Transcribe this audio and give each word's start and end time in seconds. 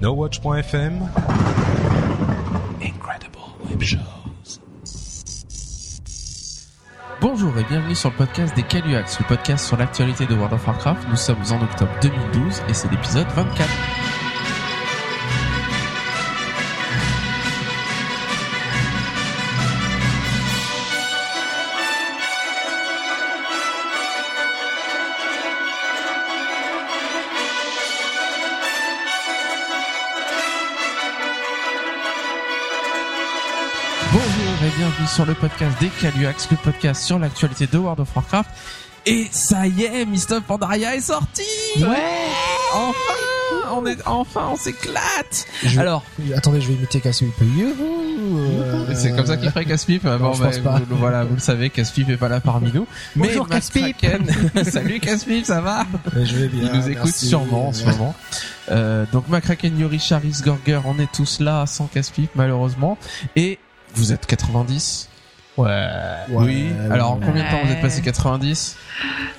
NoWatch.fm 0.00 1.10
Incredible 2.80 3.38
Web 3.68 3.82
Shows. 3.82 4.60
Bonjour 7.20 7.52
et 7.58 7.64
bienvenue 7.64 7.94
sur 7.94 8.08
le 8.08 8.16
podcast 8.16 8.56
des 8.56 8.62
Caluax, 8.62 9.18
le 9.18 9.26
podcast 9.26 9.66
sur 9.66 9.76
l'actualité 9.76 10.24
de 10.24 10.34
World 10.34 10.54
of 10.54 10.66
Warcraft. 10.66 11.06
Nous 11.10 11.16
sommes 11.16 11.42
en 11.50 11.62
octobre 11.62 11.92
2012 12.00 12.62
et 12.70 12.72
c'est 12.72 12.90
l'épisode 12.90 13.26
24. 13.36 13.68
Sur 35.14 35.26
le 35.26 35.34
podcast 35.34 35.76
des 35.80 35.88
Caluax, 36.00 36.48
le 36.50 36.56
podcast 36.56 37.02
sur 37.02 37.18
l'actualité 37.18 37.66
de 37.66 37.78
World 37.78 38.00
of 38.00 38.08
Warcraft. 38.14 38.50
Et 39.06 39.26
ça 39.32 39.66
y 39.66 39.84
est, 39.84 40.04
Mist 40.04 40.38
Pandaria 40.46 40.94
est 40.94 41.00
sorti 41.00 41.42
Ouais 41.78 41.86
Enfin 42.74 43.14
On 43.72 43.86
est 43.86 43.96
enfin, 44.06 44.48
on 44.52 44.56
s'éclate 44.56 45.46
Je- 45.64 45.80
Alors, 45.80 46.04
Attendez, 46.36 46.60
je 46.60 46.68
vais 46.68 46.74
imiter 46.74 47.00
Cassio 47.00 47.28
Youhou 47.40 47.74
c'est 48.94 49.14
comme 49.16 49.24
ça 49.26 49.36
qu'il 49.38 49.48
ferait 49.50 49.64
Caspip. 49.64 50.02
Bon, 50.04 50.32
je 50.34 50.40
bah, 50.40 50.46
pense 50.48 50.58
pas. 50.58 50.80
vous- 50.88 50.96
voilà, 50.96 51.24
vous 51.24 51.34
le 51.34 51.40
savez, 51.40 51.70
Caspip 51.70 52.08
est 52.10 52.16
pas 52.18 52.28
là 52.28 52.40
parmi 52.40 52.70
nous. 52.72 52.86
Bonjour, 53.16 53.46
Mais 53.48 53.54
Caspip. 53.56 53.96
McCracken- 54.02 54.64
Salut 54.70 55.00
Caspip, 55.00 55.46
ça 55.46 55.60
va 55.60 55.86
Je 56.14 56.36
vais 56.36 56.48
bien. 56.48 56.70
Il 56.72 56.78
nous 56.80 56.88
écoute 56.88 57.04
merci. 57.06 57.26
sûrement 57.28 57.68
en 57.68 57.72
ce 57.72 57.84
moment. 57.86 58.14
Euh, 58.70 59.06
donc 59.12 59.28
Macraken, 59.28 59.78
Yori, 59.78 59.98
Charis, 59.98 60.36
Gorger, 60.44 60.80
on 60.84 60.98
est 60.98 61.10
tous 61.12 61.40
là 61.40 61.64
sans 61.66 61.86
Caspip 61.86 62.30
malheureusement. 62.34 62.98
Et 63.36 63.58
vous 63.94 64.12
êtes 64.12 64.26
90 64.26 65.08
Ouais, 65.56 65.88
Oui. 66.30 66.70
Alors 66.90 67.18
ouais. 67.18 67.26
combien 67.26 67.44
de 67.44 67.50
temps 67.50 67.60
vous 67.64 67.72
êtes 67.72 67.80
passé 67.82 68.00
90 68.00 68.76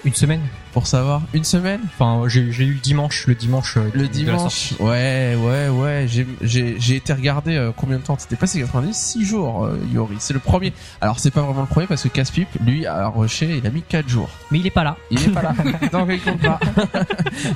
Une 0.06 0.14
semaine. 0.14 0.42
Pour 0.72 0.88
savoir 0.88 1.22
Une 1.34 1.44
semaine? 1.44 1.82
Enfin, 1.94 2.28
j'ai 2.28 2.52
j'ai 2.52 2.64
eu 2.66 2.74
le 2.74 2.80
dimanche, 2.80 3.28
le 3.28 3.36
dimanche. 3.36 3.78
euh, 3.78 3.86
Le 3.94 4.02
de 4.02 4.04
la 4.04 4.08
dimanche 4.08 4.42
sortie. 4.70 4.76
Ouais, 4.80 5.36
ouais, 5.40 5.70
ouais. 5.70 6.06
J'ai- 6.08 6.28
J'ai 6.42 6.76
j'ai 6.80 6.96
été 6.96 7.14
regarder 7.14 7.56
euh, 7.56 7.72
combien 7.76 7.98
de 7.98 8.02
temps 8.04 8.16
c'était 8.20 8.36
passé? 8.36 8.60
90 8.62 8.94
6 8.96 9.26
jours, 9.26 9.66
euh, 9.66 9.78
Yori. 9.94 10.16
C'est 10.20 10.34
le 10.34 10.40
premier. 10.40 10.74
Alors 11.02 11.20
c'est 11.20 11.32
pas 11.32 11.42
vraiment 11.42 11.62
le 11.62 11.68
premier 11.68 11.88
parce 11.88 12.04
que 12.04 12.08
Caspip, 12.10 12.48
lui, 12.66 12.86
a 12.86 13.08
rushé, 13.08 13.58
il 13.58 13.68
a 13.68 13.70
mis 13.70 13.82
4 13.82 14.08
jours. 14.10 14.30
Mais 14.52 14.60
il 14.60 14.68
est 14.68 14.72
pas 14.72 14.84
là. 14.84 14.98
Il 15.12 15.22
est 15.22 15.30
pas 15.30 15.42
là. 15.42 15.54
Donc 15.92 16.10
il 16.12 16.22
compte 16.22 16.42
pas. 16.42 16.60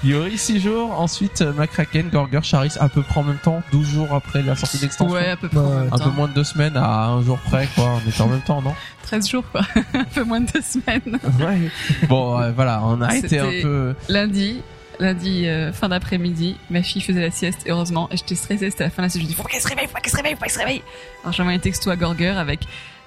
Yori 0.04 0.38
6 0.38 0.60
jours, 0.60 1.00
ensuite 1.00 1.42
euh, 1.42 1.54
Macraken, 1.54 2.10
Gorger, 2.10 2.40
Charis 2.44 2.74
à 2.80 2.90
peu 2.90 3.02
près 3.02 3.20
en 3.20 3.24
même 3.24 3.38
temps, 3.38 3.62
12 3.72 3.88
jours 3.90 4.14
après 4.14 4.42
la 4.44 4.56
sortie 4.56 4.78
d'extension. 4.80 5.14
Ouais, 5.16 5.30
à 5.30 5.38
peu 5.38 5.48
près. 5.50 5.60
Ouais. 5.60 5.66
en 5.66 5.80
même 5.82 5.90
Un 5.94 5.98
peu 5.98 6.10
moins 6.10 6.28
de 6.28 6.34
deux 6.34 6.44
semaines 6.44 6.78
à 6.78 7.06
un 7.08 7.22
jour 7.24 7.38
près, 7.40 7.68
quoi. 7.76 8.00
On 8.06 8.10
était 8.10 8.22
en 8.22 8.28
même 8.28 8.42
temps, 8.42 8.62
non? 8.62 8.74
13 9.06 9.30
jours, 9.30 9.44
quoi. 9.52 9.62
un 9.94 10.04
peu 10.04 10.24
moins 10.24 10.42
de 10.42 10.52
deux 10.52 10.62
semaines. 10.62 11.20
Ouais. 11.40 11.70
Bon, 12.08 12.40
euh, 12.40 12.52
voilà, 12.52 12.82
on 12.84 13.02
a 13.02 13.16
été 13.16 13.40
un 13.40 13.50
peu. 13.62 13.96
Lundi, 14.10 14.62
lundi, 15.00 15.48
euh, 15.48 15.72
fin 15.74 15.90
d'après-midi, 15.90 16.56
ma 16.70 16.82
fille 16.84 17.02
faisait 17.02 17.22
la 17.22 17.32
sieste, 17.32 17.66
heureusement, 17.68 18.10
et 18.12 18.18
j'étais 18.18 18.36
stressée, 18.36 18.70
c'était 18.70 18.86
la 18.86 18.90
fin 18.90 19.02
de 19.04 19.08
la 19.08 19.10
sieste. 19.10 19.24
Je 19.24 19.28
lui 19.28 19.28
dis, 19.28 19.42
faut 19.42 19.48
qu'elle 19.48 19.62
se 19.62 19.68
réveille, 19.68 19.88
faut 19.88 19.98
qu'elle 20.02 20.12
se 20.12 20.18
réveille, 20.18 20.34
faut 20.36 20.42
qu'elle 20.42 20.52
se 20.52 20.60
réveille. 20.60 20.82
Alors 21.24 21.34
j'ai 21.34 21.42
envoyé 21.42 21.58
un 21.58 21.62
texto 21.62 21.90
à 21.90 21.96
Gorger 21.96 22.30
avec 22.38 22.62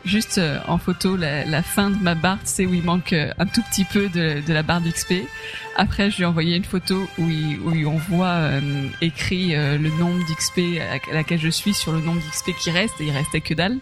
juste 0.04 0.38
euh, 0.38 0.58
en 0.68 0.78
photo 0.78 1.16
la, 1.16 1.44
la 1.44 1.62
fin 1.62 1.90
de 1.90 1.96
ma 2.00 2.14
barre, 2.14 2.38
tu 2.44 2.46
sais, 2.50 2.66
où 2.66 2.72
il 2.72 2.82
manque 2.84 3.12
euh, 3.12 3.32
un 3.38 3.46
tout 3.46 3.62
petit 3.70 3.84
peu 3.84 4.08
de, 4.08 4.40
de 4.46 4.52
la 4.52 4.62
barre 4.62 4.80
d'XP. 4.80 5.14
Après, 5.76 6.10
je 6.10 6.16
lui 6.18 6.22
ai 6.22 6.26
envoyé 6.26 6.56
une 6.56 6.64
photo 6.64 7.08
où, 7.18 7.28
il- 7.28 7.58
où 7.60 7.88
on 7.88 7.96
voit 7.96 8.38
écrit 9.00 9.54
le 9.54 9.88
nombre 9.98 10.18
d'XP 10.26 10.80
à 11.10 11.14
laquelle 11.14 11.38
je 11.40 11.48
suis 11.48 11.72
sur 11.74 11.92
le 11.92 12.00
nombre 12.00 12.20
d'XP 12.20 12.50
qui 12.58 12.70
reste, 12.70 13.00
et 13.00 13.04
il 13.04 13.10
restait 13.12 13.40
que 13.40 13.54
dalle. 13.54 13.78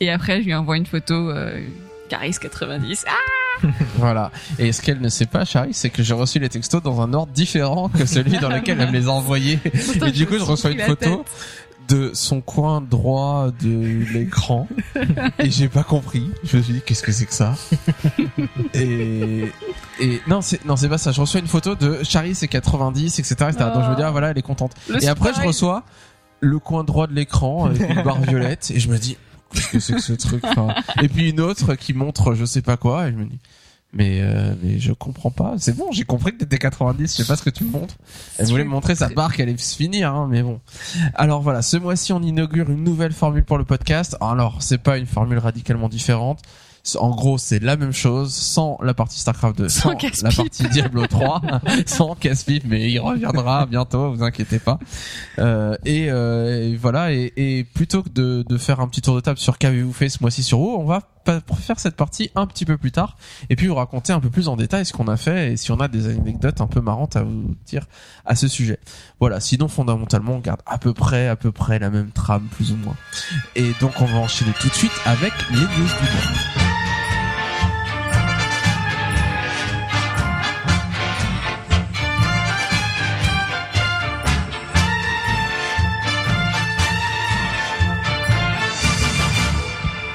Et 0.00 0.10
après, 0.10 0.40
je 0.40 0.46
lui 0.46 0.54
envoie 0.54 0.76
une 0.76 0.86
photo 0.86 1.30
euh, 1.30 1.60
Caris 2.08 2.36
90. 2.40 3.04
Ah 3.08 3.66
Voilà. 3.96 4.30
Et 4.58 4.72
ce 4.72 4.82
qu'elle 4.82 5.00
ne 5.00 5.08
sait 5.08 5.26
pas, 5.26 5.44
Charis, 5.44 5.74
c'est 5.74 5.90
que 5.90 6.02
j'ai 6.02 6.14
reçu 6.14 6.38
les 6.38 6.48
textos 6.48 6.82
dans 6.82 7.00
un 7.00 7.12
ordre 7.12 7.32
différent 7.32 7.88
que 7.88 8.06
celui 8.06 8.38
dans 8.38 8.48
lequel 8.54 8.80
elle 8.80 8.88
me 8.88 8.92
les 8.92 9.06
a 9.06 9.10
envoyés. 9.10 9.58
Et 10.06 10.10
du 10.12 10.26
coup, 10.26 10.38
je 10.38 10.44
reçois 10.44 10.70
une 10.70 10.80
photo 10.80 11.24
de 11.88 12.10
son 12.12 12.40
coin 12.42 12.80
droit 12.82 13.48
de 13.62 14.04
l'écran 14.12 14.68
et 15.38 15.50
j'ai 15.50 15.68
pas 15.68 15.84
compris. 15.84 16.30
Je 16.44 16.58
me 16.58 16.62
suis 16.62 16.74
dit 16.74 16.82
qu'est-ce 16.84 17.02
que 17.02 17.12
c'est 17.12 17.24
que 17.24 17.32
ça? 17.32 17.54
Et 18.74 19.46
et 19.98 20.20
non 20.26 20.42
c'est 20.42 20.62
non 20.66 20.76
c'est 20.76 20.90
pas 20.90 20.98
ça. 20.98 21.12
Je 21.12 21.20
reçois 21.22 21.40
une 21.40 21.46
photo 21.46 21.74
de 21.74 22.04
Charis 22.04 22.34
c'est 22.34 22.46
90 22.46 23.18
etc. 23.18 23.34
etc. 23.48 23.70
Donc 23.72 23.84
je 23.84 23.90
me 23.90 23.96
dis 23.96 24.02
ah 24.02 24.10
voilà 24.10 24.30
elle 24.30 24.38
est 24.38 24.42
contente. 24.42 24.72
Le 24.88 25.02
et 25.02 25.08
après 25.08 25.32
je 25.32 25.40
reçois 25.40 25.82
le 26.40 26.58
coin 26.58 26.84
droit 26.84 27.06
de 27.06 27.14
l'écran 27.14 27.64
avec 27.64 27.80
une 27.80 28.02
barre 28.02 28.20
violette 28.20 28.70
et 28.70 28.80
je 28.80 28.90
me 28.90 28.98
dis 28.98 29.16
qu'est-ce 29.52 29.68
que 29.70 29.78
c'est 29.80 29.92
que 29.94 30.00
ce 30.00 30.12
truc 30.12 30.44
Enfin, 30.44 30.74
Et 31.02 31.08
puis 31.08 31.30
une 31.30 31.40
autre 31.40 31.74
qui 31.74 31.94
montre 31.94 32.34
je 32.34 32.44
sais 32.44 32.62
pas 32.62 32.76
quoi 32.76 33.08
et 33.08 33.12
je 33.12 33.16
me 33.16 33.24
dis 33.24 33.38
mais 33.94 34.20
euh, 34.20 34.54
mais 34.62 34.78
je 34.78 34.92
comprends 34.92 35.30
pas. 35.30 35.54
C'est 35.56 35.74
bon, 35.74 35.90
j'ai 35.92 36.04
compris 36.04 36.32
que 36.32 36.38
t'étais 36.38 36.58
90. 36.58 37.10
Je 37.10 37.22
sais 37.22 37.26
pas 37.26 37.36
ce 37.36 37.42
que 37.42 37.48
tu 37.48 37.64
me 37.64 37.70
montres. 37.70 37.94
Elle 38.38 38.46
voulait 38.46 38.64
me 38.64 38.68
montrer 38.68 38.94
sa 38.94 39.08
barre 39.08 39.32
qu'elle 39.34 39.48
allait 39.48 39.56
se 39.56 39.76
finir, 39.76 40.14
hein, 40.14 40.28
mais 40.30 40.42
bon. 40.42 40.60
Alors 41.14 41.40
voilà, 41.40 41.62
ce 41.62 41.78
mois-ci 41.78 42.12
on 42.12 42.20
inaugure 42.22 42.68
une 42.68 42.84
nouvelle 42.84 43.12
formule 43.12 43.44
pour 43.44 43.56
le 43.56 43.64
podcast. 43.64 44.16
Alors 44.20 44.60
c'est 44.60 44.78
pas 44.78 44.98
une 44.98 45.06
formule 45.06 45.38
radicalement 45.38 45.88
différente. 45.88 46.40
En 46.96 47.10
gros, 47.10 47.38
c'est 47.38 47.62
la 47.62 47.76
même 47.76 47.92
chose 47.92 48.32
sans 48.34 48.78
la 48.82 48.94
partie 48.94 49.18
Starcraft 49.18 49.58
2, 49.58 49.68
Sans 49.68 49.80
sans, 49.98 50.22
la 50.22 50.30
partie 50.30 50.68
Diablo 50.68 51.06
3, 51.06 51.40
sans 51.86 52.14
Casse-Pipe, 52.14 52.64
mais 52.66 52.90
il 52.90 52.98
reviendra 52.98 53.66
bientôt, 53.66 54.12
vous 54.12 54.22
inquiétez 54.22 54.58
pas. 54.58 54.78
Euh, 55.38 55.76
et, 55.84 56.10
euh, 56.10 56.70
et 56.70 56.76
voilà, 56.76 57.12
et, 57.12 57.32
et 57.36 57.64
plutôt 57.64 58.02
que 58.02 58.08
de, 58.10 58.44
de 58.48 58.58
faire 58.58 58.80
un 58.80 58.88
petit 58.88 59.02
tour 59.02 59.14
de 59.14 59.20
table 59.20 59.38
sur 59.38 59.58
qu'avez-vous 59.58 59.92
fait 59.92 60.08
ce 60.08 60.18
mois-ci 60.20 60.42
sur 60.42 60.60
WoW, 60.60 60.78
on 60.78 60.84
va 60.84 61.02
faire 61.60 61.78
cette 61.78 61.96
partie 61.96 62.30
un 62.34 62.46
petit 62.46 62.64
peu 62.64 62.76
plus 62.76 62.92
tard 62.92 63.16
et 63.50 63.56
puis 63.56 63.66
vous 63.66 63.74
raconter 63.74 64.12
un 64.12 64.20
peu 64.20 64.30
plus 64.30 64.48
en 64.48 64.56
détail 64.56 64.86
ce 64.86 64.92
qu'on 64.92 65.08
a 65.08 65.16
fait 65.16 65.52
et 65.52 65.56
si 65.56 65.70
on 65.72 65.80
a 65.80 65.88
des 65.88 66.06
anecdotes 66.06 66.60
un 66.60 66.66
peu 66.66 66.80
marrantes 66.80 67.16
à 67.16 67.22
vous 67.22 67.54
dire 67.66 67.86
à 68.24 68.34
ce 68.34 68.48
sujet. 68.48 68.78
Voilà, 69.20 69.40
sinon 69.40 69.68
fondamentalement 69.68 70.34
on 70.34 70.38
garde 70.40 70.60
à 70.66 70.78
peu 70.78 70.94
près 70.94 71.28
à 71.28 71.36
peu 71.36 71.52
près 71.52 71.78
la 71.78 71.90
même 71.90 72.10
trame 72.10 72.46
plus 72.50 72.72
ou 72.72 72.76
moins. 72.76 72.96
Et 73.56 73.72
donc 73.80 74.00
on 74.00 74.06
va 74.06 74.18
enchaîner 74.18 74.52
tout 74.60 74.68
de 74.68 74.74
suite 74.74 74.92
avec 75.04 75.32
les 75.50 75.60
news 75.60 75.66
du 75.66 75.76
mois. 75.82 76.77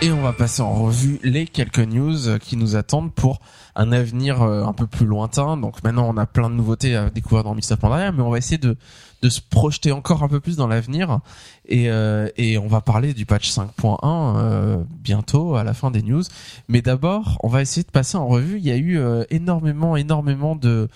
Et 0.04 0.12
on 0.12 0.22
va 0.22 0.34
passer 0.34 0.62
en 0.62 0.74
revue 0.74 1.18
les 1.24 1.46
quelques 1.46 1.80
news 1.80 2.28
euh, 2.28 2.38
qui 2.38 2.58
nous 2.58 2.76
attendent 2.76 3.14
pour 3.14 3.40
un 3.74 3.94
avenir 3.94 4.42
euh, 4.42 4.66
un 4.66 4.74
peu 4.74 4.86
plus 4.86 5.06
lointain. 5.06 5.56
Donc 5.56 5.82
maintenant, 5.82 6.10
on 6.14 6.18
a 6.18 6.26
plein 6.26 6.50
de 6.50 6.56
nouveautés 6.56 6.94
à 6.98 7.10
découvrir 7.10 7.46
dans 7.46 7.56
Mixup 7.56 7.80
Pandaria, 7.80 8.12
mais 8.12 8.22
on 8.22 8.30
va 8.30 8.38
essayer 8.38 8.58
de, 8.58 8.76
de 9.22 9.30
se 9.30 9.40
projeter 9.40 9.94
encore 9.94 10.22
un 10.22 10.28
peu 10.28 10.42
plus 10.42 10.58
dans 10.58 10.68
l'avenir. 10.68 11.22
Et, 11.70 11.90
euh, 11.90 12.28
et 12.36 12.58
on 12.58 12.68
va 12.68 12.82
parler 12.82 13.14
du 13.14 13.26
patch 13.26 13.50
5.1 13.50 13.98
euh, 14.04 14.84
bientôt, 14.90 15.56
à 15.56 15.64
la 15.64 15.74
fin 15.74 15.90
des 15.90 16.02
news. 16.02 16.24
Mais 16.68 16.82
d'abord, 16.82 17.38
on 17.42 17.48
va 17.48 17.62
essayer 17.62 17.84
de 17.84 17.92
passer 17.92 18.18
en 18.18 18.28
revue. 18.28 18.58
Il 18.58 18.66
y 18.66 18.72
a 18.72 18.78
eu 18.78 19.00
énormément, 19.30 19.96
énormément 19.96 20.58
de 20.58 20.90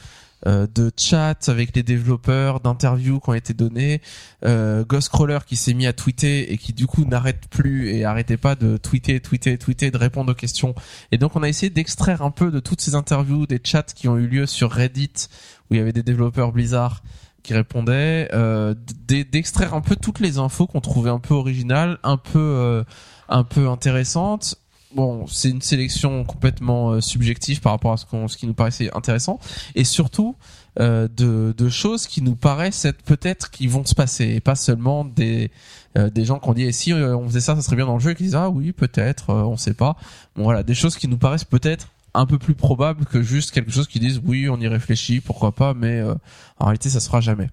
de 0.46 0.92
chats 0.96 1.36
avec 1.48 1.76
les 1.76 1.84
développeurs, 1.84 2.60
d'interviews 2.60 3.20
qui 3.20 3.30
ont 3.30 3.34
été 3.34 3.54
données, 3.54 4.02
euh, 4.46 4.86
Ghostcrawler 4.86 5.40
qui 5.46 5.56
s'est 5.56 5.74
mis 5.74 5.88
à 5.88 5.94
tweeter 5.94 6.52
et 6.52 6.58
qui 6.58 6.74
du 6.74 6.88
coup 6.88 7.06
n'arrête 7.06 7.48
plus 7.50 7.90
et 7.90 8.06
arrêtait 8.06 8.38
pas 8.38 8.56
de 8.56 8.78
tweeter, 8.78 9.20
tweeter, 9.20 9.58
tweeter, 9.58 9.92
de 9.92 9.98
répondre 9.98 10.32
aux 10.32 10.36
questions. 10.36 10.76
Et 11.12 11.18
donc 11.18 11.36
on 11.36 11.44
a 11.44 11.50
essayé 11.50 11.70
d'extraire 11.70 12.22
un 12.22 12.32
peu 12.32 12.52
de 12.52 12.60
toutes 12.60 12.82
ces 12.82 12.96
interviews, 12.96 13.48
des 13.48 13.60
chats 13.64 13.84
qui 13.84 14.08
ont 14.08 14.18
eu 14.18 14.28
lieu 14.28 14.46
sur 14.46 14.72
Reddit 14.72 15.28
où 15.70 15.74
il 15.74 15.78
y 15.78 15.82
avait 15.82 15.94
des 15.94 16.04
développeurs 16.04 16.52
Blizzard 16.52 17.02
qui 17.44 17.54
répondaient, 17.54 18.30
euh, 18.34 18.76
d'extraire 19.08 19.74
un 19.74 19.82
peu 19.82 19.96
toutes 19.96 20.20
les 20.20 20.38
infos 20.38 20.68
qu'on 20.68 20.82
trouvait 20.82 21.10
un 21.10 21.20
peu 21.20 21.34
originales, 21.34 21.98
un 22.04 22.18
peu 22.18 22.40
euh, 22.40 22.84
un 23.30 23.44
peu 23.44 23.70
intéressantes. 23.70 24.56
Bon, 24.96 25.28
c'est 25.28 25.50
une 25.50 25.62
sélection 25.62 26.24
complètement 26.24 26.92
euh, 26.92 27.02
subjective 27.02 27.60
par 27.60 27.74
rapport 27.74 27.92
à 27.92 27.98
ce, 27.98 28.06
qu'on, 28.06 28.30
ce 28.30 28.38
qui 28.38 28.48
nous 28.48 28.54
paraissait 28.54 28.90
intéressant, 28.96 29.38
et 29.76 29.84
surtout 29.84 30.36
euh, 30.80 31.10
de, 31.10 31.54
de 31.58 31.70
choses 31.70 32.08
qui 32.08 32.22
nous 32.22 32.36
paraissent 32.36 32.86
être 32.86 33.04
peut-être 33.04 33.52
qui 33.52 33.68
vont 33.68 33.86
se 33.86 33.94
passer, 33.94 34.36
et 34.36 34.40
pas 34.40 34.56
seulement 34.56 35.04
des 35.04 35.52
euh, 35.98 36.10
des 36.10 36.24
gens 36.24 36.40
qui 36.40 36.50
ont 36.50 36.54
dit 36.54 36.64
et 36.64 36.72
si 36.72 36.94
euh, 36.94 37.18
on 37.18 37.28
faisait 37.28 37.42
ça, 37.42 37.56
ça 37.56 37.62
serait 37.62 37.76
bien 37.76 37.86
dans 37.86 37.96
le 37.96 38.00
jeu, 38.00 38.12
et 38.12 38.16
qui 38.16 38.24
disent 38.24 38.36
ah 38.36 38.50
oui 38.50 38.72
peut-être, 38.72 39.32
euh, 39.32 39.44
on 39.44 39.58
sait 39.58 39.74
pas. 39.74 39.98
Bon 40.38 40.44
voilà, 40.44 40.64
des 40.64 40.76
choses 40.76 40.96
qui 40.96 41.10
nous 41.10 41.18
paraissent 41.18 41.44
peut-être 41.44 41.90
un 42.18 42.26
peu 42.26 42.38
plus 42.38 42.56
probable 42.56 43.06
que 43.06 43.22
juste 43.22 43.52
quelque 43.52 43.72
chose 43.72 43.88
qui 43.88 44.00
disent 44.00 44.22
oui 44.24 44.50
on 44.50 44.60
y 44.60 44.68
réfléchit 44.68 45.22
pourquoi 45.22 45.54
pas 45.54 45.74
mais 45.74 46.00
euh, 46.00 46.16
en 46.60 46.66
réalité 46.66 46.90
ça 46.90 47.00
se 47.00 47.08
fera 47.08 47.22
jamais. 47.22 47.50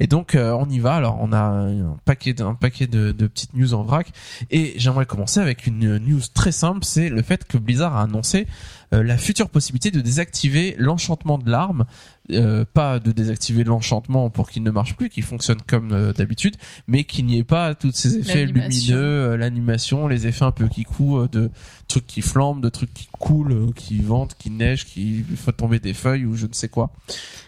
Et 0.00 0.06
donc 0.06 0.34
euh, 0.34 0.52
on 0.52 0.68
y 0.68 0.78
va. 0.78 0.94
Alors 0.94 1.18
on 1.20 1.32
a 1.32 1.38
un 1.38 1.96
paquet 2.04 2.32
de, 2.32 2.44
un 2.44 2.54
paquet 2.54 2.86
de, 2.86 3.12
de 3.12 3.26
petites 3.26 3.54
news 3.54 3.74
en 3.74 3.82
vrac. 3.82 4.12
Et 4.50 4.74
j'aimerais 4.76 5.06
commencer 5.06 5.40
avec 5.40 5.66
une 5.66 5.98
news 5.98 6.20
très 6.34 6.52
simple 6.52 6.84
c'est 6.84 7.08
le 7.08 7.22
fait 7.22 7.44
que 7.44 7.58
Blizzard 7.58 7.96
a 7.96 8.02
annoncé 8.02 8.46
euh, 8.92 9.02
la 9.02 9.18
future 9.18 9.48
possibilité 9.48 9.90
de 9.90 10.00
désactiver 10.00 10.76
l'enchantement 10.78 11.38
de 11.38 11.50
l'arme, 11.50 11.86
euh, 12.32 12.64
pas 12.72 12.98
de 12.98 13.12
désactiver 13.12 13.64
l'enchantement 13.64 14.30
pour 14.30 14.50
qu'il 14.50 14.62
ne 14.62 14.70
marche 14.70 14.96
plus, 14.96 15.08
qu'il 15.08 15.22
fonctionne 15.22 15.58
comme 15.66 15.92
euh, 15.92 16.12
d'habitude, 16.12 16.56
mais 16.88 17.04
qu'il 17.04 17.26
n'y 17.26 17.38
ait 17.38 17.44
pas 17.44 17.74
tous 17.74 17.92
ces 17.92 18.16
effets 18.18 18.46
lumineux, 18.46 18.96
euh, 18.96 19.36
l'animation, 19.36 20.08
les 20.08 20.26
effets 20.26 20.44
un 20.44 20.50
peu 20.52 20.68
qui 20.68 20.84
coulent, 20.84 21.28
de 21.30 21.50
trucs 21.88 22.06
qui 22.06 22.22
flambent, 22.22 22.60
de 22.60 22.68
trucs 22.68 22.92
qui 22.92 23.08
coulent, 23.12 23.52
euh, 23.52 23.66
qui 23.74 24.00
ventent, 24.00 24.34
qui 24.38 24.50
neigent, 24.50 24.84
qui 24.86 25.24
font 25.36 25.52
tomber 25.52 25.78
des 25.78 25.94
feuilles 25.94 26.24
ou 26.24 26.34
je 26.34 26.46
ne 26.46 26.52
sais 26.52 26.68
quoi. 26.68 26.90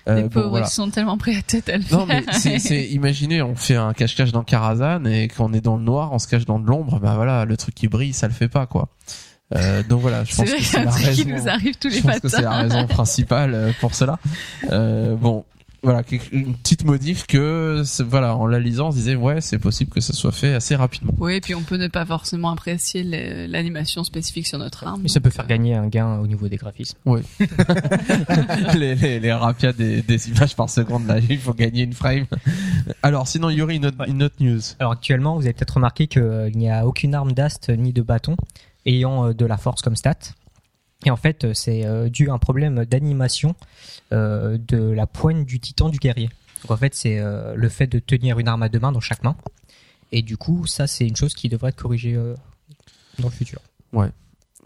Euh, 0.09 0.15
Les 0.17 0.23
bon, 0.23 0.29
pauvres, 0.29 0.49
voilà. 0.51 0.67
ils 0.67 0.71
sont 0.71 0.91
tellement 0.91 1.19
pris 1.19 1.37
à 1.37 1.43
tête 1.43 1.69
à 1.69 1.77
le 1.77 1.85
Non 1.91 2.07
faire. 2.07 2.23
mais 2.27 2.59
c'est, 2.59 2.87
imaginez 2.89 3.43
on 3.43 3.57
fait 3.57 3.77
un 3.77 3.93
cache-cache 3.93 4.33
dans 4.33 4.45
Karazhan 4.45 5.05
et 5.07 5.29
qu'on 5.29 5.53
est 5.53 5.61
dans 5.61 5.77
le 5.77 5.83
noir, 5.83 6.13
on 6.13 6.19
se 6.19 6.29
cache 6.29 6.45
dans 6.45 6.59
de 6.59 6.67
l'ombre, 6.67 7.01
bah 7.01 7.15
voilà 7.17 7.45
le 7.45 7.57
truc 7.57 7.75
qui 7.75 7.89
brille 7.89 8.13
ça 8.13 8.29
le 8.29 8.33
fait 8.35 8.49
pas 8.49 8.67
quoi. 8.67 8.89
Euh, 9.57 9.83
donc 9.83 10.01
voilà, 10.03 10.25
je 10.25 10.33
C'est 10.33 10.43
pense 10.43 10.51
vrai 10.51 10.59
que 10.59 10.65
c'est 10.65 10.85
la 10.85 10.91
truc 10.91 11.03
qui 11.05 11.23
raison. 11.25 11.31
nous 11.31 11.49
arrive 11.49 11.77
tous 11.79 11.89
les 11.89 11.97
je 11.99 12.03
pense 12.03 12.21
que 12.21 12.29
c'est 12.29 12.43
la 12.43 12.51
raison 12.59 12.87
principale 12.87 13.55
euh, 13.55 13.73
pour 13.81 13.95
cela. 13.95 14.19
Euh, 14.71 15.15
bon 15.17 15.45
voilà 15.81 16.03
une 16.33 16.55
petite 16.57 16.85
modif 16.85 17.25
que 17.29 17.85
voilà 18.03 18.35
en 18.35 18.47
la 18.49 18.59
lisant 18.59 18.89
on 18.89 18.91
se 18.91 18.97
disait 18.97 19.15
ouais 19.15 19.41
c'est 19.41 19.61
possible 19.61 19.93
que 19.93 20.01
ça 20.01 20.13
soit 20.13 20.33
fait 20.33 20.53
assez 20.55 20.75
rapidement. 20.75 21.13
Oui, 21.19 21.35
et 21.35 21.41
puis 21.41 21.55
on 21.55 21.63
peut 21.63 21.77
ne 21.77 21.87
pas 21.87 22.05
forcément 22.05 22.51
apprécier 22.51 23.05
l'animation 23.47 24.03
spécifique 24.03 24.49
sur 24.49 24.59
notre 24.59 24.85
arme. 24.89 25.03
Mais 25.03 25.09
ça 25.09 25.21
peut 25.21 25.31
faire 25.31 25.47
gagner 25.47 25.75
un 25.77 25.87
gain 25.87 26.19
au 26.19 26.27
niveau 26.27 26.49
des 26.49 26.57
graphismes. 26.57 26.99
les, 28.77 28.95
les, 28.97 29.21
les 29.21 29.33
rapias 29.33 29.73
des, 29.73 30.03
des 30.03 30.29
images 30.31 30.57
par 30.57 30.69
seconde 30.69 31.07
là 31.07 31.19
il 31.21 31.39
faut 31.39 31.55
gagner 31.55 31.85
une 31.85 31.93
frame. 31.93 32.27
Alors 33.03 33.29
sinon 33.29 33.49
Yuri 33.51 33.77
une 33.77 33.87
autre, 33.87 33.97
Ouais. 34.01 34.09
une 34.11 34.23
autre 34.25 34.37
news. 34.41 34.61
Alors 34.81 34.93
actuellement, 34.93 35.37
vous 35.37 35.43
avez 35.43 35.53
peut-être 35.53 35.75
remarqué 35.75 36.07
qu'il 36.07 36.53
n'y 36.55 36.71
a 36.71 36.87
aucune 36.87 37.15
arme 37.15 37.33
d'ast 37.33 37.69
ni 37.71 37.93
de 37.93 38.03
bâton 38.03 38.37
ayant 38.89 39.29
euh, 39.29 39.35
de 39.35 39.47
la 39.47 39.57
force 39.57 39.83
comme 39.83 39.97
stat. 39.97 40.19
Et 41.07 41.11
en 41.11 41.17
fait, 41.17 41.45
euh, 41.45 41.55
c'est 41.55 41.87
euh, 41.87 42.09
dû 42.09 42.29
à 42.31 42.33
un 42.33 42.39
problème 42.39 42.85
d'animation 42.85 43.55
de 44.11 44.91
la 44.91 45.07
poigne 45.07 45.45
du 45.45 45.61
titan 45.61 45.91
du 45.91 45.99
guerrier. 45.99 46.31
Donc 46.63 46.71
en 46.71 46.77
fait, 46.77 46.95
c'est 46.95 47.21
le 47.21 47.69
fait 47.69 47.87
de 47.87 47.99
tenir 47.99 48.39
une 48.39 48.49
arme 48.49 48.63
à 48.63 48.71
deux 48.71 48.81
mains 48.81 48.91
dans 48.91 49.01
chaque 49.01 49.23
main. 49.23 49.37
Et 50.13 50.23
du 50.23 50.39
coup, 50.39 50.67
ça, 50.67 50.87
c'est 50.87 51.07
une 51.07 51.15
chose 51.15 51.35
qui 51.35 51.51
devrait 51.51 51.69
être 51.69 51.77
corrigée 51.77 52.15
dans 53.19 53.29
le 53.29 53.31
futur. 53.31 53.61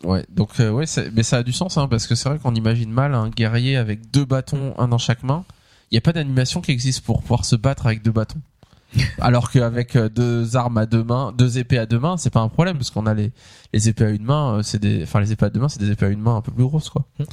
Ouais, 0.04 0.24
donc 0.28 0.58
euh, 0.58 0.70
ouais, 0.70 0.84
mais 1.12 1.22
ça 1.22 1.38
a 1.38 1.42
du 1.42 1.52
sens 1.52 1.78
hein, 1.78 1.86
parce 1.86 2.06
que 2.06 2.14
c'est 2.14 2.28
vrai 2.28 2.38
qu'on 2.38 2.54
imagine 2.54 2.90
mal 2.90 3.14
un 3.14 3.28
guerrier 3.28 3.76
avec 3.76 4.10
deux 4.10 4.24
bâtons, 4.24 4.74
un 4.78 4.88
dans 4.88 4.98
chaque 4.98 5.22
main. 5.22 5.44
Il 5.90 5.94
n'y 5.94 5.98
a 5.98 6.00
pas 6.00 6.12
d'animation 6.12 6.60
qui 6.60 6.72
existe 6.72 7.04
pour 7.04 7.20
pouvoir 7.20 7.44
se 7.44 7.54
battre 7.54 7.86
avec 7.86 8.02
deux 8.02 8.10
bâtons. 8.10 8.40
Alors 9.20 9.50
qu'avec 9.50 9.96
euh, 9.96 10.08
deux 10.08 10.56
armes 10.56 10.78
à 10.78 10.86
deux 10.86 11.02
mains, 11.04 11.32
deux 11.36 11.58
épées 11.58 11.78
à 11.78 11.86
deux 11.86 11.98
mains, 11.98 12.16
c'est 12.16 12.30
pas 12.30 12.40
un 12.40 12.48
problème 12.48 12.76
parce 12.76 12.90
qu'on 12.90 13.06
a 13.06 13.14
les, 13.14 13.32
les 13.72 13.88
épées 13.88 14.04
à 14.04 14.10
une 14.10 14.24
main, 14.24 14.58
euh, 14.58 14.62
c'est 14.62 14.78
des, 14.78 15.02
enfin 15.02 15.20
les 15.20 15.32
épées 15.32 15.46
à 15.46 15.50
deux 15.50 15.60
mains, 15.60 15.68
c'est 15.68 15.80
des 15.80 15.90
épées 15.90 16.06
à 16.06 16.10
une 16.10 16.20
main 16.20 16.36
un 16.36 16.40
peu 16.42 16.52
plus 16.52 16.64
grosses 16.64 16.90
quoi. 16.90 17.06
Mm. 17.18 17.24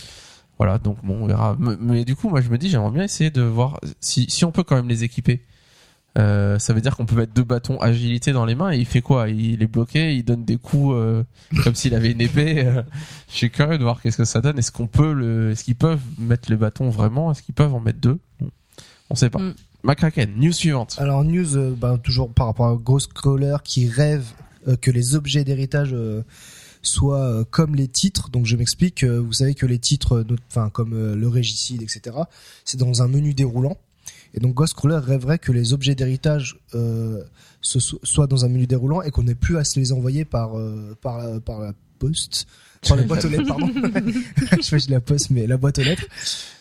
Voilà, 0.57 0.77
donc 0.77 0.97
bon, 1.03 1.23
on 1.23 1.27
verra. 1.27 1.56
Mais, 1.59 1.75
mais 1.79 2.06
du 2.06 2.15
coup, 2.15 2.29
moi 2.29 2.41
je 2.41 2.50
me 2.50 2.57
dis, 2.57 2.69
j'aimerais 2.69 2.91
bien 2.91 3.03
essayer 3.03 3.29
de 3.29 3.41
voir 3.41 3.79
si 4.01 4.29
si 4.29 4.44
on 4.45 4.51
peut 4.51 4.63
quand 4.63 4.75
même 4.75 4.89
les 4.89 5.03
équiper. 5.03 5.45
Euh, 6.17 6.57
ça 6.59 6.73
veut 6.73 6.81
dire 6.81 6.97
qu'on 6.97 7.06
peut 7.06 7.15
mettre 7.15 7.33
deux 7.33 7.44
bâtons 7.44 7.79
agilité 7.79 8.31
dans 8.33 8.44
les 8.44 8.56
mains 8.56 8.71
et 8.71 8.77
il 8.77 8.85
fait 8.85 9.01
quoi? 9.01 9.29
Il 9.29 9.61
est 9.61 9.67
bloqué, 9.67 10.15
il 10.15 10.23
donne 10.23 10.44
des 10.44 10.57
coups 10.57 10.95
euh, 10.95 11.23
comme 11.63 11.75
s'il 11.75 11.94
avait 11.94 12.11
une 12.11 12.19
épée. 12.19 12.65
euh. 12.65 12.81
je 13.29 13.35
suis 13.35 13.51
curieux 13.51 13.77
de 13.77 13.83
voir 13.83 14.01
qu'est-ce 14.01 14.17
que 14.17 14.25
ça 14.25 14.41
donne. 14.41 14.57
Est-ce 14.57 14.71
qu'on 14.71 14.88
peut 14.88 15.13
le, 15.13 15.51
est-ce 15.51 15.63
qu'ils 15.63 15.75
peuvent 15.75 16.01
mettre 16.17 16.50
les 16.50 16.57
bâtons 16.57 16.89
vraiment? 16.89 17.31
Est-ce 17.31 17.44
qu'ils 17.44 17.56
peuvent 17.56 17.73
en 17.73 17.79
mettre 17.79 18.00
deux? 18.00 18.19
On 19.11 19.15
sait 19.15 19.29
pas. 19.29 19.39
Mm. 19.39 19.53
McCracken, 19.83 20.33
news 20.35 20.51
suivante. 20.53 20.95
Alors 20.99 21.23
news, 21.23 21.55
euh, 21.57 21.73
bah, 21.75 21.97
toujours 22.01 22.29
par 22.33 22.47
rapport 22.47 22.67
à 22.67 22.75
Ghostcrawler 22.75 23.57
qui 23.63 23.87
rêve 23.87 24.25
euh, 24.67 24.75
que 24.75 24.91
les 24.91 25.15
objets 25.15 25.43
d'héritage 25.43 25.91
euh, 25.93 26.21
soient 26.81 27.23
euh, 27.23 27.43
comme 27.49 27.75
les 27.75 27.87
titres. 27.87 28.29
Donc 28.29 28.45
je 28.45 28.55
m'explique. 28.57 29.03
euh, 29.03 29.19
vous 29.19 29.33
savez 29.33 29.55
que 29.55 29.65
les 29.65 29.79
titres, 29.79 30.17
euh, 30.17 30.35
enfin 30.49 30.69
comme 30.69 30.93
euh, 30.93 31.15
le 31.15 31.27
régicide, 31.27 31.81
etc. 31.81 32.17
C'est 32.65 32.77
dans 32.77 33.01
un 33.01 33.07
menu 33.07 33.33
déroulant. 33.33 33.77
Et 34.33 34.39
donc 34.39 34.53
Ghostcrawler 34.53 34.99
rêverait 34.99 35.39
que 35.39 35.51
les 35.51 35.73
objets 35.73 35.95
d'héritage 35.95 36.59
euh, 36.75 37.23
soient 37.61 38.27
dans 38.27 38.45
un 38.45 38.49
menu 38.49 38.67
déroulant 38.67 39.01
et 39.01 39.11
qu'on 39.11 39.23
n'ait 39.23 39.33
plus 39.33 39.57
à 39.57 39.63
se 39.63 39.79
les 39.79 39.91
envoyer 39.91 40.23
par 40.25 40.57
euh, 40.57 40.95
par 41.01 41.17
la, 41.17 41.39
par 41.39 41.59
la 41.59 41.73
poste. 41.97 42.45
Par 42.87 42.95
la 42.95 43.03
boîte 43.03 43.25
aux 43.25 43.29
lettres, 43.29 43.47
pardon. 43.47 43.67
je 43.73 44.61
fais 44.61 44.77
de 44.77 44.91
la 44.91 45.01
poste, 45.01 45.31
mais 45.31 45.47
la 45.47 45.57
boîte 45.57 45.79
aux 45.79 45.83
lettres. 45.83 46.05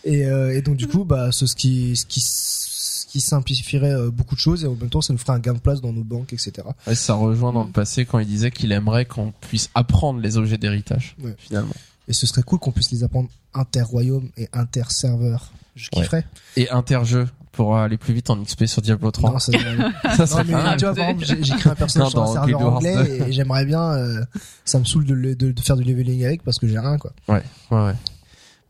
Et, 0.03 0.25
euh, 0.25 0.53
et 0.53 0.61
donc 0.61 0.75
du 0.75 0.85
coup, 0.87 1.05
bah, 1.05 1.31
c'est 1.31 1.47
ce 1.47 1.55
qui, 1.55 1.95
ce 1.95 2.05
qui, 2.05 2.19
ce 2.19 2.78
qui 3.09 3.21
simplifierait 3.21 3.91
euh, 3.91 4.11
beaucoup 4.11 4.35
de 4.35 4.39
choses 4.39 4.63
et 4.63 4.67
en 4.67 4.75
même 4.75 4.89
temps, 4.89 5.01
ça 5.01 5.13
nous 5.13 5.17
ferait 5.19 5.33
un 5.33 5.39
gain 5.39 5.53
de 5.53 5.59
place 5.59 5.81
dans 5.81 5.91
nos 5.91 6.03
banques, 6.03 6.31
etc. 6.31 6.51
Ouais, 6.85 6.93
ça 6.93 7.15
rejoint 7.15 7.51
dans 7.51 7.63
le 7.63 7.71
passé 7.71 8.05
quand 8.05 8.19
il 8.19 8.27
disait 8.27 8.51
qu'il 8.51 8.71
aimerait 8.71 9.05
qu'on 9.05 9.33
puisse 9.41 9.71
apprendre 9.73 10.19
les 10.19 10.37
objets 10.37 10.59
d'héritage. 10.59 11.15
Ouais. 11.23 11.35
Finalement. 11.39 11.73
Et 12.07 12.13
ce 12.13 12.27
serait 12.27 12.43
cool 12.43 12.59
qu'on 12.59 12.71
puisse 12.71 12.91
les 12.91 13.03
apprendre 13.03 13.29
inter-royaume 13.55 14.29
et 14.37 14.47
inter-serveur. 14.53 15.51
Je 15.75 15.89
Ouais. 15.95 16.01
kifferais. 16.03 16.25
Et 16.55 16.69
interjeu 16.69 17.27
pour 17.51 17.77
aller 17.77 17.97
plus 17.97 18.13
vite 18.13 18.29
en 18.29 18.37
XP 18.43 18.65
sur 18.67 18.81
Diablo 18.83 19.09
3. 19.09 19.31
Non, 19.31 19.39
ça 19.39 19.51
serait- 19.53 20.17
ça 20.27 20.43
non, 20.43 20.43
mais 20.45 20.53
mal. 20.53 20.77
tu 20.77 20.85
vois, 20.85 20.93
par 20.93 21.09
exemple, 21.09 21.25
j'ai 21.43 21.55
créé 21.55 21.71
un 21.71 21.75
personnage 21.75 22.13
Non, 22.13 22.25
sur 22.27 22.37
un 22.41 22.45
serveur 22.45 22.61
Wars 22.61 22.75
anglais 22.75 23.23
et 23.27 23.31
j'aimerais 23.31 23.65
bien, 23.65 23.81
euh, 23.93 24.23
ça 24.65 24.77
me 24.79 24.85
saoule 24.85 25.05
de, 25.05 25.15
de, 25.33 25.51
de 25.51 25.59
faire 25.61 25.77
du 25.77 25.83
leveling 25.83 26.23
avec 26.25 26.43
parce 26.43 26.59
que 26.59 26.67
j'ai 26.67 26.77
rien, 26.79 26.97
quoi. 26.99 27.11
Ouais, 27.27 27.41
ouais. 27.71 27.93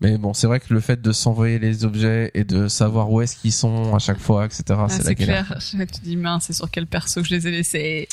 Mais 0.01 0.17
bon, 0.17 0.33
c'est 0.33 0.47
vrai 0.47 0.61
que 0.61 0.73
le 0.73 0.79
fait 0.79 1.01
de 1.01 1.11
s'envoyer 1.11 1.59
les 1.59 1.83
objets 1.83 2.31
et 2.33 2.45
de 2.45 2.69
savoir 2.69 3.11
où 3.11 3.21
est-ce 3.21 3.35
qu'ils 3.35 3.51
sont 3.51 3.93
à 3.93 3.99
chaque 3.99 4.19
fois, 4.19 4.45
etc., 4.45 4.63
Ah, 4.69 4.85
c'est 4.87 4.99
la 4.99 5.03
c'est 5.03 5.15
galère. 5.15 5.45
clair. 5.47 5.59
Je 5.59 5.83
te 5.83 5.99
dis, 6.01 6.15
mince, 6.15 6.45
c'est 6.45 6.53
sur 6.53 6.71
quel 6.71 6.87
perso 6.87 7.21
que 7.21 7.27
je 7.27 7.35
les 7.35 7.47
ai 7.47 7.51
laissés. 7.51 8.07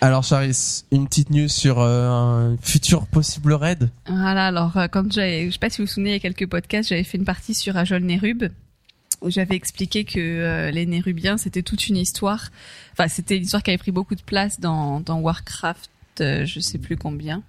Alors, 0.00 0.22
Charis, 0.22 0.84
une 0.92 1.08
petite 1.08 1.30
news 1.30 1.48
sur 1.48 1.80
euh, 1.80 2.08
un 2.08 2.56
futur 2.62 3.06
possible 3.08 3.54
raid. 3.54 3.90
Voilà, 4.06 4.46
alors 4.46 4.76
euh, 4.76 4.86
quand 4.86 5.10
j'avais, 5.12 5.46
je 5.46 5.52
sais 5.52 5.58
pas 5.58 5.68
si 5.68 5.78
vous 5.78 5.86
vous 5.86 5.92
souvenez, 5.92 6.10
il 6.10 6.12
y 6.12 6.16
a 6.16 6.20
quelques 6.20 6.46
podcasts, 6.48 6.88
j'avais 6.90 7.02
fait 7.04 7.18
une 7.18 7.24
partie 7.24 7.54
sur 7.54 7.76
Ajol 7.76 8.02
Nérub 8.04 8.44
où 9.20 9.30
j'avais 9.30 9.54
expliqué 9.54 10.04
que 10.04 10.18
euh, 10.18 10.70
les 10.72 10.84
Nérubiens 10.84 11.38
c'était 11.38 11.62
toute 11.62 11.86
une 11.88 11.96
histoire. 11.96 12.50
Enfin, 12.92 13.06
c'était 13.08 13.36
une 13.36 13.44
histoire 13.44 13.62
qui 13.62 13.70
avait 13.70 13.78
pris 13.78 13.92
beaucoup 13.92 14.16
de 14.16 14.22
place 14.22 14.58
dans, 14.58 14.98
dans 15.00 15.18
Warcraft, 15.20 15.90
euh, 16.20 16.44
je 16.44 16.58
sais 16.58 16.78
plus 16.78 16.96
combien. 16.96 17.42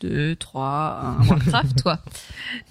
Deux, 0.00 0.36
trois, 0.36 1.00
un 1.02 1.26
Warcraft, 1.26 1.82
quoi. 1.82 1.98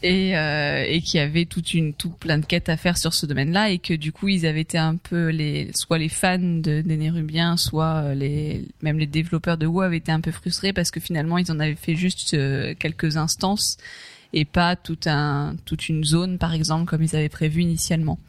Et, 0.01 0.37
euh, 0.37 0.85
et 0.87 1.01
qui 1.01 1.19
avait 1.19 1.43
toute 1.45 1.73
une, 1.73 1.93
tout 1.93 2.09
plein 2.09 2.37
de 2.37 2.45
quêtes 2.45 2.69
à 2.69 2.77
faire 2.77 2.97
sur 2.97 3.13
ce 3.13 3.25
domaine-là 3.25 3.69
et 3.69 3.79
que 3.79 3.93
du 3.93 4.13
coup 4.13 4.29
ils 4.29 4.45
avaient 4.45 4.61
été 4.61 4.77
un 4.77 4.95
peu 4.95 5.27
les, 5.27 5.69
soit 5.75 5.97
les 5.97 6.07
fans 6.07 6.39
de, 6.39 6.81
des 6.81 6.95
Nérubiens, 6.97 7.57
soit 7.57 7.95
euh, 7.95 8.13
les, 8.13 8.65
même 8.81 8.97
les 8.97 9.07
développeurs 9.07 9.57
de 9.57 9.65
WoW 9.65 9.81
avaient 9.81 9.97
été 9.97 10.11
un 10.11 10.21
peu 10.21 10.31
frustrés 10.31 10.71
parce 10.71 10.89
que 10.89 11.01
finalement 11.01 11.37
ils 11.37 11.51
en 11.51 11.59
avaient 11.59 11.75
fait 11.75 11.95
juste 11.95 12.33
euh, 12.33 12.73
quelques 12.79 13.17
instances 13.17 13.75
et 14.31 14.45
pas 14.45 14.77
tout 14.77 14.99
un, 15.05 15.55
toute 15.65 15.89
une 15.89 16.05
zone 16.05 16.37
par 16.37 16.53
exemple 16.53 16.85
comme 16.85 17.03
ils 17.03 17.15
avaient 17.15 17.27
prévu 17.29 17.61
initialement. 17.61 18.19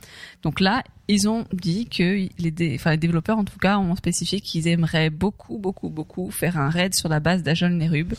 Donc 0.42 0.58
là, 0.60 0.82
ils 1.06 1.28
ont 1.28 1.44
dit 1.52 1.86
que 1.86 2.26
les, 2.38 2.50
dé- 2.50 2.74
enfin, 2.74 2.90
les 2.92 2.96
développeurs 2.96 3.38
en 3.38 3.44
tout 3.44 3.58
cas 3.58 3.78
ont 3.78 3.94
spécifié 3.96 4.40
qu'ils 4.40 4.66
aimeraient 4.68 5.11
beaucoup, 5.11 5.58
beaucoup, 5.58 5.88
beaucoup 5.88 6.30
faire 6.32 6.58
un 6.58 6.68
raid 6.70 6.94
sur 6.94 7.08
la 7.08 7.20
base 7.20 7.42
d'Ajol 7.44 7.73
Nerub. 7.73 8.14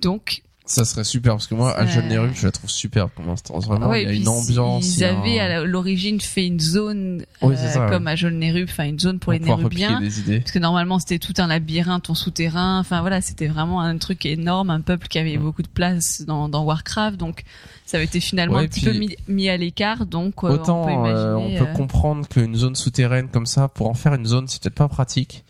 Donc 0.00 0.42
Ça 0.66 0.84
serait 0.84 1.04
super 1.04 1.32
parce 1.34 1.46
que 1.46 1.54
moi, 1.54 1.74
à 1.76 1.86
Jeune 1.86 2.08
Nérub, 2.08 2.32
je 2.34 2.44
la 2.44 2.52
trouve 2.52 2.68
super 2.68 3.08
pour 3.08 3.24
l'instant. 3.24 3.58
Vraiment, 3.58 3.88
Ouais, 3.88 4.02
il 4.02 4.08
y 4.08 4.12
a 4.12 4.14
une 4.14 4.28
ambiance. 4.28 4.98
Ils 4.98 5.04
avaient 5.04 5.38
à 5.40 5.64
l'origine 5.64 6.20
fait 6.20 6.46
une 6.46 6.60
zone 6.60 7.24
Oui, 7.40 7.54
euh, 7.54 7.72
ça, 7.72 7.84
ouais. 7.84 7.90
comme 7.90 8.06
à 8.06 8.12
enfin 8.12 8.84
une 8.84 8.98
zone 8.98 9.18
pour 9.18 9.32
les 9.32 9.38
Nérubiens. 9.40 10.00
des 10.00 10.20
idées. 10.20 10.40
Parce 10.40 10.52
que 10.52 10.58
normalement 10.58 10.98
c'était 10.98 11.18
tout 11.18 11.32
un 11.38 11.46
labyrinthe 11.46 12.10
en 12.10 12.14
souterrain. 12.14 12.78
Enfin 12.80 13.00
voilà, 13.00 13.22
c'était 13.22 13.46
vraiment 13.46 13.80
un 13.80 13.96
truc 13.96 14.26
énorme, 14.26 14.68
un 14.70 14.82
peuple 14.82 15.08
qui 15.08 15.18
avait 15.18 15.38
beaucoup 15.38 15.62
de 15.62 15.68
place 15.68 16.22
dans, 16.26 16.50
dans 16.50 16.64
Warcraft. 16.64 17.16
Donc 17.16 17.44
ça 17.86 17.96
avait 17.96 18.04
été 18.04 18.20
finalement 18.20 18.56
Ouais, 18.58 18.64
un 18.64 18.68
petit 18.68 18.84
peu 18.84 18.92
mis, 18.92 19.16
mis 19.26 19.48
à 19.48 19.56
l'écart. 19.56 20.04
Donc 20.04 20.44
euh, 20.44 20.48
Autant 20.48 20.82
on 20.82 21.04
peut 21.04 21.08
euh, 21.10 21.36
on 21.36 21.48
peut 21.56 21.70
euh, 21.70 21.72
comprendre 21.72 22.28
qu'une 22.28 22.54
zone 22.54 22.74
souterraine 22.74 23.28
comme 23.28 23.46
ça, 23.46 23.68
pour 23.68 23.88
en 23.88 23.94
faire 23.94 24.12
une 24.12 24.26
zone, 24.26 24.46
c'est 24.48 24.62
peut-être 24.62 24.74
pas 24.74 24.88
pratique. 24.88 25.44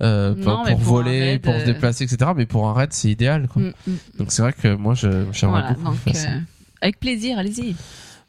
Euh, 0.00 0.34
pour, 0.34 0.44
Non, 0.44 0.64
mais 0.64 0.72
pour 0.72 0.80
pour 0.80 0.98
un 0.98 1.02
voler, 1.02 1.20
raid, 1.20 1.42
pour 1.42 1.54
se 1.54 1.58
euh, 1.60 1.64
déplacer, 1.66 2.04
etc. 2.04 2.30
Mais 2.36 2.46
pour 2.46 2.68
un 2.68 2.72
raid, 2.72 2.92
c'est 2.92 3.10
idéal. 3.10 3.48
Quoi. 3.48 3.62
mm, 3.62 3.72
mm. 3.86 3.96
Donc 4.18 4.32
c'est 4.32 4.42
vrai 4.42 4.52
que 4.52 4.74
moi, 4.76 4.94
je 4.94 5.08
j'aimerais 5.32 5.60
Voilà, 5.60 5.72
beaucoup 5.72 5.84
donc 5.86 5.96
faire 5.96 6.16
ça. 6.16 6.28
euh, 6.28 6.38
avec 6.80 7.00
plaisir, 7.00 7.38
allez-y. 7.38 7.74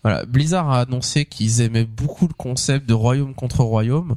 Voilà, 0.02 0.26
Blizzard 0.26 0.70
a 0.72 0.82
annoncé 0.82 1.26
qu'ils 1.26 1.62
aimaient 1.62 1.86
beaucoup 1.86 2.28
le 2.28 2.34
concept 2.34 2.88
de 2.88 2.94
royaume 2.94 3.34
contre 3.36 3.62
royaume. 3.64 4.16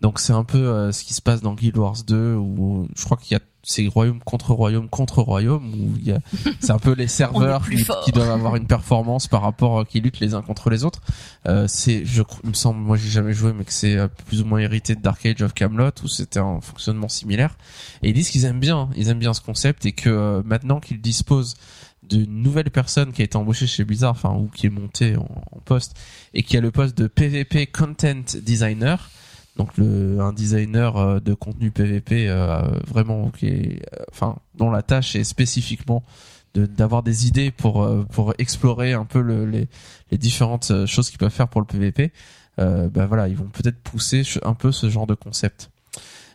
Donc 0.00 0.20
c'est 0.20 0.32
un 0.32 0.44
peu 0.44 0.58
euh, 0.58 0.92
ce 0.92 1.04
qui 1.04 1.12
se 1.14 1.20
passe 1.22 1.40
dans 1.40 1.54
Guild 1.54 1.76
Wars 1.76 1.96
2 2.06 2.34
où 2.36 2.88
je 2.96 3.04
crois 3.04 3.16
qu'il 3.16 3.32
y 3.32 3.36
a 3.36 3.42
c'est 3.64 3.86
royaume 3.88 4.20
contre 4.20 4.52
royaume 4.52 4.88
contre 4.88 5.22
royaume 5.22 5.72
où 5.74 5.96
il 5.98 6.06
y 6.06 6.12
a 6.12 6.18
c'est 6.60 6.70
un 6.70 6.78
peu 6.78 6.92
les 6.92 7.08
serveurs 7.14 7.62
qui, 8.04 8.12
doivent 8.12 8.30
avoir 8.30 8.56
une 8.56 8.66
performance 8.66 9.26
par 9.26 9.42
rapport 9.42 9.80
euh, 9.80 9.84
qui 9.84 10.00
luttent 10.00 10.20
les 10.20 10.34
uns 10.34 10.42
contre 10.42 10.70
les 10.70 10.84
autres. 10.84 11.00
Euh, 11.48 11.66
c'est 11.66 12.04
je 12.04 12.22
il 12.44 12.50
me 12.50 12.54
semble 12.54 12.80
moi 12.80 12.96
j'ai 12.96 13.08
jamais 13.08 13.32
joué 13.32 13.52
mais 13.52 13.64
que 13.64 13.72
c'est 13.72 13.96
euh, 13.96 14.08
plus 14.26 14.42
ou 14.42 14.44
moins 14.44 14.60
hérité 14.60 14.94
de 14.94 15.00
Dark 15.00 15.24
Age 15.26 15.42
of 15.42 15.54
Camelot 15.54 15.90
où 16.02 16.08
c'était 16.08 16.40
un 16.40 16.60
fonctionnement 16.60 17.08
similaire 17.08 17.56
et 18.02 18.10
ils 18.10 18.14
disent 18.14 18.30
qu'ils 18.30 18.44
aiment 18.44 18.60
bien 18.60 18.88
ils 18.96 19.08
aiment 19.08 19.18
bien 19.18 19.34
ce 19.34 19.40
concept 19.40 19.86
et 19.86 19.92
que 19.92 20.10
euh, 20.10 20.42
maintenant 20.44 20.80
qu'ils 20.80 21.00
disposent 21.00 21.54
d'une 22.02 22.42
nouvelle 22.42 22.70
personne 22.70 23.12
qui 23.12 23.22
a 23.22 23.24
été 23.24 23.36
embauchée 23.36 23.66
chez 23.66 23.84
Blizzard, 23.84 24.10
enfin 24.10 24.34
ou 24.34 24.48
qui 24.48 24.66
est 24.66 24.70
montée 24.70 25.16
en, 25.16 25.22
en 25.22 25.60
poste 25.64 25.96
et 26.34 26.42
qui 26.42 26.56
a 26.56 26.60
le 26.60 26.70
poste 26.70 26.98
de 26.98 27.06
PVP 27.06 27.66
Content 27.66 28.22
Designer, 28.42 29.10
donc 29.56 29.76
le 29.76 30.18
un 30.20 30.32
designer 30.32 30.96
euh, 30.96 31.20
de 31.20 31.34
contenu 31.34 31.70
PVP 31.70 32.28
euh, 32.28 32.62
vraiment 32.86 33.30
qui 33.30 33.46
est, 33.48 33.82
euh, 33.94 34.04
enfin 34.10 34.36
dont 34.56 34.70
la 34.70 34.82
tâche 34.82 35.14
est 35.16 35.24
spécifiquement 35.24 36.02
de- 36.54 36.66
d'avoir 36.66 37.02
des 37.02 37.26
idées 37.26 37.50
pour 37.50 37.88
pour 38.10 38.34
explorer 38.38 38.92
un 38.92 39.04
peu 39.04 39.20
le, 39.20 39.46
les 39.46 39.68
les 40.10 40.18
différentes 40.18 40.86
choses 40.86 41.10
qu'ils 41.10 41.18
peuvent 41.18 41.30
faire 41.32 41.48
pour 41.48 41.60
le 41.60 41.66
PVP. 41.66 42.12
Euh, 42.60 42.88
bah 42.88 43.06
voilà, 43.06 43.26
ils 43.28 43.36
vont 43.36 43.48
peut-être 43.48 43.78
pousser 43.80 44.22
un 44.44 44.54
peu 44.54 44.70
ce 44.70 44.88
genre 44.88 45.06
de 45.08 45.14
concept. 45.14 45.70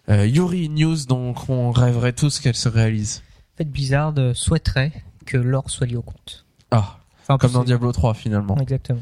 Euh, 0.09 0.25
Yuri 0.25 0.67
News, 0.69 1.05
donc 1.07 1.49
on 1.49 1.71
rêverait 1.71 2.11
tous 2.13 2.39
qu'elle 2.39 2.55
se 2.55 2.67
réalise. 2.67 3.21
En 3.53 3.57
fait, 3.59 3.65
Blizzard 3.71 4.13
souhaiterait 4.33 4.91
que 5.25 5.38
l'or 5.38 5.69
soit 5.69 5.88
lié 5.88 5.95
au 5.95 6.01
compte. 6.01 6.45
Ah, 6.71 6.97
Enfin, 7.21 7.38
comme 7.38 7.51
dans 7.51 7.63
Diablo 7.63 7.91
3 7.91 8.15
finalement. 8.15 8.57
Exactement. 8.57 9.01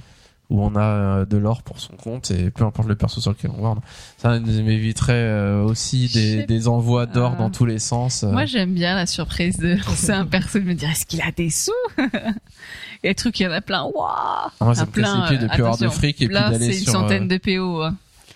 Où 0.50 0.64
on 0.64 0.76
a 0.78 0.82
euh, 0.82 1.26
de 1.26 1.36
l'or 1.38 1.62
pour 1.62 1.80
son 1.80 1.94
compte 1.98 2.32
et 2.32 2.50
peu 2.52 2.64
importe 2.64 2.88
le 2.88 2.96
perso 2.96 3.20
sur 3.20 3.32
lequel 3.32 3.52
on 3.58 3.62
va. 3.62 3.76
Ça 4.18 4.40
nous 4.40 4.64
m'éviterait 4.64 5.14
euh, 5.14 5.64
aussi 5.64 6.46
des, 6.48 6.68
envois 6.70 7.06
d'or 7.06 7.36
dans 7.36 7.50
tous 7.50 7.66
les 7.66 7.80
sens. 7.80 8.24
euh. 8.24 8.32
Moi, 8.32 8.46
j'aime 8.46 8.74
bien 8.74 8.96
la 8.96 9.06
surprise 9.06 9.58
de 9.58 9.76
lancer 9.88 10.12
un 10.12 10.26
perso 10.26 10.60
de 10.60 10.64
me 10.64 10.74
dire 10.74 10.90
est-ce 10.90 11.06
qu'il 11.06 11.22
a 11.22 11.32
des 11.36 11.50
sous? 11.50 11.72
Et 13.04 13.10
le 13.10 13.16
truc, 13.16 13.40
il 13.40 13.44
y 13.44 13.48
en 13.48 13.52
a 13.52 13.62
plein. 13.62 13.84
Waouh 13.84 13.94
Ah, 14.06 14.52
moi, 14.62 14.74
ça 14.76 14.84
Un 14.84 14.86
me 14.86 14.92
plein, 14.92 15.32
de 15.32 15.36
euh, 15.46 15.48
plus 15.50 15.62
avoir 15.62 15.78
de 15.78 15.88
fric 15.90 16.22
et 16.22 16.26
puis 16.28 16.34
d'aller 16.34 16.72
c'est 16.72 16.78
une 16.80 16.84
sur. 16.86 16.90
euh, 16.96 17.02
centaine 17.02 17.28
de 17.28 17.38
PO. 17.38 17.82
hein. 17.84 17.96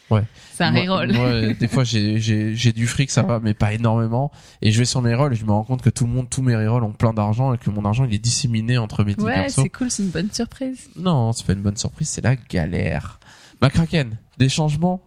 Ouais. 0.09 0.23
C'est 0.61 0.67
un 0.67 0.71
moi- 0.71 0.81
reroll. 0.81 1.13
moi, 1.13 1.25
euh, 1.25 1.53
des 1.53 1.67
fois, 1.67 1.83
j'ai 1.83 2.73
du 2.73 2.87
fric, 2.87 3.11
ça 3.11 3.23
va, 3.23 3.39
mais 3.39 3.53
pas 3.53 3.73
énormément. 3.73 4.31
Et 4.61 4.71
je 4.71 4.79
vais 4.79 4.85
sur 4.85 5.01
mes 5.01 5.13
rerolls 5.13 5.33
et 5.33 5.35
je 5.35 5.45
me 5.45 5.51
rends 5.51 5.63
compte 5.63 5.81
que 5.81 5.89
tout 5.89 6.05
le 6.05 6.11
monde, 6.11 6.29
tous 6.29 6.41
mes 6.41 6.55
rerolls 6.55 6.83
ont 6.83 6.91
plein 6.93 7.13
d'argent 7.13 7.53
et 7.53 7.57
que 7.57 7.69
mon 7.69 7.83
argent 7.85 8.05
il 8.05 8.13
est 8.13 8.19
disséminé 8.19 8.77
entre 8.77 9.03
mes 9.03 9.15
10 9.15 9.23
Ouais, 9.23 9.49
c'est 9.49 9.69
cool, 9.69 9.89
c'est 9.91 10.03
une 10.03 10.09
bonne 10.09 10.31
surprise. 10.31 10.89
Non, 10.95 11.33
c'est 11.33 11.45
pas 11.45 11.53
une 11.53 11.61
bonne 11.61 11.77
surprise, 11.77 12.09
c'est 12.09 12.23
la 12.23 12.35
galère. 12.35 13.19
McCracken, 13.61 14.17
des 14.37 14.49
changements 14.49 15.01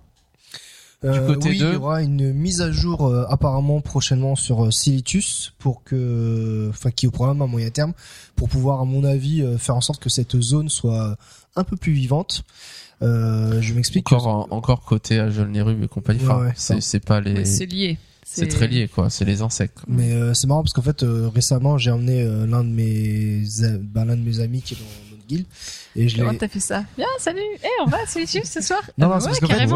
Euh, 1.04 1.26
côté 1.26 1.50
oui, 1.50 1.58
de- 1.58 1.66
il 1.66 1.72
y 1.74 1.76
aura 1.76 2.02
une 2.02 2.32
mise 2.32 2.62
à 2.62 2.72
jour 2.72 3.06
euh, 3.06 3.26
apparemment 3.28 3.82
prochainement 3.82 4.36
sur 4.36 4.64
euh, 4.64 4.70
Silitus 4.70 5.52
pour 5.58 5.84
que, 5.84 6.68
enfin, 6.70 6.90
qui 6.90 7.04
est 7.04 7.08
au 7.08 7.12
programme 7.12 7.42
à 7.42 7.46
moyen 7.46 7.68
terme, 7.68 7.92
pour 8.36 8.48
pouvoir, 8.48 8.80
à 8.80 8.84
mon 8.86 9.04
avis, 9.04 9.42
euh, 9.42 9.58
faire 9.58 9.76
en 9.76 9.82
sorte 9.82 10.02
que 10.02 10.08
cette 10.08 10.40
zone 10.40 10.70
soit 10.70 11.16
un 11.56 11.64
peu 11.64 11.76
plus 11.76 11.92
vivante. 11.92 12.44
Euh, 13.04 13.60
je 13.60 13.74
m'explique. 13.74 14.10
encore 14.10 14.26
en- 14.26 14.46
encore 14.50 14.82
côté 14.82 15.18
à 15.20 15.30
Jolnerub 15.30 15.82
et 15.82 15.88
compagnie. 15.88 16.20
Enfin, 16.22 16.40
Ouais, 16.40 16.46
ouais, 16.70 16.80
c'est 16.80 17.04
pas 17.04 17.20
les. 17.20 17.44
C'est 17.44 17.66
lié. 17.66 17.98
C'est 18.26 18.48
très 18.48 18.66
lié 18.66 18.88
quoi, 18.88 19.10
c'est 19.10 19.24
les 19.26 19.42
insectes. 19.42 19.74
quoi. 19.80 19.84
Mais 19.88 20.12
euh, 20.12 20.34
c'est 20.34 20.46
marrant 20.48 20.62
parce 20.62 20.72
qu'en 20.72 20.82
fait 20.82 21.02
euh, 21.04 21.28
récemment 21.32 21.76
j'ai 21.78 21.90
emmené 21.92 22.22
euh, 22.22 22.46
l'un 22.46 22.64
de 22.64 22.70
mes 22.70 23.44
bah, 23.80 24.04
l'un 24.04 24.16
de 24.16 24.22
mes 24.22 24.40
amis 24.40 24.60
qui 24.62 24.74
est 24.74 24.76
dans 24.78 25.10
notre 25.12 25.26
guilde 25.28 25.46
et 25.94 26.08
je 26.08 26.16
l'ai 26.16 26.22
Comment 26.24 26.36
t'as 26.38 26.48
fait 26.48 26.58
ça? 26.58 26.84
Bien, 26.96 27.06
salut 27.18 27.38
Eh, 27.62 27.66
on 27.84 27.86
va 27.88 27.98
à 28.02 28.06
Solitude 28.06 28.44
ce 28.46 28.60
soir 28.62 28.80
Non, 28.98 29.08
non, 29.08 29.20
c'est 29.20 29.26
parce 29.28 29.40
qu'en 29.40 29.46
fait, 29.46 29.68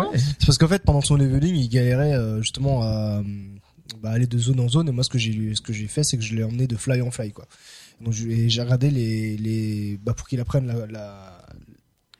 parce 0.47 0.59
qu'en 0.59 0.67
fait 0.67 0.83
pendant 0.83 1.03
son 1.03 1.15
leveling 1.17 1.55
il 1.55 1.69
galérait 1.69 2.15
euh, 2.15 2.41
justement 2.41 2.83
à 2.83 3.23
bah, 4.03 4.11
aller 4.11 4.27
de 4.27 4.39
zone 4.39 4.59
en 4.61 4.69
zone 4.69 4.89
et 4.89 4.93
moi 4.93 5.05
ce 5.05 5.11
que 5.11 5.19
j'ai 5.19 5.55
ce 5.55 5.61
que 5.61 5.73
j'ai 5.75 5.87
fait 5.87 6.03
c'est 6.03 6.17
que 6.17 6.25
je 6.25 6.35
l'ai 6.35 6.43
emmené 6.43 6.67
de 6.67 6.77
fly 6.77 7.01
en 7.03 7.11
fly 7.13 7.31
quoi. 7.33 7.47
Donc 8.01 8.15
j'ai 8.15 8.61
regardé 8.63 8.91
les 8.91 9.37
les 9.37 10.01
bah 10.03 10.15
pour 10.15 10.27
qu'il 10.27 10.41
apprenne 10.41 10.67
la, 10.67 10.87
la 10.87 11.38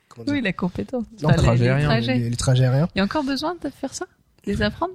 comment 0.09 0.25
dire 0.25 0.35
Oui, 0.35 0.41
la 0.43 0.53
compétence. 0.53 1.05
Non, 1.23 1.29
Enfin, 1.29 1.37
les- 1.37 1.43
trajet 1.43 1.65
les 1.65 1.71
aérien, 1.71 1.87
trajets. 1.89 2.19
les, 2.19 2.31
les 2.31 2.37
trajets 2.37 2.65
aériens. 2.65 2.89
Il 2.95 2.99
y 2.99 3.01
a 3.01 3.05
encore 3.05 3.25
besoin 3.25 3.57
de 3.63 3.71
faire 3.71 3.93
ça? 3.95 4.07
Les 4.47 4.63
apprendre? 4.63 4.93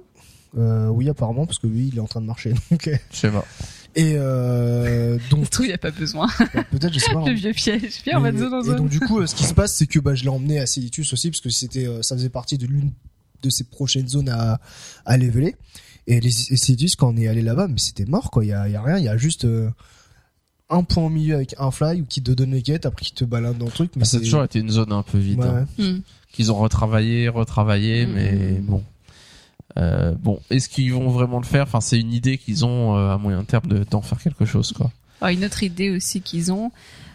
Euh, 0.56 0.86
oui 0.88 1.08
apparemment 1.08 1.46
parce 1.46 1.58
que 1.58 1.66
lui 1.66 1.88
il 1.88 1.96
est 1.96 2.00
en 2.00 2.06
train 2.06 2.20
de 2.20 2.26
marcher 2.26 2.54
donc 2.70 2.86
euh, 2.86 2.96
Je 3.10 3.16
sais 3.16 3.30
pas. 3.30 3.44
et 3.96 4.14
euh, 4.16 5.18
donc 5.28 5.50
trouve, 5.50 5.66
il 5.66 5.70
n'y 5.70 5.74
a 5.74 5.78
pas 5.78 5.90
besoin. 5.90 6.28
peut-être 6.70 6.92
je 6.92 6.98
sais 7.00 7.12
pas. 7.12 7.24
Le 7.24 7.30
hein. 7.30 7.34
vieux 7.34 7.52
piège. 7.52 8.02
Viens, 8.04 8.18
on 8.18 8.20
va 8.20 8.30
de 8.30 8.36
Et- 8.36 8.40
zone 8.40 8.54
en 8.54 8.60
et 8.62 8.66
zone. 8.66 8.76
donc 8.76 8.88
du 8.88 9.00
coup, 9.00 9.18
euh, 9.20 9.26
ce 9.26 9.34
qui 9.34 9.44
se 9.44 9.54
passe, 9.54 9.74
c'est 9.74 9.86
que 9.86 9.98
bah, 9.98 10.14
je 10.14 10.22
l'ai 10.22 10.28
emmené 10.28 10.60
à 10.60 10.66
Silitus 10.66 11.12
aussi 11.12 11.30
parce 11.30 11.40
que 11.40 11.50
c'était, 11.50 11.86
euh, 11.86 12.02
ça 12.02 12.14
faisait 12.16 12.28
partie 12.28 12.56
de 12.56 12.66
l'une 12.66 12.92
de 13.42 13.50
ses 13.50 13.64
prochaines 13.64 14.08
zones 14.08 14.28
à 14.28 14.60
à 15.04 15.16
leveler. 15.16 15.56
Et 16.06 16.20
les 16.20 16.52
et 16.52 16.86
quand 16.96 17.08
on 17.12 17.16
est 17.16 17.26
allé 17.28 17.42
là-bas, 17.42 17.66
mais 17.68 17.78
c'était 17.78 18.04
mort 18.04 18.30
quoi. 18.30 18.44
Il 18.44 18.48
y 18.48 18.52
a, 18.52 18.68
y 18.68 18.76
a 18.76 18.82
rien, 18.82 18.98
il 18.98 19.04
y 19.04 19.08
a 19.08 19.16
juste 19.16 19.44
euh, 19.44 19.70
un 20.70 20.82
point 20.82 21.04
au 21.04 21.08
milieu 21.10 21.34
avec 21.36 21.54
un 21.58 21.70
fly 21.70 22.00
ou 22.00 22.04
qui 22.06 22.22
te 22.22 22.32
donne 22.32 22.52
les 22.52 22.62
quêtes, 22.62 22.86
après 22.86 23.04
qui 23.04 23.12
te 23.12 23.24
balade 23.24 23.58
dans 23.58 23.66
le 23.66 23.70
truc. 23.72 23.92
Mais 23.96 24.04
ça 24.04 24.16
a 24.16 24.20
toujours 24.20 24.44
été 24.44 24.58
une 24.58 24.70
zone 24.70 24.92
un 24.92 25.02
peu 25.02 25.18
vide. 25.18 25.40
Ouais, 25.40 25.46
hein. 25.46 25.66
Hmm. 25.78 25.98
Qu'ils 26.32 26.50
ont 26.50 26.56
retravaillé, 26.56 27.28
retravaillé, 27.28 28.06
Mm. 28.06 28.12
mais 28.12 28.32
bon. 28.60 28.82
Euh, 29.76 30.14
bon, 30.18 30.40
est-ce 30.50 30.68
qu'ils 30.68 30.92
vont 30.92 31.08
vraiment 31.10 31.38
le 31.38 31.44
faire? 31.44 31.64
Enfin, 31.64 31.80
c'est 31.80 31.98
une 31.98 32.12
idée 32.12 32.38
qu'ils 32.38 32.64
ont 32.64 32.96
euh, 32.96 33.12
à 33.14 33.18
moyen 33.18 33.42
terme 33.44 33.66
de 33.66 33.84
d'en 33.90 34.02
faire 34.02 34.18
quelque 34.18 34.44
chose, 34.44 34.72
quoi. 34.72 34.90
Alors, 35.20 35.36
une 35.36 35.44
autre 35.44 35.62
idée 35.62 35.90
aussi 35.90 36.20
qu'ils 36.20 36.52
ont, 36.52 36.70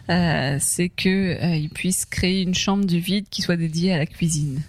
euh, 0.09 0.57
c'est 0.59 0.89
que 0.89 1.09
euh, 1.43 1.55
ils 1.55 1.69
puissent 1.69 2.05
créer 2.05 2.41
une 2.41 2.55
chambre 2.55 2.85
du 2.85 2.99
vide 2.99 3.25
qui 3.29 3.41
soit 3.41 3.55
dédiée 3.57 3.93
à 3.93 3.97
la 3.97 4.05
cuisine. 4.05 4.61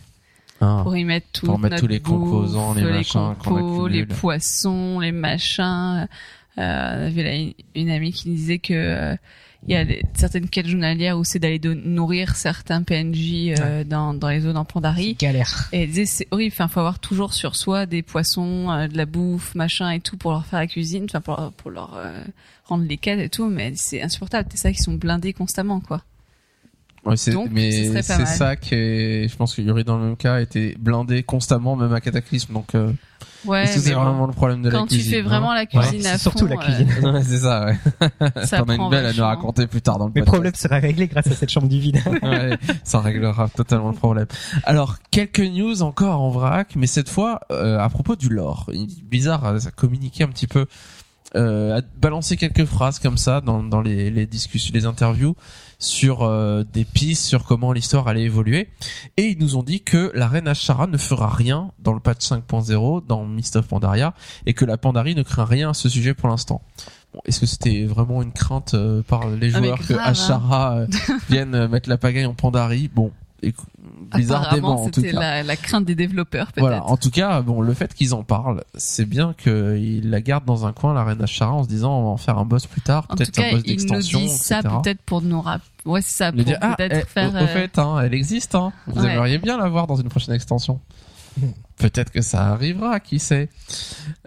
Ah. 0.60 0.80
Pour 0.82 0.94
y 0.96 1.04
mettre 1.04 1.26
tout 1.32 1.46
Pour 1.46 1.58
mettre 1.58 1.74
notre 1.76 1.86
tous 1.86 1.88
les 1.88 2.00
bouffe, 2.00 2.12
composants, 2.30 2.74
les 2.74 2.82
machins 2.82 3.34
qu'on 3.38 3.54
compos, 3.54 3.88
les 3.88 4.04
poissons, 4.06 5.00
les 5.00 5.12
machins. 5.12 6.06
Euh, 6.60 6.96
on 7.02 7.06
avait 7.06 7.22
là 7.22 7.34
une, 7.36 7.52
une 7.74 7.90
amie 7.90 8.12
qui 8.12 8.28
disait 8.30 8.58
que 8.58 8.74
euh, 8.74 9.16
il 9.66 9.72
y 9.72 9.76
a 9.76 9.84
des- 9.84 10.02
certaines 10.14 10.48
quêtes 10.48 10.66
journalières 10.68 11.18
où 11.18 11.24
c'est 11.24 11.38
d'aller 11.38 11.60
nourrir 11.60 12.34
certains 12.36 12.82
PNJ 12.82 13.54
euh, 13.60 13.84
dans, 13.84 14.14
dans 14.14 14.28
les 14.28 14.40
zones 14.40 14.56
en 14.56 14.64
Pandarie. 14.64 15.14
Galère. 15.14 15.68
Et 15.72 15.82
elle 15.82 15.88
disait 15.88 16.06
c'est 16.06 16.26
horrible, 16.30 16.52
enfin 16.54 16.68
faut 16.68 16.80
avoir 16.80 16.98
toujours 16.98 17.34
sur 17.34 17.56
soi 17.56 17.86
des 17.86 18.02
poissons, 18.02 18.70
euh, 18.70 18.88
de 18.88 18.96
la 18.96 19.06
bouffe, 19.06 19.54
machin 19.54 19.90
et 19.90 20.00
tout 20.00 20.16
pour 20.16 20.30
leur 20.32 20.46
faire 20.46 20.58
la 20.60 20.66
cuisine, 20.66 21.04
enfin 21.04 21.20
pour, 21.20 21.36
leur- 21.36 21.52
pour 21.52 21.70
leur 21.70 21.94
euh, 21.96 22.22
rendre 22.64 22.84
les 22.88 22.96
quêtes 22.96 23.20
et 23.20 23.28
tout, 23.28 23.48
mais 23.50 23.72
c'est 23.76 24.00
insupportable. 24.02 24.48
C'est 24.52 24.58
ça 24.58 24.70
qu'ils 24.72 24.82
sont 24.82 24.94
blindés 24.94 25.32
constamment 25.32 25.80
quoi. 25.80 26.02
Ouais, 27.04 27.16
c'est- 27.16 27.32
Donc, 27.32 27.48
mais 27.50 27.70
c'est 28.02 28.26
ça 28.26 28.56
qui 28.56 28.74
est, 28.74 29.28
je 29.28 29.34
pense 29.36 29.54
que 29.54 29.62
Yuri 29.62 29.84
dans 29.84 29.96
le 29.98 30.04
même 30.04 30.16
cas 30.16 30.40
était 30.40 30.74
blindé 30.78 31.22
constamment, 31.22 31.74
même 31.76 31.92
à 31.94 32.00
Cataclysme. 32.02 32.52
Donc, 32.52 32.74
euh, 32.74 32.92
Ouais, 33.46 33.62
est-ce 33.64 33.72
que 33.72 33.78
mais 33.78 33.84
c'est 33.86 33.94
bon, 33.94 34.02
vraiment 34.04 34.26
le 34.26 34.32
problème 34.32 34.62
de 34.62 34.68
la 34.68 34.78
quand 34.78 34.86
cuisine 34.86 35.04
tu 35.04 35.10
fais 35.10 35.20
hein 35.20 35.24
vraiment 35.24 35.54
la 35.54 35.66
cuisine 35.66 36.00
Ouais, 36.02 36.06
à 36.06 36.12
c'est 36.12 36.18
surtout 36.18 36.46
fond, 36.46 36.54
la 36.54 36.56
cuisine. 36.58 36.88
euh, 37.04 37.12
Ouais, 37.12 37.22
c'est 37.22 37.38
ça, 37.38 37.64
ouais. 37.66 37.78
ça 38.44 38.58
T'en 38.58 38.64
as 38.64 38.76
prend 38.76 38.84
une 38.86 38.90
belle 38.90 39.06
à 39.06 39.12
nous 39.12 39.22
raconter 39.22 39.66
plus 39.66 39.80
tard 39.82 39.98
dans 39.98 40.06
le 40.06 40.10
Le 40.10 40.14
podcast. 40.20 40.32
problème 40.32 40.54
sera 40.54 40.76
réglé 40.78 41.06
grâce 41.06 41.26
à 41.26 41.34
cette 41.34 41.48
chambre 41.50 41.68
du 41.68 41.78
vide. 41.80 42.00
ouais, 42.22 42.58
ça 42.84 43.00
réglera 43.00 43.48
totalement 43.48 43.88
le 43.90 43.96
problème. 43.96 44.26
Alors, 44.64 44.96
quelques 45.10 45.40
news 45.40 45.82
encore 45.82 46.20
en 46.20 46.30
vrac, 46.30 46.74
mais 46.76 46.86
cette 46.86 47.08
fois 47.08 47.40
euh, 47.50 47.78
à 47.78 47.88
propos 47.88 48.16
du 48.16 48.28
lore. 48.28 48.70
Bizarre, 49.10 49.44
a 49.46 49.58
communiqué 49.74 50.24
un 50.24 50.28
petit 50.28 50.46
peu, 50.46 50.66
euh, 51.36 51.78
a 51.78 51.82
balancé 52.00 52.36
quelques 52.36 52.64
phrases 52.64 52.98
comme 52.98 53.16
ça 53.18 53.40
dans, 53.40 53.62
dans 53.62 53.80
les, 53.80 54.10
les 54.10 54.26
discussions, 54.26 54.72
les 54.74 54.84
interviews 54.86 55.36
sur 55.78 56.22
euh, 56.22 56.64
des 56.72 56.84
pistes 56.84 57.24
sur 57.24 57.44
comment 57.44 57.72
l'histoire 57.72 58.06
allait 58.08 58.24
évoluer. 58.24 58.68
Et 59.16 59.28
ils 59.28 59.38
nous 59.38 59.56
ont 59.56 59.62
dit 59.62 59.80
que 59.80 60.10
la 60.14 60.28
reine 60.28 60.48
Ashara 60.48 60.86
ne 60.86 60.98
fera 60.98 61.28
rien 61.28 61.70
dans 61.78 61.92
le 61.94 62.00
patch 62.00 62.26
5.0, 62.28 63.06
dans 63.06 63.24
Mist 63.24 63.56
of 63.56 63.66
Pandaria, 63.66 64.12
et 64.46 64.52
que 64.54 64.64
la 64.64 64.76
Pandarie 64.76 65.14
ne 65.14 65.22
craint 65.22 65.44
rien 65.46 65.70
à 65.70 65.74
ce 65.74 65.88
sujet 65.88 66.12
pour 66.14 66.28
l'instant. 66.28 66.60
Bon, 67.14 67.20
Est-ce 67.24 67.40
que 67.40 67.46
c'était 67.46 67.84
vraiment 67.84 68.22
une 68.22 68.32
crainte 68.32 68.74
euh, 68.74 69.02
par 69.02 69.28
les 69.28 69.54
Ah, 69.54 69.58
joueurs 69.62 69.78
que 69.78 69.94
grave, 69.94 70.00
hein. 70.00 70.10
Ashara 70.10 70.76
euh, 70.78 70.86
vienne 71.30 71.66
mettre 71.68 71.88
la 71.88 71.96
pagaille 71.96 72.26
en 72.26 72.34
Pandarie 72.34 72.88
Bon, 72.94 73.10
écou- 73.42 73.64
bizarre 74.16 74.42
Apparemment, 74.42 74.74
dément 74.74 74.84
en 74.84 74.90
tout 74.90 75.02
cas. 75.02 75.12
la, 75.12 75.42
la 75.42 75.56
crainte 75.56 75.84
des 75.84 75.94
développeurs 75.94 76.52
peut-être. 76.52 76.60
Voilà, 76.62 76.84
en 76.84 76.96
tout 76.96 77.10
cas, 77.10 77.42
bon, 77.42 77.60
le 77.60 77.74
fait 77.74 77.92
qu'ils 77.94 78.14
en 78.14 78.22
parlent, 78.22 78.62
c'est 78.74 79.04
bien 79.06 79.34
qu'ils 79.34 80.08
la 80.10 80.20
gardent 80.20 80.44
dans 80.44 80.66
un 80.66 80.72
coin, 80.72 80.94
la 80.94 81.04
reine 81.04 81.22
Ashara, 81.22 81.52
en 81.52 81.62
se 81.64 81.68
disant 81.68 81.98
on 81.98 82.02
va 82.04 82.08
en 82.10 82.16
faire 82.16 82.38
un 82.38 82.44
boss 82.44 82.66
plus 82.66 82.80
tard, 82.80 83.06
En 83.08 83.14
tout 83.14 83.18
peut-être 83.18 83.32
cas, 83.32 83.42
un 83.48 83.50
boss 83.52 83.62
ils 83.64 83.72
nous 83.72 83.76
d'extension, 83.78 84.18
disent 84.20 84.40
ça 84.40 84.62
peut-être 84.62 85.02
pour 85.02 85.22
nous 85.22 85.40
rappeler. 85.40 85.66
Ouais, 85.86 86.02
ça, 86.02 86.30
pour 86.30 86.44
dire, 86.44 86.58
ah, 86.60 86.74
peut-être 86.76 87.06
eh, 87.06 87.08
faire. 87.08 87.32
au, 87.32 87.36
au 87.36 87.40
euh, 87.40 87.46
fait, 87.46 87.78
hein, 87.78 88.00
elle 88.04 88.12
existe, 88.14 88.54
hein. 88.54 88.72
Vous 88.86 89.02
Ouais. 89.02 89.12
aimeriez 89.12 89.38
bien 89.38 89.56
la 89.56 89.68
voir 89.68 89.86
dans 89.86 89.96
une 89.96 90.08
prochaine 90.08 90.34
extension. 90.34 90.80
Peut-être 91.78 92.10
que 92.12 92.20
ça 92.20 92.48
arrivera, 92.48 93.00
qui 93.00 93.18
sait. 93.18 93.48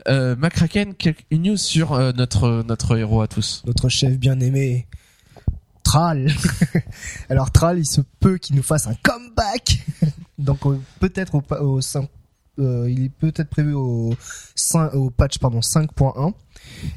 Euh, 0.08 0.36
une 1.30 1.44
news 1.44 1.58
sur 1.58 1.94
euh, 1.94 2.12
notre 2.14 2.64
notre 2.68 2.98
héros 2.98 3.22
à 3.22 3.28
tous. 3.28 3.62
notre 3.68 3.90
chef 3.90 4.18
bien 4.18 4.40
aimé 4.40 4.88
Tral. 5.84 6.32
Alors 7.30 7.52
Tral, 7.52 7.80
il 7.80 7.86
se 7.86 8.02
peut 8.20 8.38
qu'il 8.38 8.56
nous 8.56 8.64
fasse 8.64 8.88
un 8.88 8.96
comeback. 9.04 9.86
Donc 10.38 10.60
peut-être 11.00 11.36
au, 11.36 11.44
au 11.56 11.80
cin- 11.82 12.08
euh, 12.60 12.90
il 12.90 13.06
est 13.06 13.10
peut-être 13.10 13.50
prévu 13.50 13.74
au, 13.74 14.14
cin- 14.56 14.92
au 14.94 15.10
patch 15.10 15.38
pardon 15.40 15.60
5.1. 15.60 16.34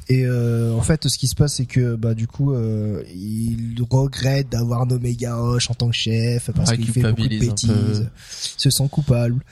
Et 0.09 0.25
euh, 0.25 0.73
en 0.73 0.81
fait, 0.81 1.07
ce 1.07 1.17
qui 1.17 1.27
se 1.27 1.35
passe, 1.35 1.55
c'est 1.55 1.65
que 1.65 1.95
bah 1.95 2.13
du 2.13 2.27
coup, 2.27 2.53
euh, 2.53 3.03
il 3.15 3.75
regrette 3.89 4.49
d'avoir 4.49 4.85
nommé 4.85 5.15
Garrosh 5.15 5.69
en 5.71 5.73
tant 5.73 5.87
que 5.89 5.95
chef 5.95 6.49
parce 6.51 6.71
Ouais, 6.71 6.77
qu'il 6.77 6.87
fait 6.91 7.01
beaucoup 7.01 7.27
de 7.27 7.39
bêtises, 7.39 8.09
il 8.57 8.61
se 8.61 8.69
sent 8.69 8.87
coupable. 8.91 9.43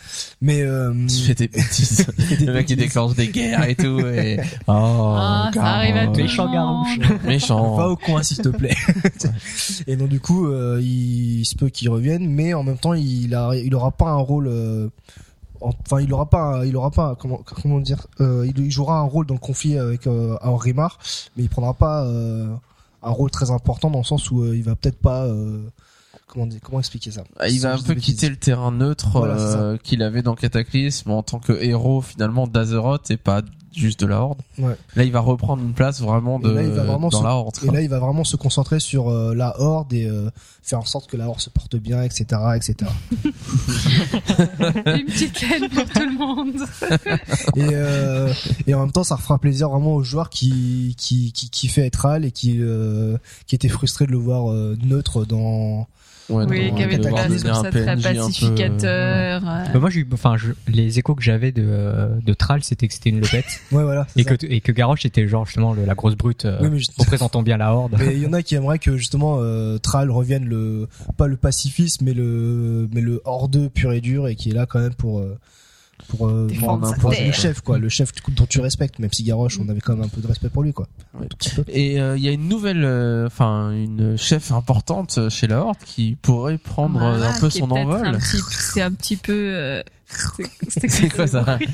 Mais 0.41 0.61
euh, 0.61 0.93
Il 1.09 1.23
fait 1.23 1.35
des 1.35 1.47
bêtises. 1.47 2.05
des 2.39 2.45
le 2.45 2.53
mec 2.53 2.65
qui 2.65 2.75
déclenche 2.75 3.15
des 3.15 3.27
guerres 3.29 3.63
et 3.69 3.75
tout. 3.75 3.99
Et... 3.99 4.39
Oh, 4.67 5.13
Ah, 5.17 5.51
ça 5.53 5.63
arrive 5.63 5.95
à 5.95 6.07
tout 6.07 6.13
Garrosh. 6.13 6.37
le 6.37 6.43
monde. 6.47 6.85
Méchant 6.97 7.17
Méchant. 7.25 7.75
Va 7.77 7.89
au 7.89 7.95
coin 7.95 8.23
s'il 8.23 8.37
te 8.39 8.49
plaît. 8.49 8.75
et 9.87 9.95
donc 9.95 10.09
du 10.09 10.19
coup, 10.19 10.47
euh, 10.47 10.81
il 10.81 11.45
se 11.45 11.55
peut 11.55 11.69
qu'il 11.69 11.89
revienne, 11.89 12.27
mais 12.29 12.53
en 12.53 12.63
même 12.63 12.77
temps, 12.77 12.93
il 12.93 13.33
a, 13.35 13.51
il 13.55 13.73
aura 13.75 13.91
pas 13.91 14.09
un 14.09 14.15
rôle. 14.17 14.49
Enfin, 15.65 16.01
il 16.01 16.13
aura 16.13 16.29
pas, 16.29 16.65
il 16.65 16.75
aura 16.75 16.91
pas, 16.91 17.15
comment, 17.15 17.79
dire, 17.79 18.07
euh, 18.21 18.47
il, 18.55 18.71
jouera 18.71 18.99
un 18.99 19.03
rôle 19.03 19.25
dans 19.25 19.33
le 19.33 19.39
conflit 19.39 19.77
avec 19.77 20.07
euh, 20.07 20.37
Henri 20.41 20.73
Mar, 20.73 20.99
mais 21.35 21.43
il 21.43 21.49
prendra 21.49 21.73
pas 21.73 22.03
euh, 22.05 22.53
un 23.01 23.11
rôle 23.11 23.31
très 23.31 23.51
important 23.51 23.89
dans 23.89 23.99
le 23.99 24.03
sens 24.03 24.31
où 24.31 24.43
euh, 24.43 24.55
il 24.55 24.63
va 24.63 24.75
peut-être 24.75 24.99
pas, 24.99 25.25
euh, 25.25 25.61
comment 26.63 26.79
expliquer 26.79 27.11
ça? 27.11 27.23
Ah, 27.39 27.47
Il 27.49 27.59
va 27.61 27.73
un 27.73 27.77
peu 27.81 27.95
quitter 27.95 28.29
le 28.29 28.35
terrain 28.37 28.71
neutre 28.71 29.09
Voilà, 29.13 29.35
euh, 29.39 29.77
qu'il 29.77 30.03
avait 30.03 30.21
dans 30.21 30.35
Cataclysme 30.35 31.11
en 31.11 31.23
tant 31.23 31.39
que 31.39 31.53
héros 31.53 32.01
finalement 32.01 32.47
d'Azeroth 32.47 33.09
et 33.11 33.17
pas 33.17 33.41
juste 33.73 33.99
de 33.99 34.05
la 34.05 34.21
horde. 34.21 34.39
Ouais. 34.57 34.77
Là, 34.95 35.03
il 35.03 35.11
va 35.11 35.19
reprendre 35.19 35.61
une 35.61 35.73
place 35.73 35.99
vraiment 35.99 36.39
de 36.39 36.49
là, 36.49 36.63
il 36.63 36.69
va 36.69 36.83
vraiment 36.83 37.09
dans 37.09 37.19
se- 37.19 37.23
la 37.25 37.31
horde. 37.35 37.55
Et 37.67 37.71
là, 37.71 37.81
il 37.81 37.89
va 37.89 37.99
vraiment 37.99 38.23
se 38.23 38.37
concentrer 38.37 38.79
sur 38.79 39.09
euh, 39.09 39.35
la 39.35 39.59
horde 39.59 39.91
et 39.91 40.05
euh, 40.05 40.29
faire 40.63 40.79
en 40.79 40.85
sorte 40.85 41.09
que 41.09 41.17
la 41.17 41.27
horde 41.27 41.41
se 41.41 41.49
porte 41.49 41.75
bien, 41.75 42.01
etc., 42.01 42.25
etc. 42.55 42.89
Une 44.85 45.05
petite 45.05 45.41
laine 45.41 45.69
pour 45.69 45.85
tout 45.89 45.99
le 46.05 46.17
monde. 46.17 46.55
et, 47.55 47.69
euh, 47.75 48.31
et 48.67 48.73
en 48.73 48.79
même 48.81 48.91
temps, 48.91 49.03
ça 49.03 49.15
refera 49.15 49.39
plaisir 49.39 49.69
vraiment 49.69 49.95
aux 49.95 50.03
joueurs 50.03 50.29
qui 50.29 50.95
qui 50.97 51.31
qui, 51.33 51.49
qui 51.49 51.67
fait 51.67 51.85
être 51.85 52.05
Al 52.05 52.25
et 52.25 52.31
qui 52.31 52.57
euh, 52.61 53.17
qui 53.47 53.55
étaient 53.55 53.67
frustrés 53.69 54.05
de 54.05 54.11
le 54.11 54.17
voir 54.17 54.51
euh, 54.51 54.77
neutre 54.83 55.25
dans. 55.25 55.87
Ouais, 56.27 56.45
Oui, 56.49 56.73
qui 56.75 56.81
avait 56.81 56.93
de 56.97 57.03
de 57.03 57.03
devoir 57.03 57.21
la 57.21 57.27
donner 57.27 57.39
sur 57.39 57.51
un 57.51 57.63
ça 57.63 57.69
très 57.69 57.87
un 57.87 57.95
peu, 57.97 58.01
pacificateur. 58.01 59.41
euh, 59.45 59.65
Bah, 59.73 59.79
moi, 59.79 59.89
j'ai 59.89 59.99
eu, 59.99 60.09
enfin, 60.13 60.37
je- 60.37 60.53
les 60.67 60.97
échos 60.99 61.13
que 61.15 61.21
j'avais 61.23 61.51
de, 61.51 61.63
euh, 61.65 62.07
de 62.25 62.33
Thrall, 62.33 62.63
c'était 62.63 62.87
que 62.87 62.93
c'était 62.93 63.09
une 63.11 63.21
lopette. 63.21 63.45
Ouais, 63.71 63.83
voilà. 63.83 64.07
et 64.15 64.23
ça. 64.23 64.35
que, 64.35 64.45
et 64.47 64.59
que 64.61 64.71
Garrosh 64.71 65.05
était 65.05 65.27
genre, 65.27 65.45
justement, 65.45 65.73
le- 65.73 65.85
la 65.85 65.93
grosse 65.93 66.15
brute, 66.15 66.45
euh, 66.45 66.57
Oui, 66.61 66.69
mais 66.71 66.79
je- 66.79 66.87
représentant 66.97 67.43
bien 67.43 67.57
la 67.57 67.73
horde. 67.75 67.95
Mais 67.99 68.15
il 68.15 68.23
y 68.23 68.25
en 68.27 68.33
a 68.33 68.41
qui 68.43 68.55
aimeraient 68.55 68.79
que 68.79 68.97
justement 68.97 69.37
euh, 69.39 69.77
Thrall 69.77 70.09
revienne 70.09 70.45
le 70.45 70.87
pas 71.17 71.27
le 71.27 71.37
pacifisme 71.37 72.05
mais 72.05 72.13
le 72.13 72.87
mais 72.91 73.01
le 73.01 73.21
hordeux 73.25 73.69
pur 73.69 73.91
et 73.93 74.01
dur 74.01 74.27
et 74.27 74.35
qui 74.35 74.49
est 74.49 74.53
là 74.53 74.65
quand 74.65 74.79
même 74.79 74.93
pour 74.95 75.19
euh, 75.19 75.37
pour 76.07 76.27
euh, 76.27 76.47
sa 76.49 76.55
être 77.13 77.25
le 77.27 77.31
chef 77.31 77.61
quoi, 77.61 77.77
le 77.77 77.89
chef 77.89 78.11
dont 78.29 78.45
tu 78.45 78.59
respectes 78.61 78.99
même 78.99 79.11
si 79.11 79.23
Garrosh 79.23 79.59
on 79.59 79.69
avait 79.69 79.81
quand 79.81 79.93
même 79.95 80.05
un 80.05 80.07
peu 80.09 80.21
de 80.21 80.27
respect 80.27 80.49
pour 80.49 80.63
lui 80.63 80.73
quoi. 80.73 80.87
Ouais. 81.19 81.27
Un. 81.57 81.63
Et 81.67 81.99
euh, 81.99 82.17
il 82.17 82.23
y 82.23 82.27
a 82.27 82.31
une 82.31 82.47
nouvelle, 82.47 82.83
euh, 82.83 83.27
enfin 83.27 83.71
une 83.71 84.17
chef 84.17 84.51
importante 84.51 85.17
euh, 85.17 85.29
chez 85.29 85.47
la 85.47 85.59
Horde 85.61 85.77
qui 85.85 86.17
pourrait 86.21 86.57
prendre 86.57 87.01
euh, 87.01 87.17
voilà, 87.17 87.35
un 87.35 87.39
peu 87.39 87.47
est 87.47 87.49
son 87.51 87.69
envol. 87.71 88.05
un 88.07 88.19
C'est 88.19 88.81
un 88.81 88.91
petit 88.91 89.17
peu. 89.17 89.33
euh, 89.33 89.83
c'est- 90.69 91.09
quoi 91.15 91.27
ça 91.27 91.57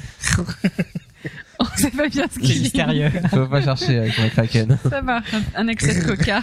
On 1.59 1.77
sait 1.77 1.91
pas 1.91 2.07
bien 2.09 2.25
ce 2.33 2.39
qu'il 2.39 2.55
dit. 2.55 2.61
mystérieux. 2.61 3.11
Faut 3.29 3.45
pas 3.45 3.61
chercher 3.61 3.99
avec 3.99 4.17
ma 4.17 4.29
kraken. 4.29 4.79
Ça 4.89 5.01
marche, 5.03 5.31
un, 5.55 5.61
un 5.61 5.67
excès 5.67 6.01
de 6.01 6.07
coca. 6.07 6.41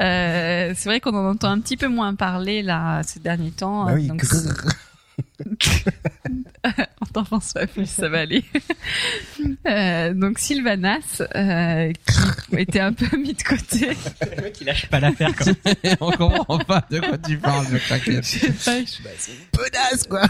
Euh, 0.00 0.72
c'est 0.76 0.88
vrai 0.88 0.98
qu'on 0.98 1.14
en 1.14 1.30
entend 1.30 1.50
un 1.50 1.60
petit 1.60 1.76
peu 1.76 1.86
moins 1.86 2.12
parler 2.16 2.62
là 2.62 3.02
ces 3.04 3.20
derniers 3.20 3.52
temps. 3.52 3.84
Bah 3.86 3.92
oui, 3.94 4.08
donc. 4.08 4.24
on 6.64 7.06
t'en 7.12 7.24
pense 7.24 7.52
pas 7.52 7.66
plus, 7.66 7.88
ça 7.88 8.08
va 8.08 8.20
aller. 8.20 8.44
Euh, 9.66 10.12
donc 10.12 10.38
Sylvanas, 10.38 11.22
euh, 11.34 11.90
qui 12.50 12.56
était 12.56 12.80
un 12.80 12.92
peu 12.92 13.16
mis 13.16 13.32
de 13.34 13.42
côté. 13.42 13.90
Le 14.36 14.42
mec, 14.42 14.60
il 14.60 14.66
lâche 14.66 14.86
pas 14.88 15.00
l'affaire 15.00 15.34
quand 15.36 15.46
même. 15.84 15.96
On 16.00 16.10
comprend 16.12 16.58
pas 16.58 16.84
de 16.90 17.00
quoi 17.00 17.16
tu 17.18 17.38
parles. 17.38 17.66
Je 17.70 17.78
sais 18.22 18.50
pas, 18.52 18.78
je- 18.84 19.02
Bah, 19.02 19.10
c'est 19.18 19.32
une 19.32 19.38
pedasse 19.52 20.06
quoi. 20.06 20.22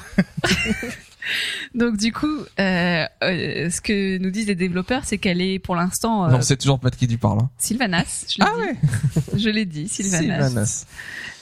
Donc 1.75 1.97
du 1.97 2.13
coup, 2.13 2.39
euh, 2.61 3.05
euh, 3.23 3.71
ce 3.71 3.81
que 3.81 4.19
nous 4.19 4.31
disent 4.31 4.47
les 4.47 4.55
développeurs, 4.55 5.03
c'est 5.05 5.19
qu'elle 5.19 5.41
est 5.41 5.59
pour 5.59 5.77
l'instant 5.77 6.27
euh, 6.27 6.31
Non, 6.31 6.41
c'est 6.41 6.57
toujours 6.57 6.79
pas 6.79 6.91
de 6.91 6.97
qui 6.97 7.07
tu 7.07 7.19
parles. 7.19 7.41
Hein. 7.41 7.51
Sylvanas. 7.59 8.27
Je 8.29 8.39
l'ai 8.39 8.47
Ah 8.49 8.73
dit. 9.35 9.41
Je 9.43 9.49
l'ai 9.49 9.65
dit, 9.65 9.89
Sylvanas. 9.89 10.49
Sylvanas. 10.49 10.87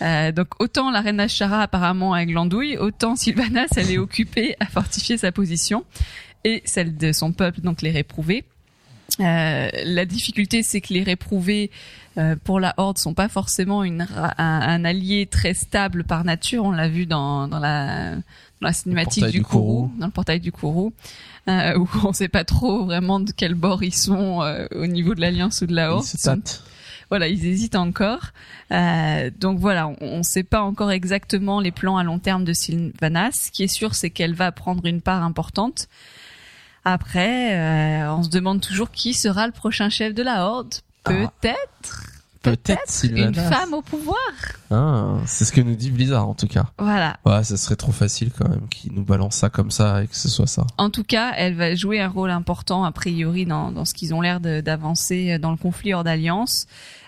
Euh, 0.02 0.32
donc 0.32 0.48
autant 0.60 0.90
la 0.90 1.00
reine 1.00 1.20
Ashara 1.20 1.62
apparemment 1.62 2.12
avec 2.14 2.30
l'andouille, 2.30 2.76
autant 2.76 3.14
Sylvanas 3.14 3.68
elle 3.76 3.90
est 3.90 3.98
occupée 3.98 4.56
à 4.58 4.66
fortifier 4.66 5.16
sa 5.16 5.30
position 5.30 5.84
et 6.44 6.60
celle 6.64 6.96
de 6.96 7.12
son 7.12 7.32
peuple, 7.32 7.60
donc 7.60 7.82
les 7.82 7.90
réprouvés. 7.90 8.44
Euh, 9.20 9.68
la 9.84 10.04
difficulté, 10.06 10.62
c'est 10.62 10.80
que 10.80 10.92
les 10.92 11.02
réprouvés 11.02 11.70
euh, 12.18 12.34
pour 12.42 12.60
la 12.60 12.74
Horde 12.78 12.98
sont 12.98 13.14
pas 13.14 13.28
forcément 13.28 13.84
une, 13.84 14.06
un, 14.16 14.32
un 14.38 14.84
allié 14.84 15.26
très 15.26 15.54
stable 15.54 16.04
par 16.04 16.24
nature. 16.24 16.64
On 16.64 16.70
l'a 16.70 16.88
vu 16.88 17.06
dans, 17.06 17.46
dans 17.46 17.58
la, 17.58 18.14
dans 18.62 18.68
la 18.68 18.72
cinématique 18.72 19.22
portail 19.24 19.32
du, 19.32 19.42
Kourou, 19.42 19.92
dans 19.98 20.06
le 20.06 20.12
portail 20.12 20.40
du 20.40 20.52
Kourou, 20.52 20.92
euh, 21.48 21.76
où 21.76 21.88
on 22.04 22.12
sait 22.12 22.28
pas 22.28 22.44
trop 22.44 22.84
vraiment 22.84 23.20
de 23.20 23.32
quel 23.32 23.54
bord 23.54 23.82
ils 23.82 23.94
sont 23.94 24.40
euh, 24.42 24.66
au 24.74 24.86
niveau 24.86 25.14
de 25.14 25.20
l'alliance 25.20 25.60
ou 25.62 25.66
de 25.66 25.74
la 25.74 25.92
Horde. 25.92 26.04
se 26.04 26.16
Ils 26.16 26.22
tâte. 26.22 26.62
voilà, 27.10 27.28
ils 27.28 27.44
hésitent 27.44 27.74
encore. 27.74 28.28
Euh, 28.70 29.30
donc 29.38 29.58
voilà, 29.58 29.90
on 30.00 30.18
ne 30.18 30.22
sait 30.22 30.44
pas 30.44 30.62
encore 30.62 30.92
exactement 30.92 31.60
les 31.60 31.72
plans 31.72 31.96
à 31.96 32.04
long 32.04 32.20
terme 32.20 32.44
de 32.44 32.52
Sylvanas. 32.52 33.32
Ce 33.32 33.50
qui 33.50 33.64
est 33.64 33.68
sûr, 33.68 33.94
c'est 33.94 34.10
qu'elle 34.10 34.34
va 34.34 34.52
prendre 34.52 34.86
une 34.86 35.00
part 35.00 35.22
importante. 35.22 35.88
Après, 36.84 38.06
on 38.08 38.24
se 38.24 38.28
demande 38.28 38.60
toujours 38.60 38.90
qui 38.90 39.14
sera 39.14 39.46
le 39.46 39.52
prochain 39.52 39.88
chef 39.88 40.14
de 40.14 40.22
la 40.22 40.46
Horde. 40.46 40.74
Ah. 41.04 41.12
Peut-être 42.42 43.04
une 43.04 43.34
femme 43.34 43.74
au 43.74 43.82
pouvoir. 43.82 44.16
Ah, 44.70 45.16
c'est 45.26 45.44
ce 45.44 45.52
que 45.52 45.60
nous 45.60 45.74
dit 45.76 45.90
Blizzard 45.90 46.28
en 46.28 46.34
tout 46.34 46.48
cas. 46.48 46.64
Voilà. 46.78 47.18
Ouais, 47.24 47.44
ça 47.44 47.56
serait 47.56 47.76
trop 47.76 47.92
facile 47.92 48.30
quand 48.36 48.48
même 48.48 48.68
qu'ils 48.68 48.92
nous 48.92 49.04
balancent 49.04 49.36
ça 49.36 49.50
comme 49.50 49.70
ça 49.70 50.02
et 50.02 50.08
que 50.08 50.16
ce 50.16 50.28
soit 50.28 50.46
ça. 50.46 50.66
En 50.78 50.90
tout 50.90 51.04
cas, 51.04 51.32
elle 51.36 51.54
va 51.54 51.74
jouer 51.74 52.00
un 52.00 52.08
rôle 52.08 52.30
important 52.30 52.84
a 52.84 52.92
priori 52.92 53.46
dans, 53.46 53.70
dans 53.70 53.84
ce 53.84 53.94
qu'ils 53.94 54.14
ont 54.14 54.20
l'air 54.20 54.40
d'avancer 54.40 55.38
dans 55.38 55.50
le 55.50 55.56
conflit 55.56 55.94
hors 55.94 56.04
d'alliance. 56.04 56.66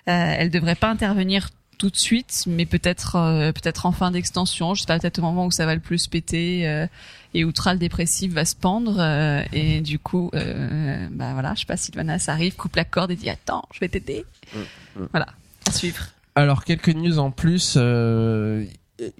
Euh, 0.08 0.34
elle 0.38 0.50
devrait 0.50 0.74
pas 0.74 0.90
intervenir 0.90 1.48
tout 1.78 1.90
de 1.90 1.96
suite, 1.96 2.44
mais 2.46 2.66
peut-être 2.66 3.16
euh, 3.16 3.52
peut-être 3.52 3.86
en 3.86 3.92
fin 3.92 4.10
d'extension. 4.10 4.74
Je 4.74 4.82
sais 4.82 4.86
pas, 4.86 4.98
peut-être 4.98 5.18
au 5.18 5.22
moment 5.22 5.46
où 5.46 5.50
ça 5.50 5.66
va 5.66 5.74
le 5.74 5.80
plus 5.80 6.06
péter 6.06 6.68
euh, 6.68 6.86
et 7.34 7.44
où 7.44 7.52
Thrall 7.52 7.78
dépressif 7.78 8.32
va 8.32 8.44
se 8.44 8.54
pendre 8.54 8.96
euh, 8.98 9.42
et 9.52 9.80
du 9.80 9.98
coup, 9.98 10.30
euh, 10.34 11.08
bah 11.10 11.32
voilà, 11.32 11.54
je 11.54 11.60
sais 11.60 11.66
pas, 11.66 11.76
Sylvanas 11.76 12.26
arrive, 12.28 12.54
coupe 12.54 12.76
la 12.76 12.84
corde 12.84 13.10
et 13.10 13.16
dit 13.16 13.28
attends, 13.28 13.64
je 13.72 13.80
vais 13.80 13.88
t'aider. 13.88 14.24
mm. 14.54 14.58
Voilà, 15.12 15.26
à 15.68 15.72
suivre. 15.72 16.04
Alors 16.34 16.64
quelques 16.64 16.88
news 16.94 17.18
en 17.18 17.30
plus. 17.30 17.74
euh, 17.76 18.64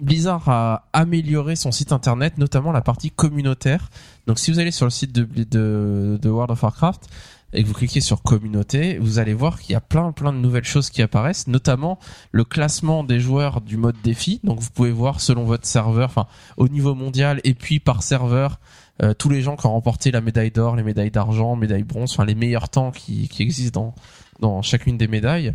Blizzard 0.00 0.48
a 0.48 0.88
amélioré 0.92 1.56
son 1.56 1.72
site 1.72 1.90
internet, 1.92 2.38
notamment 2.38 2.70
la 2.72 2.80
partie 2.80 3.10
communautaire. 3.10 3.90
Donc 4.26 4.38
si 4.38 4.50
vous 4.52 4.58
allez 4.60 4.70
sur 4.70 4.86
le 4.86 4.90
site 4.90 5.12
de, 5.12 5.24
de, 5.44 6.18
de 6.20 6.28
World 6.30 6.52
of 6.52 6.62
Warcraft 6.62 7.08
et 7.52 7.62
que 7.62 7.68
vous 7.68 7.74
cliquez 7.74 8.00
sur 8.00 8.22
communauté, 8.22 8.98
vous 8.98 9.18
allez 9.18 9.34
voir 9.34 9.60
qu'il 9.60 9.72
y 9.72 9.76
a 9.76 9.80
plein 9.80 10.10
plein 10.12 10.32
de 10.32 10.38
nouvelles 10.38 10.64
choses 10.64 10.90
qui 10.90 11.02
apparaissent, 11.02 11.46
notamment 11.48 11.98
le 12.32 12.44
classement 12.44 13.04
des 13.04 13.20
joueurs 13.20 13.60
du 13.60 13.76
mode 13.76 13.96
défi. 14.02 14.40
Donc 14.44 14.60
vous 14.60 14.70
pouvez 14.70 14.92
voir 14.92 15.20
selon 15.20 15.44
votre 15.44 15.66
serveur, 15.66 16.08
enfin 16.08 16.26
au 16.56 16.68
niveau 16.68 16.94
mondial 16.94 17.40
et 17.44 17.54
puis 17.54 17.80
par 17.80 18.02
serveur. 18.02 18.58
euh, 19.02 19.12
tous 19.12 19.28
les 19.28 19.42
gens 19.42 19.56
qui 19.56 19.66
ont 19.66 19.72
remporté 19.72 20.10
la 20.12 20.20
médaille 20.20 20.50
d'or, 20.52 20.76
les 20.76 20.84
médailles 20.84 21.10
d'argent, 21.10 21.56
médailles 21.56 21.82
bronze, 21.82 22.12
enfin 22.12 22.24
les 22.24 22.36
meilleurs 22.36 22.68
temps 22.68 22.92
qui, 22.92 23.28
qui 23.28 23.42
existent 23.42 23.80
dans, 23.80 23.94
dans 24.40 24.62
chacune 24.62 24.96
des 24.96 25.08
médailles. 25.08 25.54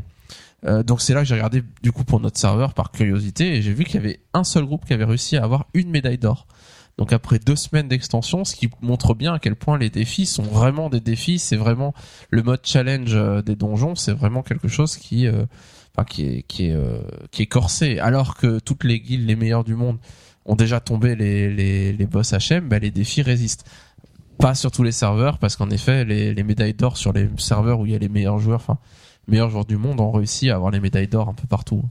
Euh, 0.65 0.83
donc 0.83 1.01
c'est 1.01 1.13
là 1.13 1.21
que 1.21 1.27
j'ai 1.27 1.35
regardé 1.35 1.63
du 1.81 1.91
coup 1.91 2.03
pour 2.03 2.19
notre 2.19 2.37
serveur 2.37 2.73
par 2.73 2.91
curiosité 2.91 3.55
et 3.55 3.61
j'ai 3.61 3.73
vu 3.73 3.85
qu'il 3.85 3.95
y 3.95 3.97
avait 3.97 4.19
un 4.33 4.43
seul 4.43 4.65
groupe 4.65 4.85
qui 4.85 4.93
avait 4.93 5.05
réussi 5.05 5.37
à 5.37 5.43
avoir 5.43 5.67
une 5.73 5.89
médaille 5.89 6.17
d'or. 6.17 6.47
Donc 6.97 7.13
après 7.13 7.39
deux 7.39 7.55
semaines 7.55 7.87
d'extension, 7.87 8.43
ce 8.43 8.55
qui 8.55 8.69
montre 8.81 9.13
bien 9.13 9.33
à 9.33 9.39
quel 9.39 9.55
point 9.55 9.77
les 9.77 9.89
défis 9.89 10.25
sont 10.25 10.43
vraiment 10.43 10.89
des 10.89 10.99
défis, 10.99 11.39
c'est 11.39 11.55
vraiment 11.55 11.93
le 12.29 12.43
mode 12.43 12.59
challenge 12.63 13.15
euh, 13.15 13.41
des 13.41 13.55
donjons, 13.55 13.95
c'est 13.95 14.11
vraiment 14.11 14.43
quelque 14.43 14.67
chose 14.67 14.97
qui, 14.97 15.25
euh, 15.27 15.45
qui 16.07 16.23
est 16.25 16.75
qui 17.31 17.47
corsé. 17.47 17.99
Alors 17.99 18.35
que 18.35 18.59
toutes 18.59 18.83
les 18.83 18.99
guildes 18.99 19.27
les 19.27 19.37
meilleures 19.37 19.63
du 19.63 19.75
monde 19.75 19.97
ont 20.45 20.55
déjà 20.55 20.81
tombé 20.81 21.15
les 21.15 21.53
les, 21.53 21.93
les 21.93 22.05
boss 22.05 22.33
HM, 22.33 22.67
bah, 22.67 22.79
les 22.79 22.91
défis 22.91 23.21
résistent. 23.21 23.65
Pas 24.39 24.55
sur 24.55 24.71
tous 24.71 24.83
les 24.83 24.91
serveurs 24.91 25.37
parce 25.37 25.55
qu'en 25.55 25.69
effet 25.69 26.05
les, 26.05 26.33
les 26.33 26.43
médailles 26.43 26.73
d'or 26.73 26.97
sur 26.97 27.13
les 27.13 27.29
serveurs 27.37 27.79
où 27.79 27.85
il 27.85 27.91
y 27.91 27.95
a 27.95 27.99
les 27.99 28.09
meilleurs 28.09 28.39
joueurs, 28.39 28.61
enfin 28.61 28.77
meilleurs 29.27 29.49
joueurs 29.49 29.65
du 29.65 29.77
monde 29.77 29.99
ont 29.99 30.11
réussi 30.11 30.49
à 30.49 30.55
avoir 30.55 30.71
les 30.71 30.79
médailles 30.79 31.07
d'or 31.07 31.29
un 31.29 31.33
peu 31.33 31.47
partout. 31.47 31.83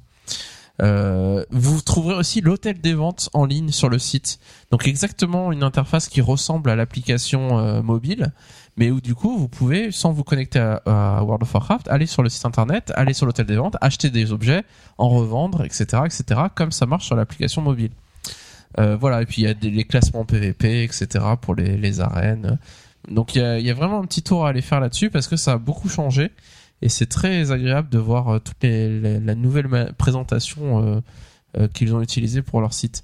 Euh, 0.80 1.44
vous 1.50 1.80
trouverez 1.80 2.14
aussi 2.14 2.40
l'hôtel 2.40 2.80
des 2.80 2.94
ventes 2.94 3.30
en 3.32 3.44
ligne 3.44 3.70
sur 3.70 3.88
le 3.88 3.98
site. 3.98 4.38
Donc 4.70 4.86
exactement 4.86 5.50
une 5.50 5.62
interface 5.62 6.08
qui 6.08 6.20
ressemble 6.20 6.70
à 6.70 6.76
l'application 6.76 7.58
euh, 7.58 7.82
mobile, 7.82 8.32
mais 8.76 8.90
où 8.90 9.00
du 9.00 9.14
coup 9.14 9.36
vous 9.36 9.48
pouvez, 9.48 9.90
sans 9.90 10.12
vous 10.12 10.24
connecter 10.24 10.60
à 10.60 11.22
World 11.24 11.42
of 11.42 11.52
Warcraft, 11.52 11.88
aller 11.88 12.06
sur 12.06 12.22
le 12.22 12.28
site 12.28 12.44
internet, 12.44 12.92
aller 12.94 13.12
sur 13.12 13.26
l'hôtel 13.26 13.46
des 13.46 13.56
ventes, 13.56 13.76
acheter 13.80 14.10
des 14.10 14.32
objets, 14.32 14.62
en 14.98 15.08
revendre, 15.08 15.64
etc., 15.64 16.02
etc., 16.04 16.42
comme 16.54 16.70
ça 16.70 16.86
marche 16.86 17.06
sur 17.06 17.16
l'application 17.16 17.60
mobile. 17.60 17.90
Euh, 18.76 18.96
voilà, 18.96 19.22
et 19.22 19.26
puis 19.26 19.42
il 19.42 19.44
y 19.44 19.48
a 19.48 19.54
les 19.60 19.84
classements 19.84 20.24
PVP, 20.24 20.84
etc., 20.84 21.24
pour 21.40 21.54
les, 21.54 21.76
les 21.76 22.00
arènes. 22.00 22.58
Donc 23.08 23.34
il 23.34 23.40
y 23.40 23.44
a, 23.44 23.58
y 23.58 23.70
a 23.70 23.74
vraiment 23.74 24.00
un 24.00 24.04
petit 24.04 24.22
tour 24.22 24.44
à 24.44 24.50
aller 24.50 24.60
faire 24.60 24.80
là-dessus 24.80 25.08
parce 25.08 25.28
que 25.28 25.36
ça 25.36 25.52
a 25.52 25.58
beaucoup 25.58 25.88
changé 25.88 26.30
et 26.82 26.88
c'est 26.88 27.06
très 27.06 27.50
agréable 27.52 27.88
de 27.88 27.98
voir 27.98 28.28
euh, 28.28 28.38
toute 28.38 28.62
les, 28.62 29.18
la 29.18 29.34
nouvelle 29.34 29.94
présentation 29.96 31.02
euh, 31.56 31.68
qu'ils 31.68 31.94
ont 31.94 32.02
utilisée 32.02 32.42
pour 32.42 32.60
leur 32.60 32.74
site. 32.74 33.02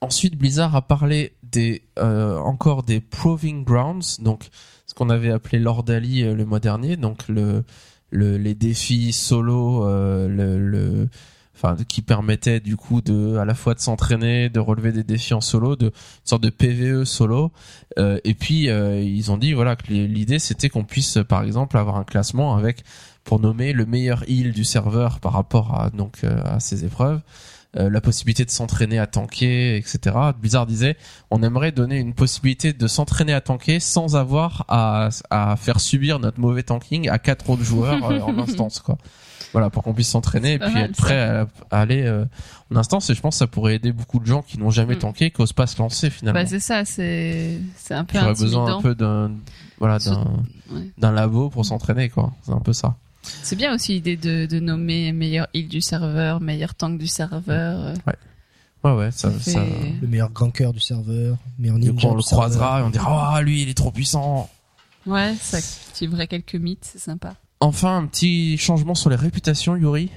Ensuite, 0.00 0.36
Blizzard 0.36 0.74
a 0.76 0.82
parlé 0.82 1.34
des 1.42 1.82
encore 1.96 2.82
des 2.82 3.00
proving 3.00 3.64
grounds, 3.64 4.20
donc 4.20 4.48
ce 4.86 4.94
qu'on 4.94 5.08
avait 5.08 5.30
appelé 5.30 5.58
l'ordalie 5.58 6.22
le 6.22 6.44
mois 6.44 6.60
dernier, 6.60 6.96
donc 6.96 7.28
le, 7.28 7.64
le 8.10 8.36
les 8.36 8.54
défis 8.54 9.12
solo, 9.12 9.86
le 9.86 11.08
enfin 11.54 11.76
qui 11.88 12.02
permettaient 12.02 12.60
du 12.60 12.76
coup 12.76 13.00
de 13.00 13.36
à 13.36 13.44
la 13.44 13.54
fois 13.54 13.74
de 13.74 13.80
s'entraîner, 13.80 14.48
de 14.48 14.60
relever 14.60 14.92
des 14.92 15.04
défis 15.04 15.34
en 15.34 15.40
solo, 15.40 15.76
de 15.76 15.86
une 15.86 15.92
sorte 16.24 16.42
de 16.42 16.50
PVE 16.50 17.04
solo. 17.04 17.52
Euh, 17.98 18.18
et 18.24 18.34
puis 18.34 18.68
euh, 18.68 19.00
ils 19.00 19.30
ont 19.30 19.36
dit 19.38 19.52
voilà 19.52 19.76
que 19.76 19.92
l'idée 19.92 20.38
c'était 20.38 20.68
qu'on 20.68 20.84
puisse 20.84 21.18
par 21.28 21.42
exemple 21.44 21.76
avoir 21.78 21.96
un 21.96 22.04
classement 22.04 22.56
avec 22.56 22.82
pour 23.24 23.40
nommer 23.40 23.72
le 23.72 23.86
meilleur 23.86 24.22
heal 24.28 24.52
du 24.52 24.64
serveur 24.64 25.20
par 25.20 25.32
rapport 25.32 25.80
à 25.80 25.90
donc 25.90 26.24
euh, 26.24 26.40
à 26.44 26.60
ces 26.60 26.84
épreuves. 26.84 27.20
euh, 27.76 27.90
la 27.90 28.00
possibilité 28.00 28.44
de 28.44 28.50
s'entraîner 28.50 28.98
à 28.98 29.06
tanker, 29.06 29.76
etc. 29.76 29.98
Blizzard 30.40 30.66
disait, 30.66 30.96
on 31.30 31.42
aimerait 31.42 31.72
donner 31.72 31.98
une 31.98 32.14
possibilité 32.14 32.72
de 32.72 32.86
s'entraîner 32.86 33.32
à 33.32 33.40
tanker 33.40 33.80
sans 33.80 34.14
avoir 34.14 34.64
à, 34.68 35.08
à 35.30 35.56
faire 35.56 35.80
subir 35.80 36.20
notre 36.20 36.38
mauvais 36.38 36.62
tanking 36.62 37.08
à 37.08 37.18
quatre 37.18 37.50
autres 37.50 37.64
joueurs 37.64 38.04
euh, 38.10 38.20
en 38.20 38.38
instance, 38.44 38.78
quoi. 38.80 38.96
Voilà, 39.54 39.70
pour 39.70 39.82
qu'on 39.82 39.94
puisse 39.94 40.08
s'entraîner 40.08 40.52
et 40.54 40.58
puis 40.58 40.74
mal, 40.74 40.84
être 40.90 40.96
prêt 40.96 41.18
à, 41.18 41.46
à 41.70 41.80
aller 41.80 42.02
euh, 42.02 42.26
en 42.72 42.76
instance. 42.76 43.08
Et 43.08 43.14
je 43.14 43.20
pense 43.22 43.36
que 43.36 43.38
ça 43.38 43.46
pourrait 43.46 43.76
aider 43.76 43.92
beaucoup 43.92 44.18
de 44.18 44.26
gens 44.26 44.42
qui 44.42 44.58
n'ont 44.58 44.70
jamais 44.70 44.96
Mm. 44.96 44.98
tanké, 44.98 45.30
qui 45.30 45.40
osent 45.40 45.52
pas 45.54 45.66
se 45.66 45.78
lancer 45.78 46.10
finalement. 46.10 46.40
Bah, 46.40 46.46
c'est 46.46 46.58
ça, 46.60 46.84
c'est 46.84 47.58
c'est 47.76 47.94
un 47.94 48.04
peu 48.04 48.18
J'aurais 48.18 48.34
besoin 48.34 48.76
un 48.78 48.82
peu 48.82 48.94
d'un 48.94 49.30
voilà 49.78 49.98
d'un 49.98 50.24
ouais. 50.72 50.90
d'un 50.98 51.12
labo 51.12 51.48
pour 51.50 51.64
s'entraîner 51.64 52.10
quoi. 52.10 52.32
C'est 52.44 52.52
un 52.52 52.60
peu 52.60 52.72
ça. 52.74 52.96
C'est 53.22 53.56
bien 53.56 53.74
aussi 53.74 53.92
l'idée 53.94 54.16
de, 54.18 54.44
de 54.44 54.60
nommer 54.60 55.10
meilleur 55.12 55.46
heal 55.54 55.68
du 55.68 55.80
serveur, 55.80 56.40
meilleur 56.42 56.74
tank 56.74 56.98
du 56.98 57.06
serveur. 57.06 57.78
euh, 57.80 57.94
Ouais 58.84 58.92
ouais, 58.92 59.10
ça, 59.12 59.30
ça 59.40 59.64
Le 60.02 60.06
meilleur 60.06 60.30
ganker 60.30 60.72
du 60.74 60.80
serveur, 60.80 61.38
meilleur 61.58 61.78
Du 61.78 61.90
ninja 61.90 62.02
coup, 62.02 62.06
on 62.08 62.10
du 62.10 62.16
le 62.16 62.22
serveur. 62.22 62.48
croisera 62.48 62.80
et 62.80 62.82
on 62.82 62.90
dira 62.90 63.34
ah 63.36 63.40
lui 63.40 63.62
il 63.62 63.68
est 63.70 63.74
trop 63.74 63.90
puissant. 63.90 64.50
Ouais, 65.06 65.34
ça 65.40 65.56
activerait 65.58 66.26
quelques 66.26 66.54
mythes, 66.56 66.84
c'est 66.84 66.98
sympa. 66.98 67.34
Enfin 67.64 67.96
un 67.96 68.06
petit 68.06 68.58
changement 68.58 68.94
sur 68.94 69.08
les 69.10 69.16
réputations 69.16 69.74
Yuri. 69.76 70.10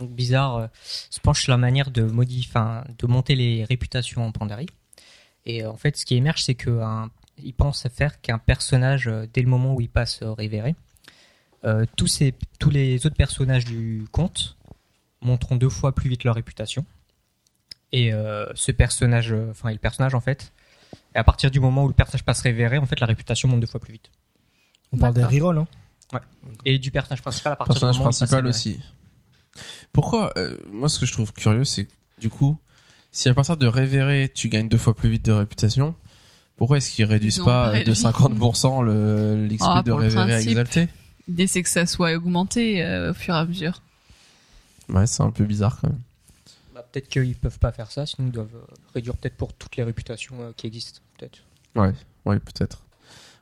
Donc 0.00 0.10
Bizarre 0.12 0.56
euh, 0.56 0.66
se 1.10 1.20
penche 1.20 1.42
sur 1.42 1.50
la 1.52 1.58
manière 1.58 1.90
de 1.90 2.02
modifier, 2.02 2.50
enfin, 2.50 2.84
de 2.98 3.06
monter 3.06 3.34
les 3.34 3.64
réputations 3.64 4.24
en 4.26 4.32
Pandarie. 4.32 4.68
Et 5.44 5.62
euh, 5.62 5.70
en 5.70 5.76
fait, 5.76 5.96
ce 5.96 6.04
qui 6.06 6.16
émerge, 6.16 6.42
c'est 6.42 6.54
que 6.54 6.70
un- 6.80 7.10
il 7.42 7.52
pense 7.52 7.84
à 7.84 7.90
faire 7.90 8.20
qu'un 8.22 8.38
personnage, 8.38 9.08
euh, 9.08 9.26
dès 9.32 9.42
le 9.42 9.48
moment 9.48 9.74
où 9.74 9.80
il 9.80 9.88
passe 9.90 10.22
euh, 10.22 10.32
révéré, 10.32 10.74
euh, 11.64 11.84
tous, 11.96 12.06
ces, 12.06 12.34
tous 12.58 12.70
les 12.70 13.04
autres 13.06 13.16
personnages 13.16 13.64
du 13.66 14.04
conte 14.10 14.56
monteront 15.20 15.56
deux 15.56 15.68
fois 15.70 15.94
plus 15.94 16.08
vite 16.08 16.24
leur 16.24 16.34
réputation. 16.34 16.84
Et 17.92 18.12
euh, 18.12 18.46
ce 18.54 18.72
personnage, 18.72 19.34
enfin, 19.50 19.70
le 19.70 19.78
personnage 19.78 20.14
en 20.14 20.20
fait, 20.20 20.52
et 21.14 21.18
à 21.18 21.24
partir 21.24 21.50
du 21.50 21.60
moment 21.60 21.84
où 21.84 21.88
le 21.88 21.94
personnage 21.94 22.24
passe 22.24 22.40
révéré, 22.40 22.78
en 22.78 22.86
fait, 22.86 23.00
la 23.00 23.06
réputation 23.06 23.48
monte 23.48 23.60
deux 23.60 23.66
fois 23.66 23.80
plus 23.80 23.92
vite. 23.92 24.10
On 24.92 24.98
parle 24.98 25.14
des 25.14 25.20
rerolls, 25.24 25.58
hein. 25.58 25.66
Et 26.64 26.78
du 26.78 26.90
personnage 26.90 27.22
principal 27.22 27.52
à 27.54 27.56
partir 27.56 27.74
Personnage 27.74 27.94
du 27.96 27.98
moment 27.98 28.10
principal 28.10 28.46
aussi. 28.46 28.80
Pourquoi 29.92 30.32
euh, 30.36 30.56
Moi 30.70 30.88
ce 30.88 31.00
que 31.00 31.06
je 31.06 31.12
trouve 31.12 31.32
curieux 31.32 31.64
c'est 31.64 31.86
que, 31.86 31.92
du 32.18 32.30
coup 32.30 32.58
si 33.10 33.28
à 33.28 33.34
partir 33.34 33.56
de 33.56 33.66
révérer 33.66 34.30
tu 34.32 34.48
gagnes 34.48 34.68
deux 34.68 34.78
fois 34.78 34.94
plus 34.94 35.08
vite 35.08 35.24
de 35.24 35.32
réputation, 35.32 35.94
pourquoi 36.56 36.78
est-ce 36.78 36.90
qu'ils 36.90 37.06
réduisent 37.06 37.36
Ils 37.36 37.42
ont 37.42 37.46
pas 37.46 37.72
pas 37.72 37.82
de 37.82 37.90
réduit. 37.90 37.94
50% 37.94 38.84
le 38.84 39.46
l'XP 39.46 39.64
Ah, 39.66 39.82
de 39.82 39.92
révérer 39.92 40.34
à 40.34 40.40
exalté 40.40 40.88
L'idée, 41.28 41.46
c'est 41.46 41.62
que 41.62 41.68
ça 41.68 41.86
soit 41.86 42.14
augmenté 42.14 42.84
euh, 42.84 43.10
au 43.10 43.14
fur 43.14 43.34
et 43.34 43.38
à 43.38 43.44
mesure. 43.44 43.82
Ouais, 44.88 45.06
c'est 45.06 45.22
un 45.22 45.32
peu 45.32 45.44
bizarre 45.44 45.78
quand 45.80 45.88
même. 45.88 46.00
Bah, 46.72 46.86
peut-être 46.92 47.08
qu'ils 47.08 47.34
peuvent 47.34 47.58
pas 47.58 47.72
faire 47.72 47.90
ça, 47.90 48.06
sinon 48.06 48.28
ils 48.28 48.32
doivent 48.32 48.54
euh, 48.54 48.74
réduire 48.94 49.16
peut-être 49.16 49.36
pour 49.36 49.52
toutes 49.52 49.76
les 49.76 49.82
réputations 49.82 50.40
euh, 50.40 50.52
qui 50.56 50.66
existent. 50.66 51.00
Peut-être. 51.18 51.40
Ouais, 51.74 51.92
ouais, 52.26 52.38
peut-être. 52.38 52.82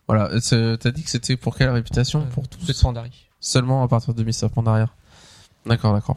Voilà, 0.08 0.30
euh, 0.52 0.76
t'as 0.76 0.90
dit 0.90 1.02
que 1.02 1.10
c'était 1.10 1.36
pour 1.36 1.56
quelle 1.56 1.70
réputation 1.70 2.20
Euh, 2.20 2.30
Pour 2.34 2.46
tous 2.48 2.82
Pandarie. 2.82 3.26
Seulement 3.40 3.82
à 3.82 3.88
partir 3.88 4.14
de 4.14 4.22
Mr. 4.22 4.48
Pandaria. 4.54 4.88
D'accord, 5.66 5.94
d'accord. 5.94 6.16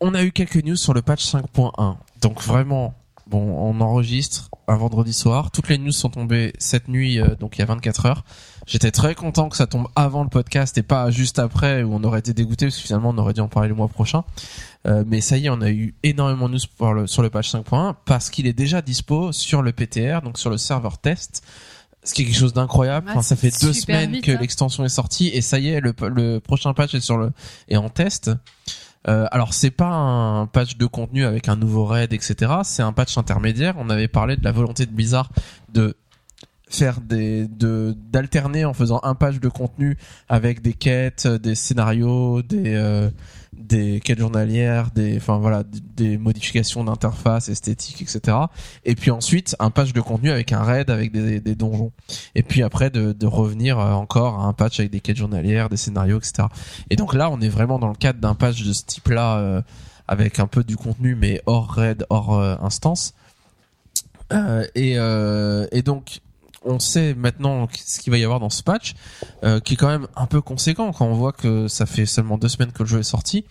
On 0.00 0.14
a 0.14 0.22
eu 0.22 0.32
quelques 0.32 0.62
news 0.64 0.76
sur 0.76 0.94
le 0.94 1.02
patch 1.02 1.24
5.1. 1.26 1.96
Donc 2.22 2.40
vraiment, 2.42 2.94
bon, 3.26 3.40
on 3.40 3.80
enregistre 3.80 4.48
un 4.68 4.76
vendredi 4.76 5.12
soir. 5.12 5.50
Toutes 5.50 5.68
les 5.68 5.78
news 5.78 5.90
sont 5.92 6.08
tombées 6.10 6.52
cette 6.58 6.86
nuit, 6.88 7.18
euh, 7.20 7.34
donc 7.34 7.56
il 7.56 7.60
y 7.60 7.62
a 7.62 7.66
24 7.66 8.06
heures. 8.06 8.24
J'étais 8.66 8.92
très 8.92 9.16
content 9.16 9.48
que 9.48 9.56
ça 9.56 9.66
tombe 9.66 9.88
avant 9.96 10.22
le 10.22 10.28
podcast 10.28 10.78
et 10.78 10.82
pas 10.84 11.10
juste 11.10 11.40
après 11.40 11.82
où 11.82 11.92
on 11.94 12.04
aurait 12.04 12.20
été 12.20 12.32
dégoûté 12.32 12.66
parce 12.66 12.76
que 12.76 12.82
finalement 12.82 13.10
on 13.10 13.18
aurait 13.18 13.32
dû 13.32 13.40
en 13.40 13.48
parler 13.48 13.68
le 13.68 13.74
mois 13.74 13.88
prochain. 13.88 14.22
Euh, 14.86 15.02
mais 15.06 15.20
ça 15.20 15.36
y 15.36 15.46
est, 15.46 15.50
on 15.50 15.60
a 15.60 15.70
eu 15.70 15.94
énormément 16.04 16.48
de 16.48 16.54
news 16.54 16.60
pour 16.78 16.94
le- 16.94 17.06
sur 17.08 17.22
le 17.22 17.30
patch 17.30 17.50
5.1 17.52 17.96
parce 18.04 18.30
qu'il 18.30 18.46
est 18.46 18.52
déjà 18.52 18.80
dispo 18.80 19.32
sur 19.32 19.62
le 19.62 19.72
PTR, 19.72 20.22
donc 20.22 20.38
sur 20.38 20.50
le 20.50 20.56
serveur 20.58 20.98
test. 20.98 21.42
Ce 22.02 22.14
qui 22.14 22.22
est 22.22 22.24
quelque 22.24 22.38
chose 22.38 22.54
d'incroyable. 22.54 23.06
Ouais, 23.06 23.12
enfin, 23.12 23.22
ça 23.22 23.36
fait 23.36 23.52
deux 23.60 23.72
semaines 23.72 24.12
vite, 24.12 24.24
que 24.24 24.32
hein. 24.32 24.38
l'extension 24.40 24.84
est 24.84 24.90
sortie 24.90 25.28
et 25.28 25.42
ça 25.42 25.58
y 25.58 25.68
est, 25.68 25.80
le, 25.80 25.94
le 26.08 26.38
prochain 26.38 26.72
patch 26.72 26.94
est 26.94 27.00
sur 27.00 27.18
le 27.18 27.30
est 27.68 27.76
en 27.76 27.90
test. 27.90 28.30
Euh, 29.08 29.26
alors 29.30 29.54
c'est 29.54 29.70
pas 29.70 29.88
un 29.88 30.46
patch 30.46 30.76
de 30.76 30.86
contenu 30.86 31.24
avec 31.24 31.48
un 31.48 31.56
nouveau 31.56 31.86
raid, 31.86 32.12
etc. 32.12 32.52
C'est 32.64 32.82
un 32.82 32.92
patch 32.92 33.16
intermédiaire. 33.16 33.74
On 33.78 33.90
avait 33.90 34.08
parlé 34.08 34.36
de 34.36 34.44
la 34.44 34.52
volonté 34.52 34.86
de 34.86 34.92
Blizzard 34.92 35.30
de 35.72 35.96
faire 36.70 37.00
des 37.00 37.48
de 37.48 37.96
d'alterner 38.10 38.64
en 38.64 38.72
faisant 38.72 39.00
un 39.02 39.14
patch 39.14 39.40
de 39.40 39.48
contenu 39.48 39.98
avec 40.28 40.62
des 40.62 40.72
quêtes, 40.72 41.26
des 41.26 41.54
scénarios, 41.54 42.42
des 42.42 42.74
euh, 42.74 43.10
des 43.52 44.00
quêtes 44.00 44.20
journalières, 44.20 44.90
des 44.92 45.16
enfin 45.16 45.38
voilà 45.38 45.64
des 45.96 46.16
modifications 46.16 46.84
d'interface 46.84 47.48
esthétique, 47.48 48.02
etc. 48.02 48.36
Et 48.84 48.94
puis 48.94 49.10
ensuite 49.10 49.56
un 49.58 49.70
patch 49.70 49.92
de 49.92 50.00
contenu 50.00 50.30
avec 50.30 50.52
un 50.52 50.62
raid 50.62 50.90
avec 50.90 51.10
des, 51.12 51.40
des 51.40 51.54
donjons. 51.56 51.90
Et 52.36 52.44
puis 52.44 52.62
après 52.62 52.90
de, 52.90 53.12
de 53.12 53.26
revenir 53.26 53.78
euh, 53.78 53.92
encore 53.92 54.40
à 54.40 54.44
un 54.44 54.52
patch 54.52 54.78
avec 54.78 54.92
des 54.92 55.00
quêtes 55.00 55.16
journalières, 55.16 55.68
des 55.68 55.76
scénarios, 55.76 56.18
etc. 56.18 56.48
Et 56.88 56.96
donc 56.96 57.14
là 57.14 57.30
on 57.30 57.40
est 57.40 57.48
vraiment 57.48 57.80
dans 57.80 57.88
le 57.88 57.94
cadre 57.94 58.20
d'un 58.20 58.34
patch 58.34 58.62
de 58.62 58.72
ce 58.72 58.84
type-là 58.84 59.38
euh, 59.38 59.62
avec 60.06 60.38
un 60.38 60.46
peu 60.46 60.62
du 60.62 60.76
contenu 60.76 61.16
mais 61.16 61.42
hors 61.46 61.68
raid, 61.68 62.06
hors 62.10 62.38
euh, 62.38 62.54
instance. 62.62 63.14
Euh, 64.32 64.64
et, 64.74 64.94
euh, 64.96 65.66
et 65.72 65.82
donc 65.82 66.20
on 66.64 66.78
sait 66.78 67.14
maintenant 67.14 67.68
ce 67.72 68.00
qu'il 68.00 68.10
va 68.10 68.18
y 68.18 68.24
avoir 68.24 68.40
dans 68.40 68.50
ce 68.50 68.62
patch, 68.62 68.94
euh, 69.44 69.60
qui 69.60 69.74
est 69.74 69.76
quand 69.76 69.88
même 69.88 70.06
un 70.16 70.26
peu 70.26 70.40
conséquent 70.40 70.92
quand 70.92 71.06
on 71.06 71.14
voit 71.14 71.32
que 71.32 71.68
ça 71.68 71.86
fait 71.86 72.06
seulement 72.06 72.38
deux 72.38 72.48
semaines 72.48 72.72
que 72.72 72.82
le 72.82 72.88
jeu 72.88 73.00
est 73.00 73.04
sorti. 73.04 73.44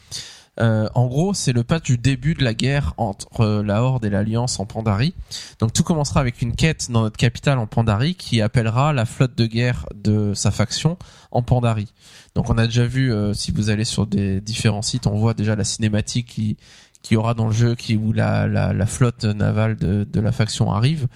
Euh, 0.60 0.90
en 0.94 1.08
gros, 1.08 1.34
c'est 1.34 1.54
le 1.54 1.64
patch 1.64 1.84
du 1.84 1.98
début 1.98 2.34
de 2.34 2.44
la 2.44 2.54
guerre 2.54 2.94
entre 2.98 3.42
euh, 3.42 3.64
la 3.64 3.82
Horde 3.82 4.04
et 4.04 4.10
l'Alliance 4.10 4.60
en 4.60 4.66
Pandarie. 4.66 5.14
Donc 5.60 5.72
tout 5.74 5.84
commencera 5.84 6.20
avec 6.20 6.42
une 6.42 6.56
quête 6.56 6.92
dans 6.92 7.02
notre 7.02 7.18
capitale 7.18 7.60
en 7.60 7.68
Pandarie 7.68 8.16
qui 8.16 8.42
appellera 8.42 8.92
la 8.92 9.06
flotte 9.06 9.36
de 9.38 9.46
guerre 9.46 9.86
de 9.96 10.34
sa 10.34 10.52
faction 10.52 10.98
en 11.32 11.42
Pandarie. 11.44 11.94
Donc 12.36 12.50
on 12.50 12.58
a 12.58 12.66
déjà 12.66 12.86
vu, 12.86 13.14
euh, 13.14 13.34
si 13.34 13.52
vous 13.52 13.70
allez 13.70 13.86
sur 13.86 14.06
des 14.06 14.42
différents 14.42 14.82
sites, 14.82 15.08
on 15.08 15.18
voit 15.18 15.34
déjà 15.34 15.56
la 15.56 15.64
cinématique 15.64 16.28
qui 16.28 16.58
qui 17.02 17.16
aura 17.16 17.34
dans 17.34 17.48
le 17.48 17.54
jeu 17.54 17.76
qui 17.76 17.96
où 17.96 18.12
la, 18.12 18.46
la, 18.46 18.74
la 18.74 18.86
flotte 18.86 19.24
navale 19.24 19.78
de, 19.78 20.04
de 20.04 20.20
la 20.20 20.34
faction 20.34 20.74
arrive. 20.74 21.08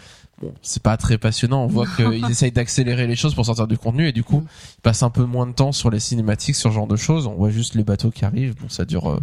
C'est 0.62 0.82
pas 0.84 0.98
très 0.98 1.18
passionnant. 1.18 1.64
On 1.64 1.68
voit 1.68 1.86
qu'ils 1.96 2.26
essayent 2.30 2.52
d'accélérer 2.52 3.08
les 3.08 3.16
choses 3.16 3.36
pour 3.36 3.46
sortir 3.46 3.68
du 3.68 3.78
contenu 3.78 4.08
et 4.08 4.12
du 4.12 4.24
coup, 4.24 4.44
ils 4.78 4.82
passent 4.82 5.04
un 5.04 5.10
peu 5.10 5.24
moins 5.26 5.48
de 5.48 5.54
temps 5.54 5.72
sur 5.72 5.90
les 5.90 6.00
cinématiques, 6.00 6.56
sur 6.56 6.70
ce 6.72 6.76
genre 6.76 6.88
de 6.88 6.96
choses. 6.96 7.28
On 7.28 7.36
voit 7.36 7.50
juste 7.52 7.76
les 7.76 7.84
bateaux 7.84 8.12
qui 8.12 8.26
arrivent. 8.26 8.56
Bon, 8.56 8.70
ça 8.70 8.86
dure 8.86 9.10
euh, 9.10 9.20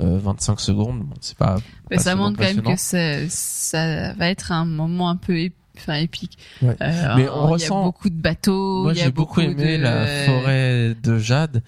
euh, 0.00 0.18
25 0.22 0.60
secondes. 0.60 1.00
Bon, 1.00 1.14
c'est 1.20 1.36
pas. 1.36 1.56
Mais 1.90 1.98
ça 1.98 2.14
montre 2.16 2.38
quand 2.38 2.44
même 2.44 2.62
que 2.74 2.80
ça, 2.80 3.28
ça 3.28 4.12
va 4.14 4.28
être 4.28 4.52
un 4.52 4.64
moment 4.64 5.08
un 5.10 5.16
peu 5.16 5.34
ép- 5.34 5.52
enfin, 5.80 5.94
épique. 5.94 6.38
Ouais. 6.62 6.76
Euh, 6.80 7.14
Mais 7.16 7.22
il 7.24 7.28
on 7.30 7.48
y 7.48 7.52
ressent- 7.52 7.80
a 7.80 7.84
beaucoup 7.84 8.10
de 8.10 8.20
bateaux. 8.20 8.82
Moi, 8.82 8.92
y 8.92 8.96
j'ai 8.96 9.10
beaucoup 9.10 9.40
aimé 9.40 9.78
de- 9.78 9.82
la 9.82 10.06
forêt 10.26 10.94
de 11.02 11.18
Jade. 11.18 11.62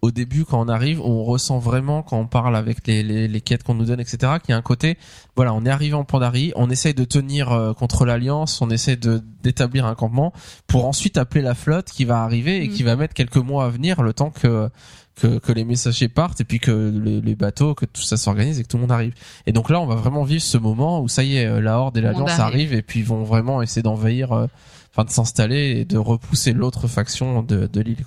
Au 0.00 0.10
début, 0.10 0.44
quand 0.44 0.60
on 0.64 0.68
arrive, 0.68 1.00
on 1.00 1.22
ressent 1.24 1.58
vraiment 1.58 2.02
quand 2.02 2.18
on 2.18 2.26
parle 2.26 2.56
avec 2.56 2.86
les, 2.88 3.02
les, 3.04 3.28
les 3.28 3.40
quêtes 3.40 3.62
qu'on 3.62 3.74
nous 3.74 3.84
donne, 3.84 4.00
etc., 4.00 4.34
qu'il 4.42 4.50
y 4.50 4.52
a 4.52 4.56
un 4.56 4.62
côté, 4.62 4.96
voilà, 5.36 5.54
on 5.54 5.64
est 5.64 5.70
arrivé 5.70 5.94
en 5.94 6.04
Pandarie, 6.04 6.52
on 6.56 6.70
essaye 6.70 6.94
de 6.94 7.04
tenir 7.04 7.52
euh, 7.52 7.72
contre 7.72 8.04
l'Alliance, 8.04 8.60
on 8.60 8.70
essaie 8.70 8.96
de 8.96 9.22
d'établir 9.42 9.86
un 9.86 9.94
campement 9.96 10.32
pour 10.68 10.86
ensuite 10.86 11.18
appeler 11.18 11.42
la 11.42 11.54
flotte 11.56 11.86
qui 11.90 12.04
va 12.04 12.22
arriver 12.22 12.64
et 12.64 12.68
Mm. 12.68 12.72
qui 12.72 12.82
va 12.84 12.94
mettre 12.96 13.14
quelques 13.14 13.36
mois 13.36 13.64
à 13.64 13.68
venir, 13.68 14.02
le 14.02 14.12
temps 14.12 14.30
que 14.30 14.70
que, 15.14 15.38
que 15.38 15.52
les 15.52 15.64
messagers 15.64 16.08
partent 16.08 16.40
et 16.40 16.44
puis 16.44 16.58
que 16.58 16.70
les, 16.70 17.20
les 17.20 17.34
bateaux, 17.34 17.74
que 17.74 17.84
tout 17.86 18.02
ça 18.02 18.16
s'organise 18.16 18.58
et 18.58 18.62
que 18.62 18.68
tout 18.68 18.76
le 18.76 18.82
monde 18.82 18.92
arrive. 18.92 19.14
Et 19.46 19.52
donc 19.52 19.70
là, 19.70 19.80
on 19.80 19.86
va 19.86 19.94
vraiment 19.94 20.24
vivre 20.24 20.42
ce 20.42 20.58
moment 20.58 21.00
où 21.00 21.08
ça 21.08 21.22
y 21.22 21.36
est, 21.36 21.46
euh, 21.46 21.60
la 21.60 21.78
Horde 21.78 21.96
et 21.96 22.00
l'Alliance 22.00 22.30
arrive. 22.30 22.42
arrivent 22.42 22.74
et 22.74 22.82
puis 22.82 23.00
ils 23.00 23.06
vont 23.06 23.22
vraiment 23.22 23.62
essayer 23.62 23.82
d'envahir, 23.82 24.32
euh, 24.32 24.46
enfin 24.90 25.04
de 25.04 25.10
s'installer 25.10 25.80
et 25.80 25.84
de 25.84 25.98
repousser 25.98 26.52
l'autre 26.52 26.88
faction 26.88 27.42
de, 27.42 27.66
de 27.66 27.80
l'île. 27.80 28.04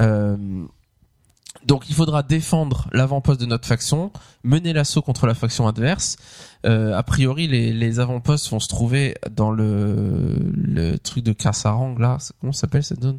Euh, 0.00 0.36
donc 1.64 1.88
il 1.88 1.94
faudra 1.94 2.22
défendre 2.22 2.88
l'avant-poste 2.92 3.40
de 3.40 3.46
notre 3.46 3.66
faction, 3.66 4.12
mener 4.44 4.72
l'assaut 4.72 5.02
contre 5.02 5.26
la 5.26 5.34
faction 5.34 5.66
adverse. 5.66 6.16
Euh, 6.64 6.96
a 6.96 7.02
priori, 7.02 7.48
les, 7.48 7.72
les 7.72 7.98
avant-postes 7.98 8.48
vont 8.50 8.60
se 8.60 8.68
trouver 8.68 9.16
dans 9.30 9.50
le, 9.50 10.36
le 10.54 10.98
truc 10.98 11.24
de 11.24 11.32
Kassarang 11.32 11.98
là. 11.98 12.18
Comment 12.40 12.52
s'appelle 12.52 12.84
cette 12.84 13.02
zone? 13.02 13.18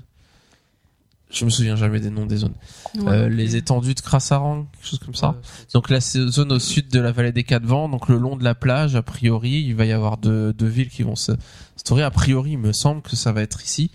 Je 1.29 1.43
me 1.43 1.49
souviens 1.49 1.75
jamais 1.75 1.99
des 1.99 2.09
noms 2.09 2.25
des 2.25 2.37
zones. 2.37 2.53
Ouais. 2.95 3.11
Euh, 3.11 3.29
les 3.29 3.57
étendues 3.57 3.93
de 3.93 3.99
Krasarang, 3.99 4.65
quelque 4.71 4.87
chose 4.87 4.99
comme 4.99 5.13
ça. 5.15 5.35
Donc 5.73 5.89
la 5.89 5.99
zone 5.99 6.53
au 6.53 6.59
sud 6.59 6.87
de 6.89 6.99
la 7.01 7.11
vallée 7.11 7.33
des 7.33 7.43
Quatre 7.43 7.65
Vents, 7.65 7.89
donc 7.89 8.07
le 8.07 8.17
long 8.17 8.37
de 8.37 8.43
la 8.45 8.55
plage, 8.55 8.95
a 8.95 9.01
priori, 9.01 9.63
il 9.67 9.75
va 9.75 9.85
y 9.85 9.91
avoir 9.91 10.17
deux, 10.17 10.53
deux 10.53 10.67
villes 10.67 10.89
qui 10.89 11.03
vont 11.03 11.15
se 11.17 11.33
instaurer. 11.75 12.03
A 12.03 12.11
priori, 12.11 12.51
il 12.51 12.57
me 12.59 12.71
semble 12.71 13.01
que 13.01 13.15
ça 13.17 13.33
va 13.33 13.41
être 13.41 13.61
ici. 13.61 13.91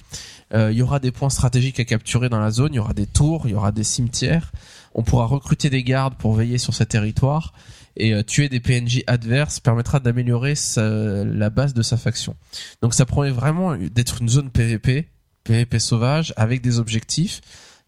Euh, 0.52 0.70
il 0.70 0.76
y 0.76 0.82
aura 0.82 0.98
des 0.98 1.10
points 1.10 1.30
stratégiques 1.30 1.80
à 1.80 1.84
capturer 1.86 2.28
dans 2.28 2.38
la 2.40 2.50
zone, 2.50 2.74
il 2.74 2.76
y 2.76 2.80
aura 2.80 2.92
des 2.92 3.06
tours, 3.06 3.44
il 3.46 3.52
y 3.52 3.54
aura 3.54 3.72
des 3.72 3.84
cimetières. 3.84 4.52
On 4.94 5.02
pourra 5.02 5.24
recruter 5.24 5.70
des 5.70 5.82
gardes 5.84 6.16
pour 6.16 6.34
veiller 6.34 6.58
sur 6.58 6.74
ce 6.74 6.84
territoire 6.84 7.54
et 7.96 8.12
euh, 8.12 8.22
tuer 8.22 8.50
des 8.50 8.60
PNJ 8.60 9.02
adverses 9.06 9.58
permettra 9.60 10.00
d'améliorer 10.00 10.54
sa- 10.54 11.24
la 11.24 11.48
base 11.48 11.72
de 11.72 11.80
sa 11.80 11.96
faction. 11.96 12.36
Donc 12.82 12.92
ça 12.92 13.06
promet 13.06 13.30
vraiment 13.30 13.74
d'être 13.74 14.20
une 14.20 14.28
zone 14.28 14.50
PVP, 14.50 15.08
PVP 15.44 15.78
sauvage 15.78 16.32
avec 16.36 16.62
des 16.62 16.78
objectifs 16.78 17.40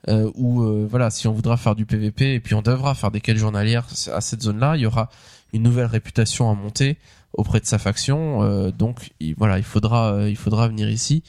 euh, 0.09 0.31
où 0.35 0.63
euh, 0.63 0.87
voilà, 0.89 1.11
si 1.11 1.29
on 1.29 1.33
voudra 1.33 1.57
faire 1.57 1.75
du 1.75 1.87
PVP 1.87 2.35
et 2.35 2.41
puis 2.41 2.55
on 2.55 2.61
devra 2.63 2.95
faire 2.95 3.11
des 3.11 3.21
quêtes 3.21 3.39
journalières 3.39 3.87
à 4.13 4.21
cette 4.21 4.43
zone-là, 4.43 4.77
il 4.77 4.83
y 4.83 4.87
aura 4.87 5.09
une 5.55 5.63
nouvelle 5.63 5.87
réputation 5.87 6.51
à 6.51 6.55
monter 6.55 6.99
auprès 7.33 7.61
de 7.61 7.67
sa 7.67 7.79
faction. 7.79 8.43
euh, 8.43 8.71
donc 8.71 9.13
il, 9.21 9.35
voilà, 9.37 9.59
il 9.59 9.65
faudra, 9.65 10.13
euh, 10.13 10.29
il 10.29 10.37
faudra 10.37 10.69
venir 10.69 10.91
ici. 10.91 11.23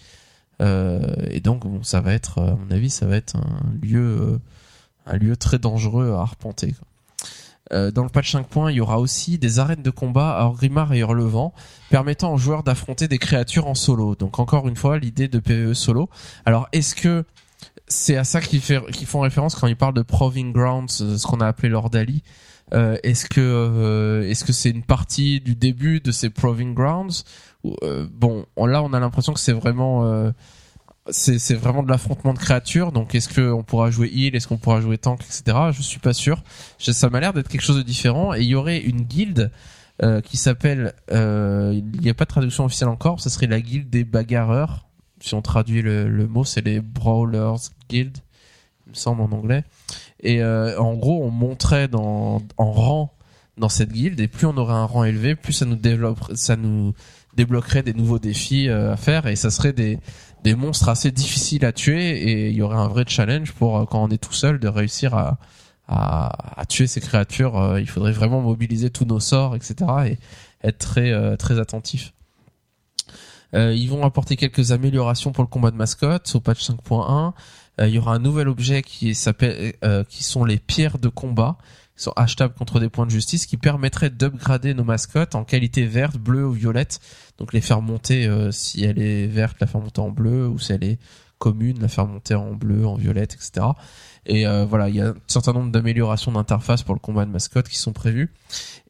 Et 0.61 1.41
donc 1.41 1.67
bon, 1.67 1.83
ça 1.83 1.99
va 1.99 2.13
être, 2.13 2.39
à 2.39 2.55
mon 2.55 2.71
avis, 2.71 2.89
ça 2.89 3.05
va 3.05 3.17
être 3.17 3.35
un 3.35 3.73
lieu, 3.81 4.39
un 5.05 5.17
lieu 5.17 5.35
très 5.35 5.59
dangereux 5.59 6.13
à 6.13 6.21
arpenter. 6.21 6.73
Euh, 7.73 7.89
dans 7.91 8.03
le 8.03 8.09
patch 8.09 8.35
5.1, 8.35 8.69
il 8.71 8.75
y 8.75 8.81
aura 8.81 8.99
aussi 8.99 9.37
des 9.39 9.59
arènes 9.59 9.81
de 9.81 9.89
combat 9.89 10.37
à 10.37 10.45
Orgrimmar 10.45 10.93
et 10.93 10.99
Hurlevent, 10.99 11.51
permettant 11.89 12.33
aux 12.33 12.37
joueurs 12.37 12.61
d'affronter 12.63 13.07
des 13.07 13.17
créatures 13.17 13.67
en 13.67 13.73
solo. 13.75 14.15
Donc 14.15 14.37
encore 14.39 14.67
une 14.67 14.75
fois, 14.75 14.99
l'idée 14.99 15.27
de 15.27 15.39
PvE 15.39 15.73
solo. 15.73 16.09
Alors 16.45 16.67
est-ce 16.73 16.93
que 16.95 17.23
c'est 17.87 18.17
à 18.17 18.23
ça 18.23 18.41
qu'ils 18.41 18.61
font 18.61 19.19
référence 19.21 19.55
quand 19.55 19.67
ils 19.67 19.75
parlent 19.75 19.93
de 19.95 20.01
Proving 20.03 20.53
Grounds, 20.53 21.01
euh, 21.01 21.17
ce 21.17 21.25
qu'on 21.27 21.39
a 21.41 21.47
appelé 21.47 21.69
l'Ordali 21.69 22.23
euh, 22.73 22.97
Est-ce 23.03 23.25
que 23.27 23.41
euh, 23.41 24.29
est-ce 24.29 24.43
que 24.43 24.53
c'est 24.53 24.69
une 24.71 24.83
partie 24.83 25.39
du 25.39 25.55
début 25.55 25.99
de 26.01 26.11
ces 26.11 26.29
Proving 26.29 26.73
Grounds? 26.75 27.23
Ou, 27.63 27.75
euh, 27.83 28.07
Bon, 28.11 28.45
on- 28.55 28.65
là 28.67 28.83
on 28.83 28.93
a 28.93 28.99
l'impression 28.99 29.33
que 29.33 29.39
c'est 29.39 29.53
vraiment 29.53 30.03
c'est 31.09 31.53
vraiment 31.53 31.83
de 31.83 31.89
l'affrontement 31.89 32.33
de 32.33 32.39
créatures. 32.39 32.91
Donc 32.91 33.15
est-ce 33.15 33.29
que 33.29 33.51
on 33.51 33.63
pourra 33.63 33.91
jouer 33.91 34.09
heal, 34.13 34.35
est-ce 34.35 34.47
qu'on 34.47 34.57
pourra 34.57 34.81
jouer 34.81 34.97
tank, 34.97 35.21
etc. 35.21 35.57
Je 35.71 35.81
suis 35.81 35.99
pas 35.99 36.13
sûr. 36.13 36.43
Ça 36.79 37.09
m'a 37.09 37.19
l'air 37.19 37.33
d'être 37.33 37.47
quelque 37.47 37.61
chose 37.61 37.77
de 37.77 37.83
différent. 37.83 38.33
Et 38.33 38.41
il 38.41 38.47
y 38.47 38.55
aurait 38.55 38.79
une 38.79 39.01
guilde 39.01 39.51
euh, 40.03 40.21
qui 40.21 40.37
s'appelle, 40.37 40.93
euh, 41.11 41.79
il 41.93 42.01
n'y 42.01 42.09
a 42.09 42.13
pas 42.13 42.25
de 42.25 42.29
traduction 42.29 42.65
officielle 42.65 42.89
encore. 42.89 43.19
Ce 43.19 43.29
serait 43.29 43.47
la 43.47 43.61
guilde 43.61 43.89
des 43.89 44.03
bagarreurs. 44.03 44.87
Si 45.21 45.33
on 45.33 45.41
traduit 45.41 45.81
le, 45.81 46.09
le 46.09 46.27
mot, 46.27 46.43
c'est 46.43 46.61
les 46.61 46.81
brawlers 46.81 47.69
guild, 47.89 48.17
il 48.85 48.91
me 48.91 48.95
semble 48.95 49.21
en 49.21 49.31
anglais. 49.31 49.63
Et 50.21 50.41
euh, 50.41 50.77
en 50.79 50.95
gros, 50.95 51.23
on 51.23 51.31
monterait 51.31 51.87
dans, 51.87 52.41
en 52.57 52.71
rang 52.71 53.13
dans 53.57 53.69
cette 53.69 53.91
guilde, 53.91 54.19
et 54.19 54.27
plus 54.27 54.47
on 54.47 54.57
aurait 54.57 54.73
un 54.73 54.85
rang 54.85 55.05
élevé, 55.05 55.35
plus 55.35 55.53
ça 55.53 55.65
nous 55.65 55.77
développe, 55.77 56.19
ça 56.35 56.57
nous 56.57 56.93
débloquerait 57.35 57.83
des 57.83 57.93
nouveaux 57.93 58.19
défis 58.19 58.67
euh, 58.67 58.93
à 58.93 58.97
faire, 58.97 59.27
et 59.27 59.35
ça 59.35 59.49
serait 59.49 59.71
des 59.71 59.99
des 60.45 60.55
monstres 60.55 60.87
assez 60.87 61.11
difficiles 61.11 61.65
à 61.65 61.73
tuer, 61.73 62.21
et 62.21 62.49
il 62.49 62.55
y 62.55 62.61
aurait 62.61 62.77
un 62.77 62.87
vrai 62.87 63.03
challenge 63.07 63.51
pour 63.51 63.77
euh, 63.77 63.85
quand 63.85 64.01
on 64.01 64.09
est 64.09 64.17
tout 64.17 64.33
seul 64.33 64.59
de 64.59 64.67
réussir 64.69 65.13
à 65.13 65.37
à, 65.87 66.65
tuer 66.67 66.87
ces 66.87 67.01
créatures. 67.01 67.57
Euh, 67.57 67.79
il 67.79 67.87
faudrait 67.87 68.11
vraiment 68.11 68.41
mobiliser 68.41 68.89
tous 68.89 69.05
nos 69.05 69.19
sorts, 69.19 69.55
etc., 69.55 69.75
et 70.07 70.17
être 70.67 70.77
très 70.77 71.11
euh, 71.11 71.35
très 71.35 71.59
attentif. 71.59 72.13
Euh, 73.53 73.73
ils 73.73 73.89
vont 73.89 74.03
apporter 74.03 74.35
quelques 74.35 74.71
améliorations 74.71 75.31
pour 75.31 75.43
le 75.43 75.47
combat 75.47 75.71
de 75.71 75.75
mascotte 75.75 76.31
au 76.35 76.39
patch 76.39 76.69
5.1. 76.69 77.33
Euh, 77.79 77.87
il 77.87 77.93
y 77.93 77.99
aura 77.99 78.15
un 78.15 78.19
nouvel 78.19 78.47
objet 78.47 78.81
qui 78.81 79.13
s'appelle, 79.15 79.73
qui 80.09 80.23
sont 80.23 80.43
les 80.43 80.57
pierres 80.57 80.97
de 80.97 81.09
combat, 81.09 81.57
sont 81.95 82.13
achetables 82.15 82.53
contre 82.53 82.79
des 82.79 82.89
points 82.89 83.05
de 83.05 83.11
justice, 83.11 83.45
qui 83.45 83.57
permettraient 83.57 84.09
d'upgrader 84.09 84.73
nos 84.73 84.83
mascottes 84.83 85.35
en 85.35 85.43
qualité 85.43 85.85
verte, 85.85 86.17
bleue 86.17 86.45
ou 86.45 86.51
violette. 86.51 86.99
Donc 87.37 87.53
les 87.53 87.61
faire 87.61 87.81
monter, 87.81 88.27
euh, 88.27 88.51
si 88.51 88.83
elle 88.83 88.99
est 88.99 89.27
verte, 89.27 89.57
la 89.59 89.67
faire 89.67 89.81
monter 89.81 90.01
en 90.01 90.09
bleu, 90.09 90.47
ou 90.47 90.59
si 90.59 90.73
elle 90.73 90.83
est 90.83 90.99
commune, 91.37 91.79
la 91.81 91.87
faire 91.87 92.07
monter 92.07 92.35
en 92.35 92.53
bleu, 92.53 92.85
en 92.85 92.95
violette, 92.95 93.33
etc. 93.33 93.67
Et 94.25 94.47
euh, 94.47 94.65
voilà, 94.65 94.89
il 94.89 94.95
y 94.95 95.01
a 95.01 95.09
un 95.09 95.15
certain 95.27 95.53
nombre 95.53 95.71
d'améliorations 95.71 96.31
d'interface 96.31 96.81
pour 96.81 96.95
le 96.95 96.99
combat 96.99 97.25
de 97.25 97.31
mascotte 97.31 97.69
qui 97.69 97.77
sont 97.77 97.93
prévues. 97.93 98.33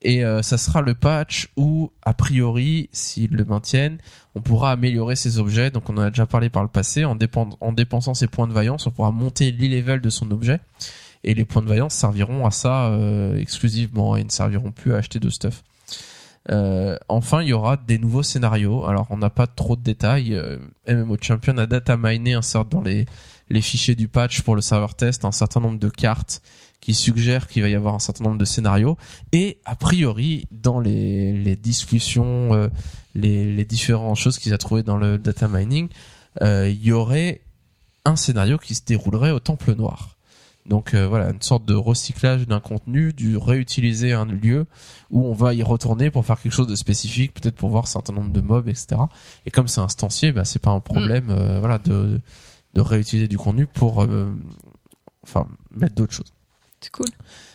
Et 0.02 0.24
euh, 0.24 0.41
ça 0.41 0.58
sera 0.58 0.82
le 0.82 0.94
patch 0.94 1.50
où, 1.58 1.91
a 2.04 2.13
priori, 2.13 2.89
s'ils 2.94 3.32
le 3.32 3.44
maintiennent, 3.44 3.98
on 4.36 4.41
pourra 4.41 4.72
améliorer 4.72 5.15
ces 5.15 5.39
objets. 5.39 5.72
Donc 5.72 5.89
on 5.89 5.98
en 5.98 6.02
a 6.02 6.10
déjà 6.10 6.26
parlé 6.26 6.50
par 6.50 6.63
le 6.63 6.70
passé. 6.70 7.04
En, 7.04 7.18
en 7.60 7.72
dépensant 7.74 8.13
ses 8.13 8.28
points 8.28 8.48
de 8.48 8.54
vaillance, 8.54 8.88
on 8.88 8.91
pourra 8.91 9.12
monter 9.12 9.52
l'e-level 9.52 10.00
de 10.00 10.10
son 10.10 10.32
objet. 10.32 10.62
Et 11.27 11.33
les 11.33 11.43
points 11.43 11.63
de 11.63 11.67
vaillance 11.67 11.95
serviront 11.95 12.45
à 12.45 12.51
ça 12.51 12.85
euh, 12.89 13.35
exclusivement 13.38 14.15
et 14.15 14.23
ne 14.23 14.29
serviront 14.29 14.71
plus 14.71 14.93
à 14.93 14.97
acheter 14.97 15.19
de 15.19 15.31
stuff. 15.31 15.63
Euh, 16.51 16.97
enfin, 17.09 17.41
il 17.41 17.47
y 17.47 17.53
aura 17.53 17.77
des 17.77 17.97
nouveaux 17.97 18.21
scénarios. 18.21 18.85
Alors, 18.85 19.07
on 19.09 19.17
n'a 19.17 19.31
pas 19.31 19.47
trop 19.47 19.75
de 19.75 19.81
détails. 19.81 20.35
Euh, 20.35 20.59
MMO 20.88 21.17
Champion 21.19 21.57
a 21.57 21.65
data 21.65 21.97
miné 21.97 22.35
insert 22.35 22.65
dans 22.65 22.81
les, 22.81 23.07
les 23.49 23.61
fichiers 23.61 23.95
du 23.95 24.07
patch 24.07 24.43
pour 24.43 24.55
le 24.55 24.61
serveur 24.61 24.93
test 24.93 25.25
un 25.25 25.31
certain 25.31 25.59
nombre 25.59 25.79
de 25.79 25.89
cartes 25.89 26.43
qui 26.79 26.93
suggèrent 26.93 27.47
qu'il 27.47 27.63
va 27.63 27.69
y 27.69 27.75
avoir 27.75 27.95
un 27.95 27.99
certain 27.99 28.25
nombre 28.25 28.38
de 28.38 28.45
scénarios. 28.45 28.95
Et 29.31 29.57
a 29.65 29.75
priori, 29.75 30.45
dans 30.51 30.79
les, 30.79 31.33
les 31.33 31.55
discussions, 31.55 32.69
les, 33.15 33.51
les 33.51 33.65
différentes 33.65 34.17
choses 34.17 34.38
qu'ils 34.38 34.53
a 34.53 34.59
trouvées 34.59 34.83
dans 34.83 34.97
le 34.97 35.17
data 35.17 35.47
mining, 35.47 35.89
il 36.41 36.79
y 36.83 36.91
aurait 36.91 37.41
un 38.03 38.15
scénario 38.15 38.59
qui 38.59 38.75
se 38.75 38.83
déroulerait 38.85 39.31
au 39.31 39.39
Temple 39.39 39.73
Noir. 39.73 40.14
Donc 40.65 40.93
euh, 40.93 41.08
voilà, 41.08 41.30
une 41.30 41.41
sorte 41.41 41.65
de 41.65 41.75
recyclage 41.75 42.47
d'un 42.47 42.60
contenu, 42.60 43.13
du 43.13 43.38
réutiliser 43.38 44.13
un 44.13 44.25
lieu 44.25 44.65
où 45.12 45.23
on 45.25 45.34
va 45.34 45.54
y 45.54 45.62
retourner 45.62 46.10
pour 46.10 46.25
faire 46.25 46.41
quelque 46.41 46.54
chose 46.54 46.67
de 46.67 46.75
spécifique, 46.75 47.34
peut-être 47.34 47.56
pour 47.56 47.69
voir 47.69 47.84
un 47.84 47.88
certain 47.88 48.13
nombre 48.13 48.32
de 48.32 48.41
mobs, 48.41 48.67
etc. 48.67 49.01
Et 49.45 49.51
comme 49.51 49.67
c'est 49.67 49.82
instancié, 49.82 50.32
bah, 50.32 50.43
c'est 50.43 50.62
pas 50.62 50.71
un 50.71 50.80
problème, 50.80 51.30
euh, 51.30 51.60
voilà, 51.60 51.78
de, 51.78 52.19
de 52.73 52.82
réutiliser 52.82 53.28
du 53.28 53.38
contenu 53.38 53.67
pour, 53.67 54.01
euh, 54.04 54.34
enfin, 55.23 55.47
mettre 55.75 55.93
d'autres 55.93 56.13
choses. 56.13 56.34
C'est 56.82 56.91
cool. 56.91 57.08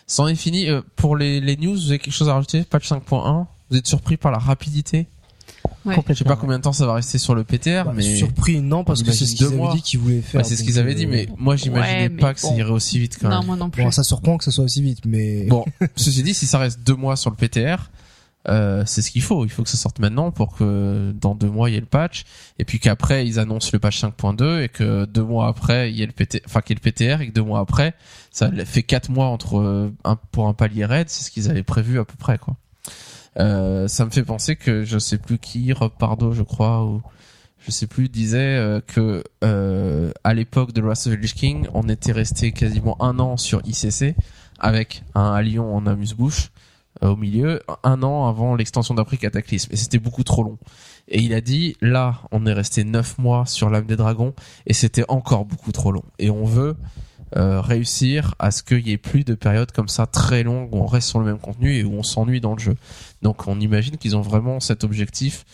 C'en 0.06 0.28
est 0.28 0.34
fini. 0.34 0.68
Euh, 0.68 0.82
pour 0.96 1.16
les, 1.16 1.40
les 1.40 1.56
news, 1.56 1.74
vous 1.74 1.90
avez 1.90 1.98
quelque 1.98 2.14
chose 2.14 2.28
à 2.28 2.34
rajouter? 2.34 2.62
Patch 2.62 2.90
5.1 2.90 3.46
Vous 3.70 3.76
êtes 3.76 3.86
surpris 3.86 4.16
par 4.16 4.32
la 4.32 4.38
rapidité? 4.38 5.08
Ouais. 5.84 5.96
Je 6.08 6.14
sais 6.14 6.24
pas 6.24 6.36
combien 6.36 6.58
de 6.58 6.62
temps 6.62 6.72
ça 6.72 6.86
va 6.86 6.94
rester 6.94 7.18
sur 7.18 7.34
le 7.34 7.42
PTR, 7.44 7.84
Bah, 7.86 7.92
mais 7.94 8.02
surpris 8.02 8.60
non 8.60 8.84
parce 8.84 9.00
on 9.00 9.04
que 9.04 9.12
c'est 9.12 9.24
ce 9.26 9.34
qu'ils 9.34 9.46
avaient 9.46 9.56
mois. 9.56 9.74
dit 9.74 9.82
qu'ils 9.82 9.98
voulaient 10.00 10.20
faire. 10.20 10.40
Ouais, 10.40 10.44
c'est 10.44 10.56
ce 10.56 10.62
qu'ils 10.62 10.78
avaient 10.78 10.94
dit, 10.94 11.06
euh, 11.06 11.10
mais 11.10 11.28
moi 11.38 11.56
j'imaginais 11.56 12.02
Ouais, 12.02 12.08
pas 12.10 12.34
que 12.34 12.40
ça 12.40 12.54
irait 12.54 12.70
aussi 12.70 12.98
vite 12.98 13.18
quand 13.20 13.28
Non, 13.30 13.38
même. 13.38 13.46
moi 13.46 13.56
non 13.56 13.70
plus. 13.70 13.82
Bon, 13.82 13.90
ça 13.90 14.02
surprend 14.02 14.36
que 14.38 14.44
ça 14.44 14.50
soit 14.50 14.64
aussi 14.64 14.82
vite, 14.82 15.04
mais 15.06 15.46
Bon, 15.46 15.64
ceci 15.96 16.22
dit, 16.22 16.34
si 16.34 16.46
ça 16.46 16.58
reste 16.58 16.80
deux 16.84 16.94
mois 16.96 17.16
sur 17.16 17.30
le 17.30 17.36
PTR, 17.36 17.90
euh, 18.48 18.84
c'est 18.86 19.02
ce 19.02 19.10
qu'il 19.10 19.20
faut. 19.20 19.44
Il 19.44 19.50
faut 19.50 19.62
que 19.62 19.68
ça 19.68 19.76
sorte 19.76 19.98
maintenant 19.98 20.30
pour 20.30 20.56
que 20.56 21.12
dans 21.20 21.34
deux 21.34 21.50
mois 21.50 21.68
il 21.68 21.74
y 21.74 21.76
ait 21.76 21.80
le 21.80 21.84
patch, 21.86 22.24
et 22.58 22.64
puis 22.64 22.78
qu'après 22.80 23.26
ils 23.26 23.38
annoncent 23.38 23.68
le 23.72 23.78
patch 23.78 24.02
5.2 24.02 24.62
et 24.62 24.68
que 24.70 25.04
deux 25.04 25.22
mois 25.22 25.46
après 25.48 25.90
il 25.90 25.96
y 25.98 26.02
ait 26.02 26.06
le 26.06 26.12
PT, 26.12 26.40
enfin 26.46 26.62
qu'il 26.62 26.74
y 26.74 26.78
ait 26.78 26.80
le 26.82 26.90
PTR 26.92 27.20
et 27.20 27.28
que 27.28 27.34
deux 27.34 27.42
mois 27.42 27.60
après 27.60 27.92
ça 28.32 28.50
fait 28.64 28.82
quatre 28.82 29.10
mois 29.10 29.26
entre 29.26 29.58
euh, 29.58 29.92
un 30.04 30.16
pour 30.16 30.48
un 30.48 30.54
palier 30.54 30.86
raid, 30.86 31.10
c'est 31.10 31.22
ce 31.24 31.30
qu'ils 31.30 31.50
avaient 31.50 31.62
prévu 31.62 31.98
à 32.00 32.04
peu 32.06 32.14
près 32.18 32.38
quoi. 32.38 32.56
Euh, 33.38 33.86
ça 33.88 34.04
me 34.04 34.10
fait 34.10 34.24
penser 34.24 34.56
que 34.56 34.84
je 34.84 34.98
sais 34.98 35.18
plus 35.18 35.38
qui, 35.38 35.72
Rob 35.72 35.92
Pardo 35.98 36.32
je 36.32 36.42
crois 36.42 36.84
ou 36.84 37.00
je 37.60 37.70
sais 37.70 37.86
plus 37.86 38.08
disait 38.08 38.56
euh, 38.56 38.80
que 38.80 39.22
euh, 39.44 40.10
à 40.24 40.34
l'époque 40.34 40.72
de 40.72 40.80
Wrath 40.80 41.06
of 41.06 41.20
the 41.20 41.32
King, 41.32 41.66
on 41.74 41.88
était 41.88 42.12
resté 42.12 42.52
quasiment 42.52 43.00
un 43.02 43.18
an 43.18 43.36
sur 43.36 43.60
ICC 43.64 44.16
avec 44.58 45.02
un 45.14 45.32
Allion 45.32 45.74
en 45.74 45.86
amuse-bouche 45.86 46.50
euh, 47.02 47.10
au 47.10 47.16
milieu, 47.16 47.62
un 47.82 48.02
an 48.02 48.28
avant 48.28 48.54
l'extension 48.54 48.94
d'après 48.94 49.16
Cataclysme. 49.16 49.72
Et 49.72 49.76
c'était 49.76 49.98
beaucoup 49.98 50.24
trop 50.24 50.42
long. 50.42 50.58
Et 51.08 51.20
il 51.20 51.32
a 51.34 51.40
dit, 51.40 51.76
là, 51.80 52.20
on 52.30 52.46
est 52.46 52.52
resté 52.52 52.84
neuf 52.84 53.16
mois 53.18 53.46
sur 53.46 53.70
l'âme 53.70 53.86
des 53.86 53.96
dragons, 53.96 54.34
et 54.66 54.74
c'était 54.74 55.04
encore 55.08 55.44
beaucoup 55.44 55.72
trop 55.72 55.92
long. 55.92 56.04
Et 56.18 56.30
on 56.30 56.44
veut 56.44 56.76
euh, 57.36 57.60
réussir 57.60 58.34
à 58.38 58.50
ce 58.50 58.62
qu'il 58.62 58.86
y 58.88 58.92
ait 58.92 58.98
plus 58.98 59.24
de 59.24 59.34
périodes 59.34 59.70
comme 59.70 59.88
ça 59.88 60.06
très 60.06 60.42
longues 60.42 60.74
où 60.74 60.78
on 60.78 60.86
reste 60.86 61.08
sur 61.08 61.20
le 61.20 61.24
même 61.24 61.38
contenu 61.38 61.76
et 61.76 61.84
où 61.84 61.92
on 61.94 62.02
s'ennuie 62.02 62.40
dans 62.40 62.54
le 62.54 62.58
jeu. 62.58 62.74
Donc 63.22 63.46
on 63.48 63.58
imagine 63.60 63.96
qu'ils 63.96 64.16
ont 64.16 64.20
vraiment 64.22 64.60
cet 64.60 64.84
objectif 64.84 65.44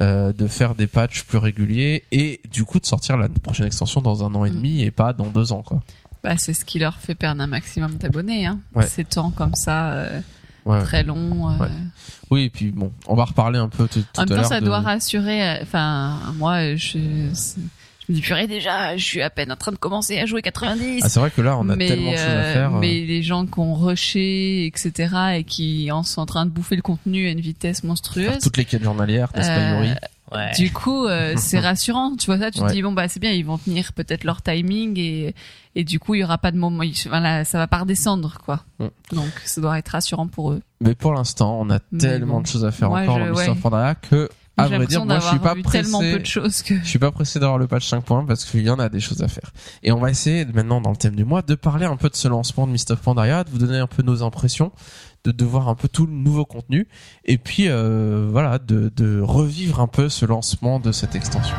euh, 0.00 0.32
de 0.32 0.46
faire 0.46 0.74
des 0.74 0.86
patchs 0.86 1.24
plus 1.24 1.38
réguliers 1.38 2.04
et 2.12 2.40
du 2.52 2.64
coup 2.64 2.78
de 2.80 2.86
sortir 2.86 3.16
la 3.16 3.28
prochaine 3.28 3.66
extension 3.66 4.00
dans 4.00 4.24
un 4.24 4.34
an 4.34 4.44
et 4.44 4.50
demi 4.50 4.82
et 4.82 4.90
pas 4.90 5.12
dans 5.12 5.26
deux 5.26 5.52
ans 5.52 5.62
quoi. 5.62 5.82
Bah, 6.22 6.36
c'est 6.36 6.52
ce 6.52 6.64
qui 6.64 6.78
leur 6.78 6.96
fait 6.98 7.14
perdre 7.14 7.40
un 7.42 7.46
maximum 7.46 7.94
d'abonnés. 7.94 8.44
Hein. 8.46 8.60
Ouais. 8.74 8.86
Ces 8.86 9.04
temps 9.04 9.30
comme 9.30 9.54
ça, 9.54 9.92
euh, 9.92 10.20
Ouais. 10.66 10.82
très 10.82 11.02
longs. 11.02 11.48
euh. 11.50 11.56
Ouais. 11.58 11.68
Oui, 12.30 12.42
et 12.44 12.50
puis 12.50 12.70
bon, 12.70 12.92
on 13.08 13.14
va 13.14 13.24
reparler 13.24 13.58
un 13.58 13.70
peu 13.70 13.88
tout, 13.88 14.00
tout 14.00 14.06
En 14.18 14.22
à 14.22 14.26
même 14.26 14.28
temps, 14.28 14.34
l'heure. 14.36 14.44
ça 14.46 14.60
de- 14.60 14.66
doit 14.66 14.80
rassurer. 14.80 15.58
Enfin, 15.62 16.18
moi, 16.36 16.76
je 16.76 16.98
me 18.10 18.14
dis 18.16 18.20
purée 18.22 18.46
déjà, 18.46 18.96
je 18.96 19.04
suis 19.04 19.22
à 19.22 19.30
peine 19.30 19.50
en 19.52 19.56
train 19.56 19.72
de 19.72 19.76
commencer 19.76 20.18
à 20.18 20.26
jouer 20.26 20.42
90. 20.42 21.00
Ah, 21.04 21.08
c'est 21.08 21.20
vrai 21.20 21.30
que 21.30 21.40
là, 21.40 21.56
on 21.58 21.68
a 21.68 21.76
mais, 21.76 21.86
tellement 21.88 22.10
de 22.12 22.16
choses 22.16 22.24
à 22.26 22.28
euh, 22.28 22.52
faire. 22.54 22.74
euh. 22.74 22.78
mais 22.78 23.00
les 23.00 23.22
gens 23.22 23.46
qui 23.46 23.58
ont 23.58 23.74
rushé, 23.74 24.66
etc., 24.66 25.14
et 25.38 25.44
qui 25.44 25.90
en 25.92 26.02
sont 26.02 26.20
en 26.20 26.26
train 26.26 26.46
de 26.46 26.50
bouffer 26.50 26.76
le 26.76 26.82
contenu 26.82 27.26
à 27.28 27.30
une 27.30 27.40
vitesse 27.40 27.80
faire 27.80 27.88
monstrueuse. 27.88 28.38
toutes 28.42 28.56
les 28.56 28.64
quêtes 28.64 28.82
journalières, 28.84 29.30
n'est-ce 29.34 29.48
pas, 29.48 29.56
Euh, 29.56 29.84
Yuri 29.84 29.94
Ouais. 30.32 30.52
Du 30.56 30.72
coup, 30.72 31.06
euh, 31.06 31.34
c'est 31.38 31.58
rassurant. 31.58 32.14
Tu 32.16 32.26
vois 32.26 32.38
ça, 32.38 32.52
tu 32.52 32.60
Ouais. 32.60 32.68
te 32.68 32.72
dis 32.72 32.82
bon 32.82 32.92
bah 32.92 33.08
c'est 33.08 33.18
bien, 33.18 33.32
ils 33.32 33.44
vont 33.44 33.58
tenir 33.58 33.92
peut-être 33.92 34.22
leur 34.22 34.42
timing 34.42 34.96
et 34.96 35.34
et 35.74 35.82
du 35.82 35.98
coup 35.98 36.14
il 36.14 36.20
y 36.20 36.24
aura 36.24 36.38
pas 36.38 36.52
de 36.52 36.56
moment, 36.56 36.84
il- 36.84 36.94
voilà, 37.08 37.44
ça 37.44 37.58
va 37.58 37.66
pas 37.66 37.78
redescendre 37.78 38.38
quoi. 38.44 38.60
Mm. 38.78 38.86
Donc 39.16 39.30
ça 39.44 39.60
doit 39.60 39.76
être 39.76 39.88
rassurant 39.88 40.28
pour 40.28 40.52
eux. 40.52 40.60
Mais 40.80 40.94
pour 40.94 41.14
l'instant, 41.14 41.58
on 41.60 41.68
a 41.70 41.80
Mais 41.90 41.98
tellement 41.98 42.34
bon. 42.34 42.40
de 42.42 42.46
choses 42.46 42.64
à 42.64 42.70
faire 42.70 42.90
Moi, 42.90 43.00
encore 43.00 43.18
je- 43.18 43.24
dans. 43.24 43.56
Pandaria 43.56 43.96
que, 43.96 44.28
à 44.56 44.68
J'ai 44.68 44.76
vrai 44.76 44.86
dire, 44.86 45.04
l'impression 45.04 45.06
moi, 45.06 45.14
je 45.16 45.20
suis 45.20 45.30
d'avoir 45.36 45.52
pas 45.52 45.54
vu 45.54 45.62
pressé. 45.62 45.82
tellement 45.82 46.00
peu 46.00 46.18
de 46.18 46.26
choses 46.26 46.62
que. 46.62 46.74
Je 46.78 46.84
suis 46.88 46.98
pas 46.98 47.10
pressé 47.10 47.38
d'avoir 47.40 47.58
le 47.58 47.66
patch 47.66 47.90
5.1 47.90 48.26
parce 48.26 48.44
qu'il 48.44 48.62
y 48.62 48.70
en 48.70 48.78
a 48.78 48.88
des 48.88 49.00
choses 49.00 49.22
à 49.22 49.28
faire. 49.28 49.52
Et 49.82 49.92
on 49.92 49.98
va 50.00 50.10
essayer 50.10 50.44
maintenant 50.44 50.80
dans 50.80 50.90
le 50.90 50.96
thème 50.96 51.14
du 51.16 51.24
mois 51.24 51.42
de 51.42 51.54
parler 51.54 51.86
un 51.86 51.96
peu 51.96 52.08
de 52.08 52.16
ce 52.16 52.28
lancement 52.28 52.66
de 52.66 52.72
Mist 52.72 52.90
of 52.90 53.00
Pandaria, 53.00 53.44
de 53.44 53.50
vous 53.50 53.58
donner 53.58 53.78
un 53.78 53.86
peu 53.86 54.02
nos 54.02 54.22
impressions, 54.22 54.72
de, 55.24 55.32
de 55.32 55.44
voir 55.44 55.68
un 55.68 55.74
peu 55.74 55.88
tout 55.88 56.06
le 56.06 56.12
nouveau 56.12 56.44
contenu 56.44 56.88
et 57.24 57.38
puis 57.38 57.68
euh, 57.68 58.28
voilà 58.30 58.58
de, 58.58 58.90
de 58.94 59.20
revivre 59.20 59.80
un 59.80 59.86
peu 59.86 60.08
ce 60.08 60.24
lancement 60.26 60.80
de 60.80 60.92
cette 60.92 61.14
extension. 61.14 61.56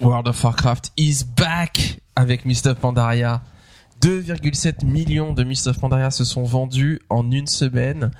World 0.00 0.28
of 0.28 0.44
Warcraft 0.44 0.92
is 0.98 1.24
back 1.24 2.00
avec 2.14 2.44
Mist 2.44 2.66
of 2.66 2.78
Pandaria. 2.78 3.42
2,7 4.02 4.84
millions 4.84 5.32
de 5.32 5.44
Mist 5.44 5.66
of 5.66 5.78
Pandaria 5.78 6.10
se 6.10 6.24
sont 6.24 6.42
vendus 6.42 7.00
en 7.08 7.30
une 7.30 7.46
semaine. 7.46 8.10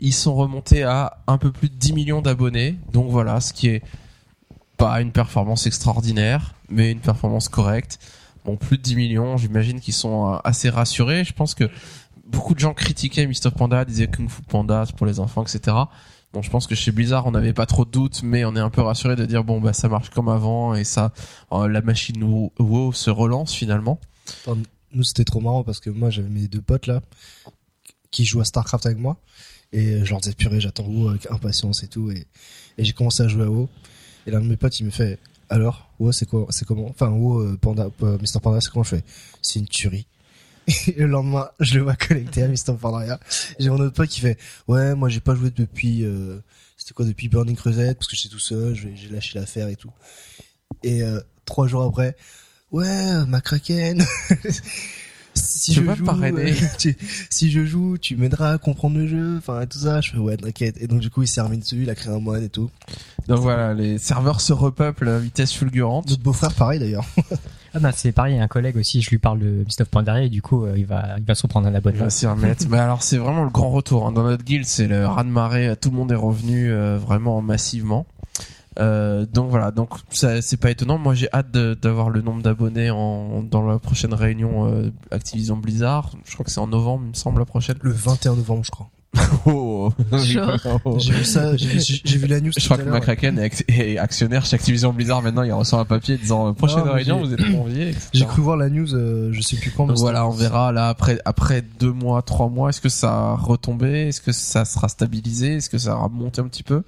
Ils 0.00 0.14
sont 0.14 0.34
remontés 0.34 0.82
à 0.82 1.18
un 1.26 1.36
peu 1.36 1.52
plus 1.52 1.68
de 1.68 1.74
10 1.74 1.92
millions 1.92 2.22
d'abonnés. 2.22 2.78
Donc 2.92 3.10
voilà, 3.10 3.40
ce 3.40 3.52
qui 3.52 3.68
est 3.68 3.82
pas 4.78 5.00
une 5.02 5.12
performance 5.12 5.66
extraordinaire, 5.66 6.54
mais 6.70 6.90
une 6.90 7.00
performance 7.00 7.48
correcte. 7.48 7.98
Bon, 8.44 8.56
plus 8.56 8.78
de 8.78 8.82
10 8.82 8.96
millions, 8.96 9.36
j'imagine 9.36 9.78
qu'ils 9.78 9.94
sont 9.94 10.32
euh, 10.32 10.38
assez 10.42 10.70
rassurés. 10.70 11.24
Je 11.24 11.34
pense 11.34 11.54
que 11.54 11.68
beaucoup 12.32 12.54
de 12.54 12.58
gens 12.58 12.74
critiquaient 12.74 13.28
of 13.44 13.54
Panda, 13.54 13.84
disaient 13.84 14.08
Kung 14.08 14.28
Fu 14.28 14.42
Panda, 14.42 14.84
pour 14.96 15.06
les 15.06 15.20
enfants, 15.20 15.44
etc. 15.44 15.76
Bon, 16.32 16.40
je 16.40 16.50
pense 16.50 16.66
que 16.66 16.74
chez 16.74 16.90
Blizzard, 16.90 17.26
on 17.26 17.32
n'avait 17.32 17.52
pas 17.52 17.66
trop 17.66 17.84
de 17.84 17.90
doutes, 17.90 18.22
mais 18.22 18.44
on 18.46 18.56
est 18.56 18.60
un 18.60 18.70
peu 18.70 18.80
rassuré 18.80 19.16
de 19.16 19.26
dire 19.26 19.44
bon 19.44 19.60
bah 19.60 19.74
ça 19.74 19.88
marche 19.88 20.08
comme 20.08 20.28
avant 20.28 20.74
et 20.74 20.82
ça, 20.82 21.12
euh, 21.52 21.68
la 21.68 21.82
machine 21.82 22.22
WoW 22.58 22.92
se 22.92 23.10
relance 23.10 23.52
finalement. 23.54 24.00
Nous, 24.94 25.04
c'était 25.04 25.24
trop 25.24 25.40
marrant 25.40 25.62
parce 25.62 25.78
que 25.78 25.90
moi, 25.90 26.08
j'avais 26.10 26.28
mes 26.28 26.48
deux 26.48 26.62
potes 26.62 26.86
là 26.86 27.02
qui 28.10 28.24
jouent 28.24 28.40
à 28.40 28.44
StarCraft 28.44 28.86
avec 28.86 28.98
moi 28.98 29.18
et 29.72 30.04
je 30.04 30.10
leur 30.10 30.20
disais 30.20 30.34
purée, 30.34 30.60
j'attends 30.60 30.84
WoW 30.84 31.10
avec 31.10 31.30
impatience 31.30 31.82
et 31.82 31.88
tout 31.88 32.10
et, 32.10 32.26
et 32.78 32.84
j'ai 32.84 32.92
commencé 32.92 33.22
à 33.22 33.28
jouer 33.28 33.44
à 33.44 33.50
WoW 33.50 33.68
et 34.26 34.30
l'un 34.30 34.40
de 34.40 34.46
mes 34.46 34.56
potes, 34.56 34.80
il 34.80 34.86
me 34.86 34.90
fait 34.90 35.18
alors 35.50 35.90
WoW 35.98 36.12
c'est 36.12 36.26
quoi, 36.26 36.46
c'est 36.48 36.66
comment 36.66 36.88
Enfin 36.88 37.10
WoW 37.10 37.40
euh, 37.40 37.58
Panda, 37.60 37.88
euh, 38.02 38.16
Mr 38.18 38.40
Panda, 38.40 38.60
c'est 38.62 38.70
comment? 38.70 38.84
Je 38.84 38.96
fais 38.96 39.04
C'est 39.42 39.58
une 39.58 39.68
tuerie. 39.68 40.06
Et 40.68 40.92
le 40.98 41.06
lendemain, 41.06 41.48
je 41.60 41.74
le 41.74 41.82
vois 41.82 41.96
connecté 41.96 42.44
à 42.44 42.72
Pandaria. 42.74 43.18
J'ai 43.58 43.68
mon 43.70 43.78
autre 43.80 43.94
pote 43.94 44.08
qui 44.08 44.20
fait 44.20 44.38
ouais, 44.68 44.94
moi 44.94 45.08
j'ai 45.08 45.20
pas 45.20 45.34
joué 45.34 45.50
depuis 45.54 46.04
euh, 46.04 46.38
c'était 46.76 46.94
quoi 46.94 47.04
depuis 47.04 47.28
Burning 47.28 47.56
Crusade 47.56 47.96
parce 47.96 48.08
que 48.08 48.16
j'étais 48.16 48.28
tout 48.32 48.38
seul, 48.38 48.74
j'ai 48.74 49.08
lâché 49.08 49.38
l'affaire 49.38 49.68
et 49.68 49.76
tout. 49.76 49.90
Et 50.84 51.02
euh, 51.02 51.20
trois 51.44 51.66
jours 51.66 51.82
après, 51.82 52.16
ouais, 52.70 53.24
ma 53.26 53.40
kraken. 53.40 54.04
si 55.34 55.72
Tu 55.72 55.84
je 55.84 55.94
joue, 55.94 56.04
parrainer. 56.04 56.52
euh, 56.52 56.66
tu- 56.78 56.96
si 57.30 57.50
je 57.50 57.64
joue, 57.64 57.98
tu 57.98 58.16
m'aideras 58.16 58.52
à 58.52 58.58
comprendre 58.58 58.98
le 58.98 59.06
jeu, 59.06 59.36
enfin 59.38 59.64
tout 59.66 59.78
ça. 59.78 60.00
Je 60.00 60.10
fais 60.12 60.18
ouais, 60.18 60.36
t'inquiète. 60.36 60.76
Et 60.80 60.86
donc 60.86 61.00
du 61.00 61.10
coup, 61.10 61.22
il 61.22 61.28
s'est 61.28 61.40
remis 61.40 61.58
dessus, 61.58 61.82
il 61.82 61.90
a 61.90 61.94
créé 61.94 62.12
un 62.12 62.20
moine 62.20 62.42
et 62.44 62.48
tout. 62.48 62.70
Donc 63.28 63.38
voilà, 63.40 63.74
les 63.74 63.98
serveurs 63.98 64.40
se 64.40 64.52
repeuplent 64.52 65.08
à 65.08 65.18
vitesse 65.18 65.52
fulgurante. 65.52 66.08
Notre 66.08 66.22
beau-frère, 66.22 66.52
pareil 66.54 66.78
d'ailleurs. 66.80 67.06
Ah 67.74 67.78
bah 67.78 67.90
c'est 67.92 68.12
pareil, 68.12 68.38
un 68.38 68.48
collègue 68.48 68.76
aussi, 68.76 69.00
je 69.00 69.08
lui 69.10 69.18
parle 69.18 69.38
de 69.38 69.46
Mist 69.64 69.80
of 69.80 69.88
Pandaria 69.88 70.24
et 70.24 70.28
du 70.28 70.42
coup 70.42 70.64
euh, 70.66 70.74
il 70.76 70.84
va 70.84 71.16
il 71.18 71.24
va 71.24 71.34
se 71.34 71.42
reprendre 71.42 71.66
un 71.66 71.70
Il 71.70 71.76
abonnement. 71.76 72.04
va 72.04 72.10
s'y 72.10 72.26
remettre. 72.26 72.66
Mais 72.68 72.78
alors 72.78 73.02
c'est 73.02 73.16
vraiment 73.18 73.44
le 73.44 73.50
grand 73.50 73.70
retour. 73.70 74.06
hein. 74.06 74.12
Dans 74.12 74.24
notre 74.24 74.44
guild, 74.44 74.66
c'est 74.66 74.86
le 74.86 75.06
raz 75.06 75.24
de 75.24 75.30
marée. 75.30 75.74
Tout 75.80 75.90
le 75.90 75.96
monde 75.96 76.12
est 76.12 76.16
revenu 76.16 76.70
euh, 76.70 76.98
vraiment 76.98 77.40
massivement. 77.40 78.04
Euh, 78.78 79.26
donc 79.26 79.50
voilà, 79.50 79.70
donc 79.70 79.90
ça 80.10 80.40
c'est 80.42 80.56
pas 80.56 80.70
étonnant. 80.70 80.96
Moi 80.98 81.14
j'ai 81.14 81.28
hâte 81.32 81.50
d'avoir 81.50 82.08
le 82.10 82.20
nombre 82.22 82.42
d'abonnés 82.42 82.90
en 82.90 83.42
dans 83.42 83.62
la 83.66 83.78
prochaine 83.78 84.14
réunion 84.14 84.66
euh, 84.70 84.90
Activision 85.10 85.56
Blizzard. 85.56 86.10
Je 86.24 86.32
crois 86.34 86.44
que 86.44 86.50
c'est 86.50 86.60
en 86.60 86.66
novembre, 86.66 87.02
il 87.04 87.08
me 87.10 87.14
semble 87.14 87.38
la 87.38 87.44
prochaine. 87.46 87.76
Le 87.82 87.90
21 87.92 88.36
novembre, 88.36 88.64
je 88.64 88.70
crois. 88.70 88.88
Oh. 89.44 89.92
Oh. 90.84 90.98
J'ai 90.98 91.12
vu 91.12 91.24
ça, 91.24 91.56
j'ai 91.56 92.18
vu, 92.18 92.26
la 92.28 92.40
news. 92.40 92.52
Je 92.56 92.64
crois 92.64 92.78
que. 92.78 92.88
McCracken 92.88 93.38
est, 93.38 93.48
ac- 93.48 93.64
est 93.68 93.98
actionnaire 93.98 94.44
chez 94.44 94.54
Activision 94.54 94.92
Blizzard 94.92 95.22
maintenant. 95.22 95.42
Il 95.42 95.52
reçoit 95.52 95.80
un 95.80 95.84
papier 95.84 96.16
disant 96.16 96.48
euh, 96.48 96.52
prochaine 96.52 96.84
Non, 96.84 96.92
réunion, 96.92 97.18
vous 97.18 97.32
êtes 97.32 97.52
conviés. 97.52 97.88
etc. 97.88 98.08
J'ai 98.12 98.24
cru 98.24 98.40
voir 98.42 98.56
la 98.56 98.68
news, 98.70 98.94
euh, 98.94 99.30
je 99.32 99.40
sais 99.40 99.56
plus 99.56 99.70
quand. 99.72 99.86
Donc 99.86 99.98
voilà, 99.98 100.26
on 100.26 100.30
verra 100.30 100.70
là 100.72 100.88
après 100.88 101.18
après 101.24 101.62
deux 101.80 101.92
mois, 101.92 102.22
trois 102.22 102.48
mois, 102.48 102.68
est-ce 102.70 102.80
que 102.80 102.88
ça 102.88 103.12
a 103.12 103.34
retombé, 103.34 104.08
est-ce 104.08 104.20
que 104.20 104.32
ça 104.32 104.64
sera 104.64 104.88
stabilisé, 104.88 105.56
est-ce 105.56 105.68
que 105.70 105.78
ça 105.78 105.92
a 105.92 106.04
remonté 106.04 106.40
un 106.40 106.46
petit 106.48 106.62
peu? 106.62 106.82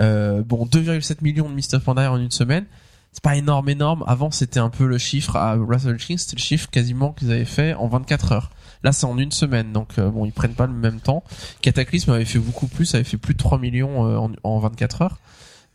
Euh, 0.00 0.42
bon, 0.42 0.66
2,7 0.66 1.18
millions 1.22 1.48
de 1.48 1.76
of 1.76 1.82
Pandaria 1.84 2.12
en 2.12 2.18
une 2.18 2.30
semaine, 2.30 2.66
c'est 3.12 3.22
pas 3.22 3.36
énorme, 3.36 3.68
énorme. 3.68 4.04
Avant, 4.06 4.30
c'était 4.30 4.60
un 4.60 4.70
peu 4.70 4.86
le 4.86 4.98
chiffre 4.98 5.36
à 5.36 5.54
Russell 5.54 5.96
King, 5.96 6.18
c'était 6.18 6.36
le 6.36 6.42
chiffre 6.42 6.68
quasiment 6.70 7.12
qu'ils 7.12 7.30
avaient 7.32 7.44
fait 7.44 7.74
en 7.74 7.88
24 7.88 8.32
heures. 8.32 8.50
Là, 8.84 8.92
c'est 8.92 9.06
en 9.06 9.18
une 9.18 9.32
semaine, 9.32 9.72
donc 9.72 9.98
euh, 9.98 10.10
bon, 10.10 10.24
ils 10.24 10.32
prennent 10.32 10.54
pas 10.54 10.66
le 10.66 10.72
même 10.72 11.00
temps. 11.00 11.24
Cataclysme 11.60 12.12
avait 12.12 12.24
fait 12.24 12.38
beaucoup 12.38 12.66
plus, 12.66 12.94
avait 12.94 13.04
fait 13.04 13.16
plus 13.16 13.34
de 13.34 13.38
3 13.38 13.58
millions 13.58 14.06
euh, 14.06 14.16
en, 14.16 14.30
en 14.42 14.58
24 14.58 15.02
heures. 15.02 15.18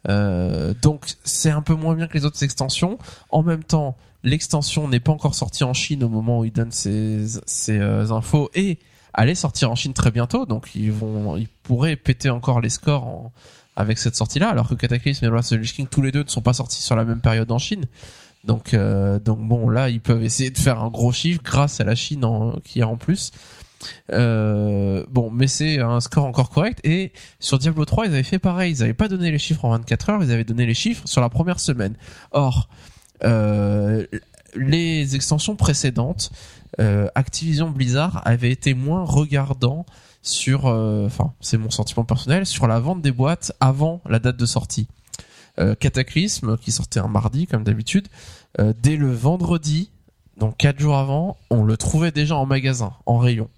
Euh, 0.10 0.74
donc 0.82 1.06
c'est 1.24 1.50
un 1.50 1.62
peu 1.62 1.76
moins 1.76 1.96
bien 1.96 2.08
que 2.08 2.13
les 2.13 2.26
autres 2.26 2.44
extensions. 2.44 2.98
En 3.30 3.44
même 3.44 3.63
temps, 3.63 3.98
l'extension 4.24 4.88
n'est 4.88 5.00
pas 5.00 5.12
encore 5.12 5.36
sortie 5.36 5.63
en 5.63 5.74
Chine 5.74 6.04
au 6.04 6.10
moment 6.10 6.39
où 6.39 6.46
ils 6.46 6.52
donnent 6.52 6.72
ces, 6.72 7.26
ces 7.46 7.80
infos 7.80 8.50
et 8.54 8.80
allait 9.13 9.36
sortir 9.36 9.72
en 9.72 9.76
Chine 9.76 9.94
très 9.94 10.12
bientôt. 10.12 10.46
Donc 10.46 10.76
ils 10.76 10.92
vont, 10.92 11.38
ils 11.38 11.48
pourraient 11.48 11.96
péter 11.96 12.30
encore 12.30 12.62
les 12.62 12.70
scores 12.70 13.32
avec 13.76 13.98
cette 13.98 14.16
sortie-là, 14.16 14.50
alors 14.50 14.70
que 14.70 14.76
Cataclysm 14.76 15.26
et 15.26 15.30
Wrath 15.30 15.52
of 15.52 15.62
King 15.62 15.88
tous 15.88 16.02
les 16.02 16.12
deux 16.12 16.24
ne 16.24 16.30
sont 16.30 16.42
pas 16.42 16.54
sortis 16.54 16.82
sur 16.82 16.96
la 16.96 17.06
même 17.06 17.22
période 17.22 17.52
en 17.52 17.58
Chine. 17.58 17.86
Donc, 18.43 18.73
euh, 18.73 19.19
donc 19.19 19.39
bon, 19.39 19.69
là, 19.69 19.89
ils 19.89 20.01
peuvent 20.01 20.23
essayer 20.23 20.49
de 20.49 20.58
faire 20.58 20.82
un 20.82 20.89
gros 20.89 21.12
chiffre 21.12 21.41
grâce 21.43 21.79
à 21.79 21.84
la 21.84 21.95
Chine 21.95 22.25
en, 22.25 22.60
qui 22.63 22.79
est 22.79 22.84
en 22.84 22.97
plus. 22.97 23.32
Euh, 24.12 25.06
bon, 25.10 25.29
mais 25.32 25.47
c'est 25.47 25.79
un 25.79 25.99
score 26.01 26.25
encore 26.25 26.49
correct. 26.49 26.79
Et 26.84 27.13
sur 27.39 27.58
Diablo 27.58 27.86
3, 27.86 28.08
ils 28.08 28.13
avaient 28.13 28.23
fait 28.23 28.39
pareil. 28.39 28.73
Ils 28.73 28.79
n'avaient 28.79 28.93
pas 28.93 29.08
donné 29.08 29.32
les 29.32 29.39
chiffres 29.39 29.63
en 29.65 29.69
24 29.69 30.10
heures, 30.10 30.23
ils 30.23 30.32
avaient 30.32 30.43
donné 30.43 30.65
les 30.65 30.73
chiffres 30.73 31.08
sur 31.08 31.21
la 31.21 31.29
première 31.29 31.60
semaine. 31.60 31.95
Or, 32.32 32.69
euh, 33.23 34.06
les 34.56 35.15
extensions 35.15 35.56
précédentes, 35.56 36.32
Activision 37.15 37.69
Blizzard 37.69 38.21
avait 38.25 38.51
été 38.51 38.73
moins 38.73 39.03
regardant 39.03 39.86
sur, 40.21 40.65
enfin, 40.65 41.34
c'est 41.39 41.58
mon 41.58 41.69
sentiment 41.69 42.03
personnel, 42.03 42.45
sur 42.45 42.67
la 42.67 42.79
vente 42.79 43.01
des 43.01 43.12
boîtes 43.12 43.51
avant 43.60 44.01
la 44.10 44.19
date 44.19 44.38
de 44.38 44.45
sortie. 44.45 44.88
Euh, 45.60 45.76
Cataclysme, 45.76 46.58
qui 46.58 46.72
sortait 46.72 47.00
un 47.00 47.08
mardi 47.08 47.46
comme 47.46 47.63
d'habitude, 47.63 48.08
euh, 48.60 48.74
dès 48.82 48.96
le 48.96 49.12
vendredi, 49.12 49.92
donc 50.38 50.58
quatre 50.58 50.80
jours 50.80 50.98
avant, 50.98 51.38
on 51.52 51.63
le 51.63 51.78
trouvait 51.78 52.12
déjà 52.12 52.36
en 52.36 52.48
magasin, 52.48 52.94
en 53.06 53.20
rayon. 53.20 53.50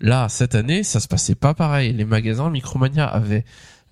Là, 0.00 0.28
cette 0.28 0.54
année, 0.54 0.82
ça 0.82 1.00
se 1.00 1.08
passait 1.08 1.34
pas 1.34 1.54
pareil. 1.54 1.92
Les 1.92 2.04
magasins 2.04 2.50
Micromania 2.50 3.06
avaient 3.06 3.44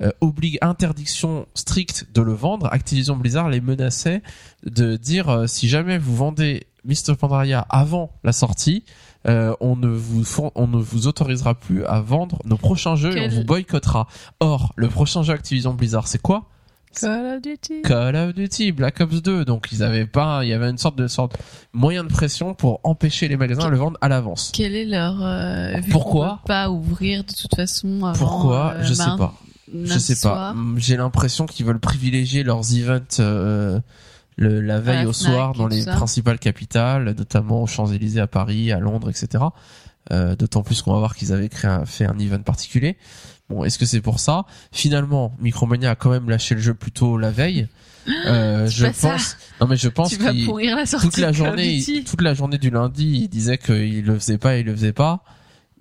euh, 0.03 0.11
oblig 0.21 0.59
interdiction 0.61 1.47
stricte 1.55 2.07
de 2.15 2.23
le 2.23 2.33
vendre. 2.33 2.69
Activision 2.73 3.17
Blizzard 3.17 3.49
les 3.49 3.61
menaçait 3.61 4.23
de 4.65 4.97
dire 4.97 5.29
euh, 5.29 5.47
si 5.47 5.69
jamais 5.69 5.99
vous 5.99 6.17
vendez 6.17 6.67
Mr 6.85 7.17
Pandaria 7.19 7.67
avant 7.69 8.11
la 8.25 8.33
sortie, 8.33 8.85
euh, 9.29 9.55
on 9.61 9.77
ne 9.77 9.89
vous 9.89 10.25
on 10.55 10.67
ne 10.67 10.79
vous 10.79 11.07
autorisera 11.07 11.55
plus 11.55 11.85
à 11.85 12.01
vendre 12.01 12.39
nos 12.47 12.57
prochains 12.57 12.97
jeux 12.97 13.17
et 13.17 13.27
on 13.27 13.29
vous 13.29 13.45
boycottera. 13.45 14.09
Or, 14.41 14.73
le 14.77 14.89
prochain 14.89 15.23
jeu 15.23 15.35
Activision 15.35 15.75
Blizzard, 15.75 16.09
c'est 16.09 16.23
quoi? 16.23 16.49
Call 16.99 17.37
of 17.37 17.43
Duty. 17.43 17.83
Call 17.83 18.17
of 18.17 18.35
Duty, 18.35 18.73
Black 18.73 19.01
Ops 19.01 19.23
2. 19.23 19.45
Donc 19.45 19.69
ils 19.73 19.83
avaient 19.83 20.07
pas, 20.07 20.45
il 20.45 20.49
y 20.49 20.53
avait 20.53 20.69
une 20.71 20.79
sorte 20.79 20.97
de 20.97 21.07
sorte 21.07 21.37
moyen 21.73 22.03
de 22.05 22.09
pression 22.09 22.55
pour 22.55 22.81
empêcher 22.85 23.29
les 23.29 23.37
magasins 23.37 23.67
de 23.67 23.71
le 23.71 23.77
vendre 23.77 23.99
à 24.01 24.09
l'avance. 24.09 24.51
Quel 24.53 24.75
est 24.75 24.85
leur 24.85 25.23
euh, 25.23 25.79
vu 25.81 25.91
Pourquoi 25.93 26.41
peut 26.43 26.49
pas 26.49 26.71
ouvrir 26.71 27.23
de 27.25 27.33
toute 27.33 27.55
façon 27.55 28.05
avant, 28.05 28.19
Pourquoi 28.19 28.73
euh, 28.77 28.83
Je 28.85 28.95
sais 28.95 29.05
pas. 29.17 29.35
Je 29.73 29.99
sais 29.99 30.15
pas. 30.15 30.21
soir. 30.21 30.51
Hum, 30.53 30.75
J'ai 30.79 30.97
l'impression 30.97 31.47
qu'ils 31.47 31.65
veulent 31.67 31.79
privilégier 31.79 32.43
leurs 32.43 32.75
events 32.77 33.21
euh, 33.21 33.79
le, 34.37 34.61
la 34.61 34.81
veille 34.81 35.05
la 35.05 35.09
au 35.09 35.13
soir 35.13 35.53
dans 35.55 35.69
les 35.69 35.83
ça. 35.83 35.93
principales 35.95 36.39
capitales, 36.41 37.15
notamment 37.17 37.63
aux 37.63 37.67
Champs-Élysées 37.67 38.21
à 38.21 38.27
Paris, 38.27 38.73
à 38.73 38.81
Londres, 38.81 39.11
etc. 39.11 39.45
Euh, 40.13 40.35
D'autant 40.35 40.63
plus 40.63 40.83
qu'on 40.83 40.93
va 40.95 40.99
voir 40.99 41.15
qu'ils 41.15 41.33
avaient 41.33 41.49
créé 41.51 41.71
un- 41.71 41.85
fait 41.85 42.05
un 42.07 42.19
event 42.19 42.41
particulier. 42.43 42.97
Bon, 43.51 43.65
est-ce 43.65 43.79
que 43.79 43.85
c'est 43.85 44.01
pour 44.01 44.21
ça? 44.21 44.45
Finalement, 44.73 45.33
Micromania 45.41 45.91
a 45.91 45.95
quand 45.97 46.11
même 46.11 46.31
lâché 46.31 46.55
le 46.55 46.61
jeu 46.61 46.73
plus 46.73 46.93
tôt 46.93 47.19
la 47.19 47.31
veille. 47.31 47.67
Euh, 48.27 48.67
je 48.71 48.87
pas 48.87 48.93
ça. 48.93 49.11
pense. 49.11 49.37
Non, 49.61 49.67
mais 49.67 49.77
je 49.77 49.89
pense 49.89 50.17
qu'il 50.17 50.47
toute 50.47 51.19
la 51.19 51.33
journée, 51.33 51.83
toute 52.07 52.23
la 52.23 52.35
journée 52.35 52.59
du 52.59 52.71
lundi, 52.71 53.23
il 53.25 53.29
disait 53.29 53.59
qu'il 53.59 54.05
le 54.05 54.19
faisait 54.19 54.39
pas, 54.39 54.57
il 54.57 54.67
le 54.67 54.75
faisait 54.75 54.93
pas, 54.93 55.25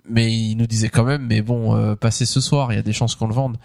mais 0.09 0.33
il 0.33 0.55
nous 0.55 0.67
disait 0.67 0.89
quand 0.89 1.03
même, 1.03 1.25
mais 1.27 1.41
bon, 1.41 1.75
euh, 1.75 1.95
passez 1.95 2.25
ce 2.25 2.41
soir, 2.41 2.73
il 2.73 2.75
y 2.75 2.79
a 2.79 2.83
des 2.83 2.93
chances 2.93 3.15
qu'on 3.15 3.27
le 3.27 3.35
vende. 3.35 3.57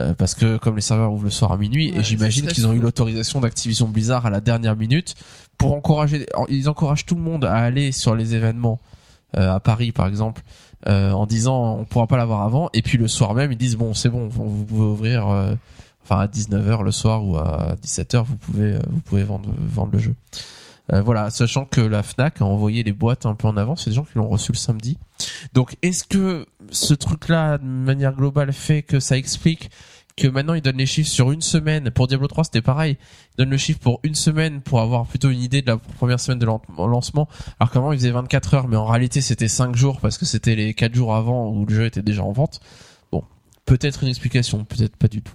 Euh, 0.00 0.12
parce 0.12 0.34
que 0.34 0.56
comme 0.56 0.74
les 0.74 0.82
serveurs 0.82 1.12
ouvrent 1.12 1.22
le 1.22 1.30
soir 1.30 1.52
à 1.52 1.56
minuit, 1.56 1.92
Ouais, 1.92 2.00
et 2.00 2.02
j'imagine 2.02 2.48
qu'ils 2.48 2.66
ont 2.66 2.72
eu 2.72 2.80
l'autorisation 2.80 3.40
d'Activision 3.40 3.86
Blizzard 3.86 4.26
à 4.26 4.30
la 4.30 4.40
dernière 4.40 4.74
minute 4.74 5.14
pour 5.56 5.72
encourager, 5.72 6.26
ils 6.48 6.68
encouragent 6.68 7.06
tout 7.06 7.14
le 7.14 7.20
monde 7.20 7.44
à 7.44 7.54
aller 7.54 7.92
sur 7.92 8.16
les 8.16 8.34
événements 8.34 8.80
à 9.36 9.60
Paris 9.60 9.92
par 9.92 10.06
exemple, 10.06 10.42
euh, 10.88 11.12
en 11.12 11.26
disant 11.26 11.78
on 11.78 11.84
pourra 11.84 12.06
pas 12.06 12.16
l'avoir 12.16 12.42
avant, 12.42 12.68
et 12.74 12.82
puis 12.82 12.98
le 12.98 13.08
soir 13.08 13.34
même 13.34 13.52
ils 13.52 13.58
disent 13.58 13.76
bon 13.76 13.94
c'est 13.94 14.10
bon, 14.10 14.28
vous 14.28 14.64
pouvez 14.64 14.84
ouvrir, 14.84 15.28
euh, 15.28 15.54
enfin 16.04 16.20
à 16.20 16.26
19h 16.26 16.82
le 16.82 16.92
soir 16.92 17.24
ou 17.26 17.36
à 17.36 17.76
17h 17.82 18.22
vous 18.24 18.36
pouvez 18.36 18.74
euh, 18.74 18.80
vous 18.90 19.00
pouvez 19.00 19.22
vendre 19.22 19.48
vendre 19.58 19.92
le 19.92 19.98
jeu. 19.98 20.14
Euh, 20.92 21.00
voilà, 21.00 21.30
sachant 21.30 21.64
que 21.64 21.80
la 21.80 22.02
Fnac 22.02 22.42
a 22.42 22.44
envoyé 22.44 22.82
les 22.82 22.92
boîtes 22.92 23.24
un 23.24 23.34
peu 23.34 23.48
en 23.48 23.56
avance, 23.56 23.84
c'est 23.84 23.90
des 23.90 23.96
gens 23.96 24.04
qui 24.04 24.16
l'ont 24.16 24.28
reçu 24.28 24.52
le 24.52 24.58
samedi. 24.58 24.98
Donc, 25.54 25.76
est-ce 25.80 26.04
que 26.04 26.44
ce 26.70 26.92
truc-là, 26.92 27.56
de 27.56 27.64
manière 27.64 28.12
globale, 28.12 28.52
fait 28.52 28.82
que 28.82 29.00
ça 29.00 29.16
explique 29.16 29.70
que 30.16 30.28
maintenant 30.28 30.54
ils 30.54 30.62
donnent 30.62 30.76
les 30.76 30.86
chiffres 30.86 31.10
sur 31.10 31.32
une 31.32 31.40
semaine 31.42 31.90
Pour 31.90 32.06
Diablo 32.06 32.28
3, 32.28 32.44
c'était 32.44 32.62
pareil. 32.62 32.96
Ils 33.32 33.38
donnent 33.38 33.50
le 33.50 33.56
chiffre 33.56 33.80
pour 33.80 33.98
une 34.04 34.14
semaine 34.14 34.60
pour 34.60 34.80
avoir 34.80 35.06
plutôt 35.06 35.30
une 35.30 35.40
idée 35.40 35.60
de 35.60 35.66
la 35.66 35.76
première 35.76 36.20
semaine 36.20 36.38
de 36.38 36.46
lan- 36.46 36.62
lancement. 36.78 37.28
Alors 37.58 37.70
qu'avant, 37.72 37.90
ils 37.92 37.98
faisaient 37.98 38.10
24 38.12 38.54
heures, 38.54 38.68
mais 38.68 38.76
en 38.76 38.86
réalité, 38.86 39.20
c'était 39.20 39.48
5 39.48 39.74
jours 39.74 40.00
parce 40.00 40.16
que 40.18 40.24
c'était 40.24 40.54
les 40.54 40.72
4 40.74 40.94
jours 40.94 41.14
avant 41.16 41.48
où 41.50 41.66
le 41.66 41.74
jeu 41.74 41.84
était 41.86 42.02
déjà 42.02 42.22
en 42.22 42.30
vente. 42.32 42.60
Bon, 43.10 43.24
peut-être 43.66 44.02
une 44.04 44.08
explication, 44.08 44.64
peut-être 44.64 44.96
pas 44.96 45.08
du 45.08 45.20
tout. 45.20 45.34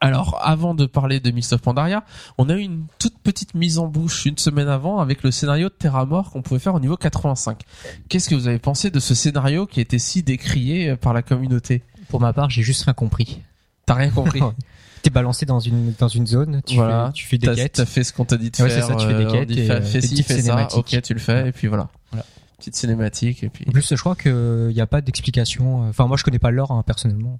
Alors, 0.00 0.38
avant 0.40 0.74
de 0.74 0.86
parler 0.86 1.18
de 1.18 1.30
Mist 1.32 1.52
of 1.52 1.60
Pandaria, 1.60 2.04
on 2.38 2.48
a 2.48 2.54
eu 2.54 2.60
une 2.60 2.86
toute 3.00 3.18
petite 3.18 3.54
mise 3.54 3.78
en 3.80 3.88
bouche 3.88 4.26
une 4.26 4.38
semaine 4.38 4.68
avant 4.68 5.00
avec 5.00 5.24
le 5.24 5.32
scénario 5.32 5.68
de 5.68 5.74
Terra 5.74 6.06
Mort 6.06 6.30
qu'on 6.30 6.40
pouvait 6.40 6.60
faire 6.60 6.74
au 6.76 6.80
niveau 6.80 6.96
85. 6.96 7.62
Qu'est-ce 8.08 8.28
que 8.30 8.36
vous 8.36 8.46
avez 8.46 8.60
pensé 8.60 8.90
de 8.90 9.00
ce 9.00 9.16
scénario 9.16 9.66
qui 9.66 9.80
était 9.80 9.98
si 9.98 10.22
décrié 10.22 10.96
par 10.96 11.12
la 11.14 11.22
communauté? 11.22 11.82
Pour 12.08 12.20
ma 12.20 12.32
part, 12.32 12.48
j'ai 12.48 12.62
juste 12.62 12.84
rien 12.84 12.94
compris. 12.94 13.42
T'as 13.88 13.94
rien 13.94 14.10
compris 14.10 14.40
T'es 15.02 15.10
balancé 15.10 15.46
dans 15.46 15.60
une 15.60 15.92
dans 15.98 16.08
une 16.08 16.26
zone, 16.26 16.60
tu 16.66 16.74
Voilà. 16.74 17.06
fais, 17.06 17.12
tu 17.12 17.26
fais 17.26 17.38
des 17.38 17.46
T'as 17.46 17.54
quêtes. 17.54 17.72
t'as 17.74 17.86
fait 17.86 18.02
ce 18.04 18.12
qu'on 18.12 18.24
t'a 18.24 18.36
dit 18.36 18.50
de 18.50 18.62
Ouais, 18.62 18.68
faire. 18.68 18.84
c'est 18.84 18.92
ça, 18.92 18.96
tu 18.96 19.06
fais 19.06 19.14
des 19.16 19.24
euh, 19.26 19.30
quêtes 19.30 19.48
dit, 19.48 19.60
et, 19.60 19.66
fais, 19.66 19.72
euh, 19.74 19.80
fais 19.82 20.00
ci, 20.00 20.22
ça, 20.24 20.68
ok, 20.76 21.02
tu 21.02 21.14
le 21.14 21.20
fais, 21.20 21.48
et 21.48 21.52
puis 21.52 21.68
voilà. 21.68 21.88
Voilà. 22.10 22.26
Petite 22.58 22.74
cinématique, 22.74 23.44
et 23.44 23.48
puis... 23.48 23.64
En 23.68 23.70
plus, 23.70 23.88
je 23.94 24.00
crois 24.00 24.16
qu'il 24.16 24.72
n'y 24.74 24.80
a 24.80 24.86
pas 24.88 25.00
d'explication. 25.00 25.88
Enfin, 25.88 26.08
moi, 26.08 26.16
je 26.16 26.24
connais 26.24 26.40
pas 26.40 26.50
l'or 26.50 26.72
hein, 26.72 26.82
personnellement. 26.84 27.38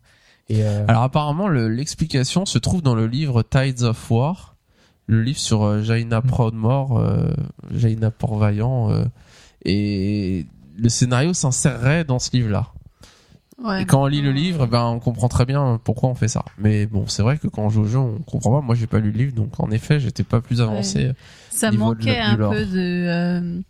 Et 0.49 0.63
euh, 0.63 0.85
Alors 0.87 1.03
apparemment, 1.03 1.49
le- 1.49 1.69
l'explication 1.69 2.47
se 2.47 2.59
trouve 2.59 2.81
dans 2.81 2.95
le 2.95 3.09
livre 3.09 3.43
Tides 3.43 3.83
of 3.83 4.09
War, 4.11 4.55
le 5.09 5.21
livre 5.23 5.41
sur 5.41 5.65
euh, 5.65 5.83
Jaina 5.83 6.23
Proudmore, 6.23 6.97
euh, 6.99 7.33
Jaina 7.75 8.13
Port-Vaillant, 8.13 8.93
euh, 8.93 9.05
et 9.65 10.47
le 10.79 10.89
scénario 10.89 11.35
s'insérerait 11.35 12.05
dans 12.05 12.21
ce 12.21 12.31
livre-là. 12.35 12.69
Ouais. 13.63 13.83
Et 13.83 13.87
quand 13.87 14.03
on 14.03 14.07
lit 14.07 14.23
le 14.23 14.31
livre, 14.31 14.67
ben 14.67 14.85
on 14.85 15.01
comprend 15.01 15.29
très 15.29 15.45
bien 15.45 15.81
pourquoi 15.83 16.09
on 16.11 16.15
fait 16.15 16.29
ça. 16.29 16.45
Mais 16.59 16.87
bon, 16.87 17.07
c'est 17.09 17.23
vrai 17.23 17.39
que 17.39 17.49
quand 17.49 17.63
on 17.63 17.71
joue 17.71 17.83
au 17.83 17.87
jeu, 17.87 17.99
on 17.99 18.19
comprend 18.21 18.53
pas. 18.53 18.61
Moi, 18.65 18.75
j'ai 18.77 18.87
pas 18.87 19.01
lu 19.01 19.11
le 19.11 19.19
livre, 19.19 19.33
donc 19.33 19.59
en 19.59 19.71
effet, 19.73 19.99
j'étais 19.99 20.23
pas 20.23 20.41
plus 20.41 20.61
avancé. 20.61 21.11
Ça 21.51 21.71
de 21.73 21.77
manquait 21.77 22.19
un 22.19 22.37
peu 22.37 22.65
de. 22.65 23.07
euh, 23.09 23.61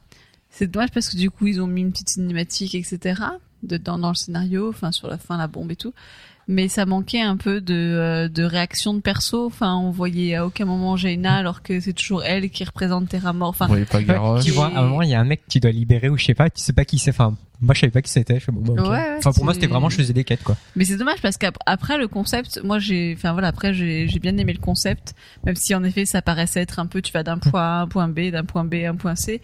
C'est 0.50 0.66
dommage 0.66 0.90
parce 0.92 1.08
que 1.08 1.16
du 1.16 1.30
coup 1.30 1.46
ils 1.46 1.60
ont 1.62 1.66
mis 1.66 1.80
une 1.80 1.90
petite 1.92 2.10
cinématique, 2.10 2.74
etc. 2.74 3.22
Dedans 3.62 3.98
dans 3.98 4.10
le 4.10 4.14
scénario, 4.14 4.68
enfin 4.68 4.92
sur 4.92 5.08
la 5.08 5.16
fin 5.18 5.38
la 5.38 5.46
bombe 5.46 5.70
et 5.72 5.76
tout. 5.76 5.92
Mais 6.50 6.68
ça 6.68 6.86
manquait 6.86 7.20
un 7.20 7.36
peu 7.36 7.60
de, 7.60 7.74
euh, 7.74 8.28
de 8.28 8.42
réaction 8.42 8.94
de 8.94 9.00
perso. 9.00 9.44
Enfin, 9.46 9.76
on 9.76 9.90
voyait 9.90 10.34
à 10.34 10.46
aucun 10.46 10.64
moment 10.64 10.96
Jaina 10.96 11.36
alors 11.36 11.62
que 11.62 11.78
c'est 11.78 11.92
toujours 11.92 12.24
elle 12.24 12.48
qui 12.48 12.64
représente 12.64 13.06
Terra 13.10 13.34
Mort. 13.34 13.50
Enfin, 13.50 13.68
pas 13.90 14.02
Garrosh. 14.02 14.44
tu 14.44 14.50
vois, 14.52 14.68
à 14.68 14.78
un 14.78 14.82
moment, 14.84 15.02
il 15.02 15.10
y 15.10 15.14
a 15.14 15.20
un 15.20 15.24
mec 15.24 15.42
qui 15.46 15.60
doit 15.60 15.70
libérer 15.72 16.08
ou 16.08 16.16
je 16.16 16.24
sais 16.24 16.34
pas, 16.34 16.48
tu 16.48 16.62
sais 16.62 16.72
pas 16.72 16.86
qui 16.86 16.98
c'est. 16.98 17.10
Enfin, 17.10 17.36
moi, 17.60 17.74
je 17.74 17.80
savais 17.80 17.90
pas 17.90 18.00
qui 18.00 18.10
c'était. 18.10 18.38
Bon, 18.50 18.74
bah, 18.76 18.82
ok. 18.82 18.88
Ouais, 18.88 18.96
ouais, 18.96 19.14
enfin, 19.18 19.32
pour 19.32 19.44
moi, 19.44 19.52
c'est- 19.52 19.60
c'était 19.60 19.70
vraiment, 19.70 19.90
je 19.90 19.96
faisais 19.96 20.14
des 20.14 20.24
quêtes, 20.24 20.42
quoi. 20.42 20.56
Mais 20.74 20.86
c'est 20.86 20.96
dommage 20.96 21.20
parce 21.20 21.36
qu'après 21.36 21.98
le 21.98 22.08
concept, 22.08 22.60
moi 22.64 22.78
j'ai, 22.78 23.14
enfin 23.14 23.32
voilà, 23.32 23.48
après 23.48 23.74
j'ai 23.74 24.08
j'ai 24.08 24.18
bien 24.18 24.36
aimé 24.38 24.54
le 24.54 24.58
concept, 24.60 25.14
même 25.44 25.56
si 25.56 25.74
en 25.74 25.84
effet 25.84 26.06
ça 26.06 26.22
paraissait 26.22 26.60
être 26.62 26.78
un 26.78 26.86
peu, 26.86 27.02
tu 27.02 27.12
vas 27.12 27.24
d'un 27.24 27.36
point 27.36 27.60
A 27.62 27.78
à 27.80 27.82
un 27.82 27.88
point 27.88 28.08
B, 28.08 28.30
d'un 28.30 28.44
point 28.44 28.64
B 28.64 28.74
à 28.86 28.88
un 28.90 28.94
point 28.96 29.16
C. 29.16 29.42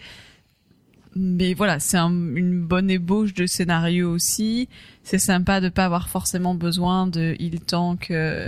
Mais 1.15 1.53
voilà, 1.53 1.79
c'est 1.79 1.97
un- 1.97 2.09
une 2.35 2.61
bonne 2.61 2.89
ébauche 2.89 3.33
de 3.33 3.45
scénario 3.45 4.11
aussi. 4.11 4.67
C'est 5.03 5.17
sympa 5.17 5.61
de 5.61 5.69
pas 5.69 5.85
avoir 5.85 6.09
forcément 6.09 6.55
besoin 6.55 7.07
de 7.07 7.35
heal 7.39 7.59
tank, 7.61 8.11
euh, 8.11 8.47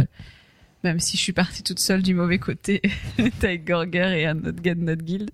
même 0.83 0.99
si 0.99 1.15
je 1.17 1.21
suis 1.21 1.31
partie 1.33 1.63
toute 1.63 1.79
seule 1.79 2.03
du 2.03 2.13
mauvais 2.13 2.39
côté 2.39 2.81
avec 3.41 3.65
Gorger 3.65 4.19
et 4.21 4.25
un 4.25 4.37
autre 4.39 4.61
gars 4.61 4.75
de 4.75 4.81
notre 4.81 5.03
guilde. 5.03 5.31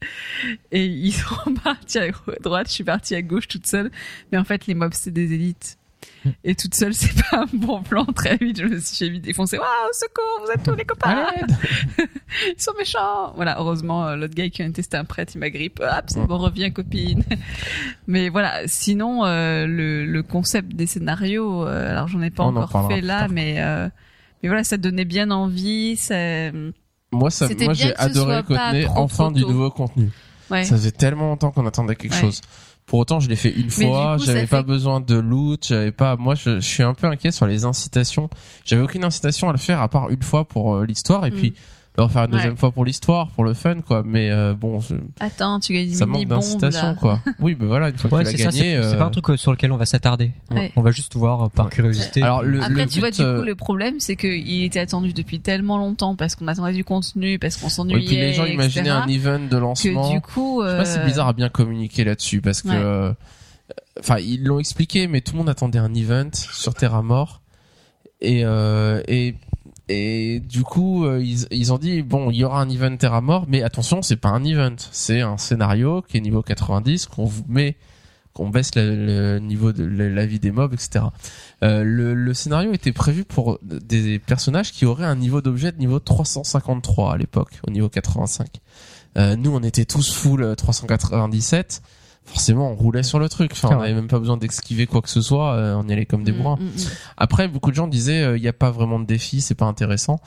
Et 0.72 0.86
ils 0.86 1.12
sont 1.14 1.54
partis 1.64 1.98
à 2.00 2.08
droite, 2.42 2.68
je 2.68 2.74
suis 2.74 2.84
partie 2.84 3.16
à 3.16 3.22
gauche 3.24 3.48
toute 3.48 3.66
seule. 3.66 3.90
Mais 4.32 4.38
en 4.38 4.44
fait, 4.44 4.68
les 4.68 4.76
mobs 4.76 4.94
c'est 4.94 5.12
des 5.12 5.34
élites. 5.34 5.78
Et 6.44 6.56
toute 6.56 6.74
seule, 6.76 6.94
c'est 6.94 7.14
pas 7.30 7.42
un 7.42 7.48
bon 7.54 7.82
plan. 7.84 8.06
Très 8.06 8.38
vite, 8.38 8.60
je 8.60 8.66
me 8.66 8.80
suis 8.80 9.10
vite 9.10 9.24
défoncer. 9.24 9.58
Waouh, 9.58 9.68
au 9.90 9.94
secours, 9.94 10.46
vous 10.46 10.52
êtes 10.52 10.64
tous 10.64 10.76
les 10.76 10.86
copains. 10.86 11.28
Ils 11.98 12.62
sont 12.62 12.72
méchants. 12.78 13.34
Voilà, 13.36 13.60
heureusement, 13.60 14.08
euh, 14.08 14.16
l'autre 14.16 14.34
gars 14.34 14.50
qui 14.50 14.62
a 14.64 14.70
testé 14.72 14.98
un 14.98 15.06
prêtre, 15.06 15.34
il 15.36 15.40
m'a 15.40 15.50
grippe. 15.50 15.80
Hop, 15.82 16.06
c'est 16.08 16.26
bon, 16.26 16.38
reviens, 16.38 16.72
copine. 16.72 17.24
Mais 18.08 18.30
voilà, 18.30 18.62
sinon, 18.68 19.26
euh, 19.26 19.66
le, 19.68 20.06
le 20.06 20.24
concept 20.24 20.74
des 20.76 20.88
scénarios, 20.88 21.66
euh, 21.68 21.92
alors 21.92 22.08
j'en 22.08 22.22
ai 22.22 22.30
pas 22.32 22.44
On 22.44 22.56
encore 22.56 22.88
fait 22.90 23.02
là, 23.02 23.28
mais, 23.28 23.56
euh, 23.62 23.88
mais 24.42 24.50
voilà, 24.50 24.64
ça 24.64 24.78
donnait 24.78 25.06
bien 25.06 25.30
envie. 25.32 25.96
Ça... 25.98 26.16
Moi, 27.12 27.30
ça, 27.30 27.48
moi, 27.62 27.74
j'ai 27.74 27.96
adoré 27.98 28.38
le 28.38 28.44
côté 28.44 28.88
enfin 28.96 29.32
du 29.32 29.42
nouveau 29.42 29.70
contenu. 29.70 30.10
Ouais. 30.50 30.64
Ça 30.64 30.76
faisait 30.76 30.92
tellement 30.92 31.28
longtemps 31.30 31.52
qu'on 31.52 31.66
attendait 31.66 31.96
quelque 31.96 32.14
Ouais. 32.16 32.22
chose. 32.22 32.42
Pour 32.86 33.00
autant, 33.00 33.20
je 33.20 33.30
l'ai 33.30 33.36
fait 33.36 33.50
une 33.52 33.70
fois, 33.70 34.18
j'avais 34.24 34.46
pas 34.46 34.58
fait- 34.58 34.64
besoin 34.68 35.00
de 35.00 35.16
loot, 35.16 35.66
j'avais 35.68 35.92
pas, 35.92 36.16
moi, 36.18 36.36
je, 36.36 36.56
je 36.60 36.68
suis 36.68 36.84
un 36.84 36.94
peu 36.94 37.08
inquiet 37.08 37.32
sur 37.32 37.48
les 37.48 37.64
incitations. 37.66 38.30
J'avais 38.66 38.82
aucune 38.82 39.04
incitation 39.06 39.48
à 39.50 39.52
le 39.54 39.58
faire 39.58 39.82
à 39.82 39.88
part 39.88 40.10
une 40.10 40.22
fois 40.22 40.46
pour 40.48 40.76
euh, 40.76 40.86
l'histoire 40.86 41.26
et 41.26 41.32
Mm. 41.32 41.36
puis 41.36 41.54
le 41.96 42.04
refaire 42.04 42.24
une 42.24 42.32
deuxième 42.32 42.54
Ouais. 42.54 42.58
fois 42.58 42.72
pour 42.72 42.86
l'histoire, 42.86 43.30
pour 43.32 43.44
le 43.44 43.54
fun, 43.54 43.82
quoi. 43.82 44.02
Mais 44.04 44.32
euh, 44.32 44.54
bon, 44.56 44.80
je- 44.80 44.96
Attends, 45.20 45.60
tu 45.60 45.74
gagnes 45.74 45.92
ça 45.94 46.06
une 46.06 46.10
manque 46.10 46.20
mini 46.22 46.26
bombe 46.26 46.40
d'incitation, 46.40 46.88
là. 46.88 46.96
quoi. 46.96 47.20
Oui, 47.40 47.54
ben 47.54 47.68
voilà, 47.68 47.90
une 47.90 47.98
fois 47.98 48.12
Ouais, 48.12 48.24
que 48.24 48.30
tu 48.32 48.38
l'as 48.38 48.44
ça. 48.46 48.58
gagné. 48.58 48.80
C'est 48.82 48.96
euh, 48.96 48.98
pas 48.98 49.06
un 49.06 49.10
truc 49.12 49.30
euh, 49.30 49.38
sur 49.38 49.52
lequel 49.52 49.72
on 49.72 49.78
va 49.78 49.86
s'attarder. 49.86 50.32
Ouais. 50.50 50.72
On 50.76 50.82
va 50.82 50.90
juste 50.92 51.16
voir 51.16 51.44
euh, 51.44 51.48
par 51.50 51.66
Ouais. 51.66 51.72
curiosité. 51.72 52.24
Alors, 52.24 52.42
le- 52.42 52.64
Après, 52.64 52.88
tu 52.88 53.00
vois, 53.00 53.12
du 53.12 53.18
coup, 53.18 53.24
euh, 53.24 53.46
le 53.46 53.54
problème, 53.56 54.00
c'est 54.00 54.16
qu'il 54.16 54.64
était 54.64 54.80
attendu 54.80 55.14
depuis 55.14 55.40
tellement 55.40 55.78
longtemps 55.78 56.16
parce 56.16 56.36
qu'on 56.36 56.48
attendait 56.48 56.74
du 56.74 56.84
contenu, 56.84 57.38
parce 57.38 57.58
qu'on 57.58 57.70
s'ennuyait. 57.70 58.00
Oui, 58.00 58.06
puis 58.08 58.16
les 58.16 58.34
gens 58.34 58.46
imaginaient 58.46 58.90
un 58.90 59.08
event 59.08 59.40
de 59.40 59.58
lancement. 59.58 60.10
Que 60.10 60.16
du 60.16 60.22
coup, 60.22 60.62
Je 60.64 60.70
sais 60.72 60.78
pas 60.78 60.86
si 60.86 60.98
euh, 61.00 61.04
Blizzard 61.04 61.28
a 61.28 61.34
bien 61.34 61.50
communiqué 61.50 62.04
là-dessus 62.04 62.42
parce 62.42 62.64
que, 62.64 62.70
Ouais. 62.70 62.76
euh, 62.76 63.14
enfin, 64.00 64.18
ils 64.18 64.44
l'ont 64.44 64.58
expliqué, 64.60 65.06
mais 65.08 65.22
tout 65.22 65.34
le 65.34 65.38
monde 65.38 65.50
attendait 65.50 65.78
un 65.80 65.94
event 65.94 66.30
sur 66.34 66.74
Terra 66.74 67.04
Mort 67.04 67.42
et 68.22 68.44
euh, 68.46 69.02
et 69.08 69.36
et 69.90 70.40
du 70.40 70.64
coup, 70.64 71.06
euh, 71.06 71.22
ils, 71.22 71.46
ils 71.52 71.74
ont 71.74 71.78
dit 71.78 72.02
bon, 72.02 72.32
il 72.32 72.38
y 72.38 72.44
aura 72.44 72.62
un 72.62 72.70
event 72.70 72.96
Terra 72.96 73.22
Mort, 73.22 73.46
mais 73.48 73.64
attention, 73.64 74.02
c'est 74.02 74.16
pas 74.16 74.30
un 74.30 74.44
event, 74.44 74.76
c'est 74.92 75.22
un 75.22 75.38
scénario 75.38 76.02
qui 76.02 76.18
est 76.18 76.22
niveau 76.22 76.42
90 76.42 77.08
qu'on 77.08 77.26
vous 77.26 77.44
met 77.48 77.78
qu'on 78.34 78.50
baisse 78.50 78.74
le, 78.76 79.06
le 79.06 79.40
niveau 79.40 79.72
de 79.72 79.84
la 79.84 80.26
vie 80.26 80.40
des 80.40 80.52
mobs, 80.52 80.74
etc. 80.74 81.06
Euh, 81.64 81.84
le, 81.84 82.14
le 82.14 82.34
scénario 82.34 82.74
était 82.74 82.92
prévu 82.92 83.26
pour 83.26 83.60
des 83.62 84.20
personnages 84.20 84.72
qui 84.72 84.86
auraient 84.86 85.06
un 85.06 85.16
niveau 85.16 85.42
d'objet 85.42 85.72
de 85.72 85.78
niveau 85.78 86.00
353 86.00 87.14
à 87.14 87.18
l'époque, 87.18 87.60
au 87.68 87.72
niveau 87.72 87.90
85. 87.90 88.48
Euh, 89.18 89.36
nous, 89.36 89.56
on 89.56 89.62
était 89.62 89.86
tous 89.86 90.12
full 90.12 90.44
euh, 90.44 90.56
397. 90.56 91.84
Forcément, 92.26 92.72
on 92.72 92.76
roulait 92.76 93.04
sur 93.04 93.20
le 93.20 93.28
truc. 93.30 93.52
Enfin, 93.54 93.76
on 93.76 93.80
n'avait 93.82 93.94
même 93.94 94.08
pas 94.08 94.18
besoin 94.20 94.38
d'esquiver 94.38 94.88
quoi 94.88 95.02
que 95.02 95.10
ce 95.10 95.22
soit. 95.22 95.54
euh, 95.54 95.76
on 95.76 95.88
y 95.88 95.94
allait 95.94 96.06
comme 96.06 96.24
des 96.24 96.32
mm, 96.32 96.38
bourrins. 96.38 96.56
mm, 96.60 96.66
mm. 96.66 96.88
Après, 97.18 97.48
beaucoup 97.48 97.70
de 97.70 97.76
gens 97.76 97.88
disaient 97.88 98.36
il 98.38 98.42
n'y 98.42 98.48
a 98.48 98.54
pas 98.54 98.72
vraiment 98.72 99.00
de 99.00 99.06
défi, 99.06 99.42
c'est 99.42 99.56
pas 99.56 99.66
intéressant. 99.66 100.20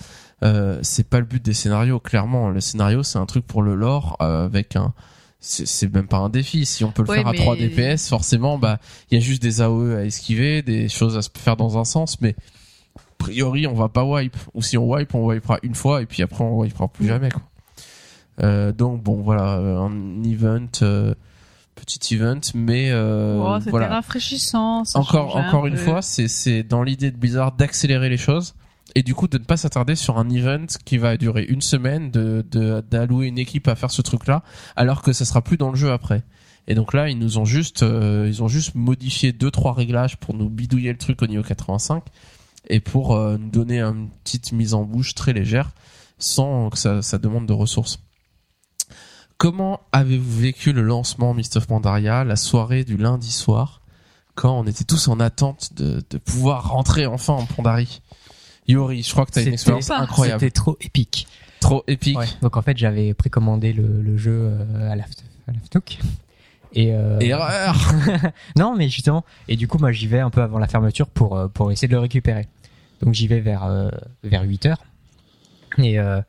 Euh, 0.44 0.78
c'est 0.82 1.08
pas 1.08 1.18
le 1.20 1.24
but 1.24 1.42
des 1.42 1.54
scénarios. 1.54 1.98
Clairement, 1.98 2.50
le 2.50 2.60
scénario 2.60 3.02
c'est 3.02 3.18
un 3.18 3.24
truc 3.26 3.46
pour 3.46 3.62
le 3.62 3.74
lore 3.74 4.16
euh, 4.20 4.44
avec 4.44 4.76
un. 4.76 4.92
C'est 5.40 5.66
c'est 5.66 5.92
même 5.92 6.06
pas 6.08 6.18
un 6.18 6.28
défi. 6.28 6.66
Si 6.66 6.84
on 6.84 6.90
peut 6.92 7.02
le 7.02 7.08
Ouais, 7.08 7.16
faire 7.18 7.28
à 7.28 7.32
mais- 7.32 7.38
3 7.38 7.56
DPS, 7.56 8.08
forcément, 8.08 8.58
bah 8.58 8.78
il 9.10 9.18
y 9.18 9.20
a 9.20 9.24
juste 9.24 9.40
des 9.42 9.60
AOE 9.62 9.96
à 9.96 10.04
esquiver, 10.04 10.60
des 10.62 10.88
choses 10.88 11.16
à 11.16 11.22
se 11.22 11.30
faire 11.34 11.56
dans 11.56 11.78
un 11.78 11.84
sens, 11.84 12.20
mais 12.20 12.34
a 12.96 13.00
priori 13.18 13.66
on 13.66 13.74
va 13.74 13.88
pas 13.88 14.04
wipe. 14.04 14.36
Ou 14.54 14.60
si 14.62 14.76
on 14.76 14.84
wipe, 14.92 15.14
on 15.14 15.26
wipera 15.26 15.58
une 15.62 15.74
fois 15.74 16.02
et 16.02 16.06
puis 16.06 16.22
après 16.22 16.44
on 16.44 16.58
wipera 16.58 16.88
plus 16.88 17.06
jamais. 17.06 17.30
Quoi. 17.30 17.42
Euh, 18.42 18.72
donc 18.72 19.02
bon, 19.02 19.22
voilà, 19.22 19.56
euh, 19.58 19.78
un 19.78 20.22
event, 20.24 20.66
euh, 20.82 21.14
petit 21.76 22.14
event, 22.14 22.40
mais 22.54 22.90
euh, 22.90 23.38
Oh, 23.40 23.56
c'était 23.58 23.70
voilà 23.70 23.88
rafraîchissant. 23.88 24.84
ça 24.84 24.98
encore 24.98 25.36
un 25.36 25.46
encore 25.48 25.66
une 25.66 25.74
peu. 25.74 25.80
fois 25.80 26.02
c'est 26.02 26.28
c'est 26.28 26.62
dans 26.62 26.82
l'idée 26.82 27.10
de 27.10 27.16
Blizzard 27.16 27.52
d'accélérer 27.52 28.08
les 28.08 28.16
choses 28.16 28.54
et 28.94 29.02
du 29.02 29.14
coup 29.14 29.28
de 29.28 29.38
ne 29.38 29.44
pas 29.44 29.56
s'attarder 29.56 29.94
sur 29.94 30.18
un 30.18 30.28
event 30.30 30.66
qui 30.84 30.96
va 30.98 31.16
durer 31.16 31.44
une 31.44 31.60
semaine 31.60 32.10
de 32.10 32.44
de- 32.50 32.82
d'allouer 32.90 33.26
une 33.26 33.38
équipe 33.38 33.68
à 33.68 33.74
faire 33.74 33.90
ce 33.90 34.02
truc 34.02 34.26
là 34.26 34.42
alors 34.74 35.02
que 35.02 35.12
ça 35.12 35.24
sera 35.24 35.42
plus 35.42 35.56
dans 35.56 35.70
le 35.70 35.76
jeu 35.76 35.92
après 35.92 36.22
et 36.68 36.74
donc 36.74 36.94
là 36.94 37.08
ils 37.10 37.18
nous 37.18 37.38
ont 37.38 37.44
juste 37.44 37.82
euh, 37.82 38.26
ils 38.28 38.42
ont 38.42 38.48
juste 38.48 38.74
modifié 38.74 39.32
deux 39.32 39.50
trois 39.50 39.72
réglages 39.74 40.16
pour 40.16 40.34
nous 40.34 40.48
bidouiller 40.48 40.92
le 40.92 40.98
truc 40.98 41.20
au 41.22 41.26
niveau 41.26 41.42
85 41.42 42.02
et 42.68 42.80
pour 42.80 43.14
euh, 43.14 43.36
nous 43.38 43.50
donner 43.50 43.80
une 43.82 44.08
petite 44.24 44.52
mise 44.52 44.72
en 44.74 44.82
bouche 44.84 45.14
très 45.14 45.32
légère 45.32 45.70
sans 46.18 46.70
que 46.70 46.78
ça, 46.78 47.02
ça 47.02 47.18
demande 47.18 47.46
de 47.46 47.52
ressources 47.52 47.98
Comment 49.38 49.80
avez-vous 49.92 50.40
vécu 50.40 50.72
le 50.72 50.82
lancement 50.82 51.34
Mist 51.34 51.56
of 51.56 51.66
Pandaria, 51.66 52.24
la 52.24 52.36
soirée 52.36 52.84
du 52.84 52.96
lundi 52.96 53.30
soir, 53.30 53.82
quand 54.34 54.58
on 54.58 54.66
était 54.66 54.84
tous 54.84 55.08
en 55.08 55.20
attente 55.20 55.74
de, 55.76 56.02
de 56.08 56.18
pouvoir 56.18 56.70
rentrer 56.70 57.06
enfin 57.06 57.34
en 57.34 57.44
Pandarie 57.44 58.00
Yori, 58.68 59.02
je 59.02 59.10
crois 59.12 59.26
que 59.26 59.32
tu 59.32 59.38
as 59.38 59.42
une 59.42 59.52
expérience 59.52 59.90
incroyable. 59.90 60.40
C'était 60.40 60.50
trop 60.50 60.76
épique. 60.80 61.28
Trop 61.60 61.84
épique. 61.86 62.18
Ouais. 62.18 62.26
Donc 62.42 62.56
en 62.56 62.62
fait, 62.62 62.76
j'avais 62.76 63.14
précommandé 63.14 63.72
le, 63.72 64.02
le 64.02 64.16
jeu 64.16 64.50
euh, 64.50 64.90
à 64.90 64.96
la 64.96 65.04
à. 65.04 65.98
Et, 66.72 66.92
euh, 66.92 67.18
Erreur 67.20 67.76
non, 68.56 68.74
mais 68.76 68.88
justement. 68.88 69.24
Et 69.48 69.56
du 69.56 69.68
coup, 69.68 69.78
moi, 69.78 69.92
j'y 69.92 70.06
vais 70.06 70.18
un 70.18 70.30
peu 70.30 70.42
avant 70.42 70.58
la 70.58 70.66
fermeture 70.66 71.06
pour 71.06 71.36
euh, 71.36 71.48
pour 71.48 71.70
essayer 71.70 71.88
de 71.88 71.92
le 71.94 72.00
récupérer. 72.00 72.48
Donc 73.02 73.14
j'y 73.14 73.28
vais 73.28 73.40
vers 73.40 73.64
euh, 73.64 73.90
vers 74.24 74.42
8 74.42 74.66
heures. 74.66 74.84
Et 75.78 75.98
euh, 75.98 76.20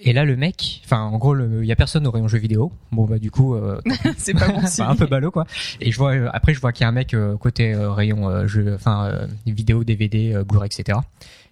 et 0.00 0.12
là, 0.12 0.24
le 0.24 0.36
mec, 0.36 0.82
enfin, 0.84 1.00
en 1.02 1.18
gros, 1.18 1.36
il 1.38 1.64
y 1.66 1.72
a 1.72 1.76
personne 1.76 2.06
au 2.06 2.10
rayon 2.10 2.26
jeux 2.28 2.38
vidéo. 2.38 2.72
Bon, 2.92 3.04
bah 3.06 3.18
du 3.18 3.30
coup, 3.30 3.54
euh, 3.54 3.80
c'est 4.18 4.34
pas 4.34 4.48
bon 4.48 4.58
enfin, 4.64 4.88
un 4.88 4.96
peu 4.96 5.06
ballot 5.06 5.30
quoi. 5.30 5.46
Et 5.80 5.90
je 5.92 5.96
vois 5.98 6.14
euh, 6.14 6.28
après, 6.32 6.52
je 6.54 6.60
vois 6.60 6.72
qu'il 6.72 6.82
y 6.82 6.84
a 6.84 6.88
un 6.88 6.92
mec 6.92 7.14
euh, 7.14 7.36
côté 7.36 7.72
euh, 7.74 7.90
rayon 7.92 8.28
euh, 8.28 8.46
jeu, 8.46 8.74
enfin 8.74 9.06
euh, 9.06 9.26
vidéo, 9.46 9.84
DVD, 9.84 10.34
euh, 10.34 10.44
Blu-ray, 10.44 10.66
etc. 10.72 10.98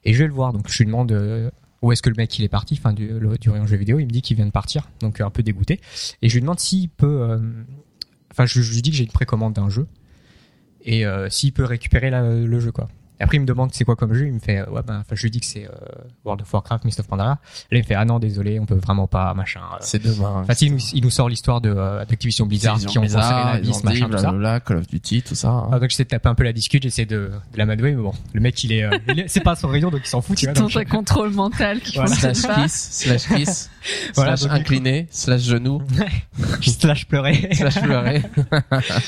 Et 0.05 0.13
je 0.13 0.19
vais 0.19 0.27
le 0.27 0.35
voir. 0.35 0.53
Donc 0.53 0.69
je 0.69 0.77
lui 0.79 0.87
demande 0.87 1.13
euh, 1.13 1.51
où 1.83 1.93
est-ce 1.93 2.03
que 2.03 2.11
le 2.11 2.17
mec 2.17 2.37
il 2.39 2.45
est 2.45 2.49
parti, 2.49 2.75
enfin 2.79 2.93
du, 2.93 3.09
le- 3.09 3.39
du 3.39 3.49
rayon 3.51 3.67
jeux 3.67 3.77
vidéo. 3.77 3.99
Il 4.01 4.07
me 4.07 4.11
dit 4.11 4.23
qu'il 4.23 4.37
vient 4.37 4.47
de 4.47 4.51
partir, 4.51 4.89
donc 5.01 5.21
un 5.21 5.31
peu 5.31 5.43
dégoûté. 5.43 5.81
Et 6.23 6.29
je 6.29 6.35
lui 6.35 6.41
demande 6.41 6.59
s'il 6.61 6.89
peut, 6.89 7.23
euh, 7.23 7.39
enfin 8.33 8.45
je, 8.47 8.61
je 8.61 8.73
lui 8.75 8.83
dis 8.83 8.91
que 8.91 8.97
j'ai 8.97 9.05
une 9.05 9.11
précommande 9.11 9.53
d'un 9.55 9.69
jeu 9.69 9.87
et 10.85 11.07
euh, 11.07 11.29
s'il 11.31 11.53
peut 11.53 11.65
récupérer 11.65 12.11
la- 12.11 12.23
le 12.35 12.61
jeu 12.61 12.73
quoi. 12.73 12.89
Et 13.23 13.25
après, 13.25 13.37
il 13.37 13.41
me 13.41 13.47
demande 13.47 13.73
c'est 13.73 13.85
quoi 13.85 13.95
comme 13.95 14.13
jeu? 14.15 14.27
Il 14.27 14.33
me 14.33 14.41
fait, 14.41 14.59
euh, 14.59 14.67
ouais, 14.71 14.83
ben, 14.85 14.99
enfin, 14.99 15.15
je 15.15 15.23
lui 15.23 15.31
dis 15.31 15.39
que 15.39 15.47
c'est 15.47 15.65
euh, 15.65 15.71
World 16.25 16.43
of 16.43 16.53
Warcraft, 16.53 16.85
Mist 16.85 16.99
of 16.99 17.07
Pandaria. 17.07 17.31
Là, 17.31 17.39
il 17.71 17.79
me 17.79 17.83
fait, 17.85 17.95
ah 17.95 18.05
non, 18.05 18.19
désolé, 18.19 18.59
on 18.59 18.67
peut 18.67 18.75
vraiment 18.75 19.07
pas, 19.07 19.33
machin. 19.35 19.61
euh. 19.73 19.77
C'est 19.81 20.03
demain. 20.03 20.41
Enfin, 20.43 20.55
si, 20.55 20.67
il 20.67 20.73
nous, 20.73 20.79
il 20.93 21.05
nous 21.05 21.11
sort 21.11 21.29
l'histoire 21.29 21.61
de 21.61 21.71
euh, 21.71 22.05
d'Activision 22.05 22.47
Blizzard 22.47 22.79
qui 22.81 22.99
ont 22.99 23.03
Blizzard, 23.03 23.61
machin, 23.85 24.09
tout 24.09 24.19
ça. 24.19 24.61
Call 24.61 24.77
of 24.79 24.89
Duty, 24.89 25.23
tout 25.23 25.37
ça. 25.37 25.51
hein. 25.51 25.69
Ah, 25.71 25.79
donc 25.79 25.89
j'essaie 25.91 26.03
de 26.03 26.09
taper 26.09 26.29
un 26.31 26.35
peu 26.35 26.43
la 26.43 26.53
discute, 26.53 26.83
j'essaie 26.83 27.07
de, 27.07 27.31
de 27.53 27.59
la 27.59 27.65
madouer, 27.65 27.93
mais 27.93 28.03
bon, 28.03 28.13
le 28.33 28.41
mec 28.41 28.65
il 28.65 28.73
est, 28.73 28.83
euh, 28.83 28.99
il 29.07 29.21
est- 29.21 29.29
c'est 29.29 29.39
pas 29.41 29.53
à 29.53 29.57
son 29.57 29.69
rayon 29.69 29.91
donc 29.91 30.01
il 30.05 30.09
s'en 30.09 30.21
fout. 30.21 30.37
Tu 30.37 30.53
tentes 30.53 30.77
un 30.77 30.85
contrôle 30.85 31.31
mental 31.31 31.79
qui 31.79 31.95
Voilà. 31.95 32.09
fonctionne 32.11 32.35
slash 32.35 32.57
pas. 32.57 32.63
kiss, 32.65 32.89
slash 32.91 33.29
kiss, 33.29 33.71
Voilà, 34.17 34.37
slash 34.37 34.51
incliné, 34.53 35.07
slash 35.13 35.43
genou, 35.43 35.81
slash 36.61 37.07
pleurer. 37.07 37.49
slash 37.53 37.81
pleurer. 37.81 38.23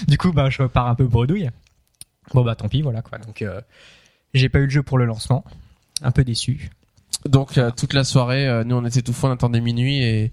du 0.06 0.18
coup, 0.18 0.30
bah 0.32 0.50
je 0.50 0.62
repars 0.62 0.86
un 0.86 0.94
peu 0.94 1.04
bredouille. 1.08 1.50
Bon 2.32 2.42
bah 2.44 2.54
tant 2.54 2.68
pis, 2.68 2.80
voilà 2.82 3.02
quoi. 3.02 3.18
Donc 3.18 3.42
euh, 3.42 3.60
j'ai 4.34 4.48
pas 4.48 4.58
eu 4.58 4.64
le 4.64 4.70
jeu 4.70 4.82
pour 4.82 4.98
le 4.98 5.04
lancement, 5.06 5.44
un 6.02 6.10
peu 6.10 6.24
déçu. 6.24 6.70
Donc 7.28 7.56
euh, 7.56 7.70
toute 7.70 7.94
la 7.94 8.04
soirée, 8.04 8.46
euh, 8.46 8.64
nous 8.64 8.76
on 8.76 8.84
était 8.84 9.00
tout 9.02 9.12
fou, 9.12 9.26
on 9.26 9.30
attendait 9.30 9.60
minuit 9.60 10.02
et 10.02 10.32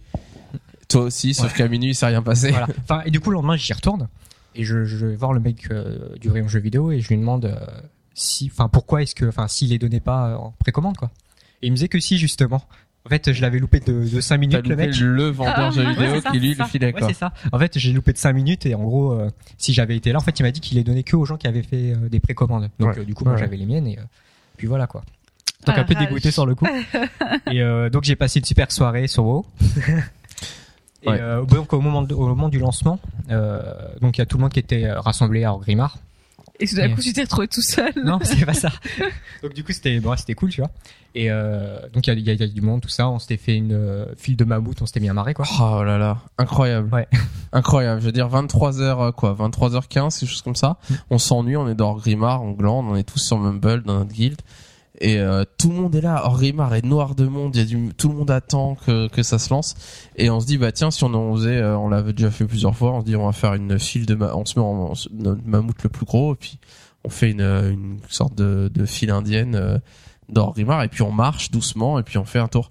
toi 0.89 1.03
aussi, 1.03 1.33
sauf 1.33 1.51
Ouais. 1.51 1.57
qu'à 1.57 1.67
minuit 1.67 1.91
il 1.91 1.95
s'est 1.95 2.07
rien 2.07 2.21
passé. 2.21 2.49
Voilà. 2.51 2.67
Enfin 2.83 3.01
et 3.05 3.11
du 3.11 3.19
coup 3.19 3.29
le 3.29 3.35
lendemain 3.35 3.55
j'y 3.55 3.71
retourne 3.73 4.09
et 4.55 4.63
je, 4.65 4.83
je 4.83 5.05
vais 5.05 5.15
voir 5.15 5.31
le 5.31 5.39
mec 5.39 5.71
euh, 5.71 6.15
du 6.19 6.29
rayon 6.29 6.47
jeux 6.49 6.59
vidéo 6.59 6.91
et 6.91 6.99
je 6.99 7.07
lui 7.07 7.17
demande 7.17 7.57
si, 8.13 8.49
enfin 8.51 8.67
pourquoi 8.67 9.01
est-ce 9.03 9.15
que, 9.15 9.25
enfin 9.25 9.47
s'il 9.47 9.69
les 9.69 9.77
donnait 9.79 10.01
pas 10.01 10.37
en 10.37 10.51
précommande 10.59 10.97
quoi. 10.97 11.11
Et 11.61 11.67
il 11.67 11.71
me 11.71 11.75
disait 11.75 11.87
que 11.87 11.99
si 11.99 12.17
justement. 12.17 12.61
En 13.05 13.09
fait, 13.09 13.33
je 13.33 13.41
l'avais 13.41 13.57
loupé 13.57 13.79
de, 13.79 13.91
de 14.07 14.21
5 14.21 14.35
T'as 14.35 14.37
minutes 14.37 14.67
le 14.67 14.75
mec. 14.75 14.95
le 14.99 15.29
vendeur 15.29 15.55
Ah, 15.57 15.71
jeux 15.71 15.83
ouais, 15.83 15.93
vidéo 15.93 16.21
qui 16.31 16.39
lui 16.39 16.49
le 16.49 16.55
ça. 16.55 16.65
filait 16.65 16.93
Ouais, 16.93 17.01
c'est 17.07 17.13
ça. 17.15 17.33
En 17.51 17.57
fait, 17.57 17.77
j'ai 17.79 17.93
loupé 17.93 18.13
de 18.13 18.17
5 18.19 18.31
minutes 18.33 18.65
et 18.67 18.75
en 18.75 18.83
gros, 18.83 19.13
euh, 19.13 19.29
si 19.57 19.73
j'avais 19.73 19.95
été 19.95 20.11
là, 20.11 20.19
en 20.19 20.21
fait, 20.21 20.39
il 20.39 20.43
m'a 20.43 20.51
dit 20.51 20.59
qu'il 20.59 20.77
les 20.77 20.83
donnait 20.83 21.01
que 21.03 21.15
aux 21.15 21.25
gens 21.25 21.37
qui 21.37 21.47
avaient 21.47 21.63
fait 21.63 21.93
euh, 21.93 22.09
des 22.09 22.19
précommandes. 22.19 22.69
Donc, 22.79 22.89
Ouais. 22.93 22.99
euh, 22.99 23.03
du 23.03 23.13
coup, 23.15 23.25
moi, 23.25 23.37
j'avais 23.37 23.57
les 23.57 23.65
miennes 23.65 23.87
et 23.87 23.97
euh, 23.97 24.03
puis 24.57 24.67
voilà 24.67 24.85
quoi. 24.85 25.01
Donc, 25.65 25.75
Ah, 25.77 25.81
un 25.81 25.83
peu 25.83 25.95
rage. 25.95 26.05
dégoûté 26.07 26.29
sur 26.31 26.45
le 26.45 26.53
coup. 26.55 26.67
et 27.51 27.61
euh, 27.63 27.89
donc, 27.89 28.03
j'ai 28.03 28.15
passé 28.15 28.39
une 28.39 28.45
super 28.45 28.71
soirée 28.71 29.07
sur 29.07 29.25
WoW. 29.25 29.45
et 31.03 31.09
Ouais. 31.09 31.19
euh, 31.19 31.43
donc, 31.45 31.73
au 31.73 31.81
moment, 31.81 32.03
de- 32.03 32.13
au 32.13 32.27
moment 32.27 32.49
du 32.49 32.59
lancement, 32.59 32.99
euh, 33.31 33.61
donc 34.01 34.17
il 34.17 34.21
y 34.21 34.23
a 34.23 34.25
tout 34.27 34.37
le 34.37 34.41
monde 34.43 34.51
qui 34.53 34.59
était 34.59 34.91
rassemblé 34.91 35.43
à 35.43 35.53
Orgrimmar. 35.53 35.97
Et 36.61 36.67
tout 36.67 36.75
d'un 36.75 36.93
coup, 36.93 37.01
tu 37.01 37.11
t'es 37.13 37.23
retrouvé 37.23 37.47
tout 37.47 37.61
seul. 37.61 37.91
Non, 38.03 38.19
c'est 38.23 38.45
pas 38.45 38.53
ça. 38.53 38.69
Donc 39.43 39.53
du 39.53 39.63
coup, 39.63 39.71
c'était 39.73 39.99
bon, 39.99 40.15
c'était 40.15 40.33
cool, 40.35 40.49
tu 40.49 40.61
vois. 40.61 40.69
Et 41.13 41.29
euh, 41.29 41.77
donc 41.93 42.07
il 42.07 42.13
y 42.19 42.21
y 42.21 42.29
a- 42.29 42.33
il 42.33 42.39
y 42.39 42.43
a 42.43 42.47
du 42.47 42.61
monde, 42.61 42.79
tout 42.81 42.87
ça. 42.89 43.09
On 43.09 43.19
s'était 43.19 43.35
fait 43.37 43.55
une 43.57 43.73
euh, 43.73 44.05
file 44.15 44.37
de 44.37 44.45
mammouth, 44.45 44.81
on 44.81 44.85
s'était 44.85 45.01
bien 45.01 45.13
marré 45.13 45.33
quoi. 45.33 45.45
Oh 45.59 45.83
là 45.83 45.97
là, 45.97 46.19
incroyable. 46.37 46.93
Ouais. 46.93 47.07
Incroyable. 47.53 47.99
Je 47.99 48.05
veux 48.05 48.11
dire 48.13 48.29
23h 48.29 49.11
quoi, 49.11 49.35
23h15, 49.37 50.17
quelque 50.19 50.29
chose 50.29 50.41
comme 50.41 50.55
ça. 50.55 50.77
Mm. 50.89 50.93
On 51.09 51.17
s'ennuie, 51.17 51.57
on 51.57 51.67
est 51.67 51.75
dans 51.75 51.89
Orgrimmar, 51.89 52.41
on 52.43 52.51
glande, 52.51 52.85
on 52.89 52.95
est 52.95 53.03
tous 53.03 53.19
sur 53.19 53.37
Mumble 53.37 53.83
dans 53.83 53.95
notre 53.99 54.13
guild 54.13 54.39
et 55.01 55.19
euh, 55.19 55.43
tout 55.57 55.69
le 55.69 55.75
monde 55.75 55.95
est 55.95 56.01
là. 56.01 56.25
Orgrimmar 56.25 56.73
est 56.75 56.85
noir 56.85 57.15
de 57.15 57.25
monde, 57.25 57.55
y 57.55 57.59
a 57.59 57.65
du 57.65 57.89
tout 57.97 58.09
le 58.09 58.15
monde 58.15 58.31
attend 58.31 58.75
que 58.75 59.07
que 59.09 59.23
ça 59.23 59.39
se 59.39 59.49
lance 59.53 59.75
et 60.15 60.29
on 60.29 60.39
se 60.39 60.45
dit 60.45 60.57
bah 60.57 60.71
tiens, 60.71 60.91
si 60.91 61.03
on 61.03 61.13
en 61.13 61.33
faisait 61.35 61.57
euh, 61.57 61.77
on 61.77 61.89
l'avait 61.89 62.13
déjà 62.13 62.31
fait 62.31 62.45
plusieurs 62.45 62.75
fois, 62.75 62.93
on 62.93 63.01
se 63.01 63.05
dit 63.05 63.15
on 63.15 63.25
va 63.25 63.31
faire 63.31 63.53
une 63.55 63.77
file 63.79 64.05
de 64.05 64.15
ma- 64.15 64.33
on 64.35 64.45
se 64.45 64.57
met 64.59 64.65
en, 64.65 64.93
notre 65.11 65.41
mammouth 65.45 65.83
le 65.83 65.89
plus 65.89 66.05
gros 66.05 66.33
et 66.33 66.37
puis 66.37 66.59
on 67.03 67.09
fait 67.09 67.31
une 67.31 67.41
une 67.41 67.99
sorte 68.09 68.35
de 68.35 68.69
de 68.73 68.85
file 68.85 69.11
indienne 69.11 69.55
euh, 69.55 69.77
et 70.83 70.87
puis 70.87 71.01
on 71.01 71.11
marche 71.11 71.51
doucement 71.51 71.99
et 71.99 72.03
puis 72.03 72.17
on 72.17 72.25
fait 72.25 72.39
un 72.39 72.47
tour. 72.47 72.69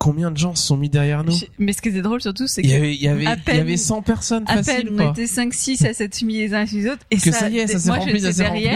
Combien 0.00 0.30
de 0.30 0.36
gens 0.36 0.54
se 0.54 0.64
sont 0.64 0.76
mis 0.76 0.88
derrière 0.88 1.24
nous 1.24 1.34
Mais 1.58 1.72
ce 1.72 1.82
qui 1.82 1.88
était 1.88 2.02
drôle 2.02 2.20
surtout, 2.22 2.46
c'est 2.46 2.60
il 2.62 2.70
y 2.70 2.74
avait, 2.74 2.94
il 2.94 3.02
y 3.02 3.08
avait, 3.08 3.24
il 3.48 3.54
y 3.56 3.58
avait 3.58 3.76
100 3.76 4.02
personnes 4.02 4.44
à 4.46 4.62
facile, 4.62 4.90
peine 4.90 5.00
on 5.00 5.10
était 5.12 5.26
5, 5.26 5.52
6 5.52 5.84
à 5.86 5.92
s'être 5.92 6.22
mis 6.22 6.34
les 6.36 6.54
uns 6.54 6.66
sur 6.66 6.78
les 6.78 6.86
autres. 6.88 7.04
Et 7.10 7.16
Que 7.16 7.32
ça, 7.32 7.40
ça 7.40 7.48
y 7.50 7.58
est, 7.58 7.66
ça 7.66 7.80
s'est 7.80 7.88
moi, 7.88 7.98
rempli, 7.98 8.20
ça 8.20 8.32
s'est 8.32 8.46
rempli. 8.46 8.68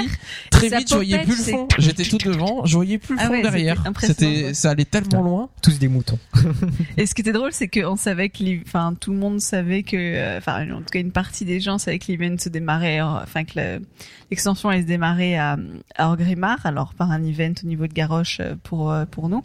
Très 0.50 0.68
vite, 0.68 0.88
je 0.90 0.94
voyais 0.96 1.18
plus 1.22 1.38
le 1.46 1.52
fond. 1.52 1.68
J'étais 1.78 2.02
tout 2.02 2.18
devant, 2.18 2.66
je 2.66 2.74
voyais 2.74 2.98
plus 2.98 3.14
le 3.14 3.20
Ah 3.22 3.26
fond 3.26 3.30
ouais, 3.34 3.38
c'était 3.38 3.50
derrière. 3.52 3.84
C'était, 4.00 4.52
ça 4.54 4.70
allait 4.70 4.84
tellement 4.84 5.22
loin. 5.22 5.48
Tous 5.62 5.78
des 5.78 5.86
moutons. 5.86 6.18
Et 6.96 7.06
ce 7.06 7.14
qui 7.14 7.20
était 7.20 7.32
drôle, 7.32 7.52
c'est 7.52 7.68
qu'on 7.68 7.94
savait 7.96 8.28
que, 8.28 8.42
les- 8.42 8.60
enfin, 8.66 8.96
tout 8.98 9.12
le 9.12 9.18
monde 9.18 9.40
savait 9.40 9.84
que, 9.84 9.96
euh, 9.96 10.38
enfin, 10.38 10.68
en 10.72 10.78
tout 10.78 10.86
cas, 10.92 10.98
une 10.98 11.12
partie 11.12 11.44
des 11.44 11.60
gens 11.60 11.78
savaient 11.78 12.00
que 12.00 12.10
l'event 12.10 12.36
se 12.36 12.48
démarrait, 12.48 13.00
enfin, 13.00 13.44
que 13.44 13.52
le- 13.60 13.80
l'extension 14.32 14.70
allait 14.70 14.82
se 14.82 14.86
démarrer 14.88 15.38
à, 15.38 15.56
à 15.96 16.08
Orgrimmar, 16.08 16.58
alors 16.66 16.94
par 16.94 17.12
un 17.12 17.22
event 17.22 17.52
au 17.62 17.66
niveau 17.68 17.86
de 17.86 17.92
Garrosh 17.92 18.38
euh, 18.40 18.54
pour, 18.64 18.90
euh, 18.90 19.04
pour 19.08 19.28
nous. 19.28 19.44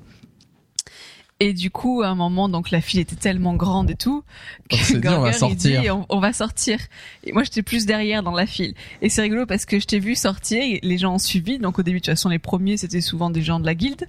Et 1.39 1.53
du 1.53 1.69
coup, 1.69 2.01
à 2.01 2.07
un 2.07 2.15
moment, 2.15 2.49
donc 2.49 2.71
la 2.71 2.81
file 2.81 2.99
était 2.99 3.15
tellement 3.15 3.53
grande 3.53 3.91
et 3.91 3.95
tout, 3.95 4.23
que 4.69 4.97
dit, 4.97 5.07
on 5.07 5.21
va 5.21 5.29
il 5.29 5.33
sortir. 5.35 5.81
dit, 5.81 5.91
on, 5.91 6.05
on 6.09 6.19
va 6.19 6.33
sortir. 6.33 6.79
Et 7.25 7.31
moi, 7.31 7.43
j'étais 7.43 7.61
plus 7.61 7.85
derrière 7.85 8.23
dans 8.23 8.31
la 8.31 8.47
file. 8.47 8.73
Et 9.03 9.09
c'est 9.09 9.21
rigolo 9.21 9.45
parce 9.45 9.65
que 9.65 9.79
je 9.79 9.85
t'ai 9.85 9.99
vu 9.99 10.15
sortir, 10.15 10.79
les 10.81 10.97
gens 10.97 11.13
ont 11.13 11.19
suivi. 11.19 11.59
Donc 11.59 11.77
au 11.77 11.83
début, 11.83 11.99
de 11.99 12.05
toute 12.05 12.13
façon, 12.13 12.29
les 12.29 12.39
premiers, 12.39 12.77
c'était 12.77 13.01
souvent 13.01 13.29
des 13.29 13.43
gens 13.43 13.59
de 13.59 13.67
la 13.67 13.75
guilde. 13.75 14.07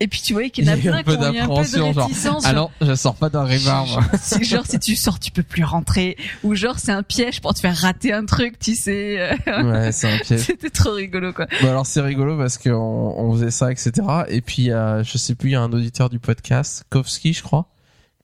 Et 0.00 0.08
puis 0.08 0.20
tu 0.20 0.32
voyais 0.32 0.50
qu'il 0.50 0.64
y 0.64 0.70
en 0.70 0.72
a 0.72 0.76
plein 0.76 1.02
qui 1.02 1.10
ont 1.10 1.32
eu 1.32 1.38
un 1.38 1.46
peu 1.46 1.62
de 1.62 2.00
réticence. 2.00 2.44
Ah 2.44 2.68
je 2.80 2.94
sors 2.94 3.14
pas 3.14 3.28
d'Orgrimmar, 3.28 3.86
moi. 3.86 4.02
c'est 4.20 4.42
genre 4.42 4.66
si 4.66 4.78
tu 4.78 4.96
sors 4.96 5.18
tu 5.18 5.30
peux 5.30 5.42
plus 5.42 5.64
rentrer 5.64 6.16
ou 6.42 6.54
genre 6.54 6.78
c'est 6.78 6.92
un 6.92 7.02
piège 7.02 7.40
pour 7.40 7.54
te 7.54 7.60
faire 7.60 7.76
rater 7.76 8.12
un 8.12 8.24
truc 8.26 8.58
tu 8.58 8.74
sais 8.74 9.36
Ouais, 9.46 9.92
c'est 9.92 10.12
un 10.12 10.18
piège. 10.18 10.40
c'était 10.46 10.70
trop 10.70 10.92
rigolo 10.92 11.32
quoi 11.32 11.46
Bon, 11.62 11.68
alors 11.68 11.86
c'est 11.86 12.00
rigolo 12.00 12.36
parce 12.36 12.58
qu'on 12.58 12.72
on 12.72 13.32
faisait 13.34 13.50
ça, 13.50 13.70
etc. 13.70 13.92
Et 14.28 14.40
puis, 14.40 14.70
euh, 14.70 15.02
je 15.04 15.18
sais 15.18 15.34
plus, 15.34 15.50
il 15.50 15.52
y 15.52 15.56
a 15.56 15.60
un 15.60 15.72
auditeur 15.72 16.10
du 16.10 16.18
podcast, 16.18 16.84
Kovski, 16.90 17.32
je 17.32 17.42
crois, 17.42 17.66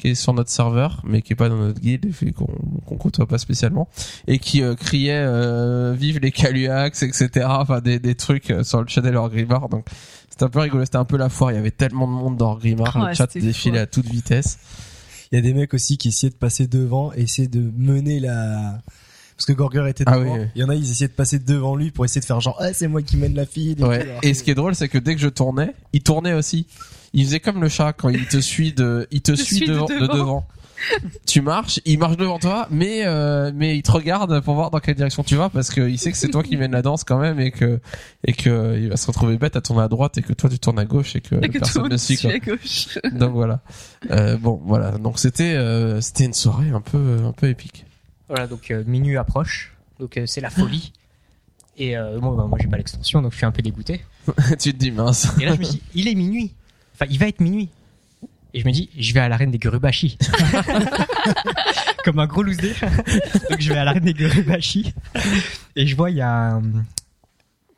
qui 0.01 0.09
est 0.09 0.15
sur 0.15 0.33
notre 0.33 0.51
serveur, 0.51 1.03
mais 1.05 1.21
qui 1.21 1.35
est 1.35 1.37
pas 1.37 1.49
dans 1.51 1.59
notre 1.59 1.79
guide, 1.81 2.07
et 2.07 2.13
fait 2.13 2.33
qu'on 2.33 2.47
qu'on 2.87 2.97
côtoie 2.97 3.27
pas 3.27 3.37
spécialement, 3.39 3.89
et 4.27 4.39
qui 4.39 4.63
euh, 4.63 4.75
criait 4.75 5.13
euh, 5.27 5.95
"Vive 5.97 6.19
les 6.21 6.33
Caluax", 6.33 7.03
etc. 7.03 7.47
Enfin, 7.51 7.81
des, 7.81 7.99
des 7.99 8.15
trucs 8.15 8.51
euh, 8.51 8.63
sur 8.65 8.81
le 8.81 8.89
channel 8.89 9.17
Orgrimmar. 9.17 9.69
Donc, 9.69 9.87
c'était 10.31 10.45
un 10.45 10.49
peu 10.49 10.61
rigolo. 10.61 10.85
C'était 10.85 10.97
un 10.97 11.05
peu 11.05 11.19
la 11.19 11.29
foire. 11.29 11.53
Il 11.53 11.57
y 11.57 11.59
avait 11.59 11.71
tellement 11.71 12.07
de 12.07 12.13
monde 12.13 12.37
dans 12.39 12.53
Orgrimmar, 12.53 12.97
Ouais, 12.97 13.09
le 13.11 13.15
chat 13.15 13.31
fou, 13.31 13.39
défilait 13.41 13.79
à 13.81 13.87
toute 13.87 14.07
vitesse. 14.07 14.59
Il 15.33 15.37
y 15.37 15.39
a 15.39 15.43
des 15.43 15.53
mecs 15.55 15.75
aussi 15.75 15.99
qui 15.99 16.09
essayaient 16.09 16.31
de 16.31 16.35
passer 16.37 16.67
devant 16.67 17.13
et 17.13 17.21
essayer 17.23 17.47
de 17.49 17.61
mener 17.77 18.19
la 18.21 18.81
parce 19.37 19.47
que 19.47 19.53
Gorger 19.53 19.87
était 19.89 20.05
Ah 20.07 20.19
devant. 20.19 20.35
oui, 20.35 20.41
oui. 20.41 20.47
Il 20.55 20.61
y 20.61 20.65
en 20.65 20.69
a, 20.69 20.75
ils 20.75 20.91
essayaient 20.91 21.09
de 21.09 21.13
passer 21.15 21.39
devant 21.39 21.75
lui 21.77 21.91
pour 21.91 22.05
essayer 22.05 22.21
de 22.21 22.27
faire 22.27 22.41
genre 22.41 22.57
ah 22.61 22.73
c'est 22.75 22.89
moi 22.89 23.01
qui 23.03 23.17
mène 23.17 23.35
la 23.35 23.47
fille. 23.47 23.75
Ouais. 23.79 24.07
Et 24.23 24.35
ce 24.35 24.43
qui 24.43 24.51
est 24.51 24.55
drôle, 24.55 24.75
c'est 24.75 24.89
que 24.89 24.99
dès 24.99 25.15
que 25.15 25.21
je 25.21 25.29
tournais, 25.29 25.75
il 25.93 26.03
tournait 26.03 26.35
aussi. 26.35 26.67
Il 27.13 27.25
faisait 27.25 27.41
comme 27.41 27.61
le 27.61 27.69
chat 27.69 27.93
quand 27.93 28.09
il 28.09 28.27
te 28.27 28.41
suit 28.41 28.73
de, 28.73 29.07
il 29.11 29.23
te 29.23 29.35
suit 29.35 29.57
suit 29.57 29.67
de 29.67 29.73
devant, 29.75 29.87
de 29.87 29.99
devant. 29.99 30.15
devant. 30.15 30.49
tu 31.27 31.43
marches, 31.43 31.81
il 31.85 31.99
marche 31.99 32.17
devant 32.17 32.39
toi, 32.39 32.67
mais 32.71 33.05
euh, 33.05 33.53
mais 33.55 33.77
il 33.77 33.83
te 33.83 33.91
regarde 33.91 34.41
pour 34.41 34.55
voir 34.55 34.71
dans 34.71 34.79
quelle 34.81 34.95
direction 34.95 35.23
tu 35.23 35.37
vas 35.37 35.51
parce 35.51 35.71
qu'il 35.71 35.99
sait 35.99 36.11
que 36.11 36.17
c'est 36.17 36.31
toi 36.31 36.43
qui 36.43 36.57
mène 36.57 36.73
la 36.73 36.81
danse 36.81 37.05
quand 37.05 37.19
même 37.19 37.39
et 37.39 37.51
que 37.51 37.81
et 38.27 38.33
que 38.33 38.79
il 38.81 38.89
va 38.89 38.97
se 38.97 39.07
retrouver 39.07 39.37
bête 39.37 39.57
à 39.57 39.61
tourner 39.61 39.83
à 39.83 39.89
droite 39.89 40.17
et 40.17 40.23
que 40.23 40.33
toi 40.33 40.49
tu 40.49 40.59
tournes 40.59 40.79
à 40.79 40.87
gauche 40.87 41.17
et 41.17 41.21
que, 41.21 41.35
et 41.35 41.49
que 41.49 41.59
personne 41.59 41.89
ne 41.89 41.97
suit 41.99 42.17
suit 42.17 42.29
quoi. 42.29 42.37
à 42.37 42.39
gauche 42.39 42.99
Donc 43.13 43.33
voilà. 43.33 43.61
Euh, 44.11 44.39
bon 44.39 44.59
voilà. 44.65 44.93
Donc 44.93 45.19
c'était 45.19 45.55
euh, 45.55 46.01
c'était 46.01 46.25
une 46.25 46.35
soirée 46.35 46.71
un 46.71 46.81
peu 46.81 47.19
un 47.27 47.33
peu 47.33 47.49
épique. 47.49 47.85
Voilà, 48.31 48.47
donc 48.47 48.71
euh, 48.71 48.85
minuit 48.87 49.17
approche, 49.17 49.77
donc 49.99 50.17
euh, 50.17 50.25
c'est 50.25 50.41
la 50.41 50.51
folie. 50.51 50.93
Et 51.77 51.97
euh, 51.97 52.21
bon, 52.21 52.37
bah, 52.37 52.47
moi 52.49 52.59
j'ai 52.61 52.69
pas 52.69 52.77
l'extension, 52.77 53.23
donc 53.23 53.33
je 53.33 53.39
suis 53.39 53.45
un 53.47 53.51
peu 53.51 53.61
dégoûté. 53.61 54.03
tu 54.61 54.73
te 54.73 54.77
dis 54.79 54.93
mince. 54.93 55.27
Et 55.41 55.47
là 55.47 55.55
je 55.55 55.59
me 55.59 55.65
dis, 55.65 55.83
il 55.95 56.07
est 56.07 56.15
minuit. 56.15 56.55
Enfin, 57.01 57.11
il 57.11 57.19
va 57.19 57.29
être 57.29 57.41
minuit. 57.41 57.71
Et 58.53 58.61
je 58.61 58.67
me 58.67 58.73
dis, 58.73 58.91
je 58.99 59.15
vais 59.15 59.21
à 59.21 59.29
l'arène 59.29 59.51
des 59.51 59.59
Gurubashi. 59.59 60.19
Comme 62.05 62.19
un 62.19 62.27
gros 62.27 62.43
loose 62.43 62.57
dé. 62.57 62.75
Donc 63.49 63.61
je 63.61 63.73
vais 63.73 63.79
à 63.79 63.85
l'arène 63.85 64.05
des 64.05 64.13
Gurubashi. 64.13 64.93
Et 65.77 65.87
je 65.87 65.97
vois, 65.97 66.11
il 66.11 66.17
y 66.17 66.21
a 66.21 66.55
un... 66.55 66.63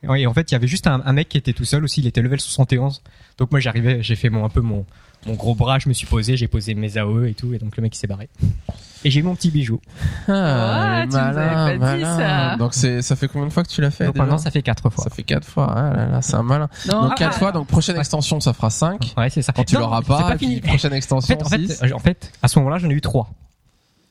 Oui, 0.05 0.27
en 0.27 0.35
fait, 0.35 0.51
il 0.51 0.55
y 0.55 0.57
avait 0.57 0.67
juste 0.67 0.89
un, 0.89 1.01
un 1.05 1.13
mec 1.13 1.29
qui 1.29 1.39
était 1.39 1.53
tout 1.53 1.65
seul 1.65 1.85
aussi, 1.85 2.01
il 2.01 2.07
était 2.09 2.23
level 2.23 2.41
71. 2.41 3.03
Donc 3.39 3.53
moi 3.53 3.61
j'arrivais, 3.61 4.03
j'ai 4.03 4.17
fait 4.17 4.31
mon, 4.31 4.45
un 4.45 4.49
peu 4.49 4.61
mon, 4.61 4.85
mon 5.27 5.35
gros 5.35 5.55
bras, 5.55 5.79
je 5.79 5.89
me 5.89 5.95
suis 5.95 6.07
posé, 6.07 6.37
j'ai 6.37 6.49
posé 6.49 6.75
mes 6.75 6.97
AOE 6.99 7.27
et 7.29 7.35
tout, 7.35 7.55
et 7.55 7.59
donc 7.59 7.77
le 7.77 7.83
mec 7.83 7.95
il 7.95 7.99
s'est 7.99 8.07
barré. 8.07 8.29
Et 9.05 9.11
j'ai 9.11 9.19
eu 9.21 9.23
mon 9.25 9.35
petit 9.35 9.51
bijou. 9.51 9.81
Ah, 10.29 11.03
Oh, 11.05 11.09
tu 11.11 11.17
nous 11.17 11.17
avais 11.17 11.79
pas 11.79 11.97
dit 11.97 12.03
ça. 12.03 12.57
Donc 12.57 12.73
c'est 12.75 13.03
ça 13.03 13.17
fait 13.17 13.27
combien 13.29 13.49
de 13.49 13.53
fois 13.53 13.65
que 13.65 13.69
tu 13.69 13.81
l'as 13.81 13.91
fait 13.91 14.07
Donc 14.07 14.17
maintenant 14.17 14.39
ça 14.39 14.51
fait 14.53 14.63
quatre 14.63 14.91
fois. 14.91 15.03
Ça 15.05 15.11
fait 15.11 15.25
quatre 15.25 15.47
fois. 15.47 15.73
Ah 15.77 15.93
là 15.97 16.07
là, 16.07 16.23
c'est 16.23 16.35
un 16.37 16.43
malin. 16.45 16.69
non 16.89 17.03
Donc 17.09 17.17
quatre 17.17 17.35
ah, 17.35 17.39
fois, 17.39 17.53
donc 17.53 17.67
prochaine 17.67 17.97
Ouais. 17.97 18.01
extension 18.01 18.39
ça 18.41 18.53
fera 18.53 18.71
5 18.71 19.15
Ouais, 19.17 19.29
c'est 19.31 19.43
ça. 19.43 19.53
quand 19.53 19.65
tu 19.65 19.75
Non, 19.75 19.81
l'auras 19.81 20.03
c'est 20.03 20.09
pas, 20.09 20.23
pas 20.23 20.39
fini. 20.39 20.61
prochaine 20.61 20.93
En 20.93 20.97
extension 20.97 21.37
fait, 21.37 21.45
en 21.45 21.49
fait, 21.49 21.59
6. 21.67 21.83
euh, 21.83 21.93
en 21.95 21.99
fait, 21.99 22.31
à 22.43 22.49
ce 22.49 22.59
moment-là, 22.61 22.79
j'en 22.79 22.91
ai 22.91 22.95
eu 22.95 23.01
trois. 23.01 23.29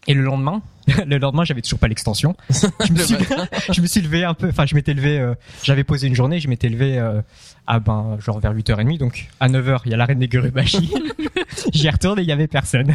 Et 0.08 0.14
le 0.16 0.24
lendemain, 0.24 0.62
le 1.08 1.18
lendemain, 1.20 1.44
j'avais 1.46 1.62
toujours 1.62 1.78
pas 1.80 1.88
l'extension. 1.88 2.36
Je 2.50 2.92
me 2.94 2.98
suis, 3.04 3.16
je 3.72 3.82
me 3.82 3.86
suis 3.88 4.02
levé 4.02 4.24
un 4.24 4.34
peu, 4.34 4.50
enfin, 4.50 4.66
je 4.66 4.74
m'étais 4.76 4.94
levé, 4.94 5.20
euh, 5.20 5.36
j'avais 5.64 5.84
posé 5.84 6.08
une 6.08 6.16
journée, 6.16 6.40
je 6.40 6.48
m'étais 6.48 6.70
levé 6.70 6.98
euh, 6.98 7.22
à 7.68 7.80
ben, 7.80 8.18
genre 8.20 8.40
vers 8.40 8.54
8h30, 8.54 8.98
donc 8.98 9.28
à 9.40 9.48
9h, 9.48 9.82
il 9.86 9.92
y 9.92 9.94
a 9.94 9.98
l'arène 9.98 10.18
des 10.20 10.28
Gurubashi. 10.28 10.92
J'y 11.72 11.90
retourne 11.90 12.18
et 12.20 12.24
il 12.24 12.28
y 12.28 12.32
avait 12.32 12.48
personne. 12.48 12.94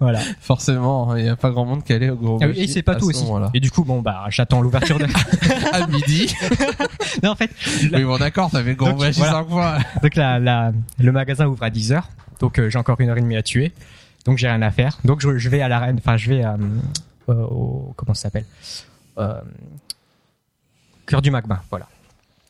voilà. 0.00 0.20
Forcément, 0.40 1.14
il 1.16 1.26
y 1.26 1.28
a 1.28 1.36
pas 1.36 1.50
grand 1.50 1.64
monde 1.66 1.84
qui 1.84 1.92
allait 1.92 2.10
au 2.10 2.16
gros. 2.16 2.38
Ah 2.42 2.46
oui, 2.46 2.60
et 2.62 2.66
c'est 2.66 2.82
pas 2.82 2.94
tout 2.94 3.06
aussi. 3.06 3.24
Et 3.52 3.60
du 3.60 3.70
coup, 3.70 3.84
bon, 3.84 4.00
bah, 4.00 4.24
j'attends 4.30 4.62
l'ouverture 4.62 4.98
de. 4.98 5.04
À 5.72 5.86
midi. 5.86 6.34
non, 7.22 7.30
en 7.32 7.36
fait, 7.36 7.50
la- 7.90 7.98
oui 7.98 8.04
bon 8.04 8.16
d'accord, 8.16 8.50
t'avais 8.50 8.70
le 8.70 8.76
gros 8.76 8.88
Donc, 8.90 9.00
Bashi 9.00 9.18
voilà. 9.18 9.32
5 9.34 9.48
fois. 9.48 9.78
donc 10.02 10.14
la, 10.16 10.38
la, 10.38 10.72
le 10.98 11.12
magasin 11.12 11.46
ouvre 11.46 11.62
à 11.62 11.70
10h, 11.70 12.02
donc 12.40 12.58
euh, 12.58 12.70
j'ai 12.70 12.78
encore 12.78 13.00
une 13.00 13.10
heure 13.10 13.18
et 13.18 13.20
demie 13.22 13.36
à 13.36 13.42
tuer, 13.42 13.72
donc 14.24 14.38
j'ai 14.38 14.48
rien 14.48 14.62
à 14.62 14.70
faire. 14.70 14.98
Donc 15.04 15.20
je, 15.20 15.48
vais 15.48 15.60
à 15.60 15.68
l'arène, 15.68 15.96
enfin, 15.98 16.16
je 16.16 16.28
vais 16.30 16.42
à, 16.42 16.56
euh, 17.28 17.42
au, 17.44 17.92
comment 17.96 18.14
ça 18.14 18.22
s'appelle, 18.22 18.46
euh, 19.18 19.40
cœur 21.06 21.22
du 21.22 21.30
magma, 21.30 21.62
voilà. 21.70 21.88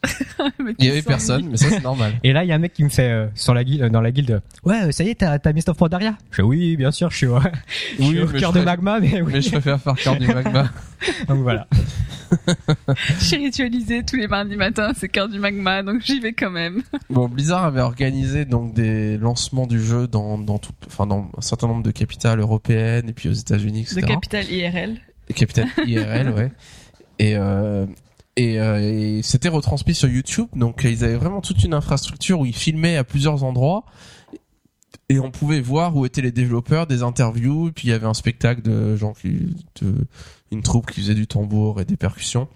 Il 0.78 0.86
y 0.86 0.90
avait 0.90 1.02
personne, 1.02 1.48
mais 1.50 1.57
ça 1.57 1.68
c'est 1.70 1.82
normal. 1.82 2.12
Et 2.22 2.32
là, 2.32 2.44
il 2.44 2.48
y 2.48 2.52
a 2.52 2.55
un 2.55 2.59
mec 2.59 2.72
qui 2.72 2.84
me 2.84 2.88
fait 2.88 3.11
euh, 3.11 3.26
sur 3.34 3.55
la 3.55 3.64
guilde, 3.64 3.84
dans 3.90 4.00
la 4.00 4.11
guilde. 4.11 4.40
Ouais, 4.64 4.82
euh, 4.84 4.90
ça 4.92 5.05
y 5.05 5.09
est, 5.11 5.14
t'as 5.16 5.38
t'as 5.38 5.52
mis 5.52 5.62
Stuff 5.62 5.76
Pandaria? 5.76 6.16
Je 6.30 6.36
fais 6.36 6.42
oui, 6.42 6.76
bien 6.76 6.90
sûr, 6.90 7.11
je 7.11 7.16
suis, 7.16 7.26
au- 7.26 7.38
je 7.98 8.02
suis 8.05 8.20
au 8.20 8.26
cœur 8.28 8.52
de 8.52 8.61
magma, 8.61 9.00
mais 9.00 9.20
oui. 9.22 9.32
Mais 9.34 9.40
je 9.42 9.50
préfère 9.50 9.80
faire 9.80 9.94
cœur 9.94 10.16
du 10.16 10.26
magma. 10.26 10.70
Donc 11.28 11.38
voilà. 11.42 11.66
J'ai 13.20 13.36
ritualisé 13.36 14.02
tous 14.05 14.16
les 14.16 14.26
mardis 14.26 14.57
matins, 14.57 14.92
c'est 14.96 15.09
cœur 15.09 15.28
du 15.28 15.38
magma, 15.38 15.82
donc 15.82 16.02
j'y 16.02 16.20
vais 16.20 16.32
quand 16.32 16.50
même. 16.50 16.82
Bon, 17.11 17.28
Blizzard 17.28 17.64
avait 17.64 17.80
organisé 17.82 18.44
donc 18.44 18.74
des 18.74 19.16
lancements 19.18 19.66
du 19.66 19.80
jeu 19.82 20.07
dans 20.09 20.38
dans 20.38 20.59
tout, 20.59 20.72
enfin 20.86 21.07
dans 21.07 21.30
un 21.36 21.40
certain 21.40 21.68
nombre 21.68 21.82
de 21.82 21.90
capitales 21.90 22.40
européennes 22.40 23.09
et 23.09 23.12
puis 23.12 23.28
aux 23.28 23.32
États-Unis, 23.34 23.82
etc. 23.82 24.00
De 24.00 24.07
Capital 24.07 24.44
IRL. 24.50 24.96
Capitale 25.34 25.68
IRL, 25.86 26.30
ouais. 26.30 26.52
Et 27.18 27.36
euh, 27.36 27.86
et, 28.37 28.61
euh, 28.61 28.80
et 28.80 29.22
c'était 29.22 29.49
retransmis 29.49 29.95
sur 29.95 30.09
YouTube, 30.09 30.49
donc 30.55 30.82
ils 30.85 31.05
avaient 31.05 31.16
vraiment 31.16 31.41
toute 31.41 31.62
une 31.64 31.74
infrastructure 31.74 32.41
où 32.41 32.47
ils 32.47 32.57
filmaient 32.57 32.97
à 32.97 33.05
plusieurs 33.05 33.45
endroits 33.45 33.85
et 35.09 35.18
on 35.18 35.30
pouvait 35.30 35.61
voir 35.61 35.97
où 35.97 36.07
étaient 36.07 36.22
les 36.22 36.32
développeurs, 36.32 36.87
des 36.87 37.03
interviews, 37.03 37.70
puis 37.74 37.89
il 37.89 37.91
y 37.91 37.93
avait 37.93 38.07
un 38.07 38.14
spectacle 38.14 38.62
de 38.62 38.97
gens 38.97 39.12
qui, 39.12 39.55
de, 39.80 39.95
une 40.51 40.62
troupe 40.62 40.91
qui 40.91 41.01
faisait 41.01 41.14
du 41.14 41.26
tambour 41.26 41.80
et 41.80 41.85
des 41.85 41.97
percussions. 41.97 42.49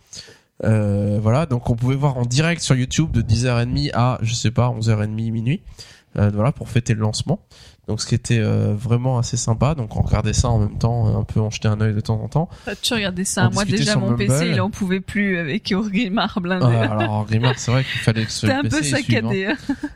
Euh, 0.65 1.19
voilà, 1.23 1.47
donc 1.47 1.71
on 1.71 1.77
pouvait 1.77 1.95
voir 1.95 2.17
en 2.17 2.25
direct 2.25 2.61
sur 2.63 2.75
YouTube 2.75 3.13
de 3.13 3.23
10h30 3.23 3.91
à, 3.95 4.19
je 4.23 4.35
sais 4.35 4.51
pas, 4.51 4.69
11h30, 4.69 5.31
minuit, 5.31 5.63
euh, 6.08 6.08
voilà, 6.33 6.53
pour 6.53 6.69
fêter 6.69 6.95
le 6.95 7.01
lancement. 7.01 7.41
Donc 7.87 8.03
ce 8.03 8.07
qui 8.07 8.15
était 8.15 8.39
euh, 8.39 8.75
vraiment 8.77 9.17
assez 9.19 9.39
sympa, 9.39 9.75
donc 9.75 9.97
on 9.97 10.03
regardait 10.03 10.35
ça 10.35 10.49
en 10.51 10.59
même 10.59 10.77
temps, 10.77 11.17
un 11.19 11.25
peu 11.25 11.41
en 11.41 11.49
jeter 11.49 11.69
un 11.69 11.81
œil 11.81 11.95
de 11.95 12.01
temps 12.01 12.21
en 12.23 12.29
temps. 12.29 12.49
Enfin, 12.53 12.73
tu 12.83 12.93
regardais 12.93 13.25
ça. 13.25 13.49
On 13.51 13.55
Moi, 13.55 13.65
déjà, 13.65 13.97
mon 13.97 14.11
Mumble. 14.11 14.27
PC, 14.27 14.49
il 14.51 14.61
en 14.61 14.69
pouvait 14.69 15.01
plus 15.01 15.39
avec 15.39 15.73
Orgrimmar 15.75 16.39
blindé. 16.43 16.67
Euh, 16.67 16.91
alors 16.91 17.25
Grimard, 17.25 17.55
c'est 17.59 17.71
vrai 17.71 17.85
qu'il 17.85 18.01
fallait 18.03 18.27
que 18.27 18.31
ce 18.33 18.41
C'était 18.47 18.53
un 18.53 18.63
PC 18.63 18.77
peu 18.77 18.83
suive, 18.85 18.95
hein. 18.95 18.99
saccadé. 18.99 19.55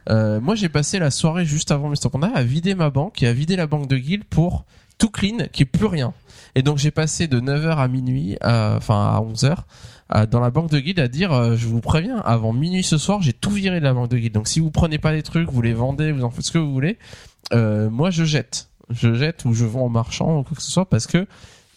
Euh, 0.08 0.40
moi, 0.40 0.54
j'ai 0.54 0.70
passé 0.70 0.98
la 0.98 1.10
soirée 1.10 1.44
juste 1.44 1.70
avant 1.70 1.90
Mr. 1.90 2.08
Panda 2.10 2.30
à 2.34 2.42
vider 2.42 2.74
ma 2.74 2.88
banque 2.88 3.22
et 3.22 3.26
à 3.26 3.34
vider 3.34 3.56
la 3.56 3.66
banque 3.66 3.88
de 3.88 3.98
Guild 3.98 4.24
pour 4.24 4.64
tout 4.96 5.10
clean, 5.10 5.46
qui 5.52 5.64
est 5.64 5.66
plus 5.66 5.86
rien. 5.86 6.14
Et 6.54 6.62
donc, 6.62 6.78
j'ai 6.78 6.90
passé 6.90 7.26
de 7.28 7.40
9h 7.40 7.76
à 7.76 7.88
minuit, 7.88 8.38
enfin 8.42 9.12
à 9.14 9.20
11h, 9.20 9.50
à- 9.52 9.56
dans 10.30 10.40
la 10.40 10.50
banque 10.50 10.70
de 10.70 10.78
Guild 10.78 10.98
à 10.98 11.08
dire, 11.08 11.32
euh, 11.32 11.56
je 11.56 11.66
vous 11.66 11.80
préviens, 11.80 12.18
avant 12.18 12.52
minuit 12.52 12.82
ce 12.82 12.98
soir, 12.98 13.22
j'ai 13.22 13.32
tout 13.32 13.50
viré 13.50 13.80
de 13.80 13.84
la 13.84 13.94
banque 13.94 14.10
de 14.10 14.18
Guild. 14.18 14.34
Donc, 14.34 14.48
si 14.48 14.60
vous 14.60 14.70
prenez 14.70 14.98
pas 14.98 15.12
des 15.12 15.22
trucs, 15.22 15.50
vous 15.50 15.62
les 15.62 15.74
vendez, 15.74 16.12
vous 16.12 16.24
en 16.24 16.30
faites 16.30 16.44
ce 16.44 16.52
que 16.52 16.58
vous 16.58 16.72
voulez, 16.72 16.98
euh, 17.52 17.90
moi, 17.90 18.10
je 18.10 18.24
jette. 18.24 18.68
Je 18.90 19.14
jette 19.14 19.44
ou 19.44 19.54
je 19.54 19.64
vends 19.64 19.86
en 19.86 19.88
marchand 19.88 20.40
ou 20.40 20.42
quoi 20.42 20.56
que 20.56 20.62
ce 20.62 20.70
soit 20.70 20.88
parce 20.88 21.06
que 21.06 21.26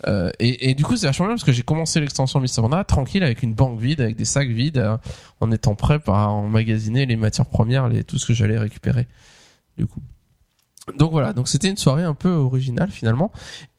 euh, 0.08 0.30
et, 0.40 0.76
du 0.76 0.84
coup 0.84 0.98
c'est 0.98 1.08
vachement 1.08 1.28
bien 1.28 1.36
parce 1.36 1.46
que 1.46 1.54
j'ai 1.54 1.64
commencé 1.64 2.02
l'extension 2.02 2.42
Mr. 2.42 2.58
Panda 2.58 2.84
tranquille 2.84 3.24
avec 3.24 3.42
une 3.44 3.54
banque 3.54 3.80
vide 3.80 4.02
avec 4.02 4.18
des 4.18 4.26
sacs 4.26 4.50
vides 4.50 4.78
euh, 4.78 4.98
en 5.40 5.52
étant 5.52 5.74
prêt 5.74 6.00
à 6.08 6.28
emmagasiner 6.30 7.06
les 7.06 7.16
matières 7.16 7.46
premières 7.46 7.88
les 7.88 8.04
tout 8.04 8.18
ce 8.18 8.26
que 8.26 8.34
j'allais 8.34 8.58
récupérer 8.58 9.08
du 9.78 9.88
coup 9.88 10.02
donc 10.98 11.12
voilà 11.12 11.34
donc 11.34 11.48
c'était 11.48 11.70
une 11.70 11.78
soirée 11.78 12.04
un 12.04 12.14
peu 12.14 12.30
originale 12.30 12.92
finalement. 12.92 13.32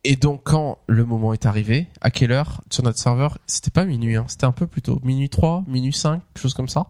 Et 0.05 0.17
donc 0.17 0.43
quand 0.45 0.79
le 0.87 1.05
moment 1.05 1.33
est 1.33 1.47
arrivé 1.47 1.89
à 2.01 2.11
quelle 2.11 2.33
heure 2.33 2.63
sur 2.71 2.83
notre 2.83 2.99
serveur 2.99 3.39
c'était 3.47 3.71
pas 3.71 3.85
minuit 3.85 4.17
hein, 4.17 4.25
c'était 4.29 4.47
un 4.47 4.53
peu 4.53 4.67
plus 4.67 4.83
tôt. 4.83 5.01
Minuit 5.05 5.29
3 5.29 5.65
minuit 5.67 5.93
5 5.93 6.21
quelque 6.35 6.43
chose 6.43 6.55
comme 6.55 6.69
ça. 6.69 6.81
Ou 6.81 6.87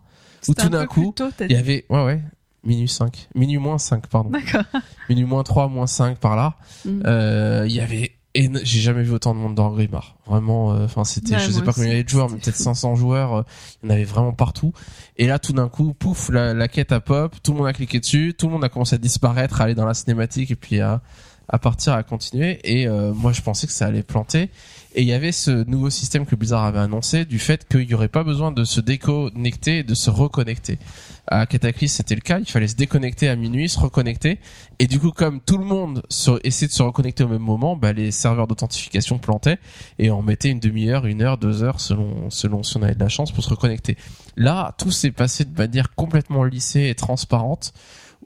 C'était 0.52 0.62
tout 0.62 0.68
un 0.68 0.70
d'un 0.70 0.86
coup, 0.86 1.14
il 1.40 1.52
y 1.52 1.56
avait 1.56 1.84
ouais 1.90 2.04
ouais 2.04 2.22
minuit 2.64 2.88
5 2.88 3.28
minuit 3.34 3.58
moins 3.58 3.78
5 3.78 4.06
pardon. 4.06 4.30
D'accord. 4.30 4.62
minuit 5.08 5.24
moins 5.24 5.42
3 5.42 5.68
moins 5.68 5.86
5 5.86 6.18
par 6.18 6.36
là. 6.36 6.56
Mm. 6.84 7.02
euh, 7.06 7.64
il 7.66 7.74
y 7.74 7.80
avait 7.80 8.15
éno- 8.36 8.60
j'ai 8.62 8.80
jamais 8.80 9.02
vu 9.02 9.12
autant 9.12 9.34
de 9.34 9.38
monde 9.40 9.54
dans 9.54 9.70
Grimard. 9.70 10.16
Vraiment, 10.26 10.72
euh, 10.72 10.84
enfin 10.84 11.04
c'était, 11.04 11.32
Ouais, 11.34 11.38
je 11.40 11.50
sais 11.52 11.62
pas 11.62 11.72
combien 11.72 11.88
il 11.88 11.92
y 11.92 11.94
avait 11.94 12.04
de 12.04 12.08
joueurs, 12.08 12.28
mais 12.30 12.38
peut-être 12.38 12.56
fou. 12.56 12.62
500 12.62 12.94
joueurs. 12.94 13.34
euh, 13.34 13.42
il 13.82 13.88
y 13.88 13.92
en 13.92 13.94
avait 13.94 14.04
vraiment 14.04 14.32
partout. 14.32 14.72
Et 15.16 15.26
là, 15.26 15.38
tout 15.38 15.52
d'un 15.52 15.68
coup, 15.68 15.92
pouf, 15.94 16.28
la, 16.30 16.54
la 16.54 16.68
quête 16.68 16.92
a 16.92 17.00
pop, 17.00 17.34
tout 17.42 17.52
le 17.52 17.58
monde 17.58 17.66
a 17.66 17.72
cliqué 17.72 18.00
dessus, 18.00 18.34
tout 18.38 18.46
le 18.46 18.52
monde 18.52 18.64
a 18.64 18.68
commencé 18.68 18.94
à 18.94 18.98
disparaître, 18.98 19.60
à 19.60 19.64
aller 19.64 19.74
dans 19.74 19.86
la 19.86 19.94
cinématique 19.94 20.50
et 20.50 20.56
puis 20.56 20.80
à, 20.80 21.00
à 21.48 21.58
partir, 21.58 21.92
à 21.92 22.02
continuer. 22.02 22.58
Et 22.64 22.86
euh, 22.88 23.12
moi, 23.14 23.32
je 23.32 23.40
pensais 23.42 23.66
que 23.66 23.72
ça 23.72 23.86
allait 23.86 24.02
planter. 24.02 24.50
Et 24.98 25.02
il 25.02 25.08
y 25.08 25.12
avait 25.12 25.30
ce 25.30 25.50
nouveau 25.68 25.90
système 25.90 26.24
que 26.24 26.34
Blizzard 26.34 26.64
avait 26.64 26.78
annoncé 26.78 27.26
du 27.26 27.38
fait 27.38 27.68
qu'il 27.68 27.82
y 27.82 27.92
aurait 27.92 28.08
pas 28.08 28.24
besoin 28.24 28.50
de 28.50 28.64
se 28.64 28.80
déconnecter 28.80 29.80
et 29.80 29.82
de 29.82 29.94
se 29.94 30.08
reconnecter. 30.08 30.78
À 31.26 31.44
Cataclysm, 31.44 31.96
c'était 31.98 32.14
le 32.14 32.22
cas. 32.22 32.38
Il 32.38 32.46
fallait 32.46 32.66
se 32.66 32.76
déconnecter 32.76 33.28
à 33.28 33.36
minuit, 33.36 33.68
se 33.68 33.78
reconnecter. 33.78 34.38
Et 34.78 34.86
du 34.86 34.98
coup, 34.98 35.10
comme 35.10 35.42
tout 35.42 35.58
le 35.58 35.66
monde 35.66 36.02
essayait 36.44 36.68
de 36.68 36.72
se 36.72 36.82
reconnecter 36.82 37.24
au 37.24 37.28
même 37.28 37.42
moment, 37.42 37.76
bah, 37.76 37.92
les 37.92 38.10
serveurs 38.10 38.46
d'authentification 38.46 39.18
plantaient 39.18 39.58
et 39.98 40.10
on 40.10 40.22
mettait 40.22 40.48
une 40.48 40.60
demi-heure, 40.60 41.04
une 41.04 41.20
heure, 41.20 41.36
deux 41.36 41.62
heures 41.62 41.78
selon, 41.78 42.30
selon 42.30 42.62
si 42.62 42.78
on 42.78 42.82
avait 42.82 42.94
de 42.94 43.00
la 43.00 43.10
chance 43.10 43.32
pour 43.32 43.44
se 43.44 43.50
reconnecter. 43.50 43.98
Là, 44.38 44.74
tout 44.78 44.90
s'est 44.90 45.10
passé 45.10 45.44
de 45.44 45.54
manière 45.58 45.94
complètement 45.94 46.42
lissée 46.42 46.88
et 46.88 46.94
transparente 46.94 47.74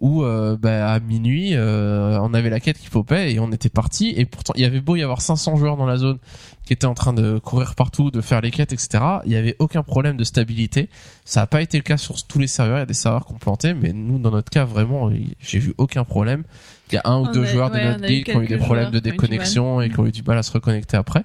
où 0.01 0.23
euh, 0.25 0.57
bah, 0.59 0.91
à 0.93 0.99
minuit 0.99 1.51
euh, 1.55 2.19
on 2.23 2.33
avait 2.33 2.49
la 2.51 2.59
quête 2.59 2.79
qui 2.79 2.89
popait 2.89 3.33
et 3.33 3.39
on 3.39 3.53
était 3.53 3.69
parti. 3.69 4.15
Et 4.17 4.25
pourtant 4.25 4.55
il 4.57 4.63
y 4.63 4.65
avait 4.65 4.81
beau 4.81 4.97
y 4.97 5.03
avoir 5.03 5.21
500 5.21 5.57
joueurs 5.57 5.77
dans 5.77 5.85
la 5.87 5.99
zone 5.99 6.19
qui 6.65 6.73
étaient 6.73 6.87
en 6.87 6.95
train 6.95 7.13
de 7.13 7.39
courir 7.39 7.75
partout 7.75 8.11
de 8.11 8.21
faire 8.21 8.41
les 8.41 8.51
quêtes 8.51 8.73
etc 8.73 9.03
il 9.27 9.33
y 9.33 9.37
avait 9.37 9.57
aucun 9.59 9.83
problème 9.83 10.17
de 10.17 10.25
stabilité. 10.25 10.89
Ça 11.25 11.41
n'a 11.41 11.47
pas 11.47 11.61
été 11.61 11.77
le 11.77 11.83
cas 11.83 11.99
sur 11.99 12.27
tous 12.27 12.39
les 12.39 12.47
serveurs. 12.47 12.79
Il 12.79 12.81
y 12.81 12.83
a 12.83 12.87
des 12.87 12.95
serveurs 12.95 13.27
qui 13.27 13.35
ont 13.35 13.39
planté 13.39 13.75
mais 13.75 13.93
nous 13.93 14.19
dans 14.19 14.31
notre 14.31 14.51
cas 14.51 14.65
vraiment 14.65 15.11
j'ai 15.39 15.59
vu 15.59 15.75
aucun 15.77 16.05
problème. 16.05 16.45
Il 16.91 16.95
y 16.95 16.99
a 16.99 17.03
un 17.05 17.19
ou 17.21 17.27
On 17.27 17.33
deux 17.33 17.43
a- 17.45 17.47
joueurs 17.47 17.71
ouais, 17.73 17.85
de 17.85 17.89
notre 17.91 18.07
guild 18.07 18.25
qui 18.25 18.37
ont 18.37 18.43
eu 18.43 18.47
des 18.49 18.57
problèmes 18.57 18.91
de 18.91 18.99
déconnexion 19.01 19.81
et 19.83 19.91
qui 19.91 20.01
ont 20.01 20.07
eu 20.07 20.13
du 20.13 20.23
mal 20.23 20.39
à 20.39 20.43
se 20.43 20.51
reconnecter 20.53 20.97
après. 20.97 21.25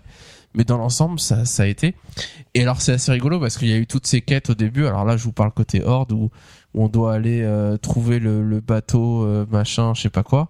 Mais 0.53 0.63
dans 0.63 0.77
l'ensemble 0.77 1.19
ça 1.19 1.45
ça 1.45 1.63
a 1.63 1.65
été. 1.65 1.95
Et 2.53 2.61
alors 2.63 2.81
c'est 2.81 2.93
assez 2.93 3.11
rigolo 3.11 3.39
parce 3.39 3.57
qu'il 3.57 3.69
y 3.69 3.73
a 3.73 3.77
eu 3.77 3.87
toutes 3.87 4.07
ces 4.07 4.21
quêtes 4.21 4.49
au 4.49 4.53
début. 4.55 4.85
Alors 4.85 5.05
là 5.05 5.15
je 5.17 5.23
vous 5.23 5.31
parle 5.33 5.51
côté 5.51 5.81
horde 5.83 6.11
où 6.11 6.29
on 6.75 6.87
doit 6.87 7.13
aller 7.13 7.41
euh, 7.41 7.77
trouver 7.77 8.19
le, 8.19 8.59
bateau 8.59 9.23
euh, 9.23 9.45
machin 9.49 9.93
je 9.93 10.01
sais 10.01 10.09
pas 10.09 10.23
quoi. 10.23 10.49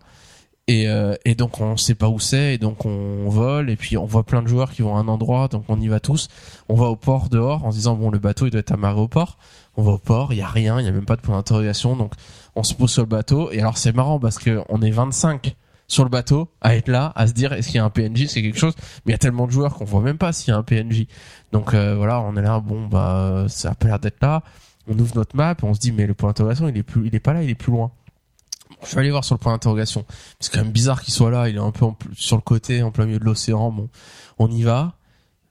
Et, 0.67 0.89
euh, 0.89 1.13
et 1.25 1.35
donc 1.35 1.61
on 1.61 1.77
sait 1.77 1.93
pas 1.93 2.09
où 2.09 2.19
c'est 2.19 2.55
et 2.55 2.57
donc 2.57 2.85
on 2.85 3.29
vole 3.29 3.69
et 3.69 3.75
puis 3.75 3.97
on 3.97 4.05
voit 4.05 4.23
plein 4.23 4.41
de 4.41 4.47
joueurs 4.47 4.71
qui 4.71 4.81
vont 4.81 4.97
à 4.97 4.99
un 4.99 5.07
endroit 5.07 5.47
donc 5.47 5.65
on 5.67 5.79
y 5.79 5.87
va 5.87 5.99
tous. 5.99 6.27
On 6.69 6.75
va 6.75 6.87
au 6.87 6.95
port 6.95 7.29
dehors 7.29 7.63
en 7.65 7.71
se 7.71 7.77
disant 7.77 7.95
bon 7.95 8.09
le 8.09 8.17
bateau 8.17 8.47
il 8.47 8.49
doit 8.49 8.61
être 8.61 8.71
amarré 8.71 8.99
au 8.99 9.07
port. 9.07 9.37
On 9.77 9.83
va 9.83 9.91
au 9.93 9.97
port 9.99 10.33
il 10.33 10.37
y 10.37 10.41
a 10.41 10.47
rien 10.47 10.79
il 10.79 10.85
y 10.85 10.89
a 10.89 10.91
même 10.91 11.05
pas 11.05 11.15
de 11.15 11.21
point 11.21 11.35
d'interrogation 11.35 11.95
donc 11.95 12.13
on 12.55 12.63
se 12.63 12.73
pose 12.73 12.91
sur 12.91 13.03
le 13.03 13.07
bateau. 13.07 13.51
Et 13.51 13.59
alors 13.59 13.77
c'est 13.77 13.95
marrant 13.95 14.19
parce 14.19 14.39
que 14.39 14.61
on 14.69 14.81
est 14.81 14.91
25 14.91 15.55
sur 15.87 16.03
le 16.03 16.09
bateau 16.09 16.49
à 16.61 16.75
être 16.75 16.87
là 16.87 17.13
à 17.15 17.27
se 17.27 17.33
dire 17.33 17.53
est-ce 17.53 17.67
qu'il 17.67 17.75
y 17.75 17.79
a 17.79 17.85
un 17.85 17.91
PNJ 17.91 18.25
c'est 18.25 18.41
quelque 18.41 18.57
chose. 18.57 18.73
Mais 19.05 19.11
il 19.11 19.13
y 19.13 19.15
a 19.15 19.19
tellement 19.19 19.45
de 19.45 19.51
joueurs 19.51 19.75
qu'on 19.75 19.85
voit 19.85 20.01
même 20.01 20.17
pas 20.17 20.33
s'il 20.33 20.51
y 20.51 20.55
a 20.55 20.57
un 20.57 20.63
PNJ 20.63 21.05
donc 21.51 21.75
voilà 21.75 22.21
on 22.21 22.35
est 22.37 22.41
là 22.41 22.59
bon 22.59 22.87
bah 22.87 23.45
ça 23.49 23.69
a 23.69 23.75
pas 23.75 23.85
l'air 23.85 23.99
d'être 23.99 24.23
là 24.23 24.41
on 24.87 24.97
ouvre 24.99 25.15
notre 25.15 25.35
map 25.35 25.51
et 25.51 25.65
on 25.65 25.73
se 25.73 25.79
dit 25.79 25.91
mais 25.91 26.05
le 26.05 26.13
point 26.13 26.29
d'interrogation 26.29 26.67
il 26.67 26.77
est 26.77 26.83
plus 26.83 27.07
il 27.07 27.15
est 27.15 27.19
pas 27.19 27.33
là 27.33 27.43
il 27.43 27.49
est 27.49 27.55
plus 27.55 27.71
loin. 27.71 27.91
Je 28.83 28.95
vais 28.95 29.01
aller 29.01 29.11
voir 29.11 29.23
sur 29.23 29.35
le 29.35 29.39
point 29.39 29.53
d'interrogation. 29.53 30.05
C'est 30.39 30.51
quand 30.51 30.61
même 30.61 30.71
bizarre 30.71 31.01
qu'il 31.01 31.13
soit 31.13 31.31
là 31.31 31.49
il 31.49 31.55
est 31.55 31.59
un 31.59 31.71
peu 31.71 31.85
en 31.85 31.97
sur 32.15 32.35
le 32.35 32.41
côté 32.41 32.83
en 32.83 32.91
plein 32.91 33.05
milieu 33.05 33.19
de 33.19 33.25
l'océan 33.25 33.71
bon. 33.71 33.89
On 34.37 34.49
y 34.49 34.63
va 34.63 34.95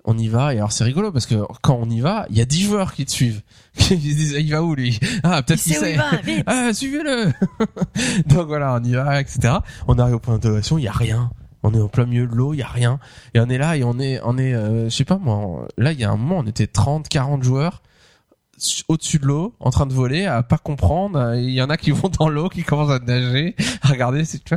on 0.07 0.19
y 0.19 0.29
va 0.29 0.55
et 0.55 0.59
alors 0.59 0.73
c'est 0.73 0.85
rigolo 0.85 1.11
parce 1.13 1.25
que 1.27 1.37
quand 1.63 1.79
on 1.81 1.89
y 1.89 2.01
va 2.01 2.27
il 2.29 2.37
y 2.37 2.41
a 2.41 2.45
10 2.45 2.65
joueurs 2.65 2.93
qui 2.93 3.05
te 3.07 3.11
suivent. 3.11 3.43
Ils 3.79 3.85
se 3.85 3.95
disent 3.95 4.37
il 4.39 4.51
va 4.51 4.63
où 4.63 4.75
lui? 4.75 5.01
Ah 5.23 5.43
peut-être 5.43 5.63
qu'il 5.63 5.75
sait 5.75 5.97
ah 6.47 6.73
suivez-le. 6.73 7.33
Donc 8.27 8.47
voilà 8.47 8.79
on 8.81 8.85
y 8.85 8.93
va 8.93 9.21
etc 9.21 9.55
on 9.89 9.99
arrive 9.99 10.17
au 10.17 10.21
point 10.21 10.35
d'interrogation 10.35 10.79
il 10.79 10.85
y 10.85 10.89
a 10.89 10.93
rien. 10.93 11.31
On 11.67 11.73
est 11.73 11.81
en 11.81 11.89
plein 11.89 12.05
milieu 12.05 12.27
de 12.27 12.35
l'eau, 12.35 12.53
il 12.53 12.59
y 12.59 12.63
a 12.63 12.69
rien. 12.69 12.99
Et 13.33 13.41
on 13.41 13.49
est 13.49 13.57
là 13.57 13.75
et 13.75 13.85
on 13.85 13.99
est 13.99 14.21
on 14.23 14.37
est 14.37 14.53
euh, 14.55 14.91
je 14.91 14.95
sais 14.95 15.07
pas 15.07 15.17
moi, 15.17 15.67
là 15.79 15.93
il 15.93 15.99
y 15.99 16.05
a 16.05 16.11
un 16.11 16.17
moment 16.17 16.41
on 16.41 16.47
était 16.47 16.67
30 16.67 17.09
40 17.09 17.43
joueurs 17.43 17.83
au-dessus 18.89 19.19
de 19.19 19.27
l'eau, 19.27 19.55
en 19.61 19.71
train 19.71 19.87
de 19.87 19.93
voler, 19.93 20.27
à 20.27 20.43
pas 20.43 20.59
comprendre. 20.59 21.35
Il 21.37 21.51
y 21.51 21.63
en 21.63 21.71
a 21.71 21.77
qui 21.77 21.91
vont 21.93 22.09
dans 22.09 22.29
l'eau, 22.29 22.49
qui 22.49 22.63
commencent 22.63 22.91
à 22.91 22.99
nager, 22.99 23.55
à 23.83 23.89
regarder, 23.89 24.25
tu. 24.27 24.55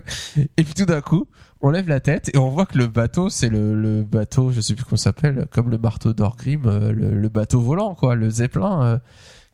Et 0.58 0.64
puis 0.64 0.74
tout 0.74 0.86
d'un 0.86 1.02
coup, 1.02 1.28
on 1.62 1.70
lève 1.70 1.88
la 1.88 2.00
tête 2.00 2.30
et 2.34 2.38
on 2.38 2.50
voit 2.50 2.66
que 2.66 2.78
le 2.78 2.88
bateau, 2.88 3.30
c'est 3.30 3.50
le, 3.50 3.74
le 3.80 4.04
bateau, 4.04 4.52
je 4.52 4.62
sais 4.62 4.76
plus 4.76 4.84
comment 4.84 4.98
s'appelle, 4.98 5.48
comme 5.52 5.70
le 5.70 5.78
marteau 5.78 6.14
d'Orgrim, 6.14 6.64
euh, 6.66 6.92
le, 6.92 7.12
le 7.16 7.30
bateau 7.30 7.60
volant, 7.60 7.96
quoi, 7.96 8.16
le 8.16 8.30
zeppelin, 8.30 8.84
euh, 8.84 8.98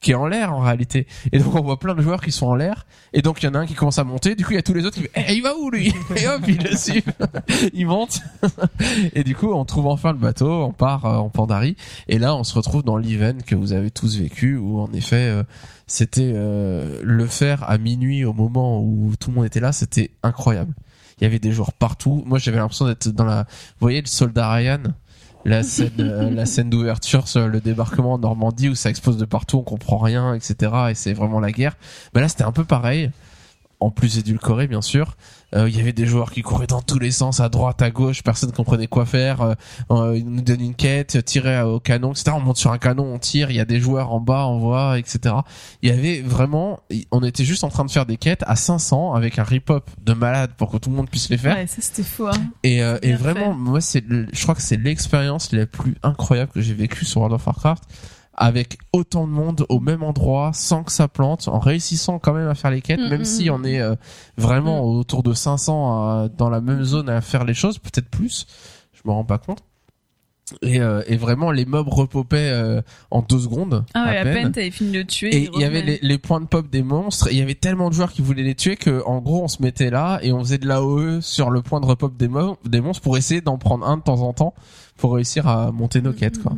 qui 0.03 0.11
est 0.11 0.15
en 0.15 0.27
l'air 0.27 0.53
en 0.53 0.59
réalité. 0.59 1.07
Et 1.31 1.39
donc 1.39 1.55
on 1.55 1.61
voit 1.61 1.79
plein 1.79 1.95
de 1.95 2.01
joueurs 2.01 2.21
qui 2.21 2.31
sont 2.31 2.45
en 2.45 2.55
l'air. 2.55 2.85
Et 3.13 3.23
donc 3.23 3.41
il 3.41 3.47
y 3.47 3.49
en 3.49 3.55
a 3.55 3.59
un 3.59 3.65
qui 3.65 3.73
commence 3.73 3.97
à 3.97 4.03
monter. 4.03 4.35
Du 4.35 4.45
coup 4.45 4.51
il 4.51 4.55
y 4.55 4.59
a 4.59 4.61
tous 4.61 4.73
les 4.73 4.85
autres 4.85 5.01
qui 5.01 5.07
Eh, 5.15 5.33
il 5.33 5.41
va 5.41 5.55
où 5.57 5.71
lui? 5.71 5.87
Et 6.15 6.27
hop, 6.27 6.41
il 6.47 6.61
le 6.61 6.75
suit. 6.75 7.03
il 7.73 7.87
monte. 7.87 8.19
et 9.13 9.23
du 9.23 9.35
coup 9.35 9.51
on 9.51 9.65
trouve 9.65 9.87
enfin 9.87 10.11
le 10.11 10.19
bateau, 10.19 10.63
on 10.63 10.73
part 10.73 11.05
euh, 11.05 11.17
en 11.17 11.29
Pandarie. 11.29 11.77
Et 12.07 12.19
là 12.19 12.35
on 12.35 12.43
se 12.43 12.53
retrouve 12.53 12.83
dans 12.83 12.97
l'event 12.97 13.37
que 13.45 13.55
vous 13.55 13.73
avez 13.73 13.89
tous 13.89 14.19
vécu, 14.19 14.57
où 14.57 14.79
en 14.79 14.91
effet 14.91 15.29
euh, 15.29 15.43
c'était 15.87 16.33
euh, 16.35 16.99
le 17.01 17.25
faire 17.25 17.67
à 17.69 17.77
minuit 17.77 18.25
au 18.25 18.33
moment 18.33 18.81
où 18.81 19.13
tout 19.19 19.29
le 19.29 19.37
monde 19.37 19.45
était 19.45 19.61
là, 19.61 19.71
c'était 19.71 20.11
incroyable. 20.21 20.73
Il 21.19 21.23
y 21.23 21.27
avait 21.27 21.39
des 21.39 21.53
joueurs 21.53 21.71
partout. 21.71 22.23
Moi 22.25 22.39
j'avais 22.39 22.57
l'impression 22.57 22.85
d'être 22.85 23.07
dans 23.07 23.25
la, 23.25 23.43
vous 23.43 23.79
voyez 23.79 24.01
le 24.01 24.07
soldat 24.07 24.51
Ryan? 24.51 24.83
La 25.45 25.63
scène 25.63 25.91
euh, 25.99 26.29
la 26.29 26.45
scène 26.45 26.69
d'ouverture 26.69 27.27
sur 27.27 27.47
le 27.47 27.59
débarquement 27.59 28.13
en 28.13 28.19
Normandie 28.19 28.69
où 28.69 28.75
ça 28.75 28.89
explose 28.89 29.17
de 29.17 29.25
partout 29.25 29.57
on 29.57 29.63
comprend 29.63 29.97
rien 29.97 30.33
etc 30.33 30.71
et 30.91 30.95
c'est 30.95 31.13
vraiment 31.13 31.39
la 31.39 31.51
guerre. 31.51 31.75
Mais 32.13 32.21
là 32.21 32.27
c'était 32.29 32.43
un 32.43 32.51
peu 32.51 32.63
pareil 32.63 33.11
en 33.83 33.91
plus 33.91 34.17
édulcoré 34.17 34.67
bien 34.67 34.81
sûr. 34.81 35.15
Euh, 35.55 35.69
Il 35.69 35.77
y 35.77 35.79
avait 35.79 35.93
des 35.93 36.05
joueurs 36.05 36.31
qui 36.31 36.41
couraient 36.41 36.67
dans 36.67 36.81
tous 36.81 36.99
les 36.99 37.11
sens, 37.11 37.39
à 37.39 37.49
droite, 37.49 37.81
à 37.81 37.91
gauche, 37.91 38.23
personne 38.23 38.51
comprenait 38.51 38.87
quoi 38.87 39.05
faire. 39.05 39.41
Euh, 39.41 39.53
euh, 39.91 40.17
ils 40.17 40.25
nous 40.27 40.41
donnent 40.41 40.61
une 40.61 40.75
quête, 40.75 41.23
tirer 41.25 41.61
au 41.61 41.79
canon, 41.79 42.11
etc. 42.11 42.31
On 42.33 42.39
monte 42.39 42.57
sur 42.57 42.71
un 42.71 42.77
canon, 42.77 43.13
on 43.13 43.19
tire, 43.19 43.51
il 43.51 43.57
y 43.57 43.59
a 43.59 43.65
des 43.65 43.79
joueurs 43.79 44.11
en 44.11 44.19
bas, 44.19 44.47
on 44.47 44.57
voit, 44.57 44.97
etc. 44.97 45.35
Il 45.81 45.89
y 45.89 45.91
avait 45.91 46.21
vraiment, 46.21 46.79
on 47.11 47.23
était 47.23 47.45
juste 47.45 47.63
en 47.63 47.69
train 47.69 47.85
de 47.85 47.91
faire 47.91 48.05
des 48.05 48.17
quêtes 48.17 48.43
à 48.47 48.55
500 48.55 49.13
avec 49.13 49.37
un 49.37 49.43
rip-hop 49.43 49.89
de 50.01 50.13
malade 50.13 50.51
pour 50.57 50.71
que 50.71 50.77
tout 50.77 50.89
le 50.89 50.95
monde 50.95 51.09
puisse 51.09 51.29
les 51.29 51.37
faire. 51.37 51.55
Ouais, 51.55 51.67
ça 51.67 51.81
c'était 51.81 52.03
fou. 52.03 52.27
Hein. 52.27 52.51
Et, 52.63 52.83
euh, 52.83 52.97
vraiment, 53.19 53.51
fait. 53.51 53.57
moi, 53.57 53.81
c'est, 53.81 54.03
je 54.09 54.41
crois 54.43 54.55
que 54.55 54.61
c'est 54.61 54.77
l'expérience 54.77 55.51
la 55.51 55.65
plus 55.65 55.95
incroyable 56.03 56.51
que 56.51 56.61
j'ai 56.61 56.73
vécue 56.73 57.05
sur 57.05 57.21
World 57.21 57.35
of 57.35 57.45
Warcraft, 57.45 57.83
avec 58.35 58.77
autant 58.93 59.27
de 59.27 59.31
monde 59.31 59.65
au 59.69 59.79
même 59.79 60.01
endroit, 60.03 60.51
sans 60.53 60.83
que 60.83 60.91
ça 60.91 61.07
plante, 61.07 61.47
en 61.47 61.59
réussissant 61.59 62.17
quand 62.19 62.33
même 62.33 62.47
à 62.47 62.55
faire 62.55 62.71
les 62.71 62.81
quêtes, 62.81 62.99
Mm, 62.99 63.09
même 63.09 63.21
mm, 63.21 63.25
si 63.25 63.49
mm. 63.49 63.53
on 63.53 63.63
est 63.63 63.79
euh, 63.79 63.95
vraiment 64.37 64.81
autour 64.83 65.21
de 65.23 65.33
500 65.33 65.91
à- 66.23 66.29
dans 66.29 66.49
la 66.49 66.59
même 66.61 66.83
zone 66.83 67.09
à 67.09 67.21
faire 67.21 67.43
les 67.45 67.53
choses, 67.53 67.77
peut-être 67.77 68.09
plus, 68.09 68.47
je 68.93 69.01
me 69.05 69.11
rends 69.11 69.23
pas 69.25 69.37
compte. 69.37 69.59
Et, 70.61 70.81
euh, 70.81 71.01
et 71.07 71.15
vraiment, 71.15 71.51
les 71.51 71.65
mobs 71.65 71.87
repopaient 71.87 72.49
euh, 72.51 72.81
en 73.11 73.21
deux 73.21 73.39
secondes. 73.39 73.85
Ah 73.93 74.03
ouais, 74.05 74.17
à 74.17 74.21
à 74.21 74.23
peine. 74.23 74.33
peine 74.33 74.51
t'avais 74.51 74.71
fini 74.71 74.91
de 74.91 74.97
le 74.99 75.05
tuer. 75.05 75.33
Et 75.35 75.49
il 75.53 75.61
y 75.61 75.63
avait 75.63 75.81
les, 75.81 75.99
les 76.01 76.17
points 76.17 76.41
de 76.41 76.45
pop 76.45 76.69
des 76.69 76.83
monstres, 76.83 77.27
et 77.29 77.31
il 77.31 77.37
y 77.37 77.41
avait 77.41 77.55
tellement 77.55 77.89
de 77.89 77.93
joueurs 77.95 78.11
qui 78.11 78.21
voulaient 78.21 78.43
les 78.43 78.53
tuer 78.53 78.75
que, 78.75 79.01
en 79.05 79.19
gros, 79.19 79.41
on 79.43 79.47
se 79.47 79.61
mettait 79.61 79.89
là 79.89 80.19
et 80.21 80.33
on 80.33 80.39
faisait 80.39 80.57
de 80.57 80.67
l'AOE 80.67 81.21
sur 81.21 81.49
le 81.49 81.61
point 81.61 81.79
de 81.79 81.85
repop 81.85 82.17
des, 82.17 82.27
mo- 82.27 82.57
des 82.65 82.81
monstres 82.81 83.01
pour 83.01 83.15
essayer 83.17 83.39
d'en 83.41 83.57
prendre 83.57 83.87
un 83.87 83.97
de 83.97 84.01
temps 84.03 84.21
en 84.21 84.33
temps 84.33 84.53
pour 84.97 85.13
réussir 85.15 85.47
à 85.47 85.71
monter 85.71 86.01
nos 86.01 86.13
quêtes, 86.13 86.41
quoi. 86.43 86.53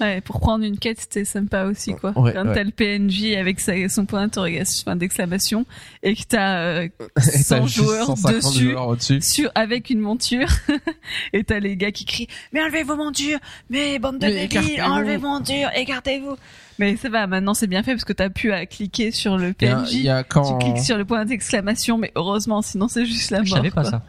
Ouais, 0.00 0.20
pour 0.20 0.38
prendre 0.38 0.64
une 0.64 0.78
quête, 0.78 1.00
c'était 1.00 1.24
sympa 1.24 1.64
aussi, 1.64 1.94
quoi. 1.94 2.12
Ouais, 2.16 2.32
Quand 2.32 2.46
ouais. 2.46 2.54
t'as 2.54 2.62
le 2.62 2.70
PNJ 2.70 3.36
avec 3.36 3.58
sa, 3.58 3.72
son 3.88 4.06
point 4.06 4.22
d'interrogation, 4.22 4.84
enfin, 4.86 4.96
d'exclamation, 4.96 5.66
et 6.02 6.14
que 6.14 6.22
t'as 6.28 6.58
euh, 6.58 6.82
Et 6.88 6.90
t'as 7.16 7.20
100 7.60 7.66
juste 7.66 7.76
joueurs 7.76 8.06
150 8.06 8.32
dessus, 8.34 8.70
joueurs 8.70 8.88
au-dessus. 8.88 9.20
sur, 9.20 9.50
avec 9.54 9.90
une 9.90 10.00
monture, 10.00 10.48
et 11.32 11.42
t'as 11.42 11.58
les 11.58 11.76
gars 11.76 11.90
qui 11.90 12.04
crient, 12.04 12.28
mais 12.52 12.62
enlevez 12.62 12.84
vos 12.84 12.96
montures, 12.96 13.38
mais 13.70 13.98
bande 13.98 14.18
de 14.18 14.26
débiles, 14.28 14.82
enlevez 14.82 15.16
vos 15.16 15.28
montures, 15.28 15.70
écartez-vous. 15.74 16.36
Mais 16.78 16.96
ça 16.96 17.08
va, 17.08 17.26
maintenant 17.26 17.54
c'est 17.54 17.66
bien 17.66 17.82
fait 17.82 17.92
parce 17.92 18.04
que 18.04 18.12
t'as 18.12 18.30
pu 18.30 18.52
à 18.52 18.64
cliquer 18.64 19.10
sur 19.10 19.36
le 19.36 19.48
y 19.60 19.66
a, 19.66 19.76
PNJ, 19.76 19.92
il 19.94 20.02
y 20.02 20.08
a 20.08 20.22
tu 20.22 20.28
quand, 20.28 20.58
cliques 20.58 20.78
sur 20.78 20.96
le 20.96 21.04
point 21.04 21.24
d'exclamation, 21.24 21.98
mais 21.98 22.12
heureusement, 22.14 22.62
sinon 22.62 22.86
c'est 22.86 23.04
juste 23.04 23.30
la 23.32 23.38
mort. 23.38 23.46
Je 23.46 23.54
savais 23.54 23.70
pas 23.70 23.82
quoi. 23.82 23.90
ça. 23.90 24.02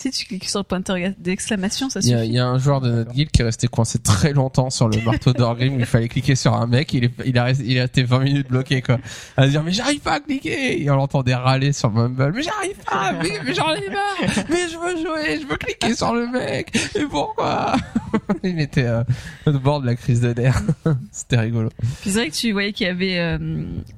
Si 0.00 0.10
tu 0.10 0.24
cliques 0.24 0.48
sur 0.48 0.60
le 0.60 0.64
point 0.64 0.80
d'exclamation, 1.18 1.90
ça 1.90 2.00
suffit. 2.00 2.14
il 2.24 2.32
y 2.32 2.38
a 2.38 2.46
un 2.46 2.58
joueur 2.58 2.80
de 2.80 2.90
notre 2.90 3.12
guild 3.12 3.30
qui 3.30 3.42
est 3.42 3.44
resté 3.44 3.68
coincé 3.68 3.98
très 3.98 4.32
longtemps 4.32 4.70
sur 4.70 4.88
le 4.88 4.98
marteau 5.02 5.34
d'Orgrim. 5.34 5.78
Il 5.78 5.84
fallait 5.84 6.08
cliquer 6.08 6.36
sur 6.36 6.54
un 6.54 6.66
mec, 6.66 6.94
il, 6.94 7.04
est, 7.04 7.12
il, 7.26 7.36
a, 7.36 7.44
resté- 7.44 7.64
il 7.66 7.78
a 7.78 7.84
été 7.84 8.02
20 8.02 8.20
minutes 8.20 8.48
bloqué 8.48 8.80
quoi. 8.80 8.96
À 9.36 9.44
se 9.44 9.50
dire 9.50 9.62
mais 9.62 9.72
j'arrive 9.72 10.00
pas 10.00 10.14
à 10.14 10.20
cliquer. 10.20 10.82
Et 10.82 10.90
on 10.90 10.96
l'entendait 10.96 11.34
râler 11.34 11.74
sur 11.74 11.90
Mumble. 11.90 12.32
Mais 12.34 12.42
j'arrive 12.42 12.78
pas, 12.90 13.12
mais, 13.12 13.28
mais 13.44 13.52
j'en 13.52 13.74
ai 13.74 13.90
marre, 13.90 14.44
mais 14.48 14.68
je 14.72 14.78
veux 14.78 14.96
jouer, 14.96 15.38
je 15.42 15.46
veux 15.46 15.58
cliquer 15.58 15.94
sur 15.94 16.14
le 16.14 16.28
mec, 16.28 16.74
et 16.94 17.04
pourquoi? 17.04 17.76
Il 18.42 18.58
était 18.58 18.86
euh, 18.86 19.04
au 19.44 19.52
bord 19.58 19.82
de 19.82 19.86
la 19.86 19.96
crise 19.96 20.22
de 20.22 20.32
nerfs, 20.32 20.62
c'était 21.12 21.40
rigolo. 21.40 21.68
Puis 22.00 22.10
c'est 22.10 22.20
vrai 22.20 22.30
que 22.30 22.34
tu 22.34 22.52
voyais 22.52 22.72
qu'il 22.72 22.86
y 22.86 22.90
avait, 22.90 23.18
euh, 23.18 23.38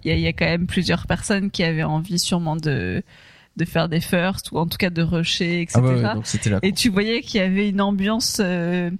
y, 0.04 0.10
il 0.10 0.18
y 0.18 0.26
a 0.26 0.32
quand 0.32 0.46
même 0.46 0.66
plusieurs 0.66 1.06
personnes 1.06 1.52
qui 1.52 1.62
avaient 1.62 1.84
envie 1.84 2.18
sûrement 2.18 2.56
de 2.56 3.04
de 3.56 3.64
faire 3.64 3.88
des 3.88 4.00
firsts 4.00 4.50
ou 4.52 4.58
en 4.58 4.66
tout 4.66 4.78
cas 4.78 4.90
de 4.90 5.02
rusher, 5.02 5.62
etc. 5.62 5.80
Ah 5.82 5.86
ouais, 5.86 5.94
ouais, 6.02 6.14
donc 6.14 6.26
c'était 6.26 6.50
là. 6.50 6.58
Et 6.62 6.72
tu 6.72 6.88
voyais 6.88 7.20
qu'il 7.20 7.40
y 7.40 7.44
avait 7.44 7.68
une 7.68 7.80
ambiance 7.80 8.38
euh, 8.40 8.90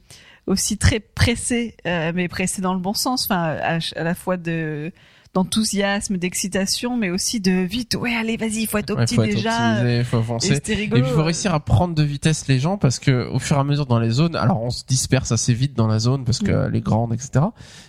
aussi 0.47 0.77
très 0.79 1.01
pressée, 1.01 1.77
euh, 1.87 2.13
mais 2.15 2.29
pressée 2.29 2.63
dans 2.63 2.75
le 2.75 2.81
bon 2.81 2.95
sens, 2.95 3.25
enfin 3.25 3.57
à, 3.61 3.79
à 3.97 4.03
la 4.03 4.15
fois 4.15 4.37
de 4.37 4.93
d'enthousiasme, 5.35 6.19
d'excitation, 6.19 6.97
mais 6.97 7.11
aussi 7.11 7.41
de 7.41 7.53
vite. 7.53 7.95
Ouais, 7.95 8.15
allez, 8.15 8.37
vas-y, 8.37 8.67
faut 8.67 8.79
être 8.79 8.95
Ouais, 8.95 9.03
opti 9.03 9.15
faut 9.15 9.23
être 9.23 9.35
déjà. 9.35 9.73
optimisé, 9.79 10.05
faut 10.05 10.17
Et 10.17 10.21
avancer. 10.21 10.61
Et 10.69 10.75
rigolo. 10.75 11.03
puis 11.03 11.11
il 11.11 11.15
faut 11.15 11.25
réussir 11.25 11.55
à 11.55 11.61
prendre 11.61 11.95
de 11.95 12.03
vitesse 12.03 12.47
les 12.49 12.59
gens 12.59 12.77
parce 12.77 12.99
que 12.99 13.29
au 13.31 13.39
fur 13.39 13.57
et 13.57 13.61
à 13.61 13.65
mesure 13.65 13.87
dans 13.87 13.99
les 13.99 14.11
zones, 14.11 14.37
alors 14.37 14.63
on 14.63 14.71
se 14.71 14.85
disperse 14.85 15.33
assez 15.33 15.55
vite 15.55 15.75
dans 15.75 15.87
la 15.87 15.99
zone 15.99 16.25
parce 16.25 16.39
que 16.41 16.51
Mm. 16.53 16.65
elle 16.69 16.77
est 16.77 16.81
grande, 16.83 17.15
etc. 17.15 17.47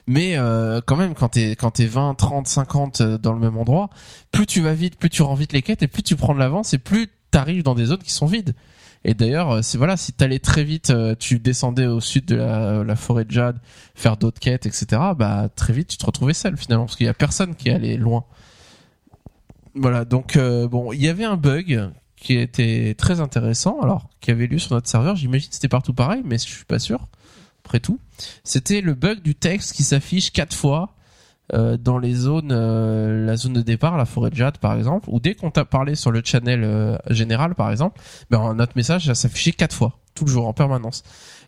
Mais 0.08 0.38
euh, 0.38 0.80
quand 0.86 0.96
même, 0.96 1.14
quand 1.16 1.30
t'es 1.30 1.52
quand 1.58 1.72
t'es 1.72 1.86
20, 1.86 2.16
30, 2.16 2.48
50 2.48 3.02
euh, 3.02 3.18
dans 3.18 3.34
le 3.34 3.40
même 3.40 3.58
endroit, 3.58 3.90
plus 4.32 4.46
tu 4.46 4.62
vas 4.62 4.74
vite, 4.74 4.98
plus 4.98 5.10
tu 5.10 5.22
rends 5.22 5.36
vite 5.36 5.52
les 5.54 5.62
quêtes 5.62 5.84
et 5.84 5.88
plus 5.88 6.04
tu 6.04 6.16
prends 6.16 6.34
de 6.34 6.40
l'avance 6.40 6.74
et 6.74 6.78
plus 6.78 7.08
t'arrives 7.32 7.64
dans 7.64 7.76
des 7.76 7.86
zones 7.86 7.98
qui 8.04 8.12
sont 8.14 8.26
vides. 8.28 8.54
Et 9.06 9.14
d'ailleurs, 9.14 9.52
euh, 9.52 9.62
c'est 9.62 9.78
voilà, 9.78 9.98
si 9.98 10.14
t'allais 10.14 10.40
très 10.40 10.64
vite, 10.64 10.90
euh, 10.90 11.16
tu 11.18 11.40
descendais 11.40 11.86
au 11.86 12.00
sud 12.00 12.26
de 12.26 12.36
la, 12.36 12.84
la 12.84 12.96
forêt 12.96 13.26
de 13.26 13.32
Jade, 13.32 13.60
faire 13.96 14.18
d'autres 14.18 14.40
quêtes, 14.40 14.66
etc. 14.66 15.02
Bah 15.18 15.50
très 15.56 15.74
vite, 15.74 15.90
tu 15.90 15.98
te 15.98 16.06
retrouvais 16.06 16.34
seul 16.34 16.56
finalement 16.58 16.86
parce 16.86 16.96
qu'il 16.96 17.06
y 17.06 17.10
a 17.10 17.14
personne 17.14 17.56
qui 17.56 17.70
allait 17.70 17.98
loin. 17.98 18.26
Voilà, 19.76 20.06
donc 20.06 20.38
euh, 20.38 20.68
bon, 20.68 20.94
il 20.94 21.02
y 21.02 21.10
avait 21.10 21.26
un 21.26 21.36
bug 21.36 21.90
qui 22.16 22.38
était 22.38 22.96
très 22.98 23.20
intéressant, 23.20 23.80
alors 23.82 24.10
qui 24.22 24.32
avait 24.32 24.48
lieu 24.48 24.60
sur 24.60 24.74
notre 24.74 24.88
serveur. 24.88 25.16
J'imagine 25.16 25.50
que 25.50 25.56
c'était 25.56 25.68
partout 25.68 25.94
pareil, 25.94 26.22
mais 26.24 26.38
je 26.38 26.44
suis 26.44 26.66
pas 26.66 26.80
sûr. 26.80 27.08
Après 27.66 27.80
tout, 27.80 28.00
c'était 28.44 28.82
le 28.82 28.94
bug 28.94 29.22
du 29.22 29.36
texte 29.36 29.74
qui 29.74 29.84
s'affiche 29.84 30.32
quatre 30.32 30.56
fois 30.56 30.96
euh, 31.52 31.78
dans 31.78 31.98
les 31.98 32.14
zones, 32.14 32.52
euh, 32.52 33.26
la 33.26 33.36
zone 33.36 33.54
de 33.54 33.62
départ, 33.62 33.98
la 33.98 34.06
forêt 34.06 34.30
de 34.30 34.36
Jade 34.36 34.58
par 34.60 34.76
exemple, 34.78 35.10
ou 35.12 35.20
dès 35.20 35.36
qu'on 35.36 35.52
t'a 35.52 35.66
parlé 35.66 35.96
sur 35.96 36.12
le 36.12 36.22
channel 36.24 36.64
euh, 36.64 36.98
général 37.10 37.56
par 37.56 37.70
exemple, 37.70 38.00
ben 38.30 38.54
notre 38.54 38.74
message 38.76 39.06
ça 39.06 39.16
s'affichait 39.16 39.52
quatre 39.52 39.76
fois, 39.76 40.00
tout 40.16 40.26
le 40.26 40.32
jour 40.32 40.48
en 40.48 40.54
permanence. 40.54 41.04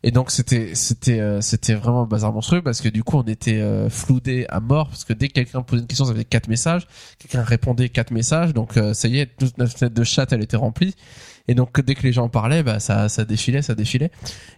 Et 0.06 0.12
donc 0.12 0.30
c'était 0.30 0.76
c'était 0.76 1.20
euh, 1.20 1.42
c'était 1.42 1.74
vraiment 1.74 2.06
bazar 2.06 2.32
monstrueux 2.32 2.62
parce 2.62 2.80
que 2.80 2.90
du 2.90 3.04
coup 3.04 3.18
on 3.18 3.24
était 3.24 3.60
euh, 3.60 3.90
floudé 3.90 4.46
à 4.50 4.60
mort 4.60 4.88
parce 4.90 5.04
que 5.04 5.14
dès 5.14 5.30
que 5.30 5.34
quelqu'un 5.34 5.64
posait 5.64 5.82
une 5.82 5.88
question 5.88 6.06
ça 6.06 6.14
faisait 6.14 6.26
quatre 6.26 6.48
messages, 6.48 6.86
quelqu'un 7.18 7.42
répondait 7.42 7.90
quatre 7.90 8.12
messages. 8.12 8.54
Donc 8.54 8.78
euh, 8.78 8.94
ça 8.94 9.08
y 9.08 9.18
est 9.18 9.36
toute 9.36 9.58
notre 9.58 9.76
fenêtre 9.76 9.96
de 9.96 10.04
chat 10.04 10.32
elle 10.32 10.44
était 10.44 10.58
remplie 10.58 10.94
et 11.48 11.56
donc 11.56 11.80
dès 11.82 11.96
que 11.96 12.04
les 12.04 12.14
gens 12.14 12.30
parlaient 12.30 12.64
bah 12.64 12.80
ça 12.80 13.10
ça 13.10 13.26
défilait 13.26 13.62
ça 13.62 13.76
défilait. 13.76 14.12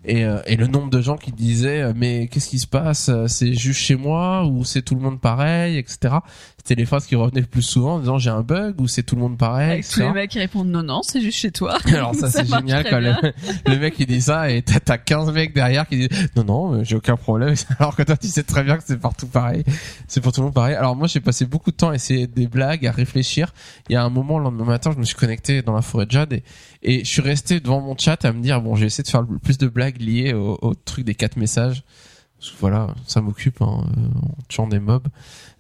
Et 0.06 0.26
euh, 0.26 0.40
et 0.46 0.56
le 0.56 0.68
nombre 0.68 0.90
de 0.90 1.02
gens 1.02 1.18
qui 1.18 1.32
disaient 1.32 1.94
mais 1.94 2.28
qu'est-ce 2.28 2.50
qui 2.50 2.60
se 2.60 2.68
passe? 2.68 3.12
C'est 3.28 3.54
juste 3.54 3.80
chez 3.80 3.96
moi 3.96 4.46
ou 4.46 4.64
c'est 4.64 4.82
tout 4.82 4.96
le 4.96 5.02
monde 5.02 5.20
pareil 5.20 5.78
etc 5.78 6.16
c'était 6.68 6.82
les 6.82 6.86
phrases 6.86 7.06
qui 7.06 7.16
revenaient 7.16 7.40
le 7.40 7.48
plus 7.48 7.62
souvent 7.62 7.96
en 7.96 8.00
disant 8.00 8.18
j'ai 8.18 8.30
un 8.30 8.42
bug 8.42 8.82
ou 8.82 8.90
c'est 8.90 9.02
tout 9.02 9.16
le 9.16 9.22
monde 9.22 9.38
pareil 9.38 9.72
Avec 9.72 9.88
tous 9.88 10.02
les 10.02 10.12
mecs 10.12 10.30
qui 10.30 10.40
répondent 10.40 10.68
non, 10.68 10.84
non, 10.84 11.02
c'est 11.02 11.22
juste 11.22 11.38
chez 11.38 11.52
toi. 11.52 11.78
Alors 11.86 12.14
ça, 12.14 12.30
c'est 12.30 12.46
génial 12.46 12.86
quand 12.90 13.00
le, 13.00 13.14
le 13.66 13.80
mec 13.80 13.96
il 14.00 14.06
dit 14.06 14.22
ça 14.22 14.52
et 14.52 14.62
t'as 14.62 14.82
t'as 14.82 14.98
15 14.98 15.32
mecs 15.32 15.54
derrière 15.54 15.88
qui 15.88 15.96
disent 15.96 16.30
non 16.36 16.44
non 16.44 16.84
j'ai 16.84 16.98
aucun 16.98 17.16
problème. 17.16 17.56
Alors 17.80 17.96
que 17.96 18.04
toi 18.04 18.18
tu 18.18 18.28
sais 18.28 18.44
très 18.44 18.66
bien 18.66 18.76
que 18.76 18.84
c'est 18.86 19.00
partout 19.00 19.28
pareil. 19.28 19.64
C'est 20.10 20.20
pour 20.20 20.34
tout 20.34 20.42
le 20.42 20.48
monde 20.48 20.54
pareil. 20.54 20.76
Alors 20.76 20.98
moi 20.98 21.08
j'ai 21.08 21.22
passé 21.22 21.46
beaucoup 21.46 21.72
de 21.72 21.78
temps 21.78 21.92
à 21.92 21.96
essayer 21.96 22.28
des 22.28 22.48
blagues 22.48 22.86
à 22.86 22.92
réfléchir. 22.92 23.54
Il 23.88 23.94
y 23.94 23.96
a 23.96 24.04
un 24.04 24.10
moment 24.10 24.38
le 24.38 24.44
lendemain 24.44 24.66
matin 24.66 24.92
je 24.94 25.00
me 25.00 25.06
suis 25.06 25.16
connecté 25.16 25.62
dans 25.62 25.74
la 25.74 25.82
forêt 25.82 26.06
de 26.06 26.12
Jade 26.12 26.34
et, 26.34 26.44
et 26.84 27.00
je 27.00 27.10
suis 27.10 27.22
resté 27.22 27.62
devant 27.62 27.80
mon 27.80 27.98
chat 27.98 28.26
à 28.26 28.34
me 28.34 28.42
dire 28.42 28.60
bon 28.62 28.76
j'ai 28.76 28.88
essayé 28.88 29.06
de 29.06 29.10
faire 29.10 29.22
le 29.22 29.40
plus 29.40 29.58
de 29.58 29.68
blagues 29.70 30.02
liées 30.02 30.34
au, 30.34 30.60
au 30.62 30.76
truc 30.76 31.06
des 31.06 31.16
quatre 31.16 31.38
messages 31.38 31.86
voilà 32.60 32.94
ça 33.06 33.22
m'occupe 33.22 33.62
hein, 33.62 33.84
en 33.86 34.44
tuant 34.48 34.68
des 34.68 34.80
mobs. 34.80 35.08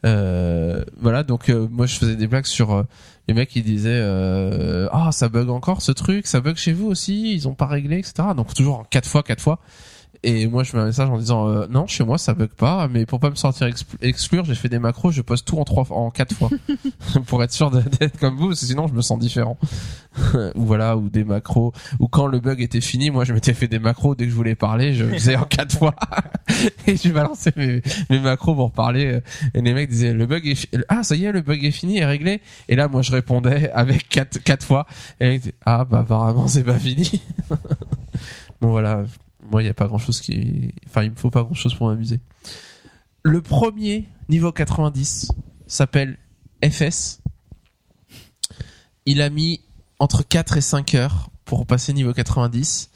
Euh, 0.05 0.83
voilà 0.99 1.23
donc 1.23 1.49
euh, 1.49 1.67
moi 1.71 1.87
je 1.87 1.97
faisais 1.97 2.15
des 2.15 2.27
blagues 2.27 2.45
sur 2.45 2.71
euh, 2.71 2.83
les 3.27 3.33
mecs 3.33 3.55
ils 3.55 3.63
disaient 3.63 3.89
euh, 3.89 4.87
ah 4.91 5.11
ça 5.11 5.27
bug 5.27 5.49
encore 5.49 5.81
ce 5.81 5.91
truc 5.91 6.27
ça 6.27 6.39
bug 6.39 6.55
chez 6.55 6.71
vous 6.71 6.85
aussi 6.85 7.33
ils 7.33 7.47
ont 7.47 7.55
pas 7.55 7.65
réglé 7.65 7.97
etc 7.97 8.29
donc 8.35 8.53
toujours 8.53 8.79
en 8.79 8.83
quatre 8.83 9.07
fois 9.07 9.23
quatre 9.23 9.41
fois 9.41 9.59
et 10.23 10.47
moi 10.47 10.63
je 10.63 10.75
mets 10.75 10.81
un 10.81 10.85
message 10.87 11.09
en 11.09 11.17
disant 11.17 11.47
euh, 11.47 11.67
non 11.69 11.87
chez 11.87 12.03
moi 12.03 12.17
ça 12.17 12.33
bug 12.33 12.49
pas 12.49 12.87
mais 12.87 13.05
pour 13.05 13.19
pas 13.19 13.29
me 13.29 13.35
expl- 13.35 13.97
exclure 14.01 14.45
j'ai 14.45 14.55
fait 14.55 14.69
des 14.69 14.79
macros 14.79 15.11
je 15.11 15.21
poste 15.21 15.47
tout 15.47 15.57
en 15.57 15.63
trois 15.63 15.85
en 15.91 16.09
quatre 16.11 16.35
fois. 16.35 16.49
Pour 17.27 17.43
être 17.43 17.51
sûr 17.51 17.71
d'être 17.71 18.17
comme 18.19 18.35
vous 18.35 18.47
parce 18.47 18.61
que 18.61 18.65
sinon 18.65 18.87
je 18.87 18.93
me 18.93 19.01
sens 19.01 19.19
différent. 19.19 19.57
Ou 20.55 20.65
voilà 20.65 20.97
ou 20.97 21.09
des 21.09 21.23
macros. 21.23 21.73
Ou 21.99 22.07
quand 22.07 22.25
le 22.27 22.39
bug 22.39 22.61
était 22.61 22.81
fini 22.81 23.11
moi 23.11 23.23
je 23.23 23.33
m'étais 23.33 23.53
fait 23.53 23.67
des 23.67 23.79
macros 23.79 24.15
dès 24.15 24.25
que 24.25 24.31
je 24.31 24.35
voulais 24.35 24.55
parler 24.55 24.93
je 24.93 25.05
faisais 25.05 25.35
en 25.35 25.43
quatre 25.43 25.77
fois. 25.77 25.95
Et 26.87 26.95
je 26.97 27.09
balançais 27.09 27.53
mes, 27.55 27.81
mes 28.09 28.19
macros 28.19 28.55
pour 28.55 28.71
parler 28.71 29.05
euh, 29.05 29.21
et 29.53 29.61
les 29.61 29.73
mecs 29.73 29.89
disaient 29.89 30.13
le 30.13 30.25
bug 30.25 30.47
est 30.47 30.67
ah 30.89 31.03
ça 31.03 31.15
y 31.15 31.25
est 31.25 31.31
le 31.31 31.41
bug 31.41 31.63
est 31.63 31.71
fini 31.71 31.99
est 31.99 32.05
réglé. 32.05 32.41
Et 32.67 32.75
là 32.75 32.87
moi 32.87 33.01
je 33.01 33.11
répondais 33.11 33.69
avec 33.71 34.09
quatre 34.09 34.39
quatre 34.43 34.65
fois. 34.65 34.87
Et 35.19 35.25
les 35.25 35.29
mecs 35.31 35.41
disaient, 35.41 35.55
ah 35.65 35.85
bah 35.85 35.99
apparemment 35.99 36.47
c'est 36.47 36.63
pas 36.63 36.79
fini. 36.79 37.21
Bon 38.59 38.69
voilà 38.71 39.03
moi 39.49 39.63
il 39.63 39.65
y 39.65 39.69
a 39.69 39.73
pas 39.73 39.87
grand 39.87 39.97
chose 39.97 40.21
qui 40.21 40.73
enfin 40.87 41.03
il 41.03 41.11
me 41.11 41.15
faut 41.15 41.29
pas 41.29 41.43
grand 41.43 41.53
chose 41.53 41.73
pour 41.73 41.87
m'amuser. 41.87 42.19
Le 43.23 43.41
premier 43.41 44.07
niveau 44.29 44.51
90 44.51 45.31
s'appelle 45.67 46.17
FS 46.63 47.19
il 49.07 49.21
a 49.21 49.29
mis 49.29 49.61
entre 49.99 50.21
4 50.21 50.57
et 50.57 50.61
5 50.61 50.93
heures 50.95 51.29
pour 51.45 51.65
passer 51.65 51.93
niveau 51.93 52.13
90 52.13 52.91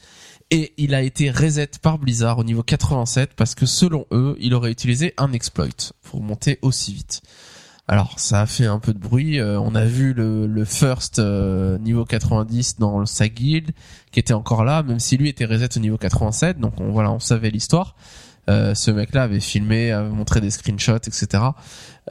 et 0.50 0.74
il 0.76 0.94
a 0.94 1.00
été 1.00 1.30
reset 1.30 1.70
par 1.80 1.98
Blizzard 1.98 2.38
au 2.38 2.44
niveau 2.44 2.62
87 2.62 3.30
parce 3.34 3.54
que 3.54 3.64
selon 3.64 4.04
eux, 4.12 4.36
il 4.38 4.52
aurait 4.52 4.70
utilisé 4.70 5.14
un 5.16 5.32
exploit. 5.32 5.94
Pour 6.02 6.20
monter 6.20 6.58
aussi 6.60 6.92
vite. 6.92 7.22
Alors 7.92 8.18
ça 8.18 8.40
a 8.40 8.46
fait 8.46 8.64
un 8.64 8.78
peu 8.78 8.94
de 8.94 8.98
bruit. 8.98 9.38
euh, 9.38 9.60
on 9.60 9.74
a 9.74 9.84
vu 9.84 10.14
le, 10.14 10.46
le 10.46 10.64
first 10.64 11.18
euh, 11.18 11.76
niveau 11.76 12.06
90 12.06 12.78
dans 12.78 13.04
sa 13.04 13.28
guild 13.28 13.72
qui 14.10 14.18
était 14.18 14.32
encore 14.32 14.64
là, 14.64 14.82
même 14.82 14.98
si 14.98 15.18
lui 15.18 15.28
était 15.28 15.44
reset 15.44 15.76
au 15.76 15.80
niveau 15.80 15.98
87. 15.98 16.58
Donc 16.58 16.80
on, 16.80 16.90
voilà, 16.90 17.12
on 17.12 17.18
savait 17.18 17.50
l'histoire. 17.50 17.94
Euh, 18.48 18.74
ce 18.74 18.90
mec-là 18.90 19.24
avait 19.24 19.40
filmé, 19.40 19.92
avait 19.92 20.08
montré 20.08 20.40
des 20.40 20.48
screenshots, 20.48 20.96
etc. 20.96 21.44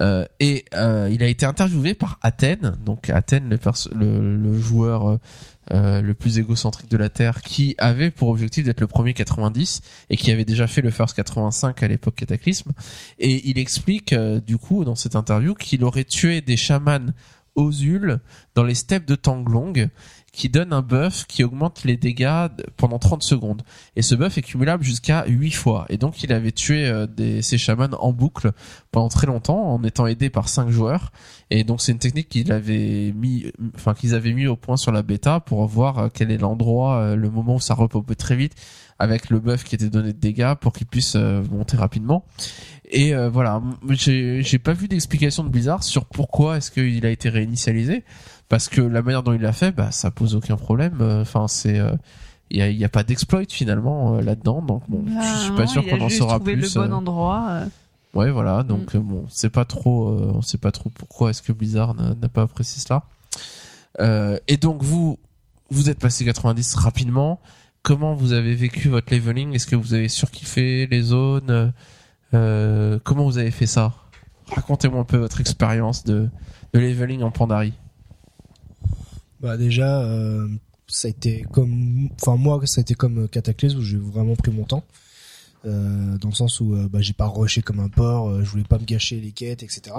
Euh, 0.01 0.23
et 0.39 0.65
euh, 0.75 1.09
il 1.11 1.23
a 1.23 1.27
été 1.27 1.47
interviewé 1.47 1.95
par 1.95 2.19
Athènes, 2.21 2.77
donc 2.85 3.09
Athènes, 3.09 3.49
le, 3.49 3.59
le, 3.95 4.37
le 4.37 4.59
joueur 4.59 5.17
euh, 5.71 6.01
le 6.01 6.13
plus 6.13 6.37
égocentrique 6.37 6.89
de 6.89 6.97
la 6.97 7.09
Terre, 7.09 7.41
qui 7.41 7.75
avait 7.77 8.11
pour 8.11 8.29
objectif 8.29 8.65
d'être 8.65 8.81
le 8.81 8.87
premier 8.87 9.13
90 9.13 9.81
et 10.09 10.17
qui 10.17 10.31
avait 10.31 10.45
déjà 10.45 10.67
fait 10.67 10.81
le 10.81 10.91
First 10.91 11.15
85 11.15 11.81
à 11.81 11.87
l'époque 11.87 12.15
Cataclysme. 12.15 12.71
Et 13.19 13.49
il 13.49 13.57
explique 13.57 14.13
euh, 14.13 14.41
du 14.41 14.57
coup 14.57 14.83
dans 14.83 14.95
cette 14.95 15.15
interview 15.15 15.53
qu'il 15.53 15.83
aurait 15.83 16.03
tué 16.03 16.41
des 16.41 16.57
chamans 16.57 17.13
Ozul 17.55 18.19
dans 18.55 18.63
les 18.63 18.75
steppes 18.75 19.05
de 19.05 19.15
Tanglong 19.15 19.89
qui 20.31 20.47
donne 20.47 20.71
un 20.71 20.81
buff 20.81 21.25
qui 21.27 21.43
augmente 21.43 21.83
les 21.83 21.97
dégâts 21.97 22.47
pendant 22.77 22.99
30 22.99 23.21
secondes. 23.21 23.63
Et 23.95 24.01
ce 24.01 24.15
buff 24.15 24.37
est 24.37 24.41
cumulable 24.41 24.83
jusqu'à 24.83 25.25
8 25.27 25.51
fois. 25.51 25.85
Et 25.89 25.97
donc 25.97 26.23
il 26.23 26.31
avait 26.31 26.53
tué 26.53 26.87
euh, 26.87 27.05
des, 27.05 27.41
ces 27.41 27.57
chamans 27.57 27.89
en 27.99 28.13
boucle 28.13 28.51
pendant 28.91 29.09
très 29.09 29.27
longtemps 29.27 29.73
en 29.73 29.83
étant 29.83 30.07
aidé 30.07 30.29
par 30.29 30.47
5 30.47 30.69
joueurs. 30.69 31.11
Et 31.49 31.63
donc 31.63 31.81
c'est 31.81 31.91
une 31.91 31.99
technique 31.99 32.29
qu'il 32.29 32.51
avait 32.53 33.13
mis, 33.13 33.51
enfin 33.75 33.93
qu'ils 33.93 34.15
avaient 34.15 34.33
mis 34.33 34.47
au 34.47 34.55
point 34.55 34.77
sur 34.77 34.91
la 34.93 35.03
bêta 35.03 35.41
pour 35.41 35.65
voir 35.67 35.97
euh, 35.97 36.07
quel 36.13 36.31
est 36.31 36.37
l'endroit, 36.37 36.97
euh, 36.97 37.15
le 37.15 37.29
moment 37.29 37.55
où 37.55 37.59
ça 37.59 37.73
repopait 37.73 38.15
très 38.15 38.37
vite 38.37 38.53
avec 38.99 39.31
le 39.31 39.39
buff 39.39 39.63
qui 39.63 39.75
était 39.75 39.89
donné 39.89 40.13
de 40.13 40.19
dégâts 40.19 40.53
pour 40.53 40.73
qu'il 40.73 40.85
puisse 40.85 41.15
monter 41.15 41.75
rapidement. 41.75 42.23
Et 42.91 43.15
euh, 43.15 43.29
voilà, 43.29 43.61
j'ai 43.89 44.59
pas 44.59 44.73
vu 44.73 44.87
d'explication 44.89 45.43
de 45.45 45.49
Blizzard 45.49 45.81
sur 45.81 46.05
pourquoi 46.05 46.57
est-ce 46.57 46.69
qu'il 46.71 47.05
a 47.05 47.09
été 47.09 47.29
réinitialisé 47.29 48.03
parce 48.51 48.69
que 48.69 48.81
la 48.81 49.01
manière 49.01 49.23
dont 49.23 49.33
il 49.33 49.41
l'a 49.41 49.53
fait, 49.53 49.71
bah 49.71 49.89
ça 49.91 50.11
pose 50.11 50.35
aucun 50.35 50.57
problème. 50.57 50.97
Euh, 51.01 51.21
Enfin 51.21 51.47
c'est 51.47 51.79
euh, 51.79 51.93
il 52.51 52.57
y 52.57 52.61
a, 52.61 52.69
il 52.69 52.77
y 52.77 52.83
a 52.85 52.89
pas 52.89 53.03
d'exploit 53.03 53.43
finalement 53.49 54.15
euh, 54.17 54.21
là-dedans, 54.21 54.61
donc 54.61 54.83
bon, 54.89 55.03
je 55.07 55.37
suis 55.43 55.51
pas 55.53 55.63
Ah, 55.63 55.67
sûr 55.67 55.83
il 55.87 55.89
a 55.93 55.97
qu'on 55.97 56.03
en 56.05 56.09
saura 56.09 56.39
plus. 56.39 56.55
le 56.55 56.67
bon 56.69 56.91
euh, 56.91 56.95
endroit. 56.95 57.47
euh. 57.49 57.65
Ouais, 58.13 58.29
voilà. 58.29 58.63
Donc 58.63 58.93
euh, 58.93 58.99
bon, 58.99 59.25
c'est 59.29 59.49
pas 59.49 59.63
trop, 59.63 60.09
euh, 60.09 60.33
on 60.35 60.41
sait 60.41 60.57
pas 60.57 60.71
trop 60.71 60.89
pourquoi 60.89 61.29
est-ce 61.29 61.41
que 61.41 61.53
Blizzard 61.53 61.95
n'a 61.95 62.13
n'a 62.13 62.27
pas 62.29 62.41
apprécié 62.43 62.81
cela. 62.81 63.03
Euh, 64.01 64.37
et 64.49 64.57
donc 64.57 64.83
vous, 64.83 65.17
vous 65.69 65.89
êtes 65.89 65.99
passé 65.99 66.25
90 66.25 66.75
rapidement. 66.75 67.39
Comment 67.83 68.13
vous 68.13 68.33
avez 68.33 68.53
vécu 68.53 68.89
votre 68.89 69.13
leveling? 69.13 69.53
Est-ce 69.55 69.65
que 69.65 69.77
vous 69.77 69.93
avez 69.93 70.09
surkiffé 70.09 70.87
les 70.91 71.01
zones? 71.01 71.71
Euh, 72.33 72.99
Comment 73.05 73.23
vous 73.23 73.37
avez 73.37 73.51
fait 73.51 73.65
ça? 73.65 73.93
Racontez-moi 74.53 74.99
un 74.99 75.05
peu 75.05 75.17
votre 75.17 75.39
expérience 75.39 76.03
de, 76.03 76.27
de 76.73 76.79
leveling 76.79 77.23
en 77.23 77.31
Pandarie. 77.31 77.73
Bah 79.41 79.57
déjà, 79.57 80.01
euh, 80.01 80.47
ça 80.87 81.07
a 81.07 81.11
été 81.11 81.45
comme, 81.51 82.09
enfin 82.21 82.35
moi, 82.37 82.59
ça 82.65 82.79
a 82.79 82.81
été 82.81 82.93
comme 82.93 83.23
euh, 83.23 83.27
Cataclysme 83.27 83.79
où 83.79 83.81
j'ai 83.81 83.97
vraiment 83.97 84.35
pris 84.35 84.51
mon 84.51 84.63
temps. 84.63 84.83
Euh, 85.63 86.17
dans 86.17 86.29
le 86.29 86.33
sens 86.33 86.59
où 86.59 86.73
euh, 86.73 86.87
bah, 86.91 87.01
j'ai 87.01 87.13
pas 87.13 87.27
rushé 87.27 87.61
comme 87.61 87.79
un 87.79 87.87
porc, 87.87 88.29
euh, 88.29 88.43
je 88.43 88.49
voulais 88.49 88.63
pas 88.63 88.79
me 88.79 88.83
gâcher 88.83 89.21
les 89.21 89.29
quêtes, 89.31 89.61
etc. 89.61 89.95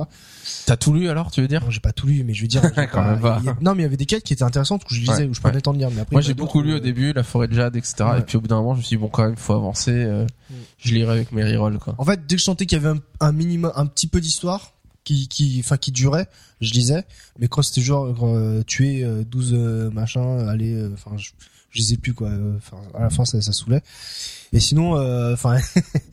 T'as 0.67 0.77
tout 0.77 0.93
lu 0.93 1.09
alors, 1.09 1.31
tu 1.31 1.41
veux 1.41 1.47
dire? 1.47 1.63
Non, 1.65 1.71
j'ai 1.71 1.79
pas 1.79 1.93
tout 1.93 2.09
lu, 2.09 2.25
mais 2.25 2.35
je 2.35 2.43
veux 2.43 2.49
dire, 2.49 2.63
Quand 2.93 3.05
même 3.05 3.21
pas. 3.21 3.37
a- 3.37 3.57
non, 3.61 3.77
mais 3.77 3.83
il 3.83 3.83
y 3.83 3.85
avait 3.87 3.97
des 3.97 4.07
quêtes 4.07 4.25
qui 4.25 4.33
étaient 4.33 4.43
intéressantes 4.43 4.83
où 4.91 4.93
je 4.93 4.99
lisais, 4.99 5.13
Ouais, 5.23 5.29
où 5.29 5.35
je 5.35 5.39
prenais 5.39 5.53
ouais. 5.53 5.59
le 5.59 5.63
temps 5.63 5.73
de 5.73 5.79
lire. 5.79 5.91
Mais 5.93 6.01
après, 6.01 6.15
Moi 6.17 6.21
j'ai 6.21 6.35
beaucoup 6.35 6.63
lu 6.63 6.75
au 6.75 6.81
début, 6.81 7.13
la 7.13 7.23
forêt 7.23 7.47
de 7.47 7.55
jade, 7.55 7.77
etc. 7.77 7.95
Ouais. 8.01 8.19
Et 8.19 8.23
puis 8.23 8.37
au 8.39 8.41
bout 8.41 8.49
d'un 8.49 8.57
moment, 8.57 8.75
je 8.75 8.79
me 8.79 8.83
suis 8.83 8.97
dit 8.97 9.01
bon 9.01 9.07
quand 9.09 9.23
même, 9.25 9.37
faut 9.37 9.53
avancer. 9.55 9.93
euh, 9.93 10.27
Mm. 10.51 10.55
Je 10.79 10.95
lirai 10.95 11.13
avec 11.13 11.31
mes 11.33 11.45
rerolls 11.45 11.79
quoi. 11.79 11.95
En 11.97 12.05
fait, 12.05 12.27
dès 12.27 12.35
que 12.35 12.41
je 12.41 12.45
sentais 12.45 12.67
qu'il 12.67 12.77
y 12.77 12.85
avait 12.85 12.99
un, 12.99 13.01
un 13.21 13.31
minimum, 13.33 13.71
un 13.77 13.87
petit 13.87 14.09
peu 14.09 14.21
d'histoire 14.21 14.73
qui, 15.05 15.29
qui, 15.29 15.61
enfin, 15.65 15.77
qui 15.77 15.93
durait, 15.93 16.29
je 16.61 16.73
lisais. 16.73 17.05
Mais 17.39 17.49
quand 17.49 17.63
c'était 17.63 17.81
genre 17.81 18.15
euh, 18.23 18.63
tuer 18.63 19.05
euh, 19.05 19.25
12 19.25 19.55
euh, 19.55 19.91
machins, 19.91 20.47
aller, 20.49 20.75
euh, 20.75 20.91
enfin, 20.95 21.17
je, 21.17 21.31
je 21.71 21.79
lisais 21.79 21.97
plus 21.97 22.15
quoi. 22.15 22.29
euh, 22.29 22.57
Enfin, 22.57 22.79
à 22.95 23.03
la 23.03 23.11
fin, 23.11 23.25
ça, 23.25 23.41
ça 23.43 23.53
saoulait. 23.53 23.83
Et 24.53 24.61
sinon, 24.61 24.97
euh, 24.97 25.35
enfin, 25.35 25.59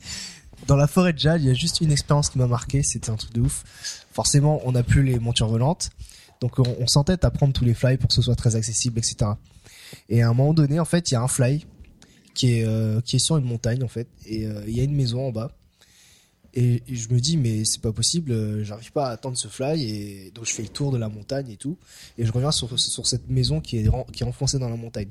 dans 0.66 0.76
la 0.76 0.86
forêt 0.86 1.12
de 1.12 1.18
Jade, 1.18 1.42
il 1.42 1.48
y 1.48 1.50
a 1.50 1.54
juste 1.54 1.80
une 1.80 1.92
expérience 1.92 2.30
qui 2.30 2.38
m'a 2.38 2.46
marqué. 2.46 2.82
C'était 2.82 3.10
un 3.10 3.16
truc 3.16 3.32
de 3.32 3.40
ouf. 3.42 3.64
Forcément, 4.12 4.60
on 4.64 4.72
n'a 4.72 4.82
plus 4.82 5.02
les 5.02 5.18
montures 5.18 5.48
volantes, 5.48 5.90
donc 6.40 6.58
on, 6.58 6.86
s'entête 6.86 7.24
à 7.24 7.30
prendre 7.30 7.52
tous 7.52 7.64
les 7.64 7.74
fly 7.74 7.96
pour 7.96 8.08
que 8.08 8.14
ce 8.14 8.22
soit 8.22 8.34
très 8.34 8.56
accessible, 8.56 8.98
etc. 8.98 9.32
Et 10.08 10.22
à 10.22 10.28
un 10.28 10.34
moment 10.34 10.54
donné, 10.54 10.80
en 10.80 10.84
fait, 10.84 11.10
il 11.10 11.14
y 11.14 11.16
a 11.16 11.22
un 11.22 11.28
fly 11.28 11.64
qui 12.34 12.54
est 12.58 12.64
euh, 12.64 13.00
qui 13.00 13.16
est 13.16 13.20
sur 13.20 13.36
une 13.36 13.44
montagne 13.44 13.82
en 13.84 13.88
fait, 13.88 14.08
et 14.26 14.46
euh, 14.46 14.62
il 14.66 14.76
y 14.76 14.80
a 14.80 14.84
une 14.84 14.94
maison 14.94 15.28
en 15.28 15.32
bas. 15.32 15.52
Et, 16.54 16.82
et 16.88 16.96
je 16.96 17.08
me 17.12 17.20
dis 17.20 17.36
mais 17.36 17.64
c'est 17.64 17.80
pas 17.80 17.92
possible, 17.92 18.32
euh, 18.32 18.64
j'arrive 18.64 18.90
pas 18.90 19.08
à 19.08 19.10
attendre 19.12 19.36
ce 19.36 19.46
fly 19.48 19.84
et 19.84 20.32
donc 20.34 20.46
je 20.46 20.52
fais 20.52 20.62
le 20.62 20.68
tour 20.68 20.90
de 20.90 20.98
la 20.98 21.08
montagne 21.08 21.48
et 21.48 21.56
tout 21.56 21.76
et 22.18 22.26
je 22.26 22.32
reviens 22.32 22.50
sur 22.50 22.76
sur 22.78 23.06
cette 23.06 23.30
maison 23.30 23.60
qui 23.60 23.78
est 23.78 23.88
qui 24.12 24.24
est 24.24 24.26
enfoncée 24.26 24.58
dans 24.58 24.68
la 24.68 24.76
montagne. 24.76 25.08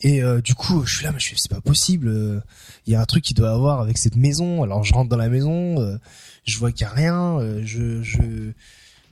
Et 0.00 0.22
euh, 0.22 0.40
du 0.42 0.54
coup, 0.54 0.84
je 0.84 0.96
suis 0.96 1.04
là, 1.04 1.12
mais 1.12 1.20
je 1.20 1.28
fais, 1.30 1.36
c'est 1.38 1.50
pas 1.50 1.60
possible. 1.62 2.08
euh, 2.08 2.40
Il 2.86 2.92
y 2.92 2.96
a 2.96 3.00
un 3.00 3.04
truc 3.06 3.24
qui 3.24 3.32
doit 3.32 3.52
avoir 3.52 3.80
avec 3.80 3.96
cette 3.96 4.16
maison. 4.16 4.62
Alors 4.62 4.82
je 4.84 4.92
rentre 4.92 5.08
dans 5.08 5.16
la 5.16 5.28
maison, 5.28 5.80
euh, 5.80 5.96
je 6.44 6.58
vois 6.58 6.72
qu'il 6.72 6.82
y 6.82 6.84
a 6.84 6.90
rien. 6.92 7.38
je, 7.64 8.02
je, 8.02 8.50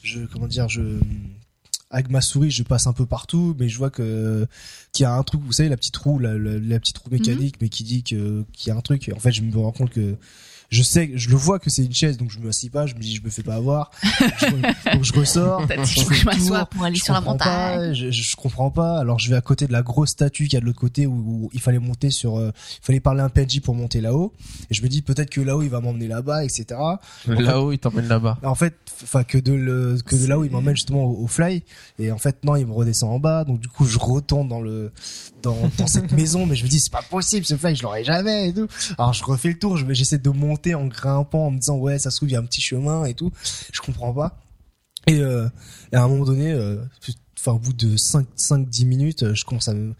je, 0.02 0.20
comment 0.26 0.48
dire, 0.48 0.68
je, 0.68 0.98
avec 1.90 2.10
ma 2.10 2.20
souris, 2.20 2.50
je 2.50 2.62
passe 2.62 2.86
un 2.88 2.92
peu 2.92 3.06
partout, 3.06 3.54
mais 3.58 3.68
je 3.68 3.78
vois 3.78 3.90
que 3.90 4.46
qu'il 4.92 5.04
y 5.04 5.06
a 5.06 5.14
un 5.14 5.22
truc. 5.22 5.40
Vous 5.42 5.52
savez, 5.52 5.68
la 5.68 5.76
petite 5.76 5.96
roue, 5.96 6.18
la, 6.18 6.34
la, 6.36 6.58
la 6.58 6.80
petite 6.80 6.98
roue 6.98 7.10
mécanique, 7.10 7.56
mais 7.62 7.68
qui 7.68 7.84
dit 7.84 8.02
que 8.02 8.44
qu'il 8.52 8.68
y 8.68 8.70
a 8.70 8.76
un 8.76 8.80
truc. 8.82 9.08
Et 9.08 9.12
en 9.14 9.18
fait, 9.20 9.32
je 9.32 9.42
me 9.42 9.56
rends 9.56 9.72
compte 9.72 9.90
que 9.90 10.16
je 10.72 10.82
sais, 10.82 11.10
je 11.14 11.28
le 11.28 11.36
vois 11.36 11.58
que 11.58 11.68
c'est 11.70 11.84
une 11.84 11.92
chaise, 11.92 12.16
donc 12.16 12.30
je 12.30 12.38
me 12.38 12.48
assis 12.48 12.70
pas. 12.70 12.86
Je 12.86 12.94
me 12.94 13.00
dis, 13.00 13.14
je 13.14 13.22
me 13.22 13.28
fais 13.30 13.42
pas 13.42 13.56
avoir. 13.56 13.90
Je- 14.02 14.46
donc 14.94 15.04
je 15.04 15.12
ressors. 15.12 15.66
Dit, 15.66 15.74
je 15.84 16.00
je 16.14 16.46
tour, 16.46 16.66
pour 16.68 16.84
aller 16.84 16.96
sur 16.98 17.12
la 17.12 17.20
montagne. 17.20 17.38
pas, 17.78 17.92
je, 17.92 18.10
je 18.10 18.36
comprends 18.36 18.70
pas. 18.70 18.98
Alors 18.98 19.18
je 19.18 19.28
vais 19.28 19.36
à 19.36 19.42
côté 19.42 19.66
de 19.66 19.72
la 19.72 19.82
grosse 19.82 20.10
statue 20.10 20.44
qu'il 20.44 20.54
y 20.54 20.56
a 20.56 20.60
de 20.60 20.64
l'autre 20.66 20.80
côté 20.80 21.06
où, 21.06 21.12
où 21.44 21.50
il 21.52 21.60
fallait 21.60 21.78
monter 21.78 22.10
sur, 22.10 22.38
euh, 22.38 22.52
il 22.82 22.84
fallait 22.86 23.00
parler 23.00 23.20
à 23.20 23.24
un 23.24 23.28
PNJ 23.28 23.60
pour 23.60 23.74
monter 23.74 24.00
là-haut. 24.00 24.32
Et 24.70 24.74
je 24.74 24.82
me 24.82 24.88
dis 24.88 25.02
peut-être 25.02 25.28
que 25.30 25.42
là-haut 25.42 25.62
il 25.62 25.68
va 25.68 25.80
m'emmener 25.82 26.08
là-bas, 26.08 26.42
etc. 26.44 26.64
Là-haut, 27.26 27.72
il 27.72 27.78
t'emmène 27.78 28.08
là-bas. 28.08 28.38
En 28.42 28.54
fait, 28.54 28.74
enfin 29.02 29.24
que 29.24 29.36
de 29.36 29.52
le, 29.52 29.98
que 30.06 30.16
de 30.16 30.26
là 30.26 30.38
où 30.38 30.44
il 30.44 30.50
m'emmène 30.50 30.74
justement 30.74 31.04
au, 31.04 31.24
au 31.24 31.26
fly. 31.26 31.62
Et 31.98 32.10
en 32.10 32.18
fait 32.18 32.44
non, 32.44 32.56
il 32.56 32.66
me 32.66 32.72
redescend 32.72 33.12
en 33.12 33.18
bas. 33.18 33.44
Donc 33.44 33.60
du 33.60 33.68
coup 33.68 33.84
je 33.84 33.98
retourne 33.98 34.48
dans 34.48 34.62
le, 34.62 34.90
dans, 35.42 35.56
dans 35.76 35.86
cette 35.86 36.12
maison, 36.12 36.46
mais 36.46 36.56
je 36.56 36.64
me 36.64 36.68
dis 36.70 36.80
c'est 36.80 36.92
pas 36.92 37.02
possible 37.02 37.44
ce 37.44 37.56
fly, 37.56 37.76
je 37.76 37.82
l'aurai 37.82 38.04
jamais 38.04 38.48
et 38.48 38.54
tout. 38.54 38.68
Alors 38.96 39.12
je 39.12 39.22
refais 39.22 39.48
le 39.48 39.58
tour, 39.58 39.76
j'essaie 39.92 40.16
de 40.18 40.30
monter 40.30 40.61
en 40.74 40.86
grimpant 40.86 41.46
en 41.46 41.50
me 41.50 41.58
disant 41.58 41.76
ouais 41.76 41.98
ça 41.98 42.10
se 42.10 42.16
trouve 42.16 42.28
il 42.30 42.32
y 42.32 42.36
a 42.36 42.40
un 42.40 42.44
petit 42.44 42.60
chemin 42.60 43.04
et 43.04 43.14
tout. 43.14 43.30
Je 43.72 43.80
comprends 43.80 44.12
pas. 44.12 44.38
Et, 45.06 45.18
euh, 45.18 45.48
et 45.92 45.96
à 45.96 46.04
un 46.04 46.08
moment 46.08 46.24
donné, 46.24 46.52
euh, 46.52 46.76
au 47.46 47.58
bout 47.58 47.72
de 47.72 47.96
5 47.96 48.26
5 48.36 48.68
10 48.68 48.84
minutes, 48.86 49.34
je 49.34 49.44
commence 49.44 49.68
à 49.68 49.74
me 49.74 49.94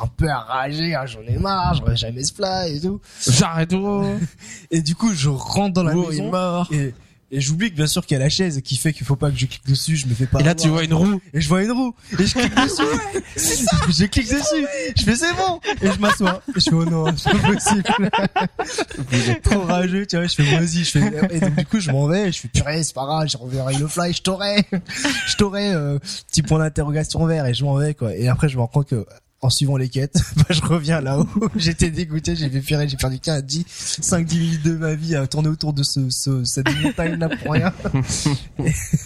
un 0.00 0.06
peu 0.06 0.28
à 0.28 0.38
rager, 0.38 0.94
ah, 0.94 1.06
j'en 1.06 1.22
ai 1.22 1.38
marre, 1.38 1.74
j'aurai 1.74 1.96
jamais 1.96 2.22
ce 2.22 2.32
fly 2.32 2.76
et 2.76 2.80
tout. 2.80 3.00
J'arrête 3.28 3.70
tout. 3.70 4.04
Et 4.70 4.80
du 4.80 4.94
coup, 4.94 5.12
je 5.12 5.28
rentre 5.28 5.74
dans 5.74 5.82
la 5.82 5.96
Oh, 5.96 6.04
il 6.12 6.18
est 6.18 6.18
maison 6.20 6.30
mort. 6.30 6.68
et 6.72 6.94
et 7.30 7.40
j'oublie 7.40 7.70
que 7.70 7.76
bien 7.76 7.86
sûr 7.86 8.06
qu'il 8.06 8.16
y 8.16 8.20
a 8.20 8.24
la 8.24 8.30
chaise 8.30 8.60
qui 8.62 8.76
fait 8.76 8.92
qu'il 8.92 9.06
faut 9.06 9.16
pas 9.16 9.30
que 9.30 9.36
je 9.36 9.46
clique 9.46 9.66
dessus, 9.66 9.96
je 9.96 10.06
me 10.06 10.14
fais 10.14 10.26
pas 10.26 10.40
Et 10.40 10.44
là, 10.44 10.50
avoir. 10.52 10.62
tu 10.64 10.68
vois 10.70 10.82
une 10.84 10.94
roue. 10.94 11.20
et 11.34 11.40
je 11.40 11.48
vois 11.48 11.62
une 11.62 11.72
roue. 11.72 11.94
Et 12.18 12.26
je 12.26 12.32
clique 12.34 12.54
dessus. 12.54 12.82
Ouais, 12.82 13.22
c'est 13.36 13.56
ça. 13.56 13.76
Je 13.88 14.04
clique 14.06 14.28
dessus. 14.30 14.66
je 14.96 15.02
fais 15.02 15.16
c'est 15.16 15.32
bon. 15.34 15.60
Et 15.82 15.90
je 15.92 15.98
m'assois. 15.98 16.42
Et 16.48 16.60
je 16.60 16.64
fais 16.70 16.74
oh 16.74 16.84
non 16.84 17.06
c'est 17.16 17.30
pas 17.30 17.52
possible. 17.52 17.82
Vous 19.10 19.30
êtes 19.30 19.42
trop 19.42 19.60
rageux 19.62 20.06
tu 20.06 20.16
vois. 20.16 20.26
Je 20.26 20.34
fais 20.34 20.42
vas-y 20.56 20.84
je 20.84 20.90
fais. 20.90 21.12
Et 21.36 21.40
donc 21.40 21.54
du 21.56 21.66
coup 21.66 21.80
je 21.80 21.90
m'en 21.90 22.06
vais. 22.06 22.32
Je 22.32 22.40
fais 22.40 22.48
purée 22.48 22.82
c'est 22.82 22.94
pas 22.94 23.04
grave. 23.04 23.28
Je 23.28 23.36
reverrai 23.36 23.74
le 23.76 23.86
fly. 23.88 24.12
Je 24.12 24.22
t'aurai. 24.22 24.64
Je 25.26 25.36
t'aurai 25.36 25.72
euh, 25.74 25.98
petit 26.28 26.42
point 26.42 26.58
d'interrogation 26.58 27.24
vert. 27.26 27.46
Et 27.46 27.54
je 27.54 27.64
m'en 27.64 27.74
vais 27.76 27.94
quoi. 27.94 28.14
Et 28.16 28.28
après 28.28 28.48
je 28.48 28.56
me 28.56 28.62
rends 28.62 28.66
compte 28.68 28.88
que 28.88 29.06
en 29.40 29.50
suivant 29.50 29.76
les 29.76 29.88
quêtes, 29.88 30.16
bah, 30.36 30.44
je 30.50 30.60
reviens 30.62 31.00
là-haut. 31.00 31.28
J'étais 31.56 31.90
dégoûté, 31.90 32.34
j'ai 32.34 32.50
fait 32.50 32.60
purée, 32.60 32.88
j'ai 32.88 32.96
perdu 32.96 33.18
15, 33.20 33.44
10, 33.44 33.64
5, 33.68 34.26
10 34.26 34.38
minutes 34.38 34.62
de 34.64 34.72
ma 34.76 34.94
vie 34.94 35.14
à 35.16 35.26
tourner 35.26 35.48
autour 35.48 35.72
de 35.72 35.82
ce, 35.82 36.10
ce 36.10 36.44
cette 36.44 36.66
montagne-là 36.82 37.28
pour 37.28 37.52
rien. 37.52 37.72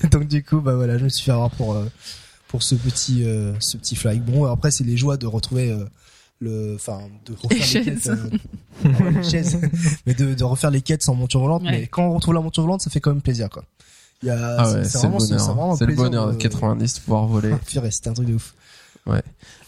Et 0.05 0.07
donc 0.09 0.29
du 0.29 0.43
coup, 0.43 0.61
bah 0.61 0.75
voilà, 0.75 0.97
je 0.99 1.05
me 1.05 1.09
suis 1.09 1.25
fait 1.25 1.33
avoir 1.33 1.51
pour, 1.51 1.75
euh, 1.75 1.85
pour 2.49 2.63
ce 2.63 2.75
petit, 2.75 3.25
euh, 3.25 3.53
ce 3.61 3.77
petit 3.77 3.95
fly. 3.97 4.21
Bon, 4.21 4.45
après, 4.47 4.71
c'est 4.71 4.85
les 4.85 4.97
joies 4.97 5.17
de 5.19 5.27
retrouver, 5.27 5.71
euh, 5.71 5.85
le, 6.41 6.75
enfin, 6.77 7.01
de 7.27 7.35
refaire 7.35 7.59
les, 7.59 7.63
chaises. 7.63 7.85
quêtes, 7.85 8.07
euh, 8.09 8.89
non, 8.89 9.11
les 9.11 9.23
chaises, 9.29 9.59
mais 10.07 10.15
de, 10.15 10.35
de 10.35 10.45
refaire 10.45 10.71
les 10.71 10.81
quêtes 10.81 11.03
sans 11.03 11.15
monture 11.15 11.41
volante. 11.41 11.63
Ouais. 11.63 11.71
Mais 11.73 11.87
quand 11.87 12.05
on 12.05 12.15
retrouve 12.15 12.35
la 12.35 12.41
monture 12.41 12.63
volante, 12.63 12.81
ça 12.81 12.91
fait 12.91 13.01
quand 13.01 13.11
même 13.11 13.21
plaisir, 13.23 13.51
quoi. 13.51 13.65
Il 14.23 14.29
y 14.29 14.31
a, 14.31 14.57
Ah 14.59 14.73
ouais, 14.73 14.85
c'est 14.85 15.03
le 15.03 15.09
bonheur. 15.11 15.77
C'est 15.77 15.85
le 15.85 15.87
plaisir 15.87 16.05
bonheur 16.05 16.27
de 16.29 16.33
de- 16.33 16.37
90 16.39 16.95
de 16.95 17.01
pouvoir 17.01 17.27
voler. 17.27 17.51
Ah, 17.53 17.59
purée, 17.67 17.91
c'était 17.91 18.09
un 18.09 18.15
truc 18.15 18.29
de 18.29 18.35
ouf. 18.35 18.55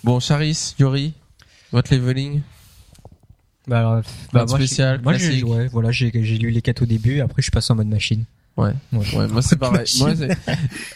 Bon, 0.05 0.21
Charis, 0.21 0.75
Yuri, 0.79 1.15
votre 1.73 1.95
leveling. 1.95 2.43
Bah, 3.67 3.79
alors, 3.79 4.03
moi, 4.33 4.47
spécial, 4.47 5.01
moi, 5.03 5.15
j'ai, 5.17 5.43
ouais, 5.43 5.69
voilà, 5.69 5.91
j'ai, 5.91 6.11
lu 6.11 6.51
les 6.51 6.61
quêtes 6.61 6.83
au 6.83 6.87
début, 6.87 7.21
après 7.21 7.41
je 7.41 7.45
suis 7.45 7.51
passé 7.51 7.73
en 7.73 7.77
mode 7.77 7.89
machine. 7.89 8.25
Ouais. 8.57 8.73
Ouais. 8.93 9.17
Ouais, 9.17 9.29
moi 9.29 9.43
c'est 9.43 9.57
pareil. 9.59 9.87
Moi, 9.99 10.13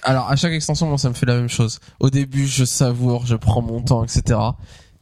Alors 0.02 0.30
à 0.30 0.36
chaque 0.36 0.52
extension, 0.52 0.86
moi 0.86 0.98
ça 0.98 1.08
me 1.08 1.14
fait 1.14 1.26
la 1.26 1.34
même 1.34 1.48
chose. 1.48 1.80
Au 1.98 2.10
début, 2.10 2.46
je 2.46 2.64
savoure, 2.64 3.26
je 3.26 3.34
prends 3.34 3.62
mon 3.62 3.82
temps, 3.82 4.04
etc. 4.04 4.38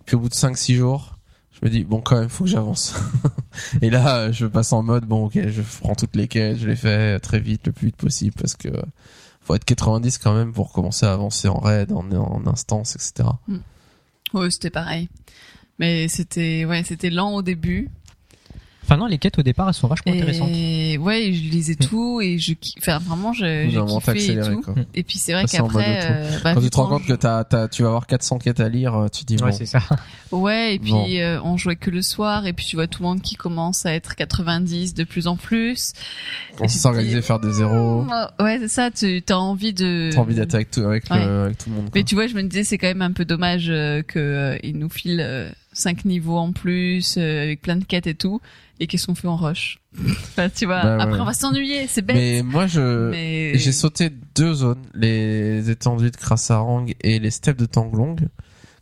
Puis 0.06 0.16
au 0.16 0.20
bout 0.20 0.28
de 0.28 0.34
5-6 0.34 0.74
jours, 0.76 1.16
je 1.52 1.66
me 1.66 1.70
dis 1.70 1.84
bon 1.84 2.00
quand 2.00 2.18
même 2.18 2.28
faut 2.28 2.44
que 2.44 2.50
j'avance. 2.50 2.94
Et 3.82 3.90
là, 3.90 4.18
euh, 4.18 4.32
je 4.32 4.46
passe 4.46 4.72
en 4.72 4.82
mode 4.82 5.04
bon 5.04 5.26
ok, 5.26 5.48
je 5.48 5.62
prends 5.80 5.94
toutes 5.94 6.16
les 6.16 6.28
quêtes, 6.28 6.58
je 6.58 6.66
les 6.66 6.76
fais 6.76 7.18
très 7.18 7.40
vite, 7.40 7.66
le 7.66 7.72
plus 7.72 7.88
vite 7.88 7.96
possible 7.96 8.34
parce 8.40 8.54
que 8.54 8.68
euh, 8.68 8.82
faut 9.46 9.54
être 9.54 9.64
90 9.64 10.18
quand 10.18 10.34
même 10.34 10.52
pour 10.52 10.72
commencer 10.72 11.06
à 11.06 11.12
avancer 11.12 11.46
en 11.48 11.60
raid, 11.60 11.92
en, 11.92 12.10
en 12.10 12.46
instance, 12.46 12.96
etc. 12.96 13.28
Ouais, 14.34 14.50
c'était 14.50 14.70
pareil. 14.70 15.08
Mais 15.78 16.08
c'était, 16.08 16.64
ouais, 16.64 16.82
c'était 16.82 17.10
lent 17.10 17.32
au 17.34 17.42
début. 17.42 17.88
Enfin 18.86 18.96
non, 18.98 19.06
les 19.06 19.18
quêtes 19.18 19.38
au 19.38 19.42
départ 19.42 19.66
elles 19.68 19.74
sont 19.74 19.88
vachement 19.88 20.12
intéressantes. 20.12 20.48
Et 20.52 20.96
ouais, 20.98 21.32
je 21.32 21.42
lisais 21.50 21.74
tout 21.74 22.20
et 22.20 22.38
je, 22.38 22.54
enfin 22.78 22.98
vraiment, 22.98 23.32
je, 23.32 23.44
j'ai 23.68 23.76
avez 23.78 23.86
kiffé 23.86 24.10
et 24.10 24.14
accéléré, 24.38 24.54
tout. 24.54 24.62
quoi. 24.62 24.74
Et 24.94 25.02
puis 25.02 25.18
c'est 25.18 25.32
vrai 25.32 25.44
qu'après, 25.44 26.00
euh, 26.04 26.38
bah, 26.44 26.54
Quand 26.54 26.60
tu 26.60 26.70
te 26.70 26.76
rends 26.76 26.86
compte 26.88 27.04
que 27.04 27.12
t'as, 27.14 27.42
t'as, 27.44 27.66
tu 27.68 27.82
vas 27.82 27.88
avoir 27.88 28.06
400 28.06 28.38
quêtes 28.38 28.60
à 28.60 28.68
lire, 28.68 28.94
euh, 28.94 29.08
tu 29.08 29.24
te 29.24 29.34
dis 29.34 29.42
Ouais, 29.42 29.50
bon. 29.50 29.56
c'est 29.56 29.66
ça. 29.66 29.80
Ouais, 30.32 30.74
et 30.74 30.78
puis 30.80 30.90
Bon. 30.90 31.06
euh, 31.08 31.40
on 31.44 31.56
jouait 31.56 31.76
que 31.76 31.88
le 31.90 32.02
soir, 32.02 32.46
et 32.46 32.52
puis 32.52 32.66
tu 32.66 32.76
vois 32.76 32.86
tout 32.88 33.02
le 33.02 33.08
monde 33.08 33.22
qui 33.22 33.36
commence 33.36 33.86
à 33.86 33.92
être 33.94 34.16
90 34.16 34.94
de 34.94 35.04
plus 35.04 35.26
en 35.28 35.36
plus. 35.36 35.92
On 36.60 36.66
s'est 36.68 36.86
organisé, 36.86 37.22
faire 37.22 37.38
des 37.38 37.52
zéros. 37.52 38.02
Mm, 38.02 38.26
Ouais, 38.40 38.58
c'est 38.60 38.68
ça, 38.68 38.90
tu 38.90 39.22
as 39.28 39.38
envie 39.38 39.72
de... 39.72 40.10
T'as 40.12 40.20
envie 40.20 40.34
d'être 40.34 40.54
avec 40.54 40.70
tout, 40.70 40.80
avec, 40.80 41.04
Ouais. 41.10 41.24
le, 41.24 41.42
avec 41.44 41.58
tout 41.58 41.70
le 41.70 41.76
monde. 41.76 41.84
quoi. 41.84 41.92
Mais 41.94 42.02
tu 42.04 42.14
vois, 42.16 42.26
je 42.26 42.34
me 42.34 42.42
disais, 42.42 42.64
c'est 42.64 42.76
quand 42.78 42.88
même 42.88 43.02
un 43.02 43.12
peu 43.12 43.24
dommage 43.24 43.66
euh, 43.68 44.02
que 44.02 44.18
euh, 44.18 44.58
ils 44.64 44.76
nous 44.76 44.88
filent 44.88 45.20
euh, 45.24 45.48
cinq 45.72 46.04
niveaux 46.04 46.38
en 46.38 46.52
plus, 46.52 47.16
euh, 47.18 47.42
avec 47.44 47.62
plein 47.62 47.76
de 47.76 47.84
quêtes 47.84 48.06
et 48.08 48.14
tout, 48.14 48.40
et 48.80 48.86
qu'est-ce 48.86 49.06
qu'on 49.06 49.14
fait 49.14 49.28
en 49.28 49.36
rush 49.36 49.78
Enfin, 49.98 50.48
tu 50.48 50.66
vois, 50.66 50.82
Bah, 50.82 50.96
ouais. 50.96 51.02
après 51.02 51.20
on 51.20 51.24
va 51.24 51.32
s'ennuyer, 51.32 51.86
c'est 51.86 52.02
bête. 52.02 52.16
Mais 52.16 52.42
moi, 52.42 52.66
je, 52.66 53.10
Mais... 53.10 53.56
j'ai 53.58 53.72
sauté 53.72 54.10
deux 54.34 54.54
zones, 54.54 54.82
les 54.94 55.70
étendues 55.70 56.10
de 56.10 56.16
Krasarang 56.16 56.86
et 57.00 57.18
les 57.18 57.30
steppes 57.30 57.56
de 57.58 57.66
Tanglong, 57.66 58.16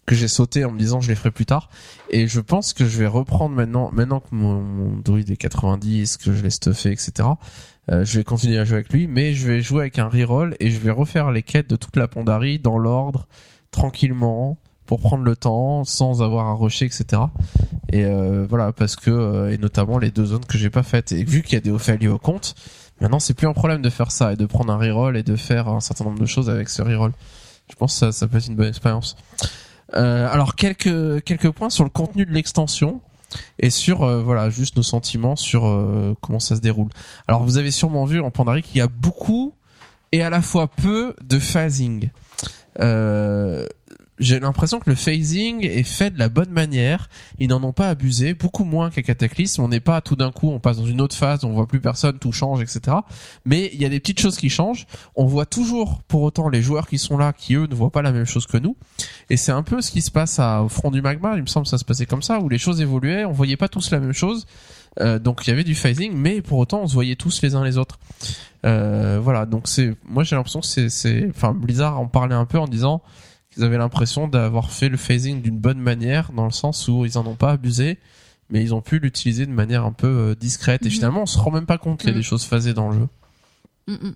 que 0.07 0.15
j'ai 0.15 0.29
sauté 0.29 0.65
en 0.65 0.73
me 0.73 0.79
disant 0.79 1.01
je 1.01 1.09
les 1.09 1.15
ferai 1.15 1.31
plus 1.31 1.47
tard. 1.47 1.71
Et 2.11 2.27
je 2.27 2.41
pense 2.41 2.73
que 2.73 2.85
je 2.85 2.99
vais 2.99 3.07
reprendre 3.07 3.55
maintenant, 3.55 3.91
maintenant 3.93 4.21
que 4.21 4.35
mon, 4.35 4.61
mon 4.61 4.97
druide 4.99 5.31
est 5.31 5.37
90, 5.37 6.17
que 6.19 6.33
je 6.33 6.43
l'ai 6.43 6.51
stuffé, 6.51 6.91
etc. 6.93 7.29
Euh, 7.91 8.05
je 8.05 8.19
vais 8.19 8.25
continuer 8.25 8.59
à 8.59 8.65
jouer 8.65 8.77
avec 8.77 8.93
lui, 8.93 9.07
mais 9.07 9.35
je 9.35 9.47
vais 9.47 9.61
jouer 9.61 9.83
avec 9.83 9.99
un 9.99 10.09
reroll 10.09 10.57
et 10.61 10.71
je 10.71 10.79
vais 10.79 10.91
refaire 10.91 11.31
les 11.31 11.43
quêtes 11.43 11.69
de 11.71 11.77
toute 11.77 11.97
la 11.97 12.09
Pandarie 12.09 12.59
dans 12.59 12.79
l'ordre, 12.79 13.29
tranquillement, 13.71 14.59
pour 14.87 15.01
prendre 15.01 15.25
le 15.25 15.37
temps, 15.37 15.85
sans 15.85 16.23
avoir 16.23 16.47
à 16.49 16.55
rusher, 16.55 16.85
etc. 16.87 17.23
Et 17.93 18.05
euh, 18.05 18.47
voilà, 18.49 18.72
parce 18.72 18.97
que 18.97 19.11
euh, 19.11 19.53
et 19.53 19.59
notamment 19.59 19.99
les 19.99 20.11
deux 20.11 20.26
zones 20.26 20.45
que 20.45 20.59
j'ai 20.59 20.70
pas 20.70 20.82
faites. 20.82 21.12
Et 21.12 21.24
vu 21.24 21.43
qu'il 21.43 21.55
y 21.55 21.57
a 21.57 21.61
des 21.61 21.70
Ophélie 21.70 22.09
au 22.09 22.18
compte, 22.18 22.55
maintenant 23.01 23.20
c'est 23.20 23.35
plus 23.35 23.47
un 23.47 23.53
problème 23.53 23.82
de 23.82 23.91
faire 23.91 24.11
ça 24.11 24.32
et 24.32 24.37
de 24.37 24.47
prendre 24.47 24.72
un 24.72 24.78
reroll 24.78 25.16
et 25.16 25.22
de 25.22 25.37
faire 25.37 25.68
un 25.68 25.80
certain 25.80 26.05
nombre 26.05 26.18
de 26.18 26.26
choses 26.26 26.51
avec 26.51 26.68
ce 26.68 26.82
reroll. 26.82 27.12
Je 27.70 27.76
pense 27.76 27.95
que 27.95 27.99
ça, 27.99 28.12
ça 28.12 28.26
peut 28.26 28.39
être 28.39 28.49
une 28.49 28.57
bonne 28.57 28.68
expérience. 28.68 29.16
Euh, 29.95 30.28
alors 30.30 30.55
quelques 30.57 31.22
quelques 31.24 31.51
points 31.51 31.70
sur 31.70 31.85
le 31.85 31.91
contenu 31.91 32.26
de 32.26 32.32
l'extension 32.32 33.01
et 33.59 33.70
sur 33.70 34.03
euh, 34.03 34.22
voilà 34.22 34.51
juste 34.51 34.76
nos 34.76 34.82
sentiments 34.82 35.37
sur 35.37 35.66
euh, 35.66 36.16
comment 36.20 36.41
ça 36.41 36.57
se 36.57 36.61
déroule. 36.61 36.89
Alors 37.28 37.45
vous 37.45 37.59
avez 37.59 37.70
sûrement 37.70 38.05
vu 38.05 38.20
en 38.20 38.30
Pandarie 38.30 38.62
qu'il 38.62 38.78
y 38.78 38.80
a 38.80 38.89
beaucoup 38.89 39.55
et 40.12 40.22
à 40.22 40.30
la 40.30 40.43
fois 40.43 40.68
peu 40.68 41.14
de 41.22 41.39
phasing. 41.39 42.11
J'ai 44.19 44.39
l'impression 44.39 44.79
que 44.79 44.89
le 44.89 44.97
phasing 44.97 45.67
est 45.67 45.83
fait 45.83 46.11
de 46.11 46.19
la 46.19 46.29
bonne 46.29 46.51
manière. 46.51 47.09
Ils 47.39 47.49
n'en 47.49 47.62
ont 47.65 47.73
pas 47.73 47.89
abusé, 47.89 48.35
beaucoup 48.35 48.65
moins 48.65 48.91
qu'à 48.91 49.03
Cataclysme. 49.03 49.62
On 49.62 49.69
n'est 49.69 49.81
pas 49.81 50.01
tout 50.01 50.15
d'un 50.15 50.31
coup, 50.31 50.51
on 50.51 50.61
passe 50.61 50.77
dans 50.77 50.87
une 50.87 51.01
autre 51.01 51.17
phase, 51.17 51.45
on 51.45 51.53
voit 51.53 51.67
plus 51.67 51.81
personne, 51.81 52.19
tout 52.19 52.31
change, 52.31 52.61
etc. 52.61 52.99
Mais 53.45 53.71
il 53.73 53.83
y 53.83 53.85
a 53.85 53.89
des 53.89 53.99
petites 53.99 54.21
choses 54.21 54.37
qui 54.37 54.51
changent. 54.51 54.87
On 55.17 55.27
voit 55.27 55.47
toujours, 55.47 56.03
pour 56.07 56.23
autant, 56.23 56.49
les 56.49 56.62
joueurs 56.62 56.87
qui 56.87 56.99
sont 56.99 57.19
là, 57.19 57.33
qui 57.33 57.55
eux 57.55 57.67
ne 57.67 57.75
voient 57.75 57.91
pas 57.91 58.03
la 58.03 58.12
même 58.12 58.27
chose 58.27 58.47
que 58.47 58.57
nous. 58.57 58.77
Et 59.31 59.37
c'est 59.37 59.53
un 59.53 59.62
peu 59.62 59.81
ce 59.81 59.91
qui 59.91 60.03
se 60.03 60.12
passe 60.12 60.39
à, 60.39 60.62
au 60.62 60.69
front 60.69 60.93
du 60.93 61.03
magma. 61.03 61.35
Il 61.37 61.43
me 61.43 61.47
semble 61.47 61.65
que 61.65 61.71
ça 61.71 61.79
se 61.79 61.85
passait 61.85 62.07
comme 62.07 62.23
ça, 62.23 62.39
où 62.39 62.49
les 62.49 62.59
choses 62.59 62.81
évoluaient. 62.81 63.25
On 63.25 63.33
voyait 63.33 63.57
pas 63.57 63.69
tous 63.69 63.91
la 63.91 63.99
même 63.99 64.12
chose. 64.12 64.47
Euh, 65.01 65.19
donc 65.19 65.47
il 65.47 65.51
y 65.51 65.53
avait 65.53 65.65
du 65.65 65.75
phasing, 65.75 66.12
mais 66.15 66.41
pour 66.41 66.59
autant 66.59 66.83
on 66.83 66.87
se 66.87 66.95
voyait 66.95 67.17
tous 67.17 67.43
les 67.43 67.55
uns 67.55 67.65
les 67.65 67.79
autres. 67.79 67.99
Euh, 68.65 69.19
voilà, 69.21 69.45
donc 69.47 69.67
c'est, 69.67 69.95
moi 70.05 70.23
j'ai 70.23 70.37
l'impression 70.37 70.61
que 70.61 70.89
c'est, 70.89 71.29
enfin 71.29 71.53
Blizzard 71.53 71.99
en 71.99 72.07
parlait 72.07 72.35
un 72.35 72.47
peu 72.47 72.59
en 72.59 72.67
disant 72.67 73.03
qu'ils 73.55 73.65
avaient 73.65 73.79
l'impression 73.79 74.29
d'avoir 74.29 74.71
fait 74.71 74.89
le 74.89 74.97
phasing 74.97 75.41
d'une 75.43 75.59
bonne 75.59 75.79
manière, 75.79 76.33
dans 76.33 76.45
le 76.45 76.51
sens 76.53 76.89
où 76.89 77.05
ils 77.05 77.17
en 77.19 77.27
ont 77.27 77.37
pas 77.37 77.53
abusé, 77.53 77.99
mais 78.51 78.63
ils 78.63 78.75
ont 78.75 78.83
pu 78.83 78.99
l'utiliser 78.99 79.47
de 79.47 79.53
manière 79.53 79.85
un 79.85 79.93
peu 79.93 80.07
euh, 80.07 80.35
discrète. 80.35 80.83
Et 80.83 80.87
Mhm. 80.87 80.91
finalement, 80.93 81.23
on 81.23 81.27
se 81.27 81.39
rend 81.39 81.51
même 81.51 81.67
pas 81.67 81.79
compte 81.79 81.99
qu'il 82.01 82.09
y 82.09 82.11
a 82.11 82.15
Mhm. 82.15 82.21
des 82.21 82.25
choses 82.27 82.45
phasées 82.45 82.75
dans 82.75 82.91
le 82.91 82.99
jeu. 82.99 83.09
Mm, 83.89 83.93
mm. 84.09 84.15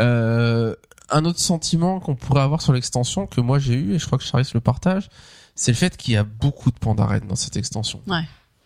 Euh, 0.00 0.74
un 1.10 1.24
autre 1.24 1.40
sentiment 1.40 2.00
qu'on 2.00 2.14
pourrait 2.14 2.42
avoir 2.42 2.60
sur 2.62 2.72
l'extension 2.72 3.26
que 3.26 3.40
moi 3.40 3.58
j'ai 3.58 3.74
eu 3.74 3.94
et 3.94 3.98
je 3.98 4.06
crois 4.06 4.18
que 4.18 4.24
Charis 4.24 4.50
le 4.54 4.60
partage, 4.60 5.08
c'est 5.54 5.70
le 5.72 5.76
fait 5.76 5.96
qu'il 5.96 6.14
y 6.14 6.16
a 6.16 6.24
beaucoup 6.24 6.70
de 6.70 6.78
pandarènes 6.78 7.26
dans 7.28 7.36
cette 7.36 7.56
extension. 7.56 8.00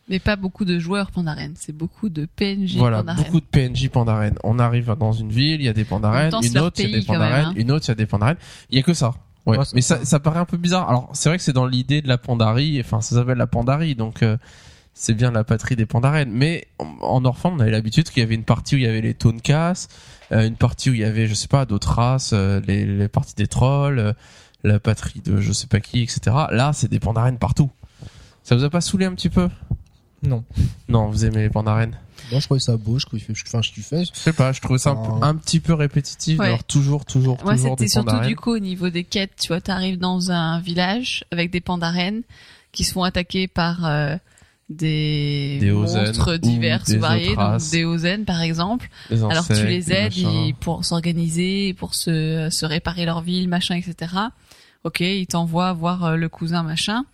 Mais 0.09 0.19
pas 0.19 0.35
beaucoup 0.37 0.65
de 0.65 0.79
joueurs 0.81 1.11
Pandaren, 1.13 1.55
c'est 1.57 1.75
beaucoup 1.75 2.09
de 2.09 2.27
PNJ 2.37 2.77
voilà, 2.77 2.99
Pandaren. 2.99 3.23
beaucoup 3.25 3.41
de 3.41 3.47
PNJ 3.47 3.89
pandarènes. 3.89 4.35
On 4.43 4.59
arrive 4.59 4.95
dans 4.99 5.13
une 5.13 5.31
ville, 5.31 5.61
il 5.61 5.65
y 5.65 5.69
a 5.69 5.73
des 5.73 5.85
En 5.85 5.87
pandarènes, 5.87 6.23
même 6.25 6.31
temps, 6.33 6.43
c'est 6.43 6.49
une 6.49 6.59
autre, 6.59 6.81
il 6.81 6.91
y 6.91 6.95
a 6.95 6.99
des 6.99 7.07
pandarènes, 7.07 7.45
hein. 7.47 7.53
une 7.57 7.71
autre, 7.71 7.85
il 7.87 7.89
y 7.89 7.93
a 7.93 7.95
des 7.95 8.07
pandarènes. 8.07 8.37
Il 8.71 8.77
y 8.77 8.81
a 8.81 8.83
que 8.83 8.95
ça. 8.95 9.15
Ouais. 9.47 9.59
Mais 9.75 9.81
ça, 9.81 10.05
ça. 10.05 10.21
paraît 10.21 10.39
un 10.39 10.45
peu 10.45 10.57
bizarre. 10.57 10.89
Alors, 10.89 11.11
c'est 11.15 11.29
vrai 11.29 11.39
que 11.39 11.45
c'est 11.45 11.53
dans 11.53 11.67
l'idée 11.67 12.01
de 12.01 12.09
la 12.09 12.19
pandarie, 12.19 12.81
enfin, 12.81 13.01
ça 13.01 13.17
s'appelle 13.17 13.39
la 13.39 13.47
pandarie, 13.49 13.95
donc 13.97 14.23
euh, 14.23 14.37
c'est 14.95 15.15
bien 15.15 15.33
la 15.33 15.45
patrie 15.45 15.75
des 15.75 15.87
pandarènes. 15.87 16.31
Mais 16.31 16.69
en, 16.79 16.87
en 17.01 17.25
Orphan, 17.25 17.53
on 17.57 17.61
avait 17.61 17.71
l'habitude 17.71 18.09
qu'il 18.09 18.21
y 18.23 18.27
avait 18.27 18.35
une 18.35 18.45
partie 18.45 18.77
où 18.77 18.79
il 18.79 18.85
y 18.85 18.87
avait 18.87 19.01
les 19.01 19.15
Tonkas, 19.15 19.89
euh, 20.31 20.47
une 20.47 20.57
partie 20.57 20.91
où 20.91 20.95
il 20.95 21.01
y 21.01 21.05
avait, 21.05 21.27
je 21.27 21.35
sais 21.35 21.49
pas, 21.49 21.65
d'autres 21.67 21.93
races, 21.93 22.31
euh, 22.33 22.61
les, 22.67 22.87
les 22.87 23.09
parties 23.09 23.35
des 23.35 23.49
trolls, 23.49 23.99
euh, 23.99 24.13
la 24.65 24.79
patrie 24.79 25.21
de 25.21 25.41
je 25.41 25.53
sais 25.53 25.67
pas 25.67 25.81
qui, 25.81 26.03
etc. 26.03 26.21
Là, 26.51 26.73
c'est 26.73 26.89
des 26.89 27.01
pandarènes 27.01 27.39
partout. 27.39 27.71
Ça 28.45 28.55
vous 28.55 28.65
a 28.65 28.71
pas 28.71 28.81
saoulé 28.81 29.07
un 29.07 29.15
petit 29.15 29.31
peu? 29.31 29.49
Non. 30.23 30.45
Non, 30.89 31.09
vous 31.09 31.25
aimez 31.25 31.43
les 31.43 31.51
pandarènes 31.51 31.97
Moi, 32.33 32.41
je 32.41 32.47
trouvais 32.47 32.61
ça 32.61 32.77
beau, 32.77 32.99
je 32.99 33.07
kiffais, 33.07 33.33
enfin, 33.47 33.63
je 33.63 33.71
kiffais. 33.73 34.05
Je 34.05 34.11
sais 34.19 34.33
pas, 34.33 34.53
je 34.53 34.61
trouvais 34.61 34.79
ça 34.79 34.91
un, 34.91 35.35
petit 35.37 35.61
peu 35.61 35.75
répétitif 35.75 36.39
Ouais. 36.39 36.47
d'avoir 36.47 36.65
toujours, 36.65 37.05
toujours, 37.05 37.39
Moi, 37.45 37.55
toujours 37.55 37.77
c'était 37.79 37.89
surtout 37.89 38.19
du 38.21 38.35
coup 38.37 38.53
au 38.53 38.59
niveau 38.59 38.89
des 38.91 39.05
quêtes. 39.05 39.33
Tu 39.41 39.49
vois, 39.49 39.61
t'arrives 39.61 39.99
dans 39.99 40.31
un 40.31 40.59
village 40.61 41.25
avec 41.31 41.51
des 41.51 41.61
pandarènes 41.61 42.23
qui 42.73 42.85
se 42.85 42.93
font 42.93 43.05
attaquer 43.05 43.49
par 43.49 43.85
euh, 43.87 44.17
des, 44.71 45.59
Des 45.61 45.71
monstres 45.71 46.35
ou 46.35 46.39
divers 46.39 46.83
des 46.85 46.97
ou 46.97 47.01
variés, 47.01 47.37
donc 47.37 47.61
des 47.71 47.85
Ozen 47.85 48.25
par 48.25 48.41
exemple. 48.41 48.89
Alors 49.11 49.47
tu 49.47 49.67
les 49.67 49.93
aides 49.93 50.17
ils- 50.17 50.55
pour 50.59 50.85
s'organiser, 50.85 51.75
pour 51.75 51.95
se, 51.95 52.49
se 52.51 52.65
réparer 52.65 53.05
leur 53.05 53.21
ville, 53.21 53.49
machin, 53.49 53.75
etc. 53.77 54.13
Ok, 54.85 55.01
ils 55.01 55.27
t'envoient 55.27 55.73
voir 55.75 56.05
euh, 56.05 56.17
le 56.17 56.29
cousin 56.29 56.63
machin. 56.65 57.05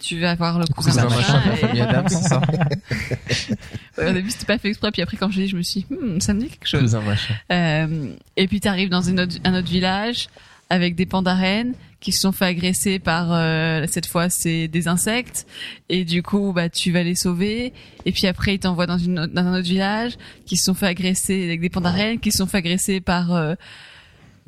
Tu 0.00 0.18
vas 0.20 0.34
voir 0.34 0.58
le 0.58 0.64
cousin, 0.66 1.02
Cousin 1.04 1.16
machin. 1.16 1.34
machin, 1.34 1.42
la 1.48 1.52
et- 1.54 1.56
famille 1.58 1.80
Adams, 1.82 2.08
c'est 2.08 2.28
ça 2.28 2.40
Ouais, 3.98 4.10
au 4.10 4.12
début 4.12 4.30
c'était 4.30 4.46
pas 4.46 4.58
fait 4.58 4.68
exprès, 4.68 4.90
puis 4.92 5.02
après 5.02 5.16
quand 5.16 5.30
j'ai 5.30 5.42
dit, 5.44 5.48
je 5.48 5.56
me 5.56 5.62
suis, 5.62 5.80
dit, 5.80 5.86
Hmm, 5.94 6.20
ça 6.20 6.32
me 6.34 6.40
dit 6.40 6.48
quelque 6.48 6.66
chose. 6.66 6.80
Cousin 6.80 7.00
machin. 7.02 7.34
Euh, 7.52 8.12
et 8.36 8.48
puis 8.48 8.60
t'arrives 8.60 8.88
dans 8.88 9.02
une 9.02 9.20
autre, 9.20 9.36
un 9.44 9.54
autre 9.58 9.68
village 9.68 10.28
avec 10.70 10.94
des 10.94 11.04
pandarènes 11.06 11.74
qui 12.00 12.12
se 12.12 12.20
sont 12.20 12.32
fait 12.32 12.46
agresser 12.46 12.98
par 12.98 13.30
euh, 13.32 13.84
cette 13.90 14.06
fois 14.06 14.30
c'est 14.30 14.68
des 14.68 14.88
insectes 14.88 15.46
et 15.90 16.04
du 16.04 16.22
coup 16.22 16.52
bah 16.54 16.68
tu 16.70 16.92
vas 16.92 17.02
les 17.02 17.14
sauver 17.16 17.72
et 18.06 18.12
puis 18.12 18.26
après 18.26 18.54
ils 18.54 18.58
t'envoient 18.60 18.86
dans 18.86 18.96
une 18.96 19.18
autre- 19.18 19.32
dans 19.34 19.42
un 19.44 19.52
autre 19.58 19.68
village 19.68 20.12
qui 20.46 20.56
se 20.56 20.64
sont 20.64 20.74
fait 20.74 20.86
agresser 20.86 21.44
avec 21.44 21.60
des 21.60 21.68
pandarènes 21.68 22.20
qui 22.20 22.30
se 22.32 22.38
sont 22.38 22.46
fait 22.46 22.58
agresser 22.58 23.00
par 23.00 23.34
euh, 23.34 23.54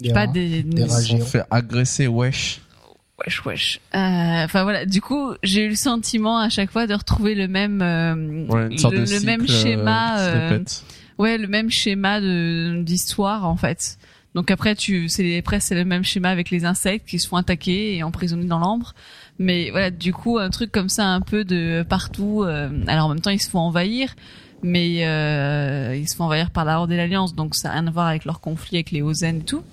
je 0.01 0.07
sais 0.09 0.15
pas 0.15 0.27
des, 0.29 0.63
des 0.63 0.83
Ils 0.83 0.89
rats 0.89 1.01
se 1.01 1.09
sont 1.09 1.21
fait 1.21 1.43
agresser, 1.51 2.07
wesh. 2.07 2.61
Wesh 3.25 3.45
wesh 3.45 3.81
Euh, 3.95 4.45
enfin 4.45 4.63
voilà 4.63 4.87
du 4.87 5.01
coup 5.01 5.33
j'ai 5.43 5.65
eu 5.65 5.69
le 5.71 5.75
sentiment 5.77 6.39
à 6.39 6.49
chaque 6.49 6.71
fois 6.71 6.87
de 6.87 6.95
retrouver 6.95 7.35
le 7.35 7.49
même 7.49 7.81
euh, 7.83 8.47
Ouais, 8.49 8.69
le, 8.69 8.91
de 8.91 8.99
le 8.99 9.07
cycle, 9.07 9.27
même 9.27 9.43
euh, 9.43 9.47
schéma 9.47 10.19
euh. 10.21 10.65
Ouais, 11.19 11.39
le 11.39 11.47
même 11.47 11.71
schéma 11.71 12.21
de 12.21 12.83
d'histoire 12.83 13.47
en 13.47 13.57
fait. 13.57 13.99
Donc 14.35 14.51
après 14.51 14.75
tu 14.75 15.09
c'est 15.09 15.39
après 15.39 15.61
c'est 15.61 15.75
le 15.75 15.85
même 15.85 16.05
schéma 16.05 16.31
avec 16.31 16.51
les 16.51 16.65
insectes 16.65 17.07
qui 17.07 17.19
se 17.19 17.29
font 17.29 17.37
attaquer 17.37 17.97
et 17.97 18.03
emprisonner 18.03 18.47
dans 18.47 18.59
l'ambre. 18.59 18.95
Mais 19.39 19.71
voilà, 19.71 19.91
du 19.91 20.13
coup 20.13 20.39
un 20.39 20.51
truc 20.51 20.73
comme 20.73 20.89
ça 20.89 21.07
un 21.07 21.21
peu 21.21 21.45
de 21.45 21.85
partout 21.89 22.43
euh, 22.45 22.71
alors 22.87 23.07
en 23.07 23.09
même 23.11 23.21
temps 23.21 23.31
ils 23.31 23.41
se 23.43 23.51
font 23.51 23.59
envahir 23.61 24.15
mais 24.63 25.05
euh, 25.07 25.97
ils 25.97 26.09
se 26.09 26.15
font 26.15 26.25
envahir 26.25 26.51
par 26.51 26.65
la 26.65 26.79
Horde 26.79 26.93
et 26.93 26.97
l'Alliance 26.97 27.35
donc 27.35 27.55
ça 27.57 27.69
n'a 27.69 27.75
rien 27.75 27.87
à 27.89 27.91
voir 27.91 28.07
avec 28.07 28.25
leur 28.25 28.41
conflit 28.41 28.77
avec 28.77 28.91
les 28.91 29.03
Ozen 29.03 29.39
et 29.39 29.45
tout. 29.45 29.65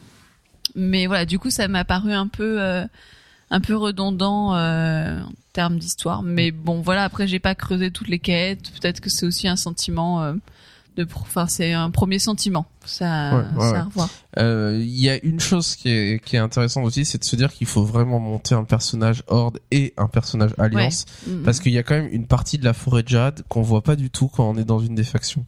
Mais 0.75 1.07
voilà, 1.07 1.25
du 1.25 1.39
coup 1.39 1.49
ça 1.49 1.67
m'a 1.67 1.85
paru 1.85 2.11
un 2.11 2.27
peu 2.27 2.61
euh, 2.61 2.85
un 3.51 3.61
peu 3.61 3.75
redondant 3.75 4.55
euh, 4.55 5.19
en 5.21 5.31
termes 5.53 5.79
d'histoire 5.79 6.23
mais 6.23 6.51
bon 6.51 6.81
voilà, 6.81 7.03
après 7.03 7.27
j'ai 7.27 7.39
pas 7.39 7.55
creusé 7.55 7.91
toutes 7.91 8.09
les 8.09 8.19
quêtes, 8.19 8.71
peut-être 8.79 8.99
que 9.01 9.09
c'est 9.09 9.25
aussi 9.25 9.47
un 9.47 9.55
sentiment 9.55 10.21
euh, 10.23 10.33
de 10.97 11.07
enfin 11.11 11.47
c'est 11.47 11.73
un 11.73 11.91
premier 11.91 12.19
sentiment 12.19 12.65
ça 12.85 13.35
Ouais, 13.35 13.43
ouais, 13.57 13.61
ça 13.61 13.71
ouais. 13.71 13.77
à 13.77 13.83
revoir 13.83 14.09
Euh, 14.37 14.79
Il 14.81 14.99
y 14.99 15.09
a 15.09 15.23
une 15.23 15.39
chose 15.39 15.75
qui 15.75 15.89
est, 15.89 16.23
qui 16.23 16.35
est 16.35 16.39
intéressante 16.39 16.85
aussi, 16.85 17.05
c'est 17.05 17.19
de 17.19 17.23
se 17.23 17.35
dire 17.35 17.53
qu'il 17.53 17.67
faut 17.67 17.83
vraiment 17.83 18.19
monter 18.19 18.55
un 18.55 18.63
personnage 18.63 19.23
Horde 19.27 19.59
et 19.71 19.93
un 19.97 20.07
personnage 20.07 20.51
Alliance. 20.57 21.05
Mm. 21.27 21.43
Parce 21.43 21.59
qu'il 21.59 21.71
y 21.71 21.77
a 21.77 21.83
quand 21.83 21.95
même 21.95 22.09
une 22.11 22.25
partie 22.25 22.57
de 22.57 22.65
la 22.65 22.73
forêt 22.73 23.03
de 23.03 23.07
Jade 23.07 23.43
qu'on 23.49 23.61
voit 23.61 23.83
pas 23.83 23.95
du 23.95 24.09
tout 24.09 24.27
quand 24.27 24.49
on 24.49 24.55
est 24.57 24.63
dans 24.65 24.79
une 24.79 24.95
des 24.95 25.03
factions. 25.03 25.45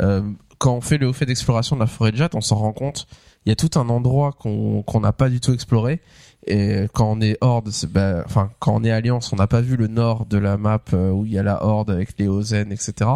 Euh, 0.00 0.22
quand 0.58 0.74
on 0.74 0.80
fait 0.80 0.98
le 0.98 1.08
haut 1.08 1.12
fait 1.12 1.26
d'exploration 1.26 1.76
de 1.76 1.80
la 1.80 1.86
forêt 1.86 2.12
de 2.12 2.16
Jade, 2.16 2.32
on 2.34 2.40
s'en 2.40 2.56
rend 2.56 2.72
compte. 2.72 3.06
Il 3.46 3.48
y 3.48 3.52
a 3.52 3.56
tout 3.56 3.78
un 3.78 3.88
endroit 3.88 4.32
qu'on 4.32 4.82
qu'on 4.82 5.00
n'a 5.00 5.12
pas 5.12 5.28
du 5.28 5.40
tout 5.40 5.52
exploré. 5.52 6.00
Et 6.46 6.86
quand 6.94 7.10
on 7.10 7.20
est 7.20 7.36
Horde, 7.40 7.70
bah, 7.90 8.22
enfin 8.24 8.50
quand 8.58 8.74
on 8.74 8.84
est 8.84 8.90
Alliance, 8.90 9.32
on 9.32 9.36
n'a 9.36 9.46
pas 9.46 9.60
vu 9.60 9.76
le 9.76 9.88
nord 9.88 10.26
de 10.26 10.38
la 10.38 10.56
map 10.56 10.80
euh, 10.94 11.10
où 11.10 11.26
il 11.26 11.32
y 11.32 11.38
a 11.38 11.42
la 11.42 11.64
Horde 11.64 11.90
avec 11.90 12.18
les 12.18 12.28
Ozen, 12.28 12.72
etc. 12.72 13.10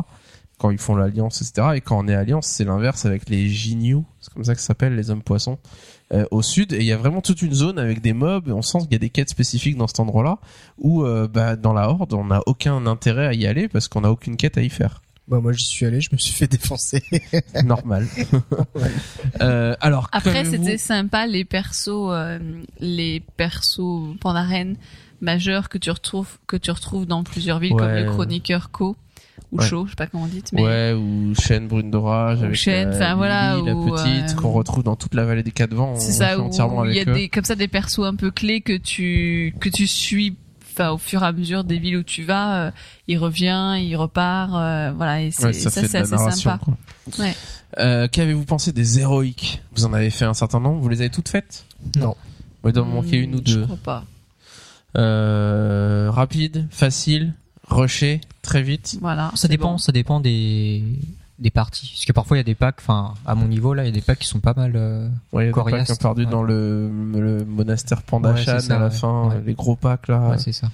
Quand 0.59 0.71
ils 0.71 0.79
font 0.79 0.95
l'Alliance, 0.95 1.41
etc. 1.41 1.69
Et 1.77 1.81
quand 1.81 1.99
on 1.99 2.07
est 2.07 2.15
Alliance, 2.15 2.47
c'est 2.47 2.65
l'inverse 2.65 3.07
avec 3.07 3.29
les 3.29 3.49
Jinyu, 3.49 4.03
c'est 4.21 4.33
comme 4.33 4.45
ça 4.45 4.55
que 4.55 4.61
ça 4.61 4.69
s'appelle, 4.69 4.95
les 4.95 5.11
hommes 5.11 5.23
poissons, 5.23 5.59
euh, 6.13 6.27
au 6.31 6.43
sud. 6.43 6.73
Et 6.75 6.79
il 6.79 6.85
y 6.85 6.93
a 6.93 6.97
vraiment 6.97 7.23
toute 7.23 7.43
une 7.43 7.55
zone 7.55 7.79
avec 7.79 8.03
des 8.03 8.13
mobs. 8.13 8.49
On 8.49 8.63
sent 8.63 8.79
qu'il 8.81 8.93
y 8.93 8.97
a 8.97 8.99
des 8.99 9.11
quêtes 9.11 9.31
spécifiques 9.31 9.77
dans 9.77 9.87
cet 9.87 10.01
endroit-là 10.01 10.39
où 10.79 11.03
euh, 11.03 11.27
bah, 11.27 11.57
dans 11.57 11.73
la 11.73 11.89
Horde, 11.89 12.13
on 12.13 12.27
n'a 12.27 12.41
aucun 12.47 12.87
intérêt 12.87 13.27
à 13.27 13.35
y 13.35 13.47
aller 13.47 13.69
parce 13.69 13.89
qu'on 13.89 14.03
n'a 14.03 14.11
aucune 14.11 14.37
quête 14.37 14.59
à 14.59 14.63
y 14.63 14.69
faire. 14.69 15.01
Bah 15.27 15.41
moi 15.41 15.53
j'y 15.53 15.65
suis 15.65 15.87
allé, 15.87 16.01
je 16.03 16.11
me 16.13 16.19
suis 16.19 16.35
fait 16.35 16.47
défoncer. 16.47 17.03
Normal. 17.65 18.07
euh, 19.41 19.75
alors 19.81 20.09
Après, 20.13 20.45
c'était 20.45 20.77
sympa 20.79 21.27
les 21.27 21.45
persos, 21.45 21.89
euh, 22.11 22.39
les 22.79 23.23
persos 23.37 24.17
majeurs 25.21 25.69
que 25.71 25.79
tu 25.79 25.91
retrouves, 25.91 26.39
que 26.47 26.57
tu 26.57 26.71
retrouves 26.71 27.07
dans 27.07 27.25
plusieurs 27.25 27.59
villes, 27.59 27.75
comme 27.75 27.95
le 27.95 28.05
chroniqueur 28.05 28.71
Ko 28.71 28.97
ou 29.51 29.59
Ouais. 29.59 29.67
Sho, 29.67 29.85
je 29.87 29.91
sais 29.91 29.97
pas 29.97 30.07
comment 30.07 30.25
on 30.25 30.27
dit, 30.27 30.43
mais 30.53 30.63
Ouais, 30.63 30.93
ou 30.93 31.33
Chêne 31.35 31.69
Brune 31.69 31.91
d'Orage 31.91 32.43
avec 32.43 32.57
Chêne, 32.57 32.91
la, 32.91 32.97
enfin, 32.97 33.15
voilà, 33.15 33.57
Lily, 33.57 33.67
la 33.67 33.77
ou, 33.77 33.91
petite 33.91 34.31
euh, 34.31 34.35
qu'on 34.35 34.51
retrouve 34.53 34.83
dans 34.83 34.97
toute 34.97 35.15
la 35.15 35.25
vallée 35.25 35.43
des 35.43 35.53
quatre 35.53 35.75
vents. 35.75 35.95
c'est 35.97 36.13
ça 36.13 36.39
où 36.39 36.51
il 36.87 36.95
y 36.95 37.01
a 37.01 37.05
eux. 37.09 37.13
des 37.13 37.29
comme 37.29 37.45
ça 37.45 37.55
des 37.55 37.69
persos 37.69 38.01
un 38.05 38.17
peu 38.17 38.31
clés 38.31 38.61
que 38.61 38.77
tu 38.77 39.55
que 39.61 39.69
tu 39.69 39.87
suis. 39.87 40.37
Enfin, 40.75 40.91
au 40.91 40.99
fur 40.99 41.23
et 41.23 41.27
à 41.27 41.33
mesure 41.33 41.63
des 41.65 41.79
villes 41.79 41.99
où 41.99 42.03
tu 42.03 42.25
vas, 42.25 42.67
euh, 42.67 42.71
il 43.09 43.17
revient, 43.19 43.77
il 43.81 43.95
repart, 43.97 44.53
euh, 44.55 44.93
voilà, 44.97 45.23
et 45.23 45.31
c'est 45.31 45.45
Ouais, 45.47 45.53
ça, 45.53 45.71
ça, 45.71 45.81
fait 45.83 45.89
c'est 45.89 46.03
de 46.03 46.11
la 46.11 46.27
assez 46.27 46.41
sympa. 46.43 46.59
quoi. 46.65 46.77
Ouais. 47.19 47.35
Euh, 47.79 48.09
Qu'avez-vous 48.09 48.45
pensé 48.45 48.73
des 48.73 48.99
héroïques? 49.01 49.63
Vous 49.77 49.85
en 49.85 49.93
avez 49.93 50.11
fait 50.11 50.25
un 50.25 50.35
certain 50.35 50.59
nombre. 50.61 50.81
Vous 50.81 50.89
les 50.89 51.01
avez 51.01 51.11
toutes 51.11 51.29
faites? 51.29 51.65
Non. 51.97 52.15
Il 52.67 52.73
doit 52.73 52.83
en 52.83 52.87
manquer 52.87 53.19
une 53.19 53.35
ou 53.35 53.39
Hmm, 53.39 53.47
Je 53.47 53.55
deux. 53.59 53.65
crois 53.65 53.77
pas. 53.77 54.05
Euh, 54.97 56.09
rapide, 56.11 56.67
facile, 56.71 57.35
rusher, 57.69 58.21
très 58.43 58.63
vite. 58.63 58.97
Voilà. 59.01 59.31
Ça 59.35 59.49
dépend, 59.49 59.73
bon. 59.73 59.79
ça 59.79 59.93
dépend 59.93 60.21
des 60.21 60.83
des 61.39 61.51
parties. 61.51 61.91
Parce 61.93 62.05
que 62.05 62.13
parfois 62.13 62.37
il 62.37 62.41
y 62.41 62.43
a 62.43 62.45
des 62.45 62.55
packs, 62.55 62.77
enfin 62.79 63.15
à 63.27 63.35
mon 63.35 63.47
niveau 63.49 63.75
là, 63.75 63.83
il 63.83 63.87
y 63.87 63.89
a 63.89 63.93
des 63.93 64.01
packs 64.01 64.19
qui 64.21 64.29
sont 64.29 64.41
pas 64.41 64.55
mal. 64.55 64.73
euh, 64.77 65.09
Ouais, 65.33 65.45
il 65.45 65.47
y 65.47 65.49
a 65.49 65.49
des 65.49 65.53
Coriace, 65.53 65.77
packs 65.79 65.87
qui 65.87 65.93
ont 65.93 65.97
perdu 65.97 66.25
ouais. 66.25 66.31
dans 66.31 66.43
le, 66.43 66.89
le 67.15 67.45
monastère 67.45 67.99
Ouais, 67.99 68.05
Pandachan 68.07 68.61
ça, 68.61 68.77
à 68.77 68.79
la 68.79 68.85
ouais. 68.87 68.91
fin, 68.91 69.29
Ouais. 69.29 69.43
les 69.45 69.55
gros 69.55 69.77
packs 69.77 70.09
là, 70.09 70.31
Ouais, 70.31 70.39
c'est 70.39 70.53
ça. 70.53 70.69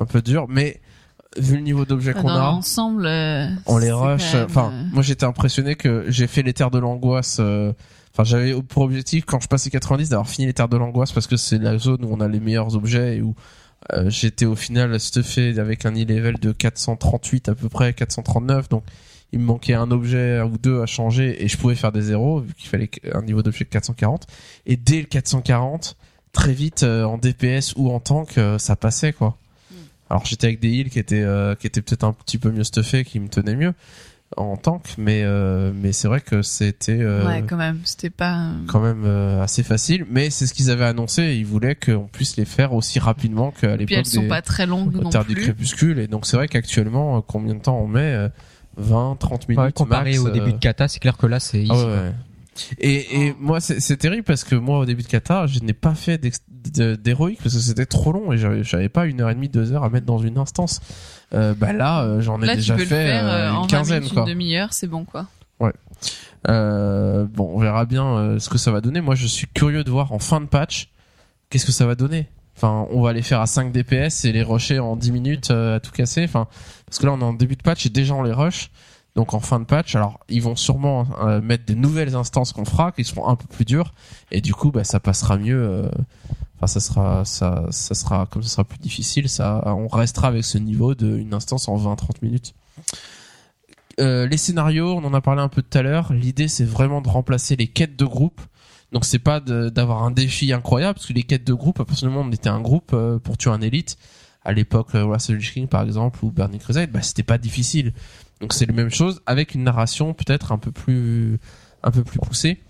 un 0.00 0.04
peu 0.06 0.22
dur. 0.22 0.46
Mais 0.48 0.80
vu 1.38 1.56
le 1.56 1.62
niveau 1.62 1.84
d'objets 1.84 2.14
qu'on 2.14 2.28
a, 2.28 2.38
l'ensemble, 2.38 3.04
euh, 3.06 3.46
on 3.66 3.76
les 3.78 3.92
rush. 3.92 4.34
Enfin, 4.36 4.70
euh, 4.72 4.84
moi 4.92 5.02
j'étais 5.02 5.24
impressionné 5.26 5.74
que 5.74 6.04
j'ai 6.08 6.26
fait 6.26 6.42
les 6.42 6.52
terres 6.54 6.70
de 6.70 6.78
l'angoisse. 6.78 7.38
euh, 7.40 7.72
Enfin, 8.14 8.24
j'avais 8.24 8.54
pour 8.62 8.84
objectif 8.84 9.26
quand 9.26 9.40
je 9.40 9.46
passais 9.48 9.68
90 9.68 10.08
d'avoir 10.08 10.26
fini 10.26 10.46
les 10.46 10.54
terres 10.54 10.70
de 10.70 10.78
l'angoisse 10.78 11.12
parce 11.12 11.26
que 11.26 11.36
c'est 11.36 11.58
la 11.58 11.76
zone 11.76 12.02
où 12.02 12.08
on 12.10 12.20
a 12.22 12.28
les 12.28 12.40
meilleurs 12.40 12.74
objets 12.74 13.18
et 13.18 13.20
où 13.20 13.34
euh, 13.92 14.08
j'étais 14.08 14.46
au 14.46 14.56
final 14.56 14.98
stuffé 14.98 15.58
avec 15.58 15.84
un 15.84 15.92
e-level 15.92 16.38
de 16.40 16.50
438 16.52 17.50
à 17.50 17.54
peu 17.54 17.68
près, 17.68 17.92
439. 17.92 18.70
Donc 18.70 18.84
il 19.32 19.40
me 19.40 19.44
manquait 19.44 19.74
un 19.74 19.90
objet 19.90 20.40
ou 20.42 20.56
deux 20.58 20.80
à 20.80 20.86
changer 20.86 21.42
et 21.44 21.48
je 21.48 21.56
pouvais 21.58 21.74
faire 21.74 21.92
des 21.92 22.02
zéros 22.02 22.40
vu 22.40 22.54
qu'il 22.54 22.68
fallait 22.68 22.90
un 23.12 23.22
niveau 23.22 23.42
d'objet 23.42 23.64
de 23.64 23.70
440. 23.70 24.26
Et 24.66 24.76
dès 24.76 25.00
le 25.00 25.06
440, 25.06 25.96
très 26.32 26.52
vite 26.52 26.82
euh, 26.84 27.04
en 27.04 27.18
DPS 27.18 27.74
ou 27.76 27.90
en 27.90 28.00
tank, 28.00 28.38
euh, 28.38 28.58
ça 28.58 28.76
passait 28.76 29.12
quoi. 29.12 29.36
Alors 30.08 30.24
j'étais 30.24 30.46
avec 30.46 30.60
des 30.60 30.68
heals 30.70 30.90
qui 30.90 30.98
étaient 31.00 31.22
euh, 31.22 31.54
qui 31.56 31.66
étaient 31.66 31.82
peut-être 31.82 32.04
un 32.04 32.12
petit 32.12 32.38
peu 32.38 32.50
mieux 32.52 32.62
stuffés, 32.64 33.04
qui 33.04 33.18
me 33.18 33.28
tenaient 33.28 33.56
mieux 33.56 33.74
en 34.36 34.56
tank, 34.56 34.94
mais 34.98 35.22
euh, 35.24 35.72
mais 35.74 35.92
c'est 35.92 36.08
vrai 36.08 36.20
que 36.20 36.42
c'était 36.42 36.98
euh, 37.00 37.24
Ouais, 37.26 37.44
quand 37.48 37.56
même, 37.56 37.78
c'était 37.84 38.10
pas. 38.10 38.38
euh, 38.38 38.52
quand 38.66 38.80
même 38.80 39.04
euh, 39.04 39.40
assez 39.42 39.62
facile. 39.62 40.04
Mais 40.10 40.30
c'est 40.30 40.46
ce 40.48 40.54
qu'ils 40.54 40.70
avaient 40.70 40.84
annoncé. 40.84 41.36
Ils 41.36 41.46
voulaient 41.46 41.76
qu'on 41.76 42.08
puisse 42.10 42.36
les 42.36 42.44
faire 42.44 42.72
aussi 42.72 42.98
rapidement 42.98 43.52
qu'à 43.52 43.76
l'époque 43.76 43.96
elles 43.98 44.04
sont 44.06 44.22
des 44.22 44.28
pas 44.28 44.42
très 44.42 44.66
longues 44.66 44.94
non 44.94 45.10
du 45.26 45.34
crépuscule. 45.36 46.00
Et 46.00 46.08
donc 46.08 46.26
c'est 46.26 46.36
vrai 46.36 46.48
qu'actuellement, 46.48 47.22
combien 47.22 47.54
de 47.54 47.60
temps 47.60 47.78
on 47.78 47.86
met 47.86 48.00
euh, 48.00 48.28
20, 48.76 49.16
30 49.18 49.48
minutes 49.48 49.64
Ouais, 49.64 49.72
comparé 49.72 50.10
max, 50.12 50.18
au 50.22 50.28
euh, 50.28 50.30
début 50.32 50.52
de 50.52 50.58
Kata, 50.58 50.88
c'est 50.88 50.98
clair 51.00 51.16
que 51.16 51.26
là 51.26 51.40
c'est 51.40 51.60
easy. 51.62 51.70
ah 51.72 51.76
ouais, 51.76 51.84
ouais. 51.84 52.12
Et, 52.78 53.26
et 53.26 53.34
moi, 53.38 53.60
c'est 53.60 53.80
c'est 53.80 53.98
terrible 53.98 54.22
parce 54.22 54.42
que 54.42 54.54
moi, 54.54 54.78
au 54.78 54.84
début 54.86 55.02
de 55.02 55.08
Kata, 55.08 55.46
je 55.46 55.60
n'ai 55.60 55.74
pas 55.74 55.94
fait 55.94 56.18
d'héroïque 56.18 57.40
parce 57.42 57.54
que 57.54 57.60
c'était 57.60 57.84
trop 57.84 58.12
long 58.12 58.32
et 58.32 58.38
j'avais 58.38 58.64
j'avais 58.64 58.88
pas 58.88 59.04
une 59.06 59.20
heure 59.20 59.28
et 59.28 59.34
demie, 59.34 59.50
deux 59.50 59.72
heures 59.72 59.84
à 59.84 59.90
mettre 59.90 60.06
dans 60.06 60.18
une 60.18 60.38
instance. 60.38 60.80
Euh, 61.34 61.52
bah 61.54 61.72
là, 61.74 62.02
euh, 62.04 62.20
j'en 62.22 62.40
ai 62.40 62.46
Là, 62.46 62.52
tu 62.52 62.58
déjà 62.60 62.76
le 62.76 62.84
fait 62.84 63.06
faire 63.06 63.26
euh, 63.26 63.30
euh, 63.30 63.50
une 63.50 63.56
en 63.56 63.60
20 63.62 63.66
quinzaine, 63.68 63.98
minutes, 64.00 64.14
quoi. 64.14 64.22
une 64.22 64.28
demi-heure, 64.30 64.72
c'est 64.72 64.86
bon 64.86 65.04
quoi. 65.04 65.26
Euh, 66.48 67.26
bon, 67.28 67.50
on 67.54 67.58
verra 67.58 67.84
bien 67.86 68.06
euh, 68.06 68.38
ce 68.38 68.48
que 68.48 68.58
ça 68.58 68.70
va 68.70 68.80
donner. 68.80 69.00
Moi, 69.00 69.14
je 69.16 69.26
suis 69.26 69.46
curieux 69.48 69.82
de 69.84 69.90
voir 69.90 70.12
en 70.12 70.18
fin 70.20 70.40
de 70.40 70.46
patch 70.46 70.90
qu'est-ce 71.50 71.66
que 71.66 71.72
ça 71.72 71.86
va 71.86 71.94
donner. 71.96 72.28
Enfin, 72.56 72.86
on 72.90 73.02
va 73.02 73.12
les 73.12 73.22
faire 73.22 73.40
à 73.40 73.46
5 73.46 73.70
DPS 73.72 74.24
et 74.24 74.32
les 74.32 74.42
rusher 74.42 74.78
en 74.78 74.96
10 74.96 75.12
minutes 75.12 75.50
euh, 75.50 75.76
à 75.76 75.80
tout 75.80 75.92
casser. 75.92 76.24
Enfin, 76.24 76.48
parce 76.86 76.98
que 76.98 77.06
là, 77.06 77.12
on 77.12 77.20
est 77.20 77.24
en 77.24 77.34
début 77.34 77.56
de 77.56 77.62
patch 77.62 77.84
et 77.86 77.90
déjà 77.90 78.14
on 78.14 78.22
les 78.22 78.32
rush. 78.32 78.70
Donc 79.14 79.32
en 79.32 79.40
fin 79.40 79.58
de 79.60 79.64
patch, 79.64 79.94
alors 79.94 80.20
ils 80.28 80.42
vont 80.42 80.56
sûrement 80.56 81.06
euh, 81.22 81.40
mettre 81.40 81.64
des 81.64 81.74
nouvelles 81.74 82.14
instances 82.14 82.52
qu'on 82.52 82.66
fera, 82.66 82.92
qui 82.92 83.02
seront 83.02 83.26
un 83.28 83.34
peu 83.36 83.46
plus 83.46 83.64
dures, 83.64 83.92
et 84.30 84.42
du 84.42 84.52
coup, 84.52 84.70
bah, 84.70 84.84
ça 84.84 85.00
passera 85.00 85.38
mieux. 85.38 85.56
euh, 85.58 85.88
Enfin, 86.58 86.66
ça 86.66 86.80
sera, 86.80 87.24
ça, 87.26 87.66
ça 87.70 87.94
sera, 87.94 88.26
comme 88.26 88.42
ça 88.42 88.48
sera 88.48 88.64
plus 88.64 88.78
difficile, 88.78 89.28
ça, 89.28 89.62
on 89.66 89.88
restera 89.88 90.28
avec 90.28 90.42
ce 90.42 90.56
niveau 90.56 90.94
d'une 90.94 91.34
instance 91.34 91.68
en 91.68 91.76
20-30 91.76 92.22
minutes. 92.22 92.54
Euh, 94.00 94.26
les 94.26 94.36
scénarios, 94.36 94.94
on 94.94 95.04
en 95.04 95.14
a 95.14 95.20
parlé 95.20 95.42
un 95.42 95.48
peu 95.48 95.62
tout 95.62 95.76
à 95.76 95.82
l'heure. 95.82 96.12
L'idée, 96.12 96.48
c'est 96.48 96.64
vraiment 96.64 97.00
de 97.00 97.08
remplacer 97.08 97.56
les 97.56 97.66
quêtes 97.66 97.96
de 97.96 98.04
groupe. 98.04 98.40
Donc, 98.96 99.04
c'est 99.04 99.18
pas 99.18 99.40
d'avoir 99.40 100.04
un 100.04 100.10
défi 100.10 100.54
incroyable, 100.54 100.94
parce 100.94 101.04
que 101.04 101.12
les 101.12 101.22
quêtes 101.22 101.46
de 101.46 101.52
groupe, 101.52 101.84
personnellement, 101.84 102.22
on 102.22 102.32
était 102.32 102.48
un 102.48 102.62
groupe 102.62 102.92
euh, 102.94 103.18
pour 103.18 103.36
tuer 103.36 103.50
un 103.50 103.60
élite. 103.60 103.98
À 104.42 104.54
l'époque, 104.54 104.94
euh, 104.94 105.18
Lich 105.28 105.52
King, 105.52 105.68
par 105.68 105.82
exemple, 105.82 106.24
ou 106.24 106.30
Burning 106.30 106.58
Crusade, 106.58 106.90
bah, 106.90 107.02
c'était 107.02 107.22
pas 107.22 107.36
difficile. 107.36 107.92
Donc, 108.40 108.54
c'est 108.54 108.64
la 108.64 108.72
même 108.72 108.88
chose, 108.88 109.20
avec 109.26 109.54
une 109.54 109.64
narration 109.64 110.14
peut-être 110.14 110.50
un 110.50 110.56
peu 110.56 110.72
plus, 110.72 111.38
un 111.82 111.90
peu 111.90 112.04
plus 112.04 112.18
poussée. 112.20 112.62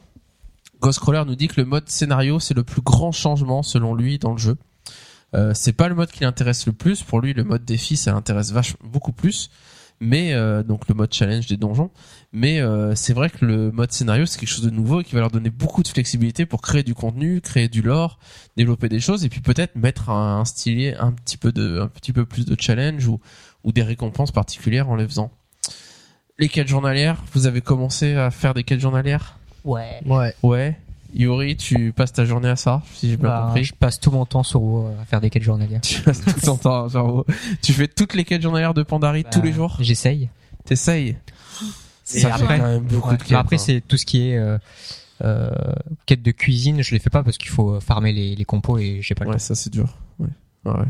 Ghostcrawler 0.81 1.23
nous 1.29 1.37
dit 1.37 1.47
que 1.47 1.61
le 1.61 1.65
mode 1.65 1.89
scénario, 1.89 2.41
c'est 2.41 2.55
le 2.55 2.65
plus 2.65 2.83
grand 2.83 3.13
changement, 3.13 3.63
selon 3.63 3.95
lui, 3.95 4.19
dans 4.19 4.33
le 4.33 4.39
jeu. 4.39 4.57
Euh, 5.35 5.53
c'est 5.55 5.75
pas 5.75 5.87
le 5.87 5.95
mode 5.95 6.11
qui 6.11 6.25
l'intéresse 6.25 6.67
le 6.67 6.73
plus. 6.73 7.05
Pour 7.05 7.21
lui, 7.21 7.35
le 7.35 7.45
mode 7.45 7.65
défi, 7.65 7.97
ça 7.97 8.11
l'intéresse 8.11 8.51
vachement 8.51 8.81
beaucoup 8.83 9.13
plus. 9.13 9.49
Mais 10.01 10.35
euh, 10.35 10.63
donc 10.63 10.89
le 10.89 10.95
mode 10.95 11.13
challenge 11.13 11.47
des 11.47 11.57
donjons. 11.57 11.91
Mais 12.33 12.61
euh, 12.61 12.95
c'est 12.95 13.15
vrai 13.15 13.31
que 13.31 13.45
le 13.45 13.73
mode 13.73 13.93
scénario, 13.93 14.27
c'est 14.27 14.39
quelque 14.39 14.49
chose 14.49 14.65
de 14.65 14.71
nouveau 14.71 15.01
et 15.01 15.05
qui 15.05 15.15
va 15.15 15.21
leur 15.21 15.31
donner 15.31 15.51
beaucoup 15.51 15.83
de 15.83 15.89
flexibilité 15.89 16.45
pour 16.45 16.61
créer 16.61 16.83
du 16.83 16.95
contenu, 16.95 17.41
créer 17.41 17.69
du 17.69 17.81
lore, 17.83 18.19
développer 18.57 18.89
des 18.89 19.01
choses 19.01 19.25
et 19.25 19.29
puis 19.29 19.41
peut-être 19.41 19.75
mettre 19.77 20.11
un, 20.11 20.41
un 20.41 20.45
stylet 20.45 20.95
un 20.97 21.13
petit 21.13 21.39
peu 21.39 21.51
de, 21.53 21.81
un 21.81 21.89
petit 21.89 22.13
peu 22.13 22.27
plus 22.27 22.45
de 22.45 22.57
challenge 22.61 23.07
ou 23.07 23.21
ou 23.67 23.73
des 23.73 23.83
récompenses 23.83 24.31
particulières 24.31 24.89
en 24.89 24.97
les 24.97 25.07
faisant. 25.07 25.31
Les 26.39 26.49
quêtes 26.49 26.69
journalières, 26.69 27.23
vous 27.33 27.47
avez 27.47 27.61
commencé 27.61 28.15
à 28.15 28.31
faire 28.31 28.55
des 28.55 28.63
quêtes 28.63 28.81
journalières? 28.81 29.39
Ouais. 29.65 30.01
Ouais. 30.07 30.35
Ouais. 30.43 30.79
Yuri, 31.15 31.57
tu 31.57 31.93
passes 31.93 32.13
ta 32.13 32.25
journée 32.25 32.49
à 32.49 32.57
ça, 32.57 32.83
si 32.95 33.11
j'ai 33.11 33.17
bien 33.17 33.29
Bah, 33.29 33.45
compris. 33.47 33.65
je 33.65 33.75
passe 33.75 33.99
tout 34.01 34.11
mon 34.11 34.25
temps 34.27 34.43
sur 34.43 34.63
WoW 34.63 34.89
à 35.01 35.05
faire 35.05 35.21
des 35.21 35.31
quêtes 35.31 35.43
journalières. 35.43 35.81
Tu 35.81 36.01
passes 36.03 36.21
tout 36.23 36.41
ton 36.41 36.57
temps, 36.57 36.89
genre, 36.89 37.25
tu 37.63 37.73
fais 37.73 37.89
toutes 37.89 38.15
les 38.15 38.25
quêtes 38.25 38.43
journalières 38.43 38.75
de 38.75 38.83
Pandari 38.83 39.25
tous 39.25 39.41
Bah, 39.41 39.47
les 39.47 39.53
jours. 39.53 39.77
J'essaye. 39.81 40.29
T'essayes. 40.65 41.17
Ça 42.05 42.21
fait 42.21 42.43
après- 42.43 42.59
quand 42.59 42.65
même 42.67 42.85
beaucoup 42.85 43.11
Ouais. 43.11 43.17
de 43.17 43.23
quêtes. 43.23 43.33
Après 43.39 43.57
hein. 43.57 43.63
c'est 43.65 43.81
tout 43.81 43.97
ce 43.97 44.07
qui 44.07 44.29
est 44.29 44.37
euh, 44.39 44.59
euh, 45.25 45.51
quête 46.07 46.23
de 46.23 46.31
cuisine, 46.31 46.83
je 46.83 46.93
les 46.93 46.99
fais 47.01 47.11
pas 47.11 47.23
parce 47.23 47.39
qu'il 47.39 47.49
faut 47.51 47.81
farmer 47.81 48.13
les, 48.13 48.37
les 48.37 48.45
compos 48.45 48.79
et 48.79 48.99
j'ai 49.03 49.15
pas 49.15 49.25
le 49.25 49.31
Ouais, 49.31 49.37
temps. 49.37 49.41
ça 49.43 49.55
c'est 49.55 49.71
dur. 49.73 49.97
Ouais. 50.19 50.29
Ouais, 50.65 50.73
ouais. 50.73 50.87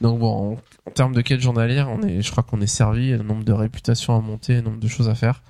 Donc 0.00 0.18
bon, 0.18 0.54
en, 0.54 0.88
en 0.88 0.90
termes 0.92 1.14
de 1.14 1.20
quêtes 1.22 1.40
journalières, 1.40 1.88
on 1.90 2.02
est, 2.02 2.20
je 2.22 2.30
crois 2.30 2.42
qu'on 2.42 2.60
est 2.60 2.66
servi. 2.66 3.10
Le 3.10 3.22
nombre 3.22 3.44
de 3.44 3.52
réputations 3.52 4.16
à 4.16 4.20
monter, 4.20 4.54
le 4.56 4.60
nombre 4.62 4.78
de 4.80 4.88
choses 4.88 5.08
à 5.08 5.14
faire. 5.14 5.42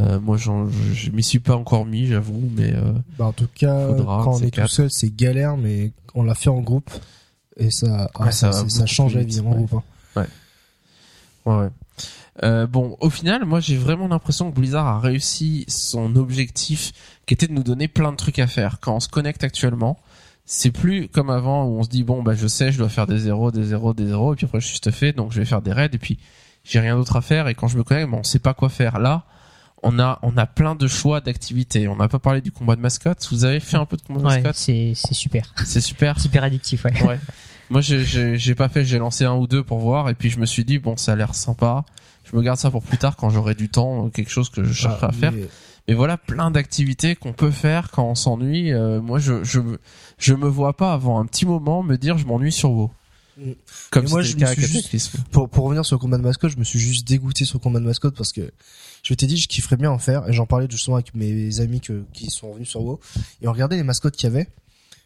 Euh, 0.00 0.18
moi, 0.18 0.36
je, 0.38 0.50
je 0.94 1.10
m'y 1.10 1.22
suis 1.22 1.40
pas 1.40 1.54
encore 1.56 1.84
mis, 1.84 2.06
j'avoue, 2.06 2.50
mais 2.56 2.72
euh, 2.74 2.92
Bah, 3.18 3.26
en 3.26 3.32
tout 3.32 3.48
cas, 3.54 3.88
Faudra, 3.88 4.22
quand 4.24 4.36
on 4.36 4.42
est 4.42 4.50
tout 4.50 4.66
seul, 4.66 4.90
c'est 4.90 5.14
galère, 5.14 5.56
mais 5.56 5.92
on 6.14 6.22
l'a 6.22 6.34
fait 6.34 6.48
en 6.50 6.60
groupe. 6.60 6.90
Et 7.58 7.70
ça, 7.70 8.10
ah, 8.14 8.24
Ouais, 8.24 8.32
ça 8.32 8.52
ça, 8.68 8.86
change 8.86 9.14
la 9.14 9.22
vie 9.22 9.40
en 9.40 9.44
ouais. 9.50 9.56
groupe. 9.56 9.74
hein. 10.16 10.26
ouais. 11.44 11.52
ouais. 11.54 11.68
Euh, 12.42 12.66
bon, 12.66 12.96
au 13.00 13.10
final, 13.10 13.44
moi, 13.44 13.60
j'ai 13.60 13.76
vraiment 13.76 14.08
l'impression 14.08 14.50
que 14.50 14.56
Blizzard 14.58 14.86
a 14.86 14.98
réussi 15.00 15.66
son 15.68 16.16
objectif, 16.16 16.92
qui 17.26 17.34
était 17.34 17.46
de 17.48 17.52
nous 17.52 17.62
donner 17.64 17.86
plein 17.88 18.12
de 18.12 18.16
trucs 18.16 18.38
à 18.38 18.46
faire. 18.46 18.78
Quand 18.80 18.96
on 18.96 19.00
se 19.00 19.08
connecte 19.08 19.44
actuellement, 19.44 19.98
c'est 20.46 20.70
plus 20.70 21.08
comme 21.08 21.28
avant 21.28 21.64
où 21.66 21.78
on 21.78 21.82
se 21.82 21.88
dit 21.90 22.02
bon 22.02 22.22
bah 22.22 22.34
je 22.34 22.46
sais, 22.48 22.72
je 22.72 22.78
dois 22.78 22.88
faire 22.88 23.06
des 23.06 23.18
zéros, 23.18 23.50
des 23.52 23.64
zéros, 23.64 23.92
des 23.94 24.06
zéros, 24.06 24.32
et 24.32 24.36
puis 24.36 24.46
après 24.46 24.60
je 24.60 24.66
suis 24.66 24.78
stuffé, 24.78 25.12
donc 25.12 25.30
je 25.32 25.38
vais 25.38 25.44
faire 25.44 25.62
des 25.62 25.72
raids, 25.72 25.90
et 25.92 25.98
puis 25.98 26.18
j'ai 26.64 26.80
rien 26.80 26.96
d'autre 26.96 27.16
à 27.16 27.20
faire. 27.20 27.46
Et 27.48 27.54
quand 27.54 27.68
je 27.68 27.76
me 27.76 27.84
connecte, 27.84 28.10
bon, 28.10 28.18
on 28.20 28.22
sait 28.24 28.38
pas 28.38 28.54
quoi 28.54 28.68
faire. 28.70 28.98
Là, 28.98 29.24
on 29.82 29.98
a 29.98 30.18
on 30.22 30.36
a 30.36 30.46
plein 30.46 30.74
de 30.74 30.86
choix 30.86 31.20
d'activités. 31.20 31.88
On 31.88 31.96
n'a 31.96 32.08
pas 32.08 32.18
parlé 32.18 32.40
du 32.40 32.52
combat 32.52 32.76
de 32.76 32.80
mascotte. 32.80 33.26
Vous 33.30 33.44
avez 33.44 33.60
fait 33.60 33.76
un 33.76 33.86
peu 33.86 33.96
de 33.96 34.02
combat 34.02 34.20
de 34.20 34.24
Ouais, 34.26 34.34
mascotte 34.36 34.56
c'est 34.56 34.92
c'est 34.94 35.14
super. 35.14 35.54
C'est 35.64 35.80
super. 35.80 36.18
Super 36.20 36.44
addictif, 36.44 36.84
ouais. 36.84 37.02
Ouais. 37.04 37.18
Moi, 37.70 37.80
j'ai- 37.80 38.04
j'ai 38.04 38.36
j'ai 38.36 38.54
pas 38.54 38.68
fait, 38.68 38.84
j'ai 38.84 38.98
lancé 38.98 39.24
un 39.24 39.34
ou 39.34 39.46
deux 39.46 39.62
pour 39.62 39.78
voir, 39.78 40.08
et 40.10 40.14
puis 40.14 40.28
je 40.30 40.38
me 40.40 40.46
suis 40.46 40.64
dit, 40.64 40.78
bon, 40.78 40.96
ça 40.96 41.12
a 41.12 41.16
l'air 41.16 41.34
sympa. 41.34 41.84
Je 42.24 42.36
me 42.36 42.42
garde 42.42 42.58
ça 42.58 42.70
pour 42.70 42.82
plus 42.82 42.98
tard 42.98 43.16
quand 43.16 43.30
j'aurai 43.30 43.54
du 43.54 43.68
temps, 43.68 44.06
euh, 44.06 44.08
quelque 44.10 44.30
chose 44.30 44.50
que 44.50 44.62
je 44.64 44.72
chercherai 44.72 45.06
Ah, 45.06 45.08
à 45.08 45.12
faire. 45.12 45.32
mais- 45.32 45.48
Mais 45.88 45.94
voilà, 45.94 46.16
plein 46.18 46.50
d'activités 46.52 47.16
qu'on 47.16 47.32
peut 47.32 47.50
faire 47.50 47.90
quand 47.90 48.04
on 48.04 48.14
s'ennuie. 48.14 48.72
Euh, 48.72 49.00
moi, 49.00 49.18
je, 49.18 49.42
je, 49.42 49.58
me- 49.60 49.80
je 50.18 50.34
me 50.34 50.46
vois 50.46 50.76
pas 50.76 50.92
avant 50.92 51.18
un 51.18 51.26
petit 51.26 51.46
moment 51.46 51.82
me 51.82 51.96
dire, 51.96 52.18
je 52.18 52.26
m'ennuie 52.26 52.52
sur 52.52 52.70
WoW. 52.70 52.90
Mm. 53.38 53.50
Comme 53.90 54.08
moi, 54.08 54.22
je 54.22 54.36
me 54.36 54.46
suis 54.46 54.62
juste- 54.66 55.16
pour, 55.32 55.48
pour 55.48 55.64
revenir 55.64 55.84
sur 55.84 55.96
le 55.96 56.00
combat 56.00 56.18
de 56.18 56.22
mascotte, 56.22 56.50
je 56.52 56.58
me 56.58 56.64
suis 56.64 56.78
juste 56.78 57.08
dégoûté 57.08 57.44
sur 57.44 57.58
le 57.58 57.62
combat 57.62 57.80
de 57.80 57.86
mascotte 57.86 58.14
parce 58.16 58.32
que 58.32 58.52
je 59.02 59.14
t'ai 59.14 59.26
dit, 59.26 59.36
je 59.36 59.48
kifferais 59.48 59.76
bien 59.76 59.90
en 59.90 59.98
faire. 59.98 60.28
Et 60.28 60.32
j'en 60.32 60.46
parlais 60.46 60.66
justement 60.68 60.96
avec 60.96 61.14
mes 61.14 61.60
amis 61.60 61.80
que, 61.80 62.04
qui 62.12 62.30
sont 62.30 62.50
revenus 62.50 62.68
sur 62.68 62.82
WoW. 62.82 63.00
Et 63.42 63.48
on 63.48 63.52
regardait 63.52 63.76
les 63.76 63.82
mascottes 63.82 64.16
qu'il 64.16 64.28
y 64.28 64.32
avait. 64.32 64.48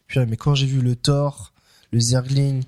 Puis, 0.06 0.20
mais 0.26 0.36
quand 0.36 0.54
j'ai 0.54 0.66
vu 0.66 0.80
le 0.80 0.96
Thor, 0.96 1.52
le 1.92 2.00
Zergling, 2.00 2.62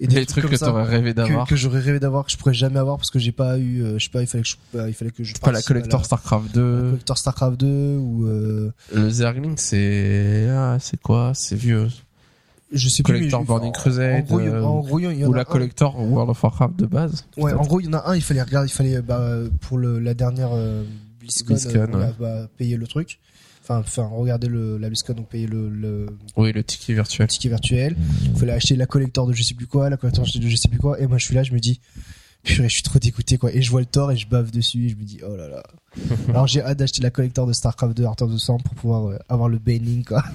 et 0.00 0.08
des 0.08 0.16
Les 0.16 0.26
trucs 0.26 0.42
comme 0.44 0.52
que 0.52 0.58
t'aurais 0.58 0.82
rêvé 0.82 1.12
que, 1.12 1.16
d'avoir. 1.18 1.46
que 1.46 1.54
j'aurais 1.54 1.78
rêvé 1.78 2.00
d'avoir 2.00 2.24
que 2.24 2.32
je 2.32 2.36
pourrais 2.36 2.52
jamais 2.54 2.80
avoir 2.80 2.96
parce 2.96 3.12
que 3.12 3.20
j'ai 3.20 3.30
pas 3.30 3.58
eu 3.58 3.80
euh, 3.82 3.98
je 3.98 4.04
sais 4.04 4.10
pas 4.10 4.22
il 4.22 4.26
fallait 4.26 4.42
que 4.42 4.48
je 4.48 4.56
bah, 4.72 4.88
il 4.88 4.94
fallait 4.94 5.12
que 5.12 5.22
je 5.22 5.34
Pas 5.34 5.52
la 5.52 5.62
collector 5.62 6.04
Starcraft 6.04 6.46
la 6.48 6.52
2. 6.52 6.80
collector 6.90 7.16
Starcraft 7.16 7.60
2 7.60 7.96
ou 7.96 8.26
euh, 8.26 8.72
Le 8.92 9.08
Zergling, 9.08 9.56
c'est, 9.56 10.48
ah, 10.50 10.78
c'est 10.80 11.00
quoi? 11.00 11.30
C'est 11.34 11.54
vieux. 11.54 11.88
Je 12.74 12.88
sais 12.88 13.02
plus 13.02 13.14
Collector 13.14 13.40
mais- 13.40 13.46
Burning 13.46 13.72
Crusade, 13.72 14.22
en 14.22 14.24
gros, 14.26 14.40
il 14.40 14.46
y 14.46 14.48
en- 14.48 14.52
euh, 14.52 14.62
en 14.62 14.80
gros, 14.80 14.98
il 14.98 15.04
y 15.18 15.24
en 15.24 15.28
Ou 15.28 15.32
a 15.32 15.36
la 15.36 15.42
un- 15.42 15.44
collector 15.44 15.98
World 15.98 16.30
of 16.30 16.42
Warcraft 16.42 16.76
de 16.76 16.86
base. 16.86 17.26
Ouais, 17.36 17.52
en 17.52 17.62
gros, 17.62 17.80
il 17.80 17.86
y 17.86 17.88
en 17.88 17.94
a 17.94 18.08
un, 18.10 18.16
il 18.16 18.22
fallait 18.22 18.42
regarder, 18.42 18.68
il 18.68 18.72
fallait 18.72 19.00
bah, 19.02 19.38
pour 19.60 19.78
le, 19.78 19.98
la 19.98 20.14
dernière 20.14 20.50
euh, 20.52 20.84
BlizzCon, 21.20 21.54
BlizzCon, 21.54 21.78
euh, 21.78 21.86
on 21.92 21.98
ouais. 21.98 22.04
a- 22.04 22.12
bah, 22.18 22.48
payer 22.58 22.76
le 22.76 22.86
truc. 22.86 23.18
Enfin, 23.62 23.78
enfin, 23.78 24.06
regarder 24.12 24.46
le, 24.48 24.76
la 24.76 24.88
BlizzCon, 24.88 25.14
donc 25.14 25.28
payer 25.30 25.46
le, 25.46 25.70
le 25.70 26.06
Oui, 26.36 26.52
le 26.52 26.62
ticket 26.62 26.92
virtuel. 26.92 27.28
ticket 27.28 27.48
virtuel. 27.48 27.96
Il 28.24 28.36
fallait 28.36 28.52
acheter 28.52 28.76
la 28.76 28.84
collector 28.84 29.26
de 29.26 29.32
je 29.32 29.42
sais 29.42 29.54
plus 29.54 29.66
quoi, 29.66 29.88
la 29.88 29.96
collector 29.96 30.24
de 30.24 30.48
je 30.48 30.56
sais 30.56 30.68
plus 30.68 30.78
quoi. 30.78 31.00
Et 31.00 31.06
moi, 31.06 31.16
je 31.16 31.24
suis 31.24 31.34
là, 31.34 31.42
je 31.42 31.52
me 31.54 31.60
dis, 31.60 31.80
purée, 32.42 32.68
je 32.68 32.74
suis 32.74 32.82
trop 32.82 32.98
dégoûté, 32.98 33.38
quoi. 33.38 33.50
Et 33.54 33.62
je 33.62 33.70
vois 33.70 33.80
le 33.80 33.86
tort 33.86 34.12
et 34.12 34.16
je 34.18 34.28
bave 34.28 34.50
dessus 34.50 34.84
et 34.84 34.88
je 34.90 34.96
me 34.96 35.04
dis, 35.04 35.18
oh 35.26 35.34
là 35.34 35.48
là. 35.48 35.62
Alors, 36.28 36.46
j'ai 36.46 36.60
hâte 36.60 36.78
d'acheter 36.78 37.00
la 37.00 37.08
collector 37.08 37.46
de 37.46 37.54
StarCraft 37.54 37.96
2 37.96 38.02
Heart 38.02 38.20
of 38.20 38.34
the 38.34 38.38
Storm 38.38 38.60
pour 38.62 38.74
pouvoir 38.74 39.06
euh, 39.08 39.16
avoir 39.30 39.48
le 39.48 39.58
banning, 39.58 40.04
quoi. 40.04 40.22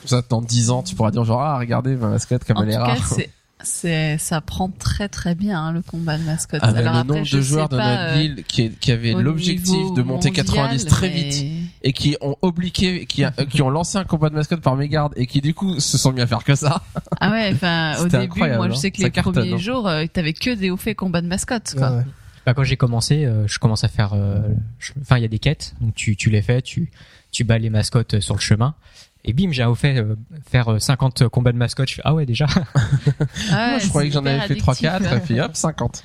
Comme 0.00 0.08
ça, 0.08 0.22
dans 0.28 0.40
10 0.42 0.70
ans, 0.70 0.82
tu 0.82 0.94
pourras 0.94 1.10
dire 1.10 1.24
genre, 1.24 1.40
ah, 1.42 1.58
regardez 1.58 1.96
ma 1.96 2.08
mascotte 2.08 2.44
comme 2.44 2.56
En 2.58 2.62
elle 2.62 2.68
tout 2.68 2.74
est 2.74 2.78
cas, 2.78 2.84
rare. 2.94 3.06
c'est, 3.08 3.30
c'est, 3.64 4.16
ça 4.18 4.40
prend 4.40 4.68
très 4.68 5.08
très 5.08 5.34
bien 5.34 5.60
hein, 5.60 5.72
le 5.72 5.82
combat 5.82 6.16
de 6.16 6.22
mascotte. 6.22 6.60
Ah, 6.62 6.68
Alors 6.68 6.80
le 6.82 6.88
après, 7.00 7.04
nombre 7.14 7.24
je 7.24 7.36
de 7.38 7.42
joueurs 7.42 7.68
de 7.68 7.76
pas, 7.76 7.90
notre 8.06 8.16
euh, 8.16 8.20
ville 8.20 8.44
qui, 8.46 8.70
qui 8.70 8.92
avaient 8.92 9.12
l'objectif 9.14 9.74
de 9.96 10.02
monter 10.02 10.28
mondial, 10.28 10.46
90 10.46 10.84
très 10.86 11.08
mais- 11.08 11.14
vite 11.30 11.44
et 11.82 11.92
qui 11.92 12.16
ont 12.20 12.36
obligé, 12.42 13.06
qui, 13.06 13.24
a- 13.24 13.32
qui 13.32 13.60
ont 13.62 13.70
lancé 13.70 13.98
un 13.98 14.04
combat 14.04 14.30
de 14.30 14.34
mascotte 14.36 14.60
par 14.60 14.76
mégarde 14.76 15.12
et 15.16 15.26
qui 15.26 15.40
du 15.40 15.54
coup 15.54 15.80
se 15.80 15.98
sont 15.98 16.12
mis 16.12 16.20
à 16.20 16.26
faire 16.28 16.44
que 16.44 16.54
ça. 16.54 16.82
Ah 17.20 17.30
ouais, 17.32 17.50
enfin 17.52 17.96
au 18.00 18.06
début, 18.06 18.38
moi 18.38 18.68
je 18.68 18.74
hein. 18.74 18.76
sais 18.76 18.90
que 18.92 19.02
les 19.02 19.10
cartonne, 19.10 19.32
premiers 19.34 19.54
hein. 19.54 19.56
jours, 19.58 19.88
euh, 19.88 20.04
t'avais 20.12 20.32
que 20.32 20.54
des 20.54 20.70
hauts 20.70 20.76
faits 20.76 20.96
combats 20.96 21.20
de 21.22 21.26
mascotte 21.26 21.74
quoi. 21.76 21.90
Ouais, 21.90 21.96
ouais. 21.98 22.04
Bah, 22.46 22.54
quand 22.54 22.62
j'ai 22.64 22.76
commencé, 22.76 23.24
euh, 23.26 23.46
je 23.48 23.58
commence 23.58 23.82
à 23.84 23.88
faire. 23.88 24.12
euh, 24.14 24.38
Enfin, 25.02 25.18
il 25.18 25.22
y 25.22 25.24
a 25.24 25.28
des 25.28 25.38
quêtes, 25.40 25.74
donc 25.80 25.94
tu, 25.94 26.14
tu 26.16 26.30
les 26.30 26.40
fais, 26.40 26.62
tu, 26.62 26.90
tu 27.32 27.42
bats 27.44 27.58
les 27.58 27.68
mascottes 27.70 28.20
sur 28.20 28.34
le 28.36 28.40
chemin. 28.40 28.74
Et 29.28 29.34
bim, 29.34 29.52
j'ai 29.52 29.66
fait 29.76 29.98
euh, 29.98 30.16
faire 30.50 30.72
euh, 30.72 30.78
50 30.78 31.28
combats 31.28 31.52
de. 31.52 31.58
Je 31.86 31.94
fais, 31.94 32.02
ah 32.04 32.14
ouais, 32.14 32.24
déjà. 32.24 32.46
Ah 33.52 33.74
ouais, 33.74 33.80
je 33.80 33.88
croyais 33.88 34.08
que 34.08 34.14
j'en 34.14 34.24
avais 34.24 34.40
fait 34.40 34.56
3 34.56 34.74
addictif. 34.74 35.10
4 35.10 35.12
et 35.16 35.20
puis 35.20 35.40
hop 35.40 35.50
50. 35.54 36.02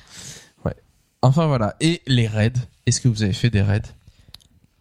Ouais. 0.66 0.74
Enfin 1.22 1.46
voilà. 1.46 1.74
Et 1.80 2.02
les 2.06 2.26
raids. 2.28 2.52
Est-ce 2.86 3.00
que 3.00 3.08
vous 3.08 3.22
avez 3.22 3.32
fait 3.32 3.48
des 3.48 3.62
raids? 3.62 3.80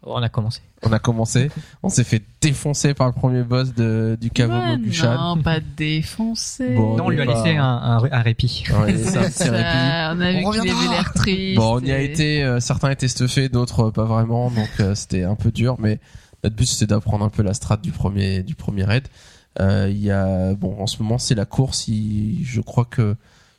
On 0.06 0.22
a 0.22 0.28
commencé. 0.28 0.60
On 0.86 0.92
a 0.92 1.00
commencé, 1.00 1.50
on 1.82 1.88
s'est 1.88 2.04
fait 2.04 2.22
défoncer 2.42 2.94
par 2.94 3.08
le 3.08 3.14
premier 3.14 3.44
boss 3.44 3.74
de, 3.74 4.18
du 4.20 4.30
caveau 4.30 4.52
Ouais, 4.56 4.76
Mogushan. 4.78 5.36
non, 5.38 5.42
pas 5.42 5.62
défoncer. 5.62 6.76
Bon, 6.76 6.98
non, 6.98 7.06
on 7.06 7.10
lui 7.10 7.22
a 7.22 7.26
pas- 7.26 7.34
laissé 7.36 7.56
un, 7.56 7.64
un, 7.64 8.04
un 8.12 8.22
répit. 8.22 8.66
Ouais, 8.70 8.98
c'est 8.98 9.18
un 9.18 9.24
petit 9.24 9.32
Ça, 9.32 9.52
répit. 9.52 10.18
on 10.18 10.22
a 10.22 10.46
On 10.46 10.52
vu 10.52 10.60
qu'il 10.60 10.72
avait 10.72 10.90
l'air 10.90 11.14
triste. 11.14 11.56
Bon, 11.56 11.78
on 11.78 11.80
y 11.80 11.94
a 11.94 12.00
été, 12.02 12.44
euh, 12.44 12.60
certains 12.60 12.90
étaient 12.90 13.08
stuffés, 13.08 13.48
d'autres 13.48 13.86
euh, 13.88 13.92
pas 13.92 14.04
vraiment, 14.04 14.52
donc 14.52 14.68
euh, 14.82 14.94
c'était 14.94 15.24
un 15.24 15.36
peu 15.36 15.52
dur, 15.52 15.78
mais 15.80 16.02
notre 16.44 16.56
but 16.56 16.66
c'était 16.66 16.88
d'apprendre 16.88 17.24
un 17.26 17.30
peu 17.30 17.44
la 17.44 17.54
strat 17.54 17.78
du 17.78 17.92
premier 17.92 18.44
du 18.44 18.56
premier 18.56 18.84
raid. 18.84 19.08
Euh, 19.60 19.88
Il 19.90 19.98
y 20.00 20.12
a, 20.12 20.54
bon, 20.56 20.82
en 20.82 20.88
ce 20.88 21.02
moment 21.02 21.18
c'est 21.18 21.36
la 21.36 21.46
course. 21.46 21.88
il- 21.88 22.44
je 22.44 22.62
crois 22.62 22.86
que, 22.86 23.16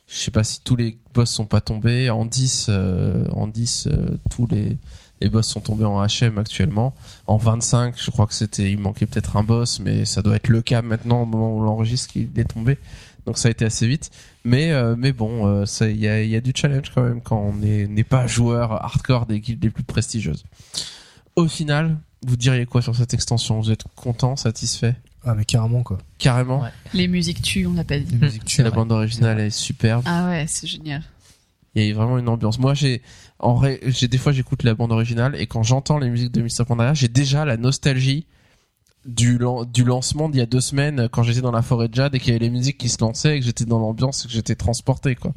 je 0.07 0.15
sais 0.17 0.31
pas 0.31 0.43
si 0.43 0.61
tous 0.61 0.75
les 0.75 0.97
boss 1.13 1.29
sont 1.31 1.45
pas 1.45 1.61
tombés. 1.61 2.09
En 2.09 2.25
10, 2.25 2.67
euh, 2.69 3.25
en 3.31 3.47
10, 3.47 3.87
euh, 3.87 4.17
tous 4.29 4.47
les 4.47 4.77
les 5.21 5.29
boss 5.29 5.47
sont 5.47 5.61
tombés 5.61 5.85
en 5.85 6.03
HM 6.05 6.37
actuellement. 6.37 6.93
En 7.25 7.37
25, 7.37 7.95
je 7.97 8.11
crois 8.11 8.27
que 8.27 8.33
c'était, 8.33 8.69
il 8.69 8.77
manquait 8.77 9.05
peut-être 9.05 9.37
un 9.37 9.43
boss, 9.43 9.79
mais 9.79 10.03
ça 10.03 10.21
doit 10.21 10.35
être 10.35 10.49
le 10.49 10.61
cas 10.61 10.81
maintenant 10.81 11.21
au 11.21 11.25
moment 11.25 11.55
où 11.55 11.63
l'enregistre 11.63 12.09
qu'il 12.11 12.29
est 12.37 12.43
tombé. 12.53 12.77
Donc 13.25 13.37
ça 13.37 13.47
a 13.47 13.51
été 13.51 13.63
assez 13.63 13.87
vite. 13.87 14.11
Mais 14.43 14.71
euh, 14.73 14.95
mais 14.97 15.13
bon, 15.13 15.47
euh, 15.47 15.65
ça 15.65 15.87
il 15.89 15.97
y 16.01 16.07
a, 16.09 16.21
y 16.21 16.35
a 16.35 16.41
du 16.41 16.51
challenge 16.53 16.91
quand 16.93 17.01
même 17.01 17.21
quand 17.21 17.39
on 17.39 17.63
est- 17.63 17.87
n'est 17.87 18.03
pas 18.03 18.27
joueur 18.27 18.73
hardcore 18.83 19.25
des 19.25 19.39
guildes 19.39 19.63
les 19.63 19.69
plus 19.69 19.83
prestigieuses. 19.83 20.43
Au 21.37 21.47
final, 21.47 21.97
vous 22.25 22.35
diriez 22.37 22.65
quoi 22.65 22.81
sur 22.81 22.95
cette 22.95 23.13
extension? 23.13 23.59
Vous 23.59 23.71
êtes 23.71 23.83
content, 23.95 24.35
satisfait? 24.35 24.95
Ah, 25.23 25.33
mais 25.35 25.45
carrément, 25.45 25.81
quoi. 25.83 25.97
Carrément? 26.17 26.61
Ouais. 26.61 26.69
Les 26.93 27.07
musiques 27.07 27.41
tuent, 27.41 27.65
on 27.67 27.73
l'a 27.73 27.83
pas 27.83 27.97
dit. 27.99 28.11
Les 28.11 28.17
musiques 28.17 28.43
C'est 28.47 28.63
la 28.63 28.69
tuent. 28.69 28.75
bande 28.75 28.91
originale, 28.91 29.39
est 29.39 29.49
superbe. 29.49 30.03
Ah 30.05 30.27
ouais, 30.29 30.45
c'est 30.47 30.67
génial. 30.67 31.03
Il 31.73 31.85
y 31.85 31.91
a 31.91 31.93
vraiment 31.93 32.17
une 32.17 32.29
ambiance. 32.29 32.57
Moi, 32.59 32.73
j'ai 32.73 33.01
en 33.39 33.61
j'ai 33.87 34.07
des 34.07 34.17
fois 34.17 34.31
j'écoute 34.31 34.63
la 34.63 34.75
bande 34.75 34.93
originale 34.93 35.35
et 35.35 35.45
quand 35.45 35.61
j'entends 35.61 35.97
les 35.99 36.09
musiques 36.09 36.31
de 36.31 36.41
Mr 36.41 36.63
Pandaria, 36.65 36.93
j'ai 36.93 37.09
déjà 37.09 37.43
la 37.43 37.57
nostalgie 37.57 38.25
du 39.05 39.37
lan- 39.37 39.65
du 39.65 39.83
lancement 39.83 40.29
d'il 40.29 40.39
y 40.39 40.41
a 40.41 40.45
deux 40.47 40.61
semaines 40.61 41.07
quand 41.11 41.21
j'étais 41.23 41.41
dans 41.41 41.51
la 41.51 41.61
forêt 41.61 41.87
de 41.87 41.93
Jade 41.93 42.15
et 42.15 42.19
qu'il 42.19 42.29
y 42.33 42.35
avait 42.35 42.43
les 42.45 42.49
musiques 42.51 42.77
qui 42.77 42.89
se 42.89 42.97
lançaient 43.01 43.37
et 43.37 43.39
que 43.39 43.45
j'étais 43.45 43.65
dans 43.65 43.77
l'ambiance 43.79 44.25
et 44.25 44.27
que 44.27 44.33
j'étais 44.33 44.55
transporté 44.55 45.15
quoi. 45.15 45.33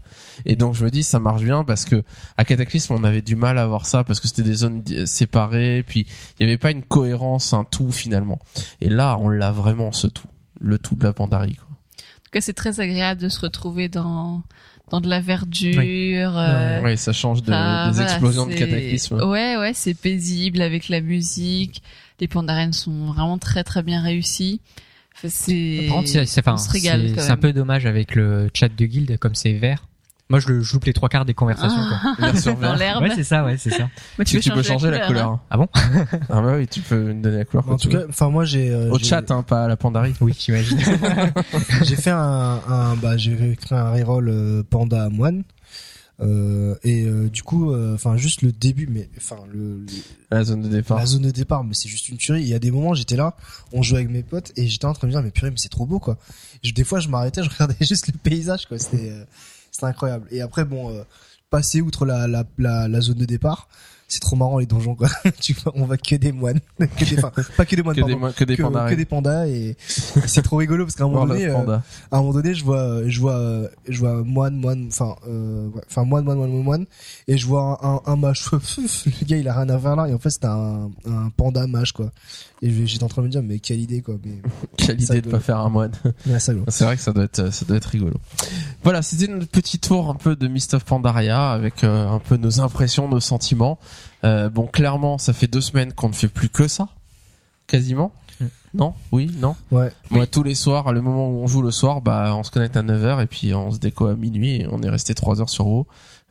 Et 0.46 0.56
donc 0.56 0.74
je 0.74 0.84
me 0.84 0.90
dis 0.90 1.02
ça 1.02 1.18
marche 1.20 1.42
bien 1.42 1.64
parce 1.64 1.84
que 1.84 2.02
à 2.36 2.44
Cataclysme 2.44 2.94
on 2.94 3.04
avait 3.04 3.20
du 3.22 3.36
mal 3.36 3.58
à 3.58 3.66
voir 3.66 3.84
ça 3.86 4.04
parce 4.04 4.20
que 4.20 4.28
c'était 4.28 4.42
des 4.42 4.54
zones 4.54 4.82
séparées 5.06 5.82
puis 5.86 6.06
il 6.40 6.46
n'y 6.46 6.50
avait 6.52 6.58
pas 6.58 6.70
une 6.70 6.82
cohérence 6.82 7.52
un 7.52 7.64
tout 7.64 7.92
finalement. 7.92 8.38
Et 8.80 8.88
là 8.88 9.18
on 9.20 9.28
l'a 9.28 9.52
vraiment 9.52 9.92
ce 9.92 10.06
tout, 10.06 10.28
le 10.60 10.78
tout 10.78 10.94
de 10.94 11.04
la 11.04 11.12
Pandarie 11.12 11.56
quoi. 11.56 11.66
En 11.68 12.30
tout 12.30 12.32
cas, 12.32 12.40
c'est 12.42 12.52
très 12.52 12.80
agréable 12.80 13.22
de 13.22 13.30
se 13.30 13.40
retrouver 13.40 13.88
dans 13.88 14.42
dans 14.90 15.00
de 15.00 15.08
la 15.08 15.20
verdure. 15.20 15.78
Oui. 15.78 16.14
euh, 16.16 16.80
Ouais, 16.82 16.96
ça 16.96 17.12
change 17.12 17.42
de, 17.42 17.52
enfin, 17.52 17.88
des 17.88 17.94
voilà, 17.96 18.10
explosions 18.12 18.46
de 18.46 18.52
c'est- 18.52 18.58
Cataclysme. 18.58 19.14
Ouais, 19.24 19.56
ouais, 19.56 19.72
c'est 19.74 19.94
paisible 19.94 20.60
avec 20.62 20.88
la 20.88 21.00
musique. 21.00 21.82
Les 22.20 22.28
pandarènes 22.28 22.72
sont 22.72 23.06
vraiment 23.06 23.38
très 23.38 23.64
très 23.64 23.82
bien 23.82 24.00
réussis. 24.02 24.60
Enfin, 25.16 25.28
c'est. 25.30 25.88
C'est, 26.06 26.26
c'est, 26.26 26.40
enfin, 26.40 26.54
on 26.54 26.56
se 26.58 26.70
régale 26.70 27.12
c'est- 27.16 27.30
un 27.30 27.36
peu 27.36 27.52
dommage 27.52 27.86
avec 27.86 28.14
le 28.14 28.48
chat 28.54 28.68
de 28.68 28.84
guild, 28.86 29.18
comme 29.18 29.34
c'est 29.34 29.52
vert. 29.54 29.87
Moi, 30.30 30.40
je, 30.40 30.48
le, 30.48 30.60
je 30.62 30.74
loupe 30.74 30.84
les 30.84 30.92
trois 30.92 31.08
quarts 31.08 31.24
des 31.24 31.32
conversations. 31.32 31.80
quoi. 31.88 32.14
Version 32.30 32.52
dans 32.60 32.60
verte. 32.60 32.78
l'herbe. 32.78 33.02
Ouais, 33.04 33.12
c'est 33.14 33.24
ça, 33.24 33.44
ouais, 33.44 33.56
c'est 33.56 33.70
ça. 33.70 33.88
Bah, 34.18 34.24
Tu, 34.24 34.40
tu 34.40 34.50
peux 34.50 34.62
changer 34.62 34.90
la 34.90 35.06
couleur. 35.06 35.28
hein. 35.30 35.40
hein. 35.42 35.46
Ah 35.50 35.56
bon 35.56 35.68
Ah 36.28 36.42
bah 36.42 36.54
oui, 36.58 36.66
tu 36.68 36.80
peux 36.80 37.14
me 37.14 37.22
donner 37.22 37.38
la 37.38 37.44
couleur 37.46 37.66
En 37.68 37.76
tout 37.78 37.88
tu 37.88 37.96
cas, 37.96 38.02
enfin, 38.08 38.28
moi, 38.28 38.44
j'ai. 38.44 38.70
euh, 38.70 38.90
Au 38.90 38.98
chat, 38.98 39.30
hein, 39.30 39.42
pas 39.42 39.64
à 39.64 39.68
la 39.68 39.76
Pandarie. 39.78 40.14
Oui, 40.20 40.34
j'imagine. 40.38 40.78
j'ai 41.82 41.96
fait 41.96 42.10
un, 42.10 42.60
un 42.68 42.96
bah 42.96 43.16
j'ai 43.16 43.56
créé 43.56 43.78
un 43.78 43.90
reroll 43.90 44.28
euh, 44.28 44.62
panda 44.68 45.08
moine 45.08 45.44
euh, 46.20 46.74
et 46.82 47.04
euh, 47.04 47.28
du 47.28 47.42
coup 47.44 47.72
euh, 47.72 47.94
enfin 47.94 48.16
juste 48.16 48.42
le 48.42 48.50
début 48.50 48.88
mais 48.90 49.08
enfin 49.16 49.36
le, 49.52 49.78
le- 49.78 49.86
La 50.32 50.42
zone 50.42 50.62
de 50.62 50.68
départ. 50.68 50.98
la 50.98 51.06
zone 51.06 51.22
de 51.22 51.30
départ 51.30 51.62
mais 51.62 51.74
c'est 51.74 51.88
juste 51.88 52.08
une 52.08 52.16
tuerie 52.16 52.42
il 52.42 52.48
y 52.48 52.54
a 52.54 52.58
des 52.58 52.72
moments 52.72 52.92
j'étais 52.92 53.14
là 53.14 53.36
on 53.72 53.82
jouait 53.82 53.98
avec 53.98 54.10
mes 54.10 54.24
potes 54.24 54.50
et 54.56 54.66
j'étais 54.66 54.86
en 54.86 54.94
train 54.94 55.06
de 55.06 55.12
me 55.12 55.16
dire 55.16 55.22
mais 55.22 55.30
purée 55.30 55.50
mais 55.50 55.58
c'est 55.58 55.68
trop 55.68 55.86
beau 55.86 56.00
quoi 56.00 56.18
je, 56.64 56.72
des 56.72 56.82
fois 56.82 56.98
je 56.98 57.08
m'arrêtais 57.08 57.44
je 57.44 57.48
regardais 57.50 57.76
juste 57.80 58.08
le 58.08 58.14
paysage 58.14 58.66
quoi 58.66 58.78
c'était 58.80 59.12
euh, 59.78 59.80
c'était 59.80 59.86
incroyable. 59.86 60.26
Et 60.30 60.40
après 60.40 60.64
bon 60.64 60.90
euh, 60.90 61.02
passer 61.50 61.80
outre 61.80 62.04
la, 62.06 62.26
la 62.28 62.44
la 62.58 62.88
la 62.88 63.00
zone 63.00 63.18
de 63.18 63.24
départ 63.24 63.68
c'est 64.10 64.20
trop 64.20 64.36
marrant 64.36 64.58
les 64.58 64.64
donjons 64.64 64.94
quoi. 64.94 65.08
Tu 65.40 65.52
vois 65.52 65.70
on 65.76 65.84
va 65.84 65.98
que 65.98 66.14
des 66.16 66.32
moines. 66.32 66.60
Que 66.78 67.04
des 67.04 67.18
enfin 67.18 67.30
pas 67.58 67.66
que 67.66 67.76
des 67.76 67.82
moines 67.82 67.94
que, 67.94 68.00
des, 68.00 68.12
pardon, 68.12 68.26
mo- 68.28 68.32
que 68.32 68.44
des 68.44 68.56
pandas. 68.56 68.88
que 68.90 68.94
des 68.94 69.04
pandas 69.04 69.46
et, 69.48 69.52
et 69.70 69.76
c'est 70.26 70.40
trop 70.40 70.56
rigolo 70.56 70.84
parce 70.86 70.96
qu'à 70.96 71.04
un 71.04 71.08
moment 71.08 71.26
donné 71.26 71.44
euh, 71.46 71.76
à 72.10 72.16
un 72.16 72.20
moment 72.20 72.32
donné 72.32 72.54
je 72.54 72.64
vois 72.64 73.06
je 73.06 73.20
vois 73.20 73.36
euh, 73.36 73.68
je 73.86 73.98
vois 73.98 74.22
moine 74.24 74.56
moine 74.56 74.88
enfin 74.90 75.14
euh, 75.28 75.68
ouais, 75.68 75.82
enfin 75.90 76.04
moine 76.04 76.24
moine 76.24 76.38
moine 76.38 76.62
moine 76.62 76.86
et 77.26 77.36
je 77.36 77.46
vois 77.46 77.78
un, 77.84 77.96
un, 77.96 78.00
un 78.06 78.16
mage. 78.16 78.46
Le 78.52 79.26
gars 79.26 79.36
il 79.36 79.46
a 79.46 79.52
rien 79.54 79.68
à 79.68 79.78
faire 79.78 79.94
là 79.96 80.08
et 80.08 80.14
en 80.14 80.18
fait 80.18 80.30
c'était 80.30 80.46
un, 80.46 80.90
un 81.06 81.28
panda 81.36 81.66
mage 81.66 81.92
quoi 81.92 82.10
et 82.60 82.86
j'étais 82.86 83.04
en 83.04 83.08
train 83.08 83.22
de 83.22 83.26
me 83.28 83.32
dire 83.32 83.42
mais 83.42 83.60
quelle 83.60 83.80
idée 83.80 84.02
quoi 84.02 84.16
mais 84.24 84.42
Quelle 84.76 85.00
idée 85.00 85.20
de 85.20 85.30
pas 85.30 85.40
faire 85.40 85.58
un 85.58 85.68
moine. 85.68 85.92
C'est 86.38 86.84
vrai 86.84 86.96
que 86.96 87.02
ça 87.02 87.12
doit 87.12 87.24
être, 87.24 87.52
ça 87.52 87.64
doit 87.64 87.76
être 87.76 87.86
rigolo. 87.86 88.14
Voilà, 88.82 89.02
c'était 89.02 89.30
notre 89.30 89.50
petit 89.50 89.78
tour 89.78 90.10
un 90.10 90.14
peu 90.14 90.34
de 90.34 90.48
Mist 90.48 90.74
of 90.74 90.84
Pandaria 90.84 91.50
avec 91.50 91.84
euh, 91.84 92.08
un 92.08 92.18
peu 92.18 92.36
nos 92.36 92.60
impressions, 92.60 93.08
nos 93.08 93.20
sentiments. 93.20 93.78
Euh, 94.24 94.48
bon, 94.48 94.66
clairement, 94.66 95.18
ça 95.18 95.32
fait 95.32 95.46
deux 95.46 95.60
semaines 95.60 95.92
qu'on 95.92 96.08
ne 96.08 96.14
fait 96.14 96.28
plus 96.28 96.48
que 96.48 96.66
ça, 96.66 96.88
quasiment. 97.66 98.12
Mm. 98.40 98.46
Non? 98.74 98.94
Oui 99.12 99.30
Non? 99.38 99.54
Ouais 99.70 99.92
Moi, 100.10 100.26
tous 100.26 100.42
les 100.42 100.54
soirs, 100.54 100.92
le 100.92 101.00
moment 101.00 101.28
où 101.28 101.42
on 101.42 101.46
joue 101.46 101.62
le 101.62 101.70
soir, 101.70 102.00
bah, 102.00 102.34
on 102.34 102.42
se 102.42 102.50
connecte 102.50 102.76
à 102.76 102.82
9h 102.82 103.22
et 103.22 103.26
puis 103.26 103.54
on 103.54 103.70
se 103.70 103.78
déco 103.78 104.06
à 104.06 104.14
minuit 104.14 104.62
et 104.62 104.66
on 104.70 104.82
est 104.82 104.90
resté 104.90 105.14
3 105.14 105.40
heures 105.40 105.50
sur 105.50 105.66
WoW 105.66 105.86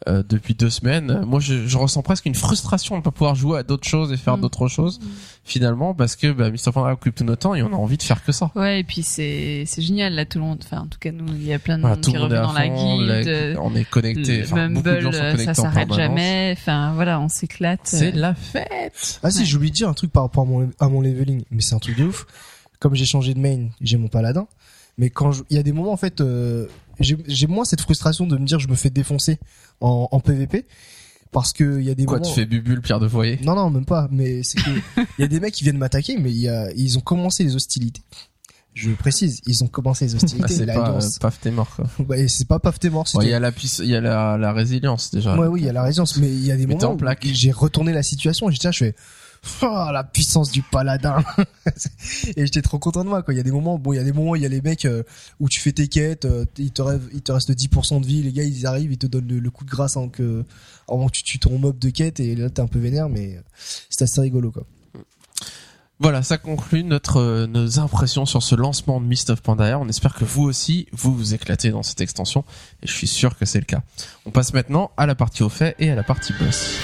euh, 0.07 0.21
depuis 0.27 0.53
deux 0.53 0.69
semaines. 0.69 1.23
Moi, 1.25 1.39
je, 1.39 1.65
je 1.67 1.77
ressens 1.77 2.03
presque 2.03 2.25
une 2.27 2.35
frustration 2.35 2.95
de 2.95 2.99
ne 2.99 3.03
pas 3.03 3.09
pouvoir 3.11 3.33
jouer 3.33 3.57
à 3.59 3.63
d'autres 3.63 3.87
choses 3.87 4.11
et 4.13 4.17
faire 4.17 4.37
Mm. 4.37 4.41
d'autres 4.41 4.67
choses, 4.67 4.99
finalement, 5.43 5.95
parce 5.95 6.15
que 6.15 6.31
bah, 6.31 6.51
Mr. 6.51 6.71
Pandaria 6.71 6.93
occupe 6.93 7.15
tout 7.15 7.23
notre 7.23 7.41
temps 7.41 7.55
et 7.55 7.63
on 7.63 7.73
a 7.73 7.75
envie 7.75 7.97
de 7.97 8.03
faire 8.03 8.23
que 8.23 8.31
ça. 8.31 8.51
Ouais, 8.55 8.81
et 8.81 8.83
puis 8.83 9.01
c'est 9.01 9.63
c'est 9.65 9.81
génial 9.81 10.13
là 10.13 10.25
tout 10.25 10.37
le 10.37 10.43
monde. 10.43 10.59
Enfin, 10.63 10.81
en 10.83 10.87
tout 10.87 10.99
cas 10.99 11.11
nous, 11.11 11.25
il 11.33 11.43
y 11.43 11.51
a 11.53 11.57
plein 11.59 11.77
de 11.77 11.81
Voilà, 11.81 11.95
monde 11.95 12.03
tout 12.03 12.11
qui 12.11 12.17
monde 12.17 12.31
est 12.31 12.35
dans 12.35 12.53
la 12.53 12.67
guilde. 12.67 13.27
la- 13.55 13.61
on 13.61 13.73
est 13.75 13.89
connecté, 13.89 14.37
le 14.39 14.43
enfin, 14.43 14.69
beaucoup 14.69 14.83
de 14.85 14.89
Mumble, 14.91 15.01
gens 15.01 15.11
sont 15.11 15.19
connectés 15.19 15.43
ça 15.45 15.53
s'arrête 15.55 15.93
jamais. 15.93 16.55
Enfin 16.57 16.93
voilà, 16.93 17.19
on 17.19 17.27
s'éclate. 17.29 17.79
C'est 17.83 18.11
la 18.11 18.35
fête. 18.35 19.19
ah 19.23 19.31
si 19.31 19.39
Ouais. 19.39 19.45
j'ai 19.45 19.55
oublié 19.55 19.71
de 19.71 19.75
dire 19.75 19.89
un 19.89 19.93
truc 19.93 20.11
par 20.11 20.23
rapport 20.23 20.43
à 20.43 20.47
mon 20.47 20.69
à 20.79 20.89
mon 20.89 21.01
leveling 21.01 21.43
mais 21.51 21.61
c'est 21.61 21.73
un 21.75 21.79
truc 21.79 21.97
de 21.97 22.03
ouf 22.05 22.25
comme 22.79 22.93
j'ai 22.93 23.05
changé 23.05 23.33
de 23.33 23.39
main 23.39 23.67
j'ai 23.81 23.97
mon 23.97 24.07
paladin 24.07 24.47
mais 24.99 25.09
quand 25.09 25.31
je- 25.31 25.43
il 25.49 25.57
y 25.57 25.59
a 25.59 25.63
des 25.63 25.71
moments 25.73 25.91
en 25.91 25.97
fait 25.97 26.21
euh, 26.21 26.67
j'ai 26.99 27.17
j'ai 27.27 27.47
moins 27.47 27.65
cette 27.65 27.81
frustration 27.81 28.27
de 28.27 28.37
me 28.37 28.45
dire 28.45 28.59
je 28.59 28.67
me 28.67 28.75
fais 28.75 28.89
défoncer 28.89 29.39
en, 29.81 30.07
en 30.11 30.19
PVP 30.19 30.65
parce 31.31 31.53
que 31.53 31.79
il 31.79 31.85
y 31.85 31.89
a 31.89 31.95
des 31.95 32.05
Quoi, 32.05 32.19
moments 32.19 32.29
tu 32.29 32.35
fais 32.39 32.45
bubule, 32.45 32.81
pierre 32.81 32.99
de 32.99 33.07
foyer? 33.07 33.39
Non, 33.43 33.55
non, 33.55 33.69
même 33.69 33.85
pas. 33.85 34.07
Mais 34.11 34.43
c'est 34.43 34.57
que 34.59 34.69
il 34.97 35.21
y 35.21 35.23
a 35.23 35.27
des 35.27 35.39
mecs 35.39 35.53
qui 35.53 35.63
viennent 35.63 35.77
m'attaquer, 35.77 36.17
mais 36.17 36.31
y 36.31 36.47
a, 36.47 36.71
ils 36.73 36.97
ont 36.97 37.01
commencé 37.01 37.43
les 37.43 37.55
hostilités. 37.55 38.01
Je 38.73 38.91
précise, 38.91 39.41
ils 39.47 39.63
ont 39.63 39.67
commencé 39.67 40.05
les 40.05 40.15
hostilités. 40.23 40.53
c'est 40.53 40.65
pas 40.67 40.97
euh, 40.97 41.01
paf 41.19 41.39
t'es 41.39 41.51
mort 41.51 41.75
quoi. 41.75 41.85
Ouais, 42.07 42.27
c'est 42.27 42.47
pas 42.47 42.59
paf 42.59 42.79
t'es 42.79 42.89
mort. 42.89 43.07
Il 43.21 43.27
y 43.27 43.33
a 43.33 43.39
la 43.39 43.51
il 43.79 43.85
y 43.85 43.95
a 43.95 44.01
la, 44.01 44.37
la 44.37 44.53
résilience 44.53 45.11
déjà. 45.11 45.37
Ouais, 45.37 45.47
oui, 45.47 45.61
il 45.61 45.65
y 45.65 45.69
a 45.69 45.73
la 45.73 45.83
résilience, 45.83 46.17
mais 46.17 46.29
il 46.29 46.45
y 46.45 46.51
a 46.51 46.55
des 46.55 46.67
Mais 46.67 46.75
moments 46.75 46.91
en 46.91 46.95
où 46.95 47.15
j'ai 47.23 47.51
retourné 47.51 47.91
la 47.91 48.03
situation 48.03 48.49
j'étais 48.49 48.67
là, 48.67 48.71
je 48.71 48.77
fais, 48.77 48.95
oh, 49.61 49.87
la 49.91 50.03
puissance 50.03 50.51
du 50.51 50.61
paladin. 50.61 51.23
et 52.35 52.45
j'étais 52.45 52.61
trop 52.61 52.79
content 52.79 53.03
de 53.03 53.09
moi, 53.09 53.23
quoi. 53.23 53.33
Il 53.33 53.37
y 53.37 53.39
a 53.39 53.43
des 53.43 53.51
moments, 53.51 53.77
bon, 53.77 53.93
il 53.93 53.97
y 53.97 53.99
a 53.99 54.03
des 54.03 54.11
moments, 54.11 54.35
il 54.35 54.41
y 54.41 54.45
a 54.45 54.49
les 54.49 54.61
mecs 54.61 54.85
euh, 54.85 55.03
où 55.39 55.49
tu 55.49 55.59
fais 55.59 55.71
tes 55.71 55.87
quêtes, 55.87 56.25
euh, 56.25 56.45
il 56.57 56.71
te 56.71 56.81
reste, 56.81 57.03
il 57.13 57.21
te 57.21 57.31
reste 57.31 57.51
10% 57.51 58.01
de 58.01 58.05
vie, 58.05 58.23
les 58.23 58.31
gars, 58.31 58.43
ils 58.43 58.65
arrivent, 58.65 58.91
ils 58.91 58.97
te 58.97 59.07
donnent 59.07 59.27
le, 59.27 59.51
coup 59.51 59.65
de 59.65 59.69
grâce 59.69 59.97
avant 59.97 60.09
que, 60.09 60.43
avant 60.87 61.07
que 61.07 61.13
tu 61.13 61.23
tues 61.23 61.39
ton 61.39 61.57
mob 61.57 61.77
de 61.79 61.89
quête 61.89 62.19
et 62.19 62.35
là, 62.35 62.49
t'es 62.49 62.61
un 62.61 62.67
peu 62.67 62.79
vénère, 62.79 63.09
mais 63.09 63.39
c'est 63.89 64.03
assez 64.03 64.21
rigolo, 64.21 64.51
quoi. 64.51 64.63
Voilà, 65.99 66.21
ça 66.21 66.37
conclut 66.37 66.83
notre 66.83 67.17
euh, 67.17 67.47
nos 67.47 67.79
impressions 67.79 68.27
sur 68.27 68.43
ce 68.43 68.53
lancement 68.53 69.01
de 69.01 69.05
Mist 69.05 69.31
of 69.31 69.41
Pandaria. 69.41 69.79
On 69.79 69.87
espère 69.87 70.13
que 70.13 70.25
vous 70.25 70.43
aussi 70.43 70.87
vous 70.91 71.15
vous 71.15 71.33
éclatez 71.33 71.71
dans 71.71 71.81
cette 71.81 72.01
extension 72.01 72.43
et 72.83 72.87
je 72.87 72.93
suis 72.93 73.07
sûr 73.07 73.35
que 73.35 73.45
c'est 73.45 73.59
le 73.59 73.65
cas. 73.65 73.81
On 74.25 74.31
passe 74.31 74.53
maintenant 74.53 74.91
à 74.95 75.07
la 75.07 75.15
partie 75.15 75.41
au 75.41 75.49
fait 75.49 75.75
et 75.79 75.89
à 75.89 75.95
la 75.95 76.03
partie 76.03 76.33
boss. 76.39 76.77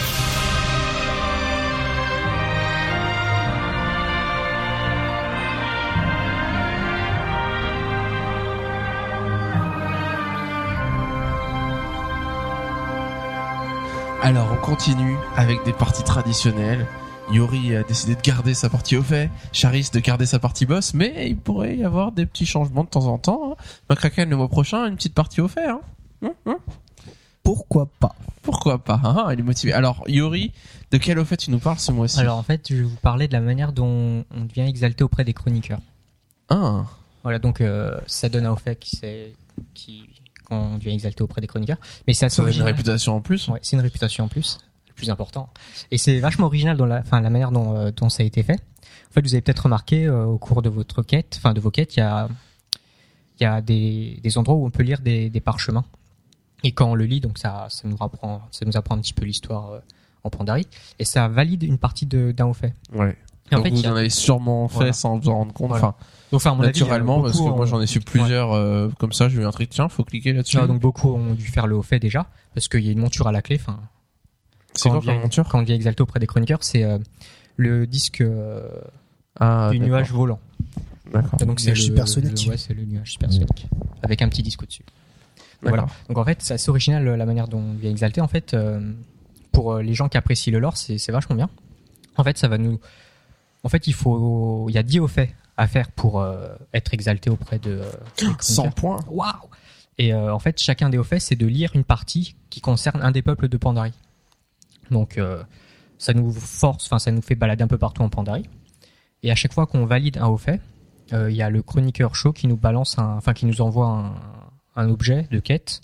Alors 14.23 14.47
on 14.53 14.55
continue 14.65 15.17
avec 15.35 15.65
des 15.65 15.73
parties 15.73 16.05
traditionnelles. 16.05 16.87
Yori 17.29 17.75
a 17.75 17.83
décidé 17.83 18.15
de 18.15 18.21
garder 18.21 18.53
sa 18.53 18.69
partie 18.69 18.95
au 18.95 19.03
fait, 19.03 19.29
Charis 19.51 19.89
de 19.93 19.99
garder 19.99 20.25
sa 20.25 20.39
partie 20.39 20.65
boss, 20.65 20.93
mais 20.93 21.27
il 21.27 21.35
pourrait 21.35 21.75
y 21.75 21.83
avoir 21.83 22.13
des 22.13 22.25
petits 22.25 22.45
changements 22.45 22.85
de 22.85 22.89
temps 22.89 23.07
en 23.07 23.17
temps. 23.17 23.51
Hein. 23.51 23.55
McCracken 23.89 24.29
le 24.29 24.37
mois 24.37 24.47
prochain, 24.47 24.87
une 24.87 24.95
petite 24.95 25.13
partie 25.13 25.41
au 25.41 25.49
fait. 25.49 25.67
Hein. 25.67 25.81
Hum. 26.45 26.55
Pourquoi 27.43 27.89
pas? 27.99 28.15
Pourquoi 28.43 28.77
pas 28.77 29.01
hein, 29.03 29.27
Il 29.33 29.41
est 29.41 29.43
motivé. 29.43 29.73
Alors 29.73 30.05
Yori, 30.07 30.53
de 30.91 30.97
quel 30.97 31.19
au 31.19 31.25
fait 31.25 31.35
tu 31.35 31.51
nous 31.51 31.59
parles 31.59 31.79
ce 31.79 31.91
mois-ci? 31.91 32.21
Alors 32.21 32.37
en 32.37 32.43
fait, 32.43 32.65
je 32.69 32.75
vais 32.75 32.83
vous 32.83 32.95
parler 32.95 33.27
de 33.27 33.33
la 33.33 33.41
manière 33.41 33.73
dont 33.73 34.23
on 34.33 34.45
devient 34.45 34.61
exalté 34.69 35.03
auprès 35.03 35.25
des 35.25 35.33
chroniqueurs. 35.33 35.81
Ah, 36.47 36.85
Voilà, 37.23 37.39
donc 37.39 37.59
euh, 37.59 37.99
ça 38.07 38.29
donne 38.29 38.45
un 38.45 38.53
au 38.53 38.55
fait 38.57 38.77
qui 38.77 38.95
c'est 38.95 39.33
qui 39.73 40.07
quand 40.53 40.73
on 40.73 40.77
devient 40.77 40.93
exalté 40.93 41.23
auprès 41.23 41.41
des 41.41 41.47
chroniqueurs, 41.47 41.77
mais 42.07 42.13
c'est 42.13 42.25
assez 42.25 42.41
ça 42.41 42.47
a 42.47 42.51
une 42.51 42.61
réputation 42.61 43.15
en 43.15 43.21
plus. 43.21 43.47
Ouais, 43.47 43.59
c'est 43.61 43.75
une 43.75 43.81
réputation 43.81 44.25
en 44.25 44.27
plus, 44.27 44.59
le 44.88 44.93
plus 44.93 45.09
important. 45.09 45.49
Et 45.91 45.97
c'est 45.97 46.19
vachement 46.19 46.45
original 46.45 46.77
dans 46.77 46.85
la, 46.85 46.99
enfin, 46.99 47.21
la 47.21 47.30
manière 47.30 47.51
dont, 47.51 47.75
euh, 47.75 47.91
dont 47.91 48.09
ça 48.09 48.23
a 48.23 48.25
été 48.25 48.43
fait. 48.43 48.59
En 49.09 49.13
fait, 49.13 49.21
vous 49.21 49.34
avez 49.34 49.41
peut-être 49.41 49.63
remarqué 49.63 50.05
euh, 50.05 50.25
au 50.25 50.38
cours 50.38 50.61
de 50.61 50.69
votre 50.69 51.03
quête, 51.03 51.35
enfin 51.38 51.53
de 51.53 51.59
vos 51.59 51.71
quêtes, 51.71 51.95
il 51.95 51.99
y 51.99 52.03
a, 52.03 52.27
il 53.39 53.43
y 53.43 53.45
a 53.45 53.61
des, 53.61 54.19
des 54.21 54.38
endroits 54.38 54.55
où 54.55 54.65
on 54.65 54.71
peut 54.71 54.84
lire 54.84 55.01
des, 55.01 55.30
des 55.30 55.41
parchemins. 55.41 55.85
Et 56.63 56.71
quand 56.71 56.91
on 56.91 56.95
le 56.95 57.05
lit, 57.05 57.19
donc 57.19 57.38
ça, 57.38 57.67
ça 57.69 57.88
nous 57.88 57.97
apprend, 57.99 58.41
ça 58.51 58.65
nous 58.65 58.77
apprend 58.77 58.95
un 58.95 58.99
petit 59.01 59.13
peu 59.13 59.25
l'histoire 59.25 59.71
euh, 59.71 59.80
en 60.23 60.30
Pandarie, 60.30 60.67
et 60.99 61.05
ça 61.05 61.27
valide 61.27 61.63
une 61.63 61.77
partie 61.77 62.05
d'un 62.05 62.45
au 62.45 62.53
fait. 62.53 62.73
Ouais. 62.93 63.17
En 63.53 63.57
Donc 63.57 63.65
fait, 63.67 63.71
il 63.71 63.81
vous 63.81 63.88
a- 63.88 63.91
en 63.91 63.95
avez 63.95 64.09
sûrement 64.09 64.67
fait 64.67 64.75
Voilà. 64.75 64.93
sans 64.93 65.17
vous 65.17 65.30
en 65.30 65.35
rendre 65.35 65.53
compte. 65.53 65.69
Voilà. 65.69 65.95
Enfin, 66.31 66.51
donc, 66.51 66.59
avis, 66.65 66.67
naturellement, 66.80 67.21
parce 67.21 67.38
que 67.38 67.43
moi 67.43 67.65
j'en 67.65 67.80
ai 67.81 67.85
su 67.88 67.99
plusieurs 67.99 68.53
euh, 68.53 68.89
comme 68.99 69.13
ça. 69.13 69.30
J'ai 69.30 69.39
eu 69.41 69.45
un 69.45 69.51
truc, 69.51 69.69
tiens, 69.69 69.88
faut 69.89 70.03
cliquer 70.03 70.34
là-dessus. 70.34 70.57
Ah, 70.59 70.65
donc 70.67 70.80
beaucoup 70.81 71.09
ont 71.13 71.34
dû 71.35 71.45
faire 71.45 71.67
le 71.67 71.75
au 71.75 71.84
fait 71.84 71.99
déjà, 71.99 72.25
parce 72.55 72.67
qu'il 72.67 72.81
y 72.84 72.89
a 72.89 72.91
une 72.91 72.99
monture 72.99 73.27
à 73.27 73.31
la 73.31 73.41
clé. 73.43 73.57
Enfin, 73.61 73.80
c'est 74.73 74.89
quand 74.89 74.99
quoi 75.01 75.13
monture 75.13 75.47
quand 75.47 75.59
on 75.59 75.61
devient 75.61 75.73
exalté 75.73 76.01
auprès 76.01 76.19
des 76.19 76.25
chroniqueurs, 76.27 76.63
c'est 76.63 76.84
euh, 76.84 76.97
le 77.57 77.85
disque 77.85 78.21
euh, 78.21 78.67
Ah, 79.39 79.69
du 79.71 79.80
nuage 79.80 80.11
volant. 80.11 80.39
D'accord. 81.11 81.38
Donc 81.39 81.59
c'est 81.59 81.67
Nuage 81.67 81.77
le, 81.80 81.84
supersonique. 81.84 82.43
le- 82.45 82.51
ouais, 82.51 82.57
c'est 82.57 82.73
le 82.73 82.84
nuage 82.85 83.11
supersonique 83.11 83.67
avec 84.01 84.21
un 84.23 84.30
petit 84.30 84.41
disque 84.41 84.63
au-dessus. 84.63 84.84
Voilà. 85.61 85.85
Donc 86.09 86.17
en 86.17 86.25
fait, 86.25 86.39
c'est 86.41 86.55
assez 86.55 86.69
original 86.69 87.07
euh, 87.07 87.15
la 87.15 87.25
manière 87.27 87.47
dont 87.47 87.59
on 87.59 87.73
vient 87.73 87.91
exalter. 87.91 88.21
En 88.21 88.27
fait, 88.27 88.53
euh, 88.55 88.80
pour 89.51 89.77
les 89.77 89.93
gens 89.93 90.09
qui 90.09 90.17
apprécient 90.17 90.51
le 90.51 90.57
lore, 90.59 90.75
c'est 90.77 91.11
vachement 91.11 91.35
bien. 91.35 91.49
En 92.17 92.23
fait, 92.23 92.38
ça 92.39 92.47
va 92.47 92.57
nous. 92.57 92.80
En 93.64 93.69
fait, 93.69 93.88
il 93.88 93.94
faut, 93.94 94.65
il 94.69 94.76
y 94.76 94.77
a 94.77 94.84
10 94.84 94.99
au 94.99 95.07
fait 95.07 95.34
à 95.57 95.68
faire 95.68 95.91
pour 95.91 96.19
euh, 96.22 96.48
être 96.73 96.94
exalté 96.94 97.30
auprès 97.30 97.60
de. 97.60 97.81
euh, 97.81 97.91
des 98.18 98.26
100 98.40 98.72
chroniqueurs. 98.72 98.76
points. 98.76 98.99
Waouh 99.10 99.49
Et 99.98 100.14
euh, 100.14 100.34
en 100.34 100.40
fait, 100.40 100.60
chacun 100.60 100.90
des 100.90 100.98
hauts 100.98 101.03
faits, 101.03 101.22
c'est 101.22 101.35
de 101.35 101.45
lire 101.48 101.72
une 101.76 101.84
partie 101.84 102.35
qui 102.49 102.60
concerne 102.61 103.02
un 103.02 103.11
des 103.11 103.22
peuples 103.22 103.48
de 103.48 103.57
Pandarie. 103.57 103.94
Donc, 104.91 105.18
euh, 105.18 105.44
ça 105.98 106.14
nous 106.14 106.31
force, 106.31 106.85
enfin, 106.85 106.99
ça 106.99 107.11
nous 107.11 107.22
fait 107.22 107.35
balader 107.35 107.64
un 107.64 107.68
peu 107.68 107.77
partout 107.77 108.02
en 108.02 108.10
Pandarie. 108.10 108.49
Et 109.22 109.31
à 109.31 109.35
chaque 109.35 109.53
fois 109.53 109.65
qu'on 109.65 109.85
valide 109.85 110.18
un 110.18 110.27
haut 110.27 110.38
fait, 110.38 110.60
euh, 111.14 111.31
il 111.31 111.35
y 111.38 111.41
a 111.41 111.49
le 111.49 111.61
chroniqueur 111.61 112.15
chaud 112.15 112.34
qui 112.34 112.48
nous 112.48 112.57
balance 112.57 112.99
un, 112.99 113.15
enfin, 113.15 113.34
qui 113.34 113.45
nous 113.45 113.61
envoie 113.61 113.88
un, 113.88 114.14
un 114.76 114.90
objet 114.90 115.27
de 115.31 115.40
quête. 115.40 115.81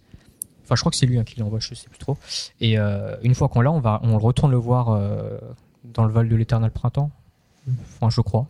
Enfin, 0.64 0.76
je 0.76 0.82
crois 0.82 0.92
que 0.92 0.98
c'est 0.98 1.06
lui 1.06 1.18
hein, 1.18 1.24
qui 1.24 1.40
l'envoie, 1.40 1.60
je 1.60 1.74
sais 1.74 1.88
plus 1.90 1.98
trop. 2.00 2.18
Et 2.60 2.78
euh, 2.78 3.16
une 3.24 3.34
fois 3.36 3.48
qu'on 3.48 3.62
l'a, 3.62 3.72
on 3.72 3.80
va, 3.80 4.02
on 4.04 4.18
retourne 4.20 4.52
le 4.52 4.58
voir 4.58 4.90
euh, 4.90 5.38
dans 5.84 6.04
le 6.06 6.12
vol 6.12 6.28
de 6.28 6.36
l'éternel 6.36 6.72
printemps. 6.72 7.12
Enfin, 8.02 8.10
je 8.10 8.22
crois. 8.22 8.48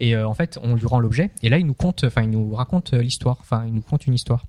Et 0.00 0.16
euh, 0.16 0.26
en 0.26 0.34
fait, 0.34 0.58
on 0.62 0.74
lui 0.74 0.86
rend 0.86 0.98
l'objet. 1.00 1.30
Et 1.42 1.48
là, 1.48 1.58
il 1.58 1.66
nous 1.66 1.74
compte, 1.74 2.04
enfin, 2.04 2.22
il 2.22 2.30
nous 2.30 2.54
raconte 2.54 2.92
euh, 2.94 3.02
l'histoire. 3.02 3.36
Enfin, 3.40 3.64
il 3.66 3.74
nous 3.74 3.82
conte 3.82 4.06
une 4.06 4.14
histoire. 4.14 4.44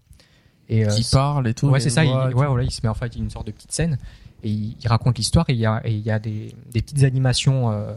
Et 0.69 0.85
euh, 0.85 0.89
Qui 0.89 1.05
parle 1.11 1.47
et 1.47 1.53
tout. 1.53 1.67
ouais, 1.69 1.79
il 1.79 1.81
c'est 1.81 1.89
ça. 1.89 2.03
Il, 2.05 2.09
ouais, 2.11 2.31
tout. 2.31 2.37
voilà, 2.37 2.63
il 2.63 2.71
se 2.71 2.79
met 2.83 2.89
en 2.89 2.93
fait 2.93 3.15
une 3.15 3.29
sorte 3.29 3.45
de 3.47 3.51
petite 3.51 3.71
scène 3.73 3.97
et 4.43 4.49
il, 4.49 4.75
il 4.81 4.87
raconte 4.87 5.17
l'histoire 5.17 5.45
et 5.49 5.53
il 5.53 5.59
y 5.59 5.65
a, 5.65 5.81
et 5.85 5.91
il 5.93 5.99
y 6.01 6.09
a 6.09 6.19
des, 6.19 6.55
des 6.71 6.81
petites 6.81 7.03
animations 7.03 7.69
euh, 7.71 7.93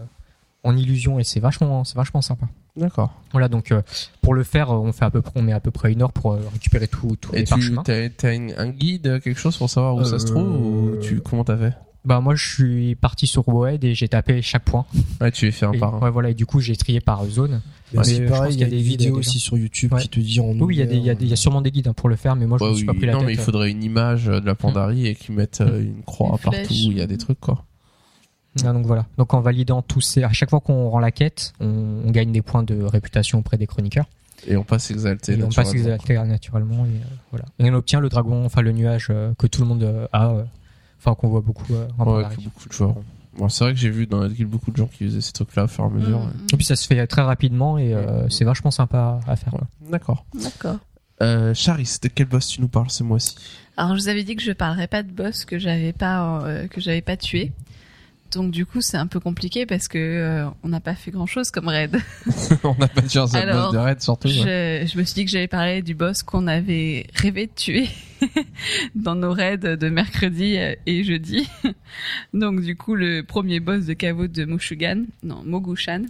en 0.64 0.76
illusion 0.76 1.18
et 1.20 1.24
c'est 1.24 1.40
vachement, 1.40 1.84
c'est 1.84 1.94
vachement 1.96 2.20
sympa. 2.22 2.46
D'accord. 2.76 3.14
Voilà, 3.32 3.48
donc 3.48 3.70
euh, 3.72 3.80
pour 4.20 4.34
le 4.34 4.42
faire, 4.42 4.70
on 4.70 4.92
fait 4.92 5.04
à 5.06 5.10
peu 5.10 5.22
près, 5.22 5.32
on 5.36 5.42
met 5.42 5.52
à 5.52 5.60
peu 5.60 5.70
près 5.70 5.92
une 5.92 6.02
heure 6.02 6.12
pour 6.12 6.32
euh, 6.32 6.40
récupérer 6.52 6.88
tout, 6.88 7.16
tous 7.18 7.32
Et 7.34 7.38
les 7.38 7.44
tu 7.44 7.50
parchemins. 7.50 7.82
t'as, 7.84 8.10
t'as 8.10 8.34
une- 8.34 8.52
un 8.58 8.68
guide, 8.68 9.20
quelque 9.22 9.38
chose 9.38 9.56
pour 9.56 9.70
savoir 9.70 9.94
où 9.94 10.04
ça 10.04 10.18
se 10.18 10.26
trouve 10.26 10.46
ou 10.92 10.96
tu 11.00 11.20
comment 11.20 11.44
t'as 11.44 11.56
fait? 11.56 11.72
Bah 12.06 12.20
moi, 12.20 12.34
je 12.36 12.46
suis 12.54 12.94
parti 12.94 13.26
sur 13.26 13.46
Woed 13.48 13.82
et 13.84 13.94
j'ai 13.94 14.08
tapé 14.08 14.40
chaque 14.40 14.64
point. 14.64 14.86
Ouais, 15.20 15.30
tu 15.32 15.44
les 15.46 15.50
fais 15.50 15.66
un 15.66 15.72
Et, 15.72 15.78
par 15.78 15.94
un. 15.96 15.98
ouais, 16.00 16.10
voilà, 16.10 16.30
et 16.30 16.34
du 16.34 16.46
coup, 16.46 16.60
j'ai 16.60 16.76
trié 16.76 17.00
par 17.00 17.26
zone. 17.26 17.60
Ouais, 17.94 18.02
mais 18.06 18.26
pareil, 18.26 18.54
il 18.54 18.60
y 18.60 18.62
a 18.62 18.66
qu'il 18.66 18.74
y 18.74 18.76
a 18.78 18.82
des 18.82 18.82
vidéos 18.82 19.16
aussi 19.18 19.38
sur 19.40 19.58
YouTube 19.58 19.92
Ouais. 19.92 20.00
qui 20.00 20.08
te 20.08 20.20
disent 20.20 20.38
en 20.40 20.52
Oui, 20.60 20.76
il 20.76 20.78
y 20.78 20.82
a 20.82 20.86
des, 20.86 20.96
il 20.96 21.02
y 21.04 21.10
a 21.10 21.14
des- 21.14 21.24
il 21.24 21.30
y 21.30 21.32
a 21.32 21.36
sûrement 21.36 21.60
des 21.62 21.70
guides 21.72 21.88
hein, 21.88 21.92
pour 21.94 22.08
le 22.08 22.16
faire, 22.16 22.36
mais 22.36 22.46
moi, 22.46 22.58
je 22.58 22.64
Ouais, 22.64 22.70
me 22.70 22.74
suis 22.76 22.82
oui. 22.82 22.86
pas 22.86 22.94
pris 22.94 23.06
la 23.06 23.12
non, 23.12 23.18
tête. 23.18 23.26
mais 23.28 23.32
il 23.34 23.38
faudrait 23.40 23.70
une 23.70 23.82
image 23.82 24.28
euh, 24.28 24.40
de 24.40 24.46
la 24.46 24.54
Pandarie 24.54 25.06
et 25.08 25.14
qu'ils 25.16 25.34
mettent 25.34 25.60
euh, 25.60 25.82
une 25.82 26.02
croix 26.04 26.30
Une 26.32 26.38
partout 26.38 26.50
flèche. 26.64 26.86
où 26.86 26.92
il 26.92 26.98
y 26.98 27.00
a 27.00 27.06
des 27.08 27.18
trucs 27.18 27.40
quoi. 27.40 27.64
Ah, 28.64 28.72
donc 28.72 28.86
voilà. 28.86 29.06
Donc 29.18 29.34
en 29.34 29.40
validant 29.40 29.82
tous 29.82 30.00
ces, 30.00 30.22
à 30.22 30.32
chaque 30.32 30.50
fois 30.50 30.60
qu'on 30.60 30.88
rend 30.88 31.00
la 31.00 31.10
quête, 31.10 31.52
on, 31.60 32.02
on 32.06 32.10
gagne 32.10 32.32
des 32.32 32.40
points 32.42 32.62
de 32.62 32.80
réputation 32.82 33.38
auprès 33.40 33.58
des 33.58 33.66
chroniqueurs. 33.66 34.06
Et 34.46 34.56
on 34.56 34.64
passe 34.64 34.90
exalté. 34.90 35.32
Et 35.32 35.42
on 35.42 35.48
passe 35.48 35.56
naturellement. 35.74 35.94
exalté 35.94 36.14
naturellement. 36.28 36.86
Et, 36.86 36.88
euh, 36.88 37.14
voilà. 37.32 37.44
Et 37.58 37.70
on 37.70 37.74
obtient 37.74 38.00
le 38.00 38.08
dragon, 38.08 38.44
enfin 38.44 38.62
le 38.62 38.72
nuage 38.72 39.08
euh, 39.10 39.32
que 39.38 39.46
tout 39.46 39.60
le 39.62 39.66
monde 39.68 39.82
euh, 39.82 40.06
a, 40.12 40.30
euh, 40.30 40.44
enfin 41.06 41.14
qu'on 41.14 41.28
voit 41.28 41.40
beaucoup 41.40 41.72
euh, 41.74 41.86
en 41.98 42.16
Ouais, 42.16 42.24
beaucoup 42.42 42.68
de 42.68 42.72
joueurs. 42.72 42.94
Bon, 43.38 43.48
c'est 43.48 43.64
vrai 43.64 43.74
que 43.74 43.78
j'ai 43.78 43.90
vu 43.90 44.06
dans 44.06 44.20
la 44.20 44.28
guilde 44.28 44.48
beaucoup 44.48 44.70
de 44.70 44.76
gens 44.76 44.86
qui 44.86 45.04
faisaient 45.04 45.20
ces 45.20 45.32
trucs-là 45.32 45.64
au 45.64 45.68
fur 45.68 45.84
et 45.84 45.86
à 45.86 45.90
mesure. 45.90 46.18
ouais. 46.20 46.26
Et 46.52 46.56
puis 46.56 46.64
ça 46.64 46.74
se 46.74 46.86
fait 46.86 47.06
très 47.06 47.22
rapidement 47.22 47.76
et 47.78 47.94
euh, 47.94 48.28
c'est 48.30 48.44
vachement 48.44 48.70
sympa 48.70 49.20
à 49.26 49.36
faire. 49.36 49.54
D'accord. 49.90 50.24
D'accord. 50.34 50.78
Euh, 51.22 51.54
Charis, 51.54 51.98
de 52.02 52.08
quel 52.08 52.26
boss 52.26 52.48
tu 52.48 52.60
nous 52.60 52.68
parles 52.68 52.90
ce 52.90 53.02
mois-ci? 53.02 53.36
Alors 53.76 53.94
je 53.94 54.00
vous 54.02 54.08
avais 54.08 54.24
dit 54.24 54.36
que 54.36 54.42
je 54.42 54.52
parlerais 54.52 54.86
pas 54.86 55.02
de 55.02 55.10
boss 55.10 55.44
que 55.44 55.58
j'avais 55.58 55.92
pas 55.92 56.42
euh, 56.44 56.66
que 56.66 56.80
j'avais 56.80 57.02
pas 57.02 57.16
tué. 57.16 57.52
Donc 58.32 58.50
du 58.50 58.66
coup 58.66 58.80
c'est 58.80 58.96
un 58.96 59.06
peu 59.06 59.20
compliqué 59.20 59.66
parce 59.66 59.88
que 59.88 59.98
euh, 59.98 60.48
on 60.62 60.68
n'a 60.68 60.80
pas 60.80 60.94
fait 60.94 61.10
grand 61.10 61.26
chose 61.26 61.50
comme 61.50 61.68
raid. 61.68 61.96
On 62.64 62.74
n'a 62.74 62.88
pas 62.88 63.02
Alors, 63.34 63.66
boss 63.66 63.72
de 63.72 63.78
raid 63.78 64.00
surtout. 64.02 64.28
ouais. 64.28 64.84
Je, 64.86 64.92
je 64.92 64.98
me 64.98 65.04
suis 65.04 65.14
dit 65.14 65.24
que 65.24 65.30
j'allais 65.30 65.48
parler 65.48 65.82
du 65.82 65.94
boss 65.94 66.22
qu'on 66.22 66.46
avait 66.46 67.06
rêvé 67.14 67.46
de 67.46 67.52
tuer 67.54 67.88
dans 68.94 69.14
nos 69.14 69.32
raids 69.32 69.58
de 69.58 69.88
mercredi 69.88 70.58
et 70.86 71.04
jeudi. 71.04 71.48
Donc 72.34 72.60
du 72.60 72.76
coup 72.76 72.94
le 72.94 73.22
premier 73.22 73.60
boss 73.60 73.86
de 73.86 73.94
caveau 73.94 74.26
de 74.26 74.44
Mushugan, 74.44 75.04
non 75.22 75.42
Mogushan. 75.44 76.06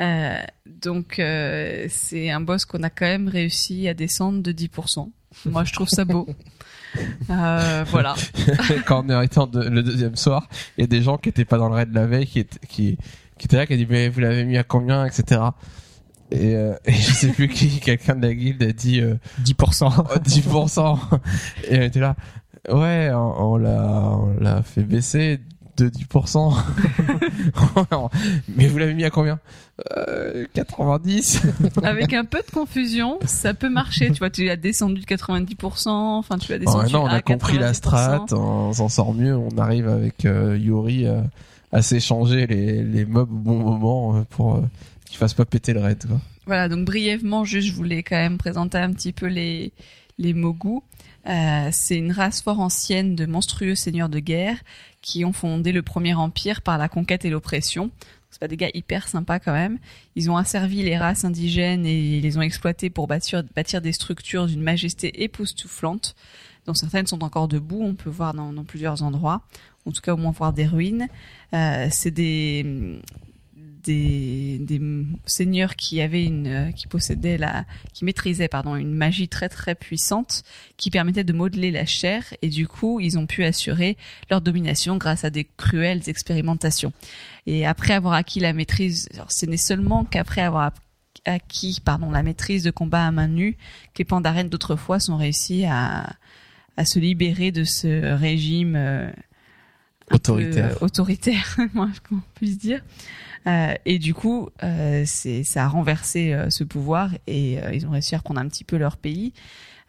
Euh, 0.00 0.38
donc 0.66 1.20
euh, 1.20 1.86
c'est 1.88 2.30
un 2.30 2.40
boss 2.40 2.64
qu'on 2.64 2.82
a 2.82 2.90
quand 2.90 3.06
même 3.06 3.28
réussi 3.28 3.86
à 3.88 3.94
descendre 3.94 4.42
de 4.42 4.52
10%. 4.52 5.08
Moi 5.46 5.64
je 5.64 5.72
trouve 5.72 5.88
ça 5.88 6.04
beau. 6.04 6.26
Euh, 7.30 7.84
voilà. 7.90 8.14
Quand 8.86 9.04
on 9.04 9.08
est 9.08 9.12
arrivé 9.14 9.38
en 9.38 9.46
deux- 9.46 9.68
le 9.68 9.82
deuxième 9.82 10.16
soir, 10.16 10.48
il 10.76 10.82
y 10.82 10.84
a 10.84 10.86
des 10.86 11.02
gens 11.02 11.16
qui 11.18 11.28
étaient 11.30 11.44
pas 11.44 11.58
dans 11.58 11.68
le 11.68 11.74
raid 11.74 11.92
la 11.92 12.06
veille 12.06 12.26
qui 12.26 12.40
étaient, 12.40 12.58
qui, 12.66 12.96
qui 13.38 13.46
étaient 13.46 13.56
là, 13.56 13.66
qui 13.66 13.72
a 13.72 13.76
dit 13.76 13.86
mais 13.88 14.08
vous 14.08 14.20
l'avez 14.20 14.44
mis 14.44 14.56
à 14.56 14.62
combien, 14.64 15.04
etc. 15.06 15.40
Et, 16.30 16.54
euh, 16.56 16.74
et 16.84 16.92
je 16.92 17.12
sais 17.12 17.28
plus 17.28 17.48
qui, 17.48 17.80
quelqu'un 17.80 18.16
de 18.16 18.26
la 18.26 18.34
guilde 18.34 18.62
a 18.62 18.72
dit 18.72 19.00
euh, 19.00 19.14
10%. 19.44 19.92
oh, 20.10 20.18
10%. 20.18 20.98
et 21.68 21.74
elle 21.74 21.82
était 21.84 22.00
là, 22.00 22.16
ouais, 22.70 23.10
on, 23.12 23.52
on 23.52 23.56
l'a, 23.56 23.82
on 24.16 24.34
l'a 24.40 24.62
fait 24.62 24.82
baisser 24.82 25.40
de 25.76 25.88
10%. 25.88 26.54
mais 28.56 28.66
vous 28.66 28.78
l'avez 28.78 28.94
mis 28.94 29.04
à 29.04 29.10
combien? 29.10 29.38
Euh, 29.96 30.46
90. 30.54 31.42
Avec 31.82 32.12
un 32.12 32.24
peu 32.24 32.38
de 32.46 32.50
confusion, 32.52 33.18
ça 33.24 33.54
peut 33.54 33.68
marcher. 33.68 34.10
Tu 34.10 34.18
vois, 34.18 34.30
tu 34.30 34.44
l'as 34.44 34.56
descendu 34.56 35.00
de 35.00 35.06
90%, 35.06 35.88
enfin 35.88 36.38
tu 36.38 36.52
l'as 36.52 36.58
Bon, 36.58 36.64
descendu 36.64 36.84
maintenant, 36.84 37.04
on 37.04 37.08
à 37.08 37.14
a 37.14 37.22
compris 37.22 37.58
la 37.58 37.72
90%. 37.72 37.74
strat, 37.74 38.26
on 38.32 38.72
s'en 38.72 38.88
sort 38.88 39.14
mieux, 39.14 39.36
on 39.36 39.56
arrive 39.58 39.88
avec 39.88 40.24
euh, 40.24 40.56
Yuri 40.56 41.06
euh, 41.06 41.20
à 41.72 41.82
s'échanger 41.82 42.46
les, 42.46 42.82
les 42.84 43.04
mobs 43.04 43.30
au 43.32 43.36
bon 43.36 43.58
moment 43.58 44.16
euh, 44.16 44.22
pour 44.30 44.54
euh, 44.54 44.60
qu'il 45.06 45.18
fasse 45.18 45.34
pas 45.34 45.44
péter 45.44 45.72
le 45.72 45.80
raid. 45.80 46.04
Quoi. 46.06 46.20
Voilà, 46.46 46.68
donc 46.68 46.84
brièvement, 46.84 47.44
juste, 47.44 47.68
je 47.68 47.72
voulais 47.74 48.02
quand 48.02 48.16
même 48.16 48.38
présenter 48.38 48.78
un 48.78 48.92
petit 48.92 49.12
peu 49.12 49.26
les, 49.26 49.72
les 50.18 50.34
Mogu. 50.34 50.80
Euh, 51.26 51.68
c'est 51.72 51.96
une 51.96 52.12
race 52.12 52.42
fort 52.42 52.60
ancienne 52.60 53.14
de 53.14 53.26
monstrueux 53.26 53.74
seigneurs 53.74 54.08
de 54.08 54.18
guerre 54.18 54.58
qui 55.00 55.24
ont 55.24 55.32
fondé 55.32 55.72
le 55.72 55.82
premier 55.82 56.14
empire 56.14 56.62
par 56.62 56.78
la 56.78 56.88
conquête 56.88 57.24
et 57.24 57.30
l'oppression. 57.30 57.90
C'est 58.30 58.40
pas 58.40 58.48
des 58.48 58.56
gars 58.56 58.70
hyper 58.74 59.06
sympas 59.06 59.38
quand 59.38 59.52
même. 59.52 59.78
Ils 60.16 60.30
ont 60.30 60.36
asservi 60.36 60.82
les 60.82 60.98
races 60.98 61.24
indigènes 61.24 61.86
et 61.86 62.20
les 62.20 62.36
ont 62.36 62.42
exploités 62.42 62.90
pour 62.90 63.06
bâtir, 63.06 63.44
bâtir 63.54 63.80
des 63.80 63.92
structures 63.92 64.46
d'une 64.46 64.62
majesté 64.62 65.22
époustouflante, 65.22 66.16
dont 66.66 66.74
certaines 66.74 67.06
sont 67.06 67.22
encore 67.22 67.46
debout. 67.46 67.80
On 67.80 67.94
peut 67.94 68.10
voir 68.10 68.34
dans, 68.34 68.52
dans 68.52 68.64
plusieurs 68.64 69.02
endroits, 69.02 69.42
en 69.86 69.92
tout 69.92 70.02
cas 70.02 70.14
au 70.14 70.16
moins 70.16 70.32
voir 70.32 70.52
des 70.52 70.66
ruines. 70.66 71.06
Euh, 71.54 71.86
c'est 71.92 72.10
des 72.10 73.00
des, 73.84 74.80
seigneurs 75.26 75.76
qui 75.76 76.00
avaient 76.00 76.24
une, 76.24 76.46
euh, 76.46 76.72
qui 76.72 76.86
possédaient 76.86 77.38
la, 77.38 77.64
qui 77.92 78.04
maîtrisaient 78.04 78.48
pardon 78.48 78.76
une 78.76 78.94
magie 78.94 79.28
très 79.28 79.48
très 79.48 79.74
puissante 79.74 80.42
qui 80.76 80.90
permettait 80.90 81.24
de 81.24 81.32
modeler 81.32 81.70
la 81.70 81.86
chair 81.86 82.24
et 82.42 82.48
du 82.48 82.66
coup 82.66 83.00
ils 83.00 83.18
ont 83.18 83.26
pu 83.26 83.44
assurer 83.44 83.96
leur 84.30 84.40
domination 84.40 84.96
grâce 84.96 85.24
à 85.24 85.30
des 85.30 85.44
cruelles 85.56 86.02
expérimentations. 86.08 86.92
Et 87.46 87.66
après 87.66 87.94
avoir 87.94 88.14
acquis 88.14 88.40
la 88.40 88.52
maîtrise, 88.52 89.08
ce 89.28 89.46
n'est 89.46 89.56
seulement 89.56 90.04
qu'après 90.04 90.40
avoir 90.40 90.72
acquis 91.24 91.80
pardon 91.84 92.10
la 92.10 92.22
maîtrise 92.22 92.64
de 92.64 92.70
combat 92.70 93.06
à 93.06 93.10
main 93.10 93.28
nue 93.28 93.56
que 93.94 93.98
les 93.98 94.04
pandarènes 94.04 94.48
d'autrefois 94.48 95.00
sont 95.00 95.16
réussis 95.16 95.64
à 95.64 96.16
à 96.76 96.84
se 96.84 96.98
libérer 96.98 97.52
de 97.52 97.64
ce 97.64 98.14
régime 98.14 98.74
euh, 98.76 99.10
un 100.10 100.16
peu, 100.16 100.16
Autoritaire. 100.16 100.82
autoritaire, 100.82 101.56
moi, 101.74 101.88
qu'on 102.08 102.20
puisse 102.34 102.58
dire. 102.58 102.82
Euh, 103.46 103.74
et 103.84 103.98
du 103.98 104.14
coup, 104.14 104.48
euh, 104.62 105.02
c'est 105.06 105.44
ça 105.44 105.64
a 105.64 105.68
renversé 105.68 106.32
euh, 106.32 106.48
ce 106.50 106.64
pouvoir 106.64 107.10
et 107.26 107.62
euh, 107.62 107.74
ils 107.74 107.86
ont 107.86 107.90
réussi 107.90 108.14
à 108.14 108.18
reprendre 108.18 108.40
un 108.40 108.48
petit 108.48 108.64
peu 108.64 108.76
leur 108.76 108.96
pays. 108.96 109.32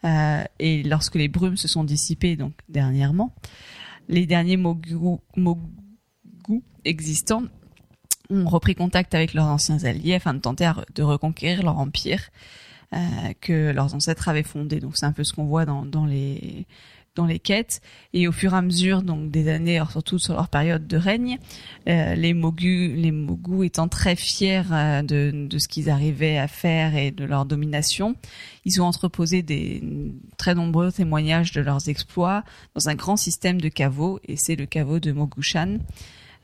Euh, 0.04 0.44
et 0.58 0.82
lorsque 0.82 1.14
les 1.14 1.28
brumes 1.28 1.56
se 1.56 1.68
sont 1.68 1.84
dissipées, 1.84 2.36
donc 2.36 2.52
dernièrement, 2.68 3.34
les 4.08 4.26
derniers 4.26 4.56
Mogu, 4.56 5.18
existants 6.84 7.44
ont 8.28 8.46
repris 8.46 8.74
contact 8.74 9.14
avec 9.14 9.34
leurs 9.34 9.46
anciens 9.46 9.84
alliés 9.84 10.14
afin 10.14 10.34
de 10.34 10.40
tenter 10.40 10.70
de 10.94 11.02
reconquérir 11.02 11.62
leur 11.62 11.78
empire 11.78 12.28
euh, 12.94 12.98
que 13.40 13.72
leurs 13.72 13.94
ancêtres 13.94 14.28
avaient 14.28 14.42
fondé. 14.42 14.80
Donc 14.80 14.96
c'est 14.96 15.06
un 15.06 15.12
peu 15.12 15.24
ce 15.24 15.32
qu'on 15.32 15.46
voit 15.46 15.64
dans, 15.64 15.84
dans 15.84 16.04
les 16.06 16.66
dans 17.16 17.26
les 17.26 17.40
quêtes 17.40 17.80
et 18.12 18.28
au 18.28 18.32
fur 18.32 18.54
et 18.54 18.56
à 18.56 18.62
mesure 18.62 19.02
donc 19.02 19.30
des 19.30 19.48
années, 19.48 19.82
surtout 19.90 20.18
sur 20.18 20.34
leur 20.34 20.48
période 20.48 20.86
de 20.86 20.96
règne, 20.96 21.38
euh, 21.88 22.14
les 22.14 22.34
Mogus, 22.34 22.94
les 22.96 23.10
Mogus 23.10 23.66
étant 23.66 23.88
très 23.88 24.14
fiers 24.14 24.62
euh, 24.70 25.02
de, 25.02 25.46
de 25.48 25.58
ce 25.58 25.66
qu'ils 25.66 25.90
arrivaient 25.90 26.38
à 26.38 26.46
faire 26.46 26.94
et 26.96 27.10
de 27.10 27.24
leur 27.24 27.44
domination, 27.44 28.14
ils 28.64 28.80
ont 28.80 28.84
entreposé 28.84 29.42
des 29.42 29.82
très 30.36 30.54
nombreux 30.54 30.92
témoignages 30.92 31.50
de 31.52 31.60
leurs 31.60 31.88
exploits 31.88 32.44
dans 32.76 32.88
un 32.88 32.94
grand 32.94 33.16
système 33.16 33.60
de 33.60 33.68
caveaux 33.68 34.20
et 34.28 34.36
c'est 34.36 34.56
le 34.56 34.66
caveau 34.66 35.00
de 35.00 35.10
Mogushan. 35.10 35.78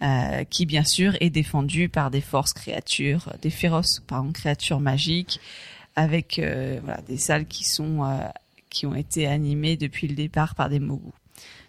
euh, 0.03 0.43
qui 0.45 0.67
bien 0.67 0.83
sûr 0.83 1.17
est 1.21 1.31
défendu 1.31 1.89
par 1.89 2.11
des 2.11 2.21
forces 2.21 2.53
créatures, 2.53 3.33
des 3.41 3.51
féroces 3.51 4.03
créatures 4.35 4.81
magiques, 4.81 5.41
avec 5.95 6.39
euh, 6.39 6.81
voilà, 6.83 7.01
des 7.03 7.19
salles 7.19 7.47
qui 7.47 7.65
sont 7.65 8.03
euh, 8.03 8.19
qui 8.73 8.87
ont 8.87 8.95
été 8.95 9.27
animées 9.27 9.77
depuis 9.77 10.09
le 10.09 10.15
départ 10.15 10.55
par 10.55 10.69
des 10.69 10.81
Mogus. 10.81 11.13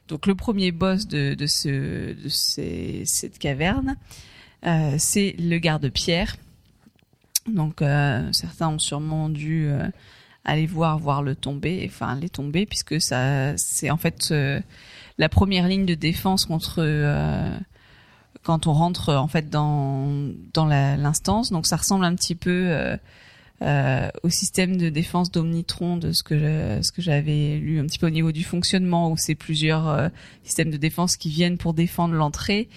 Donc 0.08 0.26
le 0.26 0.36
premier 0.36 0.72
boss 0.72 1.08
de, 1.08 1.36
ce, 1.46 2.14
de 2.14 2.30
cette 3.06 3.38
caverne, 3.38 3.96
euh, 4.66 4.96
c'est 4.98 5.36
le 5.40 5.58
garde-pierre. 5.60 6.36
Donc 7.48 7.82
euh, 7.82 8.32
certains 8.32 8.70
ont 8.70 8.80
sûrement 8.80 9.30
dû 9.30 9.68
euh, 9.68 9.88
aller 10.46 10.66
voir 10.66 10.98
voir 10.98 11.24
le 11.24 11.36
tomber, 11.36 11.86
enfin 11.90 12.16
les 12.16 12.30
tomber, 12.30 12.66
puisque 12.66 13.02
ça 13.02 13.56
c'est 13.58 13.90
en 13.90 13.98
fait 13.98 14.34
la 15.18 15.30
première 15.30 15.68
ligne 15.68 15.86
de 15.86 15.96
défense 15.96 16.46
contre 16.46 16.84
quand 18.44 18.68
on 18.68 18.74
rentre 18.74 19.14
en 19.14 19.28
fait 19.28 19.50
dans 19.50 20.36
l'instance. 20.56 21.52
Donc 21.52 21.66
ça 21.66 21.78
ressemble 21.78 22.04
un 22.04 22.16
petit 22.16 22.36
peu 22.36 22.98
euh, 23.64 24.10
au 24.24 24.30
système 24.30 24.78
de 24.78 24.90
défense 24.90 25.32
d'Omnitron 25.32 25.98
de 25.98 26.12
ce 26.12 26.22
que 26.22 26.38
je- 26.38 26.82
ce 26.82 26.92
que 26.92 27.02
j'avais 27.02 27.56
lu 27.58 27.80
un 27.80 27.86
petit 27.86 27.98
peu 27.98 28.08
au 28.08 28.12
niveau 28.12 28.32
du 28.32 28.44
fonctionnement 28.44 29.10
où 29.12 29.18
c'est 29.18 29.36
plusieurs 29.36 29.88
euh, 29.88 30.10
systèmes 30.44 30.70
de 30.70 30.78
défense 30.78 31.16
qui 31.16 31.30
viennent 31.30 31.58
pour 31.58 31.74
défendre 31.74 32.14
l'entrée. 32.14 32.68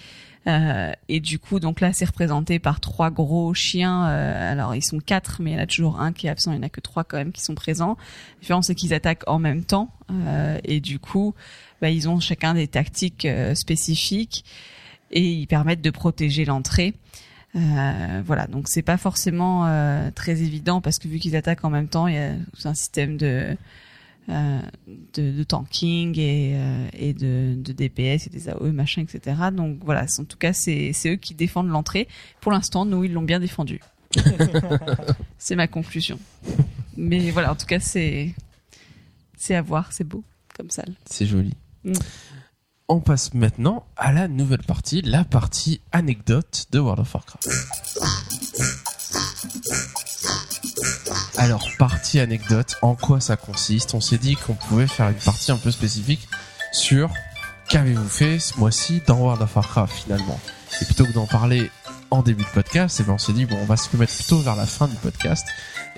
Euh, 0.47 0.93
et 1.09 1.19
du 1.19 1.39
coup, 1.39 1.59
donc 1.59 1.81
là, 1.81 1.91
c'est 1.91 2.05
représenté 2.05 2.57
par 2.57 2.79
trois 2.79 3.11
gros 3.11 3.53
chiens. 3.53 4.07
euh, 4.07 4.51
alors, 4.53 4.75
ils 4.75 4.83
sont 4.83 4.99
quatre, 4.99 5.41
mais 5.41 5.51
il 5.51 5.53
y 5.55 5.57
en 5.57 5.63
a 5.63 5.67
toujours 5.67 5.99
un 5.99 6.13
qui 6.13 6.27
est 6.27 6.29
absent. 6.29 6.53
Il 6.53 6.59
n'y 6.59 6.63
en 6.63 6.67
a 6.67 6.69
que 6.69 6.79
trois 6.79 7.03
quand 7.03 7.17
même 7.17 7.33
qui 7.33 7.41
sont 7.41 7.53
présents. 7.55 7.97
La 8.35 8.41
différence, 8.41 8.67
c'est 8.67 8.75
qu'ils 8.75 8.93
attaquent 8.93 9.27
en 9.27 9.39
même 9.39 9.65
temps. 9.65 9.91
euh, 10.09 10.57
et 10.63 10.79
du 10.79 10.99
coup, 10.99 11.33
bah, 11.81 11.89
ils 11.89 12.07
ont 12.07 12.21
chacun 12.21 12.53
des 12.53 12.67
tactiques 12.69 13.25
euh, 13.25 13.55
spécifiques 13.55 14.45
et 15.11 15.21
ils 15.21 15.47
permettent 15.47 15.81
de 15.81 15.89
protéger 15.89 16.45
l'entrée. 16.45 16.93
Euh, 17.57 18.21
voilà, 18.25 18.45
donc 18.47 18.67
c'est 18.67 18.83
pas 18.83 18.97
forcément 18.97 19.65
euh, 19.65 20.11
très 20.11 20.41
évident 20.43 20.79
parce 20.79 20.99
que 20.99 21.07
vu 21.07 21.17
qu'ils 21.17 21.35
attaquent 21.35 21.65
en 21.65 21.69
même 21.69 21.87
temps, 21.87 22.07
il 22.07 22.13
y 22.13 22.19
a 22.19 22.33
tout 22.35 22.67
un 22.67 22.75
système 22.75 23.17
de 23.17 23.57
euh, 24.29 24.59
de, 25.13 25.31
de 25.31 25.43
tanking 25.43 26.19
et, 26.19 26.51
euh, 26.55 26.89
et 26.91 27.13
de, 27.13 27.55
de 27.55 27.71
DPS 27.71 28.27
et 28.27 28.29
des 28.29 28.49
AOE 28.49 28.73
machin 28.73 29.01
etc. 29.01 29.37
Donc 29.53 29.79
voilà, 29.85 30.05
en 30.19 30.25
tout 30.25 30.37
cas 30.37 30.51
c'est 30.51 30.91
c'est 30.93 31.11
eux 31.11 31.15
qui 31.15 31.33
défendent 31.33 31.69
l'entrée. 31.69 32.09
Pour 32.41 32.51
l'instant, 32.51 32.85
nous 32.85 33.05
ils 33.05 33.13
l'ont 33.13 33.21
bien 33.21 33.39
défendu. 33.39 33.79
c'est 35.37 35.55
ma 35.55 35.67
conclusion. 35.67 36.19
Mais 36.97 37.31
voilà, 37.31 37.53
en 37.53 37.55
tout 37.55 37.65
cas 37.65 37.79
c'est 37.79 38.35
c'est 39.37 39.55
à 39.55 39.61
voir, 39.61 39.93
c'est 39.93 40.03
beau 40.03 40.23
comme 40.57 40.69
salle. 40.69 40.93
C'est 41.05 41.25
joli. 41.25 41.53
Mm. 41.85 41.93
On 42.89 43.01
passe 43.01 43.33
maintenant 43.33 43.85
à 43.97 44.13
la 44.13 44.29
nouvelle 44.29 44.63
partie, 44.63 45.01
la 45.01 45.25
partie 45.25 45.81
anecdote 45.91 46.67
de 46.71 46.79
World 46.79 47.01
of 47.01 47.13
Warcraft. 47.13 47.49
Alors, 51.35 51.67
partie 51.77 52.21
anecdote, 52.21 52.77
en 52.81 52.95
quoi 52.95 53.19
ça 53.19 53.35
consiste? 53.35 53.93
On 53.93 53.99
s'est 53.99 54.17
dit 54.17 54.37
qu'on 54.37 54.53
pouvait 54.53 54.87
faire 54.87 55.09
une 55.09 55.15
partie 55.15 55.51
un 55.51 55.57
peu 55.57 55.69
spécifique 55.69 56.29
sur 56.71 57.09
qu'avez-vous 57.67 58.07
fait 58.07 58.39
ce 58.39 58.57
mois-ci 58.57 59.01
dans 59.05 59.17
World 59.17 59.41
of 59.41 59.53
Warcraft 59.53 59.93
finalement. 59.93 60.39
Et 60.81 60.85
plutôt 60.85 61.05
que 61.05 61.11
d'en 61.11 61.27
parler 61.27 61.69
en 62.09 62.21
début 62.21 62.43
de 62.43 62.49
podcast, 62.49 63.01
eh 63.01 63.03
ben 63.03 63.15
on 63.15 63.17
s'est 63.17 63.33
dit 63.33 63.43
bon, 63.43 63.57
on 63.61 63.65
va 63.65 63.75
se 63.75 63.93
mettre 63.97 64.15
plutôt 64.15 64.39
vers 64.39 64.55
la 64.55 64.65
fin 64.65 64.87
du 64.87 64.95
podcast 64.95 65.45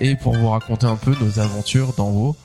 et 0.00 0.16
pour 0.16 0.36
vous 0.36 0.48
raconter 0.48 0.86
un 0.86 0.96
peu 0.96 1.14
nos 1.20 1.38
aventures 1.38 1.92
dans 1.92 2.10
WoW. 2.10 2.36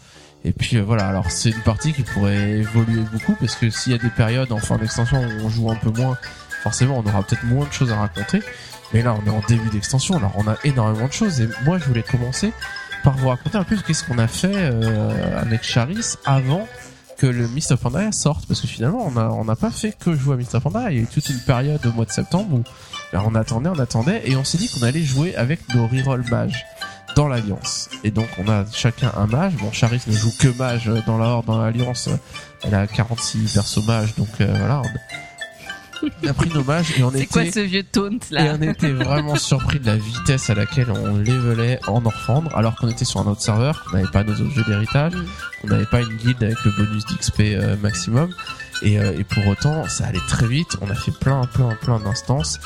Et 0.46 0.54
puis 0.54 0.78
euh, 0.78 0.84
voilà, 0.84 1.08
alors 1.08 1.32
c'est 1.32 1.50
une 1.50 1.62
partie 1.64 1.92
qui 1.92 2.04
pourrait 2.04 2.60
évoluer 2.60 3.02
beaucoup 3.12 3.36
parce 3.40 3.56
que 3.56 3.72
s'il 3.72 3.92
y 3.92 3.96
a 3.96 3.98
des 3.98 4.12
périodes 4.12 4.52
en 4.52 4.60
fin 4.60 4.78
d'extension 4.78 5.18
où 5.18 5.46
on 5.46 5.50
joue 5.50 5.72
un 5.72 5.76
peu 5.76 5.90
moins, 5.90 6.18
forcément 6.62 7.00
on 7.04 7.10
aura 7.10 7.24
peut-être 7.24 7.44
moins 7.46 7.66
de 7.66 7.74
choses 7.74 7.92
à 7.92 7.98
raconter. 7.98 8.42
Mais 8.94 9.02
là 9.02 9.16
on 9.16 9.26
est 9.26 9.34
en 9.34 9.42
début 9.48 9.70
d'extension, 9.70 10.18
alors 10.18 10.34
on 10.36 10.48
a 10.48 10.56
énormément 10.64 11.08
de 11.08 11.14
choses. 11.14 11.42
Et 11.42 11.50
moi 11.66 11.80
je 11.80 11.86
voulais 11.86 12.04
commencer 12.04 12.54
par 13.04 13.18
vous 13.18 13.30
raconter 13.30 13.58
un 13.58 13.64
peu 13.64 13.76
qu'est-ce 13.76 14.04
qu'on 14.04 14.20
a 14.20 14.28
fait 14.28 14.54
euh, 14.54 15.42
avec 15.42 15.64
Charis 15.64 16.16
avant 16.26 16.68
que 17.18 17.26
le 17.26 17.48
Mist 17.48 17.72
of 17.72 17.82
Pandaria 17.82 18.12
sorte 18.12 18.46
parce 18.46 18.62
que 18.62 18.68
finalement 18.68 19.04
on 19.04 19.18
a 19.18 19.30
on 19.30 19.46
n'a 19.46 19.56
pas 19.56 19.72
fait 19.72 19.98
que 19.98 20.14
jouer 20.16 20.36
à 20.36 20.38
Mist 20.38 20.54
of 20.54 20.62
Pandaria 20.62 20.92
il 20.92 20.98
y 20.98 21.00
a 21.00 21.04
eu 21.04 21.08
toute 21.08 21.28
une 21.30 21.40
période 21.40 21.84
au 21.88 21.92
mois 21.92 22.06
de 22.06 22.12
septembre 22.12 22.54
où 22.54 22.64
ben, 23.14 23.24
on 23.26 23.34
attendait 23.34 23.70
on 23.70 23.80
attendait 23.80 24.22
et 24.26 24.36
on 24.36 24.44
s'est 24.44 24.60
dit 24.60 24.70
qu'on 24.70 24.84
allait 24.86 25.04
jouer 25.04 25.36
avec 25.36 25.74
nos 25.74 25.88
reroll 25.88 26.24
mages 26.30 26.66
dans 27.16 27.28
l'alliance. 27.28 27.90
Et 28.04 28.12
donc 28.12 28.28
on 28.38 28.48
a 28.50 28.66
chacun 28.72 29.12
un 29.18 29.28
mage. 29.28 29.54
Bon 29.56 29.72
Charis 29.72 30.02
ne 30.08 30.14
joue 30.14 30.32
que 30.40 30.48
mage 30.58 30.90
dans 31.08 31.18
la 31.18 31.28
horde 31.28 31.46
dans 31.46 31.62
l'alliance. 31.62 32.10
Elle 32.64 32.76
a 32.76 32.88
46 32.88 33.54
persos 33.54 33.86
mages 33.88 34.16
donc 34.16 34.30
euh, 34.42 34.54
voilà. 34.58 34.82
On, 34.84 36.28
a 36.28 36.34
pris 36.34 36.50
nos 36.50 36.64
mages 36.64 37.00
et 37.00 37.04
on 37.04 37.12
C'est 37.12 37.18
était 37.20 37.28
quoi 37.28 37.52
ce 37.52 37.60
vieux 37.62 37.84
taunt 37.84 38.20
et 38.30 38.34
là 38.34 38.58
on 38.60 38.62
était 38.62 38.92
vraiment 38.92 39.36
surpris 39.38 39.80
de 39.80 39.88
la 39.88 39.96
vitesse 39.96 40.50
à 40.50 40.54
laquelle 40.54 40.92
on 40.92 41.18
levelait 41.18 41.80
en 41.88 42.06
Orfandre, 42.06 42.56
alors 42.56 42.76
qu'on 42.76 42.90
était 42.90 43.06
sur 43.06 43.22
un 43.22 43.28
autre 43.28 43.42
serveur, 43.42 43.84
qu'on 43.86 43.98
n'avait 43.98 44.12
pas 44.12 44.24
nos 44.24 44.40
objets 44.40 44.64
d'héritage, 44.68 45.14
Qu'on 45.66 45.74
n'avait 45.76 45.86
pas 45.86 46.02
une 46.02 46.16
guilde 46.18 46.44
avec 46.44 46.64
le 46.64 46.72
bonus 46.72 47.06
d'XP 47.06 47.40
euh, 47.42 47.76
maximum. 47.78 48.34
Et, 48.82 49.00
euh, 49.00 49.18
et 49.18 49.24
pour 49.24 49.48
autant, 49.48 49.88
ça 49.88 50.06
allait 50.06 50.20
très 50.28 50.48
vite. 50.48 50.78
On 50.82 50.90
a 50.90 50.96
fait 50.96 51.12
plein, 51.12 51.42
plein, 51.54 51.76
plein 51.82 52.00
d'instances. 52.00 52.60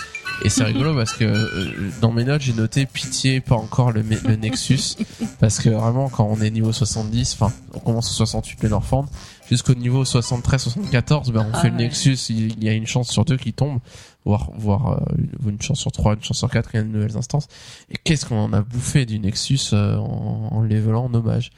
Et 0.43 0.49
c'est 0.49 0.63
rigolo 0.63 0.95
parce 0.95 1.13
que 1.13 1.25
euh, 1.25 1.89
dans 2.01 2.11
mes 2.11 2.23
notes, 2.23 2.41
j'ai 2.41 2.53
noté 2.53 2.85
pitié, 2.85 3.41
pas 3.41 3.55
encore 3.55 3.91
le, 3.91 4.01
le 4.01 4.35
Nexus. 4.35 4.95
Parce 5.39 5.59
que 5.59 5.69
vraiment, 5.69 6.07
quand 6.09 6.25
on 6.25 6.39
est 6.41 6.49
niveau 6.49 6.71
70, 6.71 7.33
enfin, 7.39 7.53
on 7.73 7.79
commence 7.79 8.09
au 8.09 8.13
68 8.13 8.63
les 8.63 8.71
Orfandre, 8.71 9.09
jusqu'au 9.49 9.73
niveau 9.73 10.05
73-74, 10.05 11.31
ben, 11.31 11.45
on 11.45 11.51
Ah 11.53 11.61
fait 11.61 11.69
le. 11.69 11.75
Nexus, 11.75 12.17
il, 12.29 12.53
il 12.53 12.63
y 12.63 12.69
a 12.69 12.73
une 12.73 12.87
chance 12.87 13.09
sur 13.09 13.25
deux 13.25 13.37
qui 13.37 13.51
tombe. 13.51 13.79
Voire 14.25 14.51
voire 14.57 15.01
euh, 15.11 15.49
une 15.49 15.61
chance 15.61 15.79
sur 15.79 15.91
3, 15.91 16.15
une 16.15 16.23
chance 16.23 16.37
sur 16.39 16.49
4, 16.49 16.69
il 16.73 16.77
y 16.77 16.79
a 16.79 16.83
de 16.83 16.87
nouvelles 16.89 17.17
instances. 17.17 17.47
Et 17.89 17.95
qu'est-ce 18.03 18.25
qu'on 18.25 18.37
en 18.39 18.53
a 18.53 18.61
bouffé 18.61 19.05
du 19.05 19.19
Nexus 19.19 19.59
euh, 19.73 19.95
en, 19.97 20.49
en 20.51 20.61
levelant 20.61 21.05
en 21.05 21.13
hommage. 21.13 21.51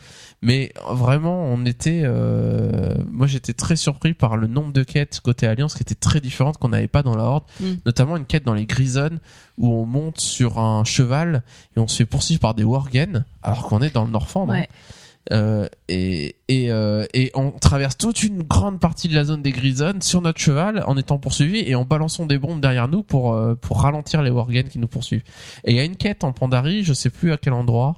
Mais 0.44 0.74
vraiment, 0.90 1.44
on 1.46 1.66
était, 1.66 2.02
euh, 2.04 2.96
moi 3.12 3.28
j'étais 3.28 3.54
très 3.54 3.76
surpris 3.76 4.14
par 4.16 4.38
le 4.38 4.48
nombre 4.48 4.74
de 4.74 4.84
quêtes 4.84 5.20
côté 5.20 5.46
Alliance 5.46 5.76
qui 5.76 5.82
étaient 5.84 5.94
très 5.94 6.20
différentes 6.20 6.58
qu'on 6.58 6.70
n'avait 6.70 6.88
pas 6.88 7.04
dans 7.04 7.16
la 7.16 7.24
Horde, 7.24 7.44
Mm. 7.60 7.66
notamment 7.86 8.18
une 8.18 8.26
quête 8.26 8.44
dans 8.46 8.56
les 8.56 8.66
Grisones 8.66 9.20
où 9.60 9.72
on 9.72 9.86
monte 9.86 10.20
sur 10.20 10.58
un 10.58 10.84
cheval 10.84 11.44
et 11.76 11.80
on 11.80 11.88
se 11.88 11.98
fait 11.98 12.06
poursuivre 12.06 12.40
par 12.42 12.56
des 12.56 12.64
Worgen 12.64 13.24
alors 13.44 13.68
qu'on 13.68 13.82
est 13.82 13.94
dans 13.94 14.06
le 14.06 14.12
Norfand. 14.12 14.48
Ouais. 14.48 14.68
Euh, 15.32 15.68
et 15.88 16.36
et, 16.48 16.72
euh, 16.72 17.06
et 17.14 17.32
on 17.36 17.52
traverse 17.52 17.96
toute 17.96 18.24
une 18.24 18.42
grande 18.42 18.80
partie 18.80 19.08
de 19.08 19.14
la 19.14 19.24
zone 19.24 19.44
des 19.44 19.52
Grisones 19.52 20.02
sur 20.02 20.22
notre 20.22 20.40
cheval 20.40 20.84
en 20.88 20.98
étant 20.98 21.20
poursuivi 21.20 21.60
et 21.60 21.76
en 21.76 21.86
balançant 21.86 22.26
des 22.26 22.40
bombes 22.40 22.60
derrière 22.60 22.88
nous 22.88 23.04
pour 23.04 23.34
euh, 23.34 23.56
pour 23.56 23.82
ralentir 23.82 24.24
les 24.24 24.32
Worgen 24.32 24.68
qui 24.68 24.80
nous 24.80 24.88
poursuivent. 24.88 25.24
Et 25.64 25.72
il 25.72 25.78
y 25.78 25.80
a 25.80 25.84
une 25.84 25.96
quête 25.96 26.24
en 26.24 26.34
Pandarie, 26.34 26.84
je 26.84 26.94
sais 26.94 27.12
plus 27.12 27.32
à 27.32 27.38
quel 27.38 27.54
endroit, 27.54 27.98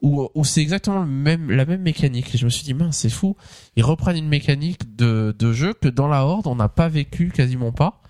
où 0.00 0.28
où 0.34 0.44
c'est 0.44 0.62
exactement 0.62 1.00
le 1.00 1.06
même 1.06 1.50
la 1.50 1.66
même 1.66 1.82
mécanique. 1.82 2.34
Et 2.34 2.38
je 2.38 2.46
me 2.46 2.50
suis 2.50 2.64
dit 2.64 2.74
mince 2.74 2.96
c'est 2.96 3.10
fou, 3.10 3.36
ils 3.76 3.84
reprennent 3.84 4.16
une 4.16 4.28
mécanique 4.28 4.96
de 4.96 5.36
de 5.38 5.52
jeu 5.52 5.74
que 5.74 5.88
dans 5.88 6.08
la 6.08 6.24
Horde 6.24 6.46
on 6.46 6.56
n'a 6.56 6.70
pas 6.70 6.88
vécu 6.88 7.28
quasiment 7.28 7.72
pas. 7.72 8.00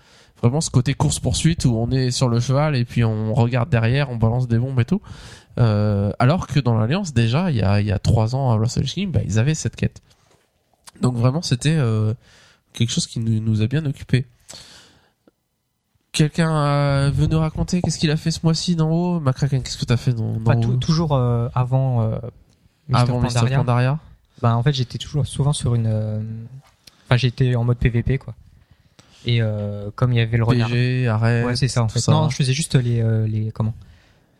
Vraiment 0.41 0.61
ce 0.61 0.69
côté 0.69 0.93
course 0.93 1.19
poursuite 1.19 1.65
où 1.65 1.75
on 1.75 1.91
est 1.91 2.11
sur 2.11 2.27
le 2.29 2.39
cheval 2.39 2.75
et 2.75 2.85
puis 2.85 3.03
on 3.03 3.33
regarde 3.33 3.69
derrière, 3.69 4.09
on 4.09 4.17
balance 4.17 4.47
des 4.47 4.59
bombes 4.59 4.79
et 4.79 4.85
tout. 4.85 5.01
Euh, 5.57 6.11
alors 6.19 6.47
que 6.47 6.59
dans 6.59 6.77
l'Alliance, 6.77 7.13
déjà, 7.13 7.49
il 7.51 7.57
y 7.57 7.61
a, 7.61 7.79
il 7.81 7.87
y 7.87 7.91
a 7.91 7.99
trois 7.99 8.35
ans 8.35 8.51
à 8.51 8.57
Los 8.57 8.77
Angeles, 8.77 9.07
bah, 9.07 9.21
ils 9.25 9.39
avaient 9.39 9.55
cette 9.55 9.75
quête. 9.75 10.01
Donc 11.01 11.15
vraiment, 11.15 11.41
c'était 11.41 11.75
euh, 11.77 12.13
quelque 12.73 12.91
chose 12.91 13.07
qui 13.07 13.19
nous, 13.19 13.39
nous 13.39 13.61
a 13.61 13.67
bien 13.67 13.85
occupé. 13.85 14.25
Quelqu'un 16.11 16.55
euh, 16.55 17.11
veut 17.13 17.27
nous 17.27 17.39
raconter 17.39 17.81
qu'est-ce 17.81 17.99
qu'il 17.99 18.09
a 18.11 18.15
fait 18.15 18.31
ce 18.31 18.39
mois-ci 18.43 18.77
d'en 18.77 18.89
haut? 18.89 19.19
Macraken, 19.19 19.61
qu'est-ce 19.61 19.77
que 19.77 19.83
t'as 19.83 19.97
fait 19.97 20.13
dans, 20.13 20.37
dans 20.39 20.53
haut? 20.61 20.75
toujours 20.77 21.13
euh, 21.13 21.49
avant 21.53 22.03
euh, 22.03 22.15
Mr. 22.87 22.97
avant. 22.99 23.21
Pandaria. 23.21 23.57
Pandaria? 23.57 23.99
Bah 24.41 24.55
en 24.55 24.63
fait 24.63 24.71
j'étais 24.73 24.97
toujours 24.97 25.25
souvent 25.25 25.51
sur 25.53 25.75
une. 25.75 25.87
euh, 25.87 26.21
Enfin 27.05 27.17
j'étais 27.17 27.55
en 27.55 27.65
mode 27.65 27.77
PVP 27.77 28.17
quoi. 28.17 28.33
Et 29.25 29.41
euh, 29.41 29.89
comme 29.95 30.13
il 30.13 30.17
y 30.17 30.21
avait 30.21 30.37
le 30.37 30.45
renard. 30.45 30.69
PG, 30.69 31.07
arrête. 31.09 31.45
Ouais 31.45 31.55
c'est 31.57 31.67
ça 31.67 31.83
en 31.83 31.89
fait. 31.89 31.99
ça. 31.99 32.13
Non 32.13 32.29
je 32.29 32.35
faisais 32.37 32.53
juste 32.53 32.75
les 32.75 33.01
euh, 33.01 33.27
les 33.27 33.51
comment? 33.51 33.73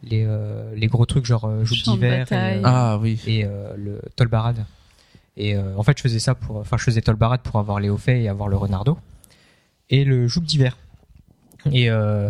Les 0.04 0.24
euh, 0.26 0.74
les 0.76 0.88
gros 0.88 1.06
trucs 1.06 1.26
genre 1.26 1.46
euh, 1.46 1.64
joug 1.66 1.76
d'hiver 1.94 2.28
et, 2.32 2.36
euh, 2.36 2.62
Ah 2.64 2.98
oui. 3.02 3.20
et 3.28 3.44
euh, 3.46 3.74
le 3.78 4.02
Tolbarad. 4.16 4.66
Et 5.38 5.56
euh, 5.56 5.76
en 5.78 5.84
fait 5.84 5.98
je 5.98 6.04
faisais 6.04 6.20
ça 6.20 6.36
pour 6.36 6.58
enfin 6.58 6.78
je 6.78 6.84
faisais 6.84 7.02
Tolbarad 7.02 7.42
pour 7.42 7.60
avoir 7.60 7.80
les 7.80 7.90
hauts 7.90 7.98
faits 7.98 8.22
et 8.22 8.30
avoir 8.30 8.48
le 8.50 8.56
renardo 8.58 8.98
et 9.90 10.04
le 10.06 10.28
joug 10.28 10.44
d'hiver. 10.44 10.78
Et 11.72 11.90
euh, 11.90 12.30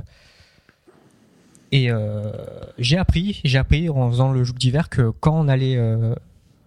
et 1.71 1.91
euh, 1.91 2.31
j'ai 2.77 2.97
appris, 2.97 3.41
j'ai 3.43 3.57
appris 3.57 3.89
en 3.89 4.09
faisant 4.09 4.31
le 4.31 4.43
joug 4.43 4.55
d'hiver 4.55 4.87
que 4.89 5.09
quand 5.19 5.37
on 5.37 5.47
allait, 5.49 5.75
euh, 5.77 6.15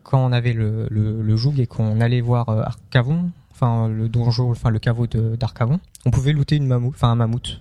quand 0.02 0.22
on 0.24 0.32
avait 0.32 0.52
le, 0.52 0.86
le, 0.90 1.22
le 1.22 1.36
joug 1.36 1.58
et 1.58 1.66
qu'on 1.66 2.00
allait 2.00 2.20
voir 2.20 2.48
Arcavon, 2.50 3.30
enfin 3.52 3.88
le 3.88 4.08
donjon, 4.08 4.50
enfin 4.50 4.68
le 4.70 4.78
caveau 4.78 5.06
de- 5.06 5.36
d'Arcavon, 5.36 5.80
on 6.04 6.10
pouvait 6.10 6.32
looter 6.32 6.56
une 6.56 6.66
mammouth, 6.66 6.94
enfin 6.94 7.10
un 7.12 7.14
mammouth. 7.14 7.60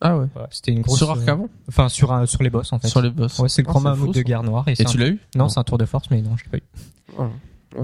Ah 0.00 0.16
ouais. 0.16 0.26
C'était 0.50 0.72
une 0.72 0.80
grosse. 0.80 0.98
Sur 0.98 1.10
euh, 1.10 1.14
Arcavon 1.14 1.48
Enfin 1.68 1.88
sur 1.88 2.12
un, 2.12 2.26
sur 2.26 2.42
les 2.42 2.50
boss 2.50 2.72
en 2.72 2.78
fait. 2.78 2.88
Sur 2.88 3.02
les 3.02 3.10
boss. 3.10 3.38
Ouais, 3.38 3.48
c'est 3.48 3.62
le 3.62 3.66
grand 3.66 3.80
mammouth 3.80 4.14
de 4.14 4.22
guerre 4.22 4.42
noire. 4.42 4.64
Et, 4.66 4.74
tu 4.84 4.96
l'as 4.98 5.08
eu 5.08 5.18
Non, 5.34 5.48
c'est 5.48 5.60
un 5.60 5.64
tour 5.64 5.78
de 5.78 5.84
force, 5.84 6.10
mais 6.10 6.22
non, 6.22 6.36
je 6.36 6.44
l'ai 6.44 6.50
pas 6.50 6.56
eu. 6.56 6.62
Ah. 7.18 7.28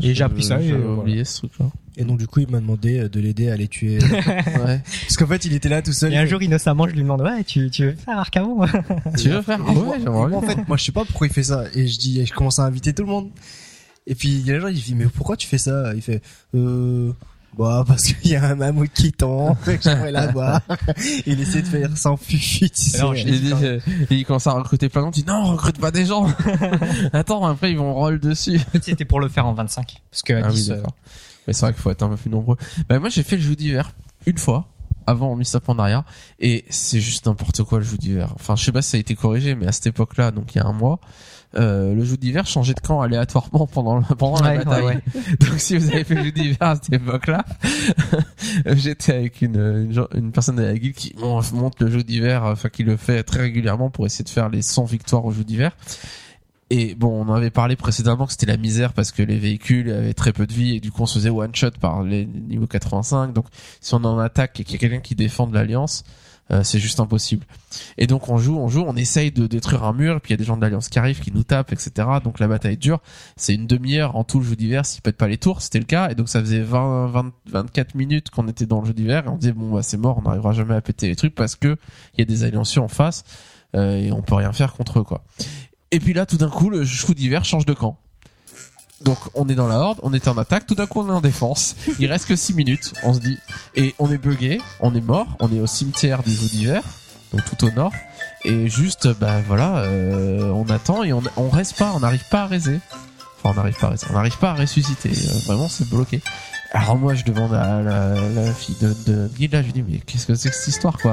Et 0.01 0.15
j'ai 0.15 0.25
appris 0.25 0.43
ça 0.43 0.61
et, 0.61 0.73
euh, 0.73 0.79
voilà. 0.79 1.01
oublié 1.01 1.25
ce 1.25 1.39
truc-là. 1.39 1.67
Et 1.97 2.05
donc 2.05 2.19
du 2.19 2.27
coup, 2.27 2.41
il 2.41 2.51
m'a 2.51 2.59
demandé 2.59 2.99
euh, 2.99 3.09
de 3.09 3.21
l'aider 3.21 3.51
à 3.51 3.57
les 3.57 3.69
tuer. 3.69 3.99
ouais. 4.03 4.83
Parce 4.83 5.17
qu'en 5.17 5.27
fait, 5.27 5.45
il 5.45 5.53
était 5.53 5.69
là 5.69 5.81
tout 5.83 5.93
seul. 5.93 6.13
Et 6.13 6.17
un 6.17 6.27
jour 6.27 6.43
innocemment, 6.43 6.89
je 6.89 6.95
lui 6.95 7.03
demande 7.03 7.23
ouais, 7.23 7.45
tu, 7.45 7.71
tu 7.71 7.85
veux 7.85 7.93
faire 7.93 8.19
Arcavon 8.19 8.67
tu 9.19 9.29
veux 9.29 9.43
faire 9.43 9.59
moi- 9.59 9.97
ouais, 9.97 9.99
moi, 10.01 10.35
en 10.35 10.43
fait, 10.43 10.67
moi, 10.67 10.77
je 10.77 10.85
sais 10.85 10.93
pas 10.93 11.05
pourquoi 11.05 11.27
il 11.29 11.33
fait 11.33 11.45
ça. 11.45 11.65
Et 11.75 11.87
je 11.87 11.99
dis, 11.99 12.25
je 12.27 12.33
commence 12.35 12.59
à 12.59 12.65
inviter 12.65 12.93
tout 12.95 13.03
le 13.03 13.11
monde. 13.11 13.31
Et 14.09 14.15
puis, 14.15 14.29
il 14.29 14.47
y 14.47 14.51
a 14.51 14.55
des 14.55 14.61
gens, 14.61 14.69
ils 14.69 14.75
disent, 14.75 14.95
mais 14.95 15.07
pourquoi 15.07 15.37
tu 15.37 15.47
fais 15.47 15.59
ça? 15.59 15.93
Il 15.95 16.03
fait, 16.03 16.23
euh, 16.55 17.13
bah, 17.57 17.85
parce 17.87 18.05
qu'il 18.05 18.31
y 18.31 18.37
a 18.37 18.45
un 18.45 18.55
mammouth 18.55 18.91
qui 18.93 19.13
tombe, 19.13 19.57
et 19.69 19.77
que 19.79 19.83
j'aimerais 19.83 20.13
la 20.13 20.27
voir. 20.29 20.61
il 21.27 21.41
essaie 21.41 21.63
de 21.63 21.67
faire 21.67 21.97
sans 21.97 22.17
fufu, 22.17 22.69
tu 22.71 22.83
sais. 22.91 22.99
Alors, 22.99 23.15
j'ai- 23.15 23.29
Il, 23.29 23.41
dit, 23.41 23.53
euh, 23.65 23.81
il 24.11 24.25
commence 24.27 24.47
à 24.47 24.53
recruter 24.53 24.89
plein 24.89 25.01
de 25.03 25.05
monde. 25.07 25.17
Il 25.17 25.25
dit 25.25 25.29
non, 25.29 25.45
recrute 25.45 25.79
pas 25.79 25.91
des 25.91 26.05
gens. 26.07 26.27
Attends, 27.13 27.45
après 27.47 27.71
ils 27.73 27.79
vont 27.79 27.95
roll 27.95 28.19
dessus. 28.21 28.61
C'était 28.83 29.05
pour 29.05 29.21
le 29.21 29.29
faire 29.29 29.47
en 29.47 29.55
25 29.55 30.03
parce 30.11 30.23
que 30.23 30.33
à 30.35 30.41
Ah 30.45 30.49
oui, 30.49 30.55
10, 30.55 30.71
euh, 30.71 30.75
d'accord. 30.77 30.95
Mais 31.47 31.53
c'est 31.53 31.61
vrai 31.63 31.73
qu'il 31.73 31.83
faut 31.83 31.91
être 31.91 32.03
un 32.03 32.09
peu 32.09 32.17
plus 32.17 32.31
nombreux. 32.31 32.57
Bah, 32.89 32.99
moi, 32.99 33.09
j'ai 33.09 33.23
fait 33.23 33.37
le 33.37 33.43
jeu 33.43 33.55
d'hiver 33.57 33.93
une 34.27 34.39
fois 34.39 34.67
avant 35.07 35.37
Mr. 35.37 35.61
Pandaria 35.65 36.05
et 36.41 36.65
c'est 36.69 37.01
juste 37.01 37.27
n'importe 37.27 37.63
quoi 37.63 37.79
le 37.79 37.85
jeu 37.85 37.97
d'hiver. 37.97 38.33
Enfin, 38.35 38.57
je 38.57 38.65
sais 38.65 38.73
pas 38.73 38.83
si 38.83 38.91
ça 38.91 38.97
a 38.97 39.01
été 39.01 39.15
corrigé, 39.15 39.55
mais 39.55 39.67
à 39.69 39.73
cette 39.73 39.87
époque-là, 39.87 40.33
donc 40.33 40.55
il 40.55 40.59
y 40.59 40.61
a 40.61 40.67
un 40.67 40.73
mois, 40.73 40.99
euh, 41.55 41.95
le 41.95 42.05
jeu 42.05 42.17
d'hiver 42.17 42.47
changeait 42.47 42.75
de 42.75 42.81
camp 42.81 43.01
aléatoirement 43.01 43.67
pendant 43.67 43.97
le- 43.99 44.15
pendant 44.17 44.43
la 44.43 44.59
bataille. 44.59 44.85
ouais, 44.85 45.03
Donc 45.41 45.59
si 45.59 45.77
vous 45.79 45.89
avez 45.91 46.05
fait 46.05 46.15
le 46.17 46.25
jeu 46.25 46.33
d'hiver 46.33 46.57
à 46.61 46.75
cette 46.75 46.93
époque-là, 46.93 47.45
j'étais 48.67 49.15
avec 49.15 49.43
une, 49.43 49.89
une, 50.15 50.33
personne 50.33 50.57
de 50.57 50.63
la 50.63 50.77
guilde 50.77 50.95
qui 50.95 51.15
mon- 51.19 51.41
monte 51.55 51.81
le 51.81 51.91
jeu 51.91 52.03
d'hiver, 52.03 52.45
enfin 52.45 52.69
qui 52.69 52.83
le 52.83 52.97
fait 52.97 53.23
très 53.23 53.41
régulièrement 53.41 53.91
pour 53.91 54.07
essayer 54.07 54.25
de 54.25 54.29
faire 54.29 54.49
les 54.49 54.63
100 54.63 54.85
victoires 54.85 55.25
au 55.25 55.31
jeu 55.33 55.45
d'hiver. 55.45 55.77
Et 56.69 56.97
bon, 56.97 57.25
on 57.25 57.29
en 57.31 57.35
avait 57.35 57.51
parlé 57.51 57.77
précédemment 57.77 58.27
que 58.27 58.33
c'était 58.33 58.47
la 58.47 58.57
misère 58.57 58.93
parce 58.93 59.13
que 59.13 59.23
les 59.23 59.39
véhicules 59.39 59.89
avaient 59.91 60.15
très 60.15 60.33
peu 60.33 60.47
de 60.49 60.53
vie 60.53 60.75
et 60.75 60.81
du 60.81 60.91
coup 60.91 61.03
on 61.03 61.07
se 61.07 61.15
faisait 61.21 61.31
one 61.31 61.55
shot 61.55 61.71
par 61.81 62.03
les 62.03 62.27
niveaux 62.27 62.67
85. 62.67 63.33
Donc 63.33 63.47
si 63.81 63.95
on 63.95 63.99
en 64.05 64.19
attaque 64.19 64.59
et 64.59 64.65
qu'il 64.65 64.73
y 64.75 64.77
a 64.77 64.81
quelqu'un 64.81 64.99
qui 65.01 65.15
défend 65.15 65.47
de 65.47 65.55
l'alliance, 65.55 66.03
euh, 66.53 66.63
c'est 66.63 66.79
juste 66.79 67.01
impossible. 67.01 67.45
Et 67.99 68.07
donc 68.07 68.29
on 68.29 68.39
joue, 68.39 68.57
on 68.57 68.69
joue, 68.69 68.85
on 68.87 68.95
essaye 68.95 69.33
de 69.33 69.47
détruire 69.47 69.85
un 69.85 69.93
mur, 69.93 70.21
puis 70.21 70.31
il 70.31 70.35
y 70.35 70.35
a 70.35 70.37
des 70.37 70.45
gens 70.45 70.57
de 70.57 70.63
l'alliance 70.63 70.89
qui 70.89 70.99
arrivent, 70.99 71.21
qui 71.21 71.33
nous 71.33 71.43
tapent, 71.43 71.73
etc. 71.73 72.09
Donc 72.23 72.39
la 72.39 72.47
bataille 72.47 72.77
dure. 72.77 73.01
C'est 73.37 73.55
une 73.55 73.67
demi-heure 73.67 74.17
en 74.17 74.25
tout 74.25 74.39
le 74.39 74.45
jeu 74.45 74.57
d'hiver 74.57 74.87
s'ils 74.87 75.03
pètent 75.03 75.17
pas 75.17 75.29
les 75.29 75.39
tours, 75.39 75.61
c'était 75.61 75.81
le 75.81 75.85
cas. 75.85 76.11
Et 76.11 76.15
donc 76.15 76.29
ça 76.29 76.41
faisait 76.41 76.61
20, 76.61 77.09
20 77.09 77.33
24 77.51 77.95
minutes 77.95 78.31
qu'on 78.31 78.47
était 78.49 78.67
dans 78.67 78.81
le 78.81 78.87
jeu 78.87 78.93
d'hiver 78.93 79.25
et 79.27 79.29
on 79.29 79.37
disait 79.37 79.53
bon 79.53 79.73
bah 79.75 79.83
c'est 79.83 79.97
mort, 79.97 80.19
on 80.19 80.23
n'arrivera 80.23 80.53
jamais 80.53 80.75
à 80.75 80.81
péter 80.81 81.09
les 81.09 81.17
trucs 81.17 81.35
parce 81.35 81.57
que 81.57 81.77
il 82.15 82.21
y 82.21 82.23
a 82.23 82.25
des 82.25 82.45
allianciers 82.45 82.81
en 82.81 82.89
face 82.89 83.25
euh, 83.75 83.97
et 83.97 84.13
on 84.13 84.23
peut 84.23 84.37
rien 84.37 84.53
faire 84.53 84.73
contre 84.75 85.01
eux 85.01 85.05
quoi. 85.05 85.25
Et 85.91 85.99
puis 85.99 86.13
là 86.13 86.27
tout 86.27 86.37
d'un 86.37 86.51
coup 86.51 86.71
le 86.71 86.85
jeu 86.85 87.15
d'hiver 87.15 87.45
change 87.45 87.67
de 87.67 87.73
camp. 87.73 87.99
Donc 89.03 89.19
on 89.35 89.49
est 89.49 89.55
dans 89.55 89.69
la 89.69 89.79
horde, 89.79 90.01
on 90.03 90.15
était 90.15 90.29
en 90.29 90.39
attaque, 90.39 90.67
tout 90.67 90.75
d'un 90.75 90.87
coup 90.87 91.01
on 91.01 91.09
est 91.09 91.13
en 91.13 91.21
défense. 91.21 91.77
Il 91.99 92.11
reste 92.11 92.27
que 92.27 92.37
6 92.37 92.55
minutes, 92.55 92.93
on 93.03 93.13
se 93.13 93.21
dit. 93.21 93.39
Et 93.75 93.95
on 93.99 94.11
est 94.11 94.19
bugué, 94.19 94.61
on 94.81 94.95
est 94.95 95.01
mort, 95.03 95.27
on 95.41 95.53
est 95.53 95.61
au 95.61 95.67
cimetière 95.67 96.23
du 96.23 96.33
jeu 96.33 96.47
d'hiver, 96.49 96.83
donc 97.33 97.43
tout 97.45 97.67
au 97.67 97.71
nord. 97.73 97.93
Et 98.45 98.69
juste, 98.69 99.09
bah 99.19 99.41
voilà, 99.47 99.79
euh, 99.79 100.51
on 100.51 100.65
attend 100.71 101.03
et 101.05 101.13
on, 101.13 101.23
on 101.37 101.49
reste 101.51 101.77
pas, 101.77 101.93
on 101.95 102.01
n'arrive 102.01 102.25
pas 102.31 102.43
à 102.43 102.47
raiser. 102.47 102.81
Enfin, 103.43 103.51
on 103.51 103.55
n'arrive 103.55 103.77
pas 103.79 103.89
à 103.89 103.91
raiser, 103.91 104.07
on 104.11 104.15
n'arrive 104.15 104.39
pas 104.39 104.51
à 104.53 104.55
ressusciter. 104.55 105.11
Euh, 105.11 105.39
vraiment, 105.47 105.69
c'est 105.69 105.89
bloqué. 105.89 106.23
Alors 106.73 106.97
moi, 106.97 107.15
je 107.15 107.25
demande 107.25 107.55
à 107.55 107.81
la, 107.83 108.15
la 108.31 108.53
fille 108.53 108.77
de, 108.81 108.95
de 109.07 109.29
Guy, 109.37 109.49
là, 109.49 109.61
je 109.63 109.67
lui 109.67 109.73
dis, 109.73 109.85
mais 109.89 109.99
qu'est-ce 109.99 110.27
que 110.27 110.35
c'est 110.35 110.51
que 110.51 110.55
cette 110.57 110.69
histoire, 110.69 110.97
quoi? 110.99 111.13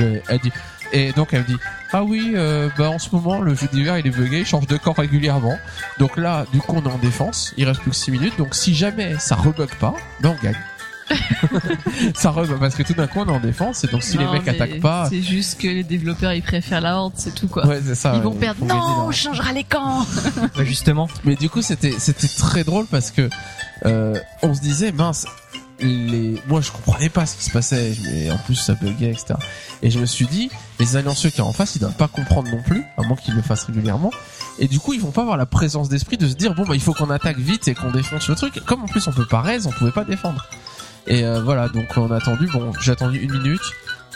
Euh, 0.00 0.20
Elle 0.28 0.38
dit, 0.40 0.52
et 0.92 1.12
donc 1.12 1.28
elle 1.32 1.42
me 1.42 1.46
dit, 1.46 1.56
ah 1.92 2.04
oui, 2.04 2.32
euh, 2.34 2.68
bah 2.78 2.90
en 2.90 2.98
ce 2.98 3.08
moment, 3.12 3.40
le 3.40 3.54
jeu 3.54 3.66
d'hiver, 3.72 3.98
il 3.98 4.06
est 4.06 4.10
bugué, 4.10 4.40
il 4.40 4.46
change 4.46 4.66
de 4.66 4.76
camp 4.76 4.92
régulièrement. 4.92 5.58
Donc 5.98 6.16
là, 6.16 6.46
du 6.52 6.60
coup, 6.60 6.76
on 6.76 6.82
est 6.82 6.92
en 6.92 6.98
défense, 6.98 7.52
il 7.56 7.66
reste 7.66 7.80
plus 7.80 7.90
que 7.90 7.96
6 7.96 8.10
minutes. 8.12 8.38
Donc 8.38 8.54
si 8.54 8.74
jamais 8.74 9.16
ça 9.18 9.34
rebug 9.34 9.70
pas, 9.80 9.94
ben 10.20 10.36
on 10.38 10.44
gagne. 10.44 10.56
ça 12.14 12.30
rebug 12.30 12.58
parce 12.60 12.76
que 12.76 12.82
tout 12.84 12.94
d'un 12.94 13.06
coup, 13.08 13.20
on 13.20 13.26
est 13.26 13.32
en 13.32 13.40
défense 13.40 13.82
et 13.84 13.88
donc 13.88 14.02
si 14.02 14.16
Non, 14.16 14.32
les 14.32 14.38
mecs 14.38 14.48
attaquent 14.48 14.80
pas, 14.80 15.06
C'est 15.08 15.22
juste 15.22 15.60
que 15.60 15.66
les 15.66 15.82
développeurs 15.82 16.32
ils 16.32 16.42
préfèrent 16.42 16.80
la 16.80 16.96
horde, 16.98 17.14
c'est 17.16 17.34
tout 17.34 17.48
quoi. 17.48 17.66
ouais, 17.66 17.80
c'est 17.84 17.96
ça. 17.96 18.12
ils 18.14 18.22
vont 18.22 18.34
perdre. 18.34 18.64
Non, 18.64 19.06
on 19.06 19.10
changera 19.10 19.52
les 19.52 19.64
camps. 19.64 20.06
Bah, 20.36 20.64
justement, 20.64 21.08
Mais 21.24 21.34
du 21.34 21.48
coup, 21.50 21.62
c'était 21.62 21.94
c'était 21.98 22.28
très 22.28 22.64
drôle 22.64 22.86
parce 22.86 23.10
que 23.10 23.28
euh, 23.86 24.16
on 24.42 24.54
se 24.54 24.60
disait 24.60 24.92
mince. 24.92 25.26
Moi, 26.46 26.60
je 26.60 26.70
comprenais 26.70 27.08
pas 27.08 27.26
ce 27.26 27.36
qui 27.36 27.44
se 27.44 27.50
passait. 27.50 27.92
Et 28.14 28.30
en 28.30 28.38
plus, 28.38 28.54
ça 28.54 28.74
buguait, 28.74 29.10
etc. 29.10 29.34
Et 29.82 29.90
je 29.90 29.98
me 29.98 30.06
suis 30.06 30.26
dit, 30.26 30.50
les 30.78 30.96
alliancieux 30.96 31.30
qui 31.30 31.36
sont 31.36 31.44
en 31.44 31.52
face, 31.52 31.76
ils 31.76 31.78
doivent 31.78 31.94
pas 31.94 32.08
comprendre 32.08 32.50
non 32.50 32.62
plus, 32.62 32.84
à 32.96 33.02
moins 33.02 33.16
qu'ils 33.16 33.34
le 33.34 33.42
fassent 33.42 33.64
régulièrement. 33.64 34.10
Et 34.58 34.68
du 34.68 34.78
coup, 34.78 34.92
ils 34.92 35.00
vont 35.00 35.10
pas 35.10 35.22
avoir 35.22 35.36
la 35.36 35.46
présence 35.46 35.88
d'esprit 35.88 36.18
de 36.18 36.28
se 36.28 36.34
dire, 36.34 36.54
bon, 36.54 36.64
bah, 36.64 36.74
il 36.74 36.80
faut 36.80 36.92
qu'on 36.92 37.10
attaque 37.10 37.38
vite 37.38 37.68
et 37.68 37.74
qu'on 37.74 37.90
défonce 37.90 38.28
le 38.28 38.34
truc. 38.34 38.60
Comme 38.66 38.82
en 38.82 38.88
plus, 38.88 39.06
on 39.08 39.12
peut 39.12 39.26
pas 39.26 39.40
raise, 39.40 39.66
on 39.66 39.70
pouvait 39.70 39.92
pas 39.92 40.04
défendre. 40.04 40.46
Et 41.06 41.24
euh, 41.24 41.42
voilà, 41.42 41.68
donc 41.68 41.86
on 41.96 42.10
a 42.10 42.16
attendu. 42.16 42.46
Bon, 42.46 42.72
j'ai 42.80 42.92
attendu 42.92 43.18
une 43.18 43.32
minute. 43.32 43.60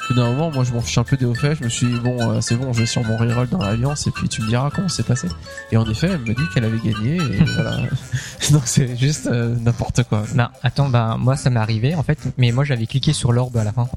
Puis 0.05 0.15
d'un 0.15 0.27
moment, 0.27 0.51
moi, 0.51 0.65
je 0.65 0.73
m'en 0.73 0.81
fiche 0.81 0.99
un 0.99 1.05
peu 1.05 1.17
des 1.17 1.25
hauts 1.25 1.35
faits. 1.35 1.59
Je 1.59 1.65
me 1.65 1.69
suis 1.69 1.87
dit, 1.87 1.99
bon, 1.99 2.31
euh, 2.31 2.41
c'est 2.41 2.57
bon, 2.57 2.73
je 2.73 2.81
vais 2.81 2.87
sur 2.87 3.03
mon 3.05 3.17
reroll 3.17 3.49
dans 3.49 3.59
l'alliance 3.59 4.07
et 4.07 4.11
puis 4.11 4.29
tu 4.29 4.43
me 4.43 4.49
diras 4.49 4.71
comment 4.71 4.89
c'est 4.89 5.07
passé. 5.07 5.29
Et 5.73 5.77
en 5.77 5.89
effet, 5.89 6.09
elle 6.09 6.21
me 6.21 6.35
dit 6.35 6.49
qu'elle 6.53 6.65
avait 6.65 6.79
gagné. 6.79 7.17
Et 7.17 7.45
voilà. 7.55 7.79
Donc 8.51 8.63
c'est 8.67 8.97
juste 8.97 9.27
euh, 9.27 9.57
n'importe 9.57 10.03
quoi. 10.05 10.25
bah, 10.35 10.53
attends, 10.63 10.89
bah, 10.89 11.17
moi 11.19 11.37
ça 11.37 11.51
m'est 11.51 11.61
arrivé 11.61 11.95
en 11.95 12.03
fait, 12.03 12.19
mais 12.37 12.53
moi 12.53 12.65
j'avais 12.65 12.87
cliqué 12.87 13.13
sur 13.13 13.33
l'orbe 13.33 13.57
à 13.57 13.65
la 13.65 13.73
fin. 13.73 13.89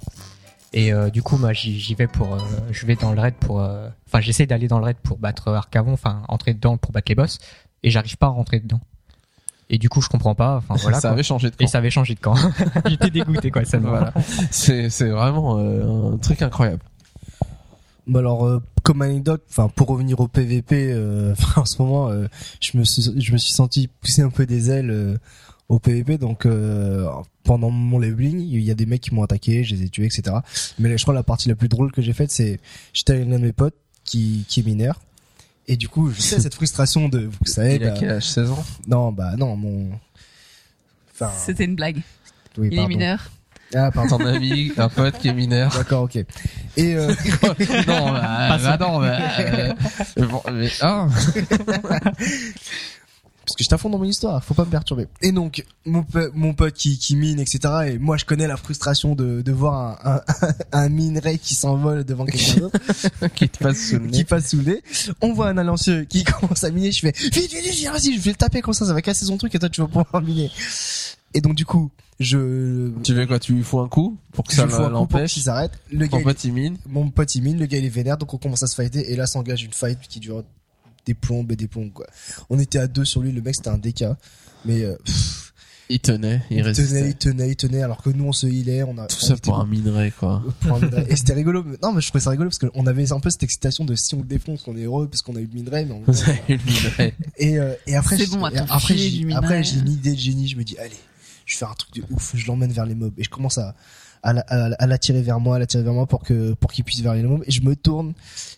Et 0.73 0.91
euh, 0.91 1.09
du 1.09 1.21
coup, 1.23 1.37
moi 1.37 1.53
j'y 1.53 1.79
j'y 1.79 1.95
vais 1.95 2.07
pour, 2.07 2.35
euh, 2.35 2.39
je 2.71 2.85
vais 2.85 2.95
dans 2.95 3.13
le 3.13 3.19
raid 3.19 3.35
pour, 3.35 3.61
euh, 3.61 3.89
enfin 4.07 4.19
j'essaie 4.19 4.45
d'aller 4.45 4.67
dans 4.67 4.79
le 4.79 4.85
raid 4.85 4.97
pour 4.97 5.17
battre 5.17 5.51
Arcavon, 5.51 5.93
enfin 5.93 6.23
entrer 6.27 6.53
dedans 6.53 6.77
pour 6.77 6.91
battre 6.91 7.09
les 7.09 7.15
boss, 7.15 7.39
et 7.83 7.89
j'arrive 7.89 8.17
pas 8.17 8.27
à 8.27 8.29
rentrer 8.29 8.59
dedans. 8.59 8.81
Et 9.69 9.77
du 9.77 9.89
coup, 9.89 10.01
je 10.01 10.07
comprends 10.09 10.35
pas. 10.35 10.57
Enfin 10.57 10.75
voilà. 10.81 10.97
ça 10.99 11.09
quoi. 11.09 11.11
avait 11.11 11.23
changé 11.23 11.49
de 11.49 11.55
camp. 11.55 11.63
Et 11.65 11.67
ça 11.67 11.77
avait 11.79 11.89
changé 11.89 12.15
de 12.15 12.19
camp. 12.19 12.35
J'étais 12.85 13.09
dégoûté 13.09 13.51
quoi. 13.51 13.65
Ça 13.65 13.79
me 13.79 13.87
Voilà. 13.89 14.13
c'est 14.51 14.89
c'est 14.89 15.09
vraiment 15.09 15.57
euh, 15.59 16.13
un 16.13 16.17
truc 16.17 16.41
incroyable. 16.41 16.81
Bah 18.07 18.19
alors 18.19 18.45
euh, 18.45 18.61
comme 18.83 19.01
anecdote, 19.01 19.43
enfin 19.49 19.67
pour 19.67 19.87
revenir 19.89 20.19
au 20.21 20.29
PVP, 20.29 20.91
euh, 20.93 21.33
enfin, 21.37 21.61
en 21.61 21.65
ce 21.65 21.81
moment, 21.81 22.09
euh, 22.09 22.27
je 22.61 22.77
me 22.77 22.85
suis 22.85 23.03
je 23.19 23.31
me 23.33 23.37
suis 23.37 23.51
senti 23.51 23.87
pousser 23.87 24.21
un 24.21 24.29
peu 24.29 24.45
des 24.45 24.71
ailes 24.71 24.89
euh, 24.91 25.17
au 25.67 25.79
PVP. 25.79 26.17
Donc 26.17 26.45
euh, 26.45 27.05
pendant 27.43 27.69
mon 27.69 27.99
leveling, 27.99 28.39
il 28.39 28.61
y 28.61 28.71
a 28.71 28.75
des 28.75 28.85
mecs 28.85 29.01
qui 29.01 29.13
m'ont 29.13 29.23
attaqué, 29.23 29.65
je 29.65 29.75
les 29.75 29.83
ai 29.83 29.89
tués, 29.89 30.05
etc. 30.05 30.37
Mais 30.79 30.87
là, 30.89 30.95
je 30.95 31.03
crois 31.03 31.13
la 31.13 31.23
partie 31.23 31.49
la 31.49 31.55
plus 31.55 31.67
drôle 31.67 31.91
que 31.91 32.01
j'ai 32.01 32.13
faite, 32.13 32.31
c'est 32.31 32.61
j'étais 32.93 33.13
avec 33.13 33.27
l'un 33.27 33.39
de 33.39 33.43
mes 33.43 33.51
potes 33.53 33.75
qui 34.05 34.45
qui 34.47 34.61
est 34.61 34.63
mineur. 34.63 35.01
Et 35.67 35.75
du 35.75 35.89
coup, 35.89 36.11
je 36.11 36.21
sais 36.21 36.39
cette 36.39 36.55
frustration 36.55 37.09
de, 37.09 37.25
vous 37.25 37.45
savez, 37.45 37.75
Il 37.75 37.83
a 37.83 37.89
bah, 37.89 37.95
quel 37.99 38.11
âge 38.11 38.27
16 38.27 38.51
ans? 38.51 38.65
Non, 38.87 39.11
bah 39.11 39.35
non, 39.37 39.57
mon, 39.57 39.89
enfin, 41.13 41.31
C'était 41.37 41.65
une 41.65 41.75
blague. 41.75 42.01
oui, 42.57 42.69
Il 42.71 42.79
est 42.79 42.87
mineur. 42.87 43.29
Ah, 43.75 43.91
pardon. 43.91 44.17
Ton 44.17 44.25
ami, 44.25 44.71
un 44.77 44.87
pote 44.87 45.17
qui 45.17 45.27
est 45.27 45.33
mineur. 45.33 45.73
D'accord, 45.75 46.03
ok. 46.03 46.15
Et 46.15 46.25
euh, 46.95 47.07
non, 47.87 48.11
bah, 48.13 48.57
bah 48.57 48.77
non, 48.79 49.01
bah, 49.01 49.17
euh, 49.39 49.73
bon, 50.17 50.41
mais, 50.53 50.69
ah, 50.79 51.07
parce 53.47 53.55
que 53.55 53.63
je 53.63 53.69
t'affronte 53.69 53.93
dans 53.93 53.97
mon 53.97 54.03
histoire, 54.03 54.43
faut 54.43 54.53
pas 54.53 54.65
me 54.65 54.69
perturber. 54.69 55.07
Et 55.21 55.31
donc 55.31 55.63
mon 55.85 56.05
mon 56.33 56.53
pote 56.53 56.73
qui 56.73 56.97
qui 56.99 57.15
mine 57.15 57.39
etc. 57.39 57.59
Et 57.87 57.97
moi 57.97 58.17
je 58.17 58.25
connais 58.25 58.45
la 58.47 58.57
frustration 58.57 59.15
de 59.15 59.41
de 59.41 59.51
voir 59.51 60.05
un 60.05 60.21
un, 60.27 60.53
un 60.73 60.89
minerai 60.89 61.37
qui 61.39 61.55
s'envole 61.55 62.03
devant 62.03 62.25
quelqu'un 62.25 62.59
d'autre, 62.61 62.79
qui 63.35 63.47
te 63.49 63.57
passe 63.63 63.77
sous 63.89 63.99
le 63.99 64.07
qui 64.11 64.17
nez. 64.19 64.23
passe 64.25 64.49
sous 64.49 64.57
le 64.57 64.63
nez. 64.63 64.83
On 65.21 65.33
voit 65.33 65.47
un 65.47 65.57
alancieux 65.57 66.03
qui 66.03 66.23
commence 66.23 66.63
à 66.63 66.69
miner, 66.71 66.91
je 66.91 66.99
fais 66.99 67.11
vite 67.17 67.33
vite 67.33 67.53
vite, 67.53 67.89
vas-y, 67.89 68.13
je 68.15 68.19
vais 68.21 68.31
le 68.31 68.35
taper 68.35 68.61
comme 68.61 68.73
ça, 68.73 68.85
ça 68.85 68.93
va 68.93 69.01
casser 69.01 69.25
son 69.25 69.37
truc 69.37 69.55
et 69.55 69.59
toi 69.59 69.69
tu 69.69 69.81
vas 69.81 69.87
pouvoir 69.87 70.21
miner. 70.21 70.51
Et 71.33 71.41
donc 71.41 71.55
du 71.55 71.65
coup 71.65 71.89
je 72.19 72.89
Tu 73.03 73.13
fais 73.15 73.27
quoi 73.27 73.39
Tu 73.39 73.53
lui 73.53 73.63
fous 73.63 73.79
un 73.79 73.87
coup 73.87 74.17
pour 74.31 74.43
que 74.43 74.51
je 74.53 74.57
ça 74.67 74.89
l'empêche 74.89 75.33
qu'il 75.33 75.43
s'arrête. 75.43 75.71
Le 75.91 76.07
gars 76.07 76.17
il- 76.17 76.23
pote 76.23 76.43
il 76.43 76.51
mine. 76.53 76.77
mon 76.87 77.09
pote 77.11 77.33
il 77.35 77.43
mine, 77.43 77.59
le 77.59 77.65
gars 77.67 77.77
il 77.77 77.85
est 77.85 77.89
vénère, 77.89 78.17
donc 78.17 78.33
on 78.33 78.37
commence 78.37 78.63
à 78.63 78.67
se 78.67 78.75
fighter 78.75 79.11
et 79.11 79.15
là 79.15 79.27
s'engage 79.27 79.63
une 79.63 79.71
fight 79.73 79.99
qui 80.09 80.19
dure 80.19 80.43
des 81.07 81.13
plombes 81.15 81.51
et 81.51 81.55
des 81.55 81.67
plombes 81.67 81.91
quoi. 81.93 82.05
On 82.49 82.59
était 82.59 82.79
à 82.79 82.87
deux 82.87 83.05
sur 83.05 83.21
lui, 83.21 83.31
le 83.31 83.41
mec 83.41 83.55
c'était 83.55 83.69
un 83.69 83.77
DK, 83.77 84.03
mais 84.65 84.83
euh, 84.83 84.95
pff, 85.05 85.53
Il 85.89 85.99
tenait, 85.99 86.41
il 86.51 86.57
il 86.57 86.63
tenait, 86.73 87.09
il 87.09 87.15
tenait, 87.15 87.49
il 87.49 87.55
tenait, 87.55 87.81
alors 87.81 88.01
que 88.03 88.09
nous 88.09 88.25
on 88.25 88.33
se 88.33 88.45
healait, 88.45 88.83
on 88.83 88.97
a 88.97 89.07
Tout 89.07 89.15
on 89.23 89.25
ça 89.25 89.37
pour 89.37 89.57
un 89.59 89.65
minerai, 89.65 90.11
quoi. 90.11 90.43
pour 90.59 90.73
un 90.75 90.79
minerai. 90.81 91.05
et 91.09 91.15
c'était 91.15 91.33
rigolo. 91.33 91.63
mais- 91.65 91.77
Non 91.81 91.93
mais 91.93 92.01
je 92.01 92.09
trouvais 92.09 92.21
ça 92.23 92.29
rigolo 92.31 92.49
parce 92.49 92.59
qu'on 92.59 92.85
avait 92.87 93.11
un 93.13 93.19
peu 93.21 93.29
cette 93.29 93.43
excitation 93.43 93.85
de 93.85 93.95
si 93.95 94.13
on 94.15 94.19
le 94.19 94.25
défonce, 94.27 94.63
on 94.67 94.75
est 94.75 94.83
heureux 94.83 95.07
parce 95.07 95.21
qu'on 95.21 95.35
a 95.37 95.39
eu 95.39 95.47
le 95.47 95.53
minerai, 95.53 95.85
mais 95.85 95.93
on- 95.93 96.03
avez 96.11 96.39
eu 96.49 96.57
le 96.57 96.63
minerai. 96.65 97.13
et 97.37 97.57
euh, 97.57 97.73
et 97.87 97.95
après 97.95 98.17
bon, 98.27 98.45
et 98.49 98.57
après 98.57 98.97
j'ai 98.97 99.33
après 99.33 99.63
j'ai 99.63 99.79
une 99.79 99.89
idée 99.89 100.11
de 100.13 100.19
génie, 100.19 100.47
je 100.49 100.57
me 100.57 100.63
dis 100.65 100.77
allez, 100.77 100.91
je 101.45 101.53
vais 101.55 101.59
faire 101.59 101.71
un 101.71 101.75
truc 101.75 101.93
de 101.95 102.03
ouf, 102.13 102.33
je 102.35 102.45
l'emmène 102.47 102.71
vers 102.73 102.85
les 102.85 102.95
mobs 102.95 103.13
et 103.17 103.23
je 103.23 103.29
commence 103.29 103.57
à 103.57 103.73
à, 104.23 104.33
la- 104.33 104.41
à, 104.47 104.73
à 104.73 104.87
l'attirer 104.87 105.21
vers 105.21 105.39
moi, 105.39 105.55
à 105.55 105.59
l'attirer 105.59 105.83
vers 105.83 105.93
moi 105.93 106.05
pour 106.07 106.23
que 106.23 106.53
pour 106.53 106.71
qu'il 106.71 106.83
puisse 106.83 107.01
vers 107.01 107.13
les 107.13 107.23
mobs 107.23 107.43
et 107.45 107.51
je 107.51 107.61
me 107.61 107.75
tourne 107.75 108.13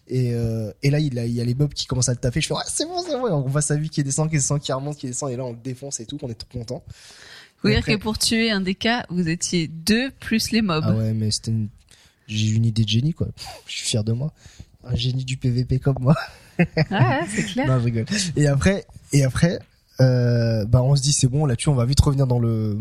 et 0.08 0.34
euh, 0.34 0.72
et 0.84 0.90
là 0.90 1.00
il 1.00 1.18
a 1.20 1.26
il 1.26 1.34
y 1.34 1.42
a 1.42 1.44
les 1.44 1.56
mobs 1.56 1.74
qui 1.74 1.86
commencent 1.86 2.10
à 2.10 2.14
le 2.14 2.18
taper, 2.18 2.42
je 2.42 2.48
fais 2.48 2.54
ah, 2.58 2.64
c'est 2.68 2.86
bon 2.86 3.02
c'est 3.06 3.18
bon, 3.18 3.28
Et 3.28 3.32
on 3.32 3.42
voit 3.48 3.62
sa 3.62 3.76
vie 3.76 3.90
qui 3.90 4.04
descend, 4.04 4.30
qui 4.30 4.36
descend, 4.38 4.60
qui 4.60 4.72
remonte, 4.72 4.98
qui 4.98 5.08
descend 5.08 5.32
et 5.32 5.36
là 5.36 5.46
on 5.46 5.52
le 5.52 5.58
défonce 5.64 6.00
et 6.00 6.06
tout, 6.06 6.18
on 6.22 6.30
est 6.30 6.34
tout 6.36 6.46
content. 6.52 6.84
Et 7.66 7.70
dire 7.72 7.84
que 7.86 7.98
pour 7.98 8.18
tuer 8.18 8.52
un 8.52 8.62
DK, 8.62 8.88
vous 9.10 9.28
étiez 9.28 9.68
deux 9.68 10.12
plus 10.20 10.52
les 10.52 10.62
mobs. 10.62 10.84
Ah 10.88 10.96
ouais 10.96 11.14
mais 11.14 11.30
c'était 11.32 11.52
une... 11.52 11.68
j'ai 12.28 12.48
eu 12.48 12.56
une 12.56 12.66
idée 12.66 12.84
de 12.84 12.90
génie 12.90 13.14
quoi. 13.14 13.28
Je 13.68 13.74
suis 13.74 13.86
fier 13.88 14.04
de 14.04 14.14
moi. 14.14 14.32
Un 14.86 14.96
génie 14.96 15.26
du 15.26 15.36
PVP 15.36 15.80
comme 15.80 15.98
moi. 16.00 16.16
Ah, 16.58 17.20
ouais, 17.22 17.28
c'est 17.36 17.44
clair. 17.44 17.68
Non, 17.68 17.80
je 17.80 17.86
rigole. 17.86 18.06
Et 18.38 18.48
après, 18.48 18.86
et 19.12 19.24
après, 19.26 19.60
euh, 20.00 20.64
bah 20.66 20.82
on 20.82 20.96
se 20.96 21.02
dit 21.02 21.12
c'est 21.12 21.28
bon, 21.28 21.46
là 21.46 21.58
tu 21.58 21.68
on 21.68 21.76
va 21.76 21.84
vite 21.86 22.00
revenir 22.00 22.28
dans 22.28 22.40
le, 22.40 22.78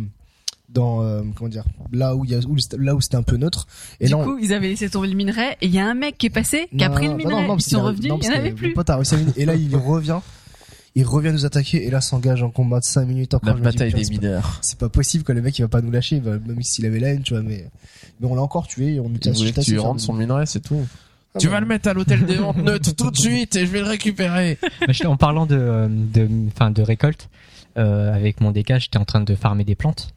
dans 0.69 1.03
euh, 1.03 1.23
comment 1.35 1.49
dire, 1.49 1.65
là 1.93 2.15
où 2.15 2.25
il 2.25 2.31
y 2.31 2.35
a, 2.35 2.39
où, 2.41 2.57
là 2.79 2.95
où 2.95 3.01
c'était 3.01 3.17
un 3.17 3.23
peu 3.23 3.37
neutre. 3.37 3.67
Et 4.01 4.05
du 4.07 4.11
là, 4.13 4.19
on- 4.19 4.25
coup, 4.25 4.39
ils 4.39 4.53
avaient 4.53 4.69
laissé 4.69 4.89
tomber 4.91 5.09
le 5.09 5.15
minerai 5.15 5.53
et 5.61 5.67
il 5.67 5.71
y 5.75 5.79
a 5.79 5.87
un 5.87 5.95
mec 5.95 6.19
qui 6.19 6.27
est 6.27 6.31
passé, 6.31 6.69
qui 6.77 6.85
a 6.85 6.91
pris 6.91 7.07
le 7.07 7.13
non, 7.13 7.17
minerai. 7.17 7.47
non, 7.47 7.57
Ils 7.57 7.63
sont 7.63 7.83
revenus, 7.83 8.09
non, 8.11 8.19
il 8.19 8.25
y 8.25 8.27
parce 8.29 8.39
en 8.39 8.41
avait 8.41 8.53
plus. 8.53 8.73
Pote 8.75 8.91
a. 8.91 9.01
Et 9.37 9.45
là 9.47 9.55
il 9.55 9.75
revient, 9.77 10.19
il 10.95 11.05
revient 11.07 11.33
nous 11.33 11.47
attaquer 11.47 11.87
et 11.87 11.91
là 11.91 12.01
s'engage 12.01 12.43
en 12.43 12.51
combat 12.51 12.81
de 12.81 12.85
5 12.85 13.07
minutes 13.07 13.35
encore. 13.35 13.49
La 13.51 13.55
dis, 13.55 13.63
bataille 13.63 13.89
putain, 13.89 13.99
des 13.99 14.05
c'est 14.05 14.15
pas- 14.15 14.21
mineurs. 14.21 14.59
C'est 14.63 14.79
pas 14.79 14.89
possible 14.89 15.25
que 15.25 15.33
le 15.33 15.41
mec 15.43 15.59
il 15.59 15.63
va 15.63 15.69
pas 15.69 15.81
nous 15.81 15.91
lâcher, 15.91 16.21
même 16.21 16.63
s'il 16.63 16.85
avait 16.87 17.01
la 17.01 17.09
haine, 17.09 17.23
tu 17.23 17.33
vois, 17.35 17.43
mais 17.43 17.67
mais 18.21 18.27
on 18.29 18.35
l'a 18.35 18.43
encore 18.43 18.67
tué. 18.67 18.95
et 18.97 19.01
On 19.01 19.09
était 19.15 19.31
Il 19.31 19.53
que 19.55 19.61
tu 19.61 19.79
rendes 19.79 19.97
de 19.97 20.03
son 20.03 20.13
minerai, 20.13 20.45
c'est 20.47 20.61
tout. 20.61 20.87
Ah 21.35 21.39
tu 21.39 21.47
bah. 21.47 21.55
vas 21.55 21.61
le 21.61 21.67
mettre 21.67 21.89
à 21.89 21.95
l'hôtel 21.95 22.25
des 22.27 22.37
ventes 22.37 22.57
neutres 22.57 22.95
tout 22.97 23.11
de 23.11 23.17
suite 23.17 23.55
et 23.57 23.67
je 23.67 23.71
vais 23.71 23.81
le 23.81 23.87
récupérer. 23.87 24.59
En 25.07 25.17
parlant 25.17 25.45
de, 25.47 25.57
euh, 25.59 25.87
de, 25.89 26.29
enfin, 26.55 26.71
de 26.71 26.83
récolte, 26.83 27.29
euh, 27.77 28.13
avec 28.15 28.41
mon 28.41 28.51
DK, 28.51 28.79
j'étais 28.79 28.97
en 28.99 29.05
train 29.05 29.21
de 29.21 29.35
farmer 29.35 29.65
des 29.65 29.75
plantes. 29.75 30.13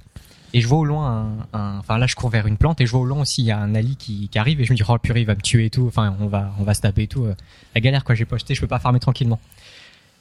Et 0.53 0.59
je 0.61 0.67
vois 0.67 0.79
au 0.79 0.85
loin 0.85 1.29
un, 1.53 1.77
enfin 1.79 1.97
là 1.97 2.07
je 2.07 2.15
cours 2.15 2.29
vers 2.29 2.45
une 2.45 2.57
plante 2.57 2.81
et 2.81 2.85
je 2.85 2.91
vois 2.91 2.99
au 3.01 3.05
loin 3.05 3.21
aussi 3.21 3.41
il 3.41 3.45
y 3.45 3.51
a 3.51 3.57
un 3.57 3.73
Ali 3.73 3.95
qui, 3.95 4.27
qui 4.29 4.37
arrive 4.37 4.59
et 4.59 4.65
je 4.65 4.73
me 4.73 4.77
dis 4.77 4.83
oh 4.87 4.97
purée 4.97 5.21
il 5.21 5.25
va 5.25 5.35
me 5.35 5.41
tuer 5.41 5.65
et 5.65 5.69
tout, 5.69 5.85
enfin 5.87 6.15
on 6.19 6.27
va, 6.27 6.51
on 6.59 6.63
va 6.63 6.73
se 6.73 6.81
taper 6.81 7.03
et 7.03 7.07
tout. 7.07 7.23
euh. 7.23 7.35
La 7.73 7.79
galère 7.81 8.03
quoi, 8.03 8.15
j'ai 8.15 8.25
pas 8.25 8.35
acheté, 8.35 8.53
je 8.53 8.59
peux 8.61 8.67
pas 8.67 8.79
farmer 8.79 8.99
tranquillement. 8.99 9.39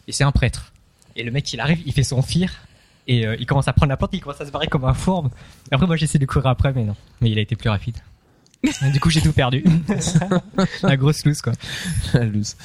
Et 0.07 0.13
c'est 0.13 0.25
un 0.25 0.33
prêtre. 0.33 0.73
Et 1.17 1.25
le 1.25 1.31
mec 1.33 1.53
il 1.53 1.59
arrive, 1.61 1.83
il 1.85 1.93
fait 1.93 2.05
son 2.05 2.23
fire 2.23 2.53
et 3.09 3.27
euh, 3.27 3.37
il 3.41 3.47
commence 3.47 3.67
à 3.67 3.73
prendre 3.73 3.91
la 3.91 3.97
plante, 3.97 4.11
il 4.13 4.21
commence 4.21 4.41
à 4.41 4.47
se 4.47 4.53
barrer 4.53 4.69
comme 4.69 4.85
un 4.85 4.95
fourbe. 4.95 5.31
Après 5.73 5.87
moi 5.87 5.97
j'essaie 5.97 6.19
de 6.19 6.27
courir 6.27 6.47
après 6.47 6.73
mais 6.73 6.85
non, 6.85 6.95
mais 7.21 7.31
il 7.31 7.39
a 7.39 7.43
été 7.43 7.57
plus 7.57 7.69
rapide. 7.71 7.97
du 8.93 9.01
coup 9.01 9.09
j'ai 9.11 9.21
tout 9.23 9.33
perdu. 9.33 9.65
La 10.83 10.97
grosse 10.97 11.25
loose 11.25 11.41
quoi. 11.43 11.53
La 12.15 12.25
loose. 12.25 12.57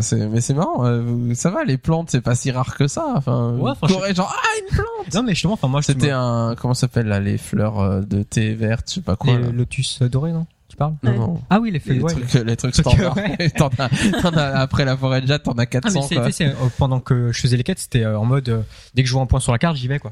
C'est- 0.00 0.26
mais 0.26 0.40
c'est 0.40 0.54
marrant, 0.54 0.84
euh, 0.84 1.34
ça 1.34 1.50
va, 1.50 1.62
les 1.64 1.76
plantes, 1.78 2.10
c'est 2.10 2.20
pas 2.20 2.34
si 2.34 2.50
rare 2.50 2.74
que 2.74 2.88
ça. 2.88 3.12
Enfin, 3.14 3.52
Ouais, 3.52 3.72
franchement- 3.76 4.00
genre, 4.12 4.34
ah, 4.36 4.48
une 4.60 4.74
plante! 4.76 5.14
Non 5.14 5.22
mais 5.22 5.34
justement, 5.34 5.52
enfin 5.54 5.68
moi 5.68 5.80
je 5.82 5.86
C'était 5.86 6.10
un, 6.10 6.56
comment 6.58 6.74
ça 6.74 6.82
s'appelle 6.82 7.06
là, 7.06 7.20
les 7.20 7.38
fleurs 7.38 7.78
euh, 7.78 8.00
de 8.00 8.24
thé 8.24 8.54
verte, 8.54 8.86
je 8.88 8.94
sais 8.94 9.00
pas 9.02 9.14
quoi. 9.14 9.36
les 9.36 9.42
là. 9.44 9.50
lotus 9.52 10.02
dorés 10.02 10.32
non? 10.32 10.46
Tu 10.68 10.76
parles? 10.76 10.94
Non, 11.04 11.10
Ouais. 11.12 11.18
non. 11.18 11.40
Ah 11.50 11.60
oui 11.60 11.70
les 11.70 11.78
feuilles 11.78 11.98
Les 11.98 12.02
ouais, 12.02 12.12
trucs, 12.12 12.32
les 12.44 12.56
trucs 12.56 12.72
trucs, 12.72 12.86
standards. 12.86 13.16
ouais. 13.16 13.50
t'en 13.56 13.70
as, 13.78 13.88
t'en 14.20 14.30
as, 14.36 14.46
après 14.58 14.84
la 14.84 14.96
forêt 14.96 15.20
de 15.20 15.28
jade, 15.28 15.44
t'en 15.44 15.52
as 15.52 15.54
Ah, 15.54 15.58
mais 15.60 15.66
400, 15.68 16.02
c'est- 16.02 16.14
quoi. 16.16 16.26
euh, 16.40 16.68
pendant 16.78 16.98
que 16.98 17.30
je 17.30 17.40
faisais 17.40 17.56
les 17.56 17.62
quêtes, 17.62 17.78
c'était 17.78 18.02
euh, 18.02 18.18
en 18.18 18.24
mode 18.24 18.48
euh, 18.48 18.62
dès 18.94 19.04
que 19.04 19.08
je 19.08 19.14
vois 19.14 19.22
un 19.22 19.26
point 19.26 19.38
sur 19.38 19.52
la 19.52 19.58
carte, 19.58 19.76
j'y 19.76 19.86
vais 19.86 20.00
quoi. 20.00 20.10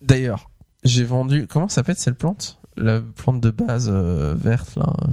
D'ailleurs, 0.00 0.48
j'ai 0.84 1.02
vendu, 1.04 1.48
comment 1.48 1.68
ça 1.68 1.76
s'appelle 1.76 1.96
cette 1.96 2.18
plante? 2.18 2.58
La 2.76 3.00
plante 3.00 3.40
de 3.40 3.50
base, 3.50 3.88
euh, 3.92 4.34
verte, 4.36 4.76
là. 4.76 4.92
euh, 5.02 5.12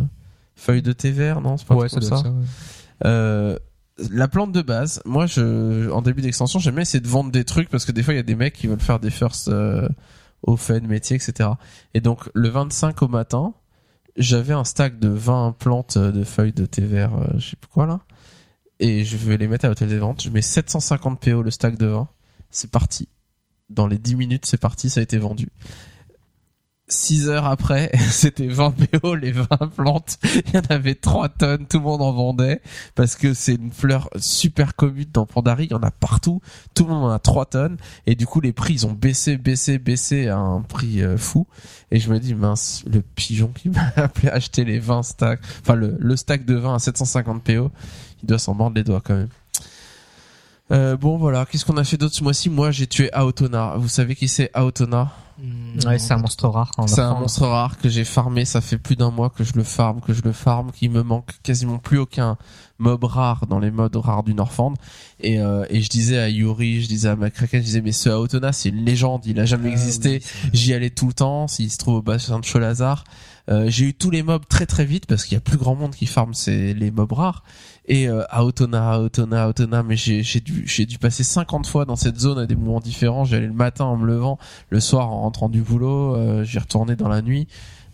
Feuille 0.55 0.81
de 0.81 0.91
thé 0.91 1.11
vert, 1.11 1.41
non? 1.41 1.57
C'est 1.57 1.67
pas 1.67 1.75
ça. 2.01 2.23
Euh, 3.05 3.57
la 4.11 4.27
plante 4.27 4.51
de 4.51 4.61
base, 4.61 5.01
moi, 5.05 5.25
je, 5.25 5.89
en 5.91 6.01
début 6.01 6.21
d'extension, 6.21 6.59
j'aimais 6.59 6.81
essayer 6.83 7.01
de 7.01 7.07
vendre 7.07 7.31
des 7.31 7.43
trucs 7.43 7.69
parce 7.69 7.85
que 7.85 7.91
des 7.91 8.03
fois, 8.03 8.13
il 8.13 8.17
y 8.17 8.21
a 8.21 8.23
des 8.23 8.35
mecs 8.35 8.53
qui 8.53 8.67
veulent 8.67 8.79
faire 8.79 8.99
des 8.99 9.09
first 9.09 9.47
euh, 9.49 9.87
au 10.43 10.55
fait, 10.57 10.81
métier, 10.81 11.15
etc. 11.15 11.49
Et 11.93 12.01
donc, 12.01 12.29
le 12.33 12.49
25 12.49 13.01
au 13.01 13.07
matin, 13.07 13.53
j'avais 14.15 14.53
un 14.53 14.63
stack 14.63 14.99
de 14.99 15.09
20 15.09 15.55
plantes 15.59 15.97
euh, 15.97 16.11
de 16.11 16.23
feuilles 16.23 16.53
de 16.53 16.65
thé 16.65 16.81
vert, 16.81 17.13
euh, 17.15 17.27
je 17.37 17.49
sais 17.51 17.55
plus 17.55 17.69
quoi 17.69 17.85
là. 17.85 17.99
Et 18.79 19.03
je 19.03 19.17
vais 19.17 19.37
les 19.37 19.47
mettre 19.49 19.65
à 19.65 19.67
l'hôtel 19.67 19.89
des 19.89 19.99
ventes. 19.99 20.21
Je 20.23 20.29
mets 20.29 20.41
750 20.41 21.19
PO 21.19 21.41
le 21.41 21.51
stack 21.51 21.77
de 21.77 21.85
20. 21.87 22.07
C'est 22.49 22.71
parti. 22.71 23.09
Dans 23.69 23.87
les 23.87 23.97
10 23.97 24.15
minutes, 24.15 24.45
c'est 24.45 24.57
parti, 24.59 24.89
ça 24.89 25.01
a 25.01 25.03
été 25.03 25.17
vendu. 25.17 25.49
6 26.89 27.29
heures 27.29 27.45
après, 27.45 27.91
c'était 28.09 28.47
20 28.47 28.71
PO, 28.71 29.15
les 29.15 29.31
20 29.31 29.47
plantes. 29.75 30.17
Il 30.23 30.55
y 30.55 30.57
en 30.57 30.63
avait 30.69 30.95
3 30.95 31.29
tonnes, 31.29 31.65
tout 31.67 31.77
le 31.77 31.83
monde 31.83 32.01
en 32.01 32.11
vendait. 32.11 32.61
Parce 32.95 33.15
que 33.15 33.33
c'est 33.33 33.55
une 33.55 33.71
fleur 33.71 34.09
super 34.17 34.75
commune 34.75 35.07
dans 35.13 35.25
Pandari, 35.25 35.65
il 35.65 35.71
y 35.71 35.75
en 35.75 35.83
a 35.83 35.91
partout. 35.91 36.41
Tout 36.73 36.85
le 36.85 36.89
monde 36.89 37.05
en 37.05 37.11
a 37.11 37.19
3 37.19 37.45
tonnes. 37.45 37.77
Et 38.05 38.15
du 38.15 38.25
coup, 38.25 38.41
les 38.41 38.53
prix, 38.53 38.73
ils 38.73 38.87
ont 38.87 38.93
baissé, 38.93 39.37
baissé, 39.37 39.77
baissé 39.77 40.27
à 40.27 40.37
un 40.37 40.61
prix 40.61 41.01
euh, 41.01 41.17
fou. 41.17 41.47
Et 41.91 41.99
je 41.99 42.11
me 42.11 42.19
dis, 42.19 42.33
mince, 42.33 42.83
le 42.91 43.01
pigeon 43.01 43.47
qui 43.47 43.69
m'a 43.69 43.91
appelé 43.95 44.29
acheter 44.29 44.65
les 44.65 44.79
20 44.79 45.03
stacks, 45.03 45.41
enfin 45.61 45.75
le, 45.75 45.95
le 45.99 46.15
stack 46.15 46.45
de 46.45 46.55
20 46.55 46.75
à 46.75 46.79
750 46.79 47.43
PO, 47.43 47.71
il 48.23 48.27
doit 48.27 48.39
s'en 48.39 48.53
mordre 48.53 48.75
les 48.75 48.83
doigts 48.83 49.01
quand 49.03 49.15
même. 49.15 49.29
Euh, 50.71 50.95
bon 50.97 51.17
voilà, 51.17 51.45
qu'est-ce 51.45 51.65
qu'on 51.65 51.77
a 51.77 51.83
fait 51.83 51.97
d'autre 51.97 52.13
ce 52.15 52.23
mois-ci? 52.23 52.49
Moi 52.49 52.71
j'ai 52.71 52.85
tué 52.87 53.11
Aotona. 53.13 53.75
Vous 53.77 53.87
savez 53.87 54.15
qui 54.15 54.27
c'est 54.27 54.51
Aotona? 54.53 55.11
Ouais, 55.85 55.97
c'est 55.99 56.11
un 56.13 56.17
monstre 56.17 56.49
rare. 56.49 56.69
en 56.77 56.85
C'est 56.85 56.99
un 56.99 57.17
monstre 57.17 57.47
rare 57.47 57.77
que 57.77 57.87
j'ai 57.87 58.03
farmé, 58.03 58.43
ça 58.43 58.59
fait 58.59 58.77
plus 58.77 58.97
d'un 58.97 59.09
mois 59.09 59.29
que 59.29 59.45
je 59.45 59.53
le 59.55 59.63
farme, 59.63 60.01
que 60.01 60.11
je 60.13 60.21
le 60.21 60.33
farme, 60.33 60.71
qu'il 60.73 60.91
me 60.91 61.01
manque 61.01 61.31
quasiment 61.43 61.77
plus 61.77 61.97
aucun 61.97 62.37
mob 62.77 63.05
rare 63.05 63.47
dans 63.47 63.57
les 63.57 63.71
modes 63.71 63.95
rares 63.95 64.23
du 64.23 64.33
Norfand. 64.33 64.73
Et, 65.21 65.39
euh, 65.39 65.65
et 65.69 65.79
je 65.81 65.89
disais 65.89 66.19
à 66.19 66.27
Yuri, 66.29 66.81
je 66.81 66.87
disais 66.89 67.07
à 67.07 67.15
McCracken, 67.15 67.61
je 67.61 67.65
disais 67.65 67.81
mais 67.81 67.93
ce 67.93 68.09
Aotona 68.09 68.51
c'est 68.51 68.67
une 68.69 68.83
légende, 68.83 69.25
il 69.25 69.39
a 69.39 69.45
jamais 69.45 69.69
Ah, 69.69 69.71
existé. 69.71 70.15
oui, 70.15 70.19
c'est- 70.21 70.49
J'y 70.53 70.73
allais 70.73 70.89
tout 70.89 71.07
le 71.07 71.13
temps, 71.13 71.47
s'il 71.47 71.71
se 71.71 71.77
trouve 71.77 71.95
au 71.95 72.01
bassin 72.01 72.39
de 72.39 72.45
Cholazar. 72.45 73.05
Euh, 73.49 73.65
j'ai 73.69 73.85
eu 73.85 73.93
tous 73.95 74.11
les 74.11 74.21
mobs 74.23 74.43
très 74.47 74.65
très 74.65 74.85
vite 74.85 75.05
parce 75.07 75.23
qu'il 75.23 75.33
y 75.35 75.37
a 75.37 75.41
plus 75.41 75.57
grand 75.57 75.73
monde 75.73 75.95
qui 75.95 76.05
farme 76.05 76.33
ces, 76.33 76.73
les 76.73 76.91
mobs 76.91 77.13
rares. 77.13 77.43
Et 77.89 78.07
euh, 78.07 78.23
Aotona, 78.29 78.91
Aotona, 78.93 79.45
Aotona, 79.45 79.81
mais 79.81 79.95
j'ai 79.95 80.21
j'ai 80.21 80.39
dû 80.39 80.63
j'ai 80.67 80.85
dû 80.85 80.99
passer 80.99 81.23
50 81.23 81.65
fois 81.65 81.85
dans 81.85 81.95
cette 81.95 82.19
zone 82.19 82.37
à 82.37 82.45
des 82.45 82.55
moments 82.55 82.79
différents. 82.79 83.25
J'y 83.25 83.35
allais 83.35 83.47
le 83.47 83.53
matin 83.53 83.85
en 83.85 83.97
me 83.97 84.05
levant, 84.05 84.37
le 84.69 84.79
soir 84.79 85.11
en 85.11 85.21
rentrant 85.21 85.49
du 85.49 85.61
boulot, 85.61 86.15
euh, 86.15 86.43
j'y 86.43 86.59
retournais 86.59 86.95
dans 86.95 87.09
la 87.09 87.23
nuit. 87.23 87.47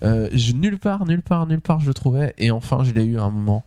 Euh, 0.04 0.30
je, 0.34 0.52
nulle 0.52 0.78
part, 0.78 1.06
nulle 1.06 1.22
part, 1.22 1.48
nulle 1.48 1.62
part 1.62 1.80
je 1.80 1.88
le 1.88 1.94
trouvais. 1.94 2.34
Et 2.38 2.52
enfin 2.52 2.84
je 2.84 2.92
l'ai 2.92 3.06
eu 3.06 3.18
à 3.18 3.24
un 3.24 3.32
moment. 3.32 3.64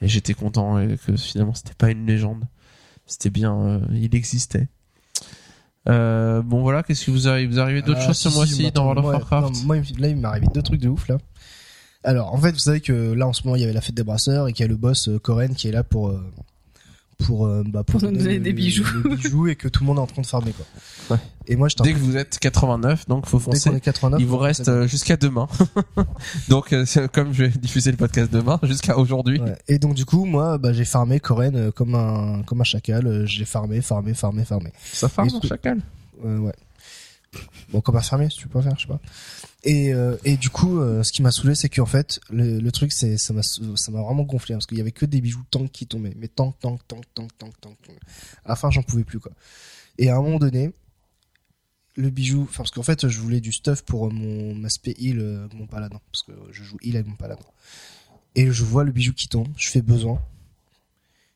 Et 0.00 0.08
j'étais 0.08 0.32
content 0.32 0.78
et 0.78 0.96
que 1.06 1.16
finalement 1.16 1.54
c'était 1.54 1.74
pas 1.74 1.90
une 1.90 2.06
légende. 2.06 2.44
C'était 3.04 3.30
bien, 3.30 3.54
euh, 3.54 3.80
il 3.92 4.14
existait. 4.14 4.68
Euh, 5.88 6.42
bon 6.42 6.60
voilà, 6.60 6.82
qu'est-ce 6.82 7.06
que 7.06 7.10
vous 7.10 7.28
arrive 7.28 7.50
Vous 7.50 7.60
arrivez 7.60 7.82
d'autres 7.82 8.02
choses 8.02 8.18
ce 8.18 8.28
si, 8.28 8.36
mois-ci 8.36 8.70
dans 8.72 8.84
World 8.84 9.04
of 9.04 9.12
Warcraft 9.12 9.54
non, 9.54 9.60
moi, 9.64 9.76
là, 9.98 10.08
il 10.08 10.16
m'est 10.16 10.28
arrivé 10.28 10.46
deux 10.52 10.62
trucs 10.62 10.80
de 10.80 10.88
ouf, 10.88 11.08
là. 11.08 11.18
Alors, 12.04 12.32
en 12.32 12.38
fait, 12.38 12.52
vous 12.52 12.58
savez 12.58 12.80
que 12.80 13.12
là, 13.12 13.26
en 13.26 13.32
ce 13.32 13.42
moment, 13.44 13.56
il 13.56 13.60
y 13.60 13.64
avait 13.64 13.72
la 13.72 13.80
fête 13.80 13.94
des 13.94 14.04
brasseurs 14.04 14.48
et 14.48 14.52
qu'il 14.52 14.64
y 14.64 14.66
a 14.66 14.68
le 14.68 14.76
boss 14.76 15.08
euh, 15.08 15.18
Koren 15.18 15.54
qui 15.54 15.68
est 15.68 15.72
là 15.72 15.82
pour, 15.82 16.08
euh, 16.10 16.24
pour, 17.18 17.46
euh, 17.46 17.64
bah, 17.66 17.82
Pour 17.82 18.00
nous 18.00 18.12
donner 18.12 18.38
des 18.38 18.52
bijoux. 18.52 18.84
les 19.04 19.16
bijoux 19.16 19.48
et 19.48 19.56
que 19.56 19.66
tout 19.66 19.82
le 19.82 19.86
monde 19.88 19.98
est 19.98 20.02
en 20.02 20.06
train 20.06 20.22
de 20.22 20.26
farmer, 20.26 20.52
quoi. 20.52 20.64
Ouais. 21.16 21.22
Et 21.48 21.56
moi, 21.56 21.68
j'étais 21.68 21.80
un 21.80 21.84
Dès 21.84 21.94
que 21.94 21.98
vous 21.98 22.16
êtes 22.16 22.38
89, 22.38 23.08
donc 23.08 23.26
faut 23.26 23.38
dès 23.38 23.44
foncer. 23.46 23.70
est 23.70 23.80
89. 23.80 24.20
Il 24.20 24.26
vous 24.28 24.36
reste 24.38 24.68
euh, 24.68 24.86
jusqu'à 24.86 25.16
demain. 25.16 25.48
donc 26.48 26.72
euh, 26.72 26.84
comme 27.12 27.32
je 27.32 27.44
vais 27.44 27.48
diffuser 27.58 27.90
le 27.90 27.96
podcast 27.96 28.30
demain, 28.32 28.60
jusqu'à 28.62 28.96
aujourd'hui. 28.96 29.40
Ouais. 29.40 29.56
Et 29.66 29.78
donc 29.80 29.94
du 29.94 30.04
coup, 30.04 30.24
moi, 30.24 30.56
bah, 30.58 30.72
j'ai 30.72 30.84
farmé 30.84 31.18
Koren 31.18 31.56
euh, 31.56 31.70
comme 31.72 31.94
un 31.96 32.42
comme 32.44 32.60
un 32.60 32.64
chacal. 32.64 33.26
J'ai 33.26 33.44
farmé, 33.44 33.80
farmé, 33.80 34.14
farmé, 34.14 34.44
farmé. 34.44 34.72
Ça 34.92 35.08
farme 35.08 35.30
ce- 35.30 35.46
chacal? 35.46 35.80
Euh, 36.24 36.38
ouais. 36.38 36.54
Bon, 37.72 37.80
comme 37.80 37.96
un 37.96 38.00
fermier, 38.02 38.30
si 38.30 38.38
tu 38.38 38.48
peux 38.48 38.60
faire, 38.62 38.74
je 38.76 38.82
sais 38.82 38.88
pas. 38.88 39.00
Et 39.64 39.92
euh, 39.92 40.16
et 40.24 40.36
du 40.36 40.50
coup, 40.50 40.78
euh, 40.78 41.02
ce 41.02 41.12
qui 41.12 41.22
m'a 41.22 41.32
saoulé, 41.32 41.54
c'est 41.54 41.68
qu'en 41.68 41.86
fait, 41.86 42.20
le, 42.30 42.60
le 42.60 42.72
truc, 42.72 42.92
c'est 42.92 43.18
ça 43.18 43.32
m'a 43.32 43.42
ça 43.42 43.90
m'a 43.90 44.02
vraiment 44.02 44.22
gonflé 44.22 44.54
hein, 44.54 44.58
parce 44.58 44.66
qu'il 44.66 44.78
y 44.78 44.80
avait 44.80 44.92
que 44.92 45.04
des 45.04 45.20
bijoux 45.20 45.42
tank 45.50 45.72
qui 45.72 45.86
tombaient, 45.86 46.14
mais 46.16 46.28
tank, 46.28 46.54
tank, 46.60 46.80
tank, 46.86 47.04
tank, 47.14 47.36
tank, 47.38 47.60
tank. 47.60 47.76
tank. 47.82 47.96
À 48.44 48.50
la 48.50 48.56
fin, 48.56 48.70
j'en 48.70 48.82
pouvais 48.82 49.04
plus 49.04 49.18
quoi. 49.18 49.32
Et 49.98 50.10
à 50.10 50.16
un 50.16 50.22
moment 50.22 50.38
donné, 50.38 50.72
le 51.96 52.10
bijou, 52.10 52.42
enfin 52.42 52.58
parce 52.58 52.70
qu'en 52.70 52.84
fait, 52.84 53.08
je 53.08 53.20
voulais 53.20 53.40
du 53.40 53.50
stuff 53.50 53.82
pour 53.82 54.12
mon 54.12 54.62
aspect 54.62 54.94
heal, 54.98 55.18
euh, 55.18 55.48
mon 55.54 55.66
paladin, 55.66 56.00
parce 56.12 56.22
que 56.22 56.32
je 56.52 56.62
joue 56.62 56.78
heal 56.82 56.94
avec 56.96 57.08
mon 57.08 57.16
paladin. 57.16 57.44
Et 58.36 58.52
je 58.52 58.64
vois 58.64 58.84
le 58.84 58.92
bijou 58.92 59.12
qui 59.12 59.26
tombe, 59.26 59.48
je 59.56 59.68
fais 59.68 59.82
besoin. 59.82 60.22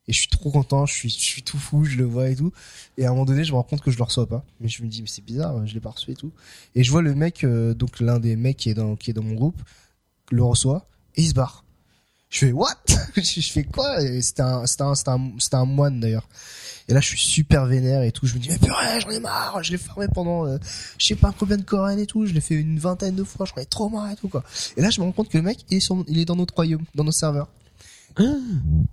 Et 0.09 0.13
je 0.13 0.19
suis 0.19 0.29
trop 0.29 0.51
content, 0.51 0.85
je 0.85 0.93
suis, 0.93 1.11
je 1.11 1.21
suis 1.21 1.43
tout 1.43 1.59
fou, 1.59 1.85
je 1.85 1.97
le 1.97 2.05
vois 2.05 2.29
et 2.29 2.37
tout. 2.37 2.53
Et 2.99 3.05
à 3.05 3.09
un 3.09 3.13
moment 3.13 3.25
donné, 3.25 3.45
je 3.45 3.53
me 3.53 3.57
rends 3.57 3.63
compte 3.63 3.83
que 3.83 3.91
je 3.91 3.99
le 3.99 4.03
reçois 4.03 4.27
pas. 4.27 4.45
Mais 4.61 4.69
je 4.69 4.83
me 4.83 4.89
dis, 4.89 5.03
mais 5.03 5.09
c'est 5.09 5.25
bizarre, 5.25 5.65
je 5.67 5.75
l'ai 5.75 5.81
pas 5.81 5.91
reçu 5.91 6.11
et 6.11 6.17
tout. 6.17 6.33
Et 6.75 6.83
je 6.83 6.91
vois 6.91 7.03
le 7.03 7.15
mec, 7.15 7.45
euh, 7.45 7.73
donc 7.73 8.01
l'un 8.01 8.19
des 8.19 8.35
mecs 8.35 8.57
qui 8.57 8.71
est 8.71 8.75
dans, 8.75 8.97
qui 8.97 9.11
est 9.11 9.15
dans 9.15 9.23
mon 9.23 9.35
groupe, 9.35 9.63
le 10.31 10.43
reçoit 10.43 10.89
et 11.15 11.23
il 11.23 11.29
se 11.29 11.35
barre. 11.35 11.65
Je 12.31 12.39
fais 12.39 12.53
what? 12.53 12.75
Je 13.15 13.21
je 13.41 13.53
fais 13.53 13.63
quoi? 13.63 14.01
C'était 14.23 14.41
un, 14.41 14.67
c'était 14.67 14.83
un, 14.83 14.95
un, 15.07 15.33
un 15.53 15.65
moine 15.67 16.01
d'ailleurs. 16.01 16.29
Et 16.89 16.95
là, 16.95 17.01
je 17.01 17.09
suis 17.09 17.19
super 17.19 17.67
vénère 17.67 18.03
et 18.03 18.11
tout. 18.11 18.27
Je 18.27 18.35
me 18.35 18.41
dis, 18.41 18.49
mais 18.49 18.59
purée, 18.59 19.01
j'en 19.01 19.11
ai 19.11 19.21
marre. 19.21 19.63
Je 19.63 19.71
l'ai 19.71 19.79
farmé 19.79 20.07
pendant, 20.13 20.47
euh, 20.47 20.59
je 20.99 21.07
sais 21.07 21.15
pas 21.15 21.33
combien 21.39 21.59
de 21.59 21.63
Coréennes 21.63 21.99
et 21.99 22.07
tout. 22.07 22.27
Je 22.27 22.33
l'ai 22.33 22.41
fait 22.41 22.55
une 22.55 22.79
vingtaine 22.79 23.15
de 23.15 23.23
fois. 23.23 23.47
J'en 23.47 23.61
ai 23.61 23.67
trop 23.67 23.89
marre 23.89 24.11
et 24.11 24.17
tout 24.17 24.29
quoi. 24.29 24.43
Et 24.77 24.83
là, 24.83 24.91
je 24.91 25.01
me 25.01 25.05
rends 25.05 25.13
compte 25.13 25.29
que 25.29 25.37
le 25.37 25.45
mec, 25.45 25.59
il 25.71 25.77
est, 25.77 25.81
sur, 25.81 26.03
il 26.09 26.19
est 26.19 26.25
dans 26.25 26.37
notre 26.37 26.55
royaume, 26.55 26.83
dans 26.95 27.05
nos 27.05 27.13
serveurs. 27.13 27.49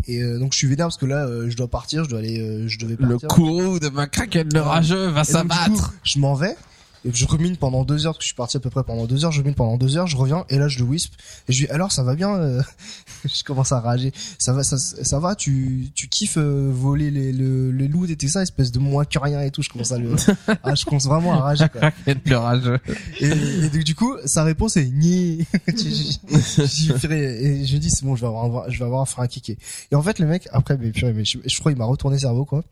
Et 0.08 0.22
euh, 0.22 0.40
donc 0.40 0.54
je 0.54 0.58
suis 0.58 0.68
vénère 0.68 0.86
parce 0.88 0.98
que 0.98 1.06
là, 1.06 1.26
euh, 1.26 1.50
je 1.50 1.58
dois 1.58 1.68
partir. 1.68 2.04
Je 2.04 2.10
dois 2.10 2.20
aller, 2.20 2.40
euh, 2.40 2.68
je 2.68 2.78
devais 2.80 2.96
Le 3.00 3.08
partir. 3.08 3.28
courroux 3.30 3.80
de 3.80 3.90
ma 3.90 4.08
craquette 4.08 4.54
le 4.54 4.62
rageux 4.62 5.08
va 5.08 5.24
s'abattre. 5.24 5.94
je 6.04 6.20
m'en 6.20 6.34
vais. 6.36 6.56
Et 7.06 7.12
je 7.14 7.26
rumine 7.26 7.56
pendant 7.56 7.86
deux 7.86 8.06
heures, 8.06 8.14
parce 8.14 8.18
que 8.20 8.24
je 8.24 8.28
suis 8.28 8.36
parti 8.36 8.58
à 8.58 8.60
peu 8.60 8.70
près 8.70 8.84
pendant 8.84 9.06
deux 9.06 9.24
heures, 9.24 9.32
je 9.32 9.40
rumine 9.40 9.56
pendant 9.56 9.78
deux 9.78 9.96
heures, 9.98 10.08
je 10.08 10.18
reviens, 10.18 10.46
et 10.50 10.58
là 10.58 10.68
je 10.68 10.80
le 10.80 10.86
wisp, 10.86 11.14
et 11.48 11.54
je 11.54 11.60
lui 11.62 11.66
dis, 11.68 11.72
alors 11.72 11.92
ça 11.94 12.04
va 12.04 12.16
bien, 12.16 12.36
euh, 12.36 12.62
je 13.26 13.44
commence 13.44 13.72
à 13.72 13.80
rager, 13.80 14.12
ça 14.38 14.52
va, 14.52 14.64
ça, 14.64 14.78
ça 14.78 15.20
va, 15.20 15.36
tu, 15.36 15.88
tu 15.96 16.10
kiffes 16.10 16.38
euh, 16.38 16.70
voler 16.74 17.10
les, 17.10 17.32
le, 17.32 17.72
le 17.72 17.88
loot 17.88 18.10
et 18.10 18.18
tout 18.18 18.28
ça, 18.28 18.42
espèce 18.42 18.72
de 18.74 18.80
moins 18.80 19.06
que 19.06 19.18
rien 19.18 19.42
et 19.42 19.50
tout, 19.52 19.62
je 19.62 19.70
commence 19.70 19.92
à 19.94 19.98
le, 19.98 20.14
ah, 20.64 20.76
je 20.76 20.84
commence 20.86 21.06
vraiment 21.06 21.34
à 21.34 21.38
rager, 21.40 21.70
quoi. 21.70 21.92
Le 22.26 22.36
rageux. 22.38 22.80
Et, 23.22 23.28
et 23.28 23.70
donc, 23.70 23.84
du 23.84 23.96
coup, 23.96 24.16
sa 24.26 24.44
réponse 24.44 24.76
est 24.78 24.90
ni. 24.90 25.46
et 25.68 27.66
je 27.66 27.76
me 27.76 27.78
dis 27.80 27.90
c'est 27.90 28.04
bon, 28.06 28.16
je 28.16 28.22
vais 28.22 28.28
avoir, 28.28 28.46
un- 28.68 28.70
je 28.70 28.78
vais 28.80 28.86
avoir 28.86 29.02
un 29.02 29.06
frein 29.06 29.24
à 29.24 29.28
kicker. 29.28 29.58
Et 29.92 29.96
en 29.96 30.02
fait, 30.02 30.20
le 30.20 30.28
mec 30.28 30.48
après, 30.52 30.78
mais 30.78 30.92
purée, 30.92 31.14
mais 31.14 31.26
je, 31.26 31.38
je 31.46 31.60
crois 31.60 31.72
il 31.72 31.78
m'a 31.78 31.86
retourné 31.86 32.18
le 32.18 32.22
cerveau 32.22 32.46
quoi. 32.46 32.64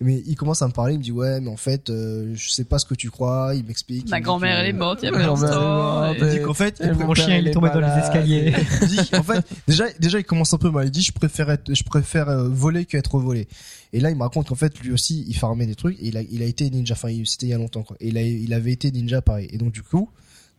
Mais 0.00 0.22
il 0.26 0.36
commence 0.36 0.62
à 0.62 0.68
me 0.68 0.72
parler, 0.72 0.94
il 0.94 0.98
me 0.98 1.02
dit 1.02 1.10
ouais, 1.10 1.40
mais 1.40 1.48
en 1.50 1.56
fait, 1.56 1.90
euh, 1.90 2.32
je 2.34 2.50
sais 2.50 2.62
pas 2.62 2.78
ce 2.78 2.84
que 2.86 2.94
tu 2.94 3.10
crois. 3.10 3.52
Il 3.56 3.64
m'explique. 3.64 4.08
Ma 4.08 4.20
grand-mère, 4.20 4.58
elle 4.60 4.68
est 4.68 4.72
morte 4.72 5.00
il 5.02 5.06
y 5.06 5.08
a 5.08 5.10
Ma 5.10 5.18
pas 5.18 5.26
longtemps. 5.26 6.14
Il 6.14 6.28
dit 6.30 6.40
qu'en 6.42 6.54
fait, 6.54 6.80
Mon 7.00 7.14
chien, 7.14 7.36
il 7.38 7.48
est 7.48 7.50
tombé 7.50 7.68
dans 7.70 7.80
les 7.80 8.00
escaliers. 8.02 8.54
il 8.82 8.88
dit 8.88 9.00
en 9.16 9.22
fait 9.24 9.44
déjà 9.66 9.86
déjà 9.98 10.18
il 10.20 10.24
commence 10.24 10.54
un 10.54 10.58
peu 10.58 10.70
mal. 10.70 10.86
Il 10.86 10.90
dit 10.92 11.02
je 11.02 11.10
préfère 11.12 11.50
être, 11.50 11.74
je 11.74 11.82
préfère 11.82 12.28
euh, 12.28 12.48
voler 12.48 12.84
qu'être 12.84 13.18
volé. 13.18 13.48
Et 13.92 13.98
là 14.00 14.10
il 14.10 14.16
me 14.16 14.22
raconte 14.22 14.48
qu'en 14.48 14.54
fait 14.54 14.78
lui 14.80 14.92
aussi 14.92 15.24
il 15.26 15.34
farmait 15.36 15.66
des 15.66 15.74
trucs. 15.74 15.98
Et 16.00 16.06
il 16.08 16.16
a 16.16 16.22
il 16.22 16.42
a 16.42 16.46
été 16.46 16.70
ninja. 16.70 16.94
Enfin 16.94 17.10
il- 17.10 17.26
c'était 17.26 17.46
il 17.46 17.50
y 17.50 17.54
a 17.54 17.58
longtemps 17.58 17.82
quoi. 17.82 17.96
Et 17.98 18.08
il 18.08 18.18
a 18.18 18.22
il 18.22 18.52
avait 18.54 18.70
été 18.72 18.92
ninja 18.92 19.20
pareil. 19.20 19.48
Et 19.50 19.58
donc 19.58 19.72
du 19.72 19.82
coup 19.82 20.08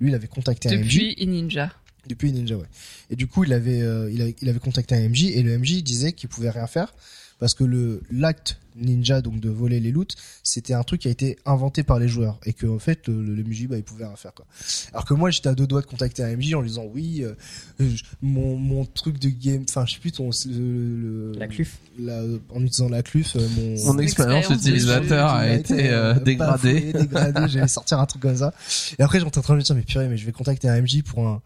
lui 0.02 0.10
il 0.10 0.16
avait 0.16 0.28
contacté 0.28 0.68
un 0.70 0.74
MJ. 0.80 0.84
Depuis 1.16 1.26
Ninja. 1.28 1.72
Depuis 2.08 2.32
Ninja, 2.32 2.56
ouais. 2.56 2.66
Et 3.12 3.16
du 3.18 3.28
coup, 3.28 3.44
il 3.44 3.52
avait, 3.54 3.82
euh, 3.82 4.10
il 4.12 4.22
avait, 4.22 4.36
il 4.42 4.50
avait 4.50 4.60
contacté 4.60 4.96
un 4.96 5.08
MJ 5.10 5.26
et 5.26 5.44
le 5.44 5.58
MJ 5.60 5.84
disait 5.84 6.14
qu'il 6.14 6.30
pouvait 6.30 6.50
rien 6.50 6.66
faire 6.66 6.94
parce 7.40 7.54
que 7.54 7.64
le 7.64 8.02
l'acte 8.12 8.58
ninja, 8.76 9.22
donc 9.22 9.42
de 9.42 9.50
voler 9.50 9.80
les 9.82 9.92
loots, 9.92 10.16
c'était 10.42 10.74
un 10.74 10.84
truc 10.84 11.02
qui 11.02 11.08
a 11.10 11.12
été 11.12 11.38
inventé 11.46 11.84
par 11.84 12.00
les 12.00 12.08
joueurs 12.08 12.40
et 12.46 12.54
que 12.54 12.66
en 12.66 12.80
fait 12.80 13.08
le, 13.10 13.22
le, 13.24 13.36
le 13.36 13.44
MJ, 13.44 13.68
bah, 13.68 13.76
il 13.78 13.84
pouvait 13.84 14.06
rien 14.06 14.16
faire 14.16 14.34
quoi. 14.34 14.46
Alors 14.94 15.04
que 15.06 15.14
moi, 15.14 15.32
j'étais 15.32 15.50
à 15.50 15.56
deux 15.56 15.68
doigts 15.68 15.82
de 15.82 15.86
contacter 15.86 16.24
un 16.24 16.36
MJ 16.38 16.54
en 16.54 16.62
lui 16.62 16.70
disant 16.70 16.86
oui, 16.94 17.24
euh, 17.24 17.34
je- 17.80 18.04
mon 18.22 18.56
mon 18.58 18.86
truc 18.86 19.20
de 19.20 19.28
game, 19.30 19.66
enfin 19.68 19.86
je 19.86 19.96
sais 19.96 20.00
plus 20.00 20.12
ton 20.14 20.30
le, 20.46 20.52
le- 20.54 21.32
La 21.38 21.48
cluffe. 21.48 21.78
la- 22.00 22.24
en 22.52 22.62
utilisant 22.62 22.88
la 22.90 23.04
cluffe, 23.04 23.36
euh, 23.36 23.48
mon 23.58 23.94
Mon 23.94 24.00
expérience 24.00 24.50
utilisateur 24.50 25.30
a 25.30 25.50
été 25.50 25.90
euh, 25.90 26.14
dégradée. 26.20 26.74
bafoué, 26.74 26.94
dégradé, 26.94 27.42
j'allais 27.50 27.68
sortir 27.68 28.00
un 28.00 28.06
truc 28.06 28.22
comme 28.22 28.38
ça. 28.38 28.54
Et 28.98 29.02
après, 29.04 29.20
j'étais 29.20 29.38
en 29.38 29.42
train 29.42 29.54
de 29.56 29.60
me 29.60 29.64
dire, 29.64 29.76
mais 29.76 29.82
purée, 29.82 30.08
mais 30.08 30.18
je 30.18 30.26
vais 30.26 30.32
contacter 30.32 30.70
un 30.70 30.82
MJ 30.82 31.02
pour 31.04 31.28
un, 31.28 31.42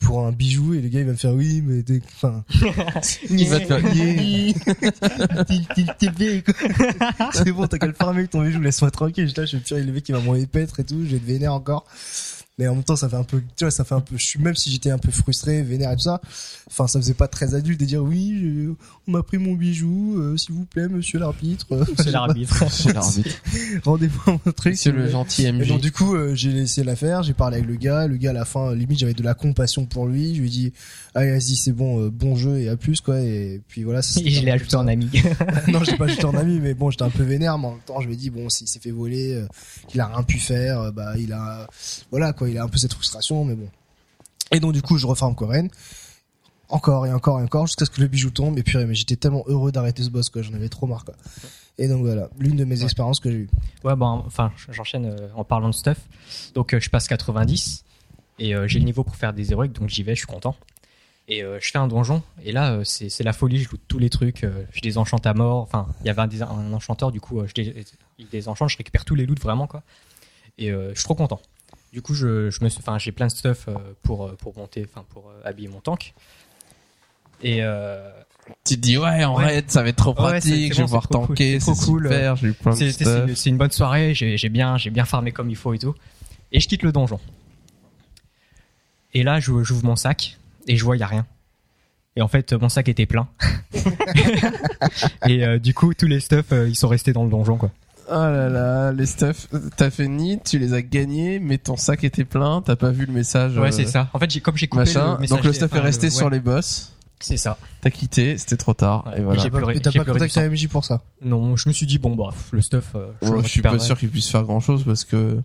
pour 0.00 0.24
un 0.24 0.32
bijou, 0.32 0.74
et 0.74 0.80
le 0.80 0.88
gars, 0.88 1.00
il 1.00 1.06
va 1.06 1.12
me 1.12 1.16
faire, 1.16 1.34
oui, 1.34 1.62
mais 1.64 1.82
enfin, 2.16 2.44
Il 3.30 3.48
va 3.48 3.60
te 3.60 3.66
faire 3.66 3.80
c'est 7.32 7.52
bon, 7.52 7.66
t'as 7.66 7.78
qu'à 7.78 7.86
le 7.86 7.92
farmer 7.92 8.20
avec 8.20 8.30
ton 8.30 8.42
bijou, 8.42 8.60
laisse-moi 8.60 8.90
tranquille. 8.90 9.28
Je 9.34 9.44
suis 9.44 9.58
purée, 9.58 9.82
le 9.82 9.92
mec, 9.92 10.08
il 10.08 10.12
va 10.12 10.18
m'envoyer 10.20 10.46
pêtre 10.46 10.80
et 10.80 10.84
tout, 10.84 11.04
je 11.04 11.10
vais 11.10 11.16
être 11.16 11.24
vénère 11.24 11.52
encore. 11.52 11.84
Mais 12.58 12.66
en 12.66 12.74
même 12.74 12.84
temps, 12.84 12.96
ça 12.96 13.08
fait 13.08 13.16
un 13.16 13.22
peu, 13.24 13.40
tu 13.56 13.64
vois, 13.64 13.70
ça 13.70 13.84
fait 13.84 13.94
un 13.94 14.00
peu, 14.00 14.16
je 14.16 14.24
suis, 14.24 14.40
même 14.40 14.54
si 14.56 14.70
j'étais 14.70 14.90
un 14.90 14.98
peu 14.98 15.10
frustré, 15.12 15.62
vénère 15.62 15.92
et 15.92 15.96
tout 15.96 16.02
ça, 16.02 16.20
enfin, 16.66 16.86
ça 16.88 16.98
faisait 17.00 17.14
pas 17.14 17.28
très 17.28 17.54
adulte 17.54 17.78
de 17.80 17.84
dire, 17.86 18.02
oui, 18.02 18.38
je- 18.42 18.70
on 19.06 19.12
m'a 19.12 19.22
pris 19.22 19.38
mon 19.38 19.52
bijou, 19.54 20.16
euh, 20.18 20.36
s'il 20.36 20.54
vous 20.54 20.64
plaît, 20.64 20.88
monsieur 20.88 21.18
l'arbitre. 21.18 21.66
euh, 21.72 21.84
C'est 21.98 22.10
l'arbitre. 22.10 22.64
Chez 22.70 22.92
l'arbitre. 22.92 23.30
Rendez-moi 23.84 24.40
mon 24.44 24.52
truc. 24.52 24.76
C'est 24.76 24.90
le 24.90 25.08
gentil 25.08 25.44
Et 25.46 25.52
MJ. 25.52 25.68
donc 25.68 25.80
du 25.80 25.92
coup, 25.92 26.14
euh, 26.14 26.34
j'ai 26.34 26.50
laissé 26.52 26.84
l'affaire, 26.84 27.22
j'ai 27.22 27.32
parlé 27.34 27.56
avec 27.58 27.68
le 27.68 27.76
gars, 27.76 28.06
le 28.06 28.16
gars 28.16 28.30
à 28.30 28.34
la 28.34 28.44
fin, 28.44 28.74
limite 28.74 28.98
j'avais 28.98 29.14
de 29.14 29.22
la 29.22 29.34
compassion 29.34 29.86
pour 29.86 30.06
lui, 30.06 30.34
je 30.34 30.40
lui 30.40 30.48
ai 30.48 30.50
dit, 30.50 30.72
allez 31.14 31.30
vas-y 31.30 31.56
c'est 31.56 31.72
bon, 31.72 32.02
euh, 32.04 32.10
bon 32.10 32.36
jeu 32.36 32.58
et 32.58 32.68
à 32.68 32.76
plus 32.76 33.00
quoi, 33.00 33.20
et 33.20 33.60
puis 33.68 33.84
voilà. 33.84 34.02
ça 34.02 34.20
Et 34.20 34.30
je 34.30 34.44
l'ai 34.44 34.50
ajouté 34.50 34.76
en 34.76 34.88
ami. 34.88 35.08
non, 35.68 35.82
je 35.84 35.90
l'ai 35.92 35.96
pas 35.96 36.04
ajouté 36.06 36.24
en 36.24 36.34
ami, 36.34 36.58
mais 36.60 36.74
bon, 36.74 36.90
j'étais 36.90 37.04
un 37.04 37.10
peu 37.10 37.22
vénère, 37.22 37.56
mais 37.58 37.66
en 37.66 37.70
même 37.72 37.80
temps 37.86 38.00
je 38.00 38.08
me 38.08 38.14
dis 38.16 38.30
bon, 38.30 38.48
s'il 38.48 38.66
s'est 38.68 38.80
fait 38.80 38.90
voler, 38.90 39.34
euh, 39.34 39.46
qu'il 39.88 40.00
a 40.00 40.06
rien 40.06 40.22
pu 40.22 40.38
faire, 40.38 40.80
euh, 40.80 40.90
bah 40.90 41.12
il 41.18 41.32
a, 41.32 41.66
voilà 42.10 42.32
quoi, 42.32 42.47
il 42.50 42.58
a 42.58 42.64
un 42.64 42.68
peu 42.68 42.78
cette 42.78 42.92
frustration, 42.92 43.44
mais 43.44 43.54
bon. 43.54 43.68
Et 44.52 44.60
donc 44.60 44.72
du 44.72 44.82
coup, 44.82 44.98
je 44.98 45.06
referme 45.06 45.34
Coren. 45.34 45.68
Encore 46.70 47.06
et 47.06 47.12
encore 47.12 47.40
et 47.40 47.42
encore 47.42 47.66
jusqu'à 47.66 47.86
ce 47.86 47.90
que 47.90 48.02
le 48.02 48.08
bijou 48.08 48.28
tombe 48.28 48.58
et 48.58 48.62
puis 48.62 48.76
mais 48.84 48.94
j'étais 48.94 49.16
tellement 49.16 49.42
heureux 49.46 49.72
d'arrêter 49.72 50.02
ce 50.02 50.10
boss 50.10 50.28
quoi 50.28 50.42
j'en 50.42 50.52
avais 50.52 50.68
trop 50.68 50.86
marre 50.86 51.02
quoi 51.02 51.14
et 51.78 51.88
donc 51.88 52.02
voilà 52.02 52.28
l'une 52.38 52.56
de 52.56 52.64
mes 52.64 52.82
expériences 52.82 53.20
que 53.20 53.30
j'ai 53.30 53.38
eues 53.38 53.48
Ouais, 53.84 53.94
bon, 53.94 54.22
enfin, 54.26 54.52
j'enchaîne 54.70 55.06
euh, 55.06 55.28
en 55.34 55.44
parlant 55.44 55.68
de 55.68 55.74
stuff. 55.74 55.98
Donc, 56.54 56.74
euh, 56.74 56.80
je 56.80 56.90
passe 56.90 57.06
90 57.06 57.84
et 58.40 58.54
euh, 58.54 58.66
j'ai 58.66 58.80
le 58.80 58.84
niveau 58.84 59.04
pour 59.04 59.16
faire 59.16 59.32
des 59.32 59.52
héroïques, 59.52 59.72
donc 59.72 59.88
j'y 59.88 60.02
vais, 60.02 60.14
je 60.14 60.20
suis 60.20 60.26
content. 60.26 60.56
Et 61.30 61.42
je 61.42 61.70
fais 61.70 61.76
un 61.76 61.88
donjon, 61.88 62.22
et 62.42 62.52
là, 62.52 62.80
c'est 62.84 63.22
la 63.22 63.34
folie, 63.34 63.58
je 63.58 63.68
loot 63.68 63.80
tous 63.86 63.98
les 63.98 64.08
trucs, 64.08 64.46
je 64.72 64.80
les 64.82 64.96
enchante 64.96 65.26
à 65.26 65.34
mort. 65.34 65.60
Enfin, 65.60 65.86
il 66.00 66.06
y 66.06 66.08
avait 66.08 66.22
un, 66.22 66.48
un 66.48 66.72
enchanteur, 66.72 67.12
du 67.12 67.20
coup, 67.20 67.42
je 67.46 67.52
les, 67.60 67.84
il 68.18 68.26
les 68.32 68.48
enchante, 68.48 68.70
je 68.70 68.78
récupère 68.78 69.04
tous 69.04 69.14
les 69.14 69.26
loots 69.26 69.38
vraiment, 69.38 69.66
quoi. 69.66 69.82
Et 70.56 70.70
je 70.70 70.94
suis 70.94 71.04
trop 71.04 71.14
content. 71.14 71.38
Du 71.92 72.02
coup, 72.02 72.14
je, 72.14 72.50
je 72.50 72.62
me 72.64 72.68
suis, 72.68 72.80
enfin, 72.80 72.98
j'ai 72.98 73.12
plein 73.12 73.26
de 73.26 73.30
stuff 73.32 73.66
euh, 73.68 73.74
pour, 74.02 74.26
euh, 74.26 74.36
pour 74.38 74.56
monter, 74.56 74.86
enfin, 74.88 75.04
pour 75.08 75.28
euh, 75.30 75.40
habiller 75.44 75.68
mon 75.68 75.80
tank. 75.80 76.12
Et 77.42 77.58
euh, 77.62 78.10
Tu 78.64 78.74
te 78.76 78.80
dis 78.80 78.98
ouais 78.98 79.24
en 79.24 79.36
Ouais. 79.38 79.44
raid 79.46 79.70
ça 79.70 79.82
va 79.82 79.88
être 79.90 79.96
trop 79.96 80.10
Ouais, 80.10 80.16
pratique, 80.16 80.72
je 80.74 80.78
vais 80.78 80.84
pouvoir 80.84 81.08
tanker, 81.08 81.60
c'est 81.60 81.72
cool, 81.86 82.04
super, 82.04 82.36
j'ai 82.36 82.52
plein 82.52 82.72
de 82.76 82.90
stuff. 82.90 83.36
c'est- 83.36 83.48
une 83.50 83.56
bonne 83.58 83.70
soirée, 83.70 84.12
j'ai 84.14 84.48
bien, 84.48 84.76
j'ai 84.76 84.90
bien 84.90 85.04
farmé 85.04 85.32
comme 85.32 85.48
il 85.50 85.56
faut 85.56 85.72
et 85.72 85.78
tout. 85.78 85.94
Et 86.52 86.60
je 86.60 86.68
quitte 86.68 86.82
le 86.82 86.92
donjon. 86.92 87.20
Et 89.14 89.22
là, 89.22 89.40
j'ouvre 89.40 89.84
mon 89.84 89.96
sac 89.96 90.36
et 90.66 90.76
je 90.76 90.84
vois, 90.84 90.96
il 90.96 91.00
y 91.00 91.02
a 91.02 91.06
rien. 91.06 91.26
Et 92.16 92.22
en 92.22 92.28
fait, 92.28 92.52
mon 92.52 92.68
sac 92.68 92.88
était 92.88 93.06
plein. 93.06 93.28
et 95.26 95.44
euh, 95.44 95.58
du 95.58 95.72
coup, 95.74 95.94
tous 95.94 96.06
les 96.06 96.20
stuff, 96.20 96.46
ils 96.52 96.76
sont 96.76 96.88
restés 96.88 97.12
dans 97.12 97.24
le 97.24 97.30
donjon, 97.30 97.56
quoi. 97.56 97.70
Oh 98.10 98.14
là 98.14 98.48
là, 98.48 98.92
les 98.92 99.06
stuff, 99.06 99.48
t'as 99.76 99.90
fait 99.90 100.08
nid, 100.08 100.38
tu 100.44 100.58
les 100.58 100.72
as 100.72 100.82
gagnés, 100.82 101.38
mais 101.38 101.58
ton 101.58 101.76
sac 101.76 102.04
était 102.04 102.24
plein, 102.24 102.62
t'as 102.62 102.76
pas 102.76 102.90
vu 102.90 103.04
le 103.06 103.12
message. 103.12 103.56
Ouais, 103.58 103.68
euh, 103.68 103.70
c'est 103.70 103.86
ça. 103.86 104.08
En 104.14 104.18
fait, 104.18 104.30
j'ai 104.30 104.40
comme 104.40 104.56
j'ai 104.56 104.66
coupé 104.66 104.84
Machin. 104.84 105.14
le 105.14 105.20
message 105.20 105.36
Donc 105.36 105.44
le 105.44 105.52
stuff 105.52 105.74
est 105.74 105.78
resté 105.80 106.06
le- 106.06 106.10
sur 106.12 106.26
ouais, 106.26 106.32
les 106.32 106.40
boss. 106.40 106.94
C'est 107.20 107.36
ça. 107.36 107.58
T'as 107.80 107.90
quitté, 107.90 108.38
c'était 108.38 108.56
trop 108.56 108.74
tard. 108.74 109.06
Ouais. 109.08 109.18
Et 109.18 109.22
voilà. 109.22 109.40
Et 109.40 109.42
j'ai 109.42 109.50
pleuré- 109.50 109.76
et 109.76 109.80
t'as 109.80 109.90
j'ai 109.90 109.98
pas 109.98 110.04
contacté 110.12 110.40
un 110.40 110.48
MJ 110.48 110.68
pour 110.68 110.84
ça 110.84 111.02
Non, 111.22 111.56
je 111.56 111.68
me 111.68 111.74
suis 111.74 111.84
dit 111.86 111.98
bon 111.98 112.14
bah 112.14 112.30
le 112.52 112.62
stuff. 112.62 112.92
euh, 112.94 113.08
Ouais, 113.22 113.42
je 113.42 113.48
suis 113.48 113.60
pas 113.62 113.78
sûr 113.78 113.98
qu'il 113.98 114.08
puisse 114.08 114.30
faire 114.30 114.44
grand 114.44 114.60
chose 114.60 114.84
parce 114.84 115.04
que 115.04 115.40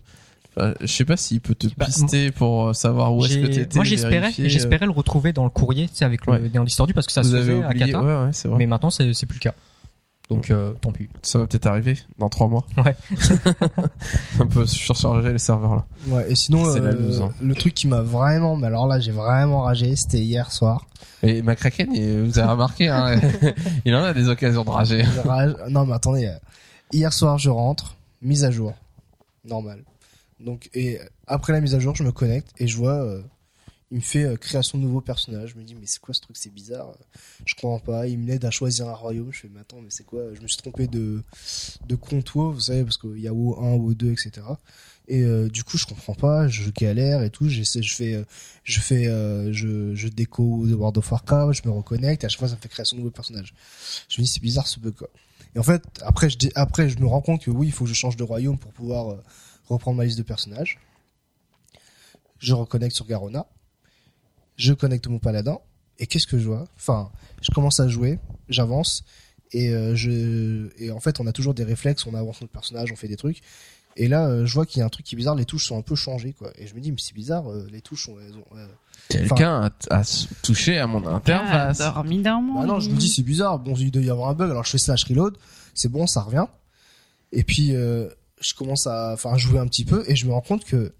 enfin, 0.56 0.72
je 0.80 0.86
sais 0.86 1.04
pas 1.04 1.16
s'il 1.16 1.40
peut 1.40 1.54
te 1.56 1.66
Bah, 1.76 1.86
pister 1.86 2.30
pour 2.30 2.68
euh, 2.68 2.72
savoir 2.72 3.14
où 3.14 3.24
est-ce 3.26 3.38
que 3.38 3.46
t'étais. 3.46 3.74
Moi, 3.76 3.84
j'espérais, 3.84 4.20
vérifier, 4.20 4.44
euh, 4.46 4.48
j'espérais 4.48 4.86
le 4.86 4.92
retrouver 4.92 5.32
dans 5.32 5.44
le 5.44 5.50
courrier, 5.50 5.88
tu 5.88 5.96
sais, 5.96 6.04
avec 6.04 6.24
le 6.26 6.32
Ouais. 6.32 6.38
néant 6.48 6.62
distordu 6.64 6.94
parce 6.94 7.08
que 7.08 7.12
ça 7.12 7.22
Vous 7.22 7.28
se 7.30 7.36
faisait 7.36 7.62
à. 7.62 7.74
Kata. 7.74 8.02
Ouais, 8.02 8.24
ouais, 8.26 8.32
c'est 8.32 8.46
vrai. 8.48 8.56
Mais 8.58 8.66
maintenant, 8.66 8.90
c'est 8.90 9.12
c'est 9.12 9.26
plus 9.26 9.38
le 9.38 9.42
cas. 9.42 9.54
Donc 10.34 10.50
euh, 10.50 10.72
tant 10.80 10.92
pis. 10.92 11.08
Ça 11.22 11.38
va 11.38 11.46
peut-être 11.46 11.66
arriver 11.66 11.98
dans 12.18 12.28
trois 12.28 12.48
mois. 12.48 12.64
Ouais. 12.84 12.94
Un 14.40 14.46
peu 14.46 14.66
surcharger 14.66 15.32
les 15.32 15.38
serveurs 15.38 15.76
là. 15.76 15.86
Ouais, 16.08 16.30
et 16.30 16.34
sinon, 16.34 16.72
C'est 16.72 16.80
la 16.80 16.90
euh, 16.90 17.22
hein. 17.22 17.32
le 17.40 17.54
truc 17.54 17.74
qui 17.74 17.86
m'a 17.88 18.00
vraiment, 18.02 18.56
mais 18.56 18.66
alors 18.66 18.86
là, 18.86 19.00
j'ai 19.00 19.12
vraiment 19.12 19.62
ragé, 19.62 19.94
c'était 19.96 20.18
hier 20.20 20.50
soir. 20.52 20.86
Et 21.22 21.42
McCracken, 21.42 21.92
il- 21.94 22.22
vous 22.24 22.38
avez 22.38 22.50
remarqué, 22.50 22.88
hein, 22.88 23.18
il 23.84 23.94
en 23.94 24.02
a 24.02 24.12
des 24.12 24.28
occasions 24.28 24.64
de 24.64 24.70
rager. 24.70 25.02
Rage- 25.24 25.56
Non, 25.70 25.86
mais 25.86 25.94
attendez, 25.94 26.26
euh, 26.26 26.36
hier 26.92 27.12
soir, 27.12 27.38
je 27.38 27.50
rentre, 27.50 27.96
mise 28.22 28.44
à 28.44 28.50
jour, 28.50 28.74
normal. 29.44 29.84
Donc, 30.40 30.68
et 30.74 30.98
après 31.26 31.52
la 31.52 31.60
mise 31.60 31.74
à 31.74 31.78
jour, 31.78 31.94
je 31.94 32.02
me 32.02 32.12
connecte 32.12 32.48
et 32.58 32.66
je 32.66 32.76
vois, 32.76 33.02
euh, 33.04 33.22
il 33.94 33.98
me 33.98 34.02
fait 34.02 34.24
euh, 34.24 34.36
création 34.36 34.76
de 34.76 34.82
nouveau 34.82 35.00
personnage. 35.00 35.50
Je 35.50 35.56
me 35.56 35.62
dis, 35.62 35.76
mais 35.76 35.86
c'est 35.86 36.00
quoi 36.00 36.12
ce 36.12 36.20
truc, 36.20 36.36
c'est 36.36 36.52
bizarre. 36.52 36.92
Je 37.46 37.54
comprends 37.54 37.78
pas. 37.78 38.08
Il 38.08 38.18
m'aide 38.18 38.44
à 38.44 38.50
choisir 38.50 38.88
un 38.88 38.94
royaume. 38.94 39.32
Je 39.32 39.40
fais, 39.40 39.48
mais 39.48 39.60
attends, 39.60 39.80
mais 39.80 39.90
c'est 39.90 40.04
quoi? 40.04 40.34
Je 40.34 40.40
me 40.40 40.48
suis 40.48 40.56
trompé 40.56 40.88
de 40.88 41.22
de 41.86 41.94
compte 41.94 42.28
vous 42.34 42.58
savez, 42.60 42.82
parce 42.82 42.98
qu'il 42.98 43.20
y 43.20 43.28
a 43.28 43.32
WoW 43.32 43.56
1, 43.58 43.74
WoW 43.76 43.94
2, 43.94 44.10
etc. 44.10 44.42
Et 45.06 45.22
euh, 45.22 45.48
du 45.48 45.64
coup, 45.64 45.78
je 45.78 45.86
comprends 45.86 46.14
pas, 46.14 46.48
je 46.48 46.70
galère 46.70 47.22
et 47.22 47.30
tout. 47.30 47.48
J'essaie, 47.48 47.82
je 47.82 47.94
fais, 47.94 48.14
euh, 48.14 48.24
je 48.64 48.80
fais, 48.80 49.06
euh, 49.06 49.52
je, 49.52 49.94
je 49.94 50.08
déco 50.08 50.66
de 50.66 50.74
World 50.74 50.98
of 50.98 51.10
Warcraft, 51.12 51.62
je 51.62 51.68
me 51.68 51.74
reconnecte. 51.74 52.24
À 52.24 52.28
chaque 52.28 52.40
fois, 52.40 52.48
ça 52.48 52.56
me 52.56 52.60
fait 52.60 52.68
création 52.68 52.96
de 52.96 53.02
nouveau 53.02 53.12
personnage. 53.12 53.54
Je 54.08 54.20
me 54.20 54.24
dis, 54.24 54.32
c'est 54.32 54.42
bizarre 54.42 54.66
ce 54.66 54.80
bug. 54.80 54.94
Quoi. 54.94 55.10
Et 55.54 55.58
en 55.58 55.62
fait, 55.62 55.82
après, 56.02 56.30
je 56.30 56.36
après, 56.54 56.88
je 56.88 56.98
me 56.98 57.06
rends 57.06 57.20
compte 57.20 57.42
que 57.42 57.50
oui, 57.50 57.68
il 57.68 57.72
faut 57.72 57.84
que 57.84 57.90
je 57.90 57.94
change 57.94 58.16
de 58.16 58.24
royaume 58.24 58.58
pour 58.58 58.72
pouvoir 58.72 59.12
euh, 59.12 59.22
reprendre 59.66 59.98
ma 59.98 60.04
liste 60.04 60.18
de 60.18 60.22
personnages. 60.22 60.80
Je 62.38 62.54
reconnecte 62.54 62.96
sur 62.96 63.06
Garona. 63.06 63.46
Je 64.56 64.72
connecte 64.72 65.06
mon 65.06 65.18
paladin. 65.18 65.58
Et 65.98 66.06
qu'est-ce 66.06 66.26
que 66.26 66.38
je 66.38 66.46
vois? 66.46 66.66
Enfin, 66.76 67.10
je 67.40 67.50
commence 67.52 67.78
à 67.80 67.88
jouer, 67.88 68.18
j'avance. 68.48 69.04
Et, 69.52 69.70
euh, 69.70 69.94
je, 69.94 70.68
et 70.78 70.90
en 70.90 70.98
fait, 70.98 71.20
on 71.20 71.26
a 71.26 71.32
toujours 71.32 71.54
des 71.54 71.62
réflexes, 71.62 72.06
on 72.06 72.14
avance 72.14 72.40
notre 72.40 72.52
personnage, 72.52 72.90
on 72.90 72.96
fait 72.96 73.08
des 73.08 73.16
trucs. 73.16 73.40
Et 73.96 74.08
là, 74.08 74.26
euh, 74.26 74.44
je 74.44 74.54
vois 74.54 74.66
qu'il 74.66 74.80
y 74.80 74.82
a 74.82 74.86
un 74.86 74.88
truc 74.88 75.06
qui 75.06 75.14
est 75.14 75.18
bizarre, 75.18 75.36
les 75.36 75.44
touches 75.44 75.68
sont 75.68 75.78
un 75.78 75.82
peu 75.82 75.94
changées, 75.94 76.32
quoi. 76.32 76.50
Et 76.58 76.66
je 76.66 76.74
me 76.74 76.80
dis, 76.80 76.90
mais 76.90 76.98
c'est 76.98 77.14
bizarre, 77.14 77.48
euh, 77.48 77.68
les 77.70 77.80
touches 77.80 78.06
sont, 78.06 78.16
elles 78.18 78.34
ont, 78.34 78.56
euh, 78.56 78.66
Quelqu'un 79.08 79.70
a, 79.90 80.00
a 80.00 80.02
touché 80.42 80.78
à 80.78 80.86
mon 80.86 81.06
interface. 81.06 81.80
Ah, 81.80 81.92
dormi 81.94 82.22
dans 82.22 82.40
mon 82.40 82.60
Bah 82.60 82.66
non, 82.66 82.80
je 82.80 82.90
me 82.90 82.96
dis 82.96 83.08
c'est 83.08 83.22
bizarre. 83.22 83.58
Bon, 83.58 83.74
il 83.76 83.90
doit 83.90 84.02
y 84.02 84.10
avoir 84.10 84.30
un 84.30 84.34
bug. 84.34 84.50
Alors 84.50 84.64
je 84.64 84.70
fais 84.70 84.78
slash 84.78 85.04
reload, 85.04 85.36
c'est 85.74 85.90
bon, 85.90 86.06
ça 86.06 86.22
revient. 86.22 86.46
Et 87.30 87.44
puis 87.44 87.76
euh, 87.76 88.08
je 88.40 88.54
commence 88.54 88.86
à, 88.86 89.12
enfin, 89.12 89.36
jouer 89.36 89.58
un 89.58 89.66
petit 89.66 89.84
peu 89.84 90.04
et 90.08 90.16
je 90.16 90.26
me 90.26 90.32
rends 90.32 90.40
compte 90.40 90.64
que, 90.64 90.92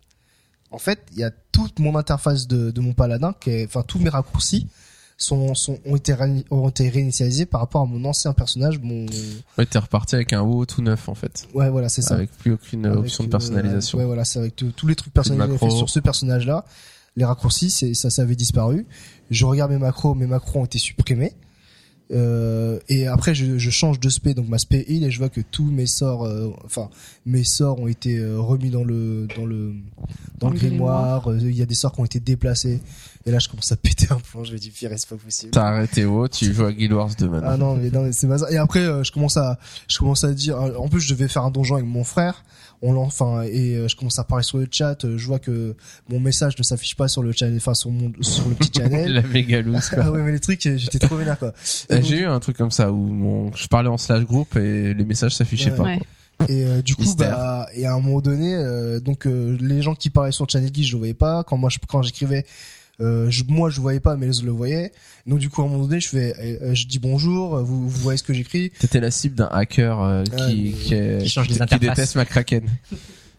en 0.74 0.78
fait, 0.78 1.00
il 1.12 1.18
y 1.18 1.24
a 1.24 1.30
toute 1.52 1.78
mon 1.78 1.96
interface 1.96 2.46
de, 2.48 2.70
de 2.70 2.80
mon 2.80 2.92
paladin, 2.92 3.32
qui 3.40 3.50
est, 3.50 3.64
enfin, 3.66 3.82
tous 3.86 3.98
mes 3.98 4.08
raccourcis 4.10 4.66
sont, 5.16 5.54
sont 5.54 5.78
ont 5.86 5.94
été 5.94 6.14
ont 6.50 6.68
été 6.68 6.88
réinitialisés 6.88 7.46
par 7.46 7.60
rapport 7.60 7.82
à 7.82 7.86
mon 7.86 8.04
ancien 8.04 8.32
personnage. 8.32 8.80
Mon, 8.80 9.06
Ouais, 9.56 9.64
t'es 9.66 9.78
reparti 9.78 10.16
avec 10.16 10.32
un 10.32 10.42
WoW 10.42 10.66
tout 10.66 10.82
neuf 10.82 11.08
en 11.08 11.14
fait, 11.14 11.46
ouais, 11.54 11.70
voilà, 11.70 11.88
c'est 11.88 12.02
ça. 12.02 12.14
avec 12.14 12.30
plus 12.32 12.52
aucune 12.54 12.84
Avec, 12.86 12.98
option 12.98 13.22
de 13.24 13.28
euh, 13.28 13.30
personnalisation. 13.30 13.98
ouais, 13.98 14.04
voilà, 14.04 14.24
c'est 14.24 14.40
avec 14.40 14.56
tous 14.56 14.86
les 14.86 14.96
trucs 14.96 15.14
personnalisés 15.14 15.58
faits 15.58 15.70
sur 15.70 15.88
ce 15.88 16.00
personnage-là. 16.00 16.64
Les 17.16 17.24
raccourcis, 17.24 17.70
ça, 17.70 18.10
ça 18.10 18.22
avait 18.22 18.34
disparu. 18.34 18.86
Je 19.30 19.44
regarde 19.46 19.70
mes 19.70 19.78
macros, 19.78 20.16
mes 20.16 20.26
macros 20.26 20.58
ont 20.60 20.64
été 20.64 20.78
supprimés. 20.80 21.32
Euh, 22.12 22.78
et 22.88 23.06
après, 23.06 23.34
je, 23.34 23.58
je 23.58 23.70
change 23.70 23.98
de 23.98 24.08
spé, 24.08 24.34
donc 24.34 24.48
ma 24.48 24.58
spé 24.58 24.84
heal, 24.88 25.04
et 25.04 25.10
je 25.10 25.18
vois 25.18 25.30
que 25.30 25.40
tous 25.40 25.70
mes 25.70 25.86
sorts, 25.86 26.26
euh, 26.26 26.52
enfin 26.64 26.90
mes 27.24 27.44
sorts 27.44 27.80
ont 27.80 27.88
été 27.88 28.18
euh, 28.18 28.38
remis 28.38 28.70
dans 28.70 28.84
le 28.84 29.26
dans 29.36 29.46
le 29.46 29.72
dans 30.38 30.48
le 30.50 30.54
le 30.54 30.60
grimoire. 30.60 31.30
Euh, 31.30 31.38
Il 31.40 31.56
y 31.56 31.62
a 31.62 31.66
des 31.66 31.74
sorts 31.74 31.92
qui 31.92 32.00
ont 32.00 32.04
été 32.04 32.20
déplacés. 32.20 32.80
Et 33.26 33.30
là, 33.30 33.38
je 33.38 33.48
commence 33.48 33.72
à 33.72 33.76
péter 33.76 34.06
un 34.10 34.16
plomb. 34.18 34.44
Je 34.44 34.52
me 34.52 34.58
dis, 34.58 34.70
pire, 34.70 34.90
c'est 34.96 35.08
pas 35.08 35.16
possible. 35.16 35.52
T'as 35.52 35.64
arrêté 35.68 36.04
WoW, 36.04 36.28
tu 36.28 36.52
joues 36.52 36.66
à 36.66 36.72
Guild 36.72 36.92
Wars 36.92 37.10
2 37.18 37.28
maintenant. 37.28 37.48
Ah 37.50 37.56
non, 37.56 37.74
mais 37.76 37.90
non, 37.90 38.02
mais 38.02 38.12
c'est. 38.12 38.28
Et 38.50 38.58
après, 38.58 38.80
euh, 38.80 39.02
je 39.02 39.10
commence 39.10 39.38
à, 39.38 39.58
je 39.88 39.98
commence 39.98 40.24
à 40.24 40.34
dire. 40.34 40.58
En 40.78 40.88
plus, 40.88 41.00
je 41.00 41.14
devais 41.14 41.28
faire 41.28 41.44
un 41.44 41.50
donjon 41.50 41.76
avec 41.76 41.86
mon 41.86 42.04
frère. 42.04 42.44
On 42.86 42.96
enfin, 42.98 43.42
et 43.42 43.76
euh, 43.76 43.88
je 43.88 43.96
commence 43.96 44.18
à 44.18 44.24
parler 44.24 44.44
sur 44.44 44.58
le 44.58 44.68
chat. 44.70 45.04
euh, 45.04 45.16
Je 45.16 45.26
vois 45.26 45.38
que 45.38 45.74
mon 46.10 46.20
message 46.20 46.58
ne 46.58 46.62
s'affiche 46.62 46.94
pas 46.96 47.08
sur 47.08 47.22
le 47.22 47.32
channel, 47.32 47.56
enfin 47.56 47.72
sur 47.74 47.90
mon, 47.90 48.12
sur 48.20 48.46
le 48.48 48.54
petit 48.54 48.70
channel. 48.78 49.12
La 49.14 49.22
méga 49.22 49.62
loose, 49.62 49.90
ah 49.96 50.10
ouais, 50.10 50.20
mais 50.22 50.32
les 50.32 50.40
trucs, 50.40 50.66
euh, 50.66 50.76
j'étais 50.76 50.98
trop 50.98 51.16
vénère 51.16 51.38
quoi. 51.38 51.54
Donc- 51.90 52.02
J'ai 52.02 52.18
eu 52.18 52.26
un 52.26 52.38
truc 52.40 52.56
comme 52.58 52.70
ça 52.70 52.92
où 52.92 52.96
mon... 52.96 53.52
je 53.54 53.66
parlais 53.68 53.88
en 53.88 53.96
slash 53.96 54.24
groupe 54.24 54.56
et 54.56 54.92
les 54.94 55.04
messages 55.04 55.34
s'affichaient 55.34 55.70
Ouais. 55.70 55.76
pas. 55.76 55.82
Ouais. 55.84 56.00
Et 56.48 56.64
euh, 56.66 56.82
du 56.82 56.94
coup, 56.96 57.02
Mystère. 57.02 57.30
bah, 57.36 57.68
et 57.74 57.86
à 57.86 57.94
un 57.94 58.00
moment 58.00 58.20
donné, 58.20 58.54
euh, 58.54 58.98
donc 59.00 59.26
euh, 59.26 59.56
les 59.60 59.80
gens 59.82 59.94
qui 59.94 60.10
parlaient 60.10 60.32
sur 60.32 60.44
le 60.44 60.50
channel 60.50 60.68
Geek, 60.74 60.84
je 60.84 60.92
le 60.92 60.98
voyais 60.98 61.14
pas. 61.14 61.44
Quand 61.44 61.56
moi, 61.56 61.70
je, 61.70 61.78
quand 61.88 62.02
j'écrivais, 62.02 62.44
euh, 63.00 63.28
je, 63.30 63.44
moi, 63.48 63.70
je 63.70 63.80
voyais 63.80 64.00
pas, 64.00 64.16
mais 64.16 64.26
les 64.26 64.36
autres 64.38 64.46
le 64.46 64.52
voyaient. 64.52 64.92
Donc 65.26 65.38
du 65.40 65.48
coup, 65.50 65.62
à 65.62 65.64
un 65.64 65.68
moment 65.68 65.84
donné, 65.84 66.00
je 66.00 66.08
fais, 66.08 66.34
euh, 66.38 66.70
euh, 66.70 66.74
je 66.74 66.86
dis 66.86 66.98
bonjour. 66.98 67.58
Vous, 67.62 67.88
vous 67.88 68.00
voyez 68.00 68.18
ce 68.18 68.22
que 68.22 68.32
j'écris? 68.34 68.70
T'étais 68.78 69.00
la 69.00 69.10
cible 69.10 69.34
d'un 69.34 69.48
hacker 69.50 70.00
euh, 70.02 70.22
Ouais, 70.22 70.36
qui, 70.52 70.62
mais- 70.64 70.70
qui, 70.72 70.94
est- 70.94 71.18
Qui 71.22 71.28
change 71.28 71.48
déteste 71.48 72.16
McCracken. 72.16 72.68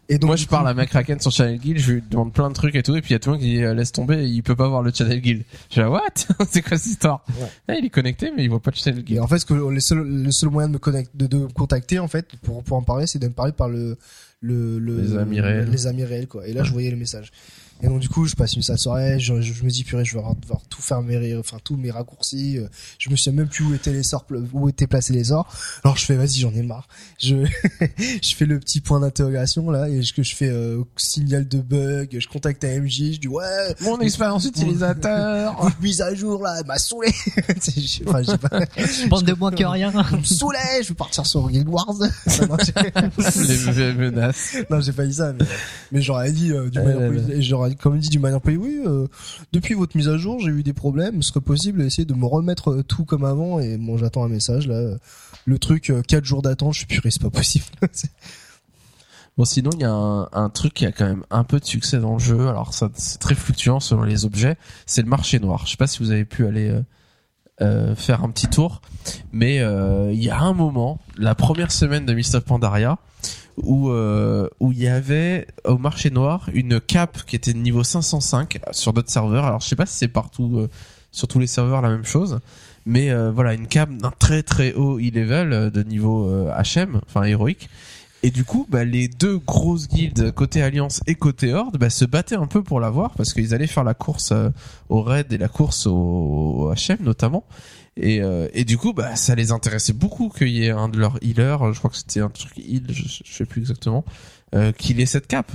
Et 0.07 0.19
donc, 0.19 0.27
Moi, 0.27 0.35
je 0.35 0.43
coup- 0.43 0.51
parle 0.51 0.67
à 0.67 0.75
McCracken 0.75 1.19
sur 1.19 1.31
Channel 1.31 1.57
Guild, 1.57 1.79
je 1.79 1.93
lui 1.93 2.03
demande 2.11 2.31
plein 2.31 2.47
de 2.49 2.53
trucs 2.53 2.75
et 2.75 2.83
tout, 2.83 2.95
et 2.95 3.01
puis 3.01 3.09
il 3.09 3.13
y 3.13 3.15
a 3.15 3.19
tout 3.19 3.31
le 3.31 3.37
monde 3.37 3.43
qui 3.43 3.55
dit 3.55 3.63
euh, 3.63 3.73
laisse 3.73 3.91
tomber, 3.91 4.23
il 4.29 4.43
peut 4.43 4.55
pas 4.55 4.67
voir 4.67 4.83
le 4.83 4.91
Channel 4.93 5.19
Guild. 5.19 5.43
Je 5.71 5.75
dis 5.75 5.81
ah, 5.81 5.89
what? 5.89 6.01
C'est 6.51 6.61
quoi 6.61 6.77
cette 6.77 6.91
histoire? 6.91 7.25
Ouais. 7.29 7.47
Ah, 7.69 7.73
Il 7.79 7.85
est 7.85 7.89
connecté, 7.89 8.31
mais 8.37 8.43
il 8.43 8.49
voit 8.51 8.59
pas 8.59 8.69
le 8.69 8.77
Channel 8.77 8.99
Et 8.99 9.03
Guild. 9.03 9.21
en 9.21 9.27
fait, 9.27 9.39
ce 9.39 9.45
que 9.45 9.55
le 9.55 9.79
seul, 9.79 9.97
le 10.07 10.31
seul 10.31 10.51
moyen 10.51 10.67
de 10.67 10.73
me 10.73 10.77
connecter, 10.77 11.09
de, 11.15 11.25
de 11.25 11.37
me 11.39 11.47
contacter, 11.47 11.97
en 11.97 12.07
fait, 12.07 12.27
pour, 12.43 12.61
pour 12.63 12.77
en 12.77 12.83
parler, 12.83 13.07
c'est 13.07 13.17
de 13.17 13.27
me 13.27 13.33
parler 13.33 13.51
par 13.53 13.67
le, 13.67 13.97
le, 14.41 14.77
le 14.77 15.01
Les 15.01 15.17
amis 15.17 15.39
réels. 15.41 15.69
les 15.71 15.87
amis 15.87 16.03
réels, 16.03 16.27
quoi. 16.27 16.47
Et 16.47 16.53
là, 16.53 16.63
je 16.63 16.71
voyais 16.71 16.91
le 16.91 16.97
message. 16.97 17.31
Et 17.81 17.87
donc, 17.87 17.99
du 17.99 18.09
coup, 18.09 18.25
je 18.25 18.35
passe 18.35 18.53
une 18.55 18.61
sale 18.61 18.77
soirée, 18.79 19.19
je, 19.19 19.41
je, 19.41 19.53
je 19.53 19.63
me 19.63 19.69
dis, 19.69 19.83
purée, 19.83 20.05
je 20.05 20.17
vais 20.17 20.23
devoir 20.41 20.61
tout 20.69 20.81
faire 20.81 21.01
mes, 21.01 21.35
enfin, 21.37 21.57
tous 21.63 21.75
mes 21.75 21.91
raccourcis, 21.91 22.57
euh, 22.57 22.67
je 22.99 23.09
me 23.09 23.15
souviens 23.15 23.33
même 23.41 23.49
plus 23.49 23.65
où 23.65 23.73
étaient 23.75 23.91
les 23.91 24.03
sorts, 24.03 24.25
où 24.53 24.69
étaient 24.69 24.87
placés 24.87 25.13
les 25.13 25.25
sorts. 25.25 25.47
Alors, 25.83 25.97
je 25.97 26.05
fais, 26.05 26.15
vas-y, 26.15 26.39
j'en 26.39 26.53
ai 26.53 26.61
marre. 26.63 26.87
Je, 27.19 27.45
je 28.21 28.35
fais 28.35 28.45
le 28.45 28.59
petit 28.59 28.79
point 28.81 28.99
d'interrogation, 29.01 29.69
là, 29.69 29.89
et 29.89 30.01
je, 30.01 30.13
que 30.13 30.23
je 30.23 30.35
fais, 30.35 30.49
euh, 30.49 30.83
signal 30.95 31.47
de 31.47 31.59
bug, 31.59 32.17
je 32.17 32.27
contacte 32.27 32.63
AMJ, 32.63 33.13
je 33.13 33.19
dis, 33.19 33.27
ouais, 33.27 33.75
Mon 33.81 33.99
expérience 33.99 34.45
utilisateur 34.45 35.69
mise 35.81 36.01
à 36.01 36.15
jour, 36.15 36.41
là, 36.41 36.55
elle 36.59 36.65
m'a 36.65 36.77
saoulé. 36.77 37.09
Je- 37.75 38.07
enfin, 38.07 38.21
je 38.23 38.35
pas. 38.35 38.59
Bande 39.09 39.23
de 39.25 39.33
moins 39.33 39.51
que 39.51 39.63
rien. 39.63 39.91
me 39.91 40.23
saoulait, 40.23 40.81
je 40.81 40.89
veux 40.89 40.95
partir 40.95 41.25
sur 41.25 41.47
Guild 41.49 41.67
Wars. 41.67 41.93
Les 43.77 43.93
menaces. 43.93 44.55
non, 44.69 44.79
j'ai 44.81 44.91
pas 44.91 45.05
dit 45.05 45.13
ça, 45.13 45.33
mais, 45.33 45.45
mais 45.91 46.01
j'aurais 46.01 46.31
dit 46.31 46.51
euh, 46.51 46.69
du 46.69 46.79
ouais, 46.79 47.41
comme 47.73 47.97
dit 47.97 48.09
du 48.09 48.19
manière 48.19 48.41
poli, 48.41 48.57
oui, 48.57 48.81
euh, 48.85 49.07
depuis 49.51 49.73
votre 49.73 49.97
mise 49.97 50.07
à 50.07 50.17
jour, 50.17 50.39
j'ai 50.39 50.51
eu 50.51 50.63
des 50.63 50.73
problèmes, 50.73 51.21
ce 51.21 51.29
serait 51.29 51.41
possible 51.41 51.81
d'essayer 51.81 52.05
de 52.05 52.13
me 52.13 52.25
remettre 52.25 52.71
euh, 52.71 52.83
tout 52.83 53.05
comme 53.05 53.25
avant 53.25 53.59
et 53.59 53.77
bon, 53.77 53.97
j'attends 53.97 54.23
un 54.23 54.29
message 54.29 54.67
là, 54.67 54.75
euh, 54.75 54.97
le 55.45 55.59
truc 55.59 55.91
4 56.07 56.23
jours 56.23 56.41
d'attente, 56.41 56.73
je 56.73 56.79
suis 56.79 56.87
purée, 56.87 57.11
c'est 57.11 57.21
pas 57.21 57.29
possible. 57.29 57.65
Bon, 59.37 59.43
sinon, 59.43 59.71
il 59.73 59.81
y 59.81 59.83
a 59.83 59.91
un, 59.91 60.49
truc 60.49 60.73
qui 60.73 60.85
a 60.85 60.93
quand 60.93 61.07
même 61.07 61.25
un 61.29 61.43
peu 61.43 61.59
de 61.59 61.65
succès 61.65 61.99
dans 61.99 62.13
le 62.13 62.19
jeu. 62.19 62.47
Alors, 62.47 62.73
ça, 62.73 62.89
c'est 62.93 63.19
très 63.19 63.35
fluctuant 63.35 63.81
selon 63.81 64.03
les 64.03 64.23
objets. 64.23 64.55
C'est 64.85 65.01
le 65.01 65.09
marché 65.09 65.39
noir. 65.39 65.65
Je 65.65 65.71
sais 65.71 65.77
pas 65.77 65.87
si 65.87 65.99
vous 65.99 66.11
avez 66.11 66.23
pu 66.23 66.47
aller 66.47 66.69
euh, 66.69 66.81
euh, 67.61 67.95
faire 67.95 68.23
un 68.23 68.29
petit 68.29 68.47
tour, 68.47 68.81
mais 69.31 69.59
euh, 69.59 70.11
il 70.11 70.21
y 70.21 70.29
a 70.29 70.39
un 70.39 70.51
moment, 70.51 70.99
la 71.17 71.35
première 71.35 71.71
semaine 71.71 72.05
de 72.05 72.13
Mist 72.13 72.35
of 72.35 72.43
Pandaria, 72.43 72.97
où 73.57 73.89
euh, 73.89 74.49
où 74.59 74.71
il 74.71 74.79
y 74.79 74.87
avait 74.87 75.47
au 75.63 75.77
marché 75.77 76.09
noir 76.09 76.49
une 76.53 76.79
cape 76.79 77.23
qui 77.25 77.35
était 77.35 77.53
de 77.53 77.59
niveau 77.59 77.83
505 77.83 78.59
sur 78.71 78.93
d'autres 78.93 79.11
serveurs. 79.11 79.45
Alors, 79.45 79.61
je 79.61 79.67
sais 79.67 79.75
pas 79.75 79.85
si 79.85 79.97
c'est 79.97 80.07
partout 80.07 80.57
euh, 80.57 80.69
sur 81.11 81.27
tous 81.27 81.39
les 81.39 81.47
serveurs 81.47 81.81
la 81.81 81.89
même 81.89 82.05
chose. 82.05 82.39
Mais 82.85 83.09
euh, 83.09 83.31
voilà, 83.31 83.53
une 83.53 83.67
cape 83.67 83.91
d'un 83.91 84.11
très 84.11 84.43
très 84.43 84.73
haut 84.73 84.99
e-level 84.99 85.53
euh, 85.53 85.69
de 85.69 85.83
niveau 85.83 86.29
HM, 86.51 87.01
enfin 87.07 87.23
héroïque. 87.23 87.69
Et 88.25 88.31
du 88.31 88.43
coup, 88.43 88.65
bah, 88.67 88.83
les 88.83 89.07
deux 89.07 89.37
grosses 89.37 89.87
guildes 89.87 90.31
côté 90.31 90.63
Alliance 90.63 90.99
et 91.05 91.13
côté 91.13 91.53
Horde 91.53 91.77
bah, 91.77 91.91
se 91.91 92.05
battaient 92.05 92.35
un 92.35 92.47
peu 92.47 92.63
pour 92.63 92.79
l'avoir 92.79 93.13
parce 93.13 93.33
qu'ils 93.33 93.53
allaient 93.53 93.67
faire 93.67 93.83
la 93.83 93.93
course 93.93 94.31
euh, 94.31 94.49
au 94.89 95.03
raid 95.03 95.31
et 95.31 95.37
la 95.37 95.47
course 95.47 95.85
au, 95.85 96.73
HM 96.73 97.03
notamment. 97.03 97.45
Et, 97.97 98.23
euh, 98.23 98.47
et 98.55 98.65
du 98.65 98.79
coup, 98.79 98.93
bah, 98.93 99.15
ça 99.15 99.35
les 99.35 99.51
intéressait 99.51 99.93
beaucoup 99.93 100.29
qu'il 100.29 100.47
y 100.47 100.65
ait 100.65 100.71
un 100.71 100.89
de 100.89 100.97
leurs 100.97 101.23
healers, 101.23 101.71
je 101.71 101.77
crois 101.77 101.91
que 101.91 101.97
c'était 101.97 102.21
un 102.21 102.29
truc 102.29 102.57
heal, 102.57 102.87
je, 102.89 103.03
je 103.23 103.31
sais 103.31 103.45
plus 103.45 103.61
exactement, 103.61 104.03
euh, 104.55 104.71
qu'il 104.71 104.99
ait 104.99 105.05
cette 105.05 105.27
cape. 105.27 105.51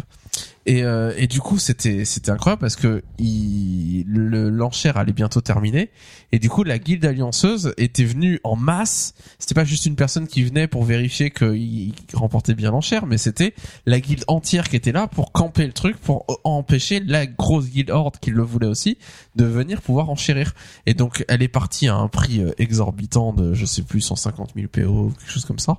Et, 0.66 0.84
euh, 0.84 1.12
et 1.16 1.26
du 1.26 1.40
coup, 1.40 1.58
c'était 1.58 2.04
c'était 2.04 2.30
incroyable 2.30 2.60
parce 2.60 2.76
que 2.76 3.02
le 3.18 4.50
l'enchère 4.50 4.98
allait 4.98 5.12
bientôt 5.12 5.40
terminer. 5.40 5.90
Et 6.32 6.38
du 6.38 6.48
coup, 6.48 6.64
la 6.64 6.78
guilde 6.78 7.04
allianceuse 7.04 7.74
était 7.76 8.04
venue 8.04 8.40
en 8.44 8.56
masse. 8.56 9.14
C'était 9.38 9.54
pas 9.54 9.64
juste 9.64 9.86
une 9.86 9.96
personne 9.96 10.28
qui 10.28 10.42
venait 10.42 10.68
pour 10.68 10.84
vérifier 10.84 11.30
qu'il 11.30 11.92
remportait 12.12 12.54
bien 12.54 12.70
l'enchère, 12.70 13.06
mais 13.06 13.18
c'était 13.18 13.54
la 13.86 14.00
guilde 14.00 14.24
entière 14.28 14.68
qui 14.68 14.76
était 14.76 14.92
là 14.92 15.06
pour 15.08 15.32
camper 15.32 15.66
le 15.66 15.72
truc, 15.72 15.96
pour 15.96 16.26
empêcher 16.44 17.00
la 17.00 17.26
grosse 17.26 17.68
guilde 17.68 17.90
horde 17.90 18.18
qui 18.20 18.30
le 18.30 18.42
voulait 18.42 18.66
aussi 18.66 18.98
de 19.36 19.44
venir 19.44 19.80
pouvoir 19.80 20.10
enchérir. 20.10 20.54
Et 20.86 20.94
donc, 20.94 21.24
elle 21.28 21.42
est 21.42 21.48
partie 21.48 21.88
à 21.88 21.96
un 21.96 22.08
prix 22.08 22.40
euh, 22.40 22.52
exorbitant 22.58 23.32
de, 23.32 23.54
je 23.54 23.64
sais 23.64 23.82
plus, 23.82 24.00
150 24.00 24.52
000 24.54 24.68
PO, 24.68 25.12
quelque 25.18 25.32
chose 25.32 25.44
comme 25.44 25.58
ça. 25.58 25.78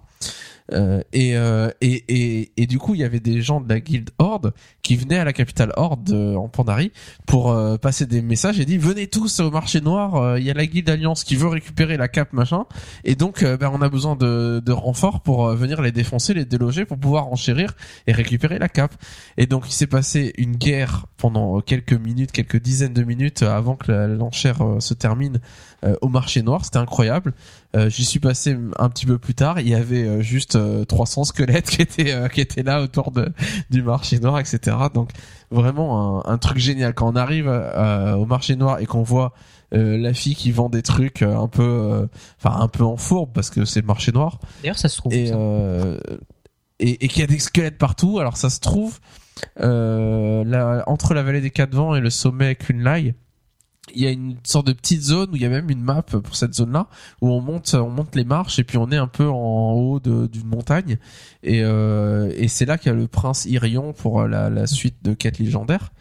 Euh, 0.73 1.01
et, 1.13 1.35
euh, 1.35 1.69
et, 1.81 2.03
et, 2.07 2.51
et 2.57 2.67
du 2.67 2.79
coup, 2.79 2.95
il 2.95 3.01
y 3.01 3.03
avait 3.03 3.19
des 3.19 3.41
gens 3.41 3.61
de 3.61 3.69
la 3.69 3.79
guilde 3.79 4.09
Horde 4.19 4.53
qui 4.91 4.97
venait 4.97 5.19
à 5.19 5.23
la 5.23 5.31
capitale 5.31 5.71
Horde 5.77 6.11
en 6.11 6.49
Pandarie 6.49 6.91
pour 7.25 7.49
euh, 7.49 7.77
passer 7.77 8.05
des 8.05 8.21
messages 8.21 8.59
et 8.59 8.65
dit 8.65 8.77
venez 8.77 9.07
tous 9.07 9.39
au 9.39 9.49
marché 9.49 9.79
noir, 9.79 10.17
euh, 10.17 10.37
il 10.37 10.45
y 10.45 10.51
a 10.51 10.53
la 10.53 10.65
guilde 10.65 10.89
Alliance 10.89 11.23
qui 11.23 11.37
veut 11.37 11.47
récupérer 11.47 11.95
la 11.95 12.09
cape 12.09 12.33
machin 12.33 12.65
et 13.05 13.15
donc 13.15 13.41
euh, 13.41 13.55
ben, 13.55 13.71
on 13.73 13.81
a 13.81 13.87
besoin 13.87 14.17
de, 14.17 14.61
renforts 14.69 15.21
pour 15.21 15.47
venir 15.51 15.81
les 15.81 15.93
défoncer, 15.93 16.33
les 16.33 16.43
déloger 16.43 16.83
pour 16.83 16.97
pouvoir 16.97 17.27
enchérir 17.27 17.73
et 18.05 18.11
récupérer 18.11 18.59
la 18.59 18.67
cape. 18.67 18.93
Et 19.37 19.45
donc 19.45 19.69
il 19.69 19.71
s'est 19.71 19.87
passé 19.87 20.33
une 20.37 20.57
guerre 20.57 21.05
pendant 21.15 21.61
quelques 21.61 21.93
minutes, 21.93 22.33
quelques 22.33 22.61
dizaines 22.61 22.93
de 22.93 23.03
minutes 23.03 23.43
avant 23.43 23.77
que 23.77 23.91
l'enchère 23.91 24.59
se 24.79 24.93
termine 24.93 25.39
au 26.01 26.09
marché 26.09 26.41
noir, 26.41 26.63
c'était 26.63 26.77
incroyable. 26.77 27.33
J'y 27.87 28.05
suis 28.05 28.19
passé 28.19 28.57
un 28.77 28.89
petit 28.89 29.05
peu 29.05 29.17
plus 29.17 29.35
tard, 29.35 29.59
il 29.59 29.67
y 29.67 29.75
avait 29.75 30.21
juste 30.21 30.55
euh, 30.55 30.85
300 30.85 31.25
squelettes 31.25 31.69
qui 32.33 32.41
étaient 32.41 32.63
là 32.63 32.81
autour 32.81 33.11
du 33.69 33.83
marché 33.83 34.19
noir, 34.19 34.39
etc. 34.39 34.77
Donc 34.89 35.09
vraiment 35.51 36.25
un, 36.27 36.33
un 36.33 36.37
truc 36.37 36.57
génial 36.57 36.93
quand 36.93 37.11
on 37.11 37.15
arrive 37.15 37.47
euh, 37.47 38.13
au 38.15 38.25
marché 38.25 38.55
noir 38.55 38.79
et 38.79 38.85
qu'on 38.85 39.03
voit 39.03 39.33
euh, 39.73 39.97
la 39.97 40.13
fille 40.13 40.35
qui 40.35 40.51
vend 40.51 40.69
des 40.69 40.81
trucs 40.81 41.21
euh, 41.21 41.37
un 41.37 41.47
peu 41.47 41.63
euh, 41.63 42.07
un 42.43 42.67
peu 42.67 42.83
en 42.83 42.97
fourbe 42.97 43.31
parce 43.33 43.49
que 43.49 43.63
c'est 43.65 43.81
le 43.81 43.87
marché 43.87 44.11
noir 44.11 44.39
D'ailleurs, 44.61 44.77
ça 44.77 44.89
se 44.89 44.97
trouve. 44.97 45.13
et 45.13 45.27
ça. 45.27 45.35
euh, 45.35 45.97
et, 46.79 47.05
et 47.05 47.07
qu'il 47.07 47.21
y 47.21 47.23
a 47.23 47.27
des 47.27 47.39
squelettes 47.39 47.77
partout. 47.77 48.19
Alors 48.19 48.37
ça 48.37 48.49
se 48.49 48.59
trouve 48.59 48.99
euh, 49.59 50.43
là, 50.45 50.83
entre 50.87 51.13
la 51.13 51.23
vallée 51.23 51.41
des 51.41 51.51
quatre 51.51 51.73
vents 51.75 51.95
et 51.95 52.01
le 52.01 52.09
sommet 52.09 52.55
Kunlai, 52.55 53.15
il 53.93 54.01
y 54.01 54.07
a 54.07 54.11
une 54.11 54.37
sorte 54.43 54.67
de 54.67 54.73
petite 54.73 55.01
zone 55.01 55.31
où 55.31 55.35
il 55.35 55.41
y 55.41 55.45
a 55.45 55.49
même 55.49 55.69
une 55.69 55.81
map 55.81 56.03
pour 56.03 56.35
cette 56.35 56.53
zone-là 56.53 56.87
où 57.21 57.29
on 57.29 57.41
monte, 57.41 57.73
on 57.73 57.89
monte 57.89 58.15
les 58.15 58.23
marches 58.23 58.59
et 58.59 58.63
puis 58.63 58.77
on 58.77 58.91
est 58.91 58.97
un 58.97 59.07
peu 59.07 59.27
en 59.27 59.71
haut 59.73 59.99
d'une 59.99 60.45
montagne 60.45 60.97
et, 61.43 61.63
euh, 61.63 62.31
et 62.35 62.47
c'est 62.47 62.65
là 62.65 62.77
qu'il 62.77 62.91
y 62.91 62.95
a 62.95 62.97
le 62.97 63.07
prince 63.07 63.45
Irion 63.45 63.93
pour 63.93 64.27
la, 64.27 64.49
la 64.49 64.67
suite 64.67 64.97
de 65.03 65.13
quête 65.13 65.39
légendaire. 65.39 65.91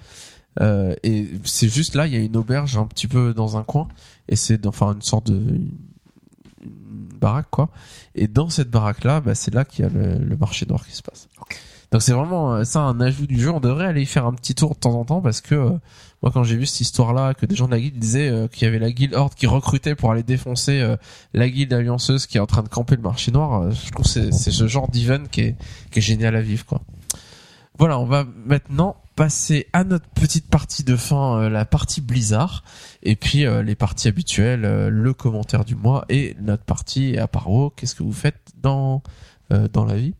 Euh, 0.60 0.94
et 1.04 1.28
c'est 1.44 1.68
juste 1.68 1.94
là, 1.94 2.06
il 2.06 2.12
y 2.12 2.16
a 2.16 2.20
une 2.20 2.36
auberge 2.36 2.76
un 2.76 2.86
petit 2.86 3.06
peu 3.06 3.32
dans 3.32 3.56
un 3.56 3.62
coin 3.62 3.88
et 4.28 4.36
c'est 4.36 4.66
enfin 4.66 4.94
une 4.94 5.02
sorte 5.02 5.30
de 5.30 5.38
une 6.62 7.08
baraque 7.18 7.50
quoi. 7.50 7.70
Et 8.14 8.28
dans 8.28 8.50
cette 8.50 8.70
baraque 8.70 9.04
là, 9.04 9.20
bah, 9.20 9.34
c'est 9.34 9.54
là 9.54 9.64
qu'il 9.64 9.84
y 9.84 9.88
a 9.88 9.90
le, 9.90 10.18
le 10.18 10.36
marché 10.36 10.66
noir 10.66 10.86
qui 10.86 10.94
se 10.94 11.02
passe. 11.02 11.28
Donc 11.92 12.02
c'est 12.02 12.12
vraiment 12.12 12.54
euh, 12.54 12.64
ça 12.64 12.80
un 12.80 13.00
ajout 13.00 13.26
du 13.26 13.40
jeu. 13.40 13.50
On 13.50 13.60
devrait 13.60 13.86
aller 13.86 14.02
y 14.02 14.06
faire 14.06 14.26
un 14.26 14.34
petit 14.34 14.54
tour 14.54 14.74
de 14.74 14.78
temps 14.78 14.94
en 14.94 15.04
temps 15.04 15.20
parce 15.20 15.40
que 15.40 15.54
euh, 15.54 15.70
moi 16.22 16.30
quand 16.32 16.44
j'ai 16.44 16.56
vu 16.56 16.66
cette 16.66 16.80
histoire 16.80 17.12
là, 17.12 17.34
que 17.34 17.46
des 17.46 17.54
gens 17.54 17.66
de 17.66 17.72
la 17.72 17.80
guilde 17.80 17.98
disaient 17.98 18.28
euh, 18.28 18.48
qu'il 18.48 18.64
y 18.64 18.68
avait 18.68 18.78
la 18.78 18.92
guilde 18.92 19.14
Horde 19.14 19.34
qui 19.34 19.46
recrutait 19.46 19.94
pour 19.94 20.10
aller 20.10 20.22
défoncer 20.22 20.80
euh, 20.80 20.96
la 21.32 21.48
guilde 21.48 21.72
allianceuse 21.72 22.26
qui 22.26 22.36
est 22.36 22.40
en 22.40 22.46
train 22.46 22.62
de 22.62 22.68
camper 22.68 22.96
le 22.96 23.02
marché 23.02 23.32
noir, 23.32 23.62
euh, 23.62 23.70
je 23.70 23.90
trouve 23.90 24.06
c'est 24.06 24.32
c'est 24.32 24.50
ce 24.50 24.66
genre 24.66 24.88
d'event 24.88 25.24
qui 25.30 25.40
est, 25.40 25.56
qui 25.90 26.00
est 26.00 26.02
génial 26.02 26.36
à 26.36 26.42
vivre 26.42 26.66
quoi. 26.66 26.82
Voilà, 27.78 27.98
on 27.98 28.04
va 28.04 28.26
maintenant 28.44 28.96
passer 29.16 29.66
à 29.72 29.84
notre 29.84 30.06
petite 30.08 30.48
partie 30.50 30.84
de 30.84 30.96
fin, 30.96 31.48
la 31.48 31.64
partie 31.64 32.02
Blizzard, 32.02 32.62
et 33.02 33.16
puis 33.16 33.46
les 33.64 33.74
parties 33.74 34.08
habituelles, 34.08 34.60
le 34.60 35.14
commentaire 35.14 35.64
du 35.64 35.74
mois 35.74 36.04
et 36.10 36.36
notre 36.42 36.64
partie 36.64 37.16
à 37.16 37.26
part 37.26 37.48
qu'est-ce 37.76 37.94
que 37.94 38.02
vous 38.02 38.12
faites 38.12 38.52
dans 38.60 39.02
dans 39.72 39.86
la 39.86 39.94
vie? 39.94 40.14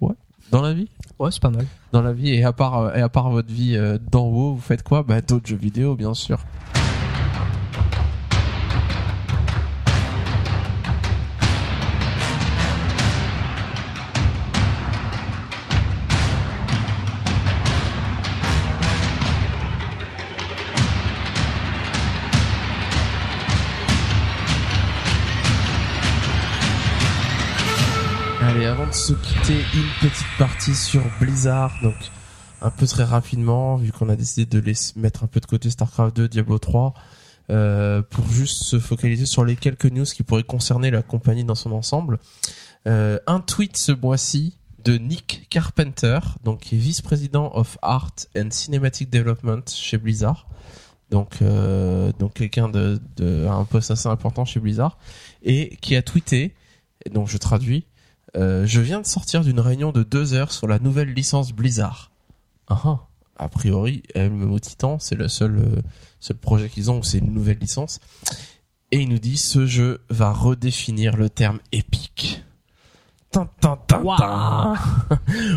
Ouais, 0.00 0.14
dans 0.52 0.62
la 0.62 0.72
vie? 0.72 0.88
Ouais, 1.20 1.30
c'est 1.30 1.42
pas 1.42 1.50
mal. 1.50 1.66
dans 1.92 2.00
la 2.00 2.14
vie 2.14 2.30
et 2.32 2.44
à 2.44 2.52
part 2.52 2.78
euh, 2.78 2.94
et 2.94 3.02
à 3.02 3.10
part 3.10 3.28
votre 3.28 3.52
vie 3.52 3.76
euh, 3.76 3.98
dans 4.10 4.26
WoW, 4.28 4.54
vous 4.54 4.60
faites 4.60 4.82
quoi? 4.82 5.02
Bah 5.02 5.20
d'autres 5.20 5.46
jeux 5.46 5.56
vidéo 5.56 5.94
bien 5.94 6.14
sûr. 6.14 6.40
De 28.86 28.92
se 28.92 29.12
quitter, 29.12 29.58
une 29.74 30.08
petite 30.08 30.26
partie 30.38 30.74
sur 30.74 31.02
Blizzard, 31.20 31.72
donc 31.82 31.94
un 32.62 32.70
peu 32.70 32.86
très 32.86 33.04
rapidement, 33.04 33.76
vu 33.76 33.92
qu'on 33.92 34.08
a 34.08 34.16
décidé 34.16 34.46
de 34.46 34.62
mettre 34.96 35.24
un 35.24 35.26
peu 35.26 35.40
de 35.40 35.46
côté 35.46 35.70
StarCraft 35.70 36.16
2, 36.16 36.28
Diablo 36.28 36.58
3, 36.58 36.94
euh, 37.50 38.02
pour 38.02 38.28
juste 38.28 38.62
se 38.62 38.78
focaliser 38.78 39.26
sur 39.26 39.44
les 39.44 39.56
quelques 39.56 39.86
news 39.86 40.04
qui 40.04 40.22
pourraient 40.22 40.44
concerner 40.44 40.90
la 40.90 41.02
compagnie 41.02 41.44
dans 41.44 41.54
son 41.54 41.72
ensemble. 41.72 42.18
Euh, 42.86 43.18
un 43.26 43.40
tweet 43.40 43.76
ce 43.76 43.92
mois-ci 43.92 44.56
de 44.84 44.96
Nick 44.96 45.46
Carpenter, 45.50 46.20
donc 46.44 46.60
qui 46.60 46.76
est 46.76 46.78
vice-président 46.78 47.50
of 47.54 47.76
Art 47.82 48.14
and 48.36 48.50
Cinematic 48.50 49.10
Development 49.10 49.62
chez 49.68 49.98
Blizzard. 49.98 50.48
Donc, 51.10 51.38
euh, 51.42 52.12
donc 52.18 52.34
quelqu'un 52.34 52.68
de, 52.68 53.00
de 53.16 53.46
un 53.46 53.64
poste 53.64 53.90
assez 53.90 54.08
important 54.08 54.44
chez 54.44 54.60
Blizzard 54.60 54.96
et 55.42 55.76
qui 55.80 55.96
a 55.96 56.02
tweeté, 56.02 56.54
et 57.04 57.10
donc 57.10 57.28
je 57.28 57.36
traduis, 57.36 57.84
euh, 58.36 58.66
je 58.66 58.80
viens 58.80 59.00
de 59.00 59.06
sortir 59.06 59.42
d'une 59.42 59.60
réunion 59.60 59.92
de 59.92 60.02
deux 60.02 60.34
heures 60.34 60.52
sur 60.52 60.66
la 60.66 60.78
nouvelle 60.78 61.12
licence 61.12 61.52
Blizzard. 61.52 62.10
Ah 62.68 62.80
ah. 62.84 62.98
A 63.36 63.48
priori, 63.48 64.02
MMO 64.14 64.58
Titan, 64.58 64.98
c'est 64.98 65.14
le 65.14 65.28
seul, 65.28 65.56
euh, 65.56 65.80
seul 66.20 66.36
projet 66.36 66.68
qu'ils 66.68 66.90
ont 66.90 66.98
où 66.98 67.02
c'est 67.02 67.18
une 67.18 67.32
nouvelle 67.32 67.58
licence. 67.58 67.98
Et 68.92 69.00
il 69.00 69.08
nous 69.08 69.18
dit, 69.18 69.38
ce 69.38 69.66
jeu 69.66 70.00
va 70.10 70.32
redéfinir 70.32 71.16
le 71.16 71.30
terme 71.30 71.58
épique. 71.72 72.44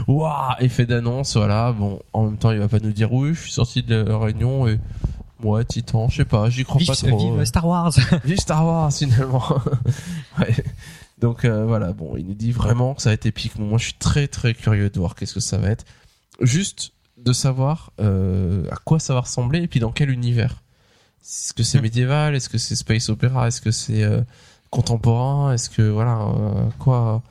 Waouh, 0.08 0.54
effet 0.60 0.86
d'annonce, 0.86 1.36
voilà. 1.36 1.74
Bon, 1.74 2.00
en 2.14 2.26
même 2.26 2.38
temps, 2.38 2.52
il 2.52 2.60
va 2.60 2.68
pas 2.68 2.80
nous 2.80 2.92
dire 2.92 3.12
oui, 3.12 3.34
je 3.34 3.42
suis 3.42 3.52
sorti 3.52 3.84
de 3.84 3.96
la 3.96 4.18
réunion 4.18 4.68
et 4.68 4.80
moi, 5.44 5.64
Titan, 5.66 6.08
je 6.08 6.18
sais 6.18 6.26
pas, 6.26 6.50
j'y 6.50 6.64
crois 6.64 6.80
Vive, 6.80 6.88
pas 6.88 6.96
trop. 6.96 7.18
vive 7.18 7.46
Star 7.46 7.68
Wars. 7.68 7.92
Vive 8.24 8.40
Star 8.40 8.66
Wars 8.66 8.94
finalement. 8.94 9.44
ouais. 10.40 10.56
Donc 11.24 11.46
euh, 11.46 11.64
voilà, 11.66 11.94
bon, 11.94 12.18
il 12.18 12.26
nous 12.28 12.34
dit 12.34 12.52
vraiment 12.52 12.94
que 12.96 13.02
ça 13.02 13.10
va 13.10 13.14
être 13.14 13.26
épique. 13.26 13.58
Moi, 13.58 13.78
je 13.78 13.86
suis 13.86 13.94
très 13.94 14.28
très 14.28 14.54
curieux 14.54 14.90
de 14.90 15.00
voir 15.00 15.16
qu'est-ce 15.16 15.34
que 15.34 15.40
ça 15.40 15.58
va 15.58 15.70
être. 15.70 15.86
Juste 16.42 16.92
de 17.18 17.32
savoir 17.32 17.94
euh, 18.02 18.66
à 18.70 18.76
quoi 18.76 19.00
ça 19.00 19.14
va 19.14 19.22
ressembler 19.22 19.62
et 19.62 19.68
puis 19.70 19.80
dans 19.80 19.94
quel 19.94 20.10
univers. 20.10 20.62
Est-ce 21.22 21.54
que 21.54 21.64
c'est 21.64 21.80
médiéval? 21.80 22.36
Est-ce 22.36 22.50
que 22.50 22.58
c'est 22.58 22.76
space 22.76 23.08
opéra? 23.08 23.48
Est-ce 23.48 23.62
que 23.62 23.72
c'est 23.72 24.04
euh, 24.04 24.20
contemporain? 24.70 25.54
Est-ce 25.54 25.70
que 25.70 25.84
voilà 25.84 26.28
quoi 26.78 27.24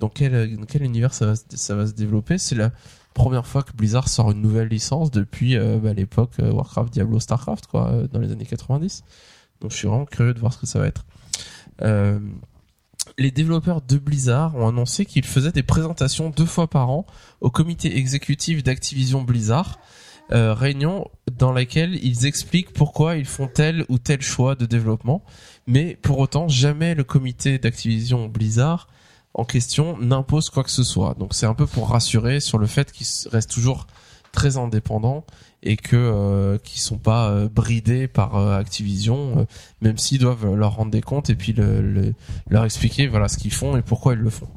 Dans 0.00 0.08
quel 0.08 0.56
dans 0.56 0.64
quel 0.66 0.82
univers 0.82 1.14
ça 1.14 1.26
va 1.26 1.36
se- 1.36 1.44
ça 1.54 1.76
va 1.76 1.86
se 1.86 1.92
développer? 1.92 2.36
C'est 2.36 2.56
la 2.56 2.72
première 3.14 3.46
fois 3.46 3.62
que 3.62 3.70
Blizzard 3.76 4.08
sort 4.08 4.32
une 4.32 4.40
nouvelle 4.42 4.66
licence 4.66 5.12
depuis 5.12 5.56
bah, 5.56 5.92
l'époque 5.92 6.32
Warcraft, 6.40 6.92
Diablo, 6.92 7.20
Starcraft 7.20 7.68
quoi, 7.68 7.92
dans 8.12 8.18
les 8.18 8.32
années 8.32 8.44
90. 8.46 9.04
Donc 9.60 9.70
je 9.70 9.76
suis 9.76 9.86
vraiment 9.86 10.04
curieux 10.06 10.34
de 10.34 10.40
voir 10.40 10.52
ce 10.52 10.58
que 10.58 10.66
ça 10.66 10.80
va 10.80 10.88
être. 10.88 11.04
Euh, 11.82 12.18
les 13.18 13.30
développeurs 13.30 13.80
de 13.80 13.98
Blizzard 13.98 14.56
ont 14.56 14.68
annoncé 14.68 15.04
qu'ils 15.04 15.24
faisaient 15.24 15.52
des 15.52 15.62
présentations 15.62 16.30
deux 16.30 16.46
fois 16.46 16.68
par 16.68 16.90
an 16.90 17.06
au 17.40 17.50
comité 17.50 17.96
exécutif 17.96 18.62
d'Activision 18.62 19.22
Blizzard, 19.22 19.78
euh, 20.32 20.54
réunion 20.54 21.08
dans 21.32 21.52
laquelle 21.52 21.94
ils 22.02 22.26
expliquent 22.26 22.72
pourquoi 22.72 23.16
ils 23.16 23.26
font 23.26 23.46
tel 23.46 23.84
ou 23.88 23.98
tel 23.98 24.22
choix 24.22 24.54
de 24.54 24.66
développement, 24.66 25.22
mais 25.66 25.96
pour 26.00 26.18
autant 26.18 26.48
jamais 26.48 26.94
le 26.94 27.04
comité 27.04 27.58
d'Activision 27.58 28.26
Blizzard 28.28 28.88
en 29.34 29.44
question 29.44 29.98
n'impose 29.98 30.48
quoi 30.50 30.64
que 30.64 30.70
ce 30.70 30.84
soit. 30.84 31.14
Donc 31.18 31.34
c'est 31.34 31.46
un 31.46 31.54
peu 31.54 31.66
pour 31.66 31.90
rassurer 31.90 32.40
sur 32.40 32.58
le 32.58 32.66
fait 32.66 32.90
qu'ils 32.90 33.06
restent 33.30 33.50
toujours 33.50 33.86
très 34.32 34.56
indépendants 34.56 35.24
et 35.64 35.76
que 35.76 35.96
euh, 35.96 36.58
qui 36.62 36.78
sont 36.80 36.98
pas 36.98 37.30
euh, 37.30 37.48
bridés 37.48 38.06
par 38.06 38.36
euh, 38.36 38.56
Activision, 38.58 39.38
euh, 39.38 39.44
même 39.80 39.98
s'ils 39.98 40.18
doivent 40.20 40.54
leur 40.54 40.76
rendre 40.76 40.90
des 40.90 41.00
comptes 41.00 41.30
et 41.30 41.34
puis 41.34 41.52
le, 41.54 41.80
le- 41.80 42.14
leur 42.48 42.64
expliquer 42.64 43.06
voilà 43.08 43.28
ce 43.28 43.38
qu'ils 43.38 43.52
font 43.52 43.76
et 43.76 43.82
pourquoi 43.82 44.12
ils 44.12 44.18
le 44.20 44.30
font. 44.30 44.48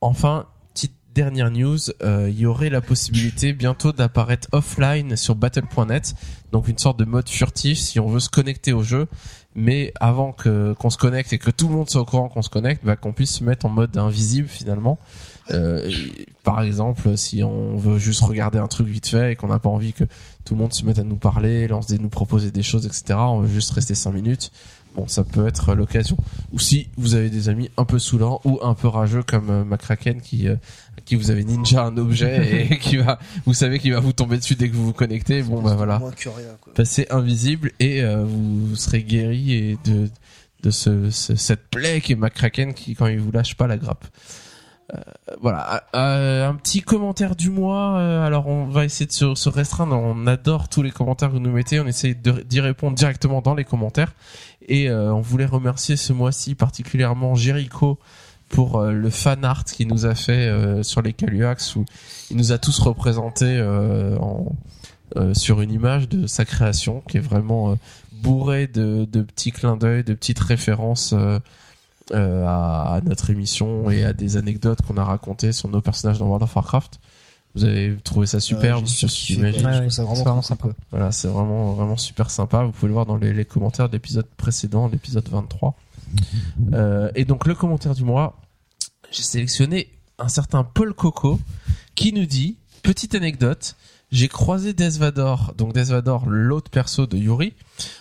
Enfin, 0.00 0.46
petite 0.74 0.92
dernière 1.14 1.50
news, 1.50 1.78
euh, 2.02 2.28
il 2.30 2.38
y 2.38 2.46
aurait 2.46 2.70
la 2.70 2.80
possibilité 2.80 3.52
bientôt 3.52 3.92
d'apparaître 3.92 4.48
offline 4.52 5.16
sur 5.16 5.34
Battle.net, 5.34 6.14
donc 6.52 6.68
une 6.68 6.78
sorte 6.78 6.98
de 6.98 7.04
mode 7.04 7.28
furtif 7.28 7.78
si 7.78 7.98
on 8.00 8.08
veut 8.08 8.20
se 8.20 8.28
connecter 8.30 8.72
au 8.72 8.82
jeu, 8.82 9.06
mais 9.54 9.92
avant 10.00 10.32
que 10.32 10.74
qu'on 10.74 10.90
se 10.90 10.96
connecte 10.98 11.32
et 11.32 11.38
que 11.38 11.50
tout 11.50 11.68
le 11.68 11.74
monde 11.74 11.90
soit 11.90 12.00
au 12.02 12.04
courant 12.04 12.28
qu'on 12.28 12.42
se 12.42 12.48
connecte, 12.50 12.84
bah, 12.84 12.96
qu'on 12.96 13.12
puisse 13.12 13.36
se 13.38 13.44
mettre 13.44 13.66
en 13.66 13.70
mode 13.70 13.96
invisible 13.96 14.48
finalement. 14.48 14.98
Euh, 15.52 15.90
par 16.42 16.62
exemple, 16.62 17.16
si 17.16 17.42
on 17.42 17.76
veut 17.76 17.98
juste 17.98 18.22
regarder 18.22 18.58
un 18.58 18.66
truc 18.66 18.86
vite 18.88 19.08
fait 19.08 19.32
et 19.32 19.36
qu'on 19.36 19.48
n'a 19.48 19.58
pas 19.58 19.68
envie 19.68 19.92
que 19.92 20.04
tout 20.44 20.54
le 20.54 20.60
monde 20.60 20.72
se 20.72 20.84
mette 20.84 20.98
à 20.98 21.04
nous 21.04 21.16
parler, 21.16 21.68
lance 21.68 21.86
des, 21.86 21.98
nous 21.98 22.08
proposer 22.08 22.50
des 22.50 22.62
choses, 22.62 22.86
etc. 22.86 23.18
On 23.18 23.40
veut 23.40 23.48
juste 23.48 23.70
rester 23.72 23.94
5 23.94 24.12
minutes. 24.12 24.50
Bon, 24.96 25.06
ça 25.06 25.22
peut 25.22 25.46
être 25.46 25.74
l'occasion. 25.74 26.16
Ou 26.52 26.58
si 26.58 26.88
vous 26.96 27.14
avez 27.14 27.30
des 27.30 27.48
amis 27.48 27.70
un 27.76 27.84
peu 27.84 27.98
saoulants 28.00 28.40
ou 28.44 28.58
un 28.62 28.74
peu 28.74 28.88
rageux 28.88 29.22
comme 29.22 29.48
euh, 29.50 29.64
Macraken 29.64 30.20
qui 30.20 30.48
euh, 30.48 30.56
qui 31.04 31.14
vous 31.14 31.30
avez 31.30 31.44
ninja 31.44 31.84
un 31.84 31.96
objet 31.96 32.66
et 32.70 32.78
qui 32.78 32.96
va, 32.96 33.18
vous 33.46 33.54
savez 33.54 33.78
qu'il 33.78 33.92
va 33.92 34.00
vous 34.00 34.12
tomber 34.12 34.36
dessus 34.36 34.56
dès 34.56 34.68
que 34.68 34.74
vous 34.74 34.86
vous 34.86 34.92
connectez. 34.92 35.42
Bon, 35.42 35.62
bah 35.62 35.74
voilà 35.76 35.98
Moins 36.00 36.10
que 36.10 36.28
rien, 36.28 36.56
quoi. 36.60 36.72
passer 36.74 37.06
invisible 37.10 37.70
et 37.78 38.02
euh, 38.02 38.24
vous 38.24 38.74
serez 38.74 39.02
guéri 39.04 39.52
et 39.54 39.78
de 39.84 40.08
de 40.62 40.70
ce, 40.70 41.08
ce- 41.10 41.36
cette 41.36 41.68
plaie 41.70 42.00
qui 42.02 42.12
est 42.12 42.16
McCracken 42.16 42.74
qui 42.74 42.94
quand 42.94 43.06
il 43.06 43.18
vous 43.20 43.30
lâche 43.32 43.54
pas 43.54 43.66
la 43.68 43.78
grappe. 43.78 44.06
Voilà, 45.40 45.84
Euh, 45.94 46.48
un 46.48 46.54
petit 46.54 46.82
commentaire 46.82 47.36
du 47.36 47.50
mois. 47.50 47.98
euh, 47.98 48.26
alors 48.26 48.46
on 48.48 48.66
va 48.66 48.84
essayer 48.84 49.06
de 49.06 49.12
se, 49.12 49.48
restreindre. 49.48 49.96
On 49.96 50.26
adore 50.26 50.68
tous 50.68 50.82
les 50.82 50.90
commentaires 50.90 51.28
que 51.28 51.34
vous 51.34 51.40
nous 51.40 51.52
mettez. 51.52 51.80
On 51.80 51.86
essaye 51.86 52.14
d'y 52.14 52.60
répondre 52.60 52.96
directement 52.96 53.40
dans 53.40 53.54
les 53.54 53.64
commentaires. 53.64 54.14
Et 54.68 54.88
euh, 54.88 55.12
on 55.12 55.20
voulait 55.20 55.46
remercier 55.46 55.96
ce 55.96 56.12
mois-ci 56.12 56.54
particulièrement 56.54 57.34
Jericho 57.34 57.98
pour 58.48 58.80
euh, 58.80 58.92
le 58.92 59.10
fan 59.10 59.44
art 59.44 59.64
qu'il 59.64 59.88
nous 59.88 60.06
a 60.06 60.14
fait 60.14 60.46
euh, 60.48 60.82
sur 60.82 61.02
les 61.02 61.12
Caluax 61.12 61.76
où 61.76 61.84
il 62.30 62.36
nous 62.36 62.50
a 62.52 62.58
tous 62.58 62.78
représentés 62.80 63.56
euh, 63.58 64.16
en, 64.18 64.52
euh, 65.16 65.34
sur 65.34 65.60
une 65.60 65.70
image 65.72 66.08
de 66.08 66.26
sa 66.26 66.44
création 66.44 67.02
qui 67.08 67.16
est 67.18 67.20
vraiment 67.20 67.70
euh, 67.72 67.74
bourrée 68.12 68.66
de, 68.66 69.06
de 69.10 69.22
petits 69.22 69.52
clins 69.52 69.76
d'œil, 69.76 70.04
de 70.04 70.14
petites 70.14 70.40
références 70.40 71.14
euh, 72.12 72.16
euh, 72.16 72.46
à, 72.46 72.94
à 72.96 73.00
notre 73.02 73.30
émission 73.30 73.90
et 73.90 74.04
à 74.04 74.12
des 74.12 74.36
anecdotes 74.36 74.82
qu'on 74.82 74.96
a 74.96 75.04
racontées 75.04 75.52
sur 75.52 75.68
nos 75.68 75.80
personnages 75.80 76.18
dans 76.18 76.26
World 76.26 76.42
of 76.42 76.54
Warcraft. 76.54 77.00
Vous 77.54 77.64
avez 77.64 77.96
trouvé 78.04 78.26
ça 78.26 78.38
superbe, 78.38 78.84
quoi. 78.84 79.08
Je 79.08 79.34
Ouais, 79.40 79.90
c'est 79.90 80.02
vraiment, 80.02 80.22
vraiment 80.22 80.42
sympa. 80.42 80.68
Voilà, 80.90 81.10
c'est 81.10 81.28
vraiment 81.28 81.72
vraiment 81.72 81.96
super 81.96 82.30
sympa. 82.30 82.62
Vous 82.62 82.70
pouvez 82.70 82.88
le 82.88 82.94
voir 82.94 83.06
dans 83.06 83.16
les, 83.16 83.32
les 83.32 83.44
commentaires 83.44 83.88
de 83.88 83.94
l'épisode 83.94 84.26
précédent, 84.36 84.88
l'épisode 84.88 85.28
23. 85.28 85.76
Euh, 86.72 87.10
et 87.14 87.24
donc 87.24 87.46
le 87.46 87.54
commentaire 87.54 87.94
du 87.94 88.02
mois, 88.02 88.40
j'ai 89.12 89.22
sélectionné 89.22 89.88
un 90.18 90.28
certain 90.28 90.64
Paul 90.64 90.92
Coco 90.92 91.38
qui 91.94 92.12
nous 92.12 92.26
dit 92.26 92.56
petite 92.82 93.14
anecdote. 93.14 93.76
J'ai 94.12 94.26
croisé 94.26 94.72
Desvador, 94.72 95.54
donc 95.56 95.72
Desvador, 95.72 96.28
l'autre 96.28 96.70
perso 96.70 97.06
de 97.06 97.16
Yuri, 97.16 97.54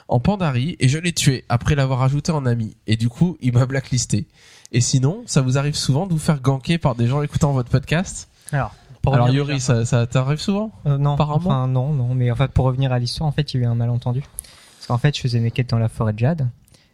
en 0.07 0.19
Pandari 0.19 0.75
et 0.79 0.87
je 0.87 0.97
l'ai 0.97 1.13
tué 1.13 1.45
après 1.49 1.75
l'avoir 1.75 2.01
ajouté 2.01 2.31
en 2.31 2.45
ami. 2.47 2.75
Et 2.87 2.97
du 2.97 3.09
coup, 3.09 3.37
il 3.41 3.53
m'a 3.53 3.67
blacklisté. 3.67 4.27
Et 4.71 4.81
sinon, 4.81 5.23
ça 5.27 5.41
vous 5.41 5.57
arrive 5.57 5.75
souvent 5.75 6.07
de 6.07 6.13
vous 6.13 6.19
faire 6.19 6.41
ganker 6.41 6.79
par 6.79 6.95
des 6.95 7.07
gens 7.07 7.21
écoutant 7.21 7.51
votre 7.51 7.69
podcast 7.69 8.27
Alors, 8.51 8.73
pour 9.01 9.13
Alors 9.13 9.27
revenir 9.27 9.45
Yuri, 9.45 9.59
ça, 9.59 9.85
ça 9.85 10.07
t'arrive 10.07 10.39
souvent 10.39 10.71
Euh, 10.87 10.97
non, 10.97 11.13
apparemment 11.13 11.49
enfin 11.49 11.67
non, 11.67 11.93
non, 11.93 12.13
mais 12.15 12.31
en 12.31 12.35
fait 12.35 12.51
pour 12.51 12.65
revenir 12.65 12.91
à 12.91 12.99
l'histoire, 12.99 13.27
en 13.27 13.31
fait 13.31 13.53
il 13.53 13.57
y 13.57 13.63
a 13.63 13.67
eu 13.67 13.69
un 13.69 13.75
malentendu. 13.75 14.21
Parce 14.21 14.87
qu'en 14.87 14.97
fait 14.97 15.15
je 15.15 15.21
faisais 15.21 15.39
mes 15.39 15.51
quêtes 15.51 15.69
dans 15.69 15.79
la 15.79 15.89
forêt 15.89 16.13
de 16.13 16.19
Jade 16.19 16.49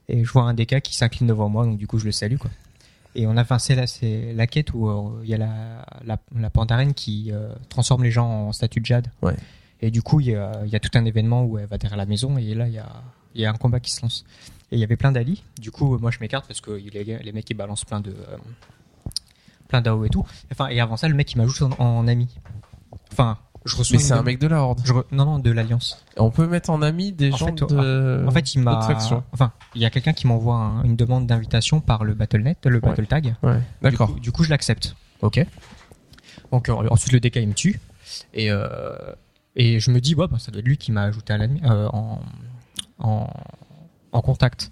et 0.10 0.24
je 0.24 0.32
vois 0.32 0.44
un 0.44 0.54
DK 0.54 0.82
qui 0.82 0.96
s'incline 0.96 1.28
devant 1.28 1.50
moi, 1.50 1.66
donc 1.66 1.78
du 1.78 1.88
coup 1.88 2.00
je 2.00 2.06
le 2.06 2.12
salue 2.12 2.38
quoi. 2.38 2.52
Et 3.16 3.26
on 3.28 3.38
a 3.38 3.42
enfin 3.42 3.60
c'est 3.60 3.76
la, 3.76 3.88
c'est 3.88 4.34
la 4.34 4.46
quête 4.46 4.74
où 4.74 4.90
euh, 4.90 5.22
il 5.24 5.30
y 5.30 5.34
a 5.34 5.38
la, 5.38 5.86
la, 6.04 6.18
la 6.38 6.50
pandarène 6.50 6.94
qui 6.94 7.32
euh, 7.32 7.54
transforme 7.70 8.04
les 8.04 8.12
gens 8.12 8.30
en 8.48 8.52
statue 8.52 8.82
de 8.82 8.86
Jade. 8.86 9.08
Ouais. 9.22 9.36
Et 9.82 9.90
du 9.90 10.02
coup 10.02 10.20
il 10.20 10.28
y 10.28 10.36
a, 10.36 10.52
il 10.66 10.70
y 10.70 10.76
a 10.76 10.80
tout 10.80 10.92
un 10.96 11.06
événement 11.06 11.44
où 11.46 11.58
elle 11.58 11.66
va 11.66 11.78
derrière 11.78 11.98
la 11.98 12.06
maison 12.06 12.38
et 12.38 12.54
là 12.54 12.68
il 12.68 12.74
y 12.74 12.78
a, 12.78 12.90
y 13.34 13.46
a 13.46 13.50
un 13.50 13.54
combat 13.54 13.80
qui 13.80 13.92
se 13.92 14.02
lance. 14.02 14.26
Et 14.72 14.76
il 14.76 14.80
y 14.80 14.84
avait 14.84 14.98
plein 14.98 15.12
d'alliés. 15.14 15.38
Du 15.62 15.72
coup 15.72 15.98
moi 15.98 16.12
je 16.12 16.20
m'écarte 16.20 16.46
parce 16.46 16.60
que 16.60 16.72
les, 16.72 17.04
les 17.04 17.32
mecs 17.32 17.50
ils 17.50 17.54
balancent 17.54 17.86
plein 17.86 18.02
de 18.02 18.12
euh, 18.12 18.38
plein 19.70 19.82
d'AO 19.82 20.04
et 20.04 20.10
tout. 20.10 20.26
Enfin 20.52 20.68
et 20.68 20.80
avant 20.82 20.98
ça 20.98 21.08
le 21.08 21.16
mec 21.16 21.32
il 21.32 21.38
m'ajoute 21.38 21.62
en, 21.62 21.80
en 21.80 22.08
ami. 22.08 22.28
Enfin 23.14 23.38
je 23.66 23.76
reçois 23.76 23.98
Mais 23.98 24.04
c'est 24.04 24.14
un 24.14 24.22
mec 24.24 24.40
de 24.40 24.48
la 24.48 24.62
Horde. 24.62 24.82
je 24.84 24.94
re- 24.94 25.04
Non, 25.12 25.26
non, 25.26 25.40
de 25.40 25.50
l'Alliance. 25.52 26.04
On 26.18 26.30
peut 26.32 26.48
mettre 26.48 26.70
en 26.70 26.82
ami 26.82 27.12
des 27.12 27.32
En 27.34 27.38
gens 27.38 27.46
fait, 27.48 27.64
de. 27.66 28.24
En 28.28 28.32
fait, 28.32 28.54
il 28.56 28.60
m'a. 28.62 28.88
Enfin, 29.34 29.52
il 29.76 29.82
y 29.82 29.86
a 29.86 29.90
quelqu'un 29.90 30.14
qui 30.14 30.28
m'envoie 30.28 30.56
un- 30.58 30.84
une 30.84 30.96
demande 30.96 31.26
d'invitation 31.28 31.82
par 31.82 32.04
le 32.04 32.14
BattleNet, 32.14 32.58
le 32.66 32.76
Ouais. 32.76 32.80
BattleTag. 32.82 33.36
Ouais, 33.44 33.60
d'accord. 33.82 34.14
Du 34.20 34.32
coup, 34.32 34.44
je 34.44 34.50
l'accepte. 34.50 34.96
Ok. 35.22 35.46
Donc 36.52 36.70
euh, 36.70 36.74
ensuite, 36.92 37.12
le 37.14 37.20
DK 37.20 37.38
il 37.38 37.48
me 37.50 37.54
tue 37.54 37.80
et 38.34 38.52
euh, 38.52 38.96
et 39.56 39.80
je 39.80 39.90
me 39.92 40.00
dis, 40.00 40.16
ouais, 40.16 40.28
bah, 40.28 40.38
ça 40.40 40.52
doit 40.52 40.60
être 40.60 40.68
lui 40.68 40.78
qui 40.78 40.92
m'a 40.92 41.04
ajouté 41.04 41.34
à 41.34 41.38
l'ami- 41.38 41.62
euh, 41.66 41.88
en, 41.92 42.20
en 43.00 43.28
en 44.12 44.22
contact. 44.22 44.72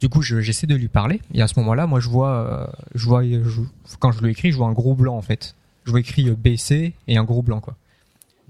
Du 0.00 0.08
coup, 0.08 0.20
je- 0.20 0.40
j'essaie 0.40 0.66
de 0.66 0.74
lui 0.74 0.88
parler 0.88 1.20
et 1.32 1.42
à 1.42 1.48
ce 1.48 1.58
moment-là, 1.60 1.86
moi, 1.86 2.00
je 2.00 2.08
vois, 2.08 2.32
euh, 2.32 2.66
je 2.94 3.06
vois, 3.06 3.22
je- 3.22 3.60
quand 4.00 4.10
je 4.10 4.20
lui 4.22 4.32
écris, 4.32 4.50
je 4.50 4.56
vois 4.56 4.66
un 4.66 4.72
gros 4.72 4.94
blanc 4.94 5.16
en 5.16 5.22
fait. 5.22 5.54
Je 5.84 5.90
vois 5.92 6.00
écrit 6.00 6.28
euh, 6.28 6.34
BC 6.36 6.92
et 7.08 7.16
un 7.16 7.24
gros 7.24 7.42
blanc 7.42 7.60
quoi. 7.60 7.76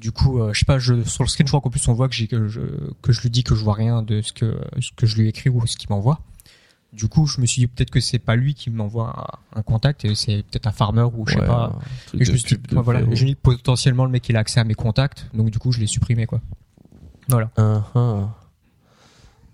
Du 0.03 0.11
coup, 0.11 0.41
euh, 0.41 0.53
je 0.53 0.59
sais 0.59 0.65
pas, 0.65 0.81
je, 0.81 1.05
sur 1.05 1.23
le 1.23 1.29
screen, 1.29 1.47
je 1.47 1.53
crois 1.53 1.61
qu'en 1.61 1.71
plus 1.71 1.87
on 1.87 1.93
voit 1.93 2.09
que, 2.09 2.15
je, 2.49 2.61
que 3.03 3.13
je 3.13 3.21
lui 3.21 3.31
dis 3.31 3.45
que 3.45 3.55
je 3.55 3.63
vois 3.63 3.75
rien 3.75 4.03
de 4.03 4.21
ce 4.21 4.33
que, 4.33 4.59
ce 4.81 4.91
que 4.97 5.07
je 5.07 5.17
lui 5.17 5.29
écris 5.29 5.49
ou 5.49 5.65
ce 5.65 5.77
qu'il 5.77 5.91
m'envoie. 5.91 6.19
Du 6.93 7.07
coup, 7.07 7.25
je 7.27 7.41
me 7.41 7.47
suis 7.47 7.61
dit 7.61 7.67
peut-être 7.69 7.93
que 7.93 8.01
c'est 8.01 8.19
pas 8.19 8.35
lui 8.35 8.55
qui 8.55 8.69
m'envoie 8.69 9.39
un, 9.55 9.61
un 9.61 9.63
contact 9.63 10.05
et 10.05 10.17
c'est 10.17 10.43
peut-être 10.43 10.67
un 10.67 10.73
farmer 10.73 11.07
ou 11.15 11.25
je 11.29 11.35
sais 11.35 11.41
Ouais, 11.41 11.47
pas. 11.47 11.79
Et 12.19 12.25
je 12.25 12.33
me 12.33 12.37
suis 12.37 12.57
dit, 12.57 12.63
voilà, 12.73 13.03
je 13.13 13.23
me 13.23 13.29
dis 13.29 13.35
potentiellement 13.37 14.05
le 14.05 14.11
mec 14.11 14.29
il 14.29 14.37
a 14.37 14.41
accès 14.41 14.59
à 14.59 14.65
mes 14.65 14.75
contacts, 14.75 15.29
donc 15.35 15.51
du 15.51 15.61
coup 15.61 15.71
je 15.71 15.79
l'ai 15.79 15.87
supprimé 15.87 16.27
quoi. 16.27 16.41
Voilà. 17.29 17.51
Hein. 17.57 18.29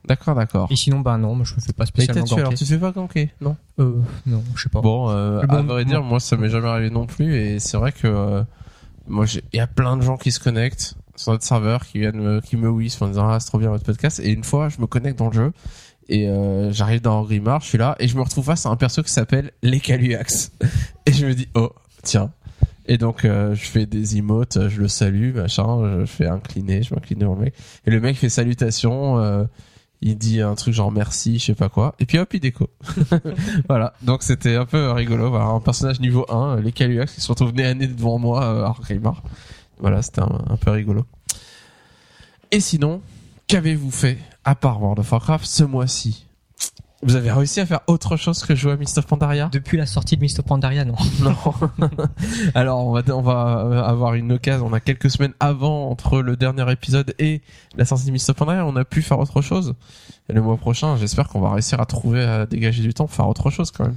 D'accord, 0.06 0.34
d'accord. 0.34 0.68
Et 0.70 0.76
sinon 0.76 1.00
bah 1.00 1.18
non, 1.18 1.34
moi 1.34 1.44
je 1.44 1.54
me 1.54 1.60
fais 1.60 1.74
pas 1.74 1.84
spécialement 1.84 2.24
tué, 2.24 2.36
alors 2.36 2.50
ganker. 2.52 2.58
tu 2.58 2.64
fais 2.64 2.78
pas 2.78 2.92
ganker, 2.92 3.28
non? 3.42 3.54
Euh, 3.80 4.00
non, 4.24 4.42
je 4.56 4.62
sais 4.62 4.70
pas. 4.70 4.80
Bon, 4.80 5.10
euh, 5.10 5.44
bon, 5.44 5.56
à 5.56 5.62
vrai 5.62 5.84
dire, 5.84 6.02
moi 6.02 6.18
ça 6.20 6.38
m'est 6.38 6.48
jamais 6.48 6.68
arrivé 6.68 6.88
non 6.88 7.06
plus 7.06 7.34
et 7.36 7.58
c'est 7.58 7.76
vrai 7.76 7.92
que 7.92 8.06
euh, 8.06 8.42
moi 9.08 9.26
il 9.52 9.56
y 9.56 9.60
a 9.60 9.66
plein 9.66 9.96
de 9.96 10.02
gens 10.02 10.16
qui 10.16 10.32
se 10.32 10.40
connectent 10.40 10.94
sur 11.16 11.32
notre 11.32 11.44
serveur 11.44 11.84
qui 11.84 11.98
viennent 11.98 12.20
me, 12.20 12.40
qui 12.40 12.56
me 12.56 12.68
whis 12.68 13.00
en 13.00 13.08
disant 13.08 13.28
ah 13.28 13.40
c'est 13.40 13.48
trop 13.48 13.58
bien 13.58 13.70
votre 13.70 13.84
podcast. 13.84 14.20
Et 14.20 14.30
une 14.30 14.44
fois 14.44 14.68
je 14.68 14.80
me 14.80 14.86
connecte 14.86 15.18
dans 15.18 15.28
le 15.28 15.34
jeu 15.34 15.52
et 16.08 16.28
euh, 16.28 16.72
j'arrive 16.72 17.00
dans 17.02 17.22
Grimard, 17.22 17.60
je 17.60 17.66
suis 17.66 17.78
là 17.78 17.96
et 17.98 18.08
je 18.08 18.16
me 18.16 18.22
retrouve 18.22 18.44
face 18.44 18.66
à 18.66 18.70
un 18.70 18.76
perso 18.76 19.02
qui 19.02 19.12
s'appelle 19.12 19.50
les 19.62 19.80
Caluax 19.80 20.52
et 21.06 21.12
je 21.12 21.26
me 21.26 21.34
dis 21.34 21.48
oh 21.54 21.72
tiens. 22.02 22.30
Et 22.86 22.96
donc 22.96 23.24
euh, 23.24 23.54
je 23.54 23.64
fais 23.64 23.84
des 23.84 24.16
emotes, 24.16 24.68
je 24.68 24.80
le 24.80 24.88
salue 24.88 25.34
machin, 25.34 26.00
je 26.00 26.06
fais 26.06 26.26
incliner, 26.26 26.82
je 26.82 26.94
m'incline 26.94 27.18
devant 27.18 27.34
le 27.34 27.42
mec. 27.42 27.54
Et 27.86 27.90
le 27.90 28.00
mec 28.00 28.16
fait 28.16 28.30
salutation. 28.30 29.18
euh, 29.18 29.44
il 30.00 30.16
dit 30.16 30.40
un 30.40 30.54
truc 30.54 30.74
genre 30.74 30.92
merci, 30.92 31.38
je 31.38 31.46
sais 31.46 31.54
pas 31.54 31.68
quoi, 31.68 31.94
et 31.98 32.06
puis 32.06 32.18
hop, 32.18 32.32
il 32.32 32.40
déco. 32.40 32.70
voilà, 33.68 33.94
donc 34.02 34.22
c'était 34.22 34.54
un 34.54 34.66
peu 34.66 34.90
rigolo. 34.92 35.30
Voilà, 35.30 35.46
un 35.46 35.60
personnage 35.60 36.00
niveau 36.00 36.24
1, 36.28 36.58
euh, 36.58 36.60
les 36.60 36.72
Caluax 36.72 37.14
qui 37.14 37.20
se 37.20 37.28
retrouvent 37.28 37.52
nez 37.54 37.64
à 37.64 37.74
nez 37.74 37.88
devant 37.88 38.18
moi 38.18 38.44
euh, 38.44 38.64
à 38.64 38.76
Grimard. 38.80 39.22
Voilà, 39.78 40.02
c'était 40.02 40.22
un, 40.22 40.44
un 40.48 40.56
peu 40.56 40.70
rigolo. 40.70 41.04
Et 42.50 42.60
sinon, 42.60 43.02
qu'avez-vous 43.46 43.90
fait 43.90 44.18
à 44.44 44.54
part 44.54 44.80
World 44.80 45.00
of 45.00 45.10
Warcraft 45.10 45.44
ce 45.46 45.64
mois-ci? 45.64 46.27
Vous 47.02 47.14
avez 47.14 47.30
réussi 47.30 47.60
à 47.60 47.66
faire 47.66 47.80
autre 47.86 48.16
chose 48.16 48.42
que 48.44 48.56
jouer 48.56 48.72
à 48.72 48.76
Mist 48.76 48.98
of 48.98 49.06
Pandaria 49.06 49.48
Depuis 49.52 49.78
la 49.78 49.86
sortie 49.86 50.16
de 50.16 50.20
Mist 50.20 50.40
of 50.40 50.46
Pandaria, 50.46 50.84
non. 50.84 50.96
Non. 51.20 51.36
Alors 52.54 52.84
on 52.84 52.92
va 52.92 53.02
on 53.14 53.22
va 53.22 53.60
euh, 53.64 53.82
avoir 53.82 54.14
une 54.14 54.32
occasion. 54.32 54.66
On 54.66 54.72
a 54.72 54.80
quelques 54.80 55.10
semaines 55.10 55.34
avant 55.38 55.90
entre 55.90 56.20
le 56.20 56.36
dernier 56.36 56.70
épisode 56.72 57.14
et 57.20 57.40
la 57.76 57.84
sortie 57.84 58.06
de 58.06 58.10
Mist 58.10 58.28
of 58.30 58.36
Pandaria, 58.36 58.66
on 58.66 58.74
a 58.74 58.84
pu 58.84 59.02
faire 59.02 59.20
autre 59.20 59.42
chose. 59.42 59.74
Et 60.28 60.32
le 60.32 60.42
mois 60.42 60.56
prochain, 60.56 60.96
j'espère 60.96 61.28
qu'on 61.28 61.40
va 61.40 61.52
réussir 61.52 61.80
à 61.80 61.86
trouver 61.86 62.22
à 62.22 62.46
dégager 62.46 62.82
du 62.82 62.92
temps 62.92 63.06
pour 63.06 63.14
faire 63.14 63.28
autre 63.28 63.50
chose 63.50 63.70
quand 63.70 63.84
même. 63.84 63.96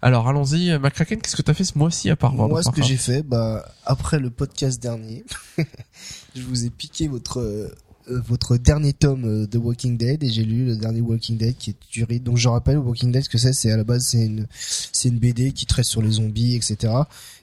Alors 0.00 0.26
allons-y, 0.26 0.70
euh, 0.70 0.78
McCracken, 0.78 1.20
qu'est-ce 1.20 1.36
que 1.36 1.42
t'as 1.42 1.54
fait 1.54 1.64
ce 1.64 1.76
mois-ci 1.76 2.08
à 2.08 2.16
part 2.16 2.34
World 2.34 2.50
Moi, 2.50 2.62
ce 2.62 2.70
que 2.70 2.82
j'ai 2.82 2.96
fait, 2.96 3.22
bah, 3.22 3.64
après 3.84 4.18
le 4.18 4.30
podcast 4.30 4.82
dernier, 4.82 5.24
je 6.34 6.42
vous 6.42 6.64
ai 6.64 6.70
piqué 6.70 7.08
votre 7.08 7.40
euh, 7.40 7.68
votre 8.08 8.56
dernier 8.56 8.92
tome 8.92 9.24
euh, 9.24 9.46
de 9.46 9.58
Walking 9.58 9.96
Dead 9.96 10.22
et 10.22 10.28
j'ai 10.28 10.44
lu 10.44 10.64
le 10.64 10.76
dernier 10.76 11.00
Walking 11.00 11.36
Dead 11.36 11.56
qui 11.56 11.70
est 11.70 11.76
duré. 11.90 12.18
Donc 12.18 12.36
je 12.36 12.48
rappelle 12.48 12.78
Walking 12.78 13.12
Dead 13.12 13.22
ce 13.22 13.28
que 13.28 13.38
c'est, 13.38 13.52
c'est 13.52 13.70
à 13.70 13.76
la 13.76 13.84
base 13.84 14.06
c'est 14.06 14.24
une 14.24 14.46
c'est 14.92 15.08
une 15.08 15.18
BD 15.18 15.52
qui 15.52 15.66
traite 15.66 15.84
sur 15.84 16.02
les 16.02 16.12
zombies 16.12 16.54
etc. 16.56 16.92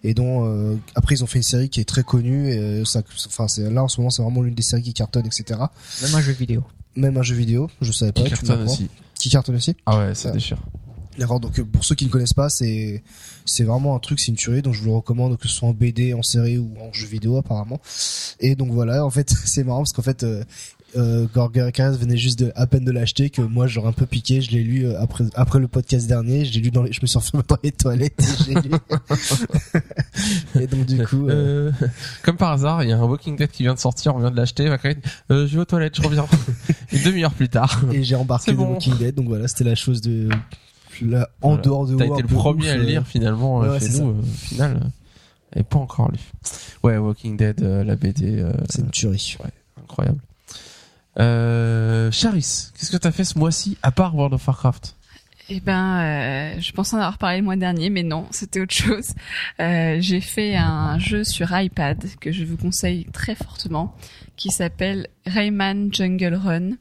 Et 0.04 0.14
dont 0.14 0.46
euh, 0.46 0.76
après 0.96 1.16
ils 1.16 1.24
ont 1.24 1.28
fait 1.28 1.40
une 1.40 1.44
série 1.44 1.70
qui 1.70 1.80
est 1.80 1.86
très 1.86 2.04
connue. 2.04 2.52
Et, 2.52 2.58
euh, 2.58 2.86
ça, 2.86 3.02
enfin 3.28 3.48
c'est 3.48 3.70
là 3.70 3.84
en 3.84 3.88
ce 3.88 4.00
moment 4.00 4.10
c'est 4.10 4.22
vraiment 4.22 4.42
l'une 4.42 4.56
des 4.56 4.64
séries 4.64 4.84
qui 4.84 4.94
cartonne 4.94 5.26
etc. 5.26 5.60
Même 6.02 6.16
un 6.16 6.22
jeu 6.22 6.34
vidéo. 6.34 6.64
Même 6.96 7.18
un 7.18 7.24
jeu 7.24 7.36
vidéo, 7.36 7.70
je 7.82 7.92
savais 7.92 8.12
pas. 8.12 8.22
Qui 8.22 8.30
tu 8.30 8.36
cartonne 8.36 8.64
aussi. 8.64 8.90
Qui 9.16 9.30
cartonne 9.30 9.56
aussi. 9.56 9.76
Ah 9.86 10.00
ouais, 10.00 10.16
ça 10.16 10.32
déchire. 10.32 10.58
D'accord, 11.18 11.40
donc 11.40 11.62
pour 11.62 11.86
ceux 11.86 11.96
qui 11.96 12.06
ne 12.06 12.10
connaissent 12.10 12.34
pas, 12.34 12.50
c'est 12.50 13.04
c'est 13.46 13.64
vraiment 13.64 13.96
un 13.96 14.00
truc, 14.00 14.20
c'est 14.20 14.28
une 14.28 14.38
tuerie, 14.38 14.62
donc 14.62 14.74
je 14.74 14.82
vous 14.82 14.90
le 14.90 14.96
recommande 14.96 15.38
que 15.38 15.48
ce 15.48 15.56
soit 15.56 15.70
en 15.70 15.74
BD, 15.74 16.14
en 16.14 16.24
série 16.24 16.58
ou 16.58 16.74
en 16.82 16.92
jeu 16.92 17.08
vidéo 17.08 17.38
apparemment. 17.38 17.80
Et 18.40 18.56
donc 18.56 18.72
voilà, 18.72 19.06
en 19.06 19.10
fait, 19.10 19.30
c'est 19.46 19.64
marrant 19.64 19.80
parce 19.80 19.94
qu'en 19.94 20.02
fait, 20.02 20.24
euh, 20.24 20.44
euh, 20.98 21.28
Gorger 21.34 21.70
venait 22.00 22.16
juste 22.18 22.40
de 22.40 22.52
à 22.56 22.68
peine 22.68 22.86
de 22.86 22.92
l'acheter 22.92 23.30
que 23.30 23.42
moi 23.42 23.68
j'aurais 23.68 23.90
un 23.90 23.94
peu 23.94 24.06
piqué. 24.06 24.42
Je 24.42 24.52
l'ai 24.52 24.64
lu 24.64 24.86
euh, 24.86 25.00
après 25.00 25.26
après 25.36 25.60
le 25.60 25.68
podcast 25.68 26.08
dernier. 26.08 26.46
Je 26.46 26.54
l'ai 26.54 26.62
lu 26.62 26.72
dans 26.72 26.84
les, 26.84 26.94
je 26.94 27.02
me 27.02 27.08
suis 27.08 27.18
enfermé 27.18 27.44
dans 27.48 27.58
les 27.64 27.72
toilettes 27.72 28.14
et 28.20 28.44
j'ai 28.46 28.54
lu. 28.54 28.72
et 30.62 30.68
donc 30.68 30.86
du 30.86 31.06
coup, 31.06 31.28
euh, 31.28 31.72
Euh, 31.82 31.88
comme 32.24 32.38
par 32.38 32.52
hasard, 32.52 32.84
il 32.84 32.90
y 32.90 32.94
a 32.94 32.98
un 32.98 33.04
Walking 33.04 33.36
Dead 33.36 33.50
qui 33.52 33.64
vient 33.64 33.74
de 33.74 33.80
sortir, 33.80 34.16
on 34.16 34.20
vient 34.20 34.32
de 34.32 34.38
l'acheter. 34.38 34.68
Euh, 34.68 35.48
je 35.48 35.56
vais 35.56 35.60
aux 35.60 35.66
toilettes, 35.66 35.96
je 35.98 36.02
reviens. 36.02 36.26
Une 36.92 37.04
demi-heure 37.04 37.34
plus 37.34 37.50
tard. 37.50 37.82
et 37.92 38.04
j'ai 38.04 38.16
embarqué 38.16 38.54
bon. 38.54 38.74
Walking 38.74 38.98
Dead. 38.98 39.16
Donc 39.16 39.28
voilà, 39.28 39.48
c'était 39.48 39.64
la 39.64 39.76
chose 39.76 40.02
de 40.02 40.30
là, 41.02 41.30
en 41.42 41.50
Voilà. 41.50 41.62
dehors 41.64 41.86
de 41.88 41.96
T'as 41.98 42.06
été 42.06 42.22
le 42.22 42.28
premier 42.28 42.64
ouf, 42.66 42.70
à 42.72 42.76
le 42.78 42.82
euh, 42.84 42.86
lire 42.86 43.08
finalement 43.08 43.64
euh, 43.64 43.72
ouais, 43.74 43.80
chez 43.80 43.90
nous. 44.00 44.10
euh, 44.10 44.20
Au 44.22 44.24
final, 44.24 44.80
et 45.56 45.64
pas 45.64 45.80
encore 45.80 46.12
lu. 46.12 46.20
Ouais, 46.84 46.98
Walking 46.98 47.38
Dead, 47.38 47.62
euh, 47.62 47.84
la 47.84 47.96
BD, 47.96 48.40
euh, 48.42 48.52
C'est 48.70 48.82
une 48.82 48.90
tuerie. 48.92 49.38
incroyable. 49.82 50.20
Euh, 51.20 52.12
Charis, 52.12 52.72
qu'est-ce 52.78 52.92
que 52.92 52.98
t'as 52.98 53.12
fait 53.12 53.24
ce 53.24 53.38
mois-ci 53.40 53.78
à 53.84 53.92
part 53.92 54.16
World 54.16 54.34
of 54.34 54.46
Warcraft? 54.48 54.96
Eh 55.48 55.60
ben, 55.60 56.00
euh, 56.00 56.60
je 56.60 56.72
pensais 56.72 56.96
en 56.96 57.00
avoir 57.00 57.20
parlé 57.20 57.38
le 57.38 57.44
mois 57.44 57.56
dernier, 57.56 57.90
mais 57.92 58.02
non, 58.04 58.26
c'était 58.32 58.60
autre 58.62 58.74
chose. 58.74 59.12
Euh, 59.60 59.98
j'ai 60.00 60.20
fait 60.20 60.56
un 60.56 60.98
jeu 60.98 61.24
sur 61.24 61.56
iPad 61.58 62.04
que 62.20 62.32
je 62.32 62.44
vous 62.44 62.58
conseille 62.58 63.06
très 63.14 63.36
fortement, 63.36 63.96
qui 64.38 64.50
s'appelle 64.50 65.08
Rayman 65.28 65.94
Jungle 65.94 66.34
Run. 66.34 66.72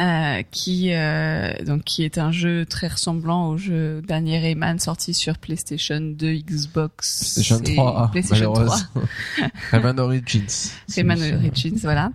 Euh, 0.00 0.42
qui 0.50 0.92
euh, 0.92 1.52
donc 1.64 1.84
qui 1.84 2.02
est 2.02 2.16
un 2.16 2.32
jeu 2.32 2.64
très 2.64 2.88
ressemblant 2.88 3.50
au 3.50 3.58
jeu 3.58 4.00
dernier 4.00 4.38
Rayman 4.38 4.78
sorti 4.78 5.12
sur 5.12 5.36
PlayStation 5.36 6.00
2, 6.00 6.34
Xbox, 6.34 7.34
PlayStation 7.34 7.58
et 7.64 7.74
3, 7.74 8.08
PlayStation 8.10 8.52
3. 8.52 8.64
malheureuse. 8.64 8.88
Rayman 9.70 10.00
Origins. 10.00 10.70
Rayman 10.94 11.18
Origins, 11.34 11.78
voilà, 11.82 12.10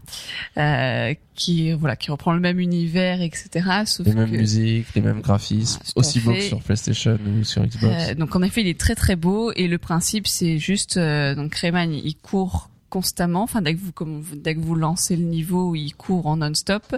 euh, 0.57 1.13
qui 1.35 1.71
voilà 1.73 1.95
qui 1.95 2.09
reprend 2.09 2.33
le 2.33 2.39
même 2.39 2.59
univers, 2.59 3.21
etc. 3.21 3.83
Sauf 3.85 4.07
Les 4.07 4.13
mêmes 4.13 4.31
que 4.31 4.37
musiques, 4.37 4.87
les 4.95 5.01
mêmes 5.01 5.21
graphismes, 5.21 5.79
Ah, 5.85 5.91
aussi 5.95 6.19
beaux 6.19 6.33
que 6.33 6.41
sur 6.41 6.59
PlayStation 6.61 7.19
ou 7.39 7.43
sur 7.43 7.63
Xbox. 7.63 8.09
Euh, 8.09 8.15
donc 8.15 8.35
en 8.35 8.41
effet, 8.41 8.61
il 8.61 8.67
est 8.67 8.79
très 8.79 8.95
très 8.95 9.15
beau 9.15 9.51
et 9.55 9.67
le 9.67 9.77
principe 9.77 10.25
c'est 10.27 10.57
juste 10.57 10.97
euh, 10.97 11.35
donc 11.35 11.53
Rayman 11.53 11.93
il 11.93 12.15
court 12.15 12.69
constamment. 12.89 13.43
Enfin 13.43 13.61
dès 13.61 13.73
que 13.75 13.79
vous 13.79 13.91
comme 13.91 14.23
dès 14.35 14.55
que 14.55 14.59
vous 14.59 14.75
lancez 14.75 15.15
le 15.15 15.23
niveau, 15.25 15.75
il 15.75 15.93
court 15.93 16.27
en 16.27 16.37
non-stop 16.37 16.95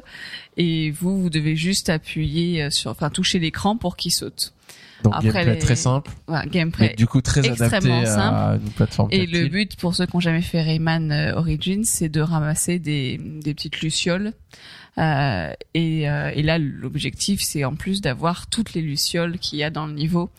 et 0.57 0.91
vous 0.91 1.21
vous 1.21 1.29
devez 1.29 1.55
juste 1.55 1.89
appuyer 1.89 2.63
euh, 2.63 2.69
sur 2.69 2.91
enfin 2.91 3.09
toucher 3.09 3.39
l'écran 3.39 3.77
pour 3.77 3.95
qu'il 3.97 4.11
saute. 4.11 4.53
Donc 5.03 5.13
après 5.15 5.29
gameplay 5.29 5.53
les- 5.53 5.59
très 5.59 5.75
simple, 5.77 6.11
mais 6.27 6.45
gameplay. 6.47 6.93
du 6.97 7.07
coup 7.07 7.21
très 7.21 7.39
adapté 7.49 7.89
à 7.89 8.57
une 8.61 8.69
plateforme 8.71 9.07
Et 9.11 9.25
le 9.27 9.47
but 9.47 9.77
pour 9.77 9.95
ceux 9.95 10.05
qui 10.05 10.15
ont 10.17 10.19
jamais 10.19 10.41
fait 10.41 10.61
Rayman 10.61 11.11
euh, 11.13 11.35
Origins, 11.35 11.85
c'est 11.85 12.09
de 12.09 12.19
ramasser 12.19 12.79
des 12.79 13.17
des 13.17 13.53
petites 13.53 13.79
lucioles. 13.81 14.33
Euh, 14.97 15.53
et, 15.73 16.09
euh, 16.09 16.31
et 16.35 16.43
là, 16.43 16.57
l'objectif, 16.57 17.39
c'est 17.41 17.63
en 17.63 17.75
plus 17.75 18.01
d'avoir 18.01 18.47
toutes 18.47 18.73
les 18.73 18.81
lucioles 18.81 19.37
qu'il 19.39 19.59
y 19.59 19.63
a 19.63 19.69
dans 19.69 19.87
le 19.87 19.93
niveau. 19.93 20.29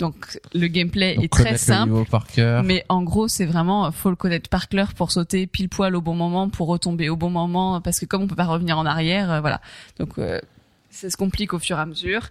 Donc, 0.00 0.40
le 0.52 0.66
gameplay 0.66 1.14
Donc, 1.14 1.24
est 1.24 1.28
très 1.28 1.56
simple. 1.56 2.04
par 2.10 2.26
cœur. 2.26 2.62
Mais 2.64 2.84
en 2.88 3.02
gros, 3.02 3.28
c'est 3.28 3.46
vraiment 3.46 3.90
faut 3.92 4.10
le 4.10 4.16
connaître 4.16 4.48
par 4.50 4.68
cœur 4.68 4.92
pour 4.94 5.12
sauter 5.12 5.46
pile 5.46 5.68
poil 5.68 5.94
au 5.94 6.00
bon 6.00 6.14
moment, 6.14 6.48
pour 6.48 6.66
retomber 6.68 7.08
au 7.08 7.16
bon 7.16 7.30
moment, 7.30 7.80
parce 7.80 8.00
que 8.00 8.04
comme 8.06 8.22
on 8.22 8.26
peut 8.26 8.34
pas 8.34 8.46
revenir 8.46 8.76
en 8.78 8.86
arrière, 8.86 9.30
euh, 9.30 9.40
voilà. 9.40 9.60
Donc 10.00 10.18
euh, 10.18 10.40
ça 10.90 11.10
se 11.10 11.16
complique 11.16 11.52
au 11.54 11.58
fur 11.60 11.78
et 11.78 11.80
à 11.80 11.86
mesure. 11.86 12.30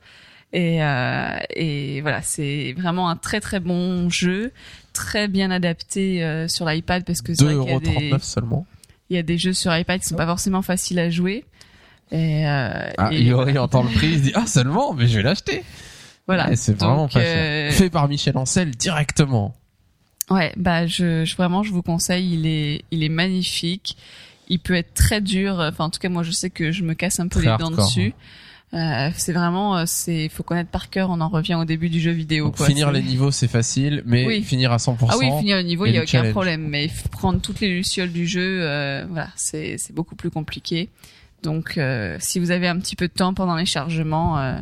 Et, 0.52 0.84
euh, 0.84 1.40
et 1.56 2.02
voilà, 2.02 2.22
c'est 2.22 2.74
vraiment 2.78 3.10
un 3.10 3.16
très 3.16 3.40
très 3.40 3.60
bon 3.60 4.08
jeu, 4.10 4.52
très 4.94 5.28
bien 5.28 5.50
adapté 5.50 6.24
euh, 6.24 6.48
sur 6.48 6.68
l'iPad 6.68 7.04
parce 7.06 7.22
que 7.22 7.34
c'est 7.34 7.44
vrai 7.46 7.56
qu'il 7.64 7.72
y 7.72 7.76
a 7.76 7.80
des 7.80 8.12
2,39€ 8.12 8.20
seulement. 8.22 8.66
il 9.10 9.16
y 9.16 9.20
a 9.20 9.24
des 9.24 9.38
jeux 9.40 9.54
sur 9.54 9.76
iPad 9.76 10.00
qui 10.00 10.08
sont 10.10 10.16
pas 10.16 10.28
forcément 10.28 10.62
faciles 10.62 11.00
à 11.00 11.10
jouer. 11.10 11.44
Et, 12.12 12.46
euh, 12.48 12.90
Ah, 13.00 13.10
et 13.12 13.24
Yori 13.24 13.58
entend 13.58 13.82
le 13.84 13.90
prix, 13.90 14.10
il 14.12 14.18
se 14.20 14.24
dit 14.26 14.32
ah 14.36 14.46
seulement, 14.46 14.94
mais 14.94 15.08
je 15.08 15.18
vais 15.18 15.24
l'acheter. 15.24 15.64
Voilà. 16.28 16.50
Ouais, 16.50 16.56
c'est 16.56 16.78
vraiment 16.80 17.04
Donc, 17.04 17.14
pas 17.14 17.20
cher. 17.22 17.36
euh, 17.38 17.72
Fait 17.72 17.90
par 17.90 18.08
Michel 18.08 18.38
Ancel 18.38 18.72
directement. 18.72 19.54
Ouais, 20.30 20.54
bah 20.56 20.88
je, 20.88 21.26
je 21.26 21.36
vraiment 21.36 21.64
je 21.64 21.72
vous 21.72 21.82
conseille, 21.82 22.34
il 22.34 22.46
est 22.48 22.84
il 22.92 23.04
est 23.04 23.10
magnifique. 23.10 23.98
Il 24.50 24.60
peut 24.60 24.74
être 24.76 24.94
très 24.94 25.20
dur. 25.22 25.60
Enfin 25.60 25.86
en 25.86 25.90
tout 25.90 26.00
cas 26.00 26.10
moi 26.10 26.24
je 26.24 26.32
sais 26.32 26.50
que 26.50 26.72
je 26.72 26.84
me 26.84 26.94
casse 26.94 27.20
un 27.20 27.28
peu 27.28 27.40
Très 27.42 27.52
les 27.52 27.58
dents 27.58 27.66
hardcore, 27.68 27.86
dessus. 27.88 28.14
Euh, 28.74 29.12
c'est 29.16 29.34
vraiment 29.34 29.78
euh, 29.78 29.84
c'est 29.86 30.30
faut 30.30 30.42
connaître 30.44 30.70
par 30.72 30.90
cœur. 30.90 31.10
On 31.12 31.20
en 31.22 31.30
revient 31.30 31.56
au 31.56 31.66
début 31.66 31.90
du 31.90 32.00
jeu 32.00 32.12
vidéo. 32.12 32.52
Quoi. 32.52 32.66
finir 32.68 32.88
C'est- 32.88 32.94
les 32.94 33.04
niveaux 33.04 33.32
c'est 33.32 33.48
facile, 33.50 34.02
mais 34.06 34.26
Oui. 34.26 34.42
finir 34.44 34.72
à 34.72 34.78
100%. 34.80 35.08
Ah 35.12 35.18
oui, 35.20 35.30
finir 35.40 35.58
le 35.58 35.64
niveau, 35.64 35.86
il 35.86 35.94
y 35.94 35.98
a 35.98 36.02
aucun 36.02 36.08
challenge. 36.12 36.32
problème. 36.32 36.68
Mais 36.70 36.90
prendre 37.12 37.40
toutes 37.42 37.60
les 37.60 37.70
lucioles 37.70 38.12
du 38.12 38.26
jeu, 38.26 38.62
euh, 38.64 39.06
voilà, 39.10 39.30
c'est 39.36 39.78
c'est 39.78 39.94
beaucoup 39.94 40.16
plus 40.16 40.32
compliqué. 40.32 40.90
Donc 41.44 41.78
euh, 41.78 42.18
si 42.20 42.40
vous 42.40 42.50
avez 42.52 42.68
un 42.68 42.80
petit 42.80 42.96
peu 42.96 43.08
de 43.08 43.14
temps 43.14 43.34
pendant 43.34 43.56
les 43.56 43.66
chargements, 43.66 44.40
euh, 44.40 44.58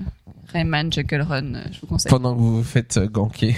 Rayman 0.51 0.91
Jungle 0.91 1.21
Run, 1.21 1.53
euh, 1.55 1.63
je 1.71 1.79
vous 1.81 1.87
conseille. 1.87 2.09
Pendant 2.09 2.33
que 2.35 2.39
vous 2.39 2.57
vous 2.57 2.63
faites 2.63 2.97
euh, 2.97 3.07
ganker. 3.07 3.55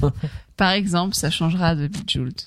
Par 0.56 0.70
exemple, 0.72 1.14
ça 1.14 1.30
changera 1.30 1.74
de 1.74 1.88
Bejeweled. 1.88 2.40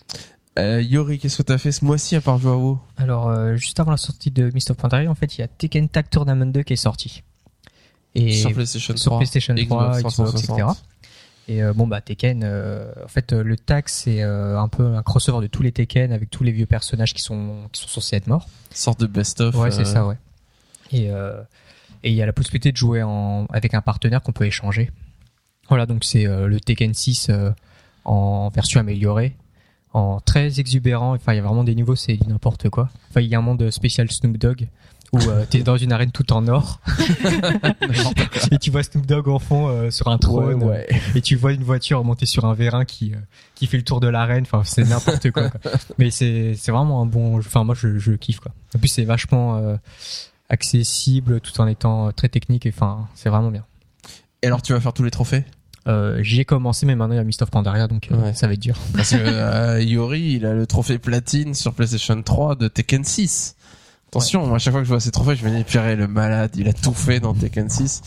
Euh, 0.59 0.81
Yori, 0.81 1.19
qu'est-ce 1.19 1.37
que 1.37 1.43
t'as 1.43 1.57
fait 1.57 1.71
ce 1.71 1.85
mois-ci 1.85 2.15
à 2.15 2.21
part 2.21 2.39
jouer 2.39 2.51
à 2.51 2.55
WoW? 2.55 2.79
Alors, 2.97 3.29
euh, 3.29 3.55
juste 3.57 3.79
avant 3.79 3.91
la 3.91 3.97
sortie 3.97 4.31
de 4.31 4.49
Mist 4.53 4.71
of 4.71 4.77
Pandaria, 4.77 5.09
en 5.09 5.15
fait, 5.15 5.37
il 5.37 5.41
y 5.41 5.43
a 5.43 5.47
Tekken 5.47 5.87
Tag 5.87 6.09
Tournament 6.09 6.51
2 6.51 6.63
qui 6.63 6.73
est 6.73 6.77
sorti. 6.77 7.21
Et 8.15 8.33
Sur 8.33 8.51
PlayStation 8.53 8.93
3, 8.95 9.01
sur 9.01 9.17
PlayStation 9.17 9.53
3, 9.55 9.63
Xbox, 9.99 10.15
360. 10.15 10.57
etc. 10.59 10.67
Et 11.49 11.63
euh, 11.63 11.73
bon 11.73 11.87
bah 11.87 12.01
Tekken, 12.01 12.43
euh, 12.43 12.91
en 13.05 13.07
fait 13.07 13.31
euh, 13.31 13.41
le 13.41 13.55
tag 13.55 13.85
c'est 13.87 14.21
euh, 14.21 14.59
un 14.59 14.67
peu 14.67 14.83
un 14.83 15.01
crossover 15.01 15.41
de 15.41 15.47
tous 15.47 15.63
les 15.63 15.71
Tekken 15.71 16.11
avec 16.11 16.29
tous 16.29 16.43
les 16.43 16.51
vieux 16.51 16.65
personnages 16.65 17.13
qui 17.13 17.21
sont 17.21 17.69
qui 17.71 17.81
sont 17.81 17.87
censés 17.87 18.17
être 18.17 18.27
morts. 18.27 18.47
Sorte 18.73 18.99
de 18.99 19.07
best-of. 19.07 19.55
Ouais 19.55 19.69
euh, 19.69 19.71
c'est 19.71 19.85
ça 19.85 20.05
ouais. 20.05 20.17
Et 20.91 21.09
euh, 21.09 21.41
et 22.03 22.09
il 22.09 22.15
y 22.15 22.21
a 22.21 22.25
la 22.25 22.33
possibilité 22.33 22.71
de 22.73 22.77
jouer 22.77 23.01
en 23.01 23.45
avec 23.45 23.73
un 23.73 23.81
partenaire 23.81 24.21
qu'on 24.21 24.33
peut 24.33 24.45
échanger. 24.45 24.91
Voilà 25.69 25.85
donc 25.85 26.03
c'est 26.03 26.27
euh, 26.27 26.47
le 26.47 26.59
Tekken 26.59 26.93
6 26.93 27.27
euh, 27.29 27.51
en 28.03 28.49
version 28.49 28.81
améliorée, 28.81 29.33
en 29.93 30.19
très 30.19 30.59
exubérant. 30.59 31.15
Enfin 31.15 31.31
il 31.31 31.37
y 31.37 31.39
a 31.39 31.43
vraiment 31.43 31.63
des 31.63 31.75
niveaux 31.75 31.95
c'est 31.95 32.19
n'importe 32.27 32.69
quoi. 32.69 32.89
Enfin 33.09 33.21
il 33.21 33.27
y 33.27 33.35
a 33.35 33.37
un 33.37 33.41
monde 33.41 33.71
spécial 33.71 34.11
Snoop 34.11 34.37
Dogg 34.37 34.67
où 35.13 35.19
euh, 35.19 35.45
t'es 35.49 35.63
dans 35.63 35.77
une 35.77 35.91
arène 35.93 36.11
tout 36.11 36.33
en 36.33 36.47
or 36.47 36.81
et 38.51 38.57
tu 38.57 38.71
vois 38.71 38.83
Snoop 38.83 39.05
Dogg 39.05 39.27
en 39.29 39.39
fond 39.39 39.67
euh, 39.69 39.89
sur 39.89 40.07
un 40.09 40.17
trône 40.17 40.63
ouais. 40.63 40.87
et 41.15 41.21
tu 41.21 41.35
vois 41.35 41.53
une 41.53 41.63
voiture 41.63 42.03
monter 42.03 42.25
sur 42.25 42.45
un 42.45 42.53
vérin 42.53 42.83
qui 42.85 43.13
euh, 43.13 43.17
qui 43.55 43.67
fait 43.67 43.77
le 43.77 43.83
tour 43.83 43.99
de 43.99 44.07
l'arène 44.07 44.43
enfin 44.43 44.63
c'est 44.65 44.83
n'importe 44.83 45.31
quoi, 45.31 45.49
quoi. 45.49 45.71
mais 45.97 46.11
c'est 46.11 46.55
c'est 46.57 46.71
vraiment 46.71 47.01
un 47.01 47.05
bon 47.05 47.37
enfin 47.37 47.63
moi 47.63 47.75
je, 47.75 47.97
je 47.97 48.11
kiffe 48.13 48.39
quoi 48.39 48.51
en 48.75 48.79
plus 48.79 48.89
c'est 48.89 49.05
vachement 49.05 49.55
euh, 49.57 49.77
accessible 50.49 51.41
tout 51.41 51.59
en 51.61 51.67
étant 51.67 52.07
euh, 52.07 52.11
très 52.11 52.29
technique 52.29 52.65
et 52.65 52.73
enfin 52.75 53.07
c'est 53.15 53.29
vraiment 53.29 53.51
bien 53.51 53.65
Et 54.43 54.47
alors 54.47 54.61
tu 54.61 54.73
vas 54.73 54.79
faire 54.79 54.93
tous 54.93 55.03
les 55.03 55.11
trophées? 55.11 55.43
Euh, 55.87 56.19
j'ai 56.21 56.43
commencé 56.43 56.85
mais 56.85 56.95
maintenant 56.97 57.13
il 57.15 57.17
y 57.17 57.21
a 57.21 57.23
Mist 57.23 57.41
of 57.41 57.49
Pandaria 57.49 57.87
donc 57.87 58.09
euh, 58.11 58.17
Ouais. 58.17 58.33
ça 58.33 58.47
va 58.47 58.53
être 58.53 58.59
dur 58.59 58.75
Parce 58.93 59.11
que 59.11 59.15
euh, 59.19 59.81
Yori, 59.81 60.33
il 60.33 60.45
a 60.45 60.53
le 60.53 60.67
trophée 60.67 60.97
platine 60.99 61.53
sur 61.53 61.73
PlayStation 61.73 62.21
3 62.21 62.55
de 62.55 62.67
Tekken 62.67 63.05
6. 63.05 63.55
Attention, 64.09 64.45
moi 64.45 64.55
à 64.55 64.59
chaque 64.59 64.71
fois 64.71 64.81
que 64.81 64.85
je 64.85 64.91
vois 64.91 64.99
ces 64.99 65.11
trophées, 65.11 65.35
je 65.35 65.45
me 65.45 65.55
dis 65.55 65.63
purée 65.63 65.95
le 65.95 66.07
malade, 66.07 66.51
il 66.55 66.67
a 66.67 66.73
tout 66.73 66.93
fait 66.93 67.19
dans 67.19 67.33
Tekken 67.33 67.69
6. 67.69 68.01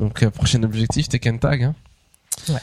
Donc 0.00 0.22
euh, 0.22 0.30
prochain 0.30 0.62
objectif 0.62 1.08
Tekken 1.08 1.38
Tag. 1.38 1.62
Hein. 1.62 1.74
Ouais. 2.48 2.60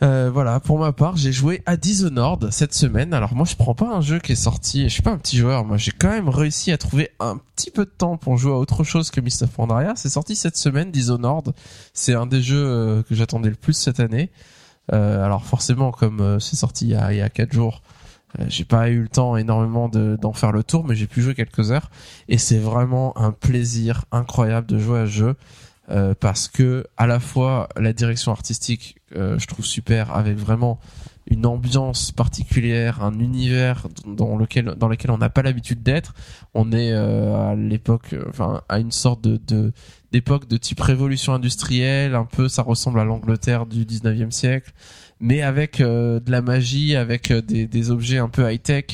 Euh, 0.00 0.30
voilà, 0.32 0.60
pour 0.60 0.78
ma 0.78 0.92
part, 0.92 1.16
j'ai 1.16 1.32
joué 1.32 1.62
à 1.66 1.76
Dishonored 1.76 2.50
cette 2.52 2.72
semaine. 2.72 3.12
Alors 3.12 3.34
moi, 3.34 3.44
je 3.44 3.56
prends 3.56 3.74
pas 3.74 3.88
un 3.88 4.00
jeu 4.00 4.20
qui 4.20 4.32
est 4.32 4.36
sorti. 4.36 4.84
Je 4.84 4.88
suis 4.88 5.02
pas 5.02 5.10
un 5.10 5.18
petit 5.18 5.36
joueur. 5.36 5.64
Moi, 5.64 5.76
j'ai 5.76 5.90
quand 5.90 6.10
même 6.10 6.28
réussi 6.28 6.70
à 6.70 6.78
trouver 6.78 7.10
un 7.18 7.40
petit 7.56 7.72
peu 7.72 7.84
de 7.84 7.90
temps 7.90 8.16
pour 8.16 8.36
jouer 8.36 8.52
à 8.52 8.56
autre 8.56 8.84
chose 8.84 9.10
que 9.10 9.20
Mist 9.20 9.42
of 9.42 9.50
Pandaria. 9.50 9.94
C'est 9.96 10.08
sorti 10.08 10.36
cette 10.36 10.56
semaine, 10.56 10.92
Dishonored. 10.92 11.52
C'est 11.94 12.14
un 12.14 12.26
des 12.26 12.42
jeux 12.42 12.64
euh, 12.64 13.02
que 13.02 13.16
j'attendais 13.16 13.50
le 13.50 13.56
plus 13.56 13.72
cette 13.72 13.98
année. 13.98 14.30
Euh, 14.92 15.24
alors 15.24 15.44
forcément, 15.44 15.90
comme 15.90 16.20
euh, 16.20 16.38
c'est 16.38 16.56
sorti 16.56 16.86
il 16.86 16.90
y 16.92 16.94
a, 16.94 17.12
il 17.12 17.18
y 17.18 17.22
a 17.22 17.28
quatre 17.28 17.52
jours, 17.52 17.82
j'ai 18.48 18.64
pas 18.64 18.90
eu 18.90 19.02
le 19.02 19.08
temps 19.08 19.36
énormément 19.36 19.88
de- 19.88 20.18
d'en 20.20 20.32
faire 20.32 20.52
le 20.52 20.62
tour, 20.62 20.84
mais 20.86 20.94
j'ai 20.94 21.06
pu 21.06 21.22
jouer 21.22 21.34
quelques 21.34 21.70
heures. 21.70 21.90
Et 22.28 22.38
c'est 22.38 22.58
vraiment 22.58 23.16
un 23.18 23.32
plaisir 23.32 24.04
incroyable 24.12 24.66
de 24.66 24.78
jouer 24.78 25.00
à 25.00 25.06
ce 25.06 25.10
jeu. 25.12 25.34
euh, 25.90 26.12
parce 26.20 26.48
que 26.48 26.84
à 26.98 27.06
la 27.06 27.18
fois 27.18 27.70
la 27.80 27.94
direction 27.94 28.30
artistique 28.30 28.96
euh, 29.16 29.38
je 29.38 29.46
trouve 29.46 29.64
super 29.64 30.14
avec 30.14 30.36
vraiment 30.36 30.78
une 31.30 31.46
ambiance 31.46 32.12
particulière 32.12 33.02
un 33.02 33.18
univers 33.20 33.86
dans 34.06 34.36
lequel 34.36 34.74
dans 34.76 34.88
lequel 34.88 35.10
on 35.12 35.16
n'a 35.16 35.30
pas 35.30 35.40
l'habitude 35.40 35.82
d'être 35.82 36.12
on 36.52 36.72
est 36.72 36.92
euh, 36.92 37.52
à 37.52 37.54
l'époque 37.54 38.12
euh, 38.12 38.22
enfin 38.28 38.60
à 38.68 38.80
une 38.80 38.90
sorte 38.92 39.22
de 39.24 39.38
de- 39.46 39.72
d'époque 40.12 40.46
de 40.46 40.58
type 40.58 40.80
révolution 40.80 41.32
industrielle 41.32 42.14
un 42.14 42.26
peu 42.26 42.48
ça 42.50 42.60
ressemble 42.62 43.00
à 43.00 43.04
l'Angleterre 43.04 43.64
du 43.64 43.86
19e 43.86 44.30
siècle 44.30 44.72
mais 45.20 45.42
avec 45.42 45.80
euh, 45.80 46.20
de 46.20 46.30
la 46.30 46.42
magie 46.42 46.94
avec 46.96 47.30
euh, 47.30 47.42
des, 47.42 47.66
des 47.66 47.90
objets 47.90 48.18
un 48.18 48.28
peu 48.28 48.50
high 48.50 48.62
tech 48.62 48.84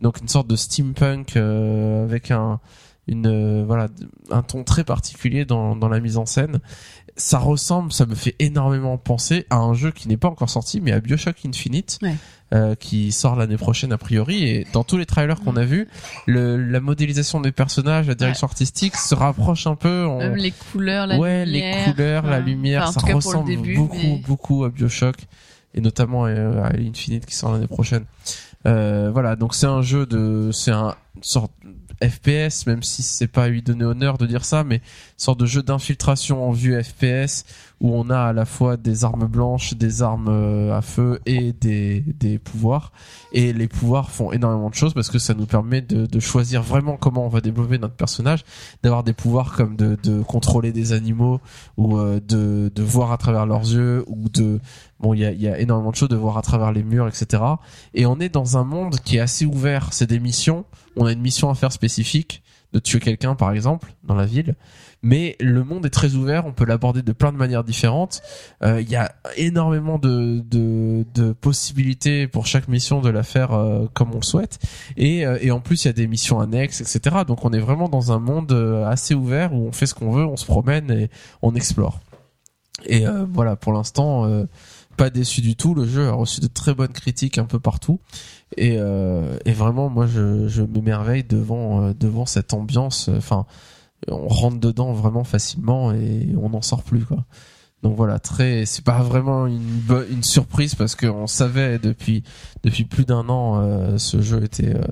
donc 0.00 0.20
une 0.20 0.28
sorte 0.28 0.48
de 0.48 0.56
steampunk 0.56 1.36
euh, 1.36 2.04
avec 2.04 2.30
un 2.30 2.60
une 3.06 3.26
euh, 3.26 3.64
voilà 3.66 3.86
un 4.30 4.42
ton 4.42 4.64
très 4.64 4.84
particulier 4.84 5.44
dans 5.44 5.76
dans 5.76 5.88
la 5.88 6.00
mise 6.00 6.16
en 6.18 6.26
scène 6.26 6.60
ça 7.16 7.38
ressemble 7.38 7.92
ça 7.92 8.06
me 8.06 8.14
fait 8.14 8.34
énormément 8.38 8.96
penser 8.98 9.46
à 9.50 9.56
un 9.56 9.72
jeu 9.74 9.90
qui 9.90 10.08
n'est 10.08 10.16
pas 10.16 10.28
encore 10.28 10.50
sorti 10.50 10.80
mais 10.80 10.92
à 10.92 11.00
BioShock 11.00 11.36
Infinite 11.46 11.98
Ouais. 12.02 12.14
euh, 12.54 12.74
qui 12.76 13.10
sort 13.12 13.34
l'année 13.36 13.56
prochaine 13.56 13.92
a 13.92 13.98
priori 13.98 14.44
et 14.44 14.66
dans 14.72 14.84
tous 14.84 14.96
les 14.98 15.06
trailers 15.06 15.40
qu'on 15.40 15.56
a 15.56 15.64
vus 15.64 15.88
le, 16.26 16.56
la 16.56 16.80
modélisation 16.80 17.40
des 17.40 17.50
personnages 17.52 18.06
la 18.06 18.14
direction 18.14 18.46
artistique 18.46 18.94
se 18.96 19.14
rapproche 19.14 19.66
un 19.66 19.74
peu 19.74 20.06
on- 20.06 20.18
Même 20.18 20.36
les 20.36 20.52
couleurs, 20.52 21.06
la 21.06 21.18
ouais, 21.18 21.44
lumière. 21.46 21.86
les 21.86 21.92
couleurs, 21.92 22.26
la 22.26 22.40
lumière, 22.40 22.84
enfin, 22.88 23.00
ça 23.06 23.14
ressemble 23.14 23.46
début, 23.48 23.74
beaucoup, 23.76 23.96
mais- 23.96 24.22
beaucoup 24.26 24.64
à 24.64 24.68
Bioshock 24.70 25.16
et 25.78 25.80
notamment 25.80 26.26
euh, 26.26 26.60
à 26.62 26.76
Infinite 26.76 27.24
qui 27.24 27.34
sort 27.34 27.52
l'année 27.52 27.68
prochaine. 27.68 28.04
Euh, 28.66 29.10
voilà, 29.12 29.36
donc 29.36 29.54
c'est 29.54 29.66
un 29.66 29.80
jeu 29.80 30.04
de, 30.04 30.50
c'est 30.52 30.72
un 30.72 30.96
une 31.18 31.24
sorte 31.24 31.52
de 31.64 32.08
FPS, 32.08 32.66
même 32.66 32.82
si 32.82 33.02
c'est 33.02 33.26
pas 33.26 33.48
lui 33.48 33.60
donner 33.60 33.84
honneur 33.84 34.18
de 34.18 34.26
dire 34.26 34.44
ça, 34.44 34.62
mais 34.62 34.80
sorte 35.16 35.40
de 35.40 35.46
jeu 35.46 35.62
d'infiltration 35.62 36.48
en 36.48 36.52
vue 36.52 36.80
FPS 36.80 37.44
où 37.80 37.94
on 37.94 38.10
a 38.10 38.18
à 38.18 38.32
la 38.32 38.44
fois 38.44 38.76
des 38.76 39.04
armes 39.04 39.26
blanches, 39.26 39.74
des 39.74 40.02
armes 40.02 40.28
euh, 40.28 40.76
à 40.76 40.82
feu 40.82 41.20
et 41.26 41.52
des, 41.52 42.00
des 42.00 42.38
pouvoirs. 42.38 42.92
Et 43.32 43.52
les 43.52 43.68
pouvoirs 43.68 44.10
font 44.10 44.32
énormément 44.32 44.70
de 44.70 44.74
choses 44.74 44.94
parce 44.94 45.10
que 45.10 45.18
ça 45.18 45.34
nous 45.34 45.46
permet 45.46 45.80
de, 45.80 46.06
de 46.06 46.20
choisir 46.20 46.62
vraiment 46.62 46.96
comment 46.96 47.24
on 47.24 47.28
va 47.28 47.40
développer 47.40 47.78
notre 47.78 47.94
personnage, 47.94 48.44
d'avoir 48.82 49.04
des 49.04 49.12
pouvoirs 49.12 49.52
comme 49.52 49.76
de, 49.76 49.96
de 50.02 50.22
contrôler 50.22 50.72
des 50.72 50.92
animaux 50.92 51.40
ou 51.76 51.98
euh, 51.98 52.20
de, 52.20 52.72
de 52.74 52.82
voir 52.82 53.12
à 53.12 53.16
travers 53.16 53.46
leurs 53.46 53.62
yeux 53.62 54.04
ou 54.08 54.28
de 54.28 54.60
bon 54.98 55.14
il 55.14 55.20
y 55.20 55.24
a, 55.24 55.32
y 55.32 55.46
a 55.46 55.58
énormément 55.58 55.90
de 55.90 55.96
choses 55.96 56.08
de 56.08 56.16
voir 56.16 56.36
à 56.36 56.42
travers 56.42 56.72
les 56.72 56.82
murs 56.82 57.06
etc 57.06 57.42
et 57.94 58.06
on 58.06 58.18
est 58.18 58.28
dans 58.28 58.58
un 58.58 58.64
monde 58.64 58.96
qui 59.00 59.16
est 59.16 59.20
assez 59.20 59.44
ouvert. 59.44 59.92
C'est 59.92 60.06
des 60.06 60.20
missions. 60.20 60.64
On 60.96 61.06
a 61.06 61.12
une 61.12 61.20
mission 61.20 61.50
à 61.50 61.54
faire 61.54 61.72
spécifique 61.72 62.42
de 62.72 62.78
tuer 62.78 63.00
quelqu'un 63.00 63.34
par 63.34 63.52
exemple 63.52 63.94
dans 64.04 64.14
la 64.14 64.26
ville 64.26 64.54
mais 65.02 65.36
le 65.40 65.64
monde 65.64 65.86
est 65.86 65.90
très 65.90 66.14
ouvert 66.14 66.46
on 66.46 66.52
peut 66.52 66.64
l'aborder 66.64 67.02
de 67.02 67.12
plein 67.12 67.32
de 67.32 67.36
manières 67.36 67.64
différentes. 67.64 68.20
Euh, 68.62 68.80
il 68.80 68.88
y 68.88 68.96
a 68.96 69.12
énormément 69.36 69.98
de, 69.98 70.40
de, 70.40 71.04
de 71.14 71.32
possibilités 71.32 72.26
pour 72.26 72.46
chaque 72.46 72.68
mission 72.68 73.00
de 73.00 73.08
la 73.08 73.22
faire 73.22 73.52
euh, 73.52 73.86
comme 73.94 74.10
on 74.12 74.18
le 74.18 74.22
souhaite. 74.22 74.58
Et, 74.96 75.26
euh, 75.26 75.38
et 75.40 75.50
en 75.50 75.60
plus 75.60 75.84
il 75.84 75.88
y 75.88 75.90
a 75.90 75.94
des 75.94 76.06
missions 76.06 76.40
annexes 76.40 76.80
etc 76.80 77.18
donc 77.26 77.44
on 77.44 77.52
est 77.52 77.60
vraiment 77.60 77.88
dans 77.88 78.12
un 78.12 78.18
monde 78.18 78.52
euh, 78.52 78.84
assez 78.86 79.14
ouvert 79.14 79.52
où 79.54 79.66
on 79.66 79.72
fait 79.72 79.86
ce 79.86 79.94
qu'on 79.94 80.10
veut 80.10 80.24
on 80.24 80.36
se 80.36 80.46
promène 80.46 80.90
et 80.90 81.10
on 81.42 81.54
explore. 81.54 82.00
Et 82.86 83.06
euh, 83.06 83.26
voilà 83.30 83.56
pour 83.56 83.72
l'instant 83.72 84.24
euh, 84.26 84.44
pas 84.96 85.10
déçu 85.10 85.40
du 85.40 85.56
tout. 85.56 85.74
Le 85.74 85.86
jeu 85.86 86.08
a 86.08 86.12
reçu 86.12 86.40
de 86.40 86.46
très 86.46 86.74
bonnes 86.74 86.92
critiques 86.92 87.38
un 87.38 87.44
peu 87.44 87.58
partout. 87.58 88.00
Et, 88.56 88.76
euh, 88.78 89.36
et 89.44 89.52
vraiment 89.52 89.88
moi 89.88 90.06
je, 90.06 90.48
je 90.48 90.62
m'émerveille 90.62 91.24
devant 91.24 91.92
devant 91.92 92.26
cette 92.26 92.54
ambiance 92.54 93.10
enfin 93.14 93.46
on 94.10 94.28
rentre 94.28 94.58
dedans 94.58 94.92
vraiment 94.92 95.24
facilement 95.24 95.92
et 95.92 96.28
on 96.40 96.50
n'en 96.50 96.62
sort 96.62 96.82
plus 96.82 97.04
quoi 97.04 97.24
donc 97.82 97.96
voilà 97.96 98.18
très 98.18 98.66
c'est 98.66 98.84
pas 98.84 99.02
vraiment 99.02 99.46
une 99.46 99.82
une 100.10 100.22
surprise 100.22 100.74
parce 100.74 100.96
qu'on 100.96 101.26
savait 101.26 101.78
depuis 101.78 102.24
depuis 102.62 102.84
plus 102.84 103.04
d'un 103.04 103.28
an 103.28 103.60
euh, 103.60 103.98
ce 103.98 104.20
jeu 104.20 104.42
était 104.42 104.74
euh, 104.74 104.82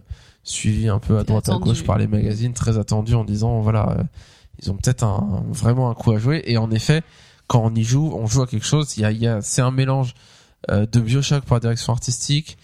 suivi 0.45 0.89
un 0.89 1.01
peu 1.01 1.19
à 1.19 1.25
droite 1.25 1.49
à 1.49 1.53
attendu. 1.53 1.71
gauche 1.71 1.85
par 1.85 1.99
les 1.99 2.07
magazines 2.07 2.53
très 2.53 2.79
attendu 2.79 3.15
en 3.15 3.25
disant 3.25 3.61
voilà 3.61 3.91
euh, 3.91 4.03
ils 4.63 4.71
ont 4.71 4.77
peut-être 4.77 5.03
un 5.03 5.45
vraiment 5.51 5.91
un 5.91 5.95
coup 5.95 6.13
à 6.13 6.19
jouer 6.19 6.43
et 6.47 6.57
en 6.57 6.71
effet 6.71 7.03
quand 7.49 7.63
on 7.65 7.75
y 7.75 7.83
joue 7.83 8.13
on 8.15 8.27
joue 8.27 8.43
à 8.43 8.47
quelque 8.47 8.67
chose 8.67 8.97
il 8.97 9.01
y 9.01 9.05
a, 9.05 9.11
y 9.11 9.27
a 9.27 9.43
c'est 9.43 9.63
un 9.63 9.73
mélange 9.73 10.15
euh, 10.71 10.87
de 10.87 11.01
Bioshock 11.01 11.45
par 11.45 11.57
la 11.57 11.61
direction 11.61 11.93
artistique 11.93 12.59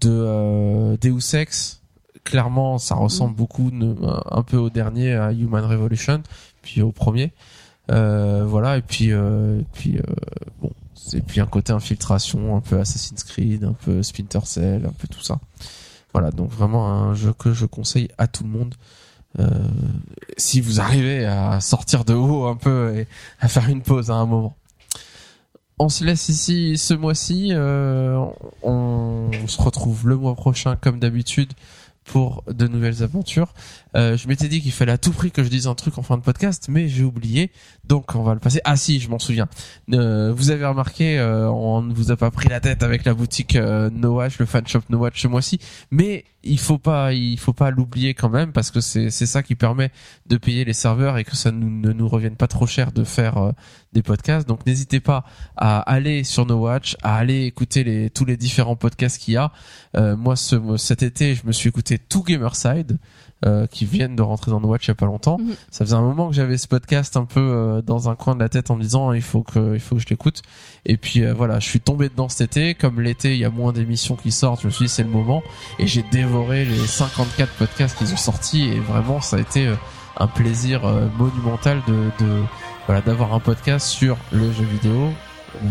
de 0.00 0.10
euh, 0.10 0.96
Deus 1.00 1.34
Ex 1.34 1.79
clairement 2.24 2.78
ça 2.78 2.94
ressemble 2.94 3.34
beaucoup 3.34 3.70
ne- 3.70 3.94
un 4.30 4.42
peu 4.42 4.56
au 4.56 4.70
dernier 4.70 5.14
à 5.14 5.32
Human 5.32 5.64
Revolution 5.64 6.22
puis 6.62 6.82
au 6.82 6.92
premier. 6.92 7.32
Euh, 7.90 8.44
voilà 8.46 8.76
et 8.76 8.82
puis 8.82 9.10
euh, 9.12 9.60
et 9.60 9.66
puis 9.72 9.98
euh, 9.98 10.02
bon 10.60 10.70
c'est 10.94 11.20
puis 11.24 11.40
un 11.40 11.46
côté 11.46 11.72
infiltration 11.72 12.56
un 12.56 12.60
peu 12.60 12.78
Assassin's 12.78 13.24
Creed 13.24 13.64
un 13.64 13.72
peu 13.72 14.02
Splinter 14.02 14.40
Cell 14.44 14.84
un 14.86 14.92
peu 14.92 15.08
tout 15.08 15.22
ça. 15.22 15.40
Voilà 16.12 16.30
donc 16.30 16.50
vraiment 16.50 16.88
un 16.92 17.14
jeu 17.14 17.32
que 17.32 17.52
je 17.52 17.66
conseille 17.66 18.08
à 18.18 18.26
tout 18.26 18.44
le 18.44 18.50
monde. 18.50 18.74
Euh, 19.38 19.48
si 20.36 20.60
vous 20.60 20.80
arrivez 20.80 21.24
à 21.24 21.60
sortir 21.60 22.04
de 22.04 22.14
haut 22.14 22.46
un 22.46 22.56
peu 22.56 22.94
et 22.96 23.06
à 23.40 23.48
faire 23.48 23.68
une 23.68 23.82
pause 23.82 24.10
à 24.10 24.14
un 24.14 24.26
moment. 24.26 24.56
On 25.78 25.88
se 25.88 26.04
laisse 26.04 26.28
ici 26.28 26.76
ce 26.76 26.92
mois-ci. 26.94 27.48
euh, 27.52 28.22
on 28.62 29.30
se 29.46 29.62
retrouve 29.62 30.06
le 30.08 30.16
mois 30.16 30.34
prochain 30.34 30.76
comme 30.76 30.98
d'habitude 30.98 31.52
pour 32.04 32.42
de 32.48 32.66
nouvelles 32.66 33.02
aventures. 33.02 33.52
Euh, 33.96 34.16
je 34.16 34.28
m'étais 34.28 34.48
dit 34.48 34.60
qu'il 34.60 34.72
fallait 34.72 34.92
à 34.92 34.98
tout 34.98 35.12
prix 35.12 35.30
que 35.30 35.42
je 35.42 35.48
dise 35.48 35.66
un 35.66 35.74
truc 35.74 35.98
en 35.98 36.02
fin 36.02 36.16
de 36.16 36.22
podcast, 36.22 36.66
mais 36.68 36.88
j'ai 36.88 37.04
oublié. 37.04 37.50
Donc 37.84 38.14
on 38.14 38.22
va 38.22 38.34
le 38.34 38.40
passer. 38.40 38.60
Ah 38.64 38.76
si, 38.76 39.00
je 39.00 39.08
m'en 39.10 39.18
souviens. 39.18 39.48
Euh, 39.92 40.32
vous 40.32 40.50
avez 40.50 40.64
remarqué, 40.64 41.18
euh, 41.18 41.50
on 41.50 41.82
ne 41.82 41.92
vous 41.92 42.10
a 42.12 42.16
pas 42.16 42.30
pris 42.30 42.48
la 42.48 42.60
tête 42.60 42.82
avec 42.82 43.04
la 43.04 43.14
boutique 43.14 43.56
euh, 43.56 43.90
No 43.90 44.16
Watch, 44.16 44.38
le 44.38 44.46
fan 44.46 44.66
shop 44.66 44.82
No 44.90 44.98
Watch 44.98 45.20
ce 45.20 45.28
mois-ci, 45.28 45.58
mais 45.90 46.24
il 46.42 46.58
faut 46.58 46.78
pas, 46.78 47.12
il 47.12 47.38
faut 47.38 47.52
pas 47.52 47.70
l'oublier 47.70 48.14
quand 48.14 48.30
même 48.30 48.52
parce 48.52 48.70
que 48.70 48.80
c'est 48.80 49.10
c'est 49.10 49.26
ça 49.26 49.42
qui 49.42 49.56
permet 49.56 49.90
de 50.26 50.36
payer 50.36 50.64
les 50.64 50.72
serveurs 50.72 51.18
et 51.18 51.24
que 51.24 51.36
ça 51.36 51.50
nous, 51.50 51.68
ne 51.68 51.92
nous 51.92 52.08
revienne 52.08 52.36
pas 52.36 52.46
trop 52.46 52.66
cher 52.66 52.92
de 52.92 53.04
faire 53.04 53.36
euh, 53.38 53.52
des 53.92 54.02
podcasts. 54.02 54.46
Donc 54.46 54.64
n'hésitez 54.66 55.00
pas 55.00 55.24
à 55.56 55.80
aller 55.80 56.22
sur 56.24 56.46
No 56.46 56.56
Watch, 56.56 56.96
à 57.02 57.16
aller 57.16 57.44
écouter 57.44 57.84
les 57.84 58.08
tous 58.08 58.24
les 58.24 58.36
différents 58.36 58.76
podcasts 58.76 59.18
qu'il 59.18 59.34
y 59.34 59.36
a. 59.36 59.52
Moi 59.96 60.36
ce, 60.36 60.76
cet 60.76 61.02
été, 61.02 61.34
je 61.34 61.44
me 61.46 61.52
suis 61.52 61.68
écouté 61.68 61.98
tout 61.98 62.22
Gamerside. 62.22 62.98
Euh, 63.46 63.66
qui 63.66 63.86
viennent 63.86 64.16
de 64.16 64.20
rentrer 64.22 64.50
dans 64.50 64.60
No 64.60 64.68
Watch 64.68 64.84
il 64.84 64.88
y 64.88 64.90
a 64.90 64.94
pas 64.94 65.06
longtemps. 65.06 65.38
Mhm. 65.38 65.54
Ça 65.70 65.86
faisait 65.86 65.96
un 65.96 66.02
moment 66.02 66.28
que 66.28 66.34
j'avais 66.34 66.58
ce 66.58 66.68
podcast 66.68 67.16
un 67.16 67.24
peu 67.24 67.40
euh, 67.40 67.80
dans 67.80 68.10
un 68.10 68.14
coin 68.14 68.34
de 68.34 68.40
la 68.40 68.50
tête 68.50 68.70
en 68.70 68.76
me 68.76 68.82
disant 68.82 69.14
il 69.14 69.22
faut 69.22 69.42
que 69.42 69.72
il 69.72 69.80
faut 69.80 69.96
que 69.96 70.02
je 70.02 70.08
l'écoute. 70.08 70.42
Et 70.84 70.98
puis 70.98 71.24
euh, 71.24 71.32
voilà, 71.32 71.58
je 71.58 71.66
suis 71.66 71.80
tombé 71.80 72.10
dedans 72.10 72.28
cet 72.28 72.42
été. 72.58 72.74
Comme 72.74 73.00
l'été, 73.00 73.32
il 73.32 73.38
y 73.38 73.46
a 73.46 73.50
moins 73.50 73.72
d'émissions 73.72 74.14
qui 74.14 74.30
sortent, 74.30 74.60
je 74.60 74.66
me 74.66 74.70
suis 74.70 74.84
dit 74.84 74.90
c'est 74.90 75.04
le 75.04 75.08
moment. 75.08 75.42
Et 75.78 75.86
j'ai 75.86 76.04
dévoré 76.12 76.66
les 76.66 76.86
54 76.86 77.50
podcasts 77.54 77.96
qu'ils 77.96 78.12
ont 78.12 78.18
sortis. 78.18 78.64
Et 78.64 78.78
vraiment, 78.78 79.22
ça 79.22 79.36
a 79.36 79.40
été 79.40 79.68
euh, 79.68 79.74
un 80.18 80.26
plaisir 80.26 80.84
euh, 80.84 81.08
monumental 81.18 81.80
de, 81.88 82.10
de 82.22 82.42
voilà 82.84 83.00
d'avoir 83.00 83.32
un 83.32 83.40
podcast 83.40 83.86
sur 83.86 84.18
le 84.32 84.52
jeu 84.52 84.64
vidéo, 84.64 85.08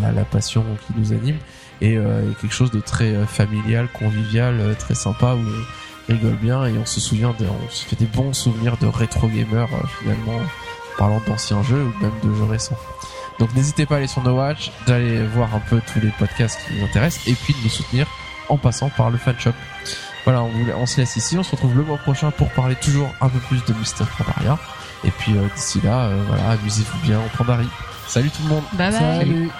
la, 0.00 0.10
la 0.10 0.24
passion 0.24 0.64
qui 0.86 0.92
nous 0.98 1.12
anime, 1.12 1.36
et, 1.80 1.96
euh, 1.96 2.30
et 2.30 2.34
quelque 2.40 2.52
chose 2.52 2.70
de 2.70 2.80
très 2.80 3.14
euh, 3.14 3.26
familial, 3.26 3.88
convivial, 3.92 4.58
euh, 4.60 4.74
très 4.74 4.94
sympa 4.94 5.34
où 5.34 5.44
rigole 6.10 6.36
bien 6.36 6.66
et 6.66 6.76
on 6.76 6.86
se 6.86 7.00
souvient, 7.00 7.34
de, 7.38 7.46
on 7.46 7.70
se 7.70 7.84
fait 7.86 7.96
des 7.96 8.06
bons 8.06 8.32
souvenirs 8.32 8.76
de 8.78 8.86
rétro 8.86 9.28
gamer 9.28 9.68
euh, 9.72 9.86
finalement, 10.00 10.38
en 10.38 10.98
parlant 10.98 11.22
d'anciens 11.26 11.62
jeux 11.62 11.84
ou 11.84 12.02
même 12.02 12.12
de 12.22 12.34
jeux 12.34 12.44
récents. 12.44 12.76
Donc 13.38 13.54
n'hésitez 13.54 13.86
pas 13.86 13.94
à 13.94 13.98
aller 13.98 14.06
sur 14.06 14.22
No 14.22 14.36
Watch, 14.36 14.70
d'aller 14.86 15.24
voir 15.26 15.54
un 15.54 15.60
peu 15.60 15.80
tous 15.92 16.00
les 16.00 16.10
podcasts 16.18 16.58
qui 16.66 16.78
vous 16.78 16.84
intéressent 16.84 17.26
et 17.26 17.34
puis 17.34 17.54
de 17.54 17.58
nous 17.62 17.70
soutenir 17.70 18.06
en 18.48 18.58
passant 18.58 18.90
par 18.90 19.10
le 19.10 19.18
fan 19.18 19.34
shop. 19.38 19.52
Voilà, 20.24 20.42
on, 20.42 20.48
vous, 20.48 20.66
on 20.76 20.86
se 20.86 20.98
laisse 20.98 21.16
ici, 21.16 21.38
on 21.38 21.42
se 21.42 21.52
retrouve 21.52 21.74
le 21.76 21.82
mois 21.82 21.96
prochain 21.96 22.30
pour 22.30 22.50
parler 22.50 22.74
toujours 22.74 23.08
un 23.20 23.28
peu 23.28 23.38
plus 23.38 23.64
de 23.64 23.72
Mister 23.74 24.04
Pandaria. 24.18 24.58
Et 25.04 25.10
puis 25.10 25.36
euh, 25.36 25.48
d'ici 25.54 25.80
là, 25.82 26.04
euh, 26.04 26.22
voilà, 26.26 26.50
amusez-vous 26.50 26.98
bien 27.06 27.18
en 27.18 27.28
Pandarie. 27.36 27.68
Salut 28.06 28.30
tout 28.30 28.42
le 28.42 28.48
monde 28.48 28.64
Bye 28.74 28.90
bye. 28.90 29.18
Salut. 29.20 29.50